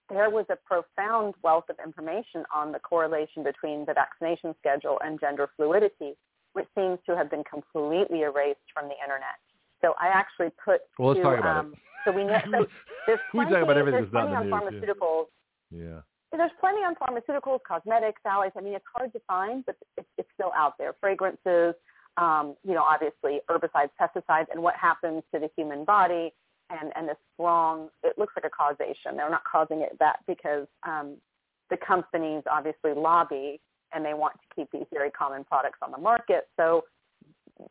there 0.09 0.29
was 0.29 0.45
a 0.51 0.57
profound 0.57 1.35
wealth 1.43 1.65
of 1.71 1.77
information 1.85 2.45
on 2.55 2.73
the 2.73 2.79
correlation 2.81 3.45
between 3.45 3.85
the 3.87 3.95
vaccination 3.95 4.55
schedule 4.59 4.99
and 5.05 5.21
gender 5.21 5.49
fluidity, 5.57 6.15
which 6.53 6.67
seems 6.77 6.99
to 7.07 7.17
have 7.17 7.31
been 7.31 7.45
completely 7.45 8.23
erased 8.23 8.59
from 8.75 8.89
the 8.89 8.95
internet. 9.03 9.39
So 9.81 9.95
I 10.01 10.09
actually 10.09 10.51
put 10.63 10.81
Well, 10.99 11.09
let's 11.11 11.19
two, 11.19 11.23
talk 11.23 11.39
about 11.39 11.57
um, 11.57 11.75
So 12.05 12.13
we 12.13 12.25
know 12.25 12.39
so 12.51 12.67
there's 13.07 13.19
We 13.33 13.41
plenty, 13.41 13.53
talk 13.53 13.63
about 13.63 13.79
everything 13.79 14.01
there's 14.01 14.11
plenty 14.11 14.35
on 14.35 14.51
news, 14.51 14.83
yeah. 14.83 14.91
pharmaceuticals 14.91 15.27
Yeah. 15.71 16.01
There's 16.39 16.53
plenty 16.61 16.79
on 16.79 16.95
pharmaceuticals, 16.95 17.59
cosmetics, 17.67 18.21
allies. 18.25 18.53
I 18.57 18.61
mean, 18.61 18.75
it's 18.75 18.85
hard 18.95 19.13
to 19.13 19.21
find, 19.27 19.65
but 19.67 19.77
it's, 19.97 20.09
it's 20.17 20.29
still 20.35 20.53
out 20.55 20.75
there. 20.79 20.95
Fragrances, 21.01 21.75
um, 22.17 22.55
you 22.65 22.75
know, 22.75 22.83
obviously 22.83 23.41
herbicides, 23.51 23.91
pesticides, 24.01 24.47
and 24.53 24.63
what 24.63 24.75
happens 24.77 25.23
to 25.35 25.41
the 25.41 25.51
human 25.57 25.85
body, 25.85 26.33
and 26.71 26.93
and 26.97 27.09
this 27.09 27.17
strong. 27.35 27.89
It 28.05 28.17
looks 28.19 28.35
like 28.37 28.45
a 28.45 28.51
causation. 28.51 29.17
They're 29.17 29.31
not 29.31 29.43
causing 29.51 29.81
it 29.81 29.97
that 29.99 30.21
because 30.27 30.67
um, 30.87 31.17
the 31.71 31.77
companies 31.77 32.43
obviously 32.51 32.93
lobby 32.95 33.61
and 33.93 34.05
they 34.05 34.15
want 34.15 34.35
to 34.35 34.55
keep 34.55 34.71
these 34.73 34.87
very 34.93 35.11
common 35.11 35.45
products 35.45 35.79
on 35.83 35.91
the 35.91 35.99
market. 35.99 36.49
So 36.57 36.85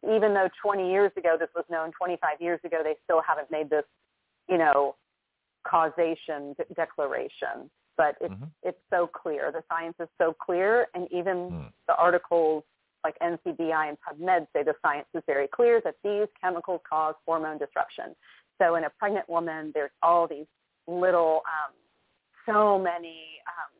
even 0.04 0.34
though 0.34 0.50
20 0.62 0.90
years 0.90 1.12
ago 1.18 1.38
this 1.40 1.50
was 1.56 1.66
known, 1.70 1.92
25 1.98 2.42
years 2.42 2.60
ago 2.64 2.78
they 2.84 2.96
still 3.04 3.22
haven't 3.26 3.52
made 3.52 3.70
this, 3.70 3.86
you 4.50 4.58
know, 4.58 4.96
causation 5.68 6.56
de- 6.58 6.74
declaration. 6.76 7.70
But 8.00 8.16
it's 8.22 8.34
Mhm. 8.34 8.50
it's 8.64 8.82
so 8.90 9.08
clear. 9.08 9.52
The 9.52 9.64
science 9.68 9.98
is 10.00 10.08
so 10.18 10.34
clear, 10.34 10.88
and 10.94 11.12
even 11.12 11.52
Hmm. 11.52 11.68
the 11.88 11.96
articles 11.98 12.64
like 13.04 13.18
NCBI 13.20 13.88
and 13.90 13.98
PubMed 14.00 14.48
say 14.54 14.64
the 14.64 14.76
science 14.82 15.08
is 15.14 15.24
very 15.26 15.50
clear 15.50 15.82
that 15.82 15.96
these 16.02 16.30
chemicals 16.40 16.82
cause 16.90 17.16
hormone 17.26 17.58
disruption. 17.58 18.16
So 18.58 18.76
in 18.76 18.86
a 18.86 18.90
pregnant 18.90 19.28
woman, 19.28 19.72
there's 19.74 19.92
all 20.02 20.28
these 20.28 20.48
little, 20.88 21.44
um, 21.46 21.74
so 22.46 22.80
many 22.80 23.42
um, 23.48 23.72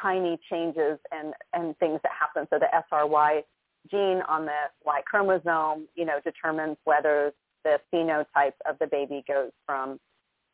tiny 0.00 0.36
changes 0.50 0.98
and, 1.10 1.34
and 1.52 1.76
things 1.78 2.00
that 2.02 2.12
happen. 2.12 2.46
So 2.50 2.58
the 2.58 2.72
SRY 2.74 3.44
gene 3.90 4.22
on 4.22 4.46
the 4.46 4.70
Y 4.84 5.00
chromosome, 5.02 5.88
you 5.94 6.04
know, 6.04 6.20
determines 6.24 6.76
whether 6.84 7.32
the 7.64 7.80
phenotype 7.92 8.54
of 8.66 8.78
the 8.78 8.86
baby 8.86 9.24
goes 9.26 9.50
from 9.66 9.98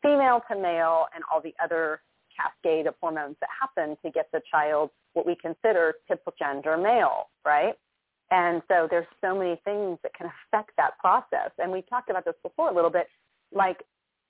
female 0.04 0.42
to 0.50 0.56
male 0.56 1.06
and 1.14 1.24
all 1.32 1.40
the 1.40 1.54
other 1.62 2.00
cascade 2.36 2.86
of 2.86 2.94
hormones 3.00 3.36
that 3.40 3.48
happen 3.60 3.96
to 4.04 4.10
get 4.10 4.28
the 4.32 4.40
child 4.50 4.90
what 5.14 5.26
we 5.26 5.36
consider 5.36 5.94
typical 6.08 6.34
gender 6.38 6.76
male, 6.76 7.30
right? 7.44 7.74
And 8.30 8.62
so 8.68 8.88
there's 8.90 9.06
so 9.20 9.36
many 9.36 9.60
things 9.64 9.98
that 10.02 10.12
can 10.14 10.26
affect 10.26 10.72
that 10.76 10.98
process. 10.98 11.50
And 11.58 11.70
we 11.70 11.82
talked 11.82 12.10
about 12.10 12.24
this 12.24 12.34
before 12.42 12.70
a 12.70 12.74
little 12.74 12.90
bit, 12.90 13.06
like, 13.52 13.82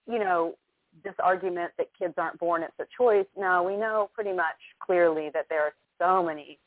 you 0.06 0.18
know, 0.18 0.54
this 1.02 1.14
argument 1.22 1.72
that 1.78 1.86
kids 1.98 2.14
aren't 2.18 2.38
born, 2.38 2.62
it's 2.62 2.72
a 2.78 2.84
choice. 2.96 3.26
No, 3.36 3.62
we 3.62 3.76
know 3.76 4.10
pretty 4.14 4.32
much 4.32 4.60
clearly 4.84 5.30
that 5.32 5.46
there 5.48 5.62
are 5.62 5.72
so 5.98 6.22
many 6.22 6.58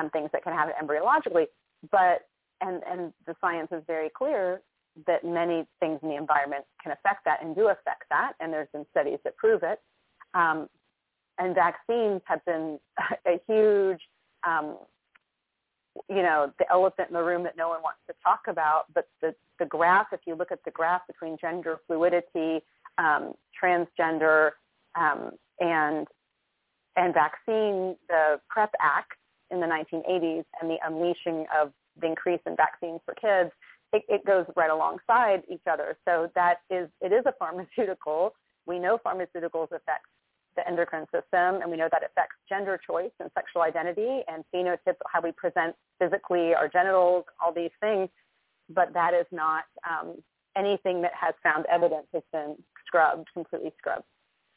um, 0.00 0.10
things 0.10 0.30
that 0.32 0.42
can 0.42 0.52
happen 0.52 0.74
embryologically, 0.82 1.46
but, 1.90 2.26
and, 2.62 2.82
and 2.90 3.12
the 3.26 3.36
science 3.40 3.68
is 3.70 3.82
very 3.86 4.10
clear 4.16 4.62
that 5.06 5.24
many 5.24 5.66
things 5.80 5.98
in 6.02 6.08
the 6.08 6.16
environment 6.16 6.64
can 6.82 6.92
affect 6.92 7.24
that 7.24 7.42
and 7.42 7.54
do 7.54 7.68
affect 7.68 8.04
that, 8.10 8.32
and 8.40 8.52
there's 8.52 8.68
been 8.72 8.86
studies 8.90 9.18
that 9.24 9.36
prove 9.36 9.62
it. 9.62 9.80
Um, 10.34 10.68
and 11.38 11.54
vaccines 11.54 12.22
have 12.24 12.44
been 12.44 12.78
a 13.26 13.40
huge, 13.46 14.00
um, 14.46 14.78
you 16.08 16.22
know, 16.22 16.52
the 16.58 16.70
elephant 16.70 17.08
in 17.08 17.14
the 17.14 17.22
room 17.22 17.42
that 17.44 17.56
no 17.56 17.68
one 17.68 17.82
wants 17.82 18.00
to 18.08 18.14
talk 18.22 18.40
about. 18.48 18.84
But 18.94 19.08
the, 19.20 19.34
the 19.58 19.66
graph, 19.66 20.08
if 20.12 20.20
you 20.26 20.34
look 20.34 20.52
at 20.52 20.64
the 20.64 20.70
graph 20.70 21.06
between 21.06 21.36
gender 21.40 21.78
fluidity, 21.86 22.60
um, 22.98 23.34
transgender, 23.62 24.50
um, 24.94 25.32
and 25.60 26.06
and 26.96 27.12
vaccine, 27.12 27.94
the 28.08 28.40
PrEP 28.48 28.72
Act 28.80 29.12
in 29.50 29.60
the 29.60 29.66
1980s, 29.66 30.44
and 30.60 30.70
the 30.70 30.78
unleashing 30.84 31.44
of 31.60 31.72
the 32.00 32.06
increase 32.06 32.40
in 32.46 32.56
vaccines 32.56 33.00
for 33.04 33.14
kids, 33.14 33.50
it, 33.92 34.02
it 34.08 34.24
goes 34.24 34.46
right 34.56 34.70
alongside 34.70 35.42
each 35.50 35.62
other. 35.70 35.96
So 36.06 36.30
that 36.34 36.56
is, 36.70 36.88
it 37.00 37.12
is 37.12 37.24
a 37.26 37.32
pharmaceutical. 37.38 38.34
We 38.66 38.78
know 38.78 38.98
pharmaceuticals 39.04 39.72
affect 39.72 40.06
the 40.56 40.66
endocrine 40.66 41.06
system, 41.06 41.60
and 41.60 41.70
we 41.70 41.76
know 41.76 41.88
that 41.92 42.02
affects 42.02 42.36
gender 42.48 42.80
choice 42.84 43.10
and 43.20 43.30
sexual 43.34 43.62
identity 43.62 44.22
and 44.26 44.42
phenotypes, 44.54 44.96
how 45.06 45.20
we 45.22 45.32
present 45.32 45.76
physically, 45.98 46.54
our 46.54 46.68
genitals, 46.68 47.24
all 47.40 47.52
these 47.52 47.70
things. 47.80 48.08
But 48.70 48.92
that 48.94 49.12
is 49.14 49.26
not 49.30 49.64
um, 49.88 50.16
anything 50.56 51.02
that 51.02 51.12
has 51.18 51.34
found 51.42 51.66
evidence 51.66 52.06
has 52.12 52.22
been 52.32 52.56
scrubbed, 52.86 53.28
completely 53.32 53.72
scrubbed 53.78 54.04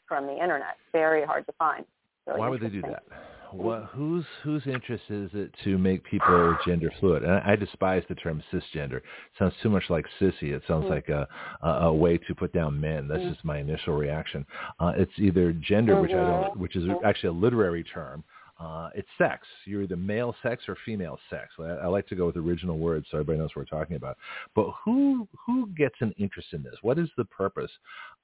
from 0.08 0.26
the 0.26 0.34
internet. 0.34 0.78
Very 0.92 1.24
hard 1.24 1.46
to 1.46 1.54
find. 1.60 1.86
Really 2.28 2.40
Why 2.40 2.50
would 2.50 2.62
they 2.62 2.70
do 2.70 2.82
that? 2.84 3.04
What, 3.52 3.86
whose 3.86 4.26
whose 4.44 4.62
interest 4.68 5.06
is 5.10 5.32
it 5.34 5.52
to 5.64 5.80
make 5.80 6.04
people 6.04 6.56
gender 6.68 6.92
fluid? 7.00 7.24
And 7.24 7.32
I, 7.32 7.54
I 7.54 7.56
despise 7.56 8.04
the 8.08 8.14
term 8.14 8.44
cisgender. 8.54 8.98
It 8.98 9.04
sounds 9.40 9.56
too 9.64 9.70
much 9.70 9.86
like 9.90 10.06
sissy. 10.22 10.52
It 10.54 10.62
sounds 10.68 10.86
Mhm. 10.86 10.90
like 10.92 11.10
a, 11.10 11.28
a 11.64 11.70
a 11.88 11.94
way 11.94 12.20
to 12.20 12.36
put 12.36 12.54
down 12.54 12.80
men. 12.80 13.08
That's 13.08 13.24
Mhm. 13.24 13.32
just 13.32 13.44
my 13.44 13.58
initial 13.58 13.96
reaction. 13.96 14.46
Uh, 14.80 14.94
it's 14.96 15.12
either 15.18 15.52
gender, 15.54 16.00
which 16.00 16.12
I 16.12 16.18
don't, 16.24 16.58
which 16.60 16.76
is 16.76 16.88
actually 17.04 17.30
a 17.30 17.40
literary 17.42 17.84
term. 17.84 18.24
uh, 18.62 18.90
it's 18.94 19.08
sex. 19.18 19.48
You're 19.64 19.84
either 19.84 19.96
male 19.96 20.36
sex 20.44 20.68
or 20.68 20.76
female 20.86 21.18
sex. 21.30 21.48
I, 21.60 21.64
I 21.64 21.86
like 21.88 22.06
to 22.08 22.16
go 22.16 22.26
with 22.26 22.36
original 22.36 22.78
words 22.78 23.08
so 23.10 23.16
everybody 23.18 23.40
knows 23.40 23.52
what 23.56 23.62
we're 23.72 23.80
talking 23.80 23.96
about. 23.96 24.18
But 24.54 24.70
who 24.84 25.28
who 25.46 25.68
gets 25.78 25.96
an 26.02 26.12
interest 26.18 26.50
in 26.52 26.62
this? 26.62 26.76
What 26.82 27.00
is 27.00 27.10
the 27.16 27.24
purpose 27.24 27.72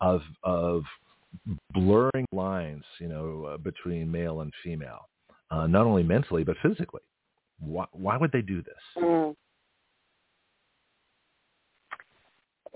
of 0.01 0.21
of 0.43 0.83
blurring 1.73 2.25
lines, 2.31 2.83
you 2.99 3.07
know, 3.07 3.45
uh, 3.45 3.57
between 3.57 4.11
male 4.11 4.41
and 4.41 4.51
female, 4.63 5.09
uh, 5.51 5.67
not 5.67 5.85
only 5.85 6.03
mentally 6.03 6.43
but 6.43 6.57
physically? 6.61 7.01
Why, 7.59 7.85
why 7.91 8.17
would 8.17 8.31
they 8.31 8.41
do 8.41 8.61
this? 8.61 9.03
Mm. 9.03 9.35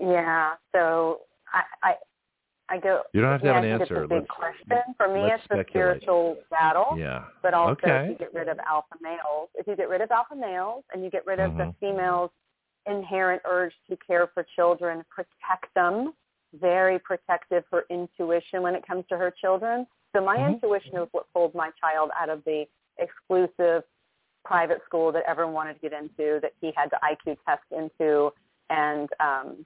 Yeah. 0.00 0.54
So 0.72 1.20
I, 1.52 1.62
I 1.82 1.94
I 2.70 2.78
go. 2.78 3.02
You 3.12 3.20
don't 3.20 3.32
have 3.32 3.40
to 3.40 3.46
yeah, 3.48 3.54
have 3.54 3.64
an 3.64 3.70
answer. 3.70 4.04
It's 4.04 4.04
a 4.04 4.08
big 4.08 4.18
let's, 4.18 4.30
question. 4.30 4.94
For 4.96 5.12
me, 5.12 5.22
it's 5.22 5.44
a 5.50 5.64
spiritual 5.68 6.36
battle. 6.50 6.96
Yeah. 6.96 7.24
But 7.42 7.52
also, 7.52 7.72
Okay. 7.72 8.04
if 8.04 8.10
you 8.10 8.18
get 8.18 8.32
rid 8.32 8.48
of 8.48 8.58
alpha 8.60 8.94
males, 9.02 9.48
if 9.54 9.66
you 9.66 9.74
get 9.74 9.88
rid 9.88 10.00
of 10.00 10.10
alpha 10.12 10.36
males 10.36 10.84
and 10.94 11.02
you 11.02 11.10
get 11.10 11.26
rid 11.26 11.40
of 11.40 11.56
the 11.56 11.64
Mhm. 11.64 11.74
females' 11.80 12.30
inherent 12.86 13.42
urge 13.44 13.74
to 13.88 13.96
care 13.96 14.28
for 14.28 14.44
children, 14.54 15.04
protect 15.10 15.74
them, 15.74 16.14
very 16.54 16.98
protective 16.98 17.64
for 17.70 17.84
intuition 17.90 18.62
when 18.62 18.74
it 18.74 18.86
comes 18.86 19.04
to 19.08 19.16
her 19.16 19.30
children. 19.30 19.86
So 20.14 20.20
my 20.20 20.36
Mhm. 20.36 20.54
intuition 20.54 20.96
is 20.96 21.08
what 21.12 21.32
pulled 21.32 21.54
my 21.54 21.70
child 21.72 22.10
out 22.18 22.28
of 22.28 22.42
the 22.44 22.68
exclusive 22.98 23.84
private 24.44 24.82
school 24.84 25.12
that 25.12 25.22
everyone 25.24 25.54
wanted 25.54 25.74
to 25.74 25.80
get 25.80 25.92
into, 25.92 26.40
that 26.40 26.52
he 26.60 26.72
had 26.72 26.90
to 26.90 26.98
IQ 27.02 27.36
test 27.46 27.62
into, 27.70 28.32
and 28.70 29.08
um, 29.20 29.64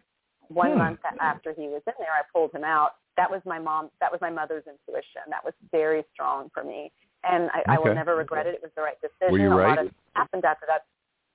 one 0.48 0.72
Hmm. 0.72 0.78
month 0.78 1.00
after 1.20 1.52
he 1.52 1.68
was 1.68 1.82
in 1.86 1.94
there, 1.98 2.12
I 2.12 2.22
pulled 2.32 2.52
him 2.52 2.64
out. 2.64 2.96
That 3.16 3.30
was 3.30 3.44
my 3.44 3.58
mom. 3.58 3.90
That 4.00 4.10
was 4.12 4.20
my 4.20 4.30
mother's 4.30 4.66
intuition. 4.66 5.22
That 5.28 5.44
was 5.44 5.54
very 5.70 6.04
strong 6.12 6.50
for 6.50 6.64
me, 6.64 6.92
and 7.22 7.50
I, 7.52 7.62
I 7.68 7.78
will 7.78 7.94
never 7.94 8.16
regret 8.16 8.46
it. 8.46 8.54
It 8.54 8.62
was 8.62 8.72
the 8.74 8.82
right 8.82 9.00
decision. 9.00 9.32
Were 9.32 9.38
you 9.38 9.52
A 9.52 9.56
right? 9.56 9.76
lot 9.76 9.86
of 9.86 9.94
happened 10.14 10.44
after 10.44 10.66
that. 10.66 10.84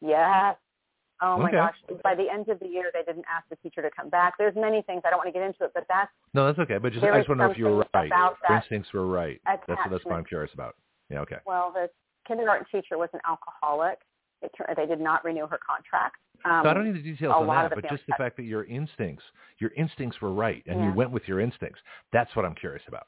Yes. 0.02 0.58
Oh 1.22 1.38
my 1.38 1.50
Okay. 1.50 1.58
gosh! 1.58 1.76
By 2.04 2.16
the 2.16 2.30
end 2.30 2.48
of 2.48 2.60
the 2.60 2.68
year, 2.68 2.92
they 2.94 3.04
didn't 3.04 3.26
ask 3.28 3.48
the 3.50 3.58
teacher 3.58 3.82
to 3.82 3.90
come 3.92 4.10
back. 4.10 4.36
There's 4.38 4.56
many 4.56 4.82
things 4.84 5.02
I 5.06 5.10
don't 5.10 5.20
want 5.20 5.28
to 5.28 5.34
get 5.34 5.44
into 5.44 5.66
it, 5.66 5.72
but 5.74 5.86
that's 5.90 6.12
No, 6.34 6.46
that's 6.46 6.60
okay. 6.60 6.78
But 6.78 6.94
just 6.94 7.04
I 7.04 7.18
just 7.18 7.28
want 7.28 7.40
to 7.40 7.46
know 7.46 7.52
if 7.52 7.58
you 7.58 7.66
were 7.66 7.86
right. 7.94 8.10
Your 8.10 8.56
instincts 8.58 8.94
were 8.94 9.08
right. 9.08 9.42
That's 9.46 9.62
that's 9.68 10.06
what 10.06 10.16
I'm 10.16 10.26
curious 10.26 10.54
about. 10.54 10.76
Yeah. 11.10 11.20
Okay. 11.22 11.38
well, 11.46 11.72
the 11.74 11.90
kindergarten 12.28 12.66
teacher 12.72 12.98
was 12.98 13.10
an 13.14 13.20
alcoholic. 13.28 14.00
It, 14.42 14.52
they 14.78 14.86
did 14.86 15.02
not 15.02 15.26
renew 15.26 15.48
her 15.48 15.60
contract. 15.60 16.16
Um, 16.46 16.62
so 16.64 16.70
I 16.70 16.74
don't 16.74 16.86
need 16.86 16.96
the 16.96 17.04
details 17.04 17.36
on 17.36 17.48
that, 17.48 17.76
but 17.76 17.90
just 17.90 18.04
the 18.08 18.14
fact 18.18 18.38
that 18.38 18.44
your 18.44 18.64
instincts, 18.66 19.24
your 19.58 19.72
instincts 19.76 20.22
were 20.22 20.32
right, 20.32 20.64
and 20.68 20.82
you 20.82 20.94
went 20.94 21.12
with 21.12 21.24
your 21.28 21.42
instincts. 21.42 21.82
That's 22.14 22.34
what 22.36 22.46
I'm 22.46 22.56
curious 22.56 22.84
about. 22.88 23.08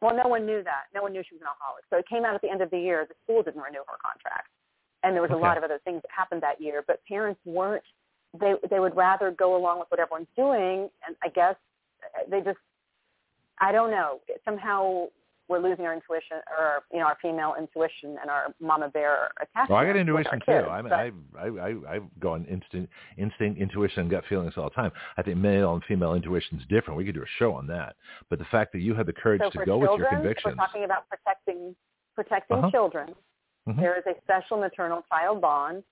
Well, 0.00 0.16
no 0.16 0.26
one 0.28 0.44
knew 0.44 0.64
that. 0.64 0.90
No 0.92 1.02
one 1.02 1.12
knew 1.12 1.22
she 1.22 1.36
was 1.36 1.42
an 1.42 1.46
alcoholic. 1.46 1.84
So 1.88 1.96
it 1.96 2.08
came 2.10 2.24
out 2.24 2.34
at 2.34 2.42
the 2.42 2.50
end 2.50 2.60
of 2.60 2.70
the 2.70 2.78
year. 2.78 3.06
The 3.08 3.14
school 3.22 3.44
didn't 3.44 3.62
renew 3.62 3.86
her 3.86 3.94
contract, 4.02 4.50
and 5.02 5.14
there 5.14 5.22
was 5.22 5.30
a 5.32 5.36
lot 5.36 5.56
of 5.58 5.64
other 5.64 5.80
things 5.84 6.02
that 6.02 6.10
happened 6.16 6.42
that 6.42 6.60
year. 6.60 6.82
But 6.86 7.00
parents 7.06 7.40
weren't. 7.44 7.82
They 8.38 8.54
they 8.70 8.80
would 8.80 8.96
rather 8.96 9.30
go 9.30 9.56
along 9.56 9.78
with 9.80 9.88
what 9.90 10.00
everyone's 10.00 10.28
doing, 10.36 10.88
and 11.06 11.16
I 11.22 11.28
guess 11.28 11.56
uh, 12.02 12.22
they 12.30 12.40
just. 12.40 12.58
I 13.60 13.70
don't 13.70 13.90
know. 13.90 14.20
Somehow 14.44 15.06
we're 15.48 15.58
losing 15.58 15.84
our 15.84 15.92
intuition, 15.92 16.38
or 16.58 16.82
you 16.92 16.98
know, 16.98 17.04
our 17.04 17.16
female 17.20 17.54
intuition 17.58 18.16
and 18.20 18.30
our 18.30 18.54
mama 18.60 18.88
bear 18.88 19.30
attachment. 19.36 19.70
Well, 19.70 19.78
I 19.78 19.84
got 19.86 19.96
intuition 19.96 20.40
too. 20.40 20.46
kids. 20.46 20.66
I 20.70 20.82
mean, 20.82 20.92
I, 20.92 21.10
I, 21.38 21.46
I, 21.46 21.96
I 21.96 22.00
go 22.20 22.32
on 22.32 22.44
instinct, 22.46 22.90
intuition, 23.18 24.00
and 24.00 24.10
gut 24.10 24.24
feelings 24.28 24.54
all 24.56 24.64
the 24.64 24.70
time. 24.70 24.90
I 25.18 25.22
think 25.22 25.36
male 25.36 25.74
and 25.74 25.82
female 25.84 26.14
intuition 26.14 26.58
is 26.58 26.64
different. 26.68 26.96
We 26.96 27.04
could 27.04 27.14
do 27.14 27.22
a 27.22 27.32
show 27.38 27.52
on 27.52 27.66
that. 27.66 27.96
But 28.30 28.38
the 28.38 28.46
fact 28.46 28.72
that 28.72 28.80
you 28.80 28.94
had 28.94 29.06
the 29.06 29.12
courage 29.12 29.42
so 29.44 29.50
to 29.50 29.58
go 29.58 29.64
children, 29.64 29.90
with 29.90 30.00
your 30.00 30.08
convictions. 30.10 30.54
we're 30.56 30.66
talking 30.66 30.84
about 30.84 31.08
protecting 31.08 31.76
protecting 32.14 32.56
Uh-huh. 32.58 32.70
children. 32.70 33.14
Mhm. 33.68 33.76
There 33.80 33.96
is 33.96 34.04
a 34.06 34.20
special 34.22 34.56
maternal 34.58 35.02
child 35.08 35.40
bond, 35.40 35.84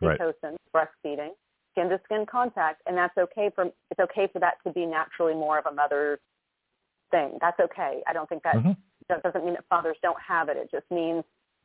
Right. 0.00 0.18
oxytocin, 0.20 0.56
breastfeeding, 0.74 1.36
skin 1.70 1.88
to 1.88 2.00
skin 2.04 2.26
contact, 2.26 2.82
and 2.86 2.96
that's 2.96 3.16
okay 3.16 3.50
for 3.50 3.66
it's 3.90 4.00
okay 4.00 4.26
for 4.26 4.38
that 4.40 4.62
to 4.64 4.72
be 4.72 4.86
naturally 4.86 5.34
more 5.34 5.58
of 5.58 5.66
a 5.66 5.72
mother's 5.72 6.20
thing. 7.10 7.38
That's 7.40 7.58
okay. 7.60 8.02
I 8.06 8.12
don't 8.12 8.28
think 8.28 8.42
that 8.42 8.56
Mhm. 8.56 8.76
that 9.08 9.22
doesn't 9.22 9.44
mean 9.44 9.54
that 9.54 9.64
fathers 9.66 9.98
don't 10.00 10.20
have 10.20 10.48
it. 10.48 10.56
It 10.56 10.70
just 10.70 10.90
means 10.90 11.24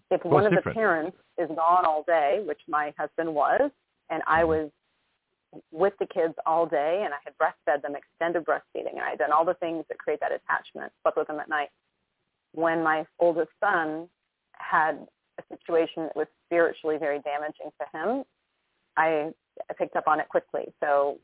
if 0.09 0.23
Well, 0.23 0.35
one 0.35 0.45
of 0.45 0.53
the 0.63 0.71
parents 0.71 1.17
is 1.37 1.49
gone 1.49 1.85
all 1.85 2.03
day, 2.03 2.41
which 2.41 2.61
my 2.67 2.91
husband 2.97 3.33
was, 3.33 3.71
and 4.09 4.23
I 4.25 4.41
Mm-hmm. 4.41 4.49
was 4.49 4.71
with 5.71 5.97
the 5.97 6.05
kids 6.05 6.37
all 6.45 6.65
day 6.65 7.03
and 7.03 7.13
I 7.13 7.17
had 7.23 7.37
breastfed 7.37 7.81
them, 7.81 7.95
extended 7.95 8.43
breastfeeding, 8.45 8.93
and 8.93 9.01
I 9.01 9.11
had 9.11 9.19
done 9.19 9.31
all 9.31 9.45
the 9.45 9.53
things 9.55 9.85
that 9.87 9.97
create 9.97 10.19
that 10.19 10.31
attachment, 10.31 10.93
slept 11.01 11.17
with 11.17 11.27
them 11.27 11.39
at 11.39 11.47
night. 11.47 11.71
When 12.53 12.83
my 12.83 13.05
oldest 13.19 13.51
son 13.59 14.09
had 14.53 15.07
a 15.39 15.43
situation 15.55 16.03
that 16.03 16.15
was 16.15 16.27
spiritually 16.45 16.97
very 16.97 17.19
damaging 17.21 17.71
to 17.79 17.97
him, 17.97 18.23
I, 18.97 19.31
I 19.69 19.73
picked 19.77 19.95
up 19.95 20.07
on 20.07 20.19
it 20.19 20.29
quickly. 20.29 20.73
So 20.79 21.19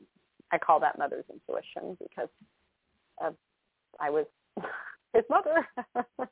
I 0.52 0.58
call 0.58 0.80
that 0.80 0.98
mother's 0.98 1.24
intuition 1.32 1.96
because 2.00 2.28
of, 3.22 3.34
I 4.00 4.10
was 4.10 4.26
his 5.14 5.24
mother. 5.30 5.66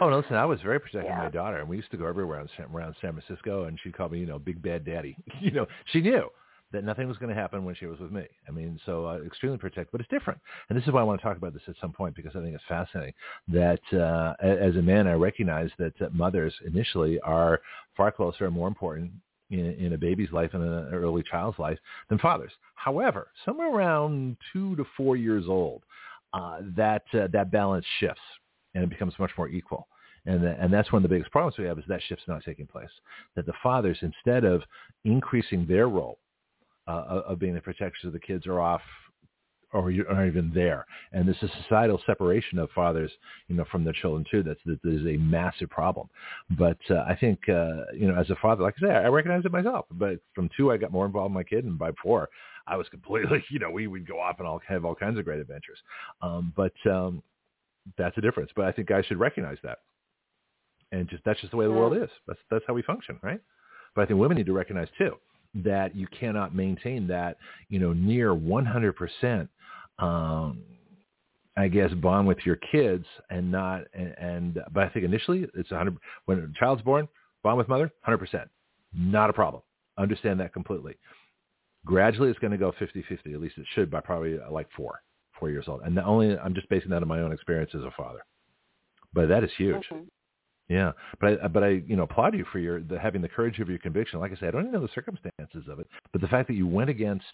Oh, 0.00 0.08
no, 0.08 0.18
listen, 0.18 0.36
I 0.36 0.46
was 0.46 0.60
very 0.62 0.80
protective 0.80 1.10
of 1.10 1.18
my 1.18 1.28
daughter, 1.28 1.58
and 1.58 1.68
we 1.68 1.76
used 1.76 1.90
to 1.90 1.96
go 1.96 2.06
everywhere 2.06 2.38
around 2.38 2.48
San, 2.56 2.66
around 2.74 2.94
San 3.02 3.12
Francisco, 3.12 3.64
and 3.64 3.78
she 3.82 3.90
called 3.90 4.12
me, 4.12 4.20
you 4.20 4.26
know, 4.26 4.38
Big 4.38 4.62
Bad 4.62 4.84
Daddy. 4.84 5.16
you 5.40 5.50
know, 5.50 5.66
she 5.92 6.00
knew 6.00 6.30
that 6.72 6.84
nothing 6.84 7.08
was 7.08 7.16
going 7.16 7.34
to 7.34 7.40
happen 7.40 7.64
when 7.64 7.74
she 7.74 7.86
was 7.86 7.98
with 7.98 8.12
me. 8.12 8.26
I 8.46 8.50
mean, 8.50 8.78
so 8.84 9.06
uh, 9.06 9.18
extremely 9.24 9.58
protective, 9.58 9.90
but 9.90 10.00
it's 10.00 10.10
different. 10.10 10.40
And 10.68 10.78
this 10.78 10.86
is 10.86 10.92
why 10.92 11.00
I 11.00 11.04
want 11.04 11.20
to 11.20 11.26
talk 11.26 11.36
about 11.36 11.54
this 11.54 11.62
at 11.66 11.74
some 11.80 11.92
point 11.92 12.14
because 12.14 12.32
I 12.36 12.40
think 12.40 12.54
it's 12.54 12.64
fascinating 12.68 13.14
that 13.48 13.80
uh, 13.92 14.34
as 14.42 14.76
a 14.76 14.82
man, 14.82 15.06
I 15.06 15.14
recognize 15.14 15.70
that 15.78 16.00
uh, 16.00 16.08
mothers 16.12 16.54
initially 16.66 17.18
are 17.20 17.60
far 17.96 18.12
closer 18.12 18.46
and 18.46 18.54
more 18.54 18.68
important 18.68 19.10
in, 19.50 19.74
in 19.74 19.92
a 19.94 19.98
baby's 19.98 20.30
life 20.32 20.50
and 20.52 20.62
an 20.62 20.92
early 20.92 21.22
child's 21.22 21.58
life 21.58 21.78
than 22.10 22.18
fathers. 22.18 22.52
However, 22.74 23.28
somewhere 23.44 23.74
around 23.74 24.36
two 24.52 24.76
to 24.76 24.84
four 24.96 25.16
years 25.16 25.44
old, 25.48 25.82
uh, 26.34 26.58
that 26.76 27.04
uh, 27.14 27.28
that 27.32 27.50
balance 27.50 27.86
shifts 28.00 28.20
and 28.74 28.84
it 28.84 28.90
becomes 28.90 29.14
much 29.18 29.30
more 29.38 29.48
equal. 29.48 29.88
And, 30.26 30.42
th- 30.42 30.56
and 30.60 30.70
that's 30.70 30.92
one 30.92 31.02
of 31.02 31.08
the 31.08 31.14
biggest 31.14 31.32
problems 31.32 31.56
we 31.56 31.64
have 31.64 31.78
is 31.78 31.84
that 31.88 32.02
shift's 32.02 32.28
not 32.28 32.44
taking 32.44 32.66
place. 32.66 32.90
That 33.34 33.46
the 33.46 33.54
fathers, 33.62 33.96
instead 34.02 34.44
of 34.44 34.62
increasing 35.04 35.66
their 35.66 35.88
role 35.88 36.18
uh, 36.88 37.22
of 37.26 37.38
being 37.38 37.54
the 37.54 37.60
protectors 37.60 38.04
of 38.04 38.12
the 38.12 38.18
kids, 38.18 38.46
are 38.46 38.60
off 38.60 38.82
or 39.72 39.90
you 39.90 40.04
aren't 40.08 40.28
even 40.28 40.50
there. 40.54 40.86
And 41.12 41.28
this 41.28 41.36
is 41.42 41.50
societal 41.62 42.00
separation 42.06 42.58
of 42.58 42.70
fathers, 42.70 43.10
you 43.48 43.56
know, 43.56 43.64
from 43.70 43.84
their 43.84 43.92
children 43.92 44.24
too. 44.30 44.42
That's 44.42 44.60
that 44.64 44.80
is 44.84 45.06
a 45.06 45.18
massive 45.18 45.68
problem. 45.70 46.08
But 46.58 46.78
uh, 46.90 47.04
I 47.06 47.16
think, 47.20 47.40
uh, 47.48 47.84
you 47.94 48.08
know, 48.08 48.18
as 48.18 48.30
a 48.30 48.36
father, 48.36 48.62
like 48.62 48.74
I 48.82 48.86
say, 48.86 48.94
I 48.94 49.08
recognize 49.08 49.44
it 49.44 49.52
myself. 49.52 49.86
But 49.90 50.20
from 50.34 50.48
two, 50.56 50.72
I 50.72 50.76
got 50.76 50.92
more 50.92 51.06
involved 51.06 51.30
in 51.30 51.34
my 51.34 51.42
kid, 51.42 51.64
and 51.64 51.78
by 51.78 51.90
four, 52.02 52.28
I 52.66 52.76
was 52.76 52.88
completely, 52.88 53.44
you 53.50 53.58
know, 53.58 53.70
we 53.70 53.86
would 53.86 54.06
go 54.06 54.18
off 54.20 54.36
and 54.38 54.48
all 54.48 54.60
have 54.66 54.84
all 54.84 54.94
kinds 54.94 55.18
of 55.18 55.24
great 55.24 55.40
adventures. 55.40 55.78
Um, 56.22 56.52
but 56.56 56.72
um, 56.90 57.22
that's 57.96 58.16
a 58.16 58.22
difference. 58.22 58.50
But 58.56 58.64
I 58.64 58.72
think 58.72 58.88
guys 58.88 59.04
should 59.06 59.20
recognize 59.20 59.58
that, 59.64 59.78
and 60.92 61.08
just 61.08 61.24
that's 61.24 61.40
just 61.40 61.50
the 61.50 61.56
way 61.58 61.66
the 61.66 61.72
world 61.72 61.96
is. 61.96 62.10
That's 62.26 62.40
that's 62.50 62.64
how 62.66 62.74
we 62.74 62.82
function, 62.82 63.18
right? 63.22 63.40
But 63.94 64.02
I 64.02 64.06
think 64.06 64.18
women 64.18 64.36
need 64.36 64.46
to 64.46 64.52
recognize 64.52 64.88
too 64.96 65.16
that 65.54 65.94
you 65.94 66.06
cannot 66.08 66.54
maintain 66.54 67.06
that, 67.08 67.36
you 67.68 67.78
know, 67.78 67.92
near 67.92 68.34
100%, 68.34 69.48
um, 69.98 70.62
I 71.56 71.68
guess, 71.68 71.92
bond 71.94 72.28
with 72.28 72.38
your 72.44 72.56
kids 72.56 73.04
and 73.30 73.50
not, 73.50 73.82
and, 73.94 74.14
and, 74.18 74.60
but 74.72 74.84
I 74.84 74.88
think 74.90 75.04
initially 75.04 75.46
it's 75.54 75.70
100, 75.70 75.96
when 76.26 76.38
a 76.38 76.58
child's 76.58 76.82
born, 76.82 77.08
bond 77.42 77.58
with 77.58 77.68
mother, 77.68 77.90
100%. 78.06 78.46
Not 78.94 79.30
a 79.30 79.32
problem. 79.32 79.62
Understand 79.98 80.40
that 80.40 80.52
completely. 80.52 80.94
Gradually 81.84 82.30
it's 82.30 82.38
going 82.38 82.52
to 82.52 82.58
go 82.58 82.72
50-50, 82.80 83.34
at 83.34 83.40
least 83.40 83.58
it 83.58 83.66
should 83.74 83.90
by 83.90 84.00
probably 84.00 84.38
uh, 84.38 84.50
like 84.50 84.68
four, 84.76 85.00
four 85.38 85.50
years 85.50 85.64
old. 85.68 85.80
And 85.82 85.96
the 85.96 86.04
only, 86.04 86.38
I'm 86.38 86.54
just 86.54 86.68
basing 86.68 86.90
that 86.90 87.02
on 87.02 87.08
my 87.08 87.20
own 87.20 87.32
experience 87.32 87.70
as 87.74 87.82
a 87.82 87.90
father. 87.96 88.20
But 89.12 89.28
that 89.28 89.42
is 89.42 89.50
huge. 89.56 89.84
Yeah, 90.68 90.92
but 91.20 91.40
I, 91.42 91.48
but 91.48 91.64
I, 91.64 91.68
you 91.86 91.96
know, 91.96 92.02
applaud 92.02 92.34
you 92.34 92.44
for 92.52 92.58
your 92.58 92.80
the, 92.80 92.98
having 92.98 93.22
the 93.22 93.28
courage 93.28 93.58
of 93.58 93.70
your 93.70 93.78
conviction. 93.78 94.20
Like 94.20 94.32
I 94.32 94.36
said, 94.36 94.48
I 94.48 94.50
don't 94.50 94.62
even 94.62 94.72
know 94.72 94.82
the 94.82 94.92
circumstances 94.94 95.64
of 95.68 95.80
it, 95.80 95.88
but 96.12 96.20
the 96.20 96.28
fact 96.28 96.46
that 96.48 96.54
you 96.54 96.66
went 96.66 96.90
against, 96.90 97.24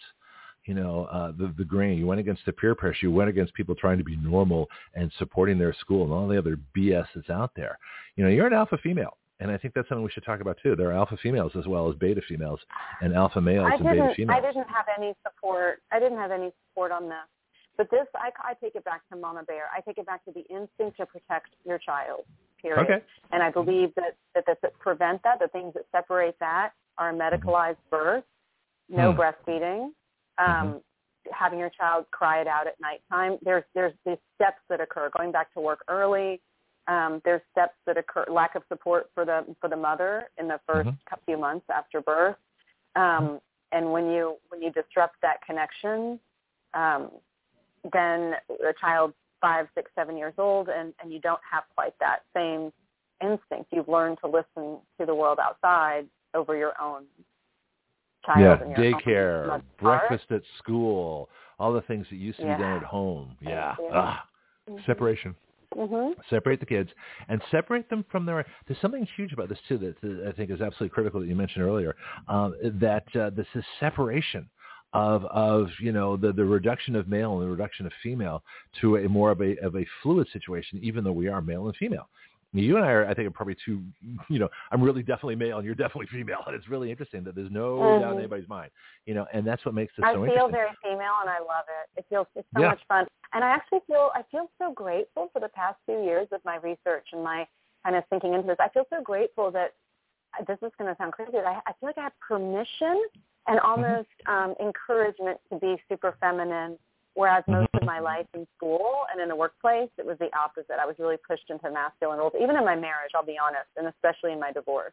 you 0.66 0.74
know, 0.74 1.06
uh, 1.06 1.32
the 1.36 1.52
the 1.58 1.64
grain, 1.64 1.98
you 1.98 2.06
went 2.06 2.20
against 2.20 2.42
the 2.46 2.52
peer 2.52 2.76
pressure, 2.76 2.98
you 3.02 3.10
went 3.10 3.28
against 3.28 3.52
people 3.54 3.74
trying 3.74 3.98
to 3.98 4.04
be 4.04 4.16
normal 4.16 4.68
and 4.94 5.10
supporting 5.18 5.58
their 5.58 5.74
school 5.74 6.04
and 6.04 6.12
all 6.12 6.28
the 6.28 6.38
other 6.38 6.58
BS 6.76 7.06
that's 7.12 7.28
out 7.28 7.50
there. 7.56 7.76
You 8.14 8.22
know, 8.22 8.30
you're 8.30 8.46
an 8.46 8.52
alpha 8.52 8.78
female, 8.80 9.18
and 9.40 9.50
I 9.50 9.58
think 9.58 9.74
that's 9.74 9.88
something 9.88 10.04
we 10.04 10.12
should 10.12 10.24
talk 10.24 10.40
about 10.40 10.58
too. 10.62 10.76
There 10.76 10.90
are 10.90 10.92
alpha 10.92 11.16
females 11.20 11.52
as 11.58 11.66
well 11.66 11.90
as 11.90 11.96
beta 11.96 12.20
females, 12.28 12.60
and 13.00 13.14
alpha 13.14 13.40
males 13.40 13.68
I 13.68 13.74
and 13.74 13.84
beta 13.84 14.12
females. 14.14 14.40
I 14.40 14.46
didn't 14.46 14.68
have 14.68 14.86
any 14.96 15.12
support. 15.26 15.82
I 15.90 15.98
didn't 15.98 16.18
have 16.18 16.30
any 16.30 16.52
support 16.70 16.92
on 16.92 17.08
this. 17.08 17.26
But 17.76 17.90
this, 17.90 18.06
I, 18.14 18.30
I 18.38 18.54
take 18.54 18.74
it 18.74 18.84
back 18.84 19.02
to 19.10 19.16
Mama 19.16 19.42
Bear. 19.42 19.64
I 19.76 19.80
take 19.80 19.98
it 19.98 20.06
back 20.06 20.24
to 20.26 20.32
the 20.32 20.42
instinct 20.42 20.96
to 20.98 21.06
protect 21.06 21.48
your 21.64 21.78
child. 21.78 22.24
Period. 22.62 22.84
Okay. 22.84 23.04
And 23.32 23.42
I 23.42 23.50
believe 23.50 23.94
that 23.96 24.16
that, 24.34 24.44
that, 24.46 24.58
that 24.62 24.78
prevent 24.78 25.22
that, 25.24 25.38
the 25.38 25.48
things 25.48 25.74
that 25.74 25.84
separate 25.92 26.36
that 26.40 26.70
are 26.98 27.12
medicalized 27.12 27.76
birth, 27.90 28.24
no 28.88 29.12
Hmm. 29.12 29.20
breastfeeding, 29.20 29.90
um, 30.38 30.80
having 31.32 31.58
your 31.58 31.70
child 31.70 32.06
cry 32.10 32.40
it 32.40 32.46
out 32.46 32.66
at 32.66 32.74
nighttime. 32.80 33.38
There's 33.42 33.64
there's 33.74 33.92
these 34.06 34.18
steps 34.36 34.60
that 34.68 34.80
occur. 34.80 35.10
Going 35.16 35.32
back 35.32 35.52
to 35.54 35.60
work 35.60 35.84
early, 35.88 36.40
Um, 36.86 37.22
there's 37.24 37.40
steps 37.50 37.76
that 37.86 37.96
occur, 37.96 38.26
lack 38.28 38.54
of 38.56 38.62
support 38.68 39.10
for 39.14 39.24
the 39.24 39.56
for 39.60 39.68
the 39.68 39.76
mother 39.76 40.28
in 40.36 40.48
the 40.48 40.60
1st 40.68 40.88
Mhm. 40.90 41.24
few 41.24 41.38
months 41.38 41.64
after 41.70 42.02
birth, 42.02 42.36
um, 42.94 43.40
and 43.72 43.90
when 43.90 44.10
you 44.10 44.38
when 44.50 44.60
you 44.62 44.70
disrupt 44.70 45.18
that 45.22 45.40
connection, 45.42 46.20
um, 46.74 47.10
then 47.92 48.34
a 48.50 48.72
child 48.80 49.12
five, 49.40 49.66
six, 49.74 49.90
seven 49.94 50.16
years 50.16 50.34
old, 50.38 50.68
and 50.68 50.94
and 51.02 51.12
you 51.12 51.20
don't 51.20 51.40
have 51.50 51.64
quite 51.74 51.94
that 52.00 52.20
same 52.34 52.72
instinct. 53.22 53.70
You've 53.72 53.88
learned 53.88 54.18
to 54.24 54.26
listen 54.26 54.78
to 54.98 55.06
the 55.06 55.14
world 55.14 55.38
outside 55.40 56.06
over 56.34 56.56
your 56.56 56.72
own 56.80 57.04
child. 58.24 58.40
yeah, 58.40 58.62
and 58.62 58.70
your 58.70 58.94
own 58.94 59.00
daycare, 59.00 59.62
breakfast 59.78 60.24
at 60.30 60.42
school, 60.58 61.28
all 61.58 61.72
the 61.72 61.82
things 61.82 62.06
that 62.10 62.16
used 62.16 62.38
to 62.38 62.44
be 62.44 62.62
done 62.62 62.76
at 62.78 62.82
home. 62.82 63.36
Yeah. 63.40 63.74
Yeah. 63.80 63.90
Ah, 63.92 64.28
heart. 64.68 64.80
separation. 64.86 65.34
hmm 65.74 66.12
Separate 66.30 66.60
the 66.60 66.66
kids 66.66 66.90
and 67.28 67.40
separate 67.50 67.88
them 67.90 68.04
from 68.10 68.24
their. 68.24 68.46
There's 68.66 68.80
something 68.80 69.06
huge 69.16 69.32
about 69.32 69.48
this 69.48 69.58
too 69.68 69.78
that, 69.78 70.00
that 70.00 70.26
I 70.28 70.32
think 70.32 70.50
is 70.50 70.60
absolutely 70.60 70.90
critical 70.90 71.20
that 71.20 71.26
you 71.26 71.36
mentioned 71.36 71.64
earlier. 71.64 71.94
Um, 72.28 72.54
that 72.80 73.04
uh, 73.14 73.30
this 73.30 73.46
is 73.54 73.64
separation 73.78 74.48
of 74.94 75.24
of 75.26 75.68
you 75.80 75.92
know 75.92 76.16
the 76.16 76.32
the 76.32 76.44
reduction 76.44 76.96
of 76.96 77.08
male 77.08 77.34
and 77.34 77.42
the 77.42 77.50
reduction 77.50 77.84
of 77.84 77.92
female 78.02 78.42
to 78.80 78.96
a 78.98 79.08
more 79.08 79.30
of 79.32 79.40
a 79.42 79.56
of 79.58 79.76
a 79.76 79.84
fluid 80.02 80.28
situation, 80.32 80.80
even 80.82 81.04
though 81.04 81.12
we 81.12 81.28
are 81.28 81.42
male 81.42 81.66
and 81.66 81.76
female. 81.76 82.08
You 82.56 82.76
and 82.76 82.84
I 82.84 82.92
are, 82.92 83.08
I 83.08 83.14
think, 83.14 83.26
are 83.26 83.32
probably 83.32 83.56
two. 83.64 83.82
You 84.28 84.38
know, 84.38 84.48
I'm 84.70 84.80
really 84.80 85.02
definitely 85.02 85.34
male, 85.34 85.58
and 85.58 85.66
you're 85.66 85.74
definitely 85.74 86.06
female, 86.06 86.38
and 86.46 86.54
it's 86.54 86.68
really 86.68 86.88
interesting 86.90 87.24
that 87.24 87.34
there's 87.34 87.50
no 87.50 87.78
mm-hmm. 87.78 88.02
doubt 88.02 88.12
in 88.12 88.18
anybody's 88.18 88.48
mind. 88.48 88.70
You 89.06 89.14
know, 89.14 89.26
and 89.34 89.44
that's 89.44 89.64
what 89.64 89.74
makes 89.74 89.92
this 89.96 90.04
I 90.04 90.14
so 90.14 90.22
feel 90.22 90.24
interesting. 90.24 90.52
very 90.52 90.70
female, 90.80 91.18
and 91.20 91.28
I 91.28 91.40
love 91.40 91.66
it. 91.68 91.98
It 91.98 92.06
feels 92.08 92.28
it's 92.36 92.46
so 92.54 92.62
Yeah. 92.62 92.68
much 92.68 92.80
fun, 92.86 93.06
and 93.32 93.42
I 93.42 93.48
actually 93.48 93.80
feel 93.88 94.12
I 94.14 94.22
feel 94.30 94.48
so 94.58 94.72
grateful 94.72 95.30
for 95.32 95.40
the 95.40 95.48
past 95.48 95.78
few 95.84 96.00
years 96.04 96.28
of 96.30 96.40
my 96.44 96.56
research 96.58 97.08
and 97.12 97.24
my 97.24 97.44
kind 97.84 97.96
of 97.96 98.04
thinking 98.08 98.34
into 98.34 98.46
this. 98.46 98.56
I 98.60 98.68
feel 98.68 98.84
so 98.88 99.02
grateful 99.02 99.50
that 99.50 99.74
this 100.46 100.58
is 100.62 100.70
going 100.78 100.90
to 100.90 100.96
sound 100.96 101.12
crazy. 101.12 101.32
But 101.32 101.46
I, 101.46 101.60
I 101.66 101.72
feel 101.80 101.88
like 101.88 101.98
I 101.98 102.04
have 102.04 102.20
permission 102.20 103.02
and 103.46 103.60
almost 103.60 104.08
um, 104.26 104.54
encouragement 104.60 105.38
to 105.52 105.58
be 105.58 105.76
super 105.88 106.16
feminine. 106.20 106.78
Whereas 107.16 107.44
most 107.46 107.68
of 107.74 107.84
my 107.84 108.00
life 108.00 108.26
in 108.34 108.44
school 108.56 109.02
and 109.12 109.22
in 109.22 109.28
the 109.28 109.36
workplace, 109.36 109.88
it 109.98 110.04
was 110.04 110.18
the 110.18 110.30
opposite. 110.36 110.76
I 110.82 110.86
was 110.86 110.96
really 110.98 111.16
pushed 111.28 111.48
into 111.48 111.70
masculine 111.70 112.18
roles, 112.18 112.32
even 112.42 112.56
in 112.56 112.64
my 112.64 112.74
marriage. 112.74 113.12
I'll 113.14 113.24
be 113.24 113.36
honest, 113.40 113.68
and 113.76 113.86
especially 113.86 114.32
in 114.32 114.40
my 114.40 114.50
divorce. 114.50 114.92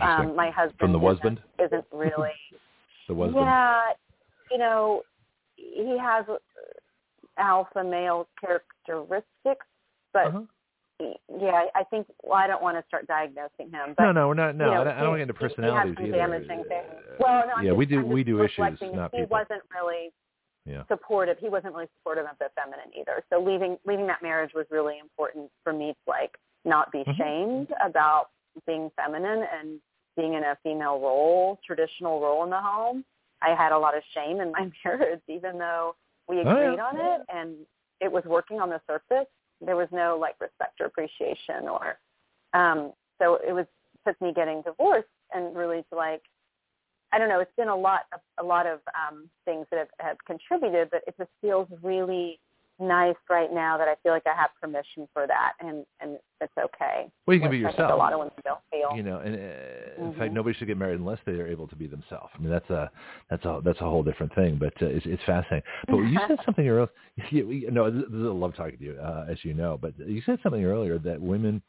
Um, 0.00 0.34
my 0.34 0.48
husband 0.50 0.78
From 0.78 0.92
the 0.92 0.98
isn't- 0.98 1.08
husband? 1.08 1.40
isn't 1.62 1.84
really 1.92 2.30
the 3.08 3.14
husband. 3.14 3.34
yeah, 3.44 3.82
you 4.50 4.56
know, 4.56 5.02
he 5.56 5.98
has 6.00 6.24
uh, 6.26 6.38
alpha 7.36 7.84
male 7.84 8.26
characteristics, 8.40 9.66
but 10.14 10.26
Uh-huh. 10.28 10.42
Yeah, 11.40 11.64
I 11.74 11.84
think. 11.84 12.06
Well, 12.22 12.34
I 12.38 12.46
don't 12.46 12.62
want 12.62 12.76
to 12.78 12.84
start 12.88 13.06
diagnosing 13.06 13.70
him, 13.70 13.94
but 13.96 14.04
no, 14.04 14.12
no, 14.12 14.28
we're 14.28 14.34
not. 14.34 14.54
No, 14.56 14.64
you 14.66 14.70
know, 14.74 14.80
I 14.80 14.84
don't, 14.84 14.96
I 14.96 15.00
don't 15.02 15.14
get 15.16 15.22
into 15.22 15.34
personalities 15.34 15.94
he 15.98 16.06
either. 16.08 16.16
damaging 16.16 16.64
things. 16.68 16.86
Uh, 16.90 17.14
Well, 17.18 17.44
no, 17.46 17.52
I'm 17.56 17.64
yeah, 17.64 17.70
just, 17.70 17.78
we 17.78 17.86
do 17.86 17.98
I'm 18.00 18.08
we 18.08 18.24
do 18.24 18.42
issues, 18.42 18.58
not 18.82 19.10
he 19.12 19.22
people. 19.22 19.28
wasn't 19.30 19.62
really 19.74 20.12
Yeah. 20.64 20.84
supportive. 20.88 21.38
He 21.38 21.48
wasn't 21.48 21.74
really 21.74 21.88
supportive 21.98 22.26
of 22.26 22.38
the 22.38 22.48
feminine 22.54 22.90
either. 22.98 23.22
So 23.30 23.40
leaving 23.40 23.78
leaving 23.84 24.06
that 24.06 24.22
marriage 24.22 24.52
was 24.54 24.66
really 24.70 24.98
important 24.98 25.50
for 25.64 25.72
me 25.72 25.92
to 25.92 25.98
like 26.06 26.36
not 26.64 26.92
be 26.92 27.02
Mhm. 27.04 27.16
shamed 27.16 27.72
about 27.84 28.30
being 28.66 28.90
feminine 28.96 29.42
and 29.52 29.80
being 30.16 30.34
in 30.34 30.44
a 30.44 30.56
female 30.62 31.00
role, 31.00 31.58
traditional 31.64 32.20
role 32.20 32.44
in 32.44 32.50
the 32.50 32.60
home. 32.60 33.04
I 33.40 33.54
had 33.54 33.72
a 33.72 33.78
lot 33.78 33.96
of 33.96 34.02
shame 34.14 34.40
in 34.40 34.52
my 34.52 34.70
marriage, 34.84 35.22
even 35.28 35.58
though 35.58 35.96
we 36.28 36.36
Oh, 36.40 36.42
yeah. 36.42 36.50
agreed 36.50 36.78
on 36.80 36.96
it 37.00 37.22
and 37.28 37.56
it 38.00 38.10
was 38.12 38.24
working 38.24 38.60
on 38.60 38.68
the 38.68 38.80
surface. 38.86 39.26
There 39.64 39.76
was 39.76 39.88
no 39.92 40.18
like 40.20 40.40
respect 40.40 40.80
or 40.80 40.86
appreciation 40.86 41.68
or 41.68 41.98
um 42.54 42.92
so 43.20 43.38
it 43.46 43.52
was 43.52 43.66
took 44.06 44.20
me 44.20 44.32
getting 44.34 44.62
divorced 44.62 45.08
and 45.32 45.54
really 45.56 45.84
to 45.90 45.96
like 45.96 46.22
I 47.14 47.18
don't 47.18 47.28
know, 47.28 47.40
it's 47.40 47.52
been 47.58 47.68
a 47.68 47.76
lot 47.76 48.02
of 48.12 48.20
a 48.42 48.46
lot 48.46 48.66
of 48.66 48.80
um 48.96 49.28
things 49.44 49.66
that 49.70 49.78
have, 49.78 49.88
have 49.98 50.16
contributed, 50.26 50.88
but 50.90 51.02
it 51.06 51.14
just 51.18 51.30
feels 51.40 51.68
really 51.82 52.40
nice 52.82 53.16
right 53.30 53.52
now 53.52 53.78
that 53.78 53.88
I 53.88 53.94
feel 54.02 54.12
like 54.12 54.26
I 54.26 54.34
have 54.38 54.50
permission 54.60 55.08
for 55.12 55.26
that 55.26 55.52
and 55.60 55.86
and 56.00 56.18
it's 56.40 56.52
okay. 56.58 57.08
Well, 57.26 57.34
you 57.36 57.40
can 57.40 57.50
be 57.50 57.62
which 57.62 57.68
I 57.68 57.70
think 57.70 57.78
yourself. 57.78 57.92
a 57.92 57.96
lot 57.96 58.12
of 58.12 58.18
women 58.18 58.34
don't 58.44 58.58
feel. 58.70 58.96
You 58.96 59.02
know, 59.04 59.18
and 59.18 59.36
uh, 59.36 60.02
in 60.02 60.12
Mhm. 60.12 60.18
fact, 60.18 60.32
nobody 60.32 60.58
should 60.58 60.66
get 60.66 60.76
married 60.76 60.98
unless 60.98 61.20
they 61.24 61.32
are 61.32 61.46
able 61.46 61.68
to 61.68 61.76
be 61.76 61.86
themselves. 61.86 62.32
I 62.34 62.38
mean, 62.38 62.50
that's 62.50 62.68
a 62.70 62.90
that's 63.30 63.44
a 63.44 63.60
that's 63.64 63.80
a 63.80 63.84
whole 63.84 64.02
different 64.02 64.34
thing. 64.34 64.56
But 64.56 64.74
uh, 64.82 64.86
it's 64.86 65.06
it's 65.06 65.22
fascinating. 65.24 65.62
But 65.88 65.98
you 65.98 66.18
said 66.28 66.38
something 66.44 66.68
earlier. 66.68 66.88
You, 67.30 67.50
you, 67.50 67.70
no, 67.70 67.90
this 67.90 68.02
is 68.04 68.08
I 68.12 68.16
love 68.16 68.54
talking 68.56 68.78
to 68.78 68.84
you, 68.84 68.98
uh, 68.98 69.26
as 69.28 69.44
you 69.44 69.54
know. 69.54 69.78
But 69.80 69.92
you 69.98 70.22
said 70.26 70.38
something 70.42 70.64
earlier 70.64 70.98
that 70.98 71.20
women 71.20 71.62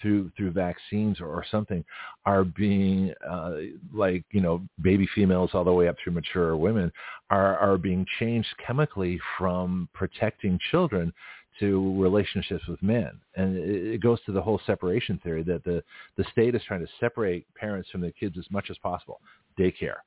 through 0.00 0.30
through 0.36 0.50
vaccines 0.50 1.20
or, 1.20 1.26
or 1.26 1.44
something 1.50 1.84
are 2.26 2.44
being 2.44 3.12
uh, 3.28 3.54
like 3.92 4.24
you 4.30 4.40
know 4.40 4.62
baby 4.82 5.08
females 5.14 5.50
all 5.54 5.64
the 5.64 5.72
way 5.72 5.88
up 5.88 5.96
through 6.02 6.12
mature 6.12 6.56
women 6.56 6.92
are 7.30 7.56
are 7.58 7.78
being 7.78 8.06
changed 8.18 8.48
chemically 8.64 9.18
from 9.36 9.88
protecting 9.94 10.58
children 10.70 11.12
to 11.58 12.00
relationships 12.00 12.66
with 12.68 12.80
men. 12.82 13.10
And 13.36 13.56
it, 13.56 13.94
it 13.94 14.02
goes 14.02 14.18
to 14.26 14.32
the 14.32 14.42
whole 14.42 14.60
separation 14.66 15.18
theory 15.22 15.42
that 15.44 15.64
the 15.64 15.82
the 16.16 16.24
state 16.30 16.54
is 16.54 16.62
trying 16.66 16.80
to 16.80 16.92
separate 17.00 17.46
parents 17.54 17.90
from 17.90 18.00
their 18.00 18.12
kids 18.12 18.36
as 18.38 18.46
much 18.50 18.70
as 18.70 18.78
possible. 18.78 19.20
Daycare 19.58 19.98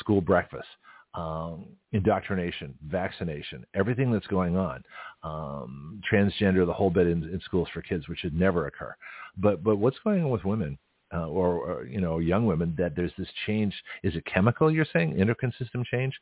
school 0.00 0.20
breakfast 0.20 0.68
um, 1.14 1.66
indoctrination, 1.92 2.74
vaccination, 2.86 3.64
everything 3.74 4.12
that's 4.12 4.26
going 4.26 4.56
on, 4.56 4.82
um, 5.22 6.00
transgender, 6.10 6.66
the 6.66 6.72
whole 6.72 6.90
bit 6.90 7.06
in, 7.06 7.24
in 7.24 7.40
schools 7.44 7.68
for 7.72 7.82
kids, 7.82 8.08
which 8.08 8.20
should 8.20 8.38
never 8.38 8.66
occur. 8.66 8.94
But 9.36 9.62
but 9.64 9.76
what's 9.76 9.98
going 10.04 10.22
on 10.22 10.30
with 10.30 10.44
women 10.44 10.78
uh, 11.14 11.26
or, 11.28 11.70
or 11.70 11.84
you 11.86 12.00
know 12.00 12.18
young 12.18 12.46
women 12.46 12.74
that 12.78 12.94
there's 12.94 13.12
this 13.18 13.28
change? 13.46 13.74
Is 14.02 14.14
it 14.14 14.24
chemical? 14.26 14.70
You're 14.70 14.86
saying 14.92 15.18
endocrine 15.18 15.52
system 15.58 15.84
change 15.90 16.14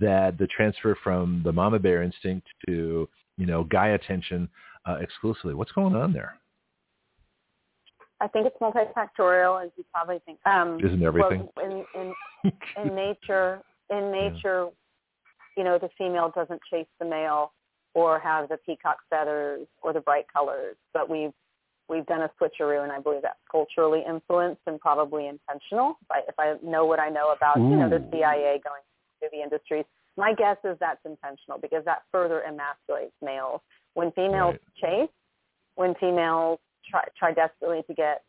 that 0.00 0.38
the 0.38 0.46
transfer 0.48 0.96
from 1.02 1.42
the 1.44 1.52
mama 1.52 1.78
bear 1.78 2.02
instinct 2.02 2.46
to 2.66 3.08
you 3.38 3.46
know 3.46 3.64
guy 3.64 3.88
attention 3.88 4.48
uh, 4.86 4.98
exclusively. 5.00 5.54
What's 5.54 5.72
going 5.72 5.94
on 5.94 6.12
there? 6.12 6.34
I 8.20 8.28
think 8.28 8.46
it's 8.46 8.56
multifactorial, 8.60 9.64
as 9.64 9.72
you 9.76 9.84
probably 9.92 10.20
think. 10.24 10.38
Um, 10.46 10.78
Isn't 10.78 11.02
everything? 11.02 11.48
In, 11.60 11.84
in, 11.94 12.12
in 12.84 12.94
nature, 12.94 13.60
in 13.92 14.10
nature, 14.10 14.68
you 15.56 15.64
know, 15.64 15.78
the 15.78 15.90
female 15.98 16.32
doesn't 16.34 16.60
chase 16.70 16.86
the 16.98 17.04
male 17.04 17.52
or 17.94 18.18
have 18.18 18.48
the 18.48 18.56
peacock 18.64 18.96
feathers 19.10 19.66
or 19.82 19.92
the 19.92 20.00
bright 20.00 20.24
colors, 20.32 20.76
but 20.94 21.08
we've 21.08 21.32
we've 21.88 22.06
done 22.06 22.22
a 22.22 22.30
switcheroo, 22.40 22.82
and 22.82 22.90
I 22.90 23.00
believe 23.00 23.22
that's 23.22 23.38
culturally 23.50 24.02
influenced 24.08 24.62
and 24.66 24.80
probably 24.80 25.28
intentional. 25.28 25.98
If 26.02 26.10
I, 26.10 26.20
if 26.26 26.34
I 26.38 26.54
know 26.64 26.86
what 26.86 26.98
I 26.98 27.10
know 27.10 27.32
about, 27.36 27.58
you 27.58 27.76
know, 27.76 27.90
the 27.90 27.96
mm. 27.96 28.10
CIA 28.10 28.60
going 28.64 28.80
to 29.20 29.28
the 29.30 29.42
industries, 29.42 29.84
my 30.16 30.32
guess 30.32 30.56
is 30.64 30.76
that's 30.80 31.00
intentional 31.04 31.58
because 31.60 31.84
that 31.84 32.02
further 32.10 32.42
emasculates 32.48 33.12
males. 33.20 33.60
When 33.94 34.10
females 34.12 34.56
chase, 34.80 35.10
when 35.74 35.94
females 36.00 36.60
try, 36.88 37.04
try 37.18 37.32
desperately 37.32 37.82
to 37.88 37.94
get 37.94 38.22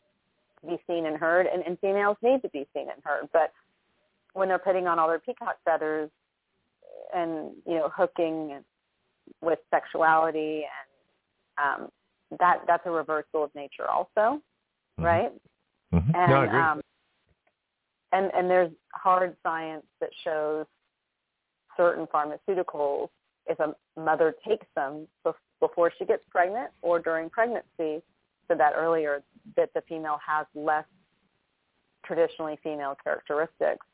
to 0.61 0.67
be 0.67 0.77
seen 0.87 1.05
and 1.05 1.17
heard, 1.17 1.45
and, 1.45 1.63
and 1.63 1.79
females 1.79 2.17
need 2.21 2.41
to 2.41 2.49
be 2.49 2.67
seen 2.75 2.87
and 2.89 3.01
heard, 3.03 3.29
but 3.31 3.51
when 4.33 4.47
they're 4.47 4.59
putting 4.59 4.87
on 4.87 4.99
all 4.99 5.07
their 5.07 5.19
peacock 5.19 5.57
feathers 5.63 6.09
and 7.15 7.51
you 7.65 7.75
know 7.75 7.89
hooking 7.95 8.59
with 9.41 9.59
sexuality 9.71 10.63
and 11.57 11.83
um, 11.83 11.89
that 12.39 12.61
that's 12.67 12.85
a 12.85 12.91
reversal 12.91 13.43
of 13.43 13.51
nature 13.55 13.89
also, 13.89 14.41
right? 14.97 15.31
Mhm. 15.93 16.15
And 16.15 16.31
no, 16.31 16.41
I 16.41 16.45
agree. 16.45 16.59
um, 16.59 16.81
and 18.11 18.31
and 18.33 18.49
there's 18.49 18.71
hard 18.93 19.35
science 19.43 19.85
that 20.01 20.09
shows 20.23 20.65
certain 21.77 22.07
pharmaceuticals 22.07 23.09
if 23.45 23.59
a 23.59 23.75
mother 23.99 24.35
takes 24.47 24.65
them 24.75 25.07
before 25.59 25.91
she 25.97 26.05
gets 26.05 26.23
pregnant 26.29 26.71
or 26.81 26.99
during 26.99 27.29
pregnancy, 27.29 28.01
so 28.47 28.55
that 28.55 28.73
earlier 28.75 29.21
that 29.55 29.69
the 29.73 29.81
female 29.81 30.19
has 30.25 30.45
less 30.55 30.85
traditionally 32.05 32.57
female 32.63 32.95
characteristics. 33.03 33.85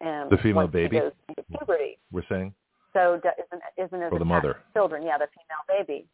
And 0.00 0.30
The 0.30 0.36
female 0.38 0.68
baby? 0.68 0.98
goes 1.00 1.12
into 1.28 1.42
puberty. 1.44 1.98
We're 2.12 2.26
saying 2.28 2.54
So 2.92 3.14
isn't 3.16 3.62
isn't 3.76 4.02
it 4.02 4.12
Or 4.12 4.18
the 4.18 4.24
mother. 4.24 4.58
children? 4.74 5.02
Yeah, 5.02 5.18
the 5.18 5.28
female 5.28 5.64
baby 5.68 6.06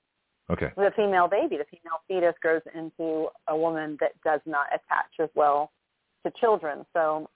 okay. 0.51 0.71
the 0.77 0.93
female 0.97 1.29
baby, 1.29 1.57
the 1.57 1.65
female 1.65 2.01
fetus 2.09 2.35
grows 2.41 2.63
into 2.75 3.29
a 3.49 3.57
woman 3.57 3.97
that 4.01 4.13
does 4.23 4.41
not 4.47 4.67
attach 4.69 5.13
as 5.21 5.31
well 5.35 5.71
to 6.25 6.33
children. 6.41 6.85
So 6.93 7.29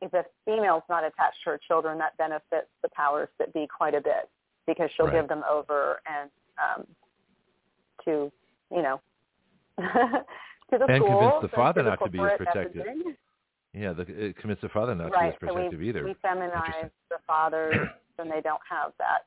if 0.00 0.12
a 0.12 0.24
female's 0.44 0.82
not 0.88 1.04
attached 1.04 1.38
to 1.44 1.50
her 1.50 1.60
children, 1.66 1.96
that 1.98 2.16
benefits 2.18 2.68
the 2.82 2.88
powers 2.90 3.28
that 3.38 3.52
be 3.54 3.66
quite 3.66 3.94
a 3.94 4.00
bit 4.00 4.28
because 4.66 4.90
she'll 4.96 5.06
Right. 5.06 5.14
give 5.20 5.28
them 5.28 5.44
over 5.50 6.00
and 6.06 6.30
um, 6.58 6.86
to, 8.04 8.30
you 8.70 8.82
know, 8.82 9.00
to 9.78 10.78
the 10.78 10.84
And 10.86 11.04
convince 11.04 11.34
the 11.42 11.48
father 11.54 11.82
not 11.82 11.98
to 12.04 12.10
be 12.10 12.18
as 12.20 12.36
protective. 12.36 12.84
Yeah, 13.74 13.92
the, 13.92 14.02
it 14.02 14.36
commits 14.36 14.60
the 14.60 14.68
father 14.68 14.94
not 14.94 15.10
right. 15.12 15.34
to 15.34 15.40
be 15.40 15.46
as 15.46 15.52
so 15.52 15.54
we, 15.54 15.62
protective 15.62 15.82
either. 15.82 16.04
we 16.04 16.14
feminize 16.24 16.90
the 17.10 17.16
fathers 17.26 17.88
and 18.18 18.30
they 18.30 18.40
don't 18.40 18.60
have 18.68 18.92
that 18.98 19.26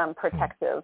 um, 0.00 0.14
protective 0.14 0.82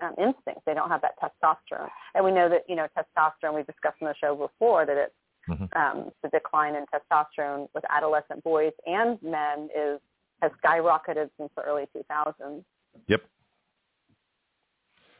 um, 0.00 0.14
instinct. 0.18 0.60
They 0.64 0.74
don't 0.74 0.88
have 0.88 1.02
that 1.02 1.14
testosterone, 1.20 1.88
and 2.14 2.24
we 2.24 2.30
know 2.30 2.48
that 2.48 2.62
you 2.68 2.76
know 2.76 2.86
testosterone. 2.96 3.54
We've 3.54 3.66
discussed 3.66 3.96
on 4.00 4.08
the 4.08 4.14
show 4.20 4.34
before 4.36 4.86
that 4.86 4.96
it's 4.96 5.14
hmm 5.46 5.64
um, 5.74 6.12
the 6.22 6.28
decline 6.28 6.76
in 6.76 6.84
testosterone 6.94 7.68
with 7.74 7.82
adolescent 7.90 8.44
boys 8.44 8.72
and 8.86 9.20
men 9.22 9.68
is 9.76 9.98
has 10.40 10.52
skyrocketed 10.64 11.30
since 11.36 11.50
the 11.56 11.62
early 11.62 11.84
2000s. 11.96 12.64
Yep. 13.08 13.22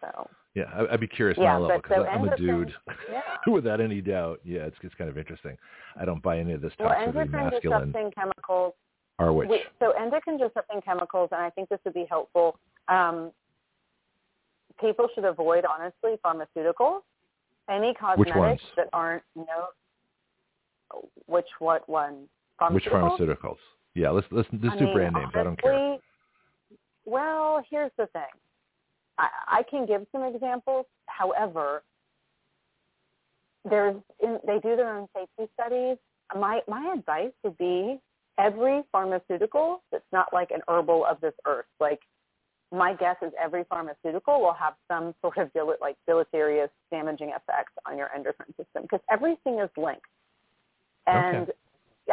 So 0.00 0.30
Yeah, 0.54 0.64
I, 0.74 0.94
I'd 0.94 1.00
be 1.00 1.06
curious 1.06 1.38
Yeah, 1.40 1.54
my 1.54 1.58
level 1.58 1.68
but 1.68 1.82
because 1.82 2.04
so 2.04 2.08
I'm 2.08 2.28
a 2.28 2.36
dude. 2.36 2.74
yeah. 3.10 3.20
Without 3.52 3.80
any 3.80 4.00
doubt, 4.00 4.40
yeah, 4.44 4.60
it's 4.62 4.76
it's 4.82 4.94
kind 4.94 5.08
of 5.08 5.16
interesting. 5.16 5.56
I 5.98 6.04
don't 6.04 6.22
buy 6.22 6.38
any 6.38 6.52
of 6.52 6.60
this 6.60 6.72
well, 6.78 6.90
toxicity 6.90 7.06
endocrine 7.06 7.50
masculine 7.50 8.10
chemicals 8.14 8.74
or 9.18 9.32
which. 9.32 9.48
We, 9.48 9.60
so 9.78 9.92
endocrine 9.92 10.38
disrupting 10.38 10.82
chemicals, 10.82 11.30
and 11.32 11.40
I 11.40 11.50
think 11.50 11.68
this 11.68 11.78
would 11.84 11.94
be 11.94 12.06
helpful. 12.08 12.58
Um, 12.88 13.30
people 14.80 15.08
should 15.14 15.24
avoid, 15.24 15.64
honestly, 15.64 16.18
pharmaceuticals, 16.24 17.00
any 17.70 17.88
Which 17.88 17.96
cosmetics 17.98 18.36
ones? 18.36 18.60
that 18.76 18.88
aren't 18.92 19.22
no. 19.36 19.68
Which 21.26 21.46
what 21.58 21.88
one? 21.88 22.28
Which 22.70 22.84
Pharmaceuticals? 22.84 23.18
pharmaceuticals? 23.18 23.56
Yeah, 23.94 24.10
let's 24.10 24.26
let's 24.30 24.48
let's 24.62 24.78
do 24.78 24.92
brand 24.92 25.14
names. 25.14 25.32
I 25.34 25.42
don't 25.44 25.60
care. 25.60 25.96
Well, 27.04 27.64
here's 27.68 27.90
the 27.96 28.06
thing. 28.08 28.22
I, 29.22 29.28
I 29.58 29.62
can 29.62 29.86
give 29.86 30.06
some 30.12 30.24
examples. 30.24 30.86
However, 31.06 31.82
there's 33.68 33.96
in, 34.20 34.38
they 34.46 34.58
do 34.58 34.76
their 34.76 34.96
own 34.96 35.06
safety 35.14 35.50
studies. 35.54 35.96
My 36.38 36.60
my 36.66 36.92
advice 36.96 37.32
would 37.44 37.56
be 37.56 38.00
every 38.38 38.82
pharmaceutical 38.90 39.82
that's 39.92 40.04
not 40.12 40.32
like 40.32 40.50
an 40.50 40.60
herbal 40.68 41.06
of 41.08 41.20
this 41.20 41.34
earth. 41.46 41.66
Like 41.78 42.00
my 42.72 42.94
guess 42.94 43.16
is 43.22 43.32
every 43.40 43.64
pharmaceutical 43.64 44.40
will 44.40 44.54
have 44.54 44.74
some 44.88 45.14
sort 45.20 45.36
of 45.36 45.50
like 45.80 45.96
deleterious, 46.06 46.70
damaging 46.90 47.28
effects 47.28 47.72
on 47.86 47.96
your 47.96 48.10
endocrine 48.14 48.54
system 48.56 48.82
because 48.82 49.00
everything 49.10 49.60
is 49.60 49.70
linked. 49.76 50.02
And 51.06 51.48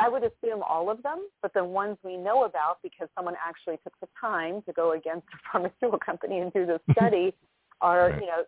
I 0.01 0.07
would 0.09 0.23
assume 0.23 0.61
all 0.61 0.89
of 0.89 1.01
them, 1.03 1.27
but 1.41 1.53
the 1.53 1.63
ones 1.63 1.97
we 2.03 2.15
know 2.17 2.43
about 2.45 2.77
because 2.83 3.07
someone 3.15 3.35
actually 3.43 3.77
took 3.83 3.93
the 4.01 4.07
time 4.19 4.61
to 4.67 4.73
go 4.73 4.91
against 4.93 5.25
a 5.33 5.37
pharmaceutical 5.51 5.99
company 5.99 6.39
and 6.39 6.53
do 6.53 6.65
this 6.65 6.79
study 6.91 7.33
are, 7.81 8.09
Right. 8.09 8.21
you 8.21 8.27
know, 8.27 8.43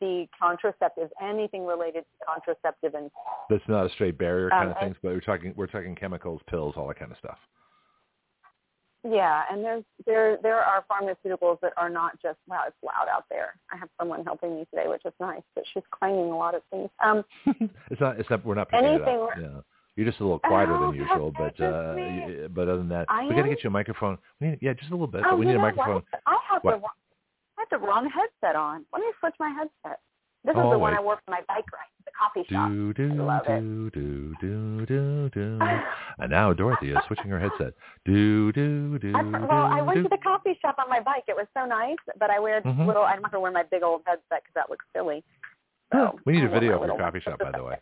the 0.00 0.26
contraceptives, 0.42 1.10
anything 1.20 1.66
related 1.66 2.04
to 2.04 2.24
contraceptive 2.26 2.94
and 2.94 3.10
That's 3.50 3.62
not 3.68 3.84
a 3.86 3.90
straight 3.90 4.16
barrier 4.16 4.48
kind 4.48 4.68
Um, 4.68 4.70
of 4.72 4.78
things, 4.78 4.96
but 5.02 5.12
we're 5.12 5.20
talking 5.20 5.52
we're 5.54 5.66
talking 5.66 5.94
chemicals, 5.94 6.40
pills, 6.48 6.74
all 6.78 6.88
that 6.88 6.98
kind 6.98 7.12
of 7.12 7.18
stuff. 7.18 7.38
yeah, 9.04 9.42
and 9.50 9.62
there's 9.62 9.84
there 10.06 10.38
there 10.42 10.60
are 10.60 10.84
pharmaceuticals 10.90 11.60
that 11.60 11.72
are 11.76 11.90
not 11.90 12.12
just 12.22 12.38
wow, 12.48 12.62
it's 12.66 12.76
loud 12.82 13.06
out 13.14 13.24
there. 13.30 13.54
I 13.70 13.76
have 13.76 13.88
someone 14.00 14.24
helping 14.24 14.56
me 14.56 14.66
today, 14.70 14.88
which 14.88 15.02
is 15.04 15.12
nice, 15.20 15.42
but 15.54 15.64
she's 15.74 15.82
claiming 15.90 16.30
a 16.32 16.36
lot 16.36 16.54
of 16.54 16.62
things. 16.70 16.88
Um 17.04 17.22
It's 17.90 18.00
not. 18.00 18.18
It's 18.18 18.30
not. 18.30 18.44
We're 18.46 18.54
not 18.54 18.70
picking 18.70 18.86
Anything 18.86 19.14
it 19.16 19.20
up. 19.20 19.30
Yeah. 19.38 19.60
You're 19.96 20.06
just 20.06 20.20
a 20.20 20.24
little 20.24 20.38
quieter 20.40 20.74
Oh, 20.76 20.86
than 20.92 20.94
usual, 21.00 21.32
but 21.36 21.58
uh, 21.60 21.94
me. 21.96 22.46
but 22.50 22.68
other 22.68 22.76
than 22.78 22.88
that, 22.90 23.06
I 23.08 23.26
we 23.26 23.34
got 23.34 23.42
to 23.42 23.48
get 23.48 23.64
you 23.64 23.68
a 23.68 23.70
microphone. 23.72 24.18
We 24.40 24.48
need, 24.48 24.58
yeah, 24.60 24.74
just 24.74 24.90
a 24.90 24.94
little 24.94 25.06
bit. 25.06 25.22
oh, 25.24 25.30
but 25.30 25.38
we 25.38 25.46
need 25.46 25.56
a 25.56 25.58
microphone. 25.58 26.02
What? 26.10 26.22
I 26.26 26.36
have 26.50 26.62
What? 26.62 26.72
the 26.74 26.80
wrong, 26.80 26.90
I 27.58 27.60
have 27.62 27.80
the 27.80 27.86
wrong 27.86 28.10
headset 28.10 28.56
on. 28.56 28.84
Let 28.92 29.00
me 29.00 29.06
switch 29.20 29.34
my 29.40 29.48
headset. 29.48 30.00
This 30.44 30.52
is 30.54 30.60
Oh, 30.62 30.70
the 30.70 30.78
one. 30.78 30.94
I 30.94 31.00
wore 31.00 31.16
for 31.24 31.30
my 31.30 31.40
bike 31.48 31.64
ride 31.72 31.90
at 31.98 32.04
the 32.04 32.12
coffee 32.12 32.46
shop. 32.52 32.68
Do 32.68 32.92
do 32.92 33.08
love 33.24 33.46
it. 33.48 33.58
do 33.60 33.90
do 33.90 34.34
do 34.38 34.86
do 34.86 35.30
do. 35.30 35.58
And 36.18 36.30
now 36.30 36.52
Dorothy 36.52 36.90
is 36.90 36.98
switching 37.06 37.30
her 37.30 37.38
headset. 37.40 37.72
Do 38.04 38.52
do 38.52 38.98
do 38.98 39.12
I, 39.16 39.22
well, 39.22 39.50
I 39.66 39.82
went 39.82 39.96
do. 39.98 40.02
to 40.04 40.08
the 40.08 40.18
coffee 40.22 40.56
shop 40.62 40.76
on 40.78 40.88
my 40.88 41.00
bike. 41.00 41.24
It 41.26 41.36
was 41.36 41.46
so 41.56 41.64
nice, 41.66 41.96
but 42.20 42.30
I 42.30 42.38
wear 42.38 42.60
Mhm. 42.62 42.86
little. 42.86 43.02
I'm 43.02 43.20
not 43.22 43.32
gonna 43.32 43.40
wear 43.42 43.50
my 43.52 43.64
big 43.64 43.82
old 43.82 44.02
headset 44.06 44.42
because 44.44 44.54
that 44.54 44.70
looks 44.70 44.84
silly. 44.94 45.24
So 45.92 46.18
we 46.26 46.34
need 46.34 46.42
I 46.42 46.46
a 46.46 46.48
video 46.50 46.80
of 46.80 46.86
your 46.86 46.96
coffee 46.98 47.20
shop, 47.20 47.38
by 47.40 47.50
the 47.50 47.64
way. 47.64 47.76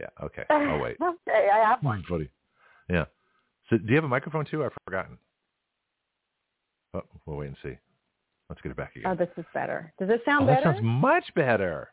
Yeah. 0.00 0.06
Okay. 0.22 0.44
Oh 0.50 0.78
wait. 0.78 0.96
okay, 1.00 1.48
I 1.52 1.58
have 1.68 1.82
one. 1.82 2.02
Funny. 2.08 2.28
Yeah. 2.88 3.04
So 3.70 3.78
do 3.78 3.84
you 3.88 3.94
have 3.96 4.04
a 4.04 4.08
microphone 4.08 4.44
too? 4.44 4.64
I've 4.64 4.72
forgotten. 4.84 5.18
Oh, 6.94 7.02
we'll 7.26 7.36
wait 7.38 7.48
and 7.48 7.56
see. 7.62 7.76
Let's 8.48 8.60
get 8.62 8.70
it 8.70 8.76
back 8.76 8.94
again. 8.94 9.10
Oh, 9.10 9.14
this 9.16 9.28
is 9.36 9.44
better. 9.52 9.92
Does 9.98 10.08
it 10.08 10.20
sound 10.24 10.44
Oh, 10.44 10.46
that 10.46 10.62
sounds 10.62 10.78
much 10.82 11.24
better. 11.34 11.88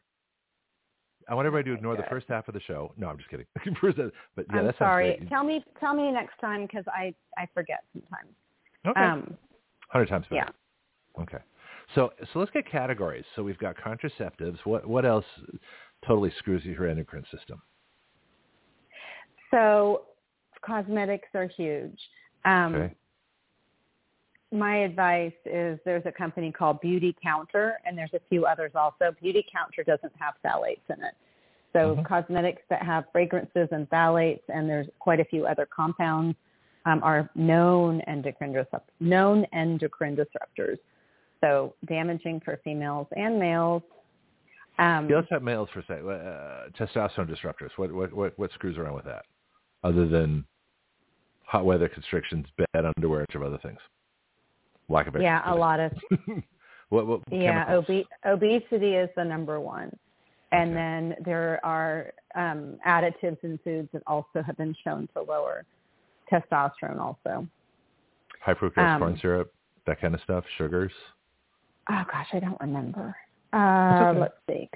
I 1.28 1.34
want 1.36 1.48
everybody 1.48 1.72
to 1.72 1.76
ignore 1.78 1.96
the 1.96 2.04
first 2.10 2.28
half 2.28 2.48
of 2.48 2.54
the 2.54 2.60
show. 2.62 2.94
No, 2.98 3.08
I'm 3.08 3.18
just 3.18 3.30
kidding. 3.30 3.46
But 3.56 4.46
yeah, 4.52 4.60
I'm 4.60 4.66
that 4.66 4.76
sounds 4.78 4.78
sorry. 4.78 5.18
great. 5.18 5.30
Tell 5.30 5.44
me, 5.44 5.64
tell 5.80 5.94
me 5.94 6.12
next 6.12 6.38
time 6.40 6.64
because 6.68 6.84
I 6.88 7.14
I 7.38 7.48
forget 7.54 7.84
sometimes. 7.94 8.36
Okay. 8.86 9.00
Um, 9.00 9.38
Hundred 9.88 10.10
times 10.10 10.26
better. 10.30 10.46
yeah. 10.46 11.22
Okay. 11.22 11.38
So 11.96 12.12
so 12.34 12.40
let's 12.40 12.52
get 12.52 12.70
categories. 12.70 13.26
So 13.36 13.44
we've 13.44 13.58
got 13.58 13.76
contraceptives. 13.78 14.58
What 14.66 14.86
what 14.88 15.06
else 15.06 15.26
totally 16.06 16.32
screws 16.40 16.66
your 16.66 16.88
endocrine 16.88 17.26
system? 17.36 17.62
So 19.54 20.06
cosmetics 20.62 21.30
are 21.36 21.46
huge. 21.46 22.00
Um, 22.44 22.76
Okay. 22.76 22.96
My 24.52 24.78
advice 24.78 25.34
is 25.46 25.80
there's 25.84 26.06
a 26.06 26.12
company 26.12 26.52
called 26.52 26.80
Beautycounter, 26.82 27.74
and 27.86 27.98
there's 27.98 28.14
a 28.14 28.20
few 28.30 28.46
others 28.46 28.72
also. 28.76 29.12
Beautycounter 29.24 29.84
doesn't 29.86 30.14
have 30.20 30.36
phthalates 30.46 30.88
in 30.90 31.04
it. 31.04 31.16
So 31.74 31.96
Mhm. 31.96 32.06
cosmetics 32.06 32.62
that 32.70 32.84
have 32.84 33.10
fragrances 33.12 33.68
and 33.72 33.90
phthalates, 33.90 34.44
and 34.50 34.70
there's 34.70 34.88
quite 35.00 35.20
a 35.20 35.26
few 35.26 35.48
other 35.48 35.66
compounds, 35.66 36.38
um, 36.86 37.04
are 37.04 37.30
known 37.34 38.02
endocrine 38.02 38.54
disrupt- 38.54 38.92
known 39.00 39.46
endocrine 39.46 40.16
disruptors. 40.16 40.78
So 41.42 41.74
damaging 41.86 42.40
for 42.42 42.58
females 42.58 43.08
and 43.14 43.40
males. 43.40 43.82
Um, 44.78 45.10
Yeah, 45.10 45.18
let's 45.18 45.30
have 45.30 45.42
males 45.42 45.70
for 45.72 45.80
a 45.80 45.84
second. 45.86 46.10
Uh, 46.10 46.68
testosterone 46.78 47.28
disruptors. 47.28 47.72
What 47.78 47.92
what 47.92 48.14
what 48.14 48.38
what 48.38 48.52
screws 48.52 48.78
around 48.78 48.94
with 48.94 49.06
that? 49.06 49.26
Other 49.84 50.08
than 50.08 50.46
hot 51.46 51.66
weather 51.66 51.90
constrictions, 51.90 52.46
bad 52.58 52.86
underwear, 52.98 53.22
and 53.22 53.28
some 53.32 53.44
other 53.44 53.60
things. 53.60 53.80
Lack 54.90 55.08
of 55.08 55.16
yeah, 55.20 55.42
a 55.46 55.56
lot 55.56 55.80
of 55.80 55.92
What, 56.90 57.08
what 57.08 57.22
Yeah, 57.32 57.66
obe- 57.70 58.06
obesity 58.26 58.94
is 58.96 59.10
the 59.16 59.24
number 59.24 59.60
one. 59.60 59.96
And 60.52 60.70
Okay. 60.70 60.76
then 60.76 61.16
there 61.26 61.60
are 61.66 62.14
um, 62.36 62.78
additives 62.86 63.44
in 63.44 63.58
foods 63.64 63.90
that 63.94 64.04
also 64.06 64.44
have 64.46 64.56
been 64.58 64.76
shown 64.84 65.08
to 65.16 65.24
lower 65.24 65.66
testosterone 66.32 67.00
also. 67.00 67.48
high 68.42 68.54
fructose 68.54 68.94
um, 68.94 69.00
corn 69.00 69.18
syrup, 69.20 69.52
that 69.88 70.00
kind 70.00 70.14
of 70.14 70.22
stuff, 70.22 70.44
sugars. 70.58 70.92
Oh, 71.90 72.04
gosh, 72.12 72.28
I 72.34 72.40
don't 72.40 72.60
remember. 72.62 73.16
Uh, 73.52 74.10
okay. 74.12 74.20
Let's 74.20 74.34
see. 74.48 74.70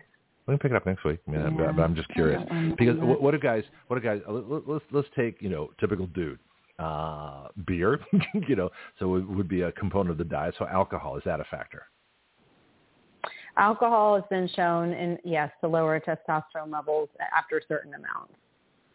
We 0.48 0.54
can 0.54 0.60
pick 0.60 0.72
it 0.72 0.76
up 0.78 0.86
next 0.86 1.04
week. 1.04 1.20
I 1.28 1.32
mean, 1.32 1.42
I'm- 1.42 1.60
Yeah, 1.60 1.72
but 1.74 1.84
I'm 1.84 1.96
just 1.96 2.08
curious 2.10 2.42
because 2.78 2.98
what, 3.00 3.22
what 3.22 3.32
do 3.32 3.38
guys? 3.40 3.64
What 3.88 4.02
do 4.02 4.08
guys? 4.08 4.22
let- 4.28 4.50
let- 4.50 4.68
Let's 4.68 4.86
let's 4.92 5.08
take 5.16 5.42
you 5.42 5.50
know 5.50 5.72
typical 5.80 6.08
dude. 6.08 6.40
Uh, 6.80 7.48
beer, 7.66 8.00
you 8.48 8.56
know, 8.56 8.70
so 9.00 9.16
it 9.16 9.28
would 9.28 9.48
be 9.48 9.62
a 9.62 9.72
component 9.72 10.12
of 10.12 10.18
the 10.20 10.24
diet. 10.24 10.54
So 10.60 10.68
alcohol 10.68 11.18
is 11.18 11.24
that 11.26 11.40
a 11.40 11.44
factor? 11.46 11.84
Alcohol 13.58 14.14
has 14.16 14.24
been 14.30 14.48
shown, 14.56 14.94
in 14.94 15.18
yes, 15.24 15.50
to 15.62 15.68
lower 15.68 16.00
testosterone 16.00 16.72
levels 16.72 17.10
after 17.36 17.60
certain 17.68 17.96
amounts. 17.96 18.34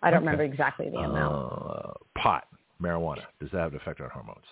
I 0.00 0.10
don't 0.10 0.18
Okay. 0.18 0.26
remember 0.26 0.44
exactly 0.44 0.90
the 0.90 0.98
amount. 0.98 1.34
Uh, 1.34 1.92
pot, 2.16 2.46
marijuana, 2.80 3.24
does 3.40 3.50
that 3.50 3.58
have 3.58 3.72
an 3.72 3.80
effect 3.80 4.00
on 4.00 4.08
hormones? 4.10 4.44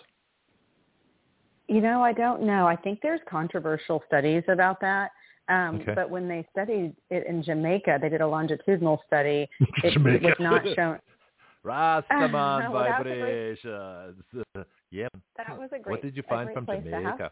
You 1.69 1.81
know, 1.81 2.03
I 2.03 2.13
don't 2.13 2.43
know. 2.43 2.67
I 2.67 2.75
think 2.75 2.99
there's 3.01 3.21
controversial 3.31 4.03
studies 4.09 4.43
about 4.49 4.81
that. 4.81 5.13
Um, 5.51 5.77
Okay. 5.81 5.95
But 5.95 6.09
when 6.11 6.29
they 6.29 6.47
studied 6.53 6.95
it 7.11 7.27
in 7.27 7.43
Jamaica, 7.43 7.99
they 8.01 8.09
did 8.09 8.21
a 8.21 8.27
longitudinal 8.27 9.03
study. 9.07 9.49
It, 9.61 9.69
it 9.85 9.93
Jamaica. 9.93 10.25
was 10.27 10.37
not 10.39 10.63
shown. 10.75 10.99
Rastaman 11.65 12.71
a 13.01 13.03
great- 13.03 14.67
yeah. 14.91 15.09
That 15.37 15.59
was 15.59 15.69
a 15.73 15.79
great. 15.79 15.87
What 15.93 16.03
did 16.03 16.17
you 16.17 16.23
find 16.29 16.51
from 16.55 16.65
place 16.65 16.83
to 16.85 16.91
Jamaica? 16.91 17.31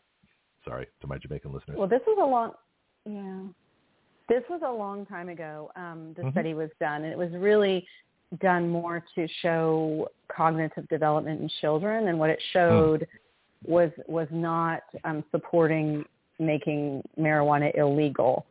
Sorry 0.64 0.86
to 1.00 1.06
my 1.06 1.16
Jamaican 1.18 1.52
listeners. 1.52 1.78
Well, 1.78 1.88
this 1.88 2.02
was 2.06 2.18
a 2.20 2.26
long. 2.26 2.52
Yeah, 3.06 3.40
this 4.28 4.42
was 4.50 4.60
a 4.66 4.70
long 4.70 5.06
time 5.06 5.28
ago. 5.30 5.70
Um, 5.76 6.12
the 6.14 6.22
Mhm. 6.24 6.32
study 6.32 6.52
was 6.54 6.68
done, 6.78 7.04
and 7.04 7.12
it 7.12 7.16
was 7.16 7.30
really 7.32 7.86
done 8.40 8.68
more 8.68 9.02
to 9.14 9.26
show 9.40 10.08
cognitive 10.28 10.86
development 10.88 11.40
in 11.40 11.48
children, 11.60 12.08
and 12.08 12.18
what 12.18 12.28
it 12.28 12.40
showed 12.52 13.06
was 13.64 13.90
was 14.06 14.28
not 14.30 14.82
um, 15.04 15.24
supporting 15.30 16.04
making 16.38 17.02
marijuana 17.18 17.76
illegal. 17.76 18.46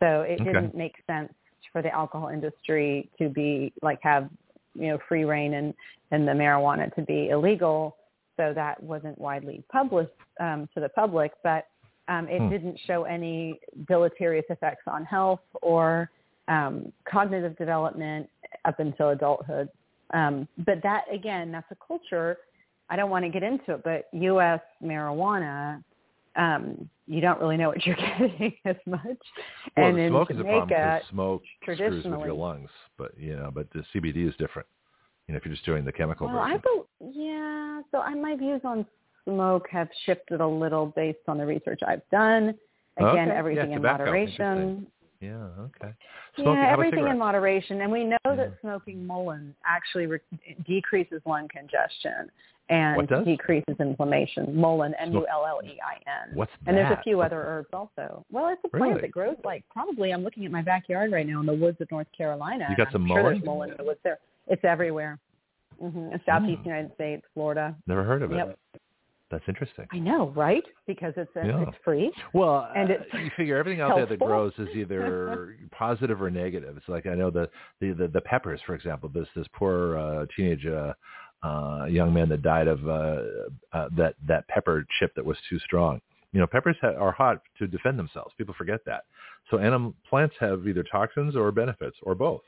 So 0.00 0.22
it 0.22 0.40
Okay. 0.40 0.52
didn't 0.52 0.74
make 0.74 0.94
sense 1.06 1.32
for 1.72 1.82
the 1.82 1.92
alcohol 1.94 2.28
industry 2.28 3.08
to 3.18 3.28
be 3.28 3.72
like 3.82 3.98
have 4.02 4.28
you 4.74 4.88
know 4.88 4.98
free 5.08 5.24
reign 5.24 5.54
and 5.54 5.74
and 6.10 6.26
the 6.26 6.32
marijuana 6.32 6.94
to 6.94 7.02
be 7.02 7.28
illegal. 7.30 7.96
So 8.36 8.52
that 8.54 8.82
wasn't 8.82 9.18
widely 9.18 9.62
published 9.70 10.12
um, 10.40 10.68
to 10.74 10.80
the 10.80 10.88
public, 10.90 11.32
but 11.42 11.66
um, 12.08 12.26
it 12.28 12.38
Hmm. 12.40 12.48
didn't 12.48 12.78
show 12.86 13.04
any 13.04 13.60
deleterious 13.86 14.44
effects 14.50 14.82
on 14.86 15.04
health 15.04 15.40
or 15.60 16.10
um, 16.48 16.92
cognitive 17.08 17.56
development 17.56 18.28
up 18.64 18.80
until 18.80 19.10
adulthood. 19.10 19.68
Um, 20.12 20.48
but 20.58 20.82
that 20.82 21.04
again, 21.12 21.52
that's 21.52 21.70
a 21.70 21.76
culture. 21.86 22.38
I 22.90 22.96
don't 22.96 23.10
want 23.10 23.24
to 23.24 23.30
get 23.30 23.42
into 23.42 23.74
it, 23.74 23.82
but 23.84 24.08
U.S. 24.12 24.60
marijuana 24.82 25.82
um, 26.36 26.88
you 27.06 27.20
don't 27.20 27.40
really 27.40 27.56
know 27.56 27.68
what 27.68 27.84
you're 27.84 27.96
getting 28.18 28.54
as 28.64 28.76
much. 28.86 29.02
Well, 29.76 29.86
and 29.86 29.96
the 29.96 30.02
in 30.02 30.10
smoke 30.10 30.30
is 30.30 30.38
a 30.38 30.42
problem 30.42 30.68
Jamaica, 30.68 31.00
smoke 31.10 31.42
screws 31.62 32.04
with 32.04 32.20
your 32.20 32.34
lungs. 32.34 32.70
But 32.98 33.12
you 33.18 33.36
know, 33.36 33.50
but 33.52 33.68
the 33.72 33.84
CBD 33.94 34.28
is 34.28 34.34
different. 34.38 34.68
You 35.26 35.34
know, 35.34 35.38
if 35.38 35.44
you're 35.44 35.54
just 35.54 35.66
doing 35.66 35.84
the 35.84 35.92
chemical 35.92 36.26
well, 36.26 36.38
I 36.38 36.56
version. 36.56 36.62
bel 36.64 36.86
yeah. 37.12 37.80
So 37.90 37.98
I, 37.98 38.14
my 38.14 38.36
views 38.36 38.60
on 38.64 38.86
smoke 39.24 39.66
have 39.70 39.88
shifted 40.04 40.40
a 40.40 40.46
little 40.46 40.86
based 40.96 41.18
on 41.28 41.38
the 41.38 41.46
research 41.46 41.80
I've 41.86 42.08
done. 42.10 42.54
Again, 42.98 43.28
Okay. 43.28 43.36
everything 43.36 43.70
Yeah, 43.70 43.76
in 43.76 43.82
moderation. 43.82 44.86
Yeah. 45.20 45.46
Okay. 45.60 45.94
Smoking, 46.34 46.54
yeah, 46.54 46.72
everything 46.72 47.06
in 47.06 47.18
moderation. 47.18 47.80
And 47.80 47.92
we 47.92 48.04
know 48.04 48.18
Yeah. 48.24 48.34
that 48.34 48.60
smoking 48.60 49.06
mullein 49.06 49.54
actually 49.64 50.06
re- 50.06 50.20
decreases 50.66 51.22
lung 51.24 51.48
congestion 51.48 52.30
and 52.72 53.24
decreases 53.24 53.76
inflammation. 53.80 54.54
Mullein, 54.56 54.94
M-U-L-L-E-I-n. 54.98 56.34
What's 56.34 56.50
that? 56.64 56.68
And 56.68 56.76
there's 56.76 56.92
a 56.98 57.02
few 57.02 57.20
other 57.20 57.40
herbs 57.42 57.68
also. 57.72 58.24
Well, 58.30 58.48
it's 58.48 58.60
a 58.64 58.68
plant 58.68 58.94
Really? 58.96 59.00
that 59.02 59.10
grows 59.10 59.36
like 59.44 59.64
probably. 59.70 60.12
I'm 60.12 60.22
looking 60.24 60.44
at 60.44 60.50
my 60.52 60.62
backyard 60.62 61.12
right 61.12 61.26
now 61.26 61.40
in 61.40 61.46
the 61.46 61.54
woods 61.54 61.80
of 61.80 61.90
North 61.90 62.08
Carolina. 62.16 62.66
You 62.70 62.76
got 62.76 62.92
some 62.92 63.02
I'm 63.02 63.08
sure 63.08 63.16
mullein? 63.22 63.34
there's 63.34 63.44
mullein 63.44 63.70
in 63.72 63.76
the 63.76 63.84
woods 63.84 64.00
there. 64.04 64.18
It's 64.48 64.64
everywhere. 64.64 65.18
hmm 65.80 66.12
In 66.12 66.20
Southeast 66.26 66.62
Mm. 66.62 66.66
United 66.66 66.94
States, 66.94 67.22
Florida. 67.34 67.74
Never 67.86 68.04
heard 68.04 68.22
of 68.22 68.32
it. 68.32 68.36
Yep. 68.36 68.58
That's 69.30 69.44
interesting. 69.48 69.86
I 69.90 69.98
know, 69.98 70.28
right? 70.36 70.62
Because 70.86 71.14
it's 71.16 71.34
a, 71.36 71.46
Yeah. 71.46 71.62
it's 71.62 71.76
free. 71.82 72.12
Well, 72.34 72.68
And 72.76 72.90
uh, 72.90 72.94
it's 73.00 73.14
you 73.14 73.30
figure 73.34 73.56
everything 73.56 73.80
out 73.80 73.96
there 73.96 74.04
that 74.04 74.18
grows 74.18 74.52
is 74.58 74.68
either 74.76 75.56
positive 75.70 76.20
or 76.20 76.30
negative. 76.30 76.76
It's 76.76 76.86
like 76.88 77.06
I 77.06 77.14
know 77.14 77.30
the 77.30 77.48
the 77.80 77.92
the, 77.92 78.08
the 78.08 78.20
peppers, 78.20 78.60
for 78.66 78.74
example. 78.74 79.08
This 79.08 79.26
this 79.34 79.46
poor 79.54 79.96
uh, 79.96 80.26
teenage 80.36 80.66
uh, 80.66 80.92
uh, 81.42 81.86
young 81.88 82.12
man 82.12 82.28
that 82.28 82.42
died 82.42 82.68
of 82.68 82.86
uh, 82.88 83.22
uh, 83.72 83.88
that 83.96 84.14
that 84.26 84.46
pepper 84.48 84.86
chip 84.98 85.14
that 85.14 85.24
was 85.24 85.36
too 85.48 85.58
strong. 85.60 86.00
You 86.32 86.40
know, 86.40 86.46
peppers 86.46 86.76
ha- 86.80 86.94
are 86.98 87.12
hot 87.12 87.42
to 87.58 87.66
defend 87.66 87.98
themselves. 87.98 88.32
People 88.38 88.54
forget 88.56 88.80
that. 88.86 89.04
So, 89.50 89.58
anim- 89.58 89.94
plants 90.08 90.34
have 90.40 90.66
either 90.66 90.82
toxins 90.82 91.36
or 91.36 91.50
benefits 91.52 91.96
or 92.02 92.14
both. 92.14 92.42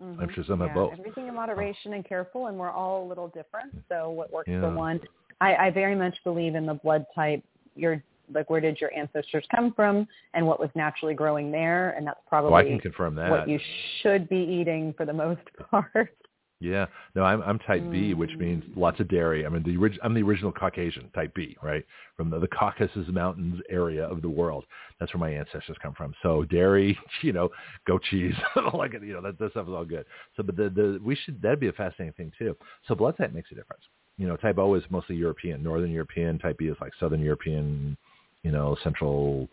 I'm 0.00 0.16
Mhm. 0.16 0.34
sure 0.34 0.44
some 0.44 0.60
have 0.60 0.68
yeah, 0.68 0.74
both. 0.74 0.92
Everything 0.98 1.26
in 1.26 1.34
moderation 1.34 1.92
and 1.92 2.04
careful, 2.04 2.46
and 2.46 2.58
we're 2.58 2.70
all 2.70 3.04
a 3.04 3.06
little 3.06 3.28
different. 3.28 3.74
So 3.88 4.10
what 4.10 4.32
works 4.32 4.48
Yeah. 4.48 4.60
for 4.60 4.70
one, 4.70 5.00
I, 5.40 5.54
I 5.56 5.70
very 5.70 5.94
much 5.94 6.16
believe 6.24 6.54
in 6.54 6.64
the 6.64 6.74
blood 6.74 7.04
type. 7.14 7.42
Your 7.76 8.02
like, 8.32 8.48
where 8.48 8.60
did 8.60 8.80
your 8.80 8.94
ancestors 8.96 9.44
come 9.54 9.72
from, 9.74 10.06
and 10.34 10.46
what 10.46 10.60
was 10.60 10.70
naturally 10.76 11.14
growing 11.14 11.50
there, 11.50 11.90
and 11.90 12.06
that's 12.06 12.20
probably 12.28 12.52
Oh, 12.52 12.56
I 12.56 12.62
can 12.62 12.78
confirm 12.78 13.16
that. 13.16 13.28
what 13.28 13.48
you 13.48 13.58
should 14.00 14.28
be 14.28 14.36
eating 14.36 14.92
for 14.94 15.04
the 15.04 15.12
most 15.24 15.40
part. 15.70 16.14
Yeah, 16.60 16.86
no, 17.14 17.24
I'm 17.24 17.40
I'm 17.42 17.58
type 17.60 17.90
B, 17.90 18.12
which 18.12 18.30
Mm. 18.32 18.40
means 18.40 18.64
lots 18.76 19.00
of 19.00 19.08
dairy. 19.08 19.46
I 19.46 19.48
mean, 19.48 19.62
the 19.62 19.78
orig- 19.78 19.98
I'm 20.02 20.12
the 20.12 20.22
original 20.22 20.52
Caucasian, 20.52 21.08
type 21.10 21.32
B, 21.34 21.56
right, 21.62 21.84
from 22.18 22.28
the, 22.28 22.38
the 22.38 22.48
Caucasus 22.48 23.08
Mountains 23.08 23.62
area 23.70 24.04
of 24.04 24.20
the 24.20 24.28
world. 24.28 24.66
That's 24.98 25.12
where 25.14 25.20
my 25.20 25.30
ancestors 25.30 25.78
come 25.82 25.94
from. 25.94 26.14
So 26.22 26.44
dairy, 26.44 26.98
you 27.22 27.32
know, 27.32 27.48
goat 27.86 28.02
cheese, 28.10 28.34
like 28.74 28.92
you 28.92 29.14
know, 29.14 29.22
that 29.22 29.38
that 29.38 29.52
stuff 29.52 29.68
is 29.68 29.72
all 29.72 29.86
good. 29.86 30.04
So, 30.36 30.42
but 30.42 30.56
the 30.56 30.68
the 30.68 31.00
we 31.02 31.16
should 31.16 31.40
that'd 31.40 31.60
be 31.60 31.68
a 31.68 31.72
fascinating 31.72 32.12
thing 32.12 32.32
too. 32.38 32.54
So 32.86 32.94
blood 32.94 33.16
type 33.16 33.32
makes 33.32 33.50
a 33.52 33.54
difference. 33.54 33.84
You 34.18 34.28
know, 34.28 34.36
type 34.36 34.58
O 34.58 34.74
is 34.74 34.84
mostly 34.90 35.16
European, 35.16 35.62
Northern 35.62 35.90
European. 35.90 36.38
Type 36.38 36.58
B 36.58 36.66
is 36.66 36.76
like 36.82 36.92
Southern 37.00 37.20
European, 37.22 37.96
you 38.42 38.52
know, 38.52 38.76
Central 38.84 39.48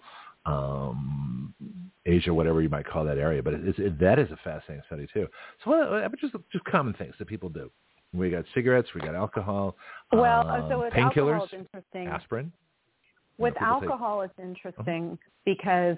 um, 0.47 1.53
Asia, 2.05 2.33
whatever 2.33 2.61
you 2.61 2.69
might 2.69 2.87
call 2.87 3.03
that 3.05 3.17
area. 3.17 3.43
But 3.43 3.55
it, 3.55 3.77
it, 3.77 3.99
that 3.99 4.17
is 4.17 4.31
a 4.31 4.37
fascinating 4.43 4.83
study 4.87 5.07
too. 5.13 5.27
So 5.63 6.07
just 6.19 6.33
just 6.51 6.65
common 6.65 6.93
things 6.93 7.13
that 7.19 7.27
people 7.27 7.49
do. 7.49 7.69
We 8.13 8.29
got 8.29 8.45
cigarettes, 8.55 8.87
we 8.95 9.01
got 9.01 9.15
alcohol, 9.15 9.75
Well, 10.13 10.47
um, 10.47 10.65
so 10.69 10.79
with 10.79 10.93
painkillers, 10.93 11.33
alcohol, 11.33 11.43
it's 11.43 11.53
interesting. 11.53 12.07
aspirin. 12.07 12.51
With 13.37 13.53
You 13.59 13.67
know, 13.67 13.79
take- 13.81 13.89
alcohol, 13.89 14.21
it's 14.21 14.39
interesting 14.39 15.19
because 15.45 15.97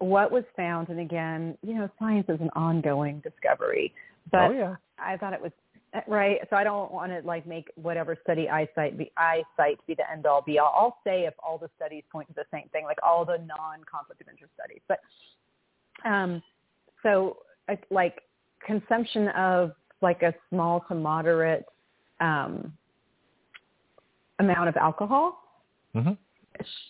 what 0.00 0.30
was 0.32 0.44
found, 0.56 0.88
and 0.88 0.98
again, 1.00 1.56
you 1.62 1.74
know, 1.74 1.88
science 1.98 2.26
is 2.28 2.40
an 2.40 2.50
ongoing 2.54 3.20
discovery. 3.20 3.94
But 4.30 4.50
oh 4.50 4.52
yeah, 4.52 4.76
I 4.98 5.16
thought 5.16 5.32
it 5.32 5.40
was 5.40 5.52
right. 6.06 6.38
So 6.50 6.56
I 6.56 6.64
don't 6.64 6.92
want 6.92 7.12
to 7.12 7.20
like 7.26 7.46
make 7.46 7.70
whatever 7.76 8.16
study 8.22 8.48
I 8.48 8.68
cite 8.74 8.98
be 8.98 9.10
I 9.16 9.42
cite 9.56 9.78
be 9.86 9.94
the 9.94 10.10
end 10.10 10.26
all 10.26 10.42
be 10.42 10.58
all. 10.58 10.72
I'll 10.76 10.98
say 11.04 11.24
if 11.24 11.34
all 11.44 11.58
the 11.58 11.70
studies 11.76 12.04
point 12.10 12.28
to 12.28 12.34
the 12.34 12.44
same 12.52 12.68
thing, 12.72 12.84
like 12.84 12.98
all 13.02 13.24
the 13.24 13.38
non 13.38 13.84
conflict 13.90 14.20
of 14.20 14.28
interest 14.28 14.52
studies. 14.54 14.80
But 14.88 15.00
um, 16.04 16.42
so 17.02 17.38
like- 17.68 17.86
like 17.90 18.22
consumption 18.66 19.28
of 19.28 19.72
like 20.00 20.22
a 20.22 20.34
small 20.50 20.84
to 20.88 20.94
moderate 20.94 21.64
um, 22.20 22.72
amount 24.38 24.68
of 24.68 24.76
alcohol 24.76 25.40
hmm 25.94 26.12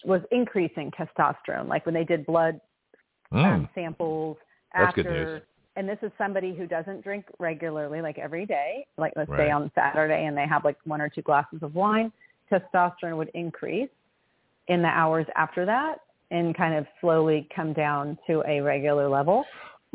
was 0.04 0.22
increasing 0.30 0.90
testosterone. 0.92 1.68
Like 1.68 1.84
when 1.84 1.94
they 1.94 2.04
did 2.04 2.24
blood 2.24 2.60
Mm. 3.32 3.44
um, 3.44 3.68
samples 3.74 4.38
That's 4.72 4.88
after 4.88 5.02
good 5.02 5.12
news. 5.12 5.42
And 5.78 5.88
this 5.88 5.98
is 6.02 6.10
somebody 6.18 6.54
who 6.54 6.66
doesn't 6.66 7.02
drink 7.02 7.24
regularly 7.38 8.02
like 8.02 8.18
every 8.18 8.44
day 8.44 8.84
like 8.98 9.12
let's 9.16 9.30
Right. 9.30 9.46
say 9.46 9.50
on 9.50 9.70
saturday 9.74 10.26
and 10.26 10.36
they 10.36 10.46
have 10.46 10.64
like 10.64 10.76
one 10.84 11.00
or 11.00 11.08
two 11.08 11.22
glasses 11.22 11.60
of 11.62 11.74
wine 11.74 12.12
testosterone 12.52 13.16
would 13.16 13.30
increase 13.34 13.88
in 14.66 14.82
the 14.82 14.88
hours 14.88 15.26
after 15.36 15.64
that 15.64 16.00
and 16.30 16.54
kind 16.56 16.74
of 16.74 16.84
slowly 17.00 17.48
come 17.54 17.72
down 17.72 18.18
to 18.26 18.42
a 18.46 18.60
regular 18.60 19.08
level 19.08 19.44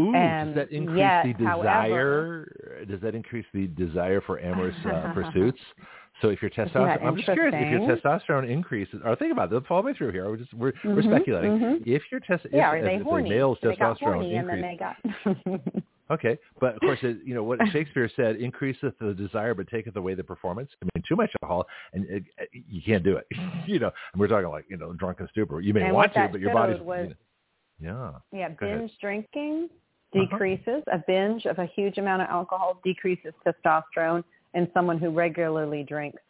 Ooh, 0.02 0.08
Um, 0.16 0.48
does 0.48 0.56
that 0.56 0.72
increase 0.72 0.98
yet, 0.98 1.26
the 1.38 1.46
however- 1.46 2.48
desire? 2.66 2.86
does 2.86 3.02
that 3.02 3.14
increase 3.14 3.46
the 3.54 3.68
desire 3.68 4.22
for 4.22 4.40
amorous 4.40 4.76
uh, 4.86 5.14
pursuits? 5.14 5.60
So 6.22 6.30
if 6.30 6.42
your 6.42 6.52
testosterone, 6.52 7.04
I'm 7.04 7.16
just 7.16 7.26
curious 7.34 7.54
if 7.58 7.70
your 7.72 7.98
testosterone 7.98 8.50
increases. 8.50 9.02
Or 9.04 9.16
think 9.16 9.32
about 9.32 9.52
it. 9.52 9.64
Follow 9.68 9.84
me 9.84 9.94
through 9.94 10.12
here. 10.12 10.30
We're 10.30 10.38
just 10.38 10.54
we're, 10.54 10.74
we're 10.86 11.02
Mhm, 11.02 11.12
speculating. 11.12 11.52
mhm. 11.60 11.84
If 11.86 12.04
your 12.12 12.20
test, 12.22 12.46
yeah 12.52 12.68
if, 12.68 12.74
are 12.74 12.82
they 12.82 12.96
if 12.96 13.02
horny 13.02 13.30
a 13.30 13.34
male's 13.34 13.58
they 13.62 13.70
testosterone 13.70 13.98
horny 14.00 14.36
and 14.36 14.48
then 14.50 14.64
increases, 14.64 14.96
they 15.26 15.56
got 15.58 15.74
okay, 16.12 16.38
but 16.62 16.76
of 16.76 16.82
course, 16.82 17.00
it, 17.02 17.18
you 17.26 17.34
know 17.34 17.44
what 17.44 17.60
Shakespeare 17.72 18.10
said: 18.16 18.38
"Increaseth 18.38 18.94
the 19.00 19.14
desire, 19.14 19.54
but 19.54 19.68
taketh 19.70 19.96
away 19.96 20.14
the 20.14 20.24
performance." 20.24 20.70
I 20.82 20.86
mean, 20.96 21.04
too 21.08 21.16
much 21.16 21.32
alcohol, 21.42 21.66
and 21.94 22.06
it, 22.10 22.24
you 22.52 22.82
can't 22.86 23.04
do 23.04 23.18
it. 23.18 23.26
you 23.66 23.80
know, 23.80 23.92
and 24.14 24.20
we're 24.20 24.28
talking 24.28 24.50
like 24.50 24.66
you 24.70 24.78
know, 24.78 24.94
drunken 24.94 25.28
stupor. 25.32 25.62
You 25.62 25.74
may 25.74 25.84
And 25.86 25.94
want 25.96 26.14
to, 26.14 26.30
but 26.32 26.40
your 26.40 26.54
body's. 26.54 26.80
was- 26.82 27.10
you 27.80 27.88
know, 27.88 28.16
yeah. 28.32 28.40
yeah 28.40 28.50
binge 28.60 28.92
drinking 29.02 29.68
Uh-huh. 30.16 30.26
decreases 30.26 30.84
a 30.92 31.00
binge 31.08 31.46
of 31.48 31.58
a 31.58 31.66
huge 31.66 31.98
amount 31.98 32.22
of 32.22 32.28
alcohol 32.30 32.80
decreases 32.84 33.34
testosterone 33.46 34.24
and 34.54 34.68
someone 34.74 34.98
who 35.00 35.10
regularly 35.10 35.84
drinks 35.84 36.22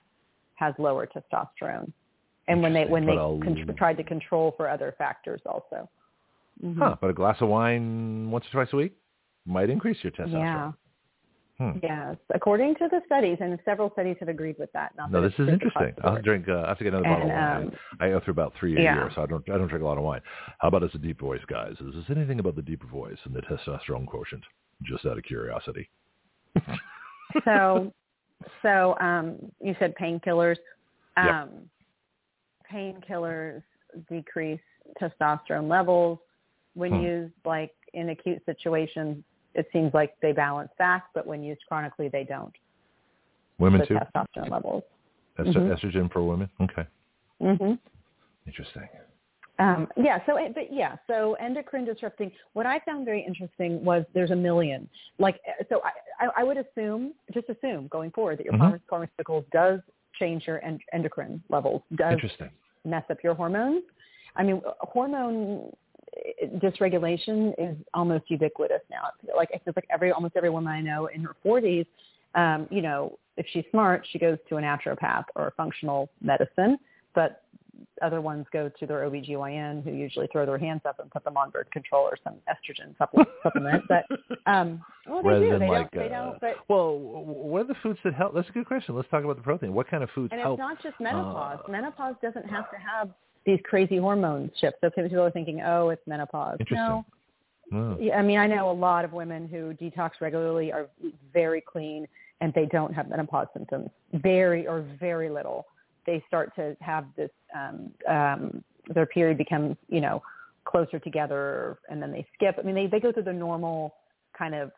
has 0.55 0.73
lower 0.77 1.07
testosterone 1.07 1.91
and 2.47 2.61
when 2.61 2.73
they 2.73 2.85
when 2.85 3.05
they 3.05 3.15
con- 3.15 3.75
tried 3.77 3.97
to 3.97 4.03
control 4.03 4.53
for 4.57 4.69
other 4.69 4.93
factors 4.97 5.41
also 5.45 5.89
Mhm. 6.63 6.77
Huh, 6.77 6.95
but 7.01 7.09
a 7.09 7.13
glass 7.13 7.41
of 7.41 7.49
wine 7.49 8.29
once 8.29 8.45
or 8.47 8.51
twice 8.51 8.71
a 8.73 8.75
week 8.75 8.93
might 9.45 9.69
increase 9.71 9.97
your 10.03 10.11
testosterone. 10.11 10.31
yeah 10.33 10.71
Hmm. 11.59 11.77
yes 11.83 12.15
according 12.33 12.73
to 12.75 12.87
the 12.89 13.01
studies 13.05 13.37
and 13.39 13.57
several 13.63 13.91
studies 13.91 14.17
have 14.19 14.27
agreed 14.29 14.57
with 14.59 14.71
that 14.73 14.95
Not 14.97 15.11
No, 15.11 15.21
that 15.21 15.29
this 15.29 15.39
is 15.39 15.49
interesting. 15.53 15.93
I'll 16.03 16.21
drink. 16.21 16.47
Uh, 16.49 16.61
I 16.65 16.69
have 16.69 16.77
to 16.79 16.83
get 16.83 16.93
another 16.93 17.09
bottle 17.09 17.29
of 17.29 17.35
wine. 17.35 17.67
um, 17.67 17.71
I 17.99 18.09
go 18.09 18.19
through 18.19 18.31
about 18.31 18.53
three 18.59 18.75
a 18.77 18.81
yeah. 18.81 18.95
year, 18.95 19.11
so 19.13 19.21
I 19.21 19.25
don't. 19.27 19.47
I 19.49 19.57
don't 19.59 19.67
drink 19.67 19.83
a 19.83 19.85
lot 19.85 19.97
of 19.99 20.03
wine. 20.03 20.21
How 20.59 20.67
about 20.69 20.83
as 20.83 20.93
a 20.95 20.97
deep 20.97 21.19
voice, 21.19 21.43
guys? 21.47 21.73
Is 21.79 21.93
this 21.93 22.09
anything 22.09 22.39
about 22.39 22.55
the 22.55 22.63
deep 22.63 22.81
voice 22.89 23.19
and 23.25 23.35
the 23.35 23.41
testosterone 23.43 24.07
quotient? 24.07 24.43
Just 24.83 25.05
out 25.05 25.17
of 25.19 25.23
curiosity. 25.23 25.87
so 27.45 27.93
so 28.61 28.95
um 28.99 29.37
you 29.61 29.75
said 29.79 29.93
painkillers 29.95 30.57
Yep. 31.17 31.25
um 31.25 31.49
painkillers 32.71 33.61
decrease 34.09 34.59
testosterone 35.01 35.69
levels 35.69 36.19
when 36.73 36.91
Hmm. 36.95 37.01
used 37.03 37.33
like 37.45 37.71
in 37.93 38.09
acute 38.09 38.41
situations 38.45 39.23
it 39.53 39.67
seems 39.71 39.93
like 39.93 40.15
they 40.21 40.31
balance 40.31 40.71
back 40.79 41.05
but 41.13 41.27
when 41.27 41.43
used 41.43 41.61
chronically 41.67 42.07
they 42.07 42.23
don't 42.23 42.53
Women 43.59 43.81
the 43.81 43.85
too. 43.87 43.95
testosterone 43.95 44.49
levels 44.49 44.83
Est- 45.39 45.47
Mhm. 45.55 45.69
Estrogen 45.71 46.11
for 46.11 46.23
women. 46.23 46.49
Okay, 46.61 46.85
mhm 47.41 47.79
interesting. 48.45 48.87
Um, 49.59 49.87
yeah, 49.95 50.19
so 50.25 50.37
but 50.55 50.73
yeah, 50.73 50.95
so 51.05 51.35
endocrine 51.39 51.85
disrupting. 51.85 52.31
What 52.53 52.65
I 52.65 52.79
found 52.79 53.05
very 53.05 53.23
interesting 53.25 53.83
was 53.85 54.03
there's 54.13 54.31
a 54.31 54.35
million. 54.35 54.89
Like, 55.19 55.39
so 55.69 55.81
I, 55.83 56.25
I, 56.25 56.41
I 56.41 56.43
would 56.43 56.57
assume, 56.57 57.13
just 57.33 57.49
assume 57.49 57.87
going 57.87 58.11
forward 58.11 58.39
that 58.39 58.45
your 58.45 58.53
Mhm. 58.53 58.79
pharmaceutical 58.89 59.45
does 59.51 59.79
change 60.19 60.47
your 60.47 60.63
en- 60.63 60.79
endocrine 60.91 61.41
levels, 61.49 61.83
does 61.95 62.13
Interesting. 62.13 62.49
mess 62.83 63.03
up 63.09 63.23
your 63.23 63.35
hormones. 63.35 63.83
I 64.35 64.43
mean, 64.43 64.61
hormone 64.79 65.71
eh, 66.17 66.47
dysregulation 66.57 67.53
is 67.59 67.77
almost 67.93 68.29
ubiquitous 68.29 68.81
now. 68.89 69.09
Like 69.35 69.51
it 69.51 69.61
feels 69.63 69.75
like 69.75 69.87
every 69.91 70.11
almost 70.11 70.35
every 70.35 70.49
woman 70.49 70.73
I 70.73 70.81
know 70.81 71.07
in 71.07 71.21
her 71.23 71.35
40s, 71.45 71.85
um, 72.35 72.67
you 72.71 72.81
know, 72.81 73.17
if 73.37 73.45
she's 73.51 73.65
smart, 73.71 74.05
she 74.11 74.17
goes 74.19 74.37
to 74.49 74.57
a 74.57 74.61
naturopath 74.61 75.25
or 75.35 75.47
a 75.47 75.51
functional 75.51 76.09
medicine. 76.21 76.77
But 77.13 77.43
other 78.01 78.21
ones 78.21 78.45
go 78.51 78.69
to 78.79 78.85
their 78.85 79.09
OBGYN 79.09 79.83
who 79.83 79.91
usually 79.91 80.27
throw 80.31 80.45
their 80.45 80.57
hands 80.57 80.81
up 80.85 80.99
and 80.99 81.09
put 81.11 81.23
them 81.23 81.37
on 81.37 81.49
birth 81.49 81.69
control 81.71 82.03
or 82.03 82.17
some 82.23 82.35
estrogen 82.49 82.97
supplement. 82.97 83.29
supplement. 83.43 83.83
But 83.87 84.05
um, 84.45 84.83
well, 85.07 85.23
they 85.23 85.29
Rather 85.29 85.51
do. 85.51 85.59
They 85.59 85.67
like, 85.67 85.91
don't. 85.91 86.09
They 86.09 86.15
uh, 86.15 86.23
don't. 86.25 86.41
But 86.41 86.55
Well, 86.67 86.97
what 86.97 87.61
are 87.61 87.67
the 87.67 87.75
foods 87.83 87.99
that 88.03 88.13
help? 88.13 88.33
That's 88.33 88.49
a 88.49 88.51
good 88.51 88.65
question. 88.65 88.95
Let's 88.95 89.09
talk 89.09 89.23
about 89.23 89.37
the 89.37 89.43
protein. 89.43 89.73
What 89.73 89.89
kind 89.89 90.03
of 90.03 90.09
foods 90.15 90.31
and 90.31 90.41
help? 90.41 90.59
it's 90.59 90.59
not 90.59 90.81
just 90.81 90.99
menopause. 90.99 91.59
uh, 91.67 91.71
menopause 91.71 92.15
doesn't 92.21 92.49
have 92.49 92.69
to 92.71 92.77
have 92.77 93.09
these 93.45 93.59
crazy 93.65 93.97
hormone 93.97 94.49
shifts. 94.59 94.79
So 94.81 94.89
people 94.89 95.21
are 95.21 95.31
thinking, 95.31 95.61
oh, 95.65 95.89
it's 95.89 96.05
menopause. 96.07 96.57
Interesting. 96.59 96.77
No, 96.77 97.05
Oh. 97.71 97.97
Yeah, 97.99 98.17
I 98.17 98.21
mean, 98.21 98.37
I 98.37 98.47
know 98.47 98.69
a 98.69 98.73
lot 98.73 99.05
of 99.05 99.13
women 99.13 99.47
who 99.47 99.73
detox 99.73 100.11
regularly 100.21 100.71
are 100.71 100.87
very 101.33 101.61
clean 101.61 102.07
and 102.41 102.53
they 102.53 102.65
don't 102.65 102.93
have 102.93 103.09
menopause 103.09 103.47
symptoms, 103.53 103.89
very 104.13 104.67
or 104.67 104.85
very 104.99 105.29
little. 105.29 105.65
They 106.05 106.23
start 106.27 106.55
to 106.55 106.75
have 106.81 107.05
this, 107.15 107.29
um, 107.55 107.91
um, 108.09 108.63
their 108.93 109.05
period 109.05 109.37
becomes, 109.37 109.77
you 109.87 110.01
know, 110.01 110.21
closer 110.65 110.99
together 110.99 111.77
and 111.89 112.01
then 112.01 112.11
they 112.11 112.25
skip. 112.33 112.55
I 112.57 112.61
mean, 112.63 112.75
they, 112.75 112.87
they 112.87 112.99
go 112.99 113.11
through 113.11 113.23
the 113.23 113.33
normal 113.33 113.95
kind 114.37 114.55
of 114.55 114.71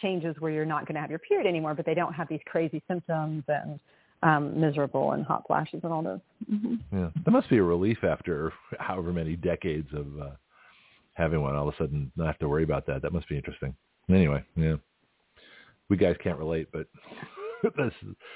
changes 0.00 0.36
where 0.38 0.50
you're 0.52 0.64
not 0.64 0.86
going 0.86 0.94
to 0.94 1.00
have 1.00 1.10
your 1.10 1.18
period 1.18 1.46
anymore, 1.46 1.74
but 1.74 1.84
they 1.84 1.94
don't 1.94 2.12
have 2.12 2.28
these 2.28 2.40
crazy 2.46 2.82
symptoms 2.88 3.44
and 3.48 3.80
um, 4.22 4.60
miserable 4.60 5.12
and 5.12 5.24
hot 5.24 5.44
flashes 5.46 5.80
and 5.82 5.92
all 5.92 6.02
those. 6.02 6.20
hmm 6.48 6.74
Yeah, 6.92 7.08
that 7.24 7.30
must 7.30 7.48
be 7.48 7.58
a 7.58 7.62
relief 7.62 7.98
after 8.04 8.52
however 8.78 9.12
many 9.12 9.36
decades 9.36 9.88
of 9.92 10.06
uh, 10.20 10.30
having 11.14 11.40
one. 11.40 11.56
All 11.56 11.68
of 11.68 11.74
a 11.74 11.78
sudden, 11.78 12.12
not 12.16 12.26
have 12.26 12.38
to 12.38 12.48
worry 12.48 12.64
about 12.64 12.86
that. 12.86 13.02
That 13.02 13.12
must 13.12 13.28
be 13.28 13.36
interesting. 13.36 13.74
Anyway, 14.08 14.44
yeah, 14.56 14.76
we 15.88 15.96
guys 15.96 16.16
can't 16.22 16.38
relate, 16.38 16.68
but 16.72 16.86
that's 17.76 17.94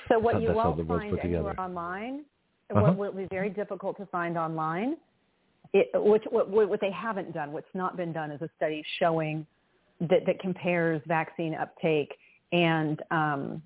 So 0.08 0.18
what 0.18 0.40
you 0.40 0.52
won't 0.52 0.86
find 0.86 1.18
anywhere 1.20 1.58
online, 1.60 2.24
Uh-huh. 2.70 2.92
what 2.92 2.96
will 2.96 3.12
be 3.12 3.28
very 3.30 3.50
difficult 3.50 3.96
to 3.98 4.06
find 4.06 4.36
online, 4.38 4.96
it, 5.72 5.88
which 5.94 6.22
what, 6.30 6.48
what 6.48 6.80
they 6.80 6.90
haven't 6.90 7.32
done, 7.32 7.52
what's 7.52 7.74
not 7.74 7.96
been 7.96 8.12
done, 8.12 8.30
is 8.30 8.40
a 8.42 8.48
study 8.56 8.82
showing 8.98 9.46
that, 10.00 10.26
that 10.26 10.38
compares 10.40 11.02
vaccine 11.06 11.54
uptake 11.54 12.14
and 12.52 13.02
um, 13.10 13.62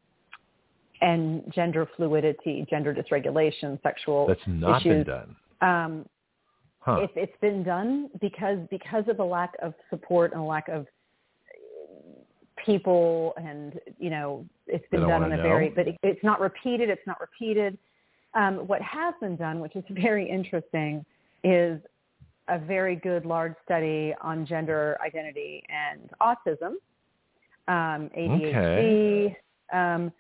and 1.01 1.45
gender 1.55 1.89
fluidity, 1.97 2.67
gender 2.69 2.93
dysregulation, 2.93 3.81
sexual 3.83 4.27
that's 4.27 4.41
not 4.47 4.83
been 4.83 5.05
done. 5.05 5.37
Um, 5.61 6.07
Huh? 6.81 7.01
it's 7.03 7.13
it's 7.17 7.41
been 7.41 7.65
done 7.65 8.09
because 8.21 8.59
because 8.71 9.05
of 9.09 9.17
the 9.17 9.25
lack 9.25 9.53
of 9.61 9.75
support 9.91 10.33
and 10.33 10.41
a 10.41 10.45
lack 10.45 10.69
of 10.69 10.87
people 12.65 13.35
and 13.37 13.79
you 13.99 14.11
know 14.11 14.45
it's 14.67 14.85
been 14.91 15.01
done 15.01 15.25
on 15.25 15.33
a 15.33 15.37
very 15.37 15.71
but 15.71 15.89
it, 15.89 15.97
it's 16.03 16.23
not 16.23 16.41
repeated 16.41 16.91
it's 16.91 17.07
not 17.07 17.21
repeated. 17.21 17.79
Um, 18.35 18.69
what 18.69 18.83
has 18.83 19.15
been 19.21 19.37
done 19.37 19.61
which 19.61 19.75
is 19.77 19.85
very 19.91 20.29
interesting 20.29 21.05
is 21.45 21.81
a 22.49 22.59
very 22.59 22.97
good 22.97 23.27
large 23.27 23.55
study 23.65 24.15
on 24.21 24.47
gender 24.47 24.97
identity 25.05 25.63
and 25.69 26.11
autism 26.21 26.75
um, 27.69 28.11
ADHD 28.17 29.37
um, 29.73 30.11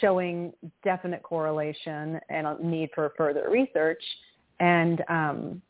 showing 0.00 0.52
definite 0.84 1.22
correlation 1.22 2.18
and 2.28 2.46
a 2.46 2.56
need 2.62 2.90
for 2.94 3.12
further 3.16 3.48
research. 3.50 4.02
And 4.58 5.02
um, 5.08 5.62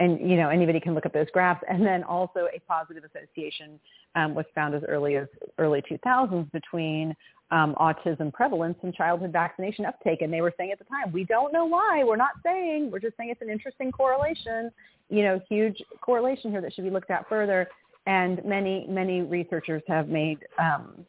and 0.00 0.18
you 0.20 0.36
know 0.36 0.48
anybody 0.48 0.80
can 0.80 0.94
look 0.94 1.06
up 1.06 1.12
those 1.12 1.30
graphs. 1.32 1.62
And 1.68 1.84
then 1.84 2.02
also 2.02 2.48
a 2.54 2.60
positive 2.68 3.04
association 3.04 3.78
um, 4.14 4.34
was 4.34 4.46
found 4.54 4.74
as 4.74 4.82
early 4.88 5.16
as 5.16 5.28
early 5.58 5.82
2000s 5.82 6.50
between 6.52 7.14
um, 7.50 7.74
autism 7.78 8.32
prevalence 8.32 8.76
and 8.82 8.94
childhood 8.94 9.32
vaccination 9.32 9.84
uptake. 9.84 10.22
And 10.22 10.32
they 10.32 10.40
were 10.40 10.52
saying 10.56 10.72
at 10.72 10.78
the 10.78 10.84
time 10.84 11.12
we 11.12 11.24
don't 11.24 11.52
know 11.52 11.64
why. 11.64 12.02
We're 12.04 12.16
not 12.16 12.32
saying. 12.42 12.90
We're 12.90 13.00
just 13.00 13.16
saying 13.16 13.30
it's 13.30 13.42
an 13.42 13.50
interesting 13.50 13.92
correlation 13.92 14.70
you 15.08 15.22
know 15.22 15.40
huge 15.48 15.82
correlation 16.00 16.50
here 16.50 16.60
that 16.60 16.74
should 16.74 16.84
be 16.84 16.90
looked 16.90 17.10
at 17.10 17.28
further. 17.28 17.68
And 18.06 18.44
many 18.44 18.86
many 18.88 19.22
researchers 19.22 19.82
have 19.88 20.08
made 20.08 20.38
um, 20.58 21.06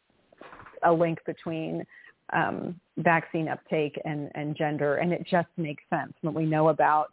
a 0.82 0.92
link 0.92 1.18
between 1.26 1.84
um, 2.32 2.80
vaccine 2.98 3.48
uptake 3.48 4.00
and, 4.04 4.30
and 4.34 4.56
gender. 4.56 4.96
And 4.96 5.12
it 5.12 5.26
just 5.30 5.48
makes 5.56 5.82
sense. 5.90 6.12
When 6.22 6.34
we 6.34 6.44
know 6.44 6.68
about 6.68 7.10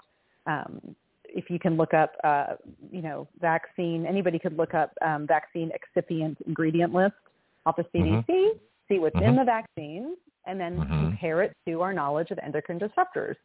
um, 0.48 0.96
if 1.34 1.50
you 1.50 1.60
can 1.60 1.76
look 1.76 1.94
up, 1.94 2.14
uh, 2.24 2.54
you 2.92 3.02
know, 3.02 3.28
vaccine, 3.42 4.06
anybody 4.06 4.40
could 4.40 4.56
look 4.58 4.74
up 4.74 4.92
um, 5.02 5.28
vaccine 5.28 5.72
excipient 5.74 6.38
ingredient 6.48 6.94
list 6.94 7.16
off 7.66 7.76
the 7.76 7.86
CDC, 7.94 8.26
Mhm. 8.28 8.60
see 8.88 9.00
what's 9.00 9.16
Mhm. 9.16 9.28
in 9.30 9.36
the 9.36 9.44
vaccine, 9.44 10.18
and 10.46 10.60
then 10.60 10.80
Mhm. 10.80 11.00
compare 11.00 11.42
it 11.42 11.56
to 11.66 11.82
our 11.82 11.94
knowledge 11.94 12.32
of 12.32 12.40
endocrine 12.40 12.80
disruptors. 12.80 13.36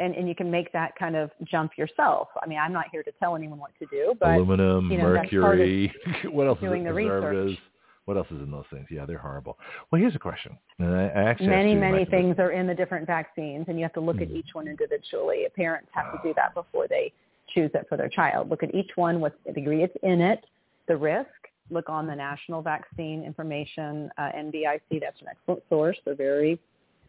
And, 0.00 0.14
and 0.16 0.28
you 0.28 0.34
can 0.34 0.50
make 0.50 0.72
that 0.72 0.96
kind 0.96 1.14
of 1.14 1.30
jump 1.44 1.78
yourself. 1.78 2.28
I 2.42 2.46
mean, 2.46 2.58
I'm 2.58 2.72
not 2.72 2.88
here 2.90 3.04
to 3.04 3.12
tell 3.12 3.36
anyone 3.36 3.60
what 3.60 3.70
to 3.78 3.86
do, 3.86 4.16
but 4.18 4.30
Aluminum, 4.30 4.90
you 4.90 4.98
know, 4.98 5.12
that's 5.12 5.30
part 5.30 5.60
of 5.60 5.66
mercury. 5.66 5.94
what 6.32 6.46
else 6.48 6.58
doing 6.60 6.82
is 6.82 6.88
the 6.88 6.94
research. 6.94 7.58
What 8.04 8.18
else 8.18 8.30
is 8.30 8.42
in 8.42 8.50
those 8.50 8.66
things? 8.70 8.86
Yeah, 8.90 9.06
they're 9.06 9.18
horrible. 9.18 9.58
Well, 9.90 10.00
here's 10.00 10.14
a 10.14 10.18
question. 10.18 10.58
And 10.78 10.94
I, 10.94 11.04
I 11.06 11.22
actually 11.30 11.46
many, 11.46 11.74
many 11.74 12.04
things 12.04 12.38
are 12.38 12.50
in 12.50 12.66
the 12.66 12.74
different 12.74 13.06
vaccines, 13.06 13.66
and 13.68 13.78
you 13.78 13.84
have 13.84 13.94
to 13.94 14.00
look 14.00 14.20
at 14.20 14.28
Mhm. 14.28 14.36
each 14.36 14.54
one 14.54 14.68
individually. 14.68 15.46
Parents 15.56 15.88
have 15.92 16.12
to 16.12 16.18
do 16.22 16.34
that 16.34 16.52
before 16.54 16.86
they 16.86 17.12
choose 17.54 17.70
it 17.74 17.86
for 17.88 17.96
their 17.96 18.08
child. 18.08 18.50
Look 18.50 18.62
at 18.62 18.74
each 18.74 18.90
one, 18.96 19.20
what's 19.20 19.36
the 19.46 19.56
ingredients 19.56 19.96
in 20.02 20.20
it, 20.20 20.44
the 20.88 20.96
risk. 20.96 21.28
Look 21.70 21.88
on 21.88 22.06
the 22.06 22.14
National 22.14 22.60
Vaccine 22.60 23.24
Information, 23.24 24.10
uh, 24.18 24.30
NVIC. 24.36 25.00
That's 25.00 25.20
an 25.22 25.28
excellent 25.30 25.62
source. 25.70 25.96
They're 26.04 26.14
very 26.14 26.60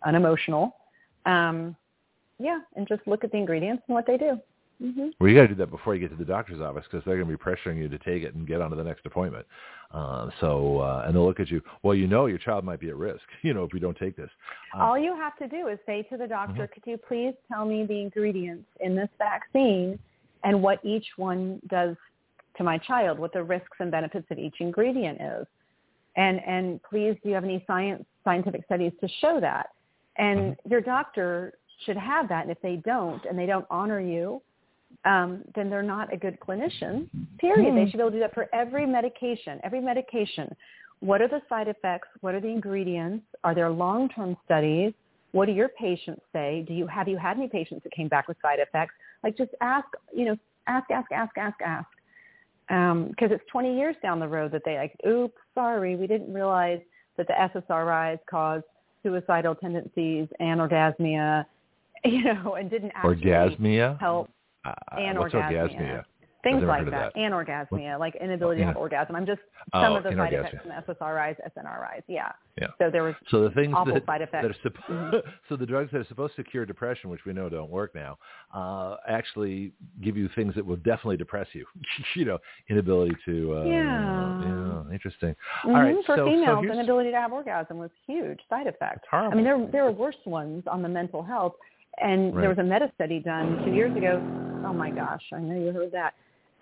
unemotional. 0.06 0.76
Um, 1.26 1.76
yeah, 2.40 2.60
and 2.76 2.88
just 2.88 3.02
look 3.06 3.24
at 3.24 3.32
the 3.32 3.38
ingredients 3.38 3.84
and 3.88 3.96
what 3.96 4.06
they 4.06 4.18
do. 4.18 4.40
hmm 4.80 5.08
Well, 5.20 5.30
you 5.30 5.36
got 5.36 5.44
to 5.44 5.48
do 5.50 5.56
that 5.56 5.72
before 5.72 5.94
you 5.96 6.02
get 6.02 6.12
to 6.12 6.18
the 6.18 6.26
doctor's 6.26 6.62
office 6.62 6.86
because 6.90 7.04
they're 7.06 7.18
going 7.18 7.30
to 7.30 7.38
be 7.38 7.44
pressuring 7.44 7.78
you 7.78 7.90
to 7.90 7.98
take 8.00 8.24
it 8.24 8.34
and 8.36 8.48
get 8.48 8.62
on 8.62 8.70
to 8.70 8.76
the 8.76 8.84
next 8.84 9.06
appointment. 9.06 9.46
Uh, 9.92 10.30
so, 10.40 10.80
uh, 10.80 11.04
and 11.06 11.16
they'll 11.16 11.26
look 11.26 11.40
at 11.40 11.50
you. 11.50 11.62
Well, 11.84 11.96
you 11.96 12.08
know 12.08 12.26
your 12.26 12.38
child 12.38 12.64
might 12.64 12.80
be 12.80 12.90
at 12.90 12.98
risk. 12.98 13.24
You 13.42 13.54
know 13.54 13.64
if 13.64 13.74
you 13.74 13.80
don't 13.80 13.98
take 13.98 14.16
this. 14.16 14.30
Um, 14.74 14.82
All 14.82 14.98
you 14.98 15.16
have 15.16 15.38
to 15.38 15.48
do 15.48 15.68
is 15.68 15.80
say 15.86 16.02
to 16.04 16.18
the 16.18 16.28
doctor, 16.28 16.68
could 16.68 16.84
you 16.86 16.98
please 16.98 17.34
tell 17.52 17.66
me 17.66 17.86
the 17.86 18.00
ingredients 18.02 18.66
in 18.80 18.96
this 18.96 19.10
vaccine 19.18 20.00
and 20.46 20.62
what 20.62 20.80
each 20.86 21.08
one 21.18 21.60
does 21.70 21.98
to 22.58 22.64
my 22.64 22.78
child, 22.78 23.20
what 23.20 23.34
the 23.34 23.44
risks 23.44 23.78
and 23.80 23.92
benefits 23.92 24.28
of 24.30 24.38
each 24.38 24.56
ingredient 24.60 25.20
is. 25.20 25.46
And, 26.16 26.40
and 26.46 26.82
please, 26.84 27.18
do 27.22 27.30
you 27.30 27.36
have 27.36 27.44
any 27.44 27.62
science, 27.68 28.06
scientific 28.24 28.64
studies 28.66 28.94
to 29.02 29.10
show 29.20 29.40
that? 29.42 29.72
And 30.18 30.56
your 30.70 30.80
doctor 30.80 31.56
should 31.86 31.98
have 31.98 32.30
that. 32.30 32.44
And 32.44 32.52
if 32.52 32.62
they 32.62 32.78
don't, 32.78 33.26
and 33.26 33.38
they 33.38 33.46
don't 33.46 33.66
honor 33.70 34.00
you, 34.00 34.42
um, 35.04 35.42
then 35.56 35.70
they're 35.70 35.84
not 35.84 36.14
a 36.14 36.18
good 36.18 36.40
clinician, 36.40 37.10
period. 37.38 37.76
They 37.76 37.90
should 37.92 37.98
be 37.98 38.02
able 38.02 38.12
to 38.12 38.18
do 38.18 38.20
that 38.22 38.34
for 38.34 38.48
every 38.54 38.86
medication, 38.86 39.60
every 39.64 39.82
medication. 39.82 40.56
What 41.02 41.22
are 41.22 41.28
the 41.28 41.42
side 41.50 41.68
effects? 41.68 42.08
What 42.22 42.34
are 42.34 42.40
the 42.40 42.48
ingredients? 42.48 43.26
Are 43.44 43.54
there 43.54 43.70
long-term 43.70 44.38
studies? 44.46 44.94
What 45.34 45.48
do 45.48 45.52
your 45.52 45.68
patients 45.70 46.22
say? 46.32 46.64
Do 46.66 46.74
you 46.74 46.88
have 46.88 47.10
you 47.10 47.18
had 47.18 47.36
any 47.36 47.50
patients 47.50 47.84
that 47.84 47.92
came 47.92 48.08
back 48.08 48.30
with 48.30 48.38
side 48.42 48.60
effects? 48.60 48.94
Like 49.26 49.36
just 49.36 49.52
ask, 49.60 49.88
you 50.14 50.26
know, 50.26 50.38
ask, 50.68 50.90
ask, 50.92 51.12
ask, 51.12 51.36
ask, 51.38 51.58
ask. 51.62 51.88
Because 53.10 53.32
it's 53.32 53.44
20 53.52 53.76
years 53.76 53.96
down 54.02 54.20
the 54.20 54.28
road 54.28 54.52
that 54.52 54.62
they 54.64 54.78
like, 54.78 54.96
oops, 55.06 55.36
sorry, 55.56 55.96
we 55.96 56.06
didn't 56.06 56.32
realize 56.32 56.80
that 57.18 57.28
the 57.28 57.34
SSRIs 57.34 58.20
cause 58.30 58.62
suicidal 59.02 59.56
tendencies, 59.56 60.28
and 60.40 60.60
orgasmia, 60.60 61.46
you 62.06 62.24
know, 62.24 62.56
and 62.56 62.70
didn't 62.70 62.92
actually 62.96 63.16
orgasmia. 63.16 64.00
help 64.00 64.30
Uh, 64.64 64.74
and 65.00 65.18
what's 65.18 65.34
orgasmia. 65.34 65.72
orgasmia? 65.72 66.04
Things 66.46 66.64
like 66.64 66.86
that, 66.86 67.12
that. 67.14 67.16
anorgasmia, 67.16 68.00
like 68.00 68.16
inability 68.16 68.62
to 68.62 68.68
have 68.68 68.78
orgasm. 68.78 69.16
I'm 69.16 69.26
just 69.26 69.42
Oh, 69.74 69.82
some 69.82 69.96
of 69.96 70.04
the 70.04 70.12
side 70.16 70.32
effects 70.34 70.58
from 70.62 70.96
SSRIs, 70.96 71.36
SNRIs. 71.58 72.04
Yeah. 72.08 72.32
Yeah. 72.62 72.68
So 72.78 72.92
there 72.92 73.02
was 73.02 73.16
So 73.32 73.42
the 73.42 73.50
things 73.50 73.74
awful 73.76 73.96
that, 73.96 74.06
side 74.06 74.22
that 74.22 74.46
effects. 74.46 74.60
are 74.64 74.70
supp- 74.70 75.22
so 75.50 75.56
the 75.56 75.66
drugs 75.66 75.90
that 75.92 76.02
are 76.02 76.06
supposed 76.06 76.36
to 76.36 76.44
cure 76.44 76.66
depression, 76.68 77.10
which 77.10 77.26
we 77.26 77.34
know 77.34 77.50
don't 77.50 77.72
work 77.72 77.96
now, 77.96 78.18
uh, 78.54 78.98
actually 79.10 79.74
give 80.04 80.16
you 80.16 80.30
things 80.36 80.54
that 80.54 80.64
will 80.64 80.76
definitely 80.78 81.18
depress 81.18 81.48
you. 81.54 81.66
you 82.16 82.26
know, 82.26 82.38
inability 82.70 83.16
to. 83.26 83.58
Uh, 83.58 83.64
Yeah. 83.64 84.42
yeah, 84.44 84.94
Interesting. 84.94 85.36
Mhm, 85.64 85.76
All 85.76 85.82
right. 85.82 85.96
for 86.06 86.16
so, 86.16 86.26
so 86.26 86.26
females, 86.28 86.60
here's, 86.64 86.78
inability 86.78 87.10
to 87.12 87.18
have 87.18 87.34
orgasm 87.34 87.80
was 87.80 87.90
huge 88.06 88.40
side 88.50 88.68
effect. 88.68 89.06
I 89.12 89.34
mean, 89.34 89.44
there 89.44 89.68
there 89.72 89.84
were 89.86 89.92
worse 89.92 90.16
ones 90.26 90.64
on 90.68 90.84
the 90.84 90.90
mental 90.90 91.24
health, 91.24 91.56
and 92.00 92.34
Right. 92.36 92.42
there 92.42 92.50
was 92.50 92.60
a 92.60 92.64
meta 92.64 92.92
study 92.94 93.20
done 93.20 93.64
two 93.66 93.72
years 93.74 93.96
ago. 93.98 94.22
Oh 94.64 94.74
my 94.74 94.92
gosh, 94.92 95.24
I 95.34 95.40
know 95.40 95.56
you 95.60 95.72
heard 95.72 95.92
that. 95.92 96.14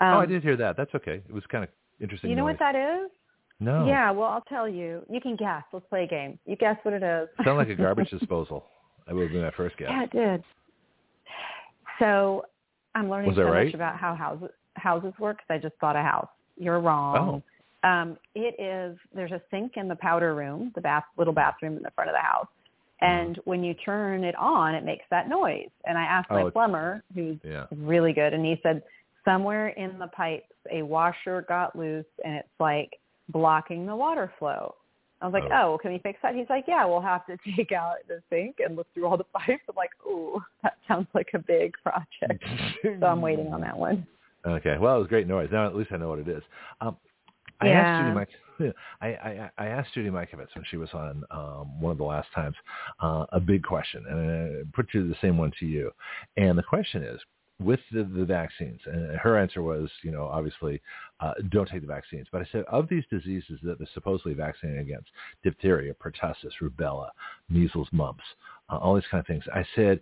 Um, 0.04 0.14
oh, 0.16 0.20
I 0.20 0.26
did 0.26 0.44
hear 0.44 0.56
that. 0.58 0.76
That's 0.78 0.94
okay. 0.96 1.22
It 1.28 1.34
was 1.34 1.44
kind 1.52 1.64
of 1.64 1.70
interesting. 2.02 2.30
You 2.30 2.36
know 2.36 2.46
noise. 2.46 2.58
what 2.60 2.74
that 2.74 2.76
is? 2.76 3.12
No. 3.60 3.86
Yeah, 3.88 4.12
well, 4.12 4.30
I'll 4.30 4.42
tell 4.50 4.68
you. 4.68 5.06
You 5.10 5.22
can 5.22 5.36
guess. 5.36 5.64
Let's 5.72 5.86
play 5.90 6.04
a 6.04 6.08
game. 6.08 6.38
You 6.46 6.56
guess 6.56 6.76
what 6.84 6.94
it 6.94 7.04
is. 7.04 7.30
Sound 7.46 7.58
like 7.58 7.70
a 7.70 7.76
garbage 7.76 8.10
disposal. 8.20 8.66
That 9.08 9.16
would 9.16 9.24
have 9.24 9.32
been 9.32 9.42
my 9.44 9.52
first 9.52 9.78
guess. 9.78 9.90
Yeah, 9.92 10.04
it 10.04 10.12
did. 10.12 10.44
So 12.00 12.46
I'm 12.96 13.10
learning 13.10 13.34
so 13.36 13.44
right? 13.44 13.66
much 13.66 13.74
about 13.74 13.98
how 13.98 14.16
houses 14.16 14.50
houses 14.76 15.14
work 15.20 15.38
'cause 15.38 15.46
I 15.50 15.58
just 15.60 15.78
bought 15.80 15.96
a 15.96 16.02
house. 16.02 16.28
You're 16.58 16.80
wrong. 16.80 17.44
Um, 17.84 18.18
it 18.34 18.56
is 18.60 18.98
there's 19.14 19.32
a 19.32 19.42
sink 19.52 19.74
in 19.78 19.88
the 19.88 19.96
powder 19.98 20.34
room, 20.36 20.72
the 20.76 20.82
bath 20.82 21.04
little 21.18 21.34
bathroom 21.34 21.78
in 21.78 21.84
the 21.84 21.92
front 21.92 22.10
of 22.10 22.16
the 22.16 22.20
house, 22.22 22.48
And 23.02 23.38
when 23.44 23.64
you 23.66 23.74
turn 23.74 24.24
it 24.24 24.36
on, 24.36 24.74
it 24.76 24.86
makes 24.86 25.04
that 25.10 25.28
noise. 25.28 25.70
And 25.86 25.98
I 25.98 26.04
asked 26.04 26.28
Oh, 26.32 26.44
my 26.46 26.50
plumber, 26.50 27.04
who's 27.14 27.38
Yeah. 27.44 27.66
really 27.72 28.14
good, 28.14 28.34
and 28.34 28.46
he 28.46 28.58
said 28.64 28.82
somewhere 29.26 29.70
in 29.70 29.98
the 30.00 30.08
pipes 30.08 30.46
a 30.72 30.82
washer 30.82 31.46
got 31.48 31.76
loose 31.76 32.06
and 32.24 32.36
it's 32.36 32.48
like 32.60 32.98
blocking 33.30 33.86
the 33.86 33.96
water 33.96 34.32
flow. 34.40 34.76
I 35.22 35.26
was 35.26 35.34
like, 35.34 35.46
Oh. 35.46 35.56
oh, 35.56 35.70
well, 35.70 35.78
can 35.78 35.94
we 35.94 36.00
fix 36.00 36.20
that? 36.22 36.36
He's 36.36 36.50
like, 36.50 36.66
yeah, 36.68 36.86
we'll 36.86 37.02
have 37.02 37.26
to 37.28 37.38
take 37.56 37.72
out 37.72 37.96
the 38.08 38.22
sink 38.30 38.58
and 38.60 38.76
look 38.76 38.88
through 38.94 39.06
all 39.08 39.18
the 39.18 39.24
pipes. 39.24 39.64
I'm 39.70 39.76
like, 39.76 39.92
ooh, 40.06 40.42
that 40.64 40.78
sounds 40.88 41.08
like 41.14 41.30
a 41.34 41.40
big 41.40 41.74
project. 41.84 42.44
so 43.00 43.06
I'm 43.06 43.22
waiting 43.22 43.52
on 43.54 43.62
that 43.62 43.78
one. 43.78 44.06
Okay. 44.46 44.78
Well, 44.78 44.98
it 44.98 45.00
was 45.00 45.08
great 45.08 45.28
noise. 45.28 45.50
Now 45.52 45.66
at 45.66 45.76
least 45.76 45.92
I 45.94 45.98
know 45.98 46.10
what 46.10 46.20
it 46.20 46.28
is. 46.28 46.44
Um, 46.82 46.98
I 47.62 47.68
Yeah. 47.68 47.80
asked 47.80 48.00
Judy 48.00 48.12
Mike. 48.12 48.30
I, 49.02 49.08
I, 49.08 49.52
I 49.58 49.66
asked 49.68 49.94
Judy 49.94 50.10
Mikovits 50.10 50.54
when 50.56 50.66
she 50.70 50.78
was 50.78 50.90
on 50.94 51.24
um, 51.32 51.80
one 51.82 51.92
of 51.92 51.98
the 51.98 52.04
last 52.04 52.28
times 52.36 52.56
uh, 53.02 53.26
a 53.32 53.40
big 53.40 53.64
question, 53.64 54.04
and 54.10 54.32
I 54.32 54.76
put 54.76 54.94
you 54.94 55.08
the 55.08 55.16
same 55.22 55.38
one 55.38 55.52
to 55.60 55.66
you. 55.66 55.92
And 56.38 56.58
the 56.58 56.64
question 56.64 57.04
is, 57.04 57.20
with 57.64 57.80
the, 57.92 58.04
the 58.04 58.26
vaccines, 58.26 58.80
and 58.86 59.18
her 59.18 59.38
answer 59.38 59.62
was, 59.62 59.90
you 60.04 60.12
know, 60.12 60.26
obviously, 60.26 60.82
uh, 61.20 61.34
don't 61.50 61.70
take 61.70 61.82
the 61.82 61.88
vaccines. 61.88 62.28
But 62.32 62.42
I 62.42 62.48
said, 62.52 62.64
of 62.68 62.88
these 62.90 63.04
diseases 63.10 63.60
that 63.64 63.78
they're 63.80 63.88
supposedly 63.94 64.34
vaccinated 64.34 64.82
against, 64.82 65.10
diphtheria, 65.44 65.94
pertussis, 65.94 66.52
rubella, 66.62 67.10
measles, 67.50 67.88
mumps, 67.92 68.24
uh, 68.70 68.78
all 68.78 68.96
these 68.96 69.04
kind 69.10 69.20
of 69.20 69.28
things, 69.28 69.44
I 69.54 69.66
said, 69.76 70.00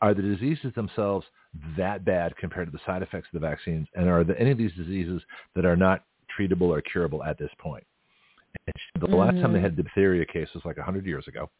are 0.00 0.14
the 0.14 0.22
diseases 0.22 0.72
themselves 0.74 1.26
that 1.76 2.04
bad 2.04 2.36
compared 2.36 2.66
to 2.66 2.72
the 2.72 2.80
side 2.84 3.02
effects 3.02 3.28
of 3.32 3.40
the 3.40 3.46
vaccines? 3.46 3.86
And 3.94 4.08
are 4.08 4.24
there 4.24 4.38
any 4.38 4.50
of 4.50 4.58
these 4.58 4.72
diseases 4.74 5.22
that 5.54 5.64
are 5.64 5.76
not 5.76 6.04
treatable 6.38 6.68
or 6.68 6.82
curable 6.82 7.22
at 7.22 7.38
this 7.38 7.50
point? 7.58 7.84
And 8.66 8.74
she 8.76 9.00
said 9.00 9.10
the 9.10 9.16
last 9.16 9.40
time 9.40 9.52
they 9.52 9.60
had 9.60 9.76
diphtheria 9.76 10.26
case 10.26 10.48
was 10.54 10.64
like 10.64 10.76
100 10.76 11.06
years 11.06 11.26
ago. 11.28 11.50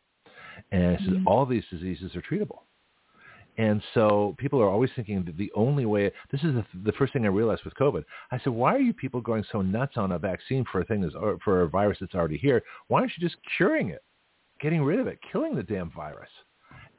And 0.71 0.99
she 1.01 1.07
said, 1.07 1.23
all 1.27 1.47
these 1.47 1.65
diseases 1.71 2.15
are 2.15 2.23
treatable. 2.23 2.61
And 3.59 3.83
so 3.93 4.35
people 4.39 4.61
are 4.63 4.69
always 4.69 4.91
thinking 4.97 5.25
that 5.25 5.37
the 5.37 5.53
only 5.55 5.85
way, 5.85 6.11
this 6.31 6.43
is 6.43 6.55
the, 6.55 6.65
the 6.85 6.93
first 6.93 7.13
thing 7.13 7.25
I 7.25 7.29
realized 7.29 7.65
with 7.65 7.75
COVID. 7.75 8.03
I 8.31 8.39
said, 8.39 8.53
why 8.53 8.75
are 8.75 8.81
you 8.81 8.95
people 8.95 9.21
going 9.21 9.45
so 9.53 9.61
nuts 9.61 9.97
on 9.97 10.13
a 10.13 10.19
vaccine 10.19 10.65
for 10.73 10.81
a 10.81 10.85
thing 10.85 11.03
that's, 11.03 11.15
or 11.15 11.39
for 11.45 11.63
a 11.63 11.69
virus 11.69 11.99
that's 12.01 12.15
already 12.15 12.39
here? 12.39 12.63
Why 12.89 13.01
aren't 13.01 13.13
you 13.17 13.29
just 13.29 13.39
curing 13.57 13.91
it, 13.91 14.03
getting 14.61 14.83
rid 14.83 15.01
of 15.01 15.07
it, 15.07 15.19
killing 15.31 15.55
the 15.55 15.63
damn 15.63 15.91
virus? 15.91 16.31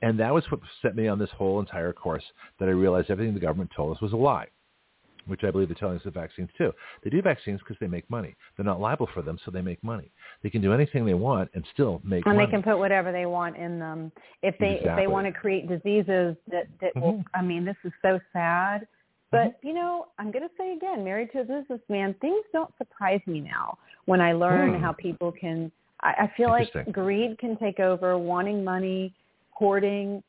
And 0.03 0.19
that 0.19 0.33
was 0.33 0.43
what 0.51 0.59
set 0.81 0.95
me 0.95 1.07
on 1.07 1.17
this 1.17 1.29
whole 1.31 1.59
entire 1.59 1.93
course 1.93 2.23
that 2.59 2.67
I 2.67 2.73
realized 2.73 3.09
everything 3.09 3.33
the 3.33 3.39
government 3.39 3.71
told 3.75 3.95
us 3.95 4.01
was 4.01 4.13
a 4.13 4.17
lie, 4.17 4.47
which 5.27 5.43
I 5.43 5.51
believe 5.51 5.69
they're 5.69 5.75
telling 5.75 5.97
us 5.97 6.03
the 6.03 6.11
vaccines 6.11 6.49
too. 6.57 6.71
They 7.03 7.09
do 7.09 7.21
vaccines 7.21 7.59
because 7.59 7.77
they 7.79 7.87
make 7.87 8.09
money. 8.09 8.35
They're 8.55 8.65
not 8.65 8.79
liable 8.79 9.09
for 9.13 9.21
them, 9.21 9.37
so 9.43 9.51
they 9.51 9.61
make 9.61 9.83
money. 9.83 10.11
They 10.41 10.49
can 10.49 10.61
do 10.61 10.73
anything 10.73 11.05
they 11.05 11.13
want 11.13 11.49
and 11.53 11.65
still 11.73 12.01
make 12.03 12.25
And 12.25 12.35
money. 12.35 12.43
And 12.43 12.47
they 12.47 12.51
can 12.51 12.63
put 12.63 12.77
whatever 12.77 13.11
they 13.11 13.25
want 13.25 13.57
in 13.57 13.79
them. 13.79 14.11
If 14.41 14.57
they 14.59 14.81
if 14.83 14.95
they 14.95 15.07
want 15.07 15.27
to 15.27 15.33
create 15.33 15.67
diseases 15.67 16.35
that 16.51 16.67
that 16.81 16.95
will 16.95 17.13
Mhm. 17.13 17.25
I 17.33 17.41
mean, 17.41 17.65
this 17.65 17.77
is 17.83 17.93
so 18.01 18.19
sad. 18.31 18.87
But 19.31 19.57
you 19.63 19.73
know, 19.73 20.07
I'm 20.19 20.31
going 20.31 20.47
to 20.47 20.55
say 20.57 20.73
again, 20.73 21.03
married 21.03 21.31
to 21.31 21.41
a 21.41 21.43
businessman, 21.43 22.13
things 22.15 22.45
don't 22.53 22.71
surprise 22.77 23.21
me 23.25 23.39
now 23.41 23.77
when 24.05 24.21
I 24.21 24.33
learn 24.33 24.75
Hmm. 24.75 24.81
how 24.81 24.93
people 24.93 25.31
can. 25.31 25.71
I, 26.01 26.13
I 26.23 26.27
feel 26.37 26.49
like 26.49 26.71
greed 26.91 27.39
can 27.39 27.57
take 27.57 27.79
over, 27.79 28.17
wanting 28.17 28.63
money, 28.63 29.13
hoarding, 29.51 30.21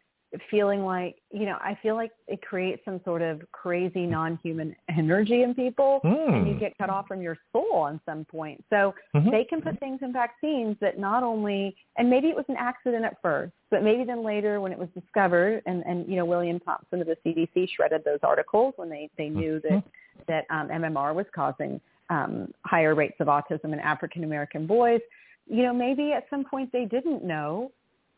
feeling 0.50 0.84
like 0.84 1.16
you 1.30 1.46
know. 1.46 1.56
I 1.60 1.78
feel 1.82 1.94
like 1.94 2.12
it 2.28 2.42
creates 2.42 2.82
some 2.84 3.00
sort 3.04 3.22
of 3.22 3.42
crazy 3.52 4.06
non-human 4.06 4.74
energy 4.88 5.42
in 5.42 5.54
people, 5.54 6.00
and 6.04 6.46
you 6.46 6.54
Hmm. 6.54 6.58
get 6.58 6.78
cut 6.78 6.90
off 6.90 7.06
from 7.08 7.20
your 7.20 7.36
soul 7.52 7.72
on 7.74 8.00
some 8.06 8.24
point. 8.24 8.64
So 8.70 8.94
Mhm. 9.14 9.30
they 9.30 9.44
can 9.44 9.60
put 9.60 9.78
things 9.80 10.00
in 10.02 10.12
vaccines 10.12 10.76
that 10.80 10.98
not 10.98 11.22
only 11.22 11.76
and 11.96 12.08
maybe 12.10 12.28
it 12.28 12.36
was 12.36 12.44
an 12.48 12.56
accident 12.56 13.04
at 13.04 13.20
first 13.22 13.52
but 13.70 13.82
maybe 13.82 14.04
then 14.04 14.22
later 14.22 14.60
when 14.60 14.72
it 14.72 14.78
was 14.78 14.88
discovered 14.90 15.62
and 15.66 15.84
and 15.86 16.06
you 16.08 16.16
know 16.16 16.24
william 16.24 16.58
thompson 16.60 17.00
of 17.00 17.06
the 17.06 17.16
cdc 17.24 17.68
shredded 17.70 18.02
those 18.04 18.18
articles 18.22 18.74
when 18.76 18.88
they 18.88 19.08
they 19.16 19.28
knew 19.28 19.60
that 19.60 19.82
that 20.28 20.44
um, 20.50 20.68
mmr 20.68 21.14
was 21.14 21.26
causing 21.34 21.80
um, 22.10 22.52
higher 22.64 22.94
rates 22.94 23.16
of 23.20 23.28
autism 23.28 23.72
in 23.72 23.80
african 23.80 24.24
american 24.24 24.66
boys 24.66 25.00
you 25.46 25.62
know 25.62 25.72
maybe 25.72 26.12
at 26.12 26.26
some 26.30 26.44
point 26.44 26.70
they 26.72 26.84
didn't 26.84 27.24
know 27.24 27.70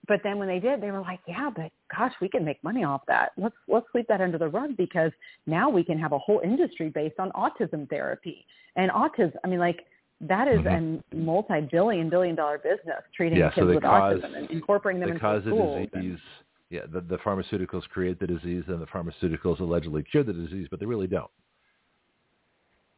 but 0.08 0.20
then 0.22 0.38
when 0.38 0.48
they 0.48 0.58
did 0.58 0.80
they 0.80 0.90
were 0.90 1.00
like 1.00 1.20
yeah 1.26 1.50
but 1.54 1.70
gosh 1.96 2.12
we 2.20 2.28
can 2.28 2.44
make 2.44 2.62
money 2.64 2.84
off 2.84 3.02
that 3.06 3.32
let's 3.36 3.54
let's 3.68 3.86
sweep 3.90 4.06
that 4.08 4.20
under 4.20 4.38
the 4.38 4.48
rug 4.48 4.76
because 4.76 5.10
now 5.46 5.68
we 5.68 5.82
can 5.84 5.98
have 5.98 6.12
a 6.12 6.18
whole 6.18 6.40
industry 6.44 6.88
based 6.88 7.18
on 7.18 7.30
autism 7.32 7.88
therapy 7.88 8.44
and 8.76 8.90
autism 8.90 9.32
i 9.44 9.48
mean 9.48 9.58
like 9.58 9.86
that 10.20 10.48
is 10.48 10.60
a 10.66 10.98
multi-billion 11.14 12.08
billion 12.08 12.34
dollar 12.34 12.58
business 12.58 13.02
treating 13.14 13.38
Mm-hmm. 13.38 13.44
Yeah, 13.48 13.50
kids 13.50 13.66
they 13.68 13.74
with 13.74 13.82
cause- 13.84 14.20
autism 14.20 14.36
and 14.38 14.50
incorporating 14.50 15.00
them 15.00 15.10
into 15.10 15.20
cause 15.20 15.44
the 15.44 15.50
schools. 15.50 15.88
and- 15.92 16.02
disease. 16.02 16.18
Yeah, 16.70 16.80
the, 16.92 17.00
the 17.00 17.18
pharmaceuticals 17.18 17.84
create 17.90 18.18
the 18.18 18.26
disease, 18.26 18.64
and 18.66 18.80
the 18.82 18.86
pharmaceuticals 18.86 19.60
allegedly 19.60 20.02
cure 20.02 20.24
the 20.24 20.32
disease, 20.32 20.66
but 20.68 20.80
they 20.80 20.86
really 20.86 21.06
don't. 21.06 21.30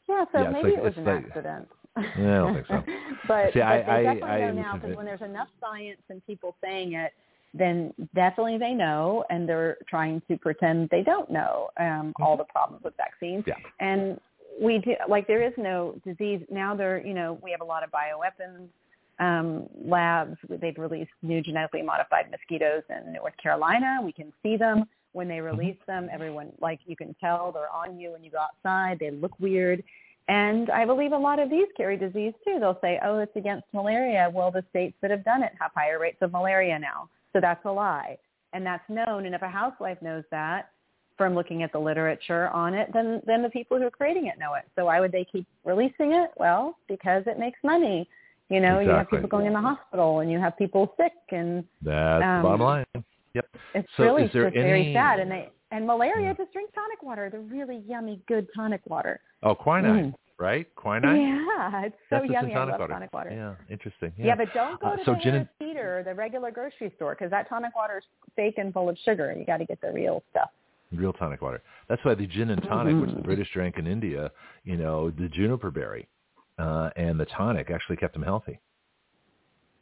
Yeah, 0.08 0.24
so 0.32 0.42
Yeah, 0.42 0.50
maybe 0.50 0.70
like- 0.70 0.78
it 0.78 0.82
was 0.82 0.96
an 0.96 1.04
like- 1.04 1.24
accident. 1.26 1.68
Yeah, 2.18 2.34
I 2.34 2.36
don't 2.38 2.54
think 2.54 2.66
so. 2.68 2.82
but 3.28 3.52
See, 3.52 3.60
but 3.60 3.66
I- 3.66 3.82
they 3.82 3.92
I- 3.92 4.02
definitely 4.02 4.30
I 4.30 4.38
know 4.40 4.48
am 4.48 4.56
now 4.56 4.74
because 4.76 4.96
when 4.96 5.06
there's 5.06 5.22
enough 5.22 5.48
science 5.60 6.00
and 6.08 6.24
people 6.26 6.56
saying 6.62 6.94
it, 6.94 7.12
then 7.54 7.94
definitely 8.14 8.58
they 8.58 8.72
know, 8.72 9.24
and 9.30 9.48
they're 9.48 9.78
trying 9.88 10.20
to 10.28 10.36
pretend 10.36 10.90
they 10.90 11.02
don't 11.02 11.30
know 11.30 11.70
um, 11.80 12.12
all 12.20 12.36
the 12.36 12.44
problems 12.44 12.84
with 12.84 12.94
vaccines. 12.96 13.44
Yeah. 13.46 13.54
And 13.80 14.20
we 14.60 14.78
do 14.78 14.92
like 15.08 15.26
there 15.26 15.42
is 15.42 15.54
no 15.56 15.94
disease 16.04 16.40
now. 16.50 16.74
There, 16.74 17.04
you 17.04 17.14
know, 17.14 17.38
we 17.42 17.50
have 17.50 17.60
a 17.60 17.64
lot 17.64 17.82
of 17.82 17.90
bioweapons 17.90 18.68
um, 19.18 19.68
labs. 19.84 20.36
They've 20.48 20.76
released 20.76 21.10
new 21.22 21.40
genetically 21.42 21.82
modified 21.82 22.30
mosquitoes 22.30 22.82
in 22.90 23.14
North 23.14 23.34
Carolina. 23.42 24.00
We 24.04 24.12
can 24.12 24.32
see 24.42 24.56
them 24.56 24.84
when 25.12 25.28
they 25.28 25.40
release 25.40 25.76
them. 25.86 26.08
Everyone, 26.12 26.52
like 26.60 26.80
you 26.86 26.96
can 26.96 27.14
tell, 27.20 27.52
they're 27.52 27.70
on 27.70 27.98
you 27.98 28.12
when 28.12 28.22
you 28.22 28.30
go 28.30 28.38
outside. 28.38 28.98
They 28.98 29.10
look 29.10 29.38
weird. 29.40 29.82
And 30.28 30.68
I 30.70 30.84
believe 30.84 31.12
a 31.12 31.18
lot 31.18 31.38
of 31.38 31.48
these 31.48 31.66
carry 31.76 31.96
disease 31.96 32.34
too. 32.44 32.58
They'll 32.60 32.78
say, 32.82 33.00
oh, 33.02 33.18
it's 33.18 33.34
against 33.34 33.64
malaria. 33.72 34.30
Well, 34.32 34.50
the 34.50 34.64
states 34.68 34.94
that 35.00 35.10
have 35.10 35.24
done 35.24 35.42
it 35.42 35.52
have 35.58 35.70
higher 35.74 35.98
rates 35.98 36.18
of 36.20 36.32
malaria 36.32 36.78
now. 36.78 37.08
So 37.32 37.40
that's 37.40 37.64
a 37.64 37.70
lie. 37.70 38.18
And 38.52 38.64
that's 38.64 38.84
known. 38.88 39.26
And 39.26 39.34
if 39.34 39.42
a 39.42 39.48
housewife 39.48 40.00
knows 40.02 40.24
that 40.30 40.70
from 41.16 41.34
looking 41.34 41.62
at 41.62 41.72
the 41.72 41.78
literature 41.78 42.48
on 42.48 42.74
it, 42.74 42.90
then, 42.92 43.22
then 43.26 43.42
the 43.42 43.48
people 43.48 43.78
who 43.78 43.84
are 43.84 43.90
creating 43.90 44.26
it 44.26 44.38
know 44.38 44.54
it. 44.54 44.64
So 44.76 44.84
why 44.84 45.00
would 45.00 45.12
they 45.12 45.26
keep 45.30 45.46
releasing 45.64 46.12
it? 46.12 46.30
Well, 46.36 46.76
because 46.88 47.24
it 47.26 47.38
makes 47.38 47.58
money. 47.64 48.08
You 48.50 48.60
know, 48.60 48.80
you 48.80 48.90
have 48.90 49.10
people 49.10 49.28
going 49.28 49.46
in 49.46 49.52
the 49.52 49.60
hospital 49.60 50.20
and 50.20 50.30
you 50.30 50.38
have 50.38 50.56
people 50.56 50.94
sick 50.96 51.12
and 51.30 51.64
That's 51.82 52.22
Um, 52.24 52.42
the 52.42 52.48
bottom 52.48 52.60
line. 52.60 52.86
Yep. 53.34 53.46
it's 53.74 53.88
So 53.96 54.04
really 54.04 54.24
is 54.24 54.32
there 54.32 54.44
just 54.44 54.54
very 54.54 54.94
sad. 54.94 55.20
And 55.20 55.30
they 55.30 55.50
and 55.70 55.86
malaria, 55.86 56.34
just 56.36 56.52
drink 56.52 56.70
tonic 56.74 57.02
water. 57.02 57.28
The 57.30 57.38
really 57.40 57.82
yummy, 57.86 58.20
good 58.26 58.46
tonic 58.54 58.80
water. 58.86 59.20
Oh, 59.42 59.54
quinine, 59.54 60.14
right? 60.38 60.66
Quinine. 60.76 61.16
Yeah, 61.46 61.84
it's 61.84 61.96
so 62.10 62.18
That's 62.20 62.30
yummy. 62.30 62.52
in 62.52 62.56
I 62.56 62.60
tonic 62.60 62.72
love 62.72 62.80
water. 62.80 62.92
tonic 62.94 63.12
water. 63.12 63.30
Yeah, 63.30 63.54
interesting. 63.72 64.12
Yeah, 64.16 64.34
but 64.34 64.52
don't 64.54 64.80
go 64.80 64.88
Uh, 64.88 64.96
to 64.96 65.04
so 65.04 65.12
the 65.14 65.20
gin 65.20 65.32
Harris 65.34 65.48
and- 65.60 65.68
Teeter 65.68 65.98
or 65.98 66.02
the 66.02 66.14
regular 66.14 66.50
grocery 66.50 66.90
store 66.96 67.14
because 67.14 67.30
that 67.30 67.48
tonic 67.48 67.74
water 67.76 67.98
is 67.98 68.04
fake 68.36 68.58
and 68.58 68.72
full 68.72 68.88
of 68.88 68.96
sugar. 69.04 69.32
You 69.36 69.44
got 69.44 69.58
to 69.58 69.64
get 69.66 69.80
the 69.80 69.92
real 69.92 70.22
stuff. 70.30 70.50
real 70.92 71.12
tonic 71.12 71.42
water. 71.42 71.60
That's 71.88 72.02
why 72.02 72.14
the 72.14 72.26
gin 72.26 72.48
and 72.50 72.62
tonic, 72.62 72.94
which 72.98 73.10
Mm-hmm. 73.10 73.18
the 73.18 73.22
British 73.22 73.50
drank 73.52 73.76
in 73.76 73.86
India, 73.86 74.30
you 74.64 74.78
know, 74.78 75.10
the 75.10 75.28
juniper 75.28 75.70
berry 75.70 76.08
uh, 76.58 76.88
and 76.96 77.20
the 77.20 77.26
tonic 77.26 77.70
actually 77.70 77.96
kept 77.98 78.14
them 78.14 78.22
healthy. 78.22 78.58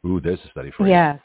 Ooh, 0.05 0.19
there's 0.19 0.39
a 0.45 0.49
study 0.49 0.69
for 0.71 0.83
you. 0.85 0.89
Yes. 0.91 1.19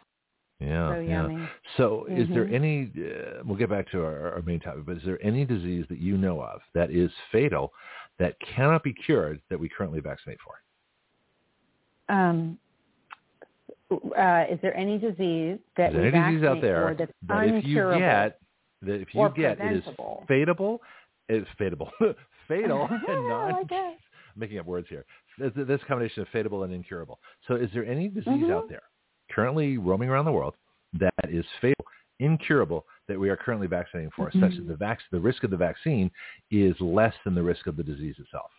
Yeah, 0.63 0.95
So 0.95 1.01
yeah. 1.01 1.47
So, 1.77 2.05
is 2.07 2.29
there 2.31 2.45
Mhm. 2.47 2.53
any? 2.55 2.93
Uh, 2.97 3.43
we'll 3.45 3.57
get 3.57 3.71
back 3.71 3.91
to 3.91 4.05
our, 4.05 4.33
our 4.33 4.43
main 4.43 4.61
topic, 4.61 4.85
but 4.87 4.97
is 4.97 5.03
there 5.05 5.19
any 5.23 5.45
disease 5.45 5.87
that 5.89 5.99
you 5.99 6.17
know 6.17 6.41
of 6.41 6.61
that 6.75 6.91
is 6.91 7.11
fatal 7.31 7.73
that 8.19 8.39
cannot 8.41 8.83
be 8.83 8.93
cured 8.93 9.41
that 9.49 9.59
we 9.59 9.69
currently 9.69 10.01
vaccinate 10.01 10.39
for? 10.41 10.55
Um, 12.09 12.59
uh, 13.91 14.45
is 14.51 14.61
there 14.63 14.77
any 14.77 14.99
disease 14.99 15.59
that 15.77 15.93
is 15.95 15.99
any 15.99 16.11
disease 16.33 16.45
out 16.45 16.61
there 16.61 16.95
that 16.95 17.11
if 17.29 17.65
you 17.65 17.75
get 17.99 18.39
that 18.83 19.01
if 19.01 19.15
you 19.15 19.29
get 19.37 19.61
it 19.61 19.73
is 19.77 19.85
fatable, 20.29 20.79
it's 21.29 21.49
fatable, 21.59 21.91
fatal, 22.49 22.89
and 23.09 23.29
non 23.29 23.67
that. 23.69 23.97
making 24.37 24.59
up 24.59 24.67
words 24.67 24.89
here. 24.89 25.05
This, 25.39 25.53
this 25.55 25.81
combination 25.87 26.23
of 26.23 26.29
fatable 26.29 26.65
and 26.65 26.73
incurable. 26.73 27.21
So 27.47 27.55
is 27.57 27.71
there 27.75 27.85
any 27.85 28.09
disease 28.09 28.45
Mhm. 28.45 28.51
out 28.51 28.69
there 28.69 28.83
currently 29.35 29.79
roaming 29.79 30.09
around 30.09 30.25
the 30.27 30.33
world 30.33 30.55
that 30.99 31.13
is 31.29 31.45
fatal, 31.61 31.85
incurable, 32.21 32.85
that 33.09 33.19
we 33.19 33.29
are 33.31 33.37
currently 33.37 33.67
vaccinating 33.67 34.11
for, 34.15 34.31
such 34.33 34.41
Mm-hmm. 34.43 34.57
that 34.69 34.69
the, 34.69 34.77
vac- 34.77 35.01
the 35.11 35.19
risk 35.21 35.43
of 35.45 35.51
the 35.51 35.57
vaccine 35.57 36.11
is 36.51 36.75
less 36.81 37.15
than 37.25 37.35
the 37.35 37.43
risk 37.43 37.67
of 37.67 37.77
the 37.77 37.83
disease 37.83 38.17
itself? 38.19 38.51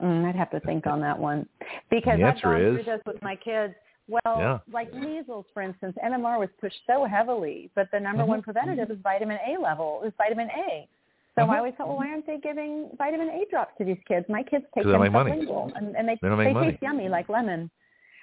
Mm, 0.00 0.24
I'd 0.28 0.36
have 0.36 0.50
to 0.50 0.60
think 0.60 0.86
on 0.86 1.00
that 1.00 1.18
one 1.18 1.46
because 1.90 2.18
The 2.18 2.24
I've 2.24 2.34
gone 2.34 2.40
through 2.40 2.78
is- 2.80 2.86
this 2.86 3.00
with 3.06 3.22
my 3.22 3.36
kids. 3.36 3.74
Well, 4.08 4.20
Yeah. 4.38 4.58
like 4.70 4.92
measles, 4.92 5.46
for 5.54 5.62
instance, 5.62 5.96
MMR 6.04 6.38
was 6.38 6.48
pushed 6.60 6.80
so 6.88 7.04
heavily, 7.04 7.70
but 7.76 7.88
the 7.92 8.00
number 8.00 8.24
Mhm. 8.24 8.28
one 8.28 8.42
preventative 8.42 8.90
is 8.90 8.98
vitamin 8.98 9.38
A 9.46 9.56
level, 9.60 10.02
is 10.02 10.12
vitamin 10.18 10.50
A. 10.50 10.88
So 11.36 11.42
Mhm. 11.42 11.50
I 11.50 11.58
always 11.58 11.74
thought, 11.76 11.86
well, 11.88 11.96
why 11.98 12.08
aren't 12.10 12.26
they 12.26 12.38
giving 12.38 12.90
vitamin 12.98 13.30
A 13.30 13.44
drops 13.48 13.74
to 13.78 13.84
these 13.84 14.02
kids? 14.06 14.28
My 14.28 14.42
kids 14.42 14.66
take 14.74 14.84
them 14.84 15.00
sublingual, 15.00 15.72
and, 15.76 15.96
and 15.96 16.06
they 16.08 16.18
They 16.20 16.28
don't 16.28 16.36
make 16.36 16.52
they 16.54 16.70
taste 16.72 16.82
yummy 16.82 17.08
like 17.08 17.28
lemon. 17.28 17.70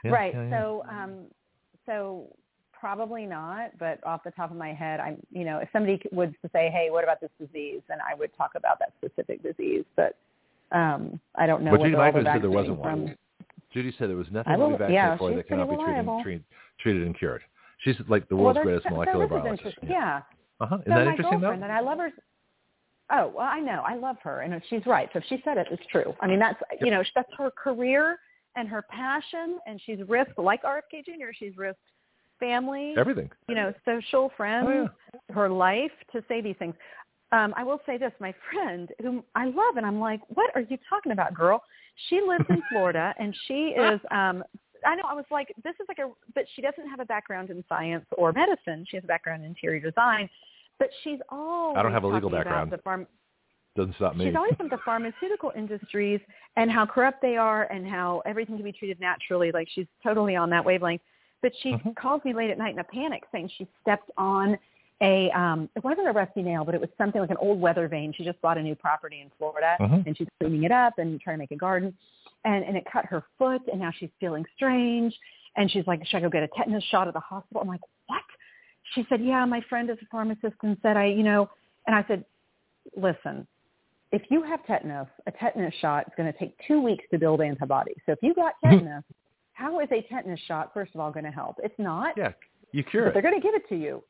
Yeah, 0.03 0.11
right. 0.11 0.33
yeah. 0.33 0.49
So, 0.49 0.83
um, 0.89 1.25
so 1.90 2.27
probably 2.80 3.26
not, 3.26 3.77
but 3.77 4.01
off 4.06 4.24
the 4.24 4.32
top 4.32 4.51
of 4.51 4.58
my 4.58 4.74
head, 4.74 5.00
I'm, 5.00 5.18
you 5.32 5.43
know, 5.43 5.58
if 5.58 5.69
somebody 5.74 6.01
would 6.11 6.34
say, 6.53 6.69
"Hey, 6.69 6.88
what 6.90 7.03
about 7.03 7.19
this 7.19 7.32
disease?" 7.40 7.82
then 7.90 7.98
I 8.08 8.14
would 8.16 8.35
talk 8.38 8.51
about 8.56 8.80
that 8.80 8.93
specific 8.98 9.43
disease. 9.43 9.84
But 9.95 10.16
um, 10.72 11.19
I 11.35 11.45
don't 11.48 11.64
know. 11.64 11.72
But 11.72 11.82
what 11.82 11.85
Judy 11.88 11.98
Mikovits 11.98 12.34
said 12.34 12.42
there 12.43 12.50
wasn't 12.50 12.82
from. 12.82 13.01
one. 13.06 13.18
Judy 13.74 13.93
said 14.00 14.09
there 14.09 14.16
was 14.18 14.27
nothing 14.32 14.53
I 14.53 14.56
to 14.56 14.58
be 14.58 14.64
will- 14.64 14.77
vaccinated 14.77 14.93
yeah, 14.93 15.18
for 15.18 15.35
that 15.35 15.48
cannot 15.48 15.69
be 15.69 16.24
treated, 16.24 16.43
treated, 16.80 17.03
and 17.03 17.18
cured. 17.18 17.42
She's 17.80 17.95
like 18.08 18.27
the 18.30 18.35
world's 18.35 18.56
there's- 18.58 18.66
greatest 18.66 18.85
so 18.85 18.92
molecular 18.92 19.26
is 19.26 19.30
biologist. 19.30 19.59
interesting. 19.66 19.90
Yeah. 19.90 20.22
Uh-huh. 20.61 20.76
Isn't 20.76 20.85
so 20.85 20.90
that 20.90 21.06
my 21.06 21.11
interesting 21.11 21.42
though? 21.42 21.51
and 21.51 21.64
I 21.66 21.80
love 21.80 21.98
her. 22.00 22.11
Oh 23.11 23.32
well, 23.35 23.48
I 23.48 23.59
know. 23.59 23.84
I 23.85 23.95
love 23.95 24.18
her, 24.24 24.42
and 24.42 24.61
she's 24.69 24.85
right. 24.85 25.09
So 25.14 25.19
if 25.19 25.26
she 25.27 25.42
said 25.43 25.58
it, 25.58 25.68
it's 25.72 25.85
true. 25.92 26.16
I 26.22 26.27
mean, 26.27 26.40
that's 26.40 26.59
you 26.82 26.92
know, 26.92 27.03
that's 27.16 27.30
her 27.38 27.51
career 27.51 28.19
and 28.59 28.67
her 28.67 28.81
passion, 28.83 29.57
and 29.65 29.81
she's 29.85 29.99
risked 30.07 30.38
like 30.38 30.61
RFK 30.63 31.05
Jr. 31.05 31.31
She's 31.38 31.55
risked 31.57 31.79
family, 32.39 32.93
Everything. 32.97 33.29
you 33.47 33.55
know, 33.55 33.73
social 33.85 34.31
friends, 34.38 34.67
Oh, 34.69 35.33
her 35.33 35.49
life 35.49 35.91
to 36.11 36.23
say 36.27 36.41
these 36.41 36.55
things. 36.59 36.75
Um, 37.31 37.53
I 37.55 37.63
will 37.63 37.79
say 37.85 37.97
this: 37.97 38.11
my 38.19 38.33
friend, 38.51 38.89
whom 39.01 39.23
I 39.35 39.45
love, 39.45 39.77
and 39.77 39.85
I'm 39.85 39.99
like, 39.99 40.21
"What 40.29 40.51
are 40.55 40.61
you 40.61 40.77
talking 40.89 41.11
about, 41.11 41.33
girl?" 41.33 41.63
She 42.09 42.19
lives 42.27 42.45
in 42.49 42.61
Florida, 42.71 43.13
and 43.19 43.35
she 43.47 43.73
is. 43.77 43.99
Um, 44.11 44.43
I 44.85 44.95
know. 44.95 45.03
I 45.07 45.13
was 45.13 45.25
like, 45.31 45.53
"This 45.63 45.75
is 45.79 45.85
like 45.88 45.99
a," 45.99 46.09
but 46.33 46.45
she 46.55 46.61
doesn't 46.61 46.88
have 46.89 46.99
a 46.99 47.05
background 47.05 47.49
in 47.51 47.63
science 47.69 48.05
or 48.17 48.31
medicine. 48.33 48.85
She 48.89 48.97
has 48.97 49.03
a 49.03 49.07
background 49.07 49.43
in 49.43 49.49
interior 49.49 49.79
design, 49.79 50.27
but 50.79 50.89
she's 51.03 51.19
all. 51.29 51.77
I 51.77 51.83
don't 51.83 51.91
have 51.93 52.03
a 52.03 52.07
legal 52.07 52.29
background. 52.29 52.71
The 52.71 52.79
farm, 52.79 53.05
Doesn't 53.75 53.95
stop 53.95 54.15
me. 54.15 54.25
She's 54.25 54.35
always 54.35 54.56
from 54.56 54.69
the 54.69 54.80
pharmaceutical 54.83 55.51
industries 55.56 56.19
and 56.57 56.72
how 56.72 56.85
corrupt 56.85 57.22
they 57.22 57.38
are 57.38 57.64
and 57.65 57.88
how 57.88 58.22
everything 58.25 58.56
can 58.56 58.65
be 58.65 58.72
treated 58.72 58.99
naturally. 58.99 59.51
Like 59.51 59.67
she's 59.73 59.85
totally 60.03 60.35
on 60.35 60.49
that 60.49 60.65
wavelength. 60.65 61.01
But 61.41 61.53
she 61.61 61.73
Mhm. 61.73 61.95
calls 61.95 62.23
me 62.25 62.33
late 62.33 62.49
at 62.49 62.57
night 62.57 62.73
in 62.73 62.80
a 62.80 62.83
panic 62.83 63.23
saying 63.31 63.48
she 63.49 63.67
stepped 63.81 64.11
on 64.17 64.57
a 65.01 65.31
um 65.31 65.69
it 65.75 65.83
wasn't 65.83 66.06
a 66.07 66.11
rusty 66.11 66.41
nail, 66.41 66.65
but 66.65 66.75
it 66.75 66.81
was 66.81 66.89
something 66.98 67.22
like 67.22 67.30
an 67.30 67.38
old 67.38 67.61
weather 67.61 67.88
vane. 67.88 68.11
She 68.11 68.25
just 68.25 68.41
bought 68.41 68.57
a 68.57 68.61
new 68.61 68.75
property 68.75 69.22
in 69.22 69.30
Florida 69.38 69.77
Mhm. 69.80 70.06
and 70.06 70.17
she's 70.17 70.27
cleaning 70.39 70.64
it 70.64 70.72
up 70.73 70.98
and 70.98 71.22
trying 71.22 71.35
to 71.35 71.39
make 71.39 71.51
a 71.51 71.56
garden. 71.56 71.95
And 72.43 72.65
and 72.65 72.75
it 72.75 72.85
cut 72.85 73.06
her 73.06 73.23
foot 73.38 73.61
and 73.72 73.80
now 73.80 73.91
she's 73.91 74.11
feeling 74.19 74.45
strange 74.56 75.17
and 75.56 75.72
she's 75.72 75.88
like, 75.88 76.06
Should 76.06 76.17
I 76.17 76.22
go 76.22 76.30
get 76.30 76.43
a 76.43 76.49
tetanus 76.49 76.83
shot 76.85 77.07
at 77.07 77.14
the 77.14 77.19
hospital? 77.22 77.61
I'm 77.61 77.67
like, 77.69 77.81
What? 78.07 78.23
She 78.93 79.06
said, 79.07 79.22
Yeah, 79.22 79.45
my 79.45 79.61
friend 79.61 79.89
is 79.89 79.98
a 80.01 80.06
pharmacist 80.07 80.56
and 80.64 80.77
said 80.81 80.98
I 80.98 81.06
you 81.06 81.23
know 81.23 81.49
and 81.88 81.95
I 81.95 82.03
said, 82.09 82.25
Listen, 82.98 83.48
if 84.11 84.23
you 84.29 84.41
have 84.43 84.65
tetanus, 84.65 85.07
a 85.27 85.31
tetanus 85.31 85.73
shot 85.81 86.05
is 86.07 86.13
going 86.17 86.31
to 86.31 86.38
take 86.39 86.55
two 86.67 86.81
weeks 86.81 87.03
to 87.11 87.19
build 87.19 87.41
antibodies. 87.41 87.97
So 88.05 88.11
if 88.13 88.19
you 88.21 88.33
got 88.33 88.53
tetanus, 88.63 89.03
how 89.53 89.79
is 89.81 89.89
a 89.91 90.01
tetanus 90.11 90.39
shot, 90.47 90.71
first 90.73 90.95
of 90.95 91.01
all, 91.01 91.11
going 91.11 91.25
to 91.25 91.31
help? 91.31 91.57
It's 91.63 91.77
not. 91.77 92.13
Yeah, 92.17 92.31
you 92.71 92.83
cure 92.83 93.03
But 93.05 93.09
it. 93.09 93.13
they're 93.13 93.21
going 93.31 93.39
to 93.39 93.45
give 93.45 93.55
it 93.55 93.67
to 93.69 93.75
you. 93.75 94.03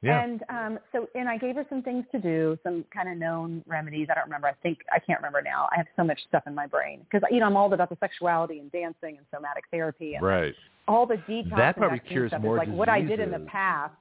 Yeah. 0.00 0.20
And 0.24 0.42
um, 0.48 0.78
so, 0.90 1.06
and 1.14 1.28
I 1.28 1.38
gave 1.38 1.54
her 1.54 1.64
some 1.68 1.80
things 1.80 2.04
to 2.10 2.18
do, 2.18 2.58
some 2.64 2.84
kind 2.92 3.08
of 3.08 3.16
known 3.18 3.62
remedies. 3.68 4.08
I 4.10 4.14
don't 4.14 4.24
remember. 4.24 4.48
I 4.48 4.54
think 4.62 4.78
I 4.92 4.98
can't 4.98 5.20
remember 5.20 5.42
now. 5.42 5.68
I 5.70 5.76
have 5.76 5.86
so 5.96 6.02
much 6.02 6.18
stuff 6.28 6.42
in 6.48 6.56
my 6.56 6.66
brain 6.66 7.02
because 7.08 7.22
you 7.30 7.38
know 7.38 7.46
I'm 7.46 7.56
all 7.56 7.72
about 7.72 7.88
the 7.88 7.96
sexuality 8.00 8.58
and 8.58 8.72
dancing 8.72 9.16
and 9.18 9.24
somatic 9.32 9.62
therapy 9.70 10.14
and 10.14 10.24
Right. 10.24 10.54
all 10.88 11.06
the 11.06 11.18
detox. 11.28 11.56
That 11.56 11.76
probably 11.76 12.00
cures 12.00 12.32
more 12.40 12.56
like 12.56 12.68
what 12.68 12.88
I 12.88 13.00
did 13.00 13.20
in 13.20 13.30
the 13.30 13.46
past. 13.48 13.94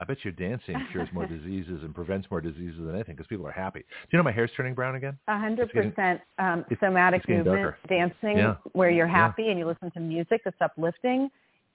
I 0.00 0.04
bet 0.04 0.18
your 0.24 0.32
dancing 0.32 0.76
cures 0.92 1.08
more 1.12 1.26
diseases 1.36 1.82
and 1.82 1.94
prevents 1.94 2.30
more 2.30 2.40
diseases 2.40 2.78
than 2.78 2.94
anything 2.94 3.14
because 3.16 3.26
people 3.28 3.46
are 3.46 3.52
happy. 3.52 3.80
Do 3.80 3.86
you 4.12 4.18
know 4.18 4.22
my 4.22 4.32
hair's 4.32 4.50
turning 4.56 4.74
brown 4.74 4.94
again? 4.94 5.18
A 5.28 5.38
hundred 5.38 5.70
percent 5.72 6.20
um, 6.38 6.64
somatic 6.80 7.26
movement, 7.28 7.46
darker. 7.62 7.78
dancing, 7.88 8.36
Yeah. 8.38 8.56
where 8.72 8.90
you're 8.90 9.06
Yeah. 9.06 9.12
happy 9.28 9.48
and 9.48 9.58
you 9.58 9.66
listen 9.66 9.90
to 9.92 10.00
music 10.00 10.42
that's 10.44 10.60
uplifting. 10.60 11.30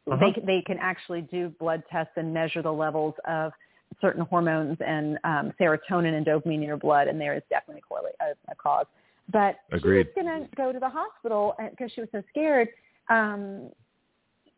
Uh-huh. 0.09 0.31
They 0.35 0.41
they 0.45 0.61
can 0.61 0.77
actually 0.79 1.21
do 1.21 1.49
blood 1.59 1.83
tests 1.91 2.13
and 2.15 2.33
measure 2.33 2.61
the 2.61 2.73
levels 2.73 3.13
of 3.27 3.53
certain 3.99 4.23
hormones 4.25 4.77
and 4.85 5.17
um, 5.23 5.53
serotonin 5.59 6.13
and 6.15 6.25
dopamine 6.25 6.55
in 6.55 6.61
your 6.63 6.77
blood, 6.77 7.07
and 7.07 7.19
there 7.19 7.35
is 7.35 7.43
definitely 7.49 7.81
correlate 7.87 8.15
a, 8.21 8.31
a 8.51 8.55
cause. 8.55 8.85
But 9.31 9.57
Agreed. 9.71 10.07
she 10.15 10.21
was 10.21 10.25
going 10.27 10.49
to 10.49 10.55
go 10.55 10.71
to 10.71 10.79
the 10.79 10.89
hospital 10.89 11.55
because 11.69 11.91
she 11.91 12.01
was 12.01 12.09
so 12.11 12.23
scared. 12.29 12.69
Um, 13.09 13.69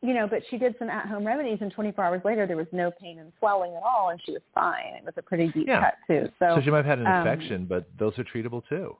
you 0.03 0.13
know, 0.13 0.27
but 0.27 0.41
she 0.49 0.57
did 0.57 0.75
some 0.77 0.89
at-home 0.89 1.25
remedies, 1.25 1.59
and 1.61 1.71
24 1.71 2.03
hours 2.03 2.21
later, 2.25 2.45
there 2.45 2.57
was 2.57 2.67
no 2.73 2.91
pain 2.91 3.19
and 3.19 3.31
swelling 3.39 3.73
at 3.73 3.83
all, 3.83 4.09
and 4.09 4.19
she 4.25 4.33
was 4.33 4.41
fine. 4.53 4.93
It 4.97 5.05
was 5.05 5.13
a 5.15 5.21
pretty 5.21 5.47
deep 5.47 5.67
Yeah. 5.69 5.79
cut 5.79 5.95
too. 6.05 6.29
So, 6.39 6.55
So 6.55 6.61
she 6.61 6.69
might 6.69 6.85
have 6.85 6.85
had 6.85 6.99
an 6.99 7.07
um, 7.07 7.25
infection, 7.25 7.65
but 7.65 7.87
those 7.97 8.19
are 8.19 8.25
treatable 8.25 8.67
too. 8.67 8.97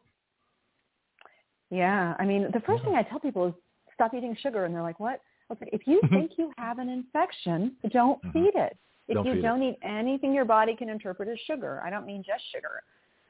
Yeah, 1.69 2.15
I 2.19 2.25
mean, 2.25 2.49
the 2.53 2.61
first 2.61 2.85
thing 2.85 2.95
I 2.95 3.03
tell 3.03 3.19
people 3.19 3.47
is 3.47 3.53
stop 3.93 4.13
eating 4.13 4.35
sugar, 4.41 4.63
and 4.63 4.73
they're 4.73 4.81
like, 4.81 4.99
"What?" 5.01 5.21
Was 5.49 5.57
"If 5.73 5.85
you 5.87 6.01
think 6.09 6.37
you 6.37 6.53
have 6.57 6.79
an 6.79 6.87
infection, 6.87 7.75
don't 7.91 8.21
Mhm. 8.23 8.31
feed 8.31 8.55
it. 8.55 8.77
If 9.09 9.15
Don't 9.15 9.25
you 9.25 9.41
don't 9.41 9.61
eat 9.61 9.77
anything 9.81 10.33
your 10.33 10.45
body 10.45 10.73
can 10.73 10.87
interpret 10.87 11.27
as 11.27 11.39
sugar, 11.41 11.81
I 11.83 11.89
don't 11.89 12.05
mean 12.05 12.23
just 12.23 12.45
sugar. 12.45 12.81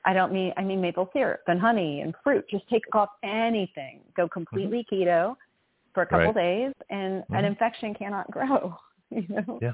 I 0.06 0.14
don't 0.14 0.32
mean 0.32 0.54
I 0.58 0.64
mean 0.64 0.80
maple 0.80 1.10
syrup 1.12 1.42
and 1.48 1.60
honey 1.60 2.02
and 2.02 2.16
fruit. 2.24 2.48
Just 2.50 2.68
take 2.70 2.84
off 2.94 3.10
anything. 3.24 4.02
Go 4.16 4.28
completely 4.28 4.86
keto 4.92 5.36
for 5.94 6.04
a 6.04 6.06
couple 6.08 6.28
Mm-hmm. 6.34 6.38
Right. 6.38 6.66
days, 6.66 6.74
and 6.90 7.24
Mhm. 7.24 7.38
an 7.40 7.46
infection 7.46 7.94
cannot 7.94 8.30
grow. 8.36 8.76
You 9.10 9.26
know. 9.30 9.60
Yeah. 9.62 9.74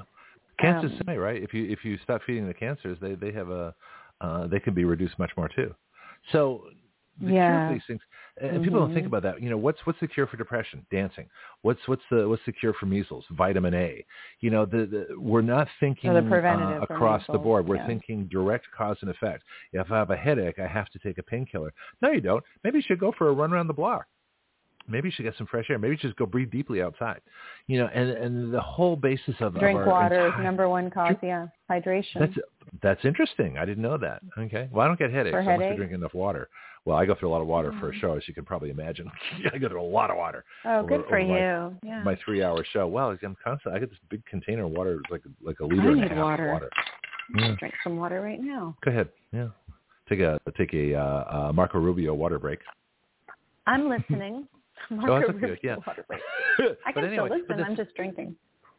Cancer's 0.58 0.92
Um, 1.08 1.16
right? 1.16 1.42
If 1.42 1.54
you 1.54 1.64
if 1.70 1.84
you 1.84 1.96
stop 1.98 2.20
feeding 2.26 2.46
the 2.46 2.54
cancers, 2.54 2.98
they 3.00 3.14
they 3.14 3.32
have 3.32 3.48
a 3.50 3.74
uh, 4.20 4.46
they 4.48 4.60
can 4.60 4.74
be 4.74 4.84
reduced 4.84 5.18
much 5.18 5.30
more 5.36 5.48
too. 5.48 5.74
So 6.32 6.64
the 7.20 7.26
cure 7.26 7.34
Yeah. 7.36 7.68
for 7.68 7.72
these 7.74 7.82
things, 7.86 8.00
and 8.40 8.62
people 8.62 8.78
don't 8.80 8.92
think 8.92 9.04
Mhm. 9.04 9.08
about 9.08 9.22
that. 9.22 9.40
You 9.42 9.48
know, 9.50 9.56
what's 9.56 9.84
what's 9.86 9.98
the 10.00 10.08
cure 10.08 10.26
for 10.26 10.36
depression? 10.36 10.84
Dancing. 10.90 11.28
What's 11.62 11.80
what's 11.88 12.02
the 12.10 12.28
what's 12.28 12.44
the 12.44 12.52
cure 12.52 12.74
for 12.74 12.84
measles? 12.86 13.24
Vitamin 13.30 13.72
A. 13.72 14.04
You 14.40 14.50
know, 14.50 14.66
the, 14.66 14.84
the 14.86 15.06
we're 15.18 15.40
not 15.40 15.68
thinking 15.80 16.12
the 16.12 16.18
uh, 16.18 16.80
across 16.82 17.26
the 17.26 17.38
board. 17.38 17.66
We're 17.66 17.76
yeah. 17.76 17.86
thinking 17.86 18.26
direct 18.26 18.70
cause 18.76 18.98
and 19.00 19.10
effect. 19.10 19.42
If 19.72 19.90
I 19.90 19.96
have 19.98 20.10
a 20.10 20.16
headache, 20.16 20.58
I 20.58 20.66
have 20.66 20.90
to 20.90 20.98
take 20.98 21.16
a 21.18 21.22
painkiller. 21.22 21.72
No, 22.02 22.10
you 22.10 22.20
don't. 22.20 22.44
Maybe 22.64 22.78
you 22.78 22.82
should 22.86 23.00
go 23.00 23.12
for 23.12 23.28
a 23.28 23.32
run 23.32 23.52
around 23.54 23.68
the 23.68 23.74
block. 23.74 24.06
Maybe 24.88 25.08
you 25.08 25.12
should 25.12 25.22
get 25.24 25.34
some 25.38 25.46
fresh 25.46 25.66
air. 25.70 25.78
Maybe 25.78 25.92
you 25.94 25.98
should 26.00 26.08
just 26.08 26.18
go 26.18 26.26
breathe 26.26 26.50
deeply 26.50 26.82
outside. 26.82 27.20
You 27.66 27.78
know, 27.78 27.88
and 27.94 28.10
and 28.10 28.52
the 28.52 28.60
whole 28.60 28.96
basis 28.96 29.34
of 29.40 29.58
Drink 29.58 29.78
of 29.80 29.86
our 29.86 29.92
water 29.92 30.26
is 30.28 30.32
number 30.42 30.68
one 30.68 30.90
cause. 30.90 31.14
Yeah, 31.22 31.46
hydration. 31.70 32.18
that's 32.20 32.32
that's 32.82 33.04
interesting. 33.04 33.58
I 33.58 33.64
didn't 33.64 33.82
know 33.82 33.98
that. 33.98 34.22
Okay. 34.38 34.68
Well, 34.72 34.84
I 34.84 34.88
don't 34.88 34.98
get 34.98 35.12
headaches. 35.12 35.34
For 35.34 35.40
I 35.40 35.44
must 35.44 35.62
headache? 35.62 35.76
drinking 35.76 35.98
enough 35.98 36.14
water. 36.14 36.48
Well, 36.86 36.96
I 36.96 37.04
go 37.04 37.14
through 37.14 37.28
a 37.28 37.32
lot 37.32 37.42
of 37.42 37.46
water 37.46 37.74
for 37.78 37.90
a 37.90 37.94
show, 37.98 38.14
as 38.16 38.26
you 38.26 38.32
can 38.32 38.44
probably 38.46 38.70
imagine. 38.70 39.06
I 39.52 39.58
go 39.58 39.68
through 39.68 39.82
a 39.82 39.84
lot 39.84 40.10
of 40.10 40.16
water. 40.16 40.44
oh, 40.64 40.82
good 40.82 41.04
for 41.08 41.18
over 41.18 41.28
my- 41.28 41.38
you. 41.38 41.76
yeah. 41.84 42.02
My 42.02 42.16
three-hour 42.24 42.64
show. 42.72 42.86
Well, 42.88 43.14
I'm 43.22 43.36
constant. 43.44 43.74
I 43.74 43.78
get 43.78 43.90
this 43.90 43.98
big 44.08 44.24
container 44.24 44.64
of 44.64 44.70
water, 44.70 44.98
like 45.10 45.22
like 45.44 45.60
a 45.60 45.64
I 45.64 45.66
liter 45.66 45.90
and 45.90 46.00
a 46.04 46.08
half 46.08 46.12
of 46.12 46.18
water. 46.18 46.52
water. 46.52 46.70
Yeah. 47.36 47.54
Drink 47.58 47.74
some 47.84 47.96
water 47.98 48.20
right 48.22 48.40
now. 48.40 48.76
Go 48.84 48.90
ahead. 48.90 49.10
Yeah. 49.32 49.48
Take 50.08 50.20
a 50.20 50.40
take 50.56 50.72
a 50.74 50.94
uh, 50.94 51.48
uh, 51.48 51.52
Marco 51.54 51.78
Rubio 51.78 52.14
water 52.14 52.38
break. 52.38 52.60
I'm 53.66 53.88
listening. 53.88 54.48
Oh, 54.90 54.94
Marco 54.96 55.28
that's 55.32 55.38
good. 55.40 55.58
Yeah. 55.62 55.76
water 55.86 56.04
I 56.86 56.92
can 56.92 57.04
anyway, 57.04 57.28
still 57.28 57.38
listen. 57.38 57.56
the- 57.56 57.62
I'm 57.64 57.76
just 57.76 57.94
drinking. 57.94 58.36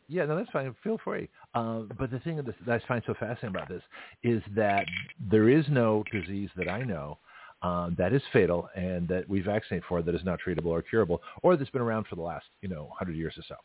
Yeah, 0.07 0.25
no, 0.25 0.35
that's 0.35 0.49
fine. 0.49 0.75
Feel 0.83 0.97
free. 1.03 1.29
Um, 1.55 1.89
but 1.97 2.11
the 2.11 2.19
thing 2.19 2.35
that 2.35 2.55
I 2.83 2.85
find 2.85 3.01
so 3.05 3.13
fascinating 3.13 3.49
about 3.55 3.69
this 3.69 3.81
is 4.23 4.43
that 4.55 4.85
there 5.29 5.47
is 5.47 5.65
no 5.69 6.03
disease 6.11 6.49
that 6.57 6.67
I 6.67 6.81
know 6.81 7.17
um, 7.61 7.95
that 7.97 8.11
is 8.11 8.21
fatal 8.33 8.67
and 8.75 9.07
that 9.07 9.29
we 9.29 9.39
vaccinate 9.39 9.83
for 9.87 10.01
that 10.01 10.13
is 10.13 10.25
not 10.25 10.39
treatable 10.45 10.65
or 10.65 10.81
curable, 10.81 11.21
or 11.43 11.55
that's 11.55 11.69
been 11.69 11.81
around 11.81 12.07
for 12.07 12.15
the 12.17 12.21
last 12.21 12.45
you 12.61 12.67
know 12.67 12.89
hundred 12.97 13.15
years 13.15 13.35
or 13.37 13.43
so. 13.47 13.55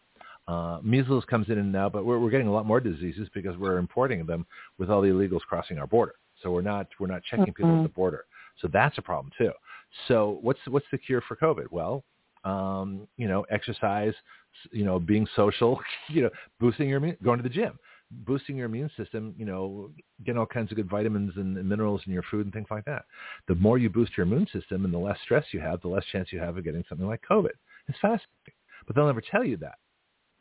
Uh, 0.53 0.79
measles 0.85 1.25
comes 1.25 1.49
in 1.49 1.59
and 1.59 1.73
now, 1.73 1.89
but 1.89 2.05
we're, 2.05 2.21
we're 2.21 2.31
getting 2.31 2.47
a 2.47 2.53
lot 2.53 2.65
more 2.67 2.79
diseases 2.79 3.29
because 3.35 3.57
we're 3.57 3.79
importing 3.79 4.25
them 4.25 4.47
with 4.79 4.89
all 4.89 5.01
the 5.01 5.09
illegals 5.09 5.41
crossing 5.41 5.79
our 5.79 5.87
border. 5.89 6.15
So 6.43 6.53
we're 6.53 6.63
not 6.63 6.87
we're 7.01 7.09
not 7.09 7.23
checking 7.25 7.53
people 7.53 7.71
at 7.73 7.79
Mhm. 7.79 7.83
the 7.85 7.89
border. 7.89 8.25
So 8.61 8.69
that's 8.69 8.97
a 8.99 9.03
problem 9.03 9.33
too. 9.37 9.51
So 10.07 10.39
what's 10.43 10.61
what's 10.69 10.87
the 10.93 10.99
cure 10.99 11.23
for 11.27 11.35
COVID? 11.35 11.67
Well, 11.73 12.05
um, 12.47 13.09
you 13.17 13.27
know, 13.27 13.45
exercise, 13.51 14.15
you 14.71 14.85
know, 14.85 14.99
being 15.01 15.27
social, 15.35 15.81
you 16.09 16.23
know, 16.23 16.31
boosting 16.61 16.89
your 16.89 16.99
immune, 16.99 17.17
going 17.23 17.39
to 17.39 17.43
the 17.43 17.49
gym, 17.49 17.79
boosting 18.11 18.57
your 18.57 18.67
immune 18.67 18.91
system, 18.97 19.35
you 19.37 19.45
know, 19.45 19.91
getting 20.25 20.39
all 20.39 20.47
kinds 20.47 20.71
of 20.71 20.77
good 20.77 20.89
vitamins 20.89 21.33
and, 21.37 21.57
and 21.59 21.69
minerals 21.69 22.01
in 22.07 22.13
your 22.13 22.23
food 22.31 22.47
and 22.47 22.55
things 22.55 22.69
like 22.71 22.85
that. 22.85 23.05
The 23.49 23.57
more 23.57 23.79
you 23.79 23.91
boost 23.91 24.17
your 24.17 24.27
immune 24.27 24.47
system 24.53 24.85
and 24.85 24.95
the 24.95 24.99
less 24.99 25.19
stress 25.25 25.45
you 25.53 25.61
have, 25.61 25.81
the 25.83 25.89
less 25.89 26.05
chance 26.13 26.29
you 26.33 26.39
have 26.39 26.57
of 26.57 26.65
getting 26.65 26.85
something 26.89 27.07
like 27.07 27.21
COVID. 27.29 27.51
It's 27.89 27.99
fascinating. 27.99 28.55
But 28.87 28.95
they'll 28.95 29.07
never 29.07 29.23
tell 29.23 29.45
you 29.45 29.57
that. 29.59 29.79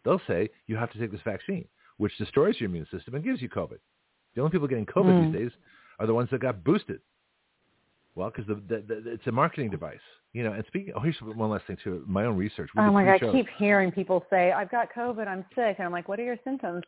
They'll 0.04 0.22
say 0.28 0.50
you 0.68 0.76
have 0.76 0.92
to 0.92 1.00
take 1.00 1.12
this 1.12 1.22
vaccine, 1.26 1.66
which 1.98 2.16
destroys 2.20 2.60
your 2.60 2.70
immune 2.70 2.88
system 2.92 3.16
and 3.16 3.24
gives 3.24 3.42
you 3.42 3.50
COVID. 3.50 3.80
The 4.36 4.42
only 4.42 4.52
people 4.52 4.68
getting 4.68 4.86
COVID 4.86 5.14
Mm. 5.16 5.32
these 5.32 5.40
days 5.42 5.52
are 5.98 6.06
the 6.06 6.14
ones 6.14 6.30
that 6.30 6.42
got 6.42 6.64
boosted. 6.64 7.00
Well, 8.16 8.32
because 8.34 8.48
the, 8.48 8.56
the, 8.68 8.82
the, 8.82 9.12
it's 9.12 9.28
a 9.28 9.32
marketing 9.32 9.70
device, 9.70 10.00
you 10.32 10.44
know. 10.44 10.54
And 10.54 10.64
speaking, 10.68 10.94
oh, 10.96 11.02
here's 11.02 11.18
one 11.22 11.50
last 11.50 11.68
thing 11.68 11.78
too. 11.84 12.04
My 12.08 12.26
own 12.26 12.38
research. 12.38 12.70
We 12.76 12.82
Oh 12.82 12.92
my 12.92 13.04
god, 13.04 13.22
I 13.22 13.32
keep 13.32 13.48
hearing 13.58 13.92
people 13.92 14.26
say, 14.30 14.54
"I've 14.54 14.72
got 14.72 14.88
COVID. 14.94 15.28
I'm 15.28 15.44
sick," 15.54 15.76
and 15.78 15.86
I'm 15.86 15.92
like, 15.92 16.08
"What 16.08 16.20
are 16.20 16.24
your 16.24 16.38
symptoms? 16.46 16.84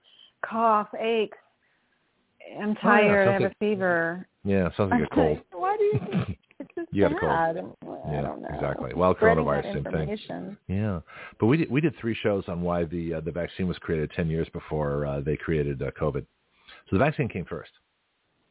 Cough, 0.45 0.87
aches. 0.97 1.37
I'm 2.61 2.75
tired. 2.75 3.27
I 3.27 3.33
have 3.33 3.41
a 3.41 3.55
fever." 3.59 4.25
Yeah, 4.45 4.69
sounds 4.77 4.91
like 4.91 5.03
a 5.03 5.13
cold. 5.13 5.39
Why 5.51 5.75
do 5.75 5.83
you 5.83 5.99
think 6.09 6.39
it's 6.61 6.69
just 6.75 6.87
You 6.93 7.03
got 7.03 7.11
a 7.11 7.19
cold. 7.19 7.31
bad? 7.31 7.55
yeah, 8.09 8.21
don't 8.21 8.41
know. 8.41 8.49
exactly. 8.53 8.93
Well, 8.95 9.13
Spreading 9.15 9.43
coronavirus, 9.43 9.73
same 9.73 10.17
thing. 10.27 10.57
Yeah, 10.69 11.01
but 11.41 11.47
we 11.47 11.57
did 11.57 11.69
we 11.69 11.81
did 11.81 11.93
three 11.99 12.15
shows 12.15 12.45
on 12.47 12.61
why 12.61 12.85
the 12.85 13.15
uh, 13.15 13.19
the 13.19 13.31
vaccine 13.33 13.67
was 13.67 13.77
created 13.79 14.11
ten 14.15 14.29
years 14.29 14.47
before 14.53 15.05
uh, 15.05 15.19
they 15.19 15.35
created 15.35 15.81
uh, 15.81 15.91
COVID. 15.99 16.25
So 16.89 16.97
the 16.97 16.99
vaccine 16.99 17.27
came 17.27 17.43
first. 17.43 17.71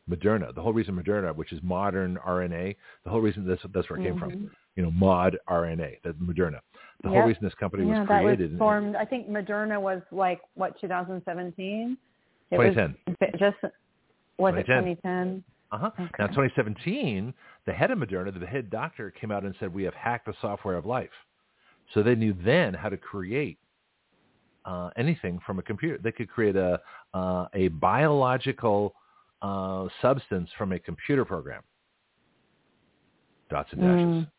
Moderna, 0.09 0.55
the 0.55 0.63
whole 0.63 0.73
reason 0.73 0.95
Moderna, 0.95 1.35
which 1.35 1.53
is 1.53 1.61
modern 1.63 2.19
RNA, 2.27 2.77
the 3.05 3.11
whole 3.11 3.21
reason 3.21 3.47
that's 3.47 3.63
that's 3.75 3.91
where 3.91 3.99
it 3.99 4.05
came 4.05 4.19
from. 4.19 4.31
Mhm. 4.31 4.51
You 4.77 4.85
know, 4.85 4.91
mod 4.91 5.37
RNA, 5.49 6.03
that 6.05 6.19
Moderna. 6.21 6.61
The 7.03 7.09
whole 7.09 7.23
reason 7.23 7.43
this 7.43 7.55
company 7.55 7.87
yeah, 7.87 8.01
was 8.01 8.09
created. 8.09 8.53
was 8.53 8.59
formed. 8.59 8.97
I 8.97 9.05
think 9.05 9.29
Moderna 9.29 9.81
was 9.81 10.03
like 10.13 10.41
what 10.55 10.79
2017. 10.81 11.97
It 12.51 12.57
2010. 12.57 13.17
was 13.21 13.31
just 13.41 13.57
was 14.39 14.55
it 14.55 14.67
2010. 14.67 14.97
2010? 15.03 15.45
Uh-huh. 15.73 15.91
Now, 16.19 16.27
2017, 16.29 17.35
the 17.67 17.73
head 17.73 17.91
of 17.91 17.99
Moderna, 17.99 18.39
the 18.39 18.47
head 18.47 18.71
doctor, 18.71 19.11
came 19.11 19.33
out 19.33 19.45
and 19.45 19.55
said, 19.59 19.75
we 19.75 19.83
have 19.83 19.95
hacked 19.95 20.27
the 20.27 20.35
software 20.41 20.77
of 20.77 20.87
life. 20.87 21.11
So 21.93 22.03
they 22.03 22.15
knew 22.15 22.35
then 22.45 22.73
how 22.73 22.89
to 22.89 22.97
create 22.97 23.59
uh, 24.65 24.91
anything 24.97 25.41
from 25.45 25.59
a 25.59 25.63
computer. 25.63 25.99
They 26.03 26.13
could 26.13 26.29
create 26.29 26.57
a, 26.57 26.81
uh, 27.15 27.47
a 27.55 27.69
biological 27.69 28.95
uh, 29.43 29.89
substance 30.03 30.49
from 30.57 30.73
a 30.73 30.79
computer 30.79 31.25
program. 31.25 31.63
Dots 33.51 33.73
and 33.73 33.81
dashes, 33.81 34.05
Mm. 34.05 34.31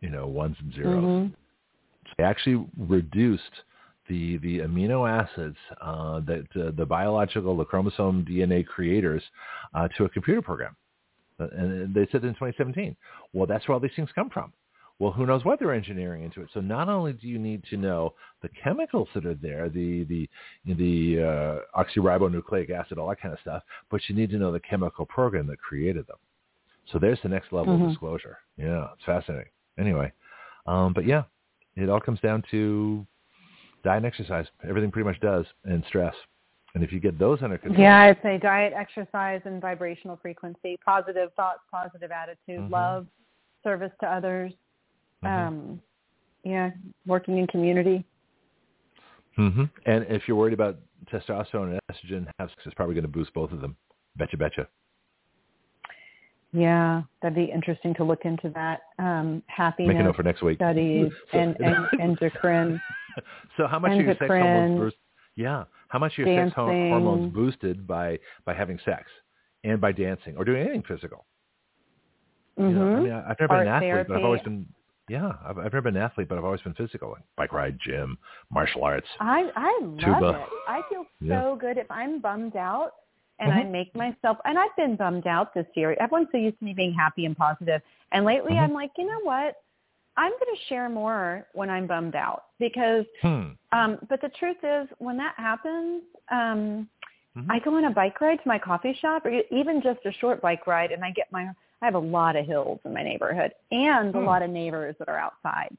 you 0.00 0.10
know, 0.10 0.26
ones 0.26 0.56
and 0.60 0.72
zeros. 0.72 1.04
Mhm. 1.04 1.34
They 2.16 2.24
actually 2.24 2.66
reduced 2.78 3.64
the 4.08 4.38
the 4.38 4.60
amino 4.60 5.08
acids 5.08 5.56
uh, 5.80 6.20
that 6.20 6.46
uh, 6.56 6.70
the 6.72 6.86
biological 6.86 7.56
the 7.56 7.64
chromosome 7.64 8.24
DNA 8.24 8.66
creators 8.66 9.22
uh, 9.74 9.88
to 9.96 10.04
a 10.04 10.08
computer 10.08 10.42
program, 10.42 10.74
Uh, 11.38 11.48
and 11.52 11.94
they 11.94 12.06
said 12.06 12.24
in 12.24 12.34
2017. 12.34 12.96
Well, 13.32 13.46
that's 13.46 13.66
where 13.68 13.74
all 13.74 13.80
these 13.80 13.94
things 13.94 14.10
come 14.12 14.30
from. 14.30 14.52
Well, 15.02 15.10
who 15.10 15.26
knows 15.26 15.44
what 15.44 15.58
they're 15.58 15.74
engineering 15.74 16.22
into 16.22 16.42
it? 16.42 16.50
So 16.54 16.60
not 16.60 16.88
only 16.88 17.12
do 17.12 17.26
you 17.26 17.36
need 17.36 17.64
to 17.70 17.76
know 17.76 18.14
the 18.40 18.48
chemicals 18.50 19.08
that 19.16 19.26
are 19.26 19.34
there, 19.34 19.68
the 19.68 20.04
the 20.04 20.30
the 20.64 21.20
uh, 21.74 21.82
oxyribonucleic 21.82 22.70
acid, 22.70 22.98
all 22.98 23.08
that 23.08 23.20
kind 23.20 23.34
of 23.34 23.40
stuff, 23.40 23.64
but 23.90 24.00
you 24.06 24.14
need 24.14 24.30
to 24.30 24.38
know 24.38 24.52
the 24.52 24.60
chemical 24.60 25.04
program 25.04 25.48
that 25.48 25.58
created 25.58 26.06
them. 26.06 26.18
So 26.86 27.00
there's 27.00 27.18
the 27.24 27.28
next 27.28 27.52
level 27.52 27.76
Mhm. 27.76 27.82
of 27.82 27.88
disclosure. 27.88 28.38
Yeah, 28.56 28.90
it's 28.94 29.02
fascinating. 29.02 29.50
Anyway, 29.76 30.12
um, 30.66 30.92
but 30.92 31.04
yeah, 31.04 31.24
it 31.74 31.88
all 31.88 32.00
comes 32.00 32.20
down 32.20 32.44
to 32.52 33.04
diet 33.82 33.96
and 33.96 34.06
exercise. 34.06 34.46
Everything 34.62 34.92
pretty 34.92 35.08
much 35.08 35.18
does, 35.18 35.46
and 35.64 35.84
stress. 35.86 36.14
And 36.76 36.84
if 36.84 36.92
you 36.92 37.00
get 37.00 37.18
those 37.18 37.42
under 37.42 37.58
control, 37.58 37.82
Yeah, 37.82 38.02
I'd 38.02 38.22
say 38.22 38.38
diet, 38.38 38.72
exercise, 38.72 39.42
and 39.46 39.60
vibrational 39.60 40.16
frequency, 40.18 40.76
positive 40.76 41.34
thoughts, 41.34 41.64
positive 41.72 42.12
attitude, 42.12 42.60
Mhm. 42.60 42.70
love, 42.70 43.08
service 43.64 43.92
to 43.98 44.08
others. 44.08 44.54
Mhm. 45.24 45.46
Um, 45.48 45.82
yeah, 46.44 46.70
working 47.06 47.38
in 47.38 47.46
community. 47.46 48.04
hmm 49.36 49.64
and 49.86 50.04
if 50.10 50.28
you're 50.28 50.36
worried 50.36 50.52
about 50.52 50.76
testosterone 51.10 51.70
and 51.70 51.80
estrogen, 51.90 52.26
have 52.38 52.50
sex 52.50 52.66
is 52.66 52.74
probably 52.74 52.94
going 52.94 53.02
to 53.04 53.08
boost 53.08 53.32
both 53.32 53.50
of 53.50 53.60
them. 53.62 53.74
Betcha, 54.16 54.36
betcha. 54.36 54.68
Yeah, 56.52 57.02
that'd 57.22 57.34
be 57.34 57.44
interesting 57.44 57.94
to 57.94 58.04
look 58.04 58.26
into 58.26 58.50
that. 58.50 58.82
Um, 58.98 59.42
happiness 59.46 59.88
Make 59.94 60.00
a 60.00 60.02
note 60.02 60.16
for 60.16 60.22
next 60.22 60.42
week. 60.42 60.58
studies 60.58 61.10
and, 61.32 61.56
and 61.60 61.88
endocrine. 62.00 62.82
so 63.56 63.66
how 63.66 63.78
much 63.78 63.92
are 63.92 64.02
your 64.02 64.14
sex 64.16 64.26
hormones 64.28 64.78
boost? 64.78 64.96
Yeah, 65.34 65.64
how 65.88 65.98
much 65.98 66.18
are 66.18 66.26
your 66.26 66.44
sex 66.44 66.52
hormones 66.54 67.32
boosted 67.32 67.86
by 67.86 68.18
by 68.44 68.52
having 68.52 68.78
sex 68.84 69.04
and 69.64 69.80
by 69.80 69.92
dancing 69.92 70.36
or 70.36 70.44
doing 70.44 70.60
anything 70.60 70.82
physical? 70.82 71.24
You 72.58 72.68
know, 72.68 72.82
I 72.82 72.84
Mhm. 72.84 73.02
mean, 73.04 73.12
I've 73.12 73.40
never 73.40 73.48
been 73.48 73.60
an 73.62 73.68
Art 73.68 73.82
athlete, 73.82 74.06
but 74.08 74.16
I've 74.18 74.24
always 74.24 74.42
been. 74.42 74.66
Yeah, 75.12 75.32
I've, 75.46 75.58
I've 75.58 75.64
never 75.74 75.82
been 75.82 75.96
an 75.98 76.02
athlete, 76.02 76.28
but 76.30 76.38
I've 76.38 76.44
always 76.44 76.62
been 76.62 76.72
physical. 76.72 77.10
Like 77.10 77.22
bike 77.36 77.52
ride, 77.52 77.78
gym, 77.84 78.16
martial 78.50 78.82
arts. 78.82 79.06
I 79.20 79.50
I 79.54 79.78
love 79.82 79.98
Tuba. 80.00 80.40
it. 80.40 80.48
I 80.66 80.80
feel 80.88 81.04
Yeah. 81.20 81.42
so 81.42 81.56
good 81.60 81.76
if 81.76 81.90
I'm 81.90 82.18
bummed 82.18 82.56
out 82.56 82.92
and 83.38 83.52
I 83.52 83.62
Mhm. 83.62 83.70
make 83.72 83.94
myself 83.94 84.38
and 84.46 84.58
I've 84.58 84.74
been 84.74 84.96
bummed 84.96 85.26
out 85.26 85.52
this 85.52 85.66
year. 85.74 85.94
Everyone's 86.00 86.28
so 86.32 86.38
used 86.38 86.58
to 86.60 86.64
me 86.64 86.72
being 86.72 86.94
happy 86.94 87.26
and 87.26 87.36
positive. 87.36 87.82
And 88.12 88.24
lately 88.24 88.54
Mhm. 88.54 88.62
I'm 88.62 88.72
like, 88.72 88.92
you 88.96 89.06
know 89.06 89.20
what? 89.22 89.56
I'm 90.16 90.32
going 90.32 90.56
to 90.56 90.62
share 90.68 90.88
more 90.88 91.46
when 91.52 91.68
I'm 91.68 91.86
bummed 91.86 92.14
out 92.14 92.44
because 92.58 93.04
Hmm. 93.20 93.48
um 93.72 93.98
but 94.08 94.22
the 94.22 94.30
truth 94.40 94.60
is 94.62 94.88
when 94.98 95.18
that 95.18 95.34
happens, 95.36 96.04
um 96.30 96.88
Mhm. 97.36 97.50
I 97.50 97.58
go 97.58 97.74
on 97.76 97.84
a 97.84 97.90
bike 97.90 98.18
ride 98.22 98.40
to 98.42 98.48
my 98.48 98.58
coffee 98.58 98.94
shop 98.94 99.26
or 99.26 99.30
even 99.60 99.82
just 99.82 100.06
a 100.06 100.12
short 100.12 100.40
bike 100.40 100.66
ride 100.66 100.90
and 100.90 101.04
I 101.04 101.10
get 101.10 101.30
my 101.30 101.44
I 101.82 101.84
have 101.86 101.94
a 101.94 101.98
lot 101.98 102.36
of 102.36 102.46
hills 102.46 102.80
in 102.84 102.94
my 102.94 103.02
neighborhood 103.02 103.52
and 103.72 104.14
a 104.14 104.18
Hmm. 104.18 104.24
lot 104.24 104.42
of 104.42 104.50
neighbors 104.50 104.94
that 104.98 105.08
are 105.08 105.18
outside. 105.18 105.76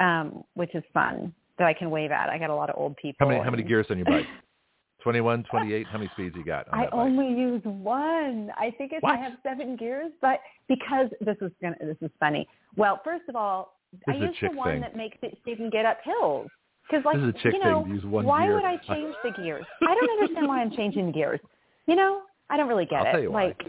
Um, 0.00 0.42
which 0.54 0.74
is 0.74 0.82
fun 0.92 1.32
that 1.56 1.68
I 1.68 1.72
can 1.72 1.88
wave 1.88 2.10
at. 2.10 2.28
I 2.28 2.36
got 2.36 2.50
a 2.50 2.54
lot 2.54 2.68
of 2.68 2.74
old 2.76 2.96
people. 2.96 3.24
How 3.24 3.30
many 3.32 3.44
how 3.44 3.50
many 3.52 3.62
gears 3.62 3.86
on 3.90 3.96
your 3.96 4.06
bike? 4.06 4.26
21, 5.02 5.44
28? 5.44 5.86
How 5.86 5.98
many 5.98 6.10
speeds 6.14 6.34
you 6.34 6.42
got 6.44 6.66
on 6.72 6.80
I 6.80 6.88
only 6.90 7.28
use 7.28 7.60
one. 7.64 8.50
I 8.58 8.70
think 8.76 8.92
it's 8.92 9.04
I 9.04 9.16
have 9.16 9.34
seven 9.42 9.76
gears, 9.76 10.10
but 10.20 10.40
because 10.66 11.10
this 11.20 11.36
is 11.42 11.52
gonna 11.62 11.76
this 11.80 11.96
is 12.00 12.10
funny. 12.18 12.48
Well, 12.76 13.00
first 13.04 13.24
of 13.28 13.36
all, 13.36 13.76
This 13.92 14.16
I 14.16 14.18
use 14.18 14.36
the 14.40 14.48
one 14.56 14.70
thing. 14.72 14.80
that 14.80 14.96
makes 14.96 15.18
it 15.22 15.38
so 15.44 15.50
you 15.50 15.56
can 15.56 15.70
get 15.70 15.84
up 15.84 15.98
hills. 16.02 16.50
Because 16.90 17.04
like 17.04 17.16
This 17.16 17.22
is 17.28 17.28
a 17.28 17.38
chick 17.38 17.52
you 17.52 17.60
know, 17.60 17.84
thing 17.84 17.94
use 17.94 18.04
one 18.04 18.24
why 18.26 18.46
gear. 18.46 18.54
would 18.56 18.64
I 18.64 18.76
change 18.78 19.14
the 19.22 19.30
gears? 19.30 19.64
I 19.86 19.94
don't 19.94 20.10
understand 20.20 20.48
why 20.48 20.60
I'm 20.60 20.70
changing 20.72 21.06
the 21.06 21.12
gears. 21.12 21.40
You 21.86 21.94
know, 21.96 22.22
I 22.50 22.56
don't 22.56 22.68
really 22.68 22.86
get 22.86 23.00
I'll 23.00 23.06
it. 23.06 23.12
tell 23.12 23.20
you 23.22 23.30
why. 23.30 23.44
like 23.44 23.62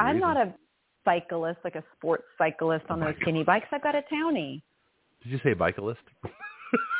I'm 0.00 0.18
not 0.20 0.36
a 0.38 0.54
cyclist, 1.04 1.58
like 1.64 1.74
a 1.74 1.84
sports 1.96 2.24
cyclist 2.38 2.84
on 2.88 3.02
Oh 3.02 3.06
those 3.06 3.14
skinny 3.20 3.44
bikes. 3.44 3.66
I've 3.72 3.82
got 3.82 3.94
a 3.94 4.02
townie. 4.12 4.62
Did 5.22 5.32
you 5.32 5.40
say 5.42 5.54
bicyclist? 5.54 6.00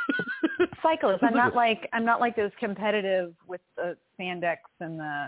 Cyclist. 0.83 1.23
I'm 1.23 1.34
not 1.34 1.55
like 1.55 1.89
I'm 1.92 2.05
not 2.05 2.20
like 2.20 2.36
those 2.36 2.50
competitive 2.60 3.34
with 3.47 3.60
the 3.76 3.97
spandex 4.18 4.57
and 4.81 4.99
the 4.99 5.26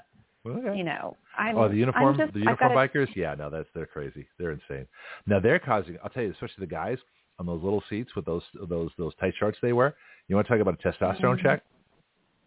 Okay. 0.48 0.78
you 0.78 0.84
know. 0.84 1.16
I'm 1.36 1.58
oh, 1.58 1.68
the 1.68 1.74
uniform, 1.74 2.14
I'm 2.14 2.18
just, 2.18 2.32
the 2.32 2.40
uniform 2.40 2.72
bikers. 2.72 3.08
Yeah, 3.16 3.34
no, 3.34 3.50
that's 3.50 3.68
they're 3.74 3.86
crazy. 3.86 4.28
They're 4.38 4.52
insane. 4.52 4.86
Now 5.26 5.40
they're 5.40 5.58
causing. 5.58 5.98
I'll 6.05 6.10
tell 6.10 6.22
you, 6.22 6.30
especially 6.30 6.60
the 6.60 6.66
guys 6.66 6.98
on 7.38 7.46
those 7.46 7.62
little 7.62 7.82
seats 7.90 8.14
with 8.14 8.24
those 8.26 8.42
those 8.68 8.90
those 8.96 9.12
tight 9.16 9.34
shorts 9.38 9.58
they 9.60 9.72
wear. 9.72 9.96
You 10.28 10.36
want 10.36 10.46
to 10.46 10.52
talk 10.52 10.60
about 10.60 10.78
a 10.82 10.88
testosterone 10.88 11.38
Mhm. 11.38 11.42
check? 11.42 11.62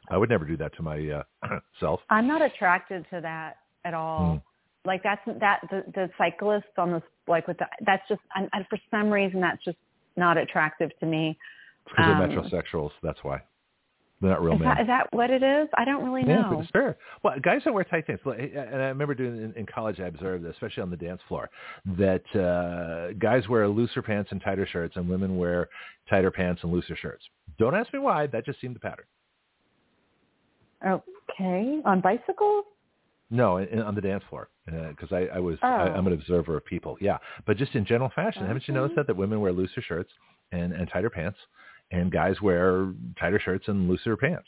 I 0.09 0.17
would 0.17 0.29
never 0.29 0.45
do 0.45 0.55
that 0.57 0.73
to 0.77 0.81
my 0.81 1.09
uh, 1.09 1.23
self. 1.79 1.99
I'm 2.09 2.27
not 2.27 2.41
attracted 2.41 3.05
to 3.11 3.19
that 3.21 3.57
at 3.85 3.93
all. 3.93 4.41
Like 4.85 5.03
that's 5.03 5.21
that 5.39 5.59
the 5.69 5.83
the 5.93 6.09
cyclists 6.17 6.63
on 6.77 6.91
this 6.93 7.03
like 7.27 7.47
with 7.47 7.57
the 7.57 7.65
that's 7.85 8.07
just 8.07 8.21
and, 8.35 8.49
and 8.53 8.65
for 8.69 8.79
some 8.89 9.09
reason 9.09 9.41
that's 9.41 9.63
just 9.63 9.77
not 10.17 10.37
attractive 10.37 10.91
to 10.99 11.05
me. 11.05 11.37
Because 11.85 12.05
Um, 12.05 12.19
they're 12.19 12.29
metrosexuals. 12.29 12.91
That's 13.03 13.19
why. 13.23 13.41
They're 14.21 14.31
not 14.31 14.41
real 14.43 14.53
Is 14.55 14.59
men. 14.59 14.67
that 14.69 14.81
is 14.81 14.87
that 14.87 15.07
what 15.13 15.29
it 15.29 15.41
is? 15.43 15.67
I 15.77 15.85
don't 15.85 16.03
really 16.03 16.27
Yeah, 16.29 16.41
know. 16.41 16.63
fair. 16.73 16.97
Well, 17.23 17.35
guys 17.41 17.63
don't 17.63 17.73
wear 17.73 17.85
tight 17.85 18.05
things. 18.05 18.19
Like, 18.25 18.39
And 18.53 18.81
I 18.81 18.87
remember 18.87 19.13
doing 19.15 19.37
in, 19.41 19.53
in 19.53 19.65
college, 19.65 19.99
I 20.01 20.07
observed, 20.07 20.43
this, 20.43 20.51
especially 20.55 20.83
on 20.83 20.89
the 20.89 20.97
dance 20.97 21.21
floor, 21.29 21.49
that 21.97 22.25
uh, 22.35 23.13
guys 23.17 23.47
wear 23.47 23.65
looser 23.69 24.01
pants 24.01 24.31
and 24.33 24.41
tighter 24.41 24.65
shirts, 24.67 24.97
and 24.97 25.07
women 25.07 25.37
wear 25.37 25.69
tighter 26.09 26.31
pants 26.31 26.63
and 26.63 26.71
looser 26.73 26.97
shirts. 26.97 27.23
Don't 27.57 27.75
ask 27.75 27.93
me 27.93 27.99
why. 27.99 28.27
That 28.27 28.45
just 28.45 28.59
seemed 28.59 28.75
the 28.75 28.81
pattern. 28.81 29.05
Okay, 30.85 31.81
on 31.85 32.01
bicycles? 32.01 32.65
No, 33.31 33.57
in, 33.57 33.79
on 33.81 33.93
the 33.93 34.01
dance 34.01 34.23
floor, 34.29 34.49
because 34.65 35.11
I, 35.11 35.27
I 35.35 35.39
was 35.39 35.57
I, 35.61 35.67
Oh. 35.89 35.93
I'm 35.93 36.07
an 36.07 36.13
observer 36.13 36.57
of 36.57 36.65
people. 36.65 36.97
Yeah, 36.99 37.17
but 37.45 37.57
just 37.57 37.75
in 37.75 37.85
general 37.85 38.09
fashion, 38.15 38.45
haven't 38.45 38.67
you 38.67 38.73
noticed 38.73 38.95
that 38.95 39.05
that 39.07 39.15
women 39.15 39.39
wear 39.39 39.51
looser 39.51 39.81
shirts 39.81 40.11
and 40.51 40.73
and 40.73 40.89
tighter 40.89 41.09
pants, 41.11 41.37
and 41.91 42.11
guys 42.11 42.41
wear 42.41 42.91
tighter 43.19 43.39
shirts 43.39 43.67
and 43.67 43.87
looser 43.87 44.17
pants? 44.17 44.47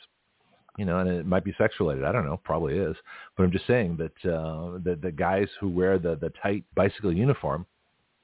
You 0.77 0.85
know, 0.85 0.97
and 0.99 1.09
it 1.09 1.25
might 1.27 1.43
be 1.43 1.53
sex 1.57 1.75
related. 1.79 2.05
I 2.05 2.11
don't 2.11 2.25
know, 2.25 2.37
probably 2.43 2.77
is. 2.77 2.95
But 3.37 3.43
I'm 3.43 3.51
just 3.51 3.67
saying 3.67 3.97
that 3.97 4.31
uh, 4.31 4.79
the 4.83 4.97
the 4.99 5.11
guys 5.11 5.47
who 5.59 5.69
wear 5.69 5.99
the 5.99 6.15
the 6.15 6.31
tight 6.41 6.63
bicycle 6.73 7.13
uniform 7.13 7.67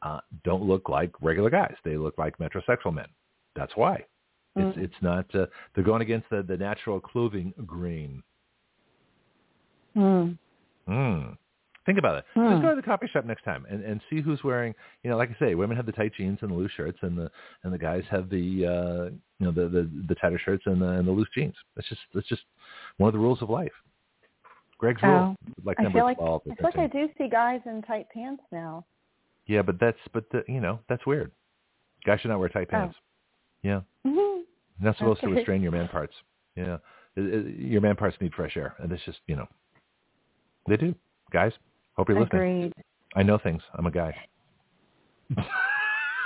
uh, 0.02 0.22
don't 0.44 0.64
look 0.64 0.90
like 0.90 1.12
regular 1.22 1.50
guys. 1.52 1.76
They 1.84 1.98
look 1.98 2.18
like 2.18 2.38
metrosexual 2.40 2.94
men. 2.94 3.08
That's 3.56 3.76
why. 3.76 4.06
It's 4.56 4.76
Mm. 4.76 4.84
it's 4.86 5.02
not. 5.02 5.26
Uh, 5.36 5.46
they're 5.76 5.84
going 5.84 6.02
against 6.02 6.30
the 6.32 6.42
the 6.42 6.58
natural 6.58 7.00
clothing 7.00 7.54
grain. 7.68 8.24
Hmm. 9.94 10.32
Hmm. 10.88 11.34
Think 11.86 12.00
about 12.00 12.18
it. 12.18 12.26
Hmm. 12.34 12.50
Just 12.50 12.62
go 12.64 12.70
to 12.72 12.76
the 12.76 12.82
coffee 12.82 13.08
shop 13.08 13.24
next 13.26 13.44
time 13.44 13.66
and, 13.70 13.82
and 13.84 14.02
see 14.10 14.20
who's 14.22 14.44
wearing. 14.44 14.74
You 15.04 15.10
know, 15.10 15.16
like 15.18 15.30
I 15.30 15.40
say, 15.40 15.56
women 15.56 15.78
have 15.78 15.86
the 15.86 15.94
tight 15.94 16.12
jeans 16.18 16.40
and 16.42 16.52
the 16.52 16.56
loose 16.56 16.72
shirts, 16.76 16.98
and 17.02 17.18
the 17.18 17.32
and 17.64 17.72
the 17.74 17.78
guys 17.78 18.04
have 18.12 18.30
the 18.30 18.66
uh, 18.66 19.10
you 19.40 19.46
know 19.46 19.52
the, 19.52 19.70
the 19.70 19.90
the 20.10 20.16
tighter 20.16 20.40
shirts 20.44 20.64
and 20.66 20.82
the 20.82 20.88
and 20.90 21.08
the 21.08 21.12
loose 21.12 21.30
jeans. 21.34 21.56
That's 21.76 21.88
just 21.88 22.02
that's 22.14 22.28
just 22.28 22.42
one 22.98 23.08
of 23.08 23.14
the 23.14 23.20
rules 23.20 23.42
of 23.42 23.50
life. 23.50 23.72
Greg's 24.78 25.02
rule, 25.02 25.36
like 25.64 25.78
Oh, 25.80 25.82
I 25.82 25.84
number 25.84 26.00
feel 26.00 26.06
like 26.06 26.18
twelve. 26.18 26.42
I 26.52 26.56
feel 26.56 26.64
like 26.66 26.78
I 26.78 26.88
do 26.88 27.08
see 27.18 27.30
guys 27.30 27.62
in 27.66 27.82
tight 27.84 28.08
pants 28.14 28.44
now. 28.52 28.86
Yeah, 29.46 29.62
but 29.62 29.80
that's 29.80 29.98
but 30.14 30.26
the, 30.32 30.44
you 30.48 30.60
know 30.60 30.80
that's 30.90 31.06
weird. 31.06 31.32
Guys 32.06 32.20
should 32.20 32.30
not 32.32 32.40
wear 32.40 32.50
tight 32.50 32.68
Oh. 32.68 32.72
pants. 32.72 32.96
Yeah, 33.64 33.82
Mhm. 34.06 34.14
You're 34.14 34.46
not 34.82 34.98
supposed 34.98 35.22
to 35.22 35.28
restrain 35.30 35.62
your 35.62 35.72
man 35.72 35.88
parts. 35.88 36.14
Yeah, 36.56 36.78
It- 37.16 37.34
it- 37.34 37.56
your 37.60 37.82
man 37.82 37.96
parts 37.96 38.18
need 38.22 38.34
fresh 38.36 38.56
air, 38.58 38.76
and 38.80 38.92
it's 38.92 39.04
just 39.06 39.20
you 39.28 39.36
know 39.38 39.48
they 40.68 40.78
do. 40.78 40.94
Guys, 41.32 41.52
hope 41.96 42.10
you're 42.10 42.20
listening. 42.20 42.42
Agreed. 42.42 42.74
I 43.16 43.24
know 43.24 43.38
things. 43.38 43.62
I'm 43.76 43.86
a 43.86 43.92
guy. 43.92 44.16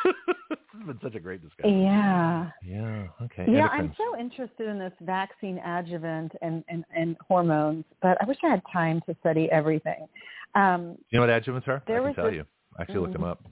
This 0.04 0.80
has 0.80 0.88
been 0.88 1.00
such 1.04 1.16
a 1.16 1.20
great 1.20 1.42
discussion. 1.44 1.82
Yeah. 1.84 2.50
Yeah. 2.66 3.08
Okay. 3.22 3.46
Yeah, 3.48 3.68
endocrines. 3.70 3.80
I'm 3.80 3.94
so 3.98 4.18
interested 4.20 4.68
in 4.68 4.80
this 4.80 4.94
vaccine 5.02 5.60
adjuvant 5.60 6.32
and, 6.42 6.64
and, 6.70 6.84
and 6.96 7.18
hormones, 7.28 7.84
but 8.02 8.18
I 8.22 8.26
wish 8.26 8.38
I 8.44 8.48
had 8.48 8.62
time 8.72 9.02
to 9.08 9.16
study 9.20 9.48
everything. 9.52 10.08
Um, 10.56 10.98
You 11.10 11.20
know 11.20 11.28
what 11.28 11.30
adjuvants 11.44 11.68
are? 11.68 11.84
There 11.88 12.02
I 12.02 12.06
can 12.06 12.16
tell 12.16 12.26
this- 12.26 12.36
you. 12.36 12.46
I 12.80 12.82
actually 12.84 13.00
looked 13.00 13.14
them 13.14 13.24
up. 13.26 13.44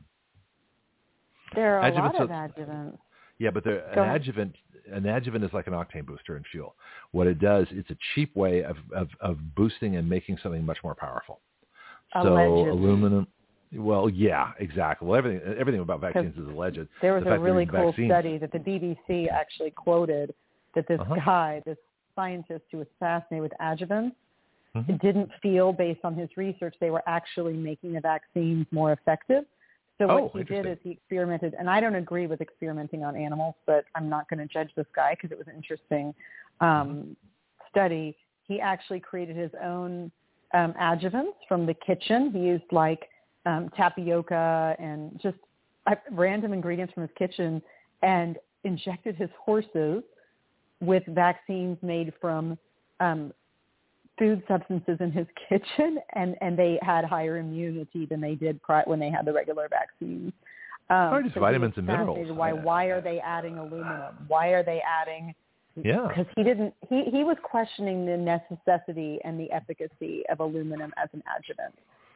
there 1.56 1.77
are 1.80 1.88
a 1.88 1.93
lot 1.93 2.16
of 2.19 2.32
are- 2.32 2.48
adjuvants. 2.50 2.98
Yeah, 3.38 3.51
but 3.51 3.64
they're- 3.64 3.85
an 3.92 4.00
ahead. 4.00 4.16
adjuvant 4.22 4.56
an 4.92 5.06
adjuvant 5.06 5.43
is 5.43 5.51
like 5.53 5.68
an 5.68 5.74
octane 5.74 6.06
booster 6.06 6.38
in 6.38 6.43
fuel. 6.51 6.76
What 7.11 7.27
it 7.27 7.40
does, 7.40 7.68
it's 7.72 7.90
a 7.90 7.98
cheap 8.16 8.35
way 8.35 8.64
of, 8.64 8.77
of, 8.95 9.09
of 9.22 9.38
boosting 9.56 9.95
and 9.98 10.08
making 10.08 10.38
something 10.42 10.66
much 10.66 10.77
more 10.84 10.95
powerful. 10.95 11.40
So 12.24 12.34
Allegedly. 12.34 12.69
aluminum. 12.69 13.27
Well, 13.74 14.09
yeah, 14.09 14.51
exactly. 14.59 15.08
Well, 15.08 15.18
everything 15.18 15.42
everything 15.59 15.82
about 15.82 16.01
vaccines 16.01 16.35
is 16.38 16.48
alleged. 16.48 16.80
There 17.03 17.14
was 17.14 17.24
The 17.24 17.34
a 17.34 17.40
really 17.40 17.68
cool 17.68 17.88
vaccines- 17.92 18.09
study 18.11 18.38
that 18.40 18.51
the 18.51 18.58
BBC 18.59 19.30
actually 19.30 19.72
quoted 19.72 20.34
that 20.74 20.88
this 20.88 21.00
Uh-huh. 21.00 21.16
guy, 21.24 21.61
this 21.66 21.77
scientist 22.16 22.66
who 22.72 22.80
was 22.80 22.88
fascinated 23.00 23.43
with 23.43 23.53
adjuvants, 23.61 24.16
Mhm. 24.76 25.00
didn't 25.00 25.32
feel 25.35 25.72
based 25.72 26.03
on 26.03 26.16
his 26.16 26.35
research 26.35 26.76
they 26.80 26.90
were 26.92 27.03
actually 27.08 27.53
making 27.53 27.93
the 27.93 28.01
vaccines 28.01 28.66
more 28.72 28.92
effective. 28.92 29.45
So 30.00 30.10
Oh, 30.10 30.18
what 30.24 30.32
he 30.34 30.44
did 30.44 30.66
is 30.66 30.78
he 30.82 30.92
experimented, 30.92 31.56
and 31.60 31.69
I 31.69 31.82
don't 31.82 31.95
agree 31.95 32.26
with 32.26 32.40
experimenting 32.40 33.03
on 33.03 33.18
animals, 33.18 33.56
but 33.66 33.84
I'm 33.95 34.08
not 34.08 34.30
going 34.30 34.40
to 34.40 34.52
judge 34.52 34.69
this 34.76 34.86
guy 34.95 35.11
because 35.14 35.32
it 35.32 35.38
was 35.38 35.48
an 35.48 35.56
interesting 35.56 36.16
um, 36.61 37.18
study. 37.69 38.16
He 38.48 38.61
actually 38.61 39.02
created 39.02 39.36
his 39.36 39.52
own 39.61 40.10
um, 40.53 40.74
adjuvants 40.80 41.36
from 41.50 41.66
the 41.66 41.74
kitchen. 41.74 42.32
He 42.32 42.40
used 42.40 42.64
like 42.72 43.10
um, 43.45 43.69
tapioca 43.76 44.76
and 44.80 45.19
just 45.22 45.38
uh, 45.86 45.95
random 46.11 46.53
ingredients 46.53 46.94
from 46.94 47.03
his 47.03 47.11
kitchen 47.18 47.61
and 48.02 48.38
injected 48.64 49.16
his 49.16 49.30
horses 49.38 50.02
with 50.80 51.03
vaccines 51.08 51.78
made 51.82 52.14
from 52.22 52.58
um, 53.02 53.34
food 54.19 54.43
substances 54.48 54.98
in 54.99 55.11
his 55.11 55.25
kitchen, 55.49 55.98
and 56.14 56.35
and 56.41 56.59
they 56.59 56.77
had 56.81 57.06
higher 57.06 57.38
immunity 57.38 58.06
than 58.06 58.22
they 58.22 58.35
did 58.35 58.61
pri- 58.61 58.83
when 58.85 58.99
they 58.99 59.09
had 59.09 59.25
the 59.25 59.33
regular 59.33 59.67
vaccines. 59.69 60.33
Um, 60.89 61.23
just 61.23 61.35
so 61.35 61.41
vitamins 61.41 61.73
and 61.77 61.88
minerals. 61.88 62.30
Why 62.31 62.51
why 62.51 62.85
are 62.85 63.01
they 63.01 63.19
adding 63.19 63.57
aluminum? 63.57 64.15
Why 64.27 64.49
are 64.49 64.64
they 64.64 64.81
adding? 64.81 65.33
Yeah. 65.75 66.07
Because 66.07 66.25
he 66.35 66.43
didn't. 66.43 66.73
He 66.89 67.06
he 67.11 67.23
was 67.23 67.38
questioning 67.43 68.06
the 68.06 68.17
necessity 68.17 69.19
and 69.23 69.39
the 69.39 69.51
efficacy 69.51 70.23
of 70.30 70.39
aluminum 70.39 70.91
as 71.01 71.09
an 71.14 71.23
adjuvant. 71.38 71.75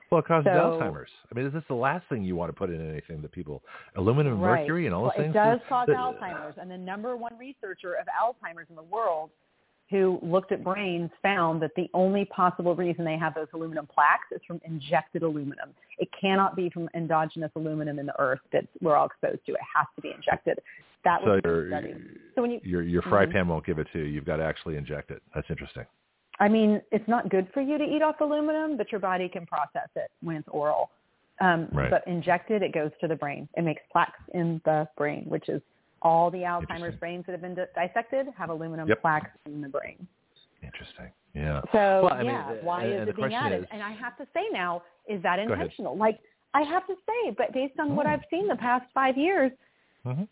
Well, 0.09 0.19
it 0.19 0.27
causes 0.27 0.45
So- 0.45 0.79
Alzheimer's. 0.79 1.09
I 1.31 1.35
mean, 1.35 1.47
is 1.47 1.53
this 1.53 1.63
the 1.67 1.73
last 1.73 2.07
thing 2.07 2.23
you 2.23 2.35
want 2.35 2.49
to 2.49 2.53
put 2.53 2.69
in 2.69 2.87
anything 2.87 3.21
that 3.23 3.31
people 3.31 3.63
aluminum, 3.95 4.33
and 4.33 4.43
right. 4.43 4.61
mercury, 4.61 4.85
and 4.85 4.93
all 4.93 5.03
well, 5.03 5.11
those 5.15 5.23
things? 5.23 5.31
It 5.31 5.39
does 5.39 5.59
cause 5.67 5.87
the- 5.87 5.93
Alzheimer's, 5.93 6.55
and 6.59 6.69
the 6.69 6.77
number 6.77 7.17
one 7.17 7.35
researcher 7.37 7.95
of 7.95 8.05
Alzheimer's 8.07 8.69
in 8.69 8.75
the 8.75 8.83
world, 8.83 9.31
who 9.93 10.17
looked 10.23 10.51
at 10.51 10.63
brains, 10.63 11.11
found 11.21 11.61
that 11.61 11.69
the 11.75 11.87
only 11.93 12.25
possible 12.25 12.75
reason 12.75 13.05
they 13.05 13.15
have 13.15 13.35
those 13.35 13.45
aluminum 13.53 13.85
plaques 13.85 14.25
is 14.31 14.41
from 14.47 14.59
injected 14.65 15.21
aluminum. 15.21 15.69
It 15.99 16.09
cannot 16.19 16.55
be 16.55 16.71
from 16.71 16.89
endogenous 16.95 17.51
aluminum 17.55 17.99
in 17.99 18.07
the 18.07 18.19
earth 18.19 18.39
that 18.53 18.65
we're 18.81 18.95
all 18.95 19.05
exposed 19.05 19.45
to. 19.45 19.51
It 19.51 19.59
has 19.75 19.85
to 19.95 20.01
be 20.01 20.09
injected. 20.09 20.57
That 21.03 21.21
So 21.23 21.33
was 21.33 21.41
your 21.43 21.67
study. 21.67 21.93
So 22.33 22.41
when 22.41 22.49
you, 22.49 22.59
your 22.63 22.81
your 22.81 23.03
fry 23.03 23.27
Mhm. 23.27 23.33
pan 23.33 23.47
won't 23.47 23.65
give 23.65 23.77
it 23.77 23.87
to 23.93 23.99
you. 23.99 24.05
You've 24.05 24.25
got 24.25 24.37
to 24.37 24.43
actually 24.43 24.77
inject 24.77 25.11
it. 25.11 25.21
That's 25.35 25.47
interesting. 25.51 25.85
I 26.39 26.49
mean, 26.49 26.81
it's 26.91 27.07
not 27.07 27.29
good 27.29 27.47
for 27.53 27.61
you 27.61 27.77
to 27.77 27.83
eat 27.83 28.01
off 28.01 28.19
aluminum, 28.19 28.77
but 28.77 28.91
your 28.91 28.99
body 28.99 29.29
can 29.29 29.45
process 29.45 29.89
it 29.95 30.09
when 30.21 30.37
it's 30.37 30.47
oral. 30.47 30.89
Um, 31.39 31.67
Right. 31.71 31.91
But 31.91 32.07
injected, 32.07 32.63
it 32.63 32.73
goes 32.73 32.91
to 33.01 33.07
the 33.07 33.15
brain. 33.15 33.47
It 33.55 33.63
makes 33.63 33.83
plaques 33.91 34.19
in 34.33 34.59
the 34.65 34.87
brain, 34.97 35.25
which 35.25 35.49
is 35.49 35.61
all 36.03 36.29
the 36.29 36.39
Alzheimer's 36.39 36.95
brains 36.99 37.25
that 37.25 37.31
have 37.31 37.41
been 37.41 37.55
di- 37.55 37.65
dissected 37.75 38.27
have 38.37 38.49
aluminum 38.49 38.87
Yep. 38.87 39.01
plaques 39.01 39.31
in 39.45 39.61
the 39.61 39.69
brain. 39.69 40.05
Interesting. 40.61 41.11
Yeah. 41.33 41.61
So 41.71 42.03
Well, 42.03 42.13
I 42.13 42.17
mean, 42.17 42.25
yeah, 42.27 42.47
uh, 42.49 42.53
why 42.61 42.83
and- 42.83 42.93
is 42.93 42.99
and 43.01 43.09
it 43.09 43.15
being 43.15 43.33
added? 43.33 43.63
is- 43.63 43.69
and 43.71 43.81
I 43.81 43.91
have 43.91 44.15
to 44.17 44.27
say 44.33 44.47
now, 44.51 44.83
is 45.07 45.21
that 45.23 45.39
intentional? 45.39 45.95
Like 45.95 46.19
I 46.53 46.61
have 46.61 46.85
to 46.87 46.95
say, 47.07 47.31
but 47.31 47.51
based 47.51 47.79
on 47.79 47.95
what 47.95 48.05
Oh. 48.05 48.09
I've 48.11 48.23
seen 48.29 48.47
the 48.47 48.55
past 48.55 48.85
five 48.93 49.17
years, 49.17 49.51
Mhm. 50.05 50.27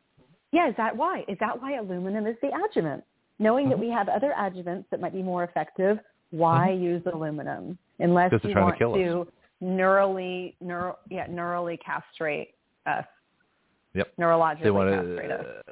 yeah, 0.51 0.67
is 0.67 0.75
that 0.75 0.95
why? 0.95 1.25
Is 1.27 1.37
that 1.39 1.59
why 1.61 1.73
aluminum 1.73 2.27
is 2.27 2.39
the 2.41 2.53
adjuvant? 2.65 3.03
Knowing 3.39 3.69
that 3.69 3.77
Mhm. 3.77 3.81
we 3.81 3.89
have 3.89 4.07
other 4.07 4.31
adjuvants 4.33 4.87
that 4.89 4.99
might 4.99 5.13
be 5.13 5.23
more 5.23 5.43
effective, 5.43 5.99
why 6.29 6.69
use 6.69 7.03
aluminum 7.07 7.77
unless 7.99 8.31
you 8.31 8.39
trying 8.39 8.77
to 8.77 8.87
want 8.89 9.01
to 9.01 9.27
neurally, 9.65 10.53
neuro, 10.61 10.97
yeah, 11.09 11.25
neurally 11.27 11.79
castrate 11.79 12.53
us, 12.85 13.05
Yep. 13.93 14.13
neurologically 14.19 14.63
They 14.63 14.71
want 14.71 14.89
to. 14.89 15.63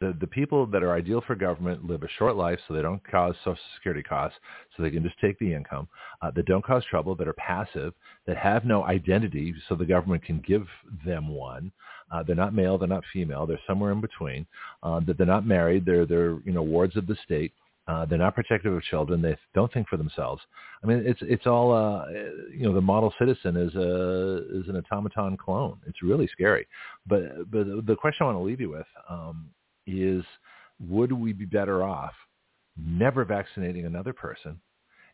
The 0.00 0.16
the 0.20 0.26
people 0.26 0.64
that 0.66 0.82
are 0.82 0.94
ideal 0.94 1.22
for 1.26 1.34
government 1.34 1.84
live 1.84 2.02
a 2.02 2.08
short 2.18 2.36
life, 2.36 2.58
so 2.66 2.74
they 2.74 2.82
don't 2.82 3.02
cause 3.10 3.34
Social 3.44 3.58
Security 3.76 4.02
costs, 4.02 4.38
so 4.76 4.82
they 4.82 4.90
can 4.90 5.02
just 5.02 5.18
take 5.20 5.38
the 5.38 5.52
income. 5.52 5.88
Uh, 6.22 6.30
that 6.30 6.46
don't 6.46 6.64
cause 6.64 6.84
trouble, 6.86 7.14
that 7.16 7.28
are 7.28 7.34
passive, 7.34 7.92
that 8.26 8.36
have 8.36 8.64
no 8.64 8.84
identity, 8.84 9.54
so 9.68 9.74
the 9.74 9.84
government 9.84 10.22
can 10.24 10.42
give 10.46 10.66
them 11.04 11.28
one. 11.28 11.70
Uh, 12.10 12.22
they're 12.22 12.36
not 12.36 12.54
male, 12.54 12.78
they're 12.78 12.88
not 12.88 13.04
female, 13.12 13.46
they're 13.46 13.60
somewhere 13.66 13.92
in 13.92 14.00
between. 14.00 14.46
Uh, 14.82 15.00
that 15.00 15.18
they're 15.18 15.26
not 15.26 15.46
married, 15.46 15.84
they're 15.84 16.06
they're 16.06 16.38
you 16.44 16.52
know 16.52 16.62
wards 16.62 16.96
of 16.96 17.06
the 17.06 17.16
state. 17.24 17.52
Uh, 17.88 18.04
they're 18.04 18.18
not 18.18 18.34
protective 18.34 18.74
of 18.74 18.82
children. 18.82 19.22
They 19.22 19.34
don't 19.54 19.72
think 19.72 19.88
for 19.88 19.96
themselves. 19.96 20.42
I 20.84 20.86
mean, 20.86 21.02
it's 21.06 21.20
it's 21.22 21.46
all 21.46 21.72
uh, 21.72 22.04
you 22.52 22.64
know. 22.64 22.74
The 22.74 22.82
model 22.82 23.12
citizen 23.18 23.56
is 23.56 23.74
a 23.74 24.60
is 24.60 24.68
an 24.68 24.76
automaton 24.76 25.38
clone. 25.38 25.78
It's 25.86 26.02
really 26.02 26.28
scary. 26.30 26.66
But 27.06 27.50
but 27.50 27.86
the 27.86 27.96
question 27.98 28.24
I 28.24 28.26
want 28.26 28.36
to 28.36 28.42
leave 28.42 28.60
you 28.60 28.70
with 28.70 28.86
um, 29.08 29.48
is: 29.86 30.22
Would 30.80 31.12
we 31.12 31.32
be 31.32 31.46
better 31.46 31.82
off 31.82 32.12
never 32.76 33.24
vaccinating 33.24 33.86
another 33.86 34.12
person 34.12 34.60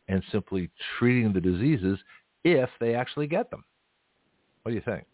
and 0.09 0.23
simply 0.33 0.69
treating 0.99 1.33
the 1.33 1.41
diseases 1.41 1.99
if 2.43 2.69
they 2.81 2.97
actually 2.97 3.29
get 3.29 3.51
them? 3.51 3.65
What 4.63 4.73
do 4.73 4.75
you 4.75 4.83
think? 4.85 5.05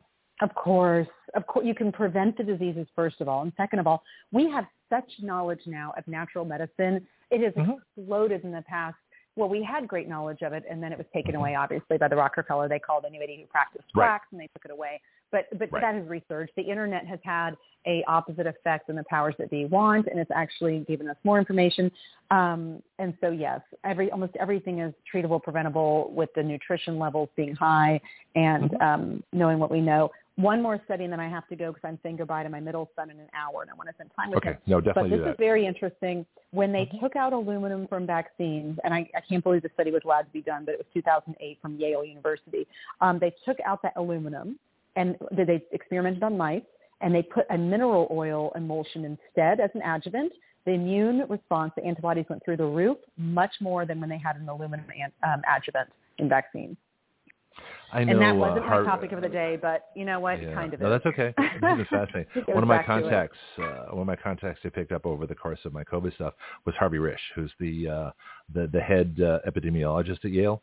Of 0.41 0.55
course, 0.55 1.09
of 1.35 1.47
course, 1.47 1.67
you 1.67 1.75
can 1.75 1.93
prevent 1.93 2.37
the 2.37 2.45
diseases 2.45 2.87
first 2.97 3.21
of 3.21 3.29
all, 3.29 3.43
and 3.43 3.53
second 3.57 3.79
of 3.79 3.87
all, 3.87 4.03
we 4.33 4.51
have 4.51 4.67
such 4.89 5.11
knowledge 5.21 5.61
now 5.67 5.93
of 5.97 6.07
natural 6.09 6.45
medicine. 6.45 7.07
It 7.31 7.43
has 7.43 7.55
Mhm. 7.55 7.77
exploded 7.79 8.45
in 8.45 8.53
the 8.53 8.63
past. 8.63 8.97
Well, 9.37 9.49
we 9.49 9.63
had 9.63 9.87
great 9.87 10.09
knowledge 10.09 10.43
of 10.43 10.53
it, 10.53 10.65
and 10.69 10.83
then 10.83 10.93
it 10.93 10.99
was 10.99 11.07
taken 11.15 11.37
away, 11.37 11.55
obviously, 11.55 11.97
by 11.99 12.09
the 12.09 12.17
Rockefeller. 12.17 12.69
They 12.69 12.81
called 12.81 13.05
anybody 13.05 13.41
who 13.41 13.47
practiced 13.47 13.85
Right. 13.95 14.07
quacks, 14.09 14.27
and 14.33 14.41
they 14.41 14.49
took 14.49 14.65
it 14.65 14.71
away. 14.73 15.01
But 15.31 15.47
but 15.57 15.71
Right. 15.71 15.81
that 15.83 15.95
is 15.95 16.09
research. 16.09 16.51
The 16.57 16.63
internet 16.63 17.07
has 17.07 17.21
had 17.23 17.57
a 17.87 18.03
opposite 18.05 18.49
effect 18.49 18.89
than 18.89 18.97
the 18.97 19.05
powers 19.05 19.37
that 19.39 19.49
be 19.49 19.67
want, 19.67 20.09
and 20.09 20.19
it's 20.19 20.33
actually 20.33 20.81
given 20.81 21.09
us 21.09 21.17
more 21.23 21.39
information. 21.39 21.93
Um, 22.33 22.83
and 22.99 23.17
so, 23.21 23.31
yes, 23.31 23.61
every 23.85 24.11
almost 24.11 24.35
everything 24.37 24.81
is 24.81 24.93
treatable, 25.11 25.41
preventable 25.41 26.11
with 26.11 26.35
the 26.35 26.43
nutrition 26.43 26.99
levels 26.99 27.29
being 27.37 27.55
high 27.55 28.01
and 28.35 28.71
Mm-hmm. 28.73 28.83
um, 28.83 29.25
knowing 29.33 29.61
what 29.61 29.71
we 29.71 29.81
know. 29.81 30.11
One 30.41 30.63
more 30.63 30.81
study, 30.87 31.05
and 31.05 31.13
then 31.13 31.21
I 31.21 31.29
have 31.29 31.47
to 31.49 31.57
go 31.57 31.73
because 31.73 31.87
I'm 31.87 31.99
saying 32.03 32.17
goodbye 32.17 32.45
to 32.45 32.49
my 32.49 32.61
middle 32.61 32.91
son 32.97 33.11
in 33.11 33.19
an 33.21 33.29
hour, 33.35 33.61
and 33.61 33.71
I 33.71 33.75
want 33.75 33.89
to 33.89 33.95
spend 33.95 34.11
time 34.17 34.31
with 34.31 34.39
Okay, 34.39 34.51
him. 34.51 34.59
no, 34.67 34.81
definitely 34.81 35.11
But 35.11 35.25
this 35.25 35.31
is 35.33 35.37
very 35.39 35.67
interesting. 35.67 36.25
When 36.53 36.73
they 36.73 36.87
took 37.01 37.15
out 37.15 37.35
aluminum 37.35 37.87
from 37.87 38.07
vaccines, 38.07 38.79
and 38.83 38.95
I, 38.95 39.09
I 39.15 39.21
can't 39.29 39.45
believe 39.45 39.63
the 39.63 39.71
study 39.75 39.91
was 39.91 40.01
allowed 40.05 40.23
to 40.23 40.33
be 40.33 40.41
done, 40.41 40.65
but 40.65 40.73
it 40.73 40.79
was 40.79 40.87
2008 40.95 41.59
from 41.61 41.77
Yale 41.77 42.05
University. 42.05 42.67
Um, 43.03 43.19
they 43.19 43.35
took 43.45 43.59
out 43.67 43.83
that 43.83 43.93
aluminum, 43.97 44.59
and 44.97 45.17
they 45.31 45.45
they 45.45 45.65
experimented 45.73 46.23
on 46.23 46.39
mice, 46.39 46.63
and 47.03 47.15
they 47.15 47.23
put 47.23 47.45
a 47.51 47.59
mineral 47.59 48.09
oil 48.11 48.51
emulsion 48.57 49.05
instead 49.05 49.61
as 49.61 49.71
an 49.75 49.83
adjuvant. 49.83 50.33
The 50.65 50.73
immune 50.73 51.25
response, 51.29 51.73
the 51.77 51.85
antibodies 51.85 52.27
went 52.29 52.45
through 52.45 52.59
the 52.59 52.67
roof, 52.67 52.99
much 53.17 53.53
more 53.61 53.85
than 53.85 54.01
when 54.01 54.09
they 54.09 54.19
had 54.19 54.37
an 54.37 54.49
aluminum 54.49 54.87
an, 54.91 55.13
um, 55.23 55.43
adjuvant 55.55 55.89
in 56.19 56.29
vaccines. 56.29 56.77
I 57.93 58.05
know. 58.05 58.13
and 58.13 58.23
that 58.23 58.31
uh, 58.31 58.35
wasn't 58.35 58.65
Har- 58.67 58.85
my 58.85 58.91
topic 58.91 59.13
of 59.13 59.21
the 59.21 59.29
day, 59.29 59.59
but 59.61 59.87
you 59.97 60.05
know 60.05 60.21
what? 60.21 60.43
Yeah. 60.43 60.55
Kind 60.55 60.75
of 60.75 60.81
no, 60.81 60.93
is. 60.95 61.01
that's 61.03 61.07
okay. 61.07 61.35
Is 61.81 61.87
fascinating. 61.91 62.27
One 62.55 62.63
of 62.63 62.69
my 62.69 62.79
back 62.79 62.87
to 62.87 62.93
it. 62.99 63.03
contacts, 63.03 63.39
uh, 63.59 63.87
one 63.91 64.03
of 64.03 64.07
my 64.07 64.17
contacts 64.17 64.61
I 64.65 64.69
picked 64.69 64.93
up 64.93 65.07
over 65.07 65.27
the 65.27 65.35
course 65.35 65.59
of 65.65 65.73
my 65.73 65.85
COVID 65.85 66.15
stuff 66.15 66.35
was 66.67 66.75
Harvey 66.77 66.99
Risch, 66.99 67.17
who's 67.35 67.53
the 67.59 67.89
uh, 67.89 68.11
the 68.55 68.67
the 68.73 68.81
head 68.81 69.17
uh, 69.21 69.41
epidemiologist 69.49 70.25
at 70.25 70.31
Yale. 70.31 70.63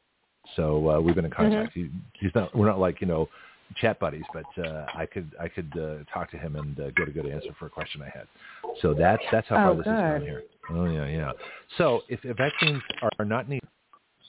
So 0.55 0.89
uh, 0.89 0.99
we've 1.01 1.15
been 1.15 1.25
in 1.25 1.31
Mm-hmm. 1.31 1.43
contact. 1.53 1.73
He, 1.73 1.89
he's 2.13 2.31
not. 2.33 2.55
We're 2.55 2.67
not 2.67 2.79
like 2.79 3.01
you 3.01 3.07
know 3.07 3.27
chat 3.81 3.99
buddies, 3.99 4.23
but 4.33 4.63
uh, 4.63 4.85
I 4.95 5.05
could 5.05 5.29
I 5.41 5.49
could 5.49 5.71
uh, 5.77 6.09
talk 6.13 6.31
to 6.31 6.37
him 6.37 6.55
and 6.55 6.79
uh, 6.79 6.89
get 6.91 7.09
a 7.09 7.11
good 7.11 7.25
answer 7.25 7.49
for 7.59 7.65
a 7.65 7.69
question 7.69 8.01
I 8.01 8.09
had. 8.17 8.27
So 8.81 8.93
that's 8.93 9.21
that's 9.31 9.47
how 9.49 9.55
far 9.57 9.69
Oh, 9.71 9.75
this 9.75 9.85
gone 9.85 10.19
good. 10.19 10.21
here. 10.27 10.43
Oh 10.69 10.85
yeah, 10.85 11.05
yeah. 11.07 11.31
So 11.77 12.01
if, 12.09 12.23
if 12.23 12.37
vaccines 12.37 12.81
are 13.19 13.25
not 13.25 13.49
needed 13.49 13.67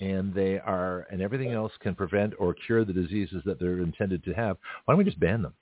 and 0.00 0.34
they 0.34 0.58
are 0.58 1.06
and 1.10 1.20
everything 1.20 1.52
else 1.52 1.72
can 1.80 1.94
prevent 1.94 2.34
or 2.38 2.54
cure 2.54 2.84
the 2.84 2.92
diseases 2.92 3.42
that 3.44 3.58
they're 3.58 3.78
intended 3.78 4.24
to 4.24 4.32
have, 4.32 4.56
why 4.84 4.92
don't 4.92 4.98
we 4.98 5.04
just 5.04 5.20
ban 5.20 5.42
them? 5.42 5.54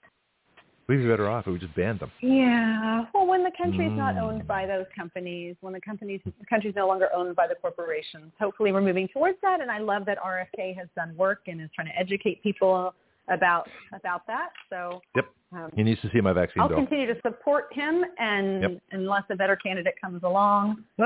We'd 0.89 0.99
be 0.99 1.09
better 1.09 1.29
off 1.29 1.49
if 1.49 1.53
we 1.53 1.59
just 1.59 1.75
banned 1.75 1.99
them. 1.99 2.13
Yeah. 2.21 3.07
Well, 3.13 3.27
when 3.27 3.43
the 3.43 3.51
country's 3.59 3.91
not 3.93 4.15
Mm. 4.15 4.23
owned 4.23 4.47
by 4.47 4.67
those 4.67 4.87
companies, 4.97 5.57
when 5.61 5.73
the 5.73 5.81
companies 5.81 6.21
the 6.25 6.47
country's 6.47 6.77
no 6.77 6.87
longer 6.87 7.09
owned 7.13 7.35
by 7.35 7.49
the 7.49 7.57
corporations, 7.57 8.33
hopefully 8.39 8.73
we're 8.73 8.81
moving 8.81 9.09
towards 9.09 9.41
that. 9.43 9.61
And 9.61 9.69
I 9.69 9.79
love 9.79 10.05
that 10.05 10.19
RFK 10.19 10.75
has 10.75 10.89
done 10.95 11.17
work 11.17 11.49
and 11.49 11.61
is 11.61 11.71
trying 11.75 11.89
to 11.89 11.99
educate 11.99 12.41
people 12.43 12.95
about 13.29 13.69
about 13.93 14.27
that. 14.27 14.51
So 14.71 15.01
Yep. 15.15 15.27
um, 15.53 15.71
He 15.75 15.83
needs 15.83 16.01
to 16.03 16.11
see 16.11 16.21
my 16.21 16.33
vaccine 16.33 16.63
I'll 16.63 16.69
bill. 16.69 16.79
continue 16.79 17.07
to 17.13 17.21
support 17.23 17.73
him, 17.73 18.05
and 18.19 18.63
Yep. 18.63 18.83
unless 18.93 19.25
a 19.31 19.37
better 19.37 19.57
candidate 19.57 19.95
comes 20.01 20.23
along, 20.23 20.85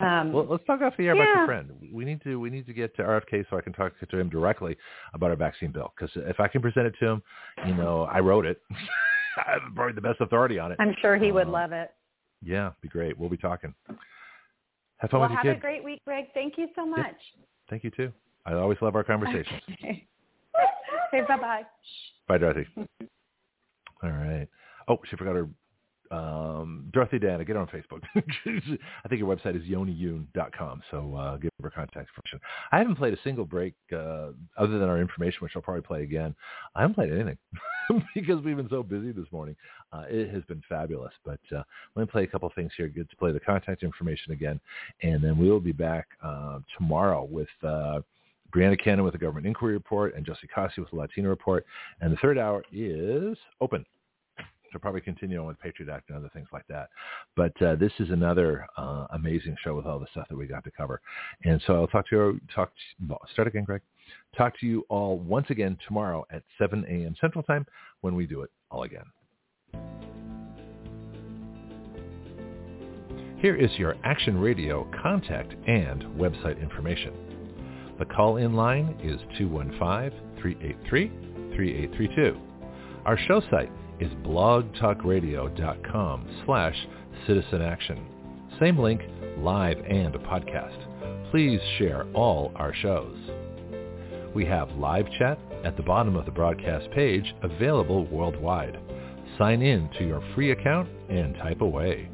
um, 0.00 0.32
well, 0.32 0.44
let's 0.46 0.64
talk 0.64 0.80
off 0.82 0.96
the 0.96 1.06
air 1.06 1.12
about 1.12 1.28
your 1.28 1.44
friend. 1.46 1.70
We 1.92 2.04
need 2.04 2.22
to 2.22 2.38
we 2.40 2.50
need 2.50 2.66
to 2.66 2.72
get 2.72 2.94
to 2.96 3.02
RFK 3.02 3.44
so 3.50 3.56
I 3.56 3.60
can 3.60 3.72
talk 3.72 3.92
to 3.98 4.18
him 4.18 4.28
directly 4.28 4.76
about 5.14 5.30
our 5.30 5.36
vaccine 5.36 5.72
bill. 5.72 5.92
Because 5.96 6.10
if 6.16 6.40
I 6.40 6.48
can 6.48 6.60
present 6.62 6.86
it 6.86 6.94
to 7.00 7.06
him, 7.06 7.22
you 7.66 7.74
know, 7.74 8.02
I 8.04 8.20
wrote 8.20 8.46
it. 8.46 8.60
I'm 9.46 9.74
probably 9.74 9.94
the 9.94 10.00
best 10.02 10.20
authority 10.20 10.58
on 10.58 10.72
it. 10.72 10.76
I'm 10.78 10.94
sure 11.00 11.16
he 11.16 11.32
would 11.32 11.48
Uh, 11.48 11.52
love 11.52 11.72
it. 11.72 11.90
Yeah, 12.42 12.72
be 12.82 12.88
great. 12.88 13.16
We'll 13.18 13.30
be 13.30 13.36
talking. 13.38 13.74
Have 14.98 15.10
fun 15.10 15.20
Well, 15.20 15.28
with 15.30 15.36
have 15.38 15.44
your 15.46 15.54
a 15.54 15.58
great 15.58 15.82
week, 15.82 16.00
Greg. 16.04 16.26
Thank 16.34 16.58
you 16.58 16.68
so 16.76 16.84
much. 16.86 17.16
Thank 17.70 17.82
you 17.84 17.90
too. 17.90 18.12
I 18.44 18.54
always 18.54 18.78
love 18.82 18.94
our 18.96 19.04
conversations. 19.04 19.60
okay, 19.72 20.06
bye 21.12 21.36
bye. 21.36 21.62
Bye, 22.28 22.38
Dorothy. 22.38 22.66
All 24.02 24.10
right. 24.10 24.48
Oh, 24.88 24.98
she 25.08 25.16
forgot 25.16 25.36
her. 25.36 25.48
Um, 26.10 26.90
Dorothy 26.92 27.18
Diana, 27.18 27.44
get 27.44 27.56
on 27.56 27.66
Facebook. 27.68 28.02
I 28.14 29.08
think 29.08 29.18
your 29.18 29.34
website 29.34 29.56
is 29.56 29.62
yoniyun.com, 29.62 30.82
so 30.90 31.14
uh, 31.14 31.36
give 31.38 31.50
her 31.62 31.70
contact 31.70 32.10
information. 32.10 32.38
I 32.70 32.78
haven't 32.78 32.96
played 32.96 33.14
a 33.14 33.22
single 33.24 33.46
break 33.46 33.72
uh, 33.92 34.28
other 34.58 34.78
than 34.78 34.90
our 34.90 35.00
information, 35.00 35.38
which 35.40 35.52
I'll 35.56 35.62
probably 35.62 35.82
play 35.82 36.02
again. 36.02 36.34
I 36.74 36.82
haven't 36.82 36.96
played 36.96 37.12
anything 37.12 37.38
because 38.14 38.42
we've 38.44 38.56
been 38.58 38.68
so 38.68 38.82
busy 38.82 39.10
this 39.12 39.24
morning. 39.32 39.56
Uh, 39.90 40.04
it 40.08 40.30
has 40.34 40.44
been 40.44 40.62
fabulous. 40.68 41.14
But 41.24 41.40
uh, 41.50 41.62
let 41.96 42.02
me 42.02 42.06
play 42.06 42.24
a 42.24 42.26
couple 42.26 42.52
things 42.54 42.72
here. 42.76 42.88
Good 42.88 43.08
to 43.08 43.16
play 43.16 43.32
the 43.32 43.40
contact 43.40 43.82
information 43.82 44.32
again, 44.32 44.60
and 45.02 45.24
then 45.24 45.38
we 45.38 45.50
will 45.50 45.60
be 45.60 45.72
back 45.72 46.08
uh, 46.22 46.58
tomorrow 46.76 47.24
with. 47.24 47.48
Brianna 48.54 48.82
Cannon 48.82 49.04
with 49.04 49.12
the 49.12 49.18
Government 49.18 49.46
Inquiry 49.46 49.74
Report 49.74 50.14
and 50.14 50.24
Josie 50.24 50.48
Cossey 50.52 50.80
with 50.80 50.90
the 50.90 50.96
Latino 50.96 51.28
Report. 51.28 51.64
And 52.00 52.12
the 52.12 52.16
third 52.16 52.38
hour 52.38 52.62
is 52.72 53.36
open. 53.60 53.84
So 54.72 54.78
probably 54.78 55.02
continue 55.02 55.38
on 55.38 55.46
with 55.46 55.60
Patriot 55.60 55.92
Act 55.92 56.08
and 56.08 56.18
other 56.18 56.30
things 56.32 56.48
like 56.52 56.66
that. 56.68 56.88
But 57.36 57.60
uh, 57.60 57.76
this 57.76 57.92
is 57.98 58.10
another 58.10 58.66
uh, 58.78 59.06
amazing 59.12 59.56
show 59.62 59.74
with 59.74 59.84
all 59.84 59.98
the 59.98 60.06
stuff 60.12 60.26
that 60.30 60.36
we 60.36 60.46
got 60.46 60.64
to 60.64 60.70
cover. 60.70 61.00
And 61.44 61.60
so 61.66 61.74
I'll 61.74 61.86
talk 61.86 62.08
to 62.08 62.16
you, 62.16 62.40
talk, 62.54 62.72
start 63.32 63.48
again, 63.48 63.64
Greg. 63.64 63.82
Talk 64.36 64.58
to 64.60 64.66
you 64.66 64.84
all 64.88 65.18
once 65.18 65.46
again 65.50 65.76
tomorrow 65.86 66.24
at 66.30 66.42
7 66.58 66.84
a.m. 66.88 67.14
Central 67.20 67.44
Time 67.44 67.66
when 68.00 68.14
we 68.14 68.26
do 68.26 68.42
it 68.42 68.50
all 68.70 68.84
again. 68.84 69.04
Here 73.36 73.56
is 73.56 73.70
your 73.76 73.96
Action 74.04 74.38
Radio 74.38 74.88
contact 75.02 75.52
and 75.66 76.02
website 76.16 76.62
information. 76.62 77.31
The 78.02 78.12
call-in 78.12 78.54
line 78.54 78.98
is 79.00 79.20
215-383-3832. 79.38 82.36
Our 83.04 83.16
show 83.28 83.40
site 83.48 83.70
is 84.00 84.10
blogtalkradio.com 84.24 86.28
slash 86.44 86.74
citizenaction. 87.28 88.00
Same 88.58 88.76
link, 88.76 89.02
live 89.38 89.78
and 89.88 90.16
a 90.16 90.18
podcast. 90.18 91.30
Please 91.30 91.60
share 91.78 92.08
all 92.12 92.50
our 92.56 92.74
shows. 92.74 93.16
We 94.34 94.44
have 94.46 94.72
live 94.72 95.06
chat 95.16 95.38
at 95.64 95.76
the 95.76 95.84
bottom 95.84 96.16
of 96.16 96.24
the 96.24 96.32
broadcast 96.32 96.90
page 96.90 97.32
available 97.44 98.06
worldwide. 98.06 98.80
Sign 99.38 99.62
in 99.62 99.88
to 100.00 100.04
your 100.04 100.24
free 100.34 100.50
account 100.50 100.88
and 101.08 101.36
type 101.36 101.60
away. 101.60 102.08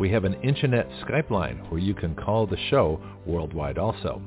We 0.00 0.10
have 0.12 0.24
an 0.24 0.40
internet 0.40 0.88
Skype 1.02 1.28
line 1.28 1.58
where 1.68 1.78
you 1.78 1.92
can 1.92 2.14
call 2.14 2.46
the 2.46 2.56
show 2.70 3.02
worldwide 3.26 3.76
also 3.76 4.22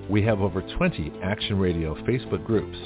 We 0.09 0.23
have 0.23 0.41
over 0.41 0.63
20 0.63 1.13
Action 1.23 1.59
Radio 1.59 1.95
Facebook 2.05 2.47
groups. 2.47 2.79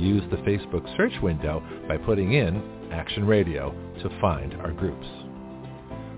Use 0.00 0.22
the 0.30 0.38
Facebook 0.38 0.96
search 0.96 1.12
window 1.22 1.62
by 1.88 1.98
putting 1.98 2.32
in 2.34 2.62
Action 2.92 3.26
Radio 3.26 3.74
to 4.02 4.20
find 4.20 4.54
our 4.54 4.72
groups. 4.72 5.06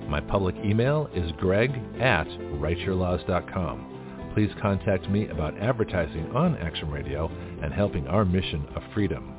My 0.07 0.21
public 0.21 0.55
email 0.65 1.09
is 1.15 1.33
greg 1.39 1.71
at 1.99 2.29
writeyourlaws.com 2.29 3.94
please 4.35 4.51
contact 4.61 5.09
me 5.09 5.29
about 5.29 5.57
advertising 5.59 6.31
on 6.33 6.57
Action 6.59 6.91
Radio 6.91 7.31
and 7.63 7.73
helping 7.73 8.07
our 8.09 8.25
mission 8.25 8.67
of 8.75 8.83
freedom. 8.93 9.33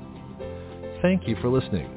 Thank 1.02 1.28
you 1.28 1.36
for 1.42 1.50
listening. 1.50 1.92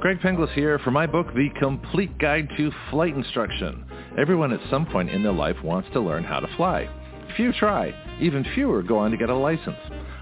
Greg 0.00 0.18
Penglis 0.20 0.50
here 0.54 0.78
for 0.78 0.90
my 0.90 1.06
book, 1.06 1.26
The 1.34 1.50
Complete 1.60 2.16
Guide 2.18 2.48
to 2.56 2.72
Flight 2.90 3.14
Instruction. 3.14 3.84
Everyone 4.16 4.50
at 4.50 4.70
some 4.70 4.86
point 4.86 5.10
in 5.10 5.22
their 5.22 5.32
life 5.32 5.56
wants 5.62 5.90
to 5.92 6.00
learn 6.00 6.24
how 6.24 6.40
to 6.40 6.56
fly. 6.56 6.88
Few 7.36 7.52
try. 7.52 7.92
Even 8.18 8.46
fewer 8.54 8.82
go 8.82 8.96
on 8.96 9.10
to 9.10 9.18
get 9.18 9.28
a 9.28 9.34
license. 9.34 9.76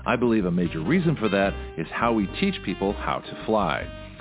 I 0.04 0.16
believe 0.16 0.46
a 0.46 0.50
major 0.50 0.80
reason 0.80 1.14
for 1.14 1.28
that 1.28 1.54
is 1.78 1.86
how 1.92 2.12
we 2.12 2.26
teach 2.40 2.54
people 2.64 2.92
how 2.92 3.20
to 3.20 3.44
fly. 3.46 4.07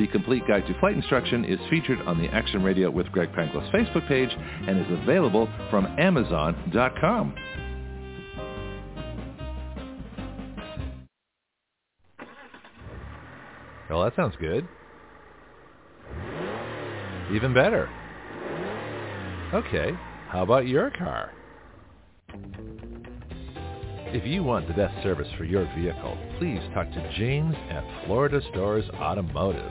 The 0.00 0.06
Complete 0.06 0.48
Guide 0.48 0.66
to 0.66 0.80
Flight 0.80 0.96
Instruction 0.96 1.44
is 1.44 1.58
featured 1.68 2.00
on 2.06 2.16
the 2.16 2.26
Action 2.28 2.62
Radio 2.62 2.90
with 2.90 3.06
Greg 3.12 3.30
Penglis 3.32 3.70
Facebook 3.70 4.08
page 4.08 4.30
and 4.66 4.78
is 4.78 4.98
available 5.02 5.46
from 5.68 5.84
Amazon.com. 5.98 7.34
Well, 13.90 14.02
that 14.04 14.16
sounds 14.16 14.34
good. 14.40 14.66
Even 17.34 17.52
better. 17.52 17.86
Okay, 19.52 19.90
how 20.28 20.42
about 20.44 20.66
your 20.66 20.90
car? 20.92 21.30
If 24.12 24.26
you 24.26 24.42
want 24.42 24.66
the 24.66 24.74
best 24.74 25.00
service 25.04 25.28
for 25.38 25.44
your 25.44 25.70
vehicle, 25.76 26.18
please 26.38 26.60
talk 26.74 26.90
to 26.90 27.12
James 27.16 27.54
at 27.68 27.84
Florida 28.06 28.40
Stores 28.50 28.84
Automotive, 28.94 29.70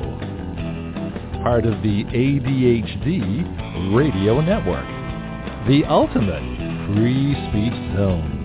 Part 1.42 1.66
of 1.66 1.82
the 1.82 2.04
ADHD 2.04 3.94
Radio 3.94 4.40
Network. 4.40 4.86
The 5.68 5.84
ultimate 5.88 6.42
free 6.94 7.34
speech 7.48 7.96
zone. 7.96 8.40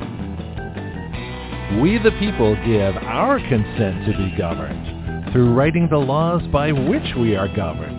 We 1.81 1.97
the 1.99 2.11
people 2.19 2.55
give 2.65 2.95
our 3.03 3.39
consent 3.39 4.05
to 4.05 4.17
be 4.17 4.35
governed 4.37 5.31
through 5.31 5.53
writing 5.53 5.87
the 5.89 5.97
laws 5.97 6.41
by 6.51 6.71
which 6.71 7.15
we 7.15 7.35
are 7.35 7.47
governed 7.55 7.98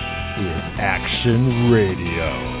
is 0.37 0.61
Action 0.79 1.71
Radio. 1.71 2.60